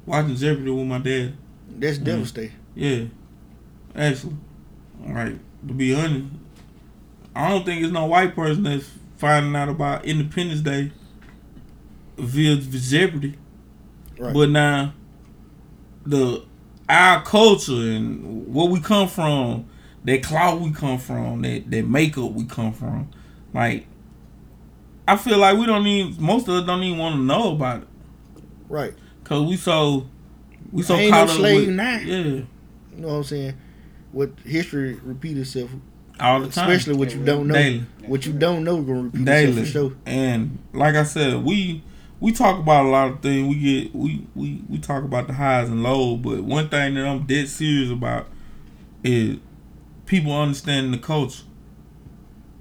Watching 0.05 0.35
Jeopardy 0.35 0.71
with 0.71 0.87
my 0.87 0.99
dad. 0.99 1.33
that's 1.79 1.97
Mhm. 1.99 2.03
devastating. 2.03 2.51
Yeah. 2.75 3.03
Actually. 3.95 4.35
Right. 5.07 5.39
To 5.67 5.73
be 5.73 5.93
honest, 5.95 6.25
I 7.35 7.49
don't 7.49 7.65
think 7.65 7.81
it's 7.81 7.93
no 7.93 8.05
white 8.05 8.35
person 8.35 8.63
that's 8.63 8.89
finding 9.17 9.55
out 9.55 9.69
about 9.69 10.03
Independence 10.05 10.61
Day 10.61 10.91
via 12.17 12.57
Jeopardy. 12.57 13.35
Right. 14.19 14.33
But 14.33 14.49
now, 14.49 14.93
the 16.05 16.43
our 16.89 17.23
culture 17.23 17.71
and 17.73 18.53
where 18.53 18.67
we 18.67 18.79
come 18.81 19.07
from, 19.07 19.65
that 20.05 20.23
cloth 20.23 20.59
we 20.61 20.71
come 20.71 20.97
from, 20.97 21.41
that 21.43 21.69
that 21.71 21.87
makeup 21.87 22.31
we 22.31 22.45
come 22.45 22.73
from, 22.73 23.09
like 23.53 23.85
I 25.07 25.17
feel 25.17 25.37
like 25.37 25.57
we 25.57 25.65
don't 25.65 25.85
even 25.85 26.23
most 26.23 26.47
of 26.47 26.55
us 26.55 26.65
don't 26.65 26.83
even 26.83 26.97
want 26.99 27.15
to 27.15 27.21
know 27.21 27.53
about 27.53 27.81
it. 27.83 27.87
Right. 28.69 28.93
Cause 29.23 29.47
we 29.47 29.57
so 29.57 30.07
we 30.71 30.83
so 30.83 30.95
Ain't 30.95 31.11
no 31.11 31.17
caught 31.17 31.29
up 31.29 31.35
slave 31.35 31.67
with 31.67 31.75
now. 31.75 31.97
yeah 31.97 32.17
You 32.17 32.47
know 32.97 33.07
what 33.07 33.13
I'm 33.15 33.23
saying? 33.23 33.53
What 34.11 34.31
history 34.45 34.95
repeat 35.03 35.37
itself 35.37 35.71
all 36.19 36.41
the 36.41 36.49
time, 36.49 36.69
especially 36.69 36.97
what 36.97 37.13
you 37.13 37.23
don't 37.23 37.47
know. 37.47 37.53
Daily. 37.53 37.85
What 38.05 38.25
you 38.25 38.33
don't 38.33 38.63
know 38.63 38.81
gonna 38.81 39.03
repeat 39.03 39.25
daily. 39.25 39.49
itself 39.49 39.65
for 39.67 39.71
sure. 39.71 39.93
And 40.05 40.59
like 40.73 40.95
I 40.95 41.03
said, 41.03 41.43
we 41.43 41.83
we 42.19 42.31
talk 42.31 42.59
about 42.59 42.85
a 42.85 42.89
lot 42.89 43.11
of 43.11 43.21
things. 43.21 43.47
We 43.47 43.55
get 43.59 43.95
we 43.95 44.25
we 44.35 44.63
we 44.69 44.77
talk 44.79 45.03
about 45.03 45.27
the 45.27 45.33
highs 45.33 45.69
and 45.69 45.83
lows, 45.83 46.19
but 46.19 46.43
one 46.43 46.69
thing 46.69 46.93
that 46.95 47.05
I'm 47.05 47.25
dead 47.25 47.47
serious 47.47 47.89
about 47.91 48.27
is 49.03 49.37
people 50.11 50.33
understanding 50.33 50.91
the 50.91 50.97
culture. 50.97 51.43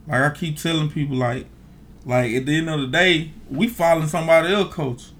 Like 0.06 0.22
I 0.22 0.30
keep 0.30 0.56
telling 0.56 0.88
people, 0.88 1.16
like 1.16 1.46
like 2.06 2.32
at 2.32 2.46
the 2.46 2.56
end 2.56 2.70
of 2.70 2.80
the 2.80 2.86
day, 2.86 3.32
we 3.50 3.66
following 3.66 4.06
somebody 4.06 4.54
else's 4.54 4.72
culture. 4.72 5.10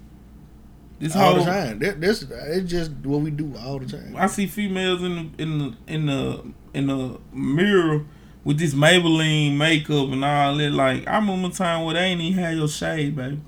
This 0.97 1.13
all 1.13 1.35
whole 1.35 1.43
the 1.43 1.51
time. 1.51 1.79
That, 1.79 1.99
that's 1.99 2.21
it's 2.23 2.71
just 2.71 2.91
what 3.03 3.19
we 3.19 3.31
do 3.31 3.53
all 3.59 3.79
the 3.79 3.85
time. 3.85 4.15
I 4.15 4.27
see 4.27 4.47
females 4.47 5.03
in 5.03 5.15
the 5.15 5.43
in 5.43 5.57
the 5.59 5.73
in 5.87 6.05
the 6.05 6.43
in 6.73 6.87
the 6.87 7.19
mirror 7.33 8.05
with 8.45 8.57
this 8.57 8.73
Maybelline 8.73 9.57
makeup 9.57 10.07
and 10.07 10.23
all 10.23 10.55
that. 10.55 10.71
Like 10.71 11.05
I 11.09 11.17
remember 11.17 11.49
a 11.49 11.51
time 11.51 11.83
where 11.83 11.95
they 11.95 12.05
ain't 12.05 12.21
even 12.21 12.41
had 12.41 12.55
your 12.55 12.69
shade, 12.69 13.13
baby. 13.13 13.41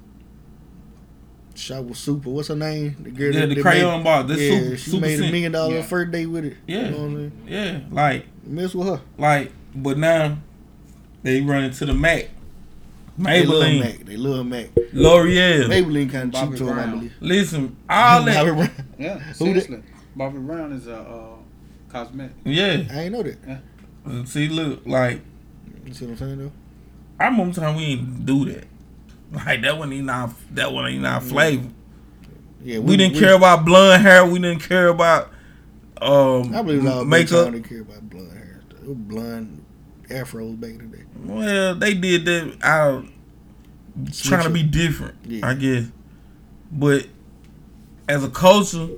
Shot 1.64 1.86
with 1.86 1.98
Super. 1.98 2.30
What's 2.30 2.50
her 2.50 2.56
name? 2.56 2.96
The 3.02 3.10
girl 3.12 3.34
Yeah, 3.34 3.40
that- 3.42 3.48
the 3.50 3.56
that 3.56 3.62
crayon 3.62 3.98
made- 4.00 4.04
bar. 4.04 4.24
That's 4.24 4.42
yeah, 4.42 4.60
Super- 4.60 4.78
she 4.78 4.90
Super 4.92 5.02
made 5.02 5.20
a 5.20 5.24
million 5.24 5.52
dollar 5.54 5.76
Yeah. 5.76 5.82
first 5.84 6.12
day 6.12 6.26
with 6.26 6.46
it. 6.46 6.58
Yeah, 6.68 6.86
You 6.86 6.92
know 6.92 6.98
what 6.98 7.04
I 7.06 7.08
mean? 7.10 7.32
yeah. 7.48 7.80
Like 7.92 8.26
Mess 8.46 8.76
with 8.76 8.88
her. 8.88 9.02
like, 9.18 9.52
but 9.76 9.98
now 9.98 10.38
they 11.24 11.40
run 11.42 11.64
into 11.64 11.86
the 11.86 11.94
Mac, 11.94 12.30
They 13.18 13.46
love 13.46 13.64
Maybelline, 13.64 13.80
Mac. 13.80 14.06
They 14.06 14.18
love 14.18 14.46
Mac. 14.46 14.70
L'Oreal. 14.92 15.68
Maybelline 15.68 16.12
kind 16.12 16.24
of 16.26 16.32
Bobby 16.32 16.50
cheap 16.50 16.58
to 16.58 16.64
him, 16.66 16.70
I 16.70 16.74
Brown. 16.84 16.92
believe. 16.98 17.14
Listen, 17.22 17.76
all 17.90 18.24
that. 18.26 18.36
Bobby 18.46 18.52
Brown. 18.52 18.70
Yeah, 19.00 19.20
Who 19.20 19.34
seriously. 19.46 19.84
Bobby 20.16 20.40
Brown 20.40 20.74
is 20.74 20.88
a 20.88 20.98
uh, 20.98 21.36
cosmetic. 21.90 22.36
Yeah. 22.44 22.84
I 22.92 23.02
ain't 23.04 23.14
know 23.14 23.24
that. 23.24 23.38
Yeah. 23.48 24.26
See, 24.26 24.50
look, 24.50 24.82
like 24.86 25.22
You 25.86 25.94
see 25.94 26.06
what 26.06 26.12
I'm 26.12 26.18
saying 26.18 26.38
though? 26.40 26.52
I 27.20 27.28
remember 27.28 27.54
time 27.56 27.76
we 27.78 27.96
didn't 27.96 28.26
do 28.26 28.46
that. 28.52 28.66
Like 29.46 29.62
that 29.64 29.78
one 29.78 29.92
ain't 29.92 30.06
not 30.06 30.32
that 30.56 30.72
one 30.72 30.84
wasn't 30.84 31.06
even 31.06 31.20
flavor. 31.22 31.70
Yeah, 32.64 32.80
we, 32.80 32.96
didn't 32.98 33.18
care 33.18 33.34
about 33.34 33.66
blonde 33.66 34.02
hair. 34.02 34.26
We 34.26 34.40
didn't 34.40 34.62
care 34.62 34.88
about 34.90 35.32
um 36.02 36.54
I 36.56 36.62
believe 36.62 36.86
all 36.86 37.04
makeup. 37.04 37.52
makeup. 37.52 37.54
They 37.54 37.70
care 37.70 37.82
about 37.82 38.10
blonde 38.10 38.32
hair. 38.32 38.62
It 38.70 38.88
was 38.88 38.98
blonde 38.98 39.66
afros 40.10 40.60
back 40.60 40.70
in 40.72 40.92
the 40.92 40.98
day. 40.98 41.04
Well, 41.26 41.76
they 41.76 41.94
did 41.94 42.26
that 42.26 42.58
out 42.64 43.06
trying 44.12 44.44
to 44.44 44.50
be 44.50 44.64
different, 44.64 45.16
Yeah. 45.26 45.48
I 45.48 45.54
guess. 45.56 45.86
But 46.72 47.08
as 48.08 48.24
a 48.24 48.30
culture, 48.30 48.90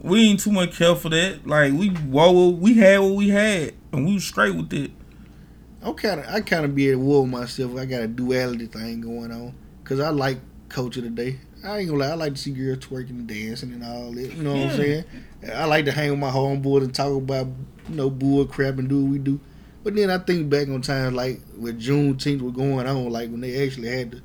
We 0.00 0.28
ain't 0.30 0.40
too 0.40 0.52
much 0.52 0.78
care 0.78 0.94
for 0.94 1.08
that. 1.08 1.46
Like 1.46 1.72
we, 1.72 1.88
whoa, 1.88 2.50
we 2.50 2.74
had 2.74 3.00
what 3.00 3.14
we 3.14 3.30
had, 3.30 3.74
and 3.92 4.06
we 4.06 4.14
was 4.14 4.24
straight 4.24 4.54
with 4.54 4.72
it. 4.72 4.92
I'm 5.82 5.94
kind 5.94 6.20
of 6.20 6.26
I 6.26 6.40
kind 6.40 6.64
of 6.64 6.74
be 6.74 6.90
at 6.90 6.98
war 6.98 7.22
with 7.22 7.30
myself. 7.30 7.76
I 7.76 7.84
got 7.84 8.02
a 8.02 8.08
duality 8.08 8.66
thing 8.66 9.00
going 9.00 9.30
on 9.30 9.54
because 9.82 10.00
I 10.00 10.10
like 10.10 10.38
culture 10.68 11.00
today. 11.00 11.38
I 11.64 11.78
ain't 11.78 11.88
gonna 11.90 12.00
lie. 12.00 12.10
I 12.10 12.14
like 12.14 12.34
to 12.34 12.40
see 12.40 12.52
girls 12.52 12.78
twerking 12.78 13.10
and 13.10 13.26
dancing 13.26 13.72
and 13.72 13.84
all 13.84 14.12
that. 14.12 14.32
You 14.34 14.42
know 14.42 14.52
what 14.52 14.58
Yeah. 14.58 14.64
I'm 14.64 14.70
hmm. 14.70 14.76
saying? 14.76 15.04
I 15.54 15.64
like 15.66 15.84
to 15.84 15.92
hang 15.92 16.10
with 16.10 16.18
my 16.18 16.30
homeboys 16.30 16.82
and 16.82 16.94
talk 16.94 17.16
about 17.16 17.46
you 17.88 17.94
know 17.94 18.10
bull 18.10 18.46
crap 18.46 18.78
and 18.78 18.88
do 18.88 19.02
what 19.02 19.10
we 19.10 19.18
do. 19.18 19.40
But 19.84 19.94
then 19.94 20.10
I 20.10 20.18
think 20.18 20.50
back 20.50 20.68
on 20.68 20.82
times 20.82 21.14
like 21.14 21.40
when 21.56 21.80
Juneteenth 21.80 22.42
was 22.42 22.52
going 22.52 22.86
on, 22.86 23.10
like 23.10 23.30
when 23.30 23.40
they 23.40 23.64
actually 23.64 23.88
had 23.88 24.12
to 24.12 24.22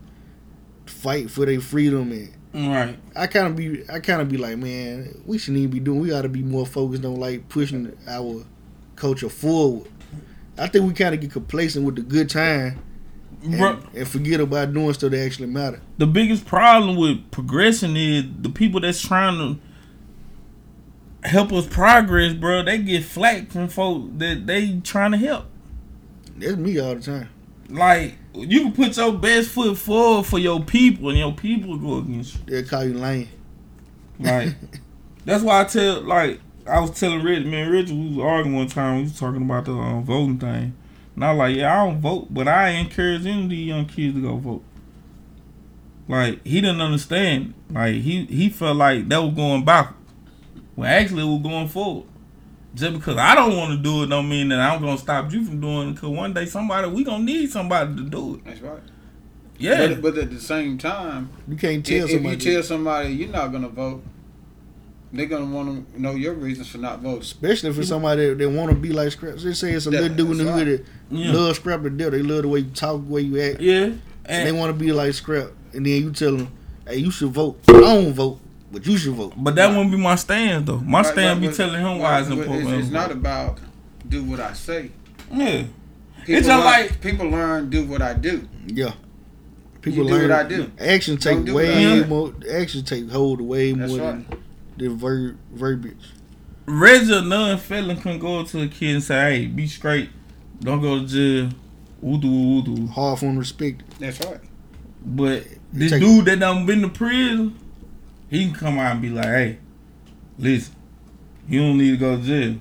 fight 0.86 1.30
for 1.30 1.46
their 1.46 1.62
freedom 1.62 2.12
and 2.12 2.34
Right. 2.54 3.00
I 3.16 3.26
kind 3.26 3.48
of 3.48 3.56
be 3.56 3.84
I 3.90 4.00
kind 4.00 4.22
of 4.22 4.30
be 4.30 4.38
like, 4.38 4.58
man, 4.58 5.22
we 5.26 5.40
shouldn't 5.40 5.58
even 5.60 5.72
be 5.72 5.80
doing. 5.80 6.00
We 6.00 6.12
ought 6.14 6.22
to 6.22 6.30
be 6.30 6.44
more 6.44 6.68
focused 6.68 7.04
on 7.04 7.16
like 7.16 7.50
pushing 7.50 7.96
our 8.08 8.46
culture 8.96 9.30
forward. 9.30 9.90
I 10.58 10.68
think 10.68 10.86
we 10.86 10.94
kind 10.94 11.16
of 11.16 11.22
get 11.22 11.32
complacent 11.32 11.86
with 11.86 11.96
the 11.96 12.02
good 12.02 12.30
time 12.30 12.80
and, 13.44 13.58
Bro- 13.58 13.80
and 13.96 14.08
forget 14.08 14.40
about 14.40 14.74
doing 14.74 14.94
stuff 14.94 15.12
that 15.12 15.26
actually 15.26 15.48
matter. 15.48 15.82
The 15.98 16.08
biggest 16.08 16.46
problem 16.46 16.96
with 16.96 17.30
progression 17.32 17.98
is 17.98 18.26
the 18.40 18.50
people 18.50 18.80
that's 18.80 19.02
trying 19.02 19.38
to 19.38 21.28
help 21.28 21.52
us 21.52 21.68
progress, 21.68 22.34
bro. 22.34 22.64
They 22.64 22.78
get 22.78 23.04
flack 23.04 23.50
from 23.52 23.68
folks 23.68 24.10
that 24.18 24.46
they 24.46 24.80
trying 24.84 25.12
to 25.12 25.18
help. 25.18 25.46
That's 26.38 26.56
me 26.56 26.80
all 26.80 26.96
the 26.96 27.02
time. 27.02 27.30
Like 27.70 28.16
you 28.36 28.62
can 28.62 28.72
put 28.74 28.98
your 28.98 29.14
best 29.14 29.50
foot 29.50 29.78
forward 29.78 30.26
for 30.26 30.40
your 30.40 30.62
people, 30.64 31.10
and 31.10 31.18
your 31.18 31.34
people 31.34 31.78
go 31.78 31.98
against 31.98 32.36
you. 32.36 32.42
They'll 32.46 32.68
call 32.68 32.84
you 32.86 32.94
lame. 32.94 33.30
Like 34.20 34.56
that's 35.26 35.44
why 35.44 35.62
I 35.62 35.64
tell 35.66 36.02
like 36.02 36.40
I 36.68 36.80
was 36.80 36.92
telling 37.00 37.22
Rich, 37.24 37.46
man, 37.46 37.70
Rich, 37.72 37.90
we 37.90 38.10
was 38.16 38.20
arguing 38.20 38.56
one 38.56 38.68
time. 38.68 38.98
We 38.98 39.04
was 39.04 39.20
talking 39.20 39.42
about 39.42 39.66
the 39.66 39.74
um, 39.74 40.04
voting 40.04 40.40
thing, 40.40 40.74
and 41.16 41.26
I 41.26 41.32
was 41.34 41.40
like, 41.40 41.56
yeah, 41.58 41.74
I 41.82 41.86
don't 41.86 42.00
vote, 42.00 42.28
but 42.34 42.48
I 42.48 42.70
encourage 42.70 43.26
any 43.26 43.44
of 43.44 43.50
these 43.50 43.68
young 43.68 43.86
kids 43.86 44.16
to 44.16 44.22
go 44.22 44.38
vote. 44.38 44.64
Like 46.08 46.46
he 46.46 46.60
didn't 46.62 46.82
understand. 46.82 47.54
Like 47.70 47.96
he 47.96 48.26
he 48.26 48.50
felt 48.50 48.78
like 48.78 49.08
that 49.10 49.18
was 49.22 49.34
going 49.34 49.64
backward. 49.64 49.96
Well, 50.76 50.90
actually, 50.90 51.24
it 51.24 51.26
was 51.32 51.42
going 51.42 51.68
forward. 51.68 52.06
Just 52.76 52.94
because 52.96 53.18
I 53.18 53.36
don't 53.36 53.56
want 53.56 53.72
to 53.72 53.78
do 53.84 54.04
it, 54.04 54.08
don't 54.08 54.28
mean 54.28 54.50
that 54.50 54.60
I'm 54.60 54.82
gonna 54.82 54.98
stop 54.98 55.32
you 55.32 55.46
from 55.46 55.62
doing 55.62 55.90
it. 55.90 55.98
Cause 55.98 56.10
one 56.10 56.34
day 56.34 56.46
somebody 56.46 56.90
we 56.90 57.04
gonna 57.04 57.24
need 57.24 57.52
somebody 57.52 57.96
to 57.96 58.04
do 58.04 58.36
it. 58.36 58.46
That's 58.46 58.62
right. 58.62 58.80
Yeah. 59.58 59.88
But, 59.88 60.02
but 60.02 60.18
at 60.18 60.32
the 60.32 60.40
same 60.42 60.78
time, 60.78 61.30
You 61.48 61.56
can't 61.56 61.88
if, 61.88 61.98
tell 62.00 62.06
if 62.06 62.12
somebody. 62.12 62.36
you 62.36 62.54
tell 62.54 62.64
somebody 62.64 63.10
you're 63.14 63.30
not 63.30 63.52
gonna 63.52 63.70
vote, 63.70 64.04
they're 65.14 65.28
gonna 65.28 65.46
want 65.46 65.94
to 65.94 66.02
know 66.02 66.16
your 66.16 66.34
reasons 66.34 66.68
for 66.70 66.80
not 66.80 67.00
voting. 67.02 67.22
Especially 67.22 67.72
for 67.72 67.84
somebody 67.84 68.28
that, 68.30 68.38
that 68.40 68.50
want 68.50 68.72
to 68.72 68.76
be 68.76 68.92
like 68.92 69.12
Scrap. 69.12 69.36
They 69.38 69.54
say 69.54 69.72
it's 69.74 69.86
a 69.86 69.92
That- 69.92 70.02
little 70.02 70.18
dude 70.18 70.32
in 70.40 70.46
the 70.46 70.52
hood 70.52 70.68
right. 70.68 70.78
that 71.12 71.18
Yeah. 71.18 71.32
love 71.34 71.56
Scrap 71.56 71.84
to 71.84 71.90
death. 71.90 72.12
They 72.12 72.22
love 72.24 72.42
the 72.42 72.48
way 72.48 72.60
you 72.60 72.72
talk, 72.72 73.06
the 73.06 73.12
way 73.14 73.22
you 73.22 73.40
act. 73.42 73.62
Yeah. 73.62 73.76
And, 73.84 74.00
And- 74.26 74.48
they 74.48 74.52
want 74.52 74.78
to 74.78 74.84
be 74.86 74.92
like 74.92 75.14
Scrap. 75.14 75.50
And 75.74 75.86
then 75.86 76.02
you 76.04 76.12
tell 76.12 76.36
them, 76.38 76.50
hey, 76.88 76.98
you 76.98 77.12
should 77.12 77.30
vote. 77.32 77.60
I 77.70 77.74
don't 77.74 78.14
vote, 78.14 78.40
but 78.72 78.86
you 78.86 78.98
should 78.98 79.14
vote. 79.14 79.34
But 79.38 79.56
that 79.56 79.70
wouldn't 79.70 79.92
be 79.92 79.98
my 79.98 80.16
stand 80.16 80.66
though. 80.66 80.80
My 80.80 81.00
Right, 81.02 81.06
stand 81.14 81.42
right, 81.42 81.50
be 81.50 81.56
telling 81.56 81.80
him 81.80 81.86
right, 81.86 82.00
why 82.00 82.20
it's 82.20 82.30
but 82.30 82.38
important. 82.40 82.70
It's, 82.70 82.84
it's 82.86 82.92
not 82.92 83.12
about 83.12 83.60
do 84.08 84.24
what 84.24 84.40
I 84.40 84.54
say. 84.54 84.92
Yeah. 85.32 85.64
People 86.26 86.36
It's 86.40 86.48
just 86.48 86.48
learn, 86.48 86.60
like- 86.66 87.02
people 87.02 87.28
learn 87.28 87.70
do 87.70 87.86
what 87.86 88.02
I 88.02 88.14
do. 88.14 88.48
Yeah. 88.68 88.94
People 89.82 90.04
You 90.06 90.10
do 90.10 90.16
learn. 90.16 90.30
what 90.30 90.46
I 90.46 90.48
do. 90.48 90.72
Action 90.80 91.18
take 91.18 91.34
Don't 91.36 91.46
do 91.46 91.54
what 91.56 91.66
I 91.66 91.68
way 91.68 92.04
more. 92.08 92.34
Action 92.52 92.84
take 92.84 93.10
hold 93.10 93.42
way 93.42 93.74
That's 93.74 93.92
more 93.92 94.12
right. 94.14 94.26
Than 94.78 94.90
the 94.90 94.96
ver- 94.96 95.36
verbiage. 95.52 96.12
Reggie, 96.66 97.14
a 97.14 97.22
non-felon, 97.22 97.98
can 97.98 98.20
go 98.20 98.44
to 98.44 98.62
a 98.62 98.68
kid 98.68 98.94
and 98.96 99.04
say, 99.04 99.40
"Hey, 99.40 99.46
be 99.48 99.68
straight. 99.68 100.10
Don't 100.62 100.82
go 100.82 101.00
to 101.00 101.06
jail." 101.06 101.50
Woo-doo, 102.02 102.28
woo-doo. 102.30 102.88
Hard 102.88 103.20
for 103.20 103.26
him 103.26 103.38
respect. 103.38 103.84
That's 104.00 104.20
right. 104.26 104.40
But 105.06 105.46
this 105.72 105.92
Take- 105.92 106.02
dude 106.02 106.26
that 106.26 106.40
done 106.40 106.66
been 106.66 106.82
to 106.82 106.90
prison, 106.90 107.56
he 108.30 108.46
can 108.46 108.54
come 108.54 108.80
out 108.80 108.94
and 108.94 109.02
be 109.02 109.10
like, 109.10 109.26
"Hey, 109.26 109.58
listen, 110.38 110.74
you 111.48 111.60
don't 111.62 111.78
need 111.78 111.92
to 111.92 111.98
go 111.98 112.16
to 112.18 112.22
jail. 112.24 112.56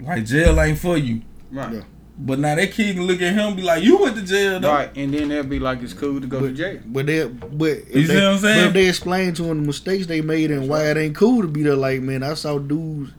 Like 0.00 0.24
jail 0.24 0.58
ain't 0.60 0.78
for 0.78 0.96
you." 0.98 1.22
Right. 1.50 1.74
Yeah. 1.74 1.80
But 2.18 2.38
now 2.38 2.54
that 2.54 2.72
kid 2.72 2.96
can 2.96 3.06
look 3.06 3.20
at 3.20 3.34
him 3.34 3.48
and 3.48 3.56
be 3.56 3.62
like, 3.62 3.82
"You 3.82 3.98
went 3.98 4.16
to 4.16 4.22
jail, 4.22 4.58
though." 4.58 4.72
Right. 4.72 4.90
And 4.96 5.12
then 5.12 5.28
they'll 5.28 5.42
be 5.42 5.58
like, 5.58 5.82
it's 5.82 5.92
cool 5.92 6.18
to 6.20 6.26
go 6.26 6.40
to 6.40 6.50
jail. 6.50 6.80
But 6.86 7.04
they, 7.06 7.26
but 7.28 7.68
if 7.68 7.94
You 7.94 8.06
see 8.06 8.14
they, 8.14 8.14
what 8.22 8.24
I'm 8.32 8.38
saying? 8.38 8.58
But 8.60 8.66
if 8.68 8.72
they 8.72 8.88
explain 8.88 9.34
to 9.34 9.44
him 9.44 9.60
the 9.60 9.66
mistakes 9.66 10.06
they 10.06 10.22
made 10.22 10.50
and 10.50 10.66
why 10.66 10.84
it 10.90 10.96
ain't 10.96 11.14
cool 11.14 11.42
to 11.42 11.48
be 11.48 11.62
there, 11.62 11.76
like 11.76 12.00
man, 12.00 12.22
I 12.22 12.32
saw 12.32 12.58
dudes 12.58 13.12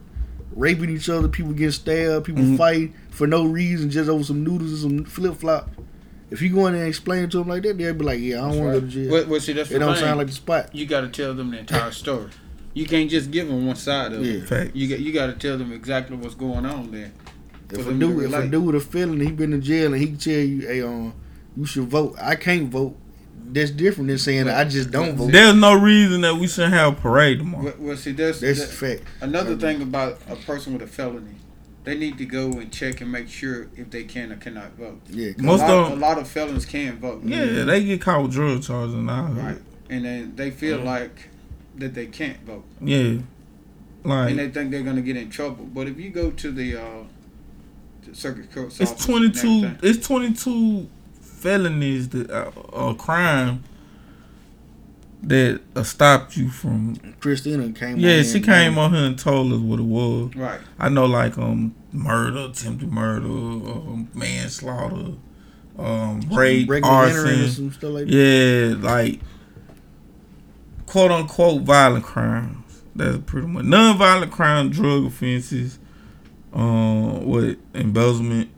raping 0.56 0.90
each 0.90 1.08
other, 1.08 1.28
people 1.28 1.52
get 1.52 1.70
stabbed, 1.72 2.26
people 2.26 2.42
Mhm. 2.42 2.56
fighting 2.58 2.94
for 3.10 3.28
no 3.28 3.44
reason, 3.44 3.88
just 3.88 4.10
over 4.10 4.24
some 4.24 4.42
noodles 4.42 4.82
and 4.82 4.96
some 4.96 5.04
flip 5.04 5.36
flop. 5.36 5.70
If 6.32 6.42
you 6.42 6.50
go 6.50 6.66
in 6.66 6.72
there 6.72 6.82
and 6.82 6.88
explain 6.88 7.28
to 7.30 7.38
them 7.38 7.48
like 7.48 7.62
that, 7.62 7.78
they'll 7.78 7.94
be 7.94 8.04
like, 8.04 8.18
yeah, 8.20 8.44
I 8.44 8.50
don't 8.50 8.58
want 8.58 8.74
to 8.74 8.80
go 8.80 8.86
to 8.86 8.92
jail. 8.92 9.12
Well, 9.12 9.26
well, 9.28 9.40
see, 9.40 9.52
that's 9.52 9.70
it 9.70 9.74
the 9.74 9.78
don't 9.78 9.94
thing. 9.94 10.02
sound 10.04 10.18
like 10.18 10.26
the 10.26 10.32
spot. 10.32 10.74
You 10.74 10.86
got 10.86 11.02
to 11.02 11.08
tell 11.08 11.32
them 11.34 11.52
the 11.52 11.60
entire 11.60 11.92
story. 11.92 12.30
You 12.74 12.84
can't 12.86 13.08
just 13.08 13.30
give 13.30 13.46
them 13.48 13.64
one 13.66 13.76
side 13.76 14.12
of 14.12 14.26
Yeah. 14.26 14.32
it. 14.34 14.48
Fact. 14.48 14.74
You 14.74 14.88
got 14.88 14.98
you 14.98 15.12
got 15.12 15.26
to 15.28 15.32
tell 15.34 15.56
them 15.56 15.72
exactly 15.72 16.16
what's 16.16 16.34
going 16.34 16.66
on 16.66 16.90
there. 16.90 17.12
For 17.68 17.80
If 17.80 17.86
a 17.86 17.88
them 17.90 17.98
dude, 17.98 18.24
if 18.24 18.34
a 18.34 18.46
dude 18.48 18.64
with 18.64 18.74
a 18.76 18.80
felony, 18.80 19.26
he 19.26 19.32
been 19.32 19.52
in 19.52 19.60
jail 19.62 19.92
and 19.92 20.02
he 20.02 20.12
tell 20.16 20.32
you, 20.32 20.66
hey, 20.66 20.82
um, 20.82 21.12
you 21.56 21.66
should 21.66 21.84
vote. 21.84 22.16
I 22.20 22.34
can't 22.36 22.68
vote. 22.70 22.96
That's 23.50 23.70
different 23.70 24.08
than 24.08 24.18
saying 24.18 24.46
I 24.48 24.64
just 24.64 24.90
don't 24.90 25.16
vote. 25.16 25.32
There's 25.32 25.54
no 25.54 25.74
reason 25.74 26.20
that 26.20 26.34
we 26.36 26.46
shouldn't 26.46 26.74
have 26.74 26.98
a 26.98 27.00
parade 27.00 27.38
tomorrow. 27.38 27.64
Well, 27.64 27.74
well, 27.78 27.96
see, 27.96 28.12
that's, 28.12 28.40
That's 28.40 28.60
that- 28.60 28.68
fact. 28.98 29.02
Another 29.22 29.56
thing 29.56 29.80
about 29.80 30.18
a 30.28 30.36
person 30.36 30.74
with 30.74 30.82
a 30.82 30.86
felony, 30.86 31.36
they 31.84 31.96
need 31.96 32.18
to 32.18 32.26
go 32.26 32.52
and 32.52 32.70
check 32.70 33.00
and 33.00 33.10
make 33.10 33.28
sure 33.30 33.68
if 33.76 33.88
they 33.90 34.04
can 34.04 34.32
or 34.32 34.36
cannot 34.36 34.72
vote. 34.76 35.00
Yeah, 35.08 35.30
Most 35.38 35.62
a 35.62 35.66
lot, 35.66 35.70
of- 35.70 35.92
a 35.92 36.00
lot 36.00 36.18
of 36.18 36.28
felons 36.28 36.66
can 36.66 36.98
vote. 36.98 37.22
Yeah, 37.24 37.64
they 37.64 37.84
get 37.84 38.02
caught 38.02 38.22
with 38.22 38.32
drug 38.32 38.62
charges 38.62 38.94
and 38.94 39.08
all. 39.10 39.28
right, 39.28 39.56
and 39.88 40.04
then 40.04 40.32
they 40.36 40.50
feel 40.50 40.78
Yeah. 40.80 40.84
like 40.84 41.28
that 41.76 41.94
they 41.94 42.06
can't 42.06 42.40
vote, 42.44 42.64
Yeah. 42.82 43.18
Like 44.04 44.30
and 44.30 44.38
they 44.38 44.48
think 44.48 44.70
they're 44.70 44.82
gonna 44.82 45.00
get 45.02 45.16
in 45.16 45.30
trouble. 45.30 45.64
But 45.72 45.86
if 45.88 45.98
you 45.98 46.10
go 46.10 46.30
to 46.30 46.50
the, 46.52 46.76
uh, 46.76 46.82
the 46.82 47.17
circuit 48.14 48.52
court's 48.52 48.80
It's 48.80 48.92
office 48.92 49.04
twenty 49.06 49.26
and 49.26 49.34
two. 49.34 49.48
everything- 49.64 49.78
It's 49.82 50.06
twenty 50.06 50.32
two 50.34 50.88
felonies 51.20 52.08
that 52.10 52.30
uh, 52.30 52.50
uh, 52.72 52.94
crime 52.94 53.62
that 55.22 55.60
uh, 55.74 55.82
stopped 55.82 56.36
you 56.36 56.48
from. 56.50 56.96
Christina 57.20 57.70
came. 57.72 57.96
Yeah, 57.98 58.14
here 58.14 58.24
she 58.24 58.36
and 58.36 58.44
came 58.44 58.78
on 58.78 58.92
here 58.94 59.04
and 59.04 59.18
told 59.18 59.52
us 59.52 59.58
what 59.60 59.78
it 59.80 59.84
was. 59.84 60.34
Right. 60.36 60.60
I 60.78 60.88
know, 60.88 61.06
like 61.06 61.36
um, 61.38 61.74
murder, 61.92 62.46
attempted 62.50 62.92
murder, 62.92 63.26
um, 63.26 64.08
manslaughter, 64.14 65.12
um, 65.78 66.20
rape, 66.32 66.68
Regular 66.70 66.92
and 67.06 67.16
arson. 67.16 67.48
some 67.50 67.72
stuff 67.72 67.90
like 67.92 68.06
that. 68.06 68.12
yeah, 68.12 68.74
like 68.80 69.20
quote 70.86 71.10
unquote 71.10 71.62
violent 71.62 72.04
crimes. 72.04 72.82
That's 72.94 73.18
pretty 73.26 73.46
much 73.46 73.64
non-violent 73.64 74.32
crime, 74.32 74.70
drug 74.70 75.04
offenses, 75.06 75.78
um, 76.52 77.26
what 77.26 77.56
embezzlement. 77.74 78.50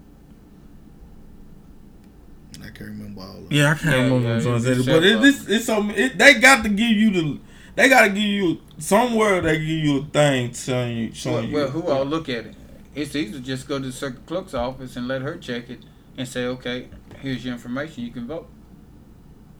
I 2.61 2.65
can't 2.71 2.81
remember 2.91 3.21
all 3.23 3.37
of 3.39 3.45
it. 3.45 3.53
Yeah, 3.53 3.71
I 3.71 3.75
can't 3.75 3.85
Yeah, 3.97 4.03
remember 4.05 4.29
yeah, 4.29 4.35
what 4.37 4.47
I'm 4.47 4.55
it's 4.57 4.65
saying, 4.65 4.87
but 4.87 5.05
it, 5.05 5.25
it's 5.25 5.47
it's 5.49 5.65
so 5.67 5.89
it, 5.91 6.19
they 6.19 6.35
got 6.35 6.63
to 6.65 6.69
give 6.69 6.91
you 6.91 7.11
the 7.11 7.41
they 7.77 7.89
got 7.89 8.03
to 8.03 8.09
give 8.09 8.19
you 8.19 8.61
somewhere 8.79 9.41
they 9.41 9.59
give 9.59 9.67
you 9.69 9.99
a 10.01 10.05
thing 10.05 10.51
telling 10.53 10.97
you 10.97 11.07
Well, 11.07 11.15
showing 11.15 11.53
well, 11.53 11.67
you. 11.67 11.71
who 11.71 11.89
all 11.89 12.05
look 12.05 12.29
at 12.29 12.47
it? 12.47 12.55
It's 12.95 13.15
easy 13.15 13.33
to 13.33 13.41
just 13.41 13.69
go 13.69 13.79
to 13.79 13.87
the 13.87 13.93
circuit 13.93 14.27
clerk's 14.27 14.55
office 14.55 14.97
and 14.97 15.07
let 15.09 15.23
her 15.23 15.37
check 15.37 15.71
it 15.71 15.81
and 16.19 16.27
say, 16.27 16.45
okay, 16.47 16.89
here's 17.21 17.45
your 17.45 17.55
information. 17.55 18.03
You 18.05 18.11
can 18.11 18.27
vote. 18.27 18.49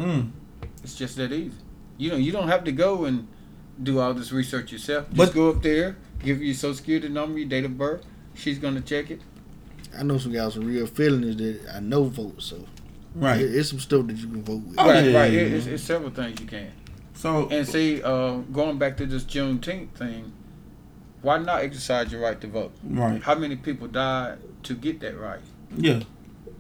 Mm. 0.01 0.33
It's 0.83 0.95
just 0.97 1.17
that 1.17 1.33
easy. 1.33 1.57
You 1.97 2.11
know, 2.11 2.17
you 2.17 2.33
don't 2.33 2.49
have 2.49 2.65
to 2.65 2.73
go 2.73 3.05
and 3.05 3.29
do 3.81 4.01
all 4.01 4.13
this 4.15 4.33
research 4.33 4.73
yourself. 4.73 5.07
Just 5.11 5.17
But- 5.17 5.35
go 5.35 5.51
up 5.51 5.63
there, 5.63 5.97
give 6.25 6.39
her 6.39 6.45
your 6.45 6.55
social 6.55 6.75
security 6.75 7.09
number, 7.09 7.39
your 7.39 7.49
date 7.49 7.65
of 7.65 7.79
birth. 7.79 8.05
She's 8.35 8.59
gonna 8.59 8.81
check 8.81 9.11
it. 9.11 9.21
I 9.99 10.03
know 10.03 10.19
some 10.19 10.33
guys 10.33 10.57
with 10.57 10.67
real 10.67 10.87
feelings 10.87 11.37
that 11.37 11.61
I 11.75 11.81
know 11.81 12.05
vote, 12.05 12.41
so 12.43 12.65
Right. 13.15 13.41
it- 13.41 13.55
it's 13.55 13.71
some 13.71 13.81
stuff 13.81 14.07
that 14.07 14.17
you 14.17 14.29
can 14.29 14.43
vote 14.43 14.63
with. 14.67 14.77
Oh, 14.79 14.89
right, 14.89 15.05
yeah, 15.05 15.19
right. 15.19 15.33
yeah, 15.33 15.41
It- 15.41 15.53
It's, 15.53 15.67
it's 15.67 15.83
several 15.83 16.11
things 16.11 16.41
you 16.41 16.47
can. 16.47 16.69
So 17.15 17.49
And 17.51 17.67
see, 17.67 18.01
uh, 18.03 18.37
going 18.53 18.79
back 18.79 18.97
to 18.99 19.07
this 19.07 19.25
Juneteenth 19.25 19.91
thing, 19.91 20.33
why 21.23 21.39
not 21.39 21.61
exercise 21.63 22.11
your 22.13 22.23
right 22.23 22.41
to 22.41 22.47
vote? 22.47 22.73
Right. 22.83 23.23
How 23.23 23.35
many 23.35 23.57
people 23.57 23.89
died 23.89 24.39
to 24.63 24.75
get 24.75 25.01
that 25.01 25.19
right? 25.19 25.41
yeah, 25.77 26.01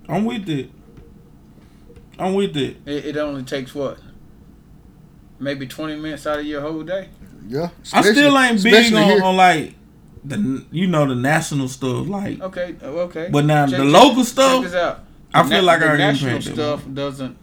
I'm 0.09 0.25
with 0.25 0.49
it. 0.49 0.71
I'm 2.19 2.35
with 2.35 2.57
it. 2.57 2.77
It, 2.85 3.07
it 3.07 3.17
only 3.17 3.43
takes 3.45 3.75
what? 3.75 3.99
Maybe 5.39 5.67
20 5.67 5.97
minutes 5.97 6.27
out 6.27 6.39
of 6.41 6.45
your 6.45 6.61
whole 6.61 6.83
day? 6.83 7.09
Yeah, 7.49 7.71
I 7.95 8.03
still 8.03 8.39
ain't 8.39 8.63
big 8.63 8.93
on, 8.93 9.23
on 9.23 9.37
like 9.37 9.75
the 10.25 10.65
you 10.71 10.87
know 10.87 11.07
the 11.07 11.15
national 11.15 11.69
stuff 11.69 12.07
like. 12.09 12.41
Okay, 12.41 12.77
uh, 12.83 12.87
okay. 12.87 13.29
But 13.31 13.45
now 13.47 13.67
Check- 13.67 13.79
the 13.79 13.85
check- 13.85 13.93
local 14.03 14.25
stuff, 14.25 14.63
Check 14.63 14.73
this 14.73 14.81
out. 14.81 15.05
I 15.33 15.43
The 15.43 15.49
feel 15.49 15.61
na- 15.63 15.67
like 15.67 15.81
the 15.81 15.87
I 15.91 15.97
national 15.97 16.31
impact 16.33 16.47
it. 16.49 16.55
stuff 16.55 16.83
doesn't 16.93 17.37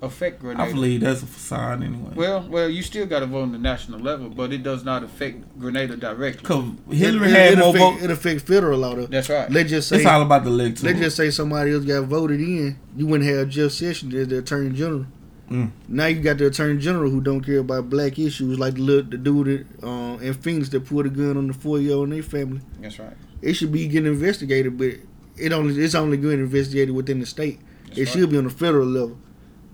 affect 0.00 0.40
Grenada. 0.40 0.68
I 0.68 0.72
believe 0.72 1.00
that's 1.00 1.22
a 1.22 1.26
facade 1.26 1.82
anyway. 1.82 2.12
Well, 2.14 2.46
well, 2.48 2.68
you 2.68 2.82
still 2.82 3.06
got 3.06 3.20
to 3.20 3.26
vote 3.26 3.42
on 3.42 3.52
the 3.52 3.58
national 3.58 3.98
level, 3.98 4.28
but 4.28 4.52
it 4.52 4.62
does 4.62 4.84
not 4.84 5.02
affect 5.02 5.58
Grenada 5.58 5.96
directly. 5.96 6.44
Cause 6.44 6.64
Hillary 6.90 7.28
it, 7.28 7.32
had 7.32 7.52
it 7.54 7.58
more 7.58 7.68
affect, 7.70 7.80
votes. 7.94 8.02
it 8.04 8.10
affects 8.12 8.42
federal 8.44 8.78
law 8.78 8.94
though. 8.94 9.06
That's 9.06 9.28
right. 9.28 9.50
Let's 9.50 9.70
just 9.70 9.88
say 9.88 9.96
It's 9.96 10.06
all 10.06 10.22
about 10.22 10.44
the 10.44 10.50
electoral. 10.50 10.92
Let's 10.92 11.00
just 11.04 11.16
say 11.16 11.30
somebody 11.30 11.72
else 11.72 11.84
got 11.84 12.04
voted 12.04 12.40
in. 12.40 12.78
You 12.96 13.06
wouldn't 13.08 13.28
have 13.28 13.48
Jeff 13.48 13.72
Sessions 13.72 14.14
as 14.14 14.28
the 14.28 14.38
attorney 14.38 14.70
general. 14.76 15.06
Mm. 15.50 15.70
Now 15.88 16.06
you 16.06 16.20
got 16.20 16.38
the 16.38 16.46
attorney 16.46 16.78
general 16.78 17.10
who 17.10 17.20
don't 17.20 17.40
care 17.40 17.58
about 17.58 17.88
black 17.88 18.18
issues, 18.18 18.58
like 18.58 18.74
the 18.74 18.82
little, 18.82 19.10
the 19.10 19.16
dude 19.16 19.66
that, 19.80 19.86
uh, 19.86 20.18
in 20.18 20.34
Phoenix 20.34 20.68
that 20.70 20.84
put 20.84 21.06
a 21.06 21.08
gun 21.08 21.36
on 21.36 21.46
the 21.46 21.54
four 21.54 21.78
year 21.78 21.94
old 21.94 22.04
and 22.04 22.12
their 22.12 22.22
family. 22.22 22.60
That's 22.80 22.98
right. 22.98 23.14
It 23.40 23.54
should 23.54 23.72
be 23.72 23.86
getting 23.88 24.12
investigated, 24.12 24.76
but 24.76 24.94
it 25.36 25.52
only 25.52 25.82
it's 25.82 25.94
only 25.94 26.16
getting 26.18 26.40
investigated 26.40 26.94
within 26.94 27.20
the 27.20 27.26
state. 27.26 27.60
it 27.92 27.98
right. 27.98 28.08
should 28.08 28.30
be 28.30 28.36
on 28.36 28.44
the 28.44 28.50
federal 28.50 28.86
level. 28.86 29.18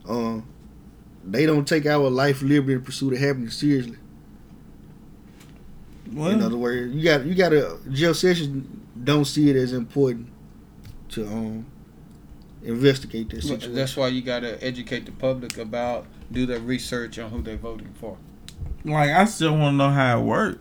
Um, 0.09 0.47
they 1.25 1.47
don't 1.47 1.67
take 1.67 1.86
our 1.86 2.11
life, 2.11 2.43
liberty, 2.43 2.75
and 2.75 2.85
pursuit 2.85 3.15
of 3.15 3.19
happiness 3.19 3.57
seriously. 3.57 3.97
Well, 6.12 6.31
In 6.31 6.43
other 6.43 6.57
words, 6.57 6.94
you 6.94 7.03
got 7.03 7.25
you 7.25 7.35
got 7.35 7.49
to 7.49 7.78
Jeff 7.91 8.17
Sessions 8.17 8.67
don't 9.03 9.25
see 9.25 9.51
it 9.51 9.57
as 9.57 9.73
important 9.73 10.28
to 11.11 11.27
um 11.27 11.67
investigate 12.65 13.31
this 13.31 13.47
situation. 13.49 13.75
That's 13.75 13.97
why 13.97 14.09
you 14.09 14.23
got 14.23 14.41
to 14.41 14.62
educate 14.65 15.07
the 15.07 15.12
public 15.12 15.59
about 15.59 16.07
do 16.33 16.47
their 16.47 16.60
research 16.60 17.18
on 17.18 17.31
who 17.31 17.43
they're 17.43 17.57
voting 17.57 17.93
for. 18.01 18.17
like 18.84 19.10
I 19.10 19.25
still 19.26 19.52
want 19.57 19.75
to 19.75 19.76
know 19.76 19.91
how 19.91 20.20
it 20.20 20.23
worked. 20.23 20.60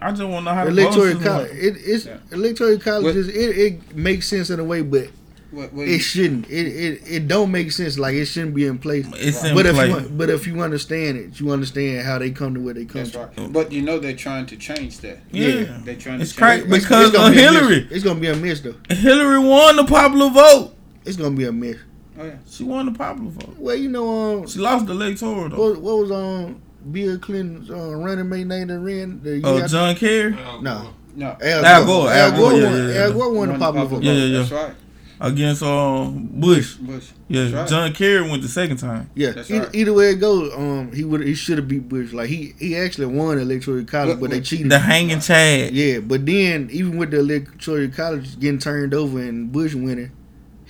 I 0.00 0.10
just 0.10 0.22
want 0.22 0.44
to 0.46 0.50
know 0.50 0.54
how 0.54 0.66
electoral 0.66 1.20
college. 1.20 1.50
It, 1.52 1.76
it's 1.78 2.06
electoral 2.32 2.78
college. 2.78 3.16
Is, 3.16 3.28
it, 3.28 3.32
it 3.58 3.96
makes 3.96 4.26
sense 4.28 4.50
in 4.50 4.58
a 4.60 4.64
way, 4.64 4.82
but 4.82 5.08
What- 5.52 5.72
what 5.72 5.86
it 5.86 6.00
shouldn't. 6.00 6.50
It, 6.50 6.66
it 6.66 7.02
it 7.06 7.28
don't 7.28 7.52
make 7.52 7.70
sense. 7.70 7.96
Like 7.96 8.14
it 8.14 8.24
shouldn't 8.26 8.54
be 8.56 8.66
in 8.66 8.78
place. 8.78 9.06
It's 9.14 9.44
in 9.44 9.54
but 9.54 9.66
place. 9.66 9.94
if 9.96 10.02
you, 10.02 10.08
but 10.10 10.30
if 10.30 10.46
you 10.48 10.60
understand 10.62 11.16
it, 11.16 11.38
you 11.38 11.50
understand 11.52 12.04
how 12.04 12.18
they 12.18 12.32
come 12.32 12.54
to 12.54 12.60
where 12.60 12.74
they 12.74 12.84
come 12.86 13.04
That's 13.04 13.12
to. 13.12 13.30
right. 13.40 13.52
But 13.52 13.70
you 13.70 13.82
know 13.82 14.00
they're 14.00 14.16
trying 14.16 14.46
to 14.46 14.56
change 14.56 14.98
that. 14.98 15.18
Yeah. 15.30 15.78
They're 15.84 15.94
trying 15.94 16.20
It's 16.20 16.32
to 16.32 16.38
crazy 16.38 16.62
change 16.62 16.72
because 16.82 17.12
gonna 17.12 17.28
of 17.28 17.34
be. 17.34 17.40
Hillary. 17.40 17.88
It's 17.90 18.02
gonna 18.04 18.18
be 18.20 18.28
a 18.28 18.36
mess 18.36 18.60
though. 18.60 18.74
Hillary 18.90 19.38
won 19.38 19.76
the 19.76 19.84
popular 19.84 20.28
vote. 20.30 20.74
It's 21.04 21.16
gonna 21.16 21.36
be 21.36 21.44
a 21.44 21.52
miss. 21.52 21.76
Oh 22.18 22.24
yeah. 22.24 22.36
She 22.48 22.64
won 22.64 22.86
the 22.86 22.92
popular 22.92 23.30
vote. 23.30 23.56
Well, 23.58 23.74
you 23.76 23.88
know, 23.88 24.38
um, 24.40 24.46
She 24.46 24.58
lost 24.60 24.86
the 24.86 24.92
electoral 24.92 25.48
though. 25.48 25.56
what, 25.72 25.80
what 25.80 25.98
was 25.98 26.10
um 26.12 26.60
Bill 26.92 27.18
Clinton's 27.18 27.70
uh, 27.70 27.94
running 27.96 28.28
mate 28.28 28.46
name 28.46 28.68
that 28.68 28.78
ran? 28.78 29.20
The, 29.22 29.40
Oh, 29.42 29.56
year 29.56 29.66
John 29.66 29.94
Kerry. 29.96 30.30
No. 30.60 30.90
No. 31.16 31.36
Al, 31.42 31.64
Al 31.64 31.84
Gore. 31.86 32.04
Gore, 32.04 32.12
Al 32.12 32.32
Gore. 32.32 32.52
yeah, 32.52 32.62
won, 32.64 32.76
yeah, 32.88 32.88
yeah. 32.94 33.00
Al 33.04 33.12
Gore 33.12 33.32
won 33.32 33.32
the 33.32 33.38
Won 33.38 33.48
the 33.48 33.58
popular 33.58 33.84
popular 33.84 33.88
vote. 33.88 34.02
Yeah, 34.02 34.12
yeah, 34.12 34.24
yeah. 34.26 34.38
That's 34.38 34.52
right. 34.52 34.74
Against 35.20 35.62
um 35.62 36.26
Bush. 36.32 36.74
Bush. 36.74 37.10
Yeah, 37.28 37.50
right. 37.52 37.68
John 37.68 37.92
Kerry 37.92 38.28
went 38.28 38.42
the 38.42 38.48
second 38.48 38.76
time. 38.78 39.08
Yeah, 39.14 39.30
That's 39.30 39.50
either, 39.50 39.64
right. 39.66 39.74
either 39.74 39.92
way 39.92 40.10
it 40.10 40.16
goes, 40.16 40.52
um, 40.54 40.92
he 40.92 41.04
would 41.04 41.22
he 41.22 41.34
should 41.34 41.56
have 41.58 41.68
beat 41.68 41.88
Bush. 41.88 42.12
Like 42.12 42.28
he 42.28 42.54
he 42.58 42.76
actually 42.76 43.06
won 43.06 43.38
electoral 43.38 43.84
college, 43.84 44.10
What- 44.18 44.20
but 44.20 44.30
they 44.30 44.40
cheated. 44.40 44.70
The 44.70 44.78
hanging 44.80 45.20
Chad. 45.20 45.72
Yeah, 45.72 46.00
but 46.00 46.26
then 46.26 46.68
even 46.72 46.96
with 46.98 47.12
the 47.12 47.20
electoral 47.20 47.88
college 47.90 48.38
getting 48.40 48.58
turned 48.58 48.92
over 48.92 49.20
and 49.20 49.50
Bush 49.52 49.74
winning, 49.74 50.10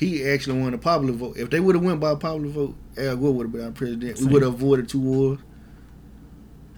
he 0.04 0.28
actually 0.28 0.60
won 0.60 0.72
the 0.72 0.78
popular 0.78 1.12
vote. 1.12 1.36
If 1.36 1.50
they 1.50 1.60
would 1.60 1.74
have 1.74 1.84
went 1.84 2.00
by 2.00 2.14
popular 2.14 2.48
vote, 2.48 2.74
Al 2.96 3.16
Gore 3.16 3.32
would 3.32 3.44
have 3.44 3.52
been 3.52 3.64
our 3.64 3.70
president. 3.70 4.18
We 4.20 4.26
would 4.26 4.42
have 4.42 4.54
avoided 4.54 4.88
two 4.88 5.00
wars. 5.00 5.38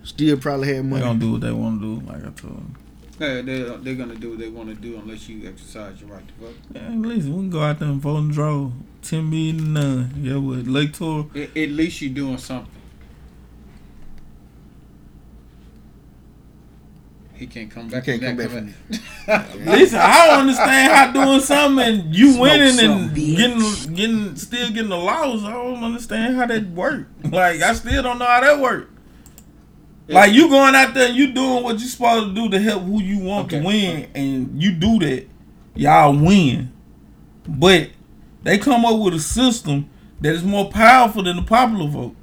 Still 0.05 0.37
probably 0.37 0.75
had 0.75 0.85
money. 0.85 1.03
They 1.03 1.07
money. 1.07 1.19
gonna 1.19 1.21
do 1.21 1.33
what 1.33 1.41
they 1.41 1.53
want 1.53 1.81
to 1.81 2.01
do, 2.01 2.07
like 2.07 2.19
I 2.19 2.31
told 2.31 2.57
them. 2.57 2.77
Yeah, 3.19 3.41
they're, 3.41 3.77
they're 3.79 3.95
going 3.95 4.11
to 4.11 4.15
do 4.17 4.31
what 4.31 4.39
they 4.39 4.49
want 4.49 4.69
to 4.69 4.75
do 4.75 4.99
unless 4.99 5.27
you 5.27 5.49
exercise 5.49 6.01
your 6.01 6.11
right 6.11 6.29
to 6.29 6.35
vote. 6.35 6.55
Yeah, 6.75 6.83
at 6.83 6.93
least 6.97 7.27
we 7.29 7.33
can 7.33 7.51
go 7.51 7.63
out 7.63 7.79
there 7.79 7.89
and 7.89 8.01
vote 8.01 8.19
and 8.19 8.33
draw. 8.33 8.71
Ten 9.01 9.31
million 9.31 9.73
none. 9.73 10.13
Yeah, 10.21 10.37
what 10.37 10.59
electoral. 10.59 11.31
At, 11.35 11.57
at 11.57 11.71
least 11.71 12.03
you're 12.03 12.13
doing 12.13 12.37
something. 12.37 12.71
He 17.37 17.47
can't 17.47 17.71
come 17.71 17.89
back. 17.89 18.05
can't 18.05 18.23
from 18.23 18.37
come 18.37 18.37
that 18.37 18.77
back 19.27 19.45
comment. 19.55 19.67
Listen, 19.67 20.01
I 20.01 20.27
don't 20.27 20.41
understand 20.41 20.93
how 20.93 21.13
doing 21.13 21.41
something 21.41 21.85
and 21.87 22.15
you 22.15 22.33
Smoke 22.33 22.43
winning 22.43 22.81
and 22.81 23.11
bitch. 23.11 23.37
getting 23.37 23.95
getting 23.95 24.37
still 24.37 24.69
getting 24.71 24.89
the 24.89 24.97
laws. 24.97 25.45
I 25.45 25.53
don't 25.53 25.83
understand 25.85 26.37
how 26.37 26.47
that 26.47 26.69
work. 26.69 27.09
Like 27.25 27.61
I 27.61 27.75
still 27.75 28.03
don't 28.03 28.19
know 28.19 28.27
how 28.27 28.41
that 28.41 28.61
work. 28.61 28.91
Like 30.09 30.33
you 30.33 30.49
going 30.49 30.75
out 30.75 30.95
there 30.95 31.09
and 31.09 31.17
you 31.17 31.33
doing 31.33 31.65
what 31.65 31.81
you 31.81 31.87
supposed 31.87 32.29
to 32.29 32.35
do 32.35 32.49
to 32.51 32.61
help 32.61 32.85
who 32.85 33.03
you 33.03 33.19
want 33.19 33.51
to 33.51 33.63
win, 33.63 34.09
and 34.15 34.63
you 34.63 34.73
do 34.73 34.99
that, 35.01 35.27
y'all 35.75 36.17
win. 36.17 36.73
But 37.49 37.91
they 38.43 38.59
come 38.59 38.85
up 38.85 39.01
with 39.01 39.15
a 39.15 39.21
system 39.21 39.91
that 40.21 40.33
is 40.33 40.45
more 40.45 40.71
powerful 40.71 41.23
than 41.25 41.37
the 41.37 41.43
popular 41.43 41.89
vote. 41.89 42.17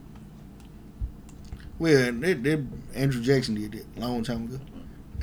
Well, 1.77 2.13
they, 2.13 2.33
they, 2.33 2.63
Andrew 2.95 3.21
Jackson 3.21 3.55
did 3.55 3.75
it 3.75 3.85
a 3.97 3.99
long 3.99 4.23
time 4.23 4.45
ago. 4.45 4.59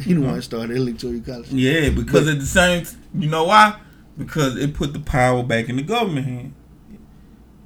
He 0.00 0.14
the 0.14 0.20
one 0.20 0.34
that 0.36 0.42
started 0.42 0.76
electoral 0.76 1.20
college. 1.20 1.50
Yeah, 1.52 1.90
because 1.90 2.24
But- 2.26 2.32
at 2.34 2.40
the 2.40 2.46
same, 2.46 2.84
you 3.14 3.28
know 3.28 3.44
why? 3.44 3.76
Because 4.18 4.56
it 4.56 4.74
put 4.74 4.92
the 4.92 5.00
power 5.00 5.42
back 5.42 5.68
in 5.68 5.76
the 5.76 5.82
government 5.82 6.26
hand. 6.26 6.52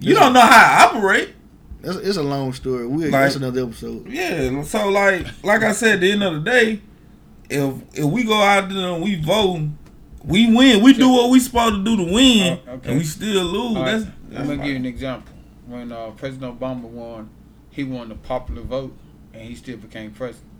You 0.00 0.14
don't 0.14 0.32
know 0.32 0.40
how 0.40 0.48
I 0.92 0.96
operate. 0.96 1.34
That's, 1.80 1.96
it's 1.98 2.16
a 2.16 2.22
long 2.22 2.52
story. 2.52 2.86
We 2.86 3.04
Like- 3.04 3.12
that's 3.12 3.36
another 3.36 3.62
episode. 3.64 4.06
Yeah, 4.08 4.62
so 4.62 4.88
like 4.90 5.26
like 5.42 5.62
I 5.62 5.72
said, 5.72 5.94
at 5.94 6.00
the 6.00 6.12
end 6.12 6.22
of 6.22 6.34
the 6.44 6.50
day, 6.50 6.80
if 7.50 7.74
if 7.94 8.04
we 8.04 8.24
go 8.24 8.40
out 8.40 8.68
there 8.68 8.78
and 8.94 9.02
we 9.02 9.20
vote, 9.20 9.68
we 10.24 10.54
win. 10.54 10.82
We 10.82 10.92
do 10.94 11.08
what 11.10 11.30
we 11.30 11.40
supposed 11.40 11.74
to 11.76 11.84
do 11.84 11.96
to 12.06 12.12
win, 12.12 12.58
Oh, 12.66 12.72
okay. 12.72 12.90
and 12.90 12.98
we 12.98 13.04
still 13.04 13.44
lose. 13.44 13.76
All 13.76 13.82
right, 13.82 13.92
That's, 13.98 14.40
I'm 14.40 14.46
gonna 14.46 14.56
give 14.56 14.66
you 14.66 14.76
an 14.76 14.86
example. 14.86 15.32
When 15.66 15.92
uh, 15.92 16.10
President 16.10 16.58
Obama 16.58 16.82
won, 16.82 17.28
he 17.70 17.84
won 17.84 18.08
the 18.08 18.14
popular 18.14 18.62
vote, 18.62 18.96
and 19.32 19.42
he 19.42 19.54
still 19.54 19.76
became 19.76 20.10
president. 20.12 20.50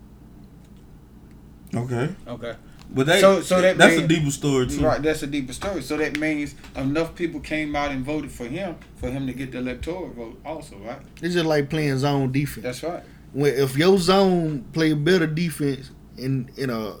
Okay. 1.73 2.13
Okay. 2.27 2.55
But 2.91 3.07
they, 3.07 3.19
so 3.19 3.41
so 3.41 3.61
that 3.61 3.77
that's 3.77 3.95
a 3.95 3.97
means- 3.99 4.09
deeper 4.09 4.31
story 4.31 4.67
too. 4.67 4.85
Right, 4.85 5.01
that's 5.01 5.23
a 5.23 5.27
deeper 5.27 5.53
story. 5.53 5.81
So 5.81 5.97
that 5.97 6.19
means 6.19 6.53
enough 6.75 7.15
people 7.15 7.39
came 7.39 7.75
out 7.75 7.91
and 7.91 8.05
voted 8.05 8.31
for 8.31 8.45
him 8.45 8.75
for 8.95 9.09
him 9.09 9.25
to 9.27 9.33
get 9.33 9.51
the 9.51 9.57
electoral 9.57 10.09
vote, 10.09 10.39
also, 10.45 10.77
right? 10.77 10.99
It's 11.21 11.33
just 11.33 11.45
like 11.45 11.69
playing 11.69 11.97
zone 11.97 12.31
defense. 12.31 12.63
That's 12.63 12.83
right. 12.83 13.03
When 13.33 13.53
if 13.55 13.75
your 13.75 13.97
zone 13.97 14.65
play 14.71 14.93
better 14.93 15.25
defense 15.27 15.91
in 16.17 16.49
in 16.57 16.69
a 16.69 16.95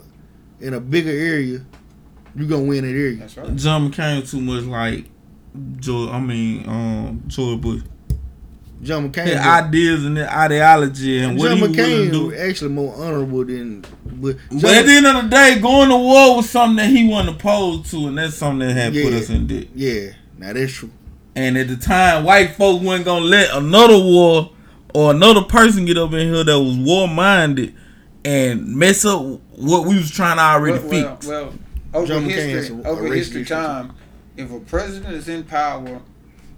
in 0.59 0.73
a 0.73 0.79
bigger 0.79 1.11
area, 1.11 1.63
you're 2.35 2.47
gonna 2.47 2.63
win 2.63 2.83
that 2.83 2.89
area. 2.89 3.17
That's 3.17 3.37
right. 3.37 3.55
John 3.55 3.91
McCain 3.91 4.29
too 4.29 4.41
much 4.41 4.63
like 4.63 5.05
George. 5.77 6.09
I 6.09 6.19
mean, 6.19 6.67
um, 6.67 7.23
George 7.27 7.61
Bush. 7.61 7.81
John 8.81 9.09
McCain. 9.11 9.25
His 9.27 9.37
ideas 9.37 10.05
and 10.05 10.17
the 10.17 10.31
ideology 10.37 11.19
and 11.19 11.37
what 11.37 11.47
John 11.49 11.57
he 11.57 11.61
was 11.63 11.71
willing 11.71 11.75
to 11.75 11.81
McCain 12.07 12.11
do. 12.11 12.25
was 12.27 12.39
actually 12.39 12.71
more 12.71 12.93
honorable 12.95 13.45
than. 13.45 13.81
But, 14.05 14.37
But 14.51 14.63
at 14.65 14.85
the 14.85 14.91
end 14.91 15.07
of 15.07 15.23
the 15.23 15.29
day, 15.29 15.59
going 15.59 15.89
to 15.89 15.97
war 15.97 16.35
was 16.37 16.49
something 16.49 16.77
that 16.77 16.89
he 16.89 17.07
wasn't 17.07 17.37
opposed 17.37 17.89
to, 17.91 18.07
and 18.07 18.17
that's 18.17 18.35
something 18.35 18.67
that 18.67 18.73
had 18.73 18.93
put 18.93 19.13
us 19.13 19.29
in 19.29 19.47
debt. 19.47 19.67
yeah, 19.75 20.11
now 20.37 20.53
that's 20.53 20.71
true. 20.73 20.91
And 21.35 21.57
at 21.57 21.67
the 21.67 21.75
time, 21.77 22.23
white 22.23 22.51
folks 22.51 22.83
wasn't 22.83 23.05
gonna 23.05 23.25
let 23.25 23.53
another 23.53 23.97
war 23.97 24.51
or 24.93 25.11
another 25.11 25.41
person 25.41 25.83
get 25.85 25.97
up 25.97 26.13
in 26.13 26.33
here 26.33 26.43
that 26.45 26.59
was 26.59 26.77
war 26.77 27.07
minded 27.09 27.73
and 28.23 28.75
mess 28.75 29.03
up 29.03 29.21
what 29.57 29.85
we 29.85 29.95
was 29.97 30.09
trying 30.09 30.37
to 30.37 30.43
already 30.43 30.79
Well, 30.79 30.87
well, 30.89 31.15
fix. 31.15 31.27
well 31.27 31.53
over 31.93 32.07
John 32.07 32.23
history, 32.23 32.75
a- 32.77 32.81
a 32.81 32.83
over 32.91 33.03
racist 33.03 33.15
history 33.15 33.41
issue, 33.41 33.53
time, 33.53 33.91
if 34.37 34.51
a 34.51 34.59
president 34.61 35.13
is 35.13 35.27
in 35.27 35.43
power 35.43 36.01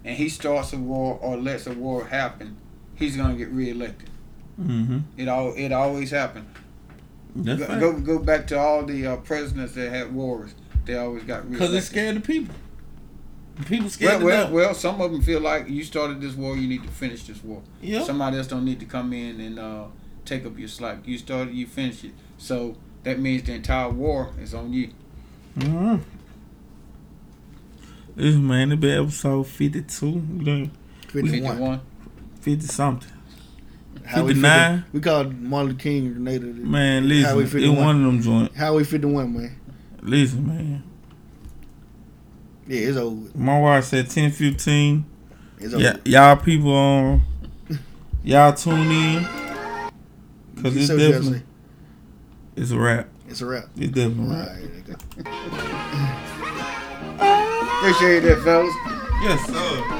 and 0.08 0.16
he 0.16 0.30
starts 0.30 0.74
a 0.74 0.77
war 0.77 1.19
or 1.22 1.38
lets 1.38 1.68
a 1.68 1.74
war 1.74 2.06
happen, 2.06 2.58
he's 2.95 3.16
gonna 3.18 3.36
get 3.36 3.50
reelected. 3.50 4.10
mm-hmm. 4.60 5.00
It 5.18 5.27
all 5.27 5.53
it 5.56 5.72
always 5.72 6.10
happened. 6.11 6.48
That's 7.36 7.60
Go, 7.60 7.68
right. 7.68 7.80
go 7.80 8.00
go 8.00 8.19
back 8.19 8.48
to 8.48 8.58
all 8.60 8.84
the 8.86 9.06
uh, 9.06 9.18
presidents 9.18 9.74
that 9.76 9.90
had 9.92 10.14
wars. 10.14 10.56
They 10.86 10.95
always 10.98 11.24
got 11.24 11.44
Because 11.52 11.69
reelected. 11.69 11.77
it 11.84 11.86
scared 11.86 12.16
the 12.16 12.22
people. 12.22 12.56
People 13.66 13.90
scared 13.90 14.24
Well, 14.24 14.45
well, 14.45 14.52
well, 14.53 14.74
some 14.74 15.02
of 15.02 15.11
them 15.11 15.22
feel 15.22 15.42
like 15.42 15.68
you 15.68 15.84
started 15.84 16.22
this 16.22 16.36
war, 16.36 16.56
you 16.56 16.68
need 16.68 16.84
to 16.84 16.90
finish 16.90 17.24
this 17.24 17.44
war. 17.44 17.61
Yep. 17.82 18.06
Somebody 18.06 18.38
else 18.38 18.48
don't 18.48 18.64
need 18.66 18.80
to 18.80 18.86
come 18.86 19.11
in 19.14 19.42
and 19.42 19.60
uh, 19.60 19.86
take 20.26 20.45
up 20.45 20.58
your 20.58 20.68
slack. 20.68 21.00
You 21.06 21.18
started, 21.18 21.53
you 21.56 21.66
finish 21.68 22.03
it. 22.03 22.11
So 22.38 22.77
that 23.03 23.19
means 23.19 23.44
the 23.44 23.53
entire 23.53 23.90
war 23.90 24.32
is 24.40 24.53
on 24.53 24.74
you. 24.74 24.90
Mm-hmm. 25.58 25.98
This 28.18 28.36
man, 28.36 28.72
it 28.72 28.80
be 28.80 28.92
episode 28.92 29.46
52. 29.46 30.06
You 30.08 30.14
know, 30.14 30.70
51. 31.10 31.42
51. 31.52 31.82
50 32.42 32.66
something. 32.66 33.12
Highway 34.08 34.28
59? 34.30 34.78
50 34.82 34.90
we 34.92 35.00
called 35.02 35.40
Martin 35.40 35.68
Luther 35.70 35.80
King 35.80 36.14
Grenada. 36.14 36.46
the- 36.48 36.54
Man, 36.54 37.04
Highway 37.04 37.44
listen, 37.44 37.64
it 37.64 37.70
one 37.70 37.96
of 37.98 38.02
them 38.02 38.22
joint. 38.24 38.56
Highway 38.58 38.84
51, 38.86 39.34
man. 39.34 39.56
Listen, 40.02 40.48
man. 40.48 40.84
Yeah, 42.68 42.88
it's 42.88 42.98
over. 42.98 43.30
My 43.38 43.60
wife 43.60 43.84
said 43.86 44.10
10 44.10 44.32
15. 44.32 45.06
It's 45.60 45.74
over. 45.76 45.84
Yeah, 45.84 45.98
y'all 46.04 46.38
people 46.38 46.76
um 46.76 47.22
y'all 48.24 48.54
tune 48.54 48.80
in. 48.92 49.24
Cause 50.64 50.76
it's 50.76 50.88
say 50.88 50.96
what 50.96 51.02
you 51.04 51.08
gotta 51.12 51.12
definitely 51.12 51.44
it's 52.56 52.72
a 52.72 52.80
wrap. 52.80 53.10
It's 53.30 53.42
a 53.42 53.46
wrap. 53.46 53.66
It's 53.78 53.92
definitely 53.92 54.36
a 54.36 54.40
All 54.40 54.46
wrap. 56.08 56.24
Appreciate 57.80 58.22
that, 58.22 58.42
fellas. 58.44 58.74
Yes, 59.22 59.46
sir. 59.46 59.98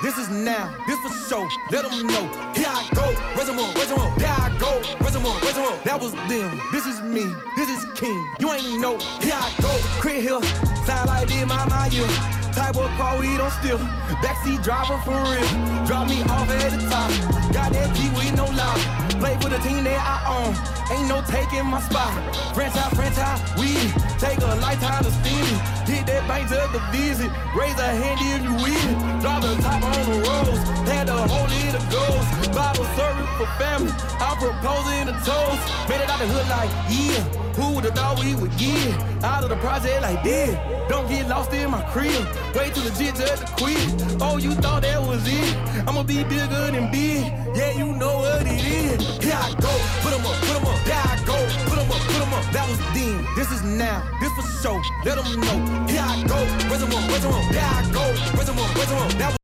This 0.00 0.16
is 0.16 0.30
now, 0.30 0.74
this 0.86 0.98
for 1.00 1.10
show. 1.28 1.48
Let 1.70 1.90
them 1.90 2.06
know. 2.06 2.28
Here 2.54 2.66
I 2.66 2.88
go, 2.94 3.12
reservoir, 3.36 3.68
up. 3.68 4.16
There 4.16 4.28
I 4.28 4.56
go, 4.58 4.80
reservoir, 5.04 5.34
up. 5.34 5.84
That 5.84 6.00
was 6.00 6.12
them. 6.12 6.60
This 6.72 6.86
is 6.86 7.02
me, 7.02 7.26
this 7.56 7.68
is 7.68 7.84
King. 7.94 8.26
You 8.38 8.52
ain't 8.52 8.80
know. 8.80 8.96
Here 9.20 9.34
I 9.34 9.52
go, 9.60 9.68
crit 10.00 10.22
Hill. 10.22 10.40
fly 10.40 11.04
like 11.04 11.28
this, 11.28 11.46
my, 11.46 11.68
mind, 11.68 11.92
yeah. 11.92 12.47
Type 12.58 12.74
of 12.74 12.90
car 12.98 13.20
we 13.20 13.36
don't 13.36 13.52
steal. 13.62 13.78
Backseat 14.18 14.64
driver 14.64 14.98
for 15.06 15.14
real. 15.30 15.46
Drop 15.86 16.08
me 16.10 16.18
off 16.26 16.50
at 16.50 16.74
the 16.74 16.82
top. 16.90 17.06
Got 17.54 17.70
that 17.70 17.94
G 17.94 18.10
with 18.18 18.34
no 18.34 18.50
lock. 18.50 18.74
Play 19.22 19.38
for 19.38 19.48
the 19.48 19.62
team 19.62 19.84
that 19.86 20.02
I 20.02 20.18
own. 20.26 20.50
Ain't 20.90 21.06
no 21.06 21.22
taking 21.22 21.70
my 21.70 21.80
spot. 21.80 22.10
Franchise, 22.58 22.90
franchise, 22.98 23.38
we 23.54 23.78
take 24.18 24.42
a 24.42 24.58
lifetime 24.58 25.06
to 25.06 25.12
steal 25.22 25.46
it. 25.54 25.60
Hit 25.86 26.06
that 26.10 26.26
bank 26.26 26.50
to 26.50 26.82
visit. 26.90 27.30
Raise 27.54 27.78
a 27.78 27.94
hand 27.94 28.18
if 28.26 28.42
you 28.42 28.50
with 28.58 28.74
it. 28.74 29.22
Drop 29.22 29.38
the 29.38 29.54
top 29.62 29.78
on 29.78 30.04
the 30.10 30.18
roads. 30.26 30.58
Had 30.90 31.06
to 31.06 31.14
hold 31.14 31.54
it 31.62 31.78
to 31.78 31.82
goes. 31.94 32.26
Bible 32.50 32.90
service 32.98 33.30
for 33.38 33.46
family. 33.54 33.94
I'm 34.18 34.34
proposing 34.34 35.06
a 35.06 35.14
toast. 35.22 35.62
Made 35.86 36.02
it 36.02 36.10
out 36.10 36.18
the 36.18 36.26
hood 36.26 36.48
like, 36.50 36.74
yeah. 36.90 37.22
Who 37.58 37.74
would've 37.74 37.94
thought 37.94 38.18
we 38.18 38.34
would 38.36 38.56
get 38.56 38.94
out 39.24 39.42
of 39.42 39.50
the 39.50 39.56
project 39.56 40.02
like 40.02 40.22
that? 40.22 40.88
Don't 40.88 41.08
get 41.08 41.28
lost 41.28 41.52
in 41.52 41.70
my 41.70 41.82
crib. 41.90 42.24
Way 42.54 42.70
too 42.70 42.82
legit 42.82 43.14
just 43.14 43.46
to 43.46 43.52
quit. 43.56 43.78
Oh, 44.20 44.36
you 44.38 44.52
thought 44.52 44.82
that 44.82 45.00
was 45.00 45.26
it? 45.26 45.56
I'ma 45.86 46.02
be 46.02 46.24
bigger 46.24 46.46
than 46.46 46.90
big. 46.90 47.24
Yeah, 47.54 47.72
you 47.72 47.86
know 47.86 48.18
what 48.18 48.42
it 48.46 48.60
is. 48.64 49.00
Here 49.22 49.34
I 49.34 49.50
go, 49.60 49.72
put 50.02 50.12
'em 50.12 50.26
up, 50.26 50.36
put 50.46 50.56
'em 50.56 50.66
up. 50.66 50.78
There 50.84 50.96
I 50.96 51.16
go, 51.24 51.36
put 51.68 51.78
'em 51.78 51.90
up, 51.90 52.02
put 52.10 52.20
'em 52.22 52.34
up. 52.34 52.44
That 52.52 52.68
was 52.68 52.78
then, 52.94 53.26
this 53.36 53.50
is 53.52 53.62
now, 53.62 54.02
this 54.20 54.32
for 54.32 54.46
show. 54.62 54.80
Let 55.04 55.18
'em 55.18 55.40
know. 55.40 55.86
Here 55.86 56.02
I 56.02 56.22
go, 56.26 56.38
reservoir, 56.70 57.02
reservoir. 57.12 57.44
There 57.52 57.64
I 57.64 57.82
go, 57.92 58.04
reservoir, 58.38 58.68
reservoir. 58.74 59.08
That 59.18 59.28
was 59.32 59.37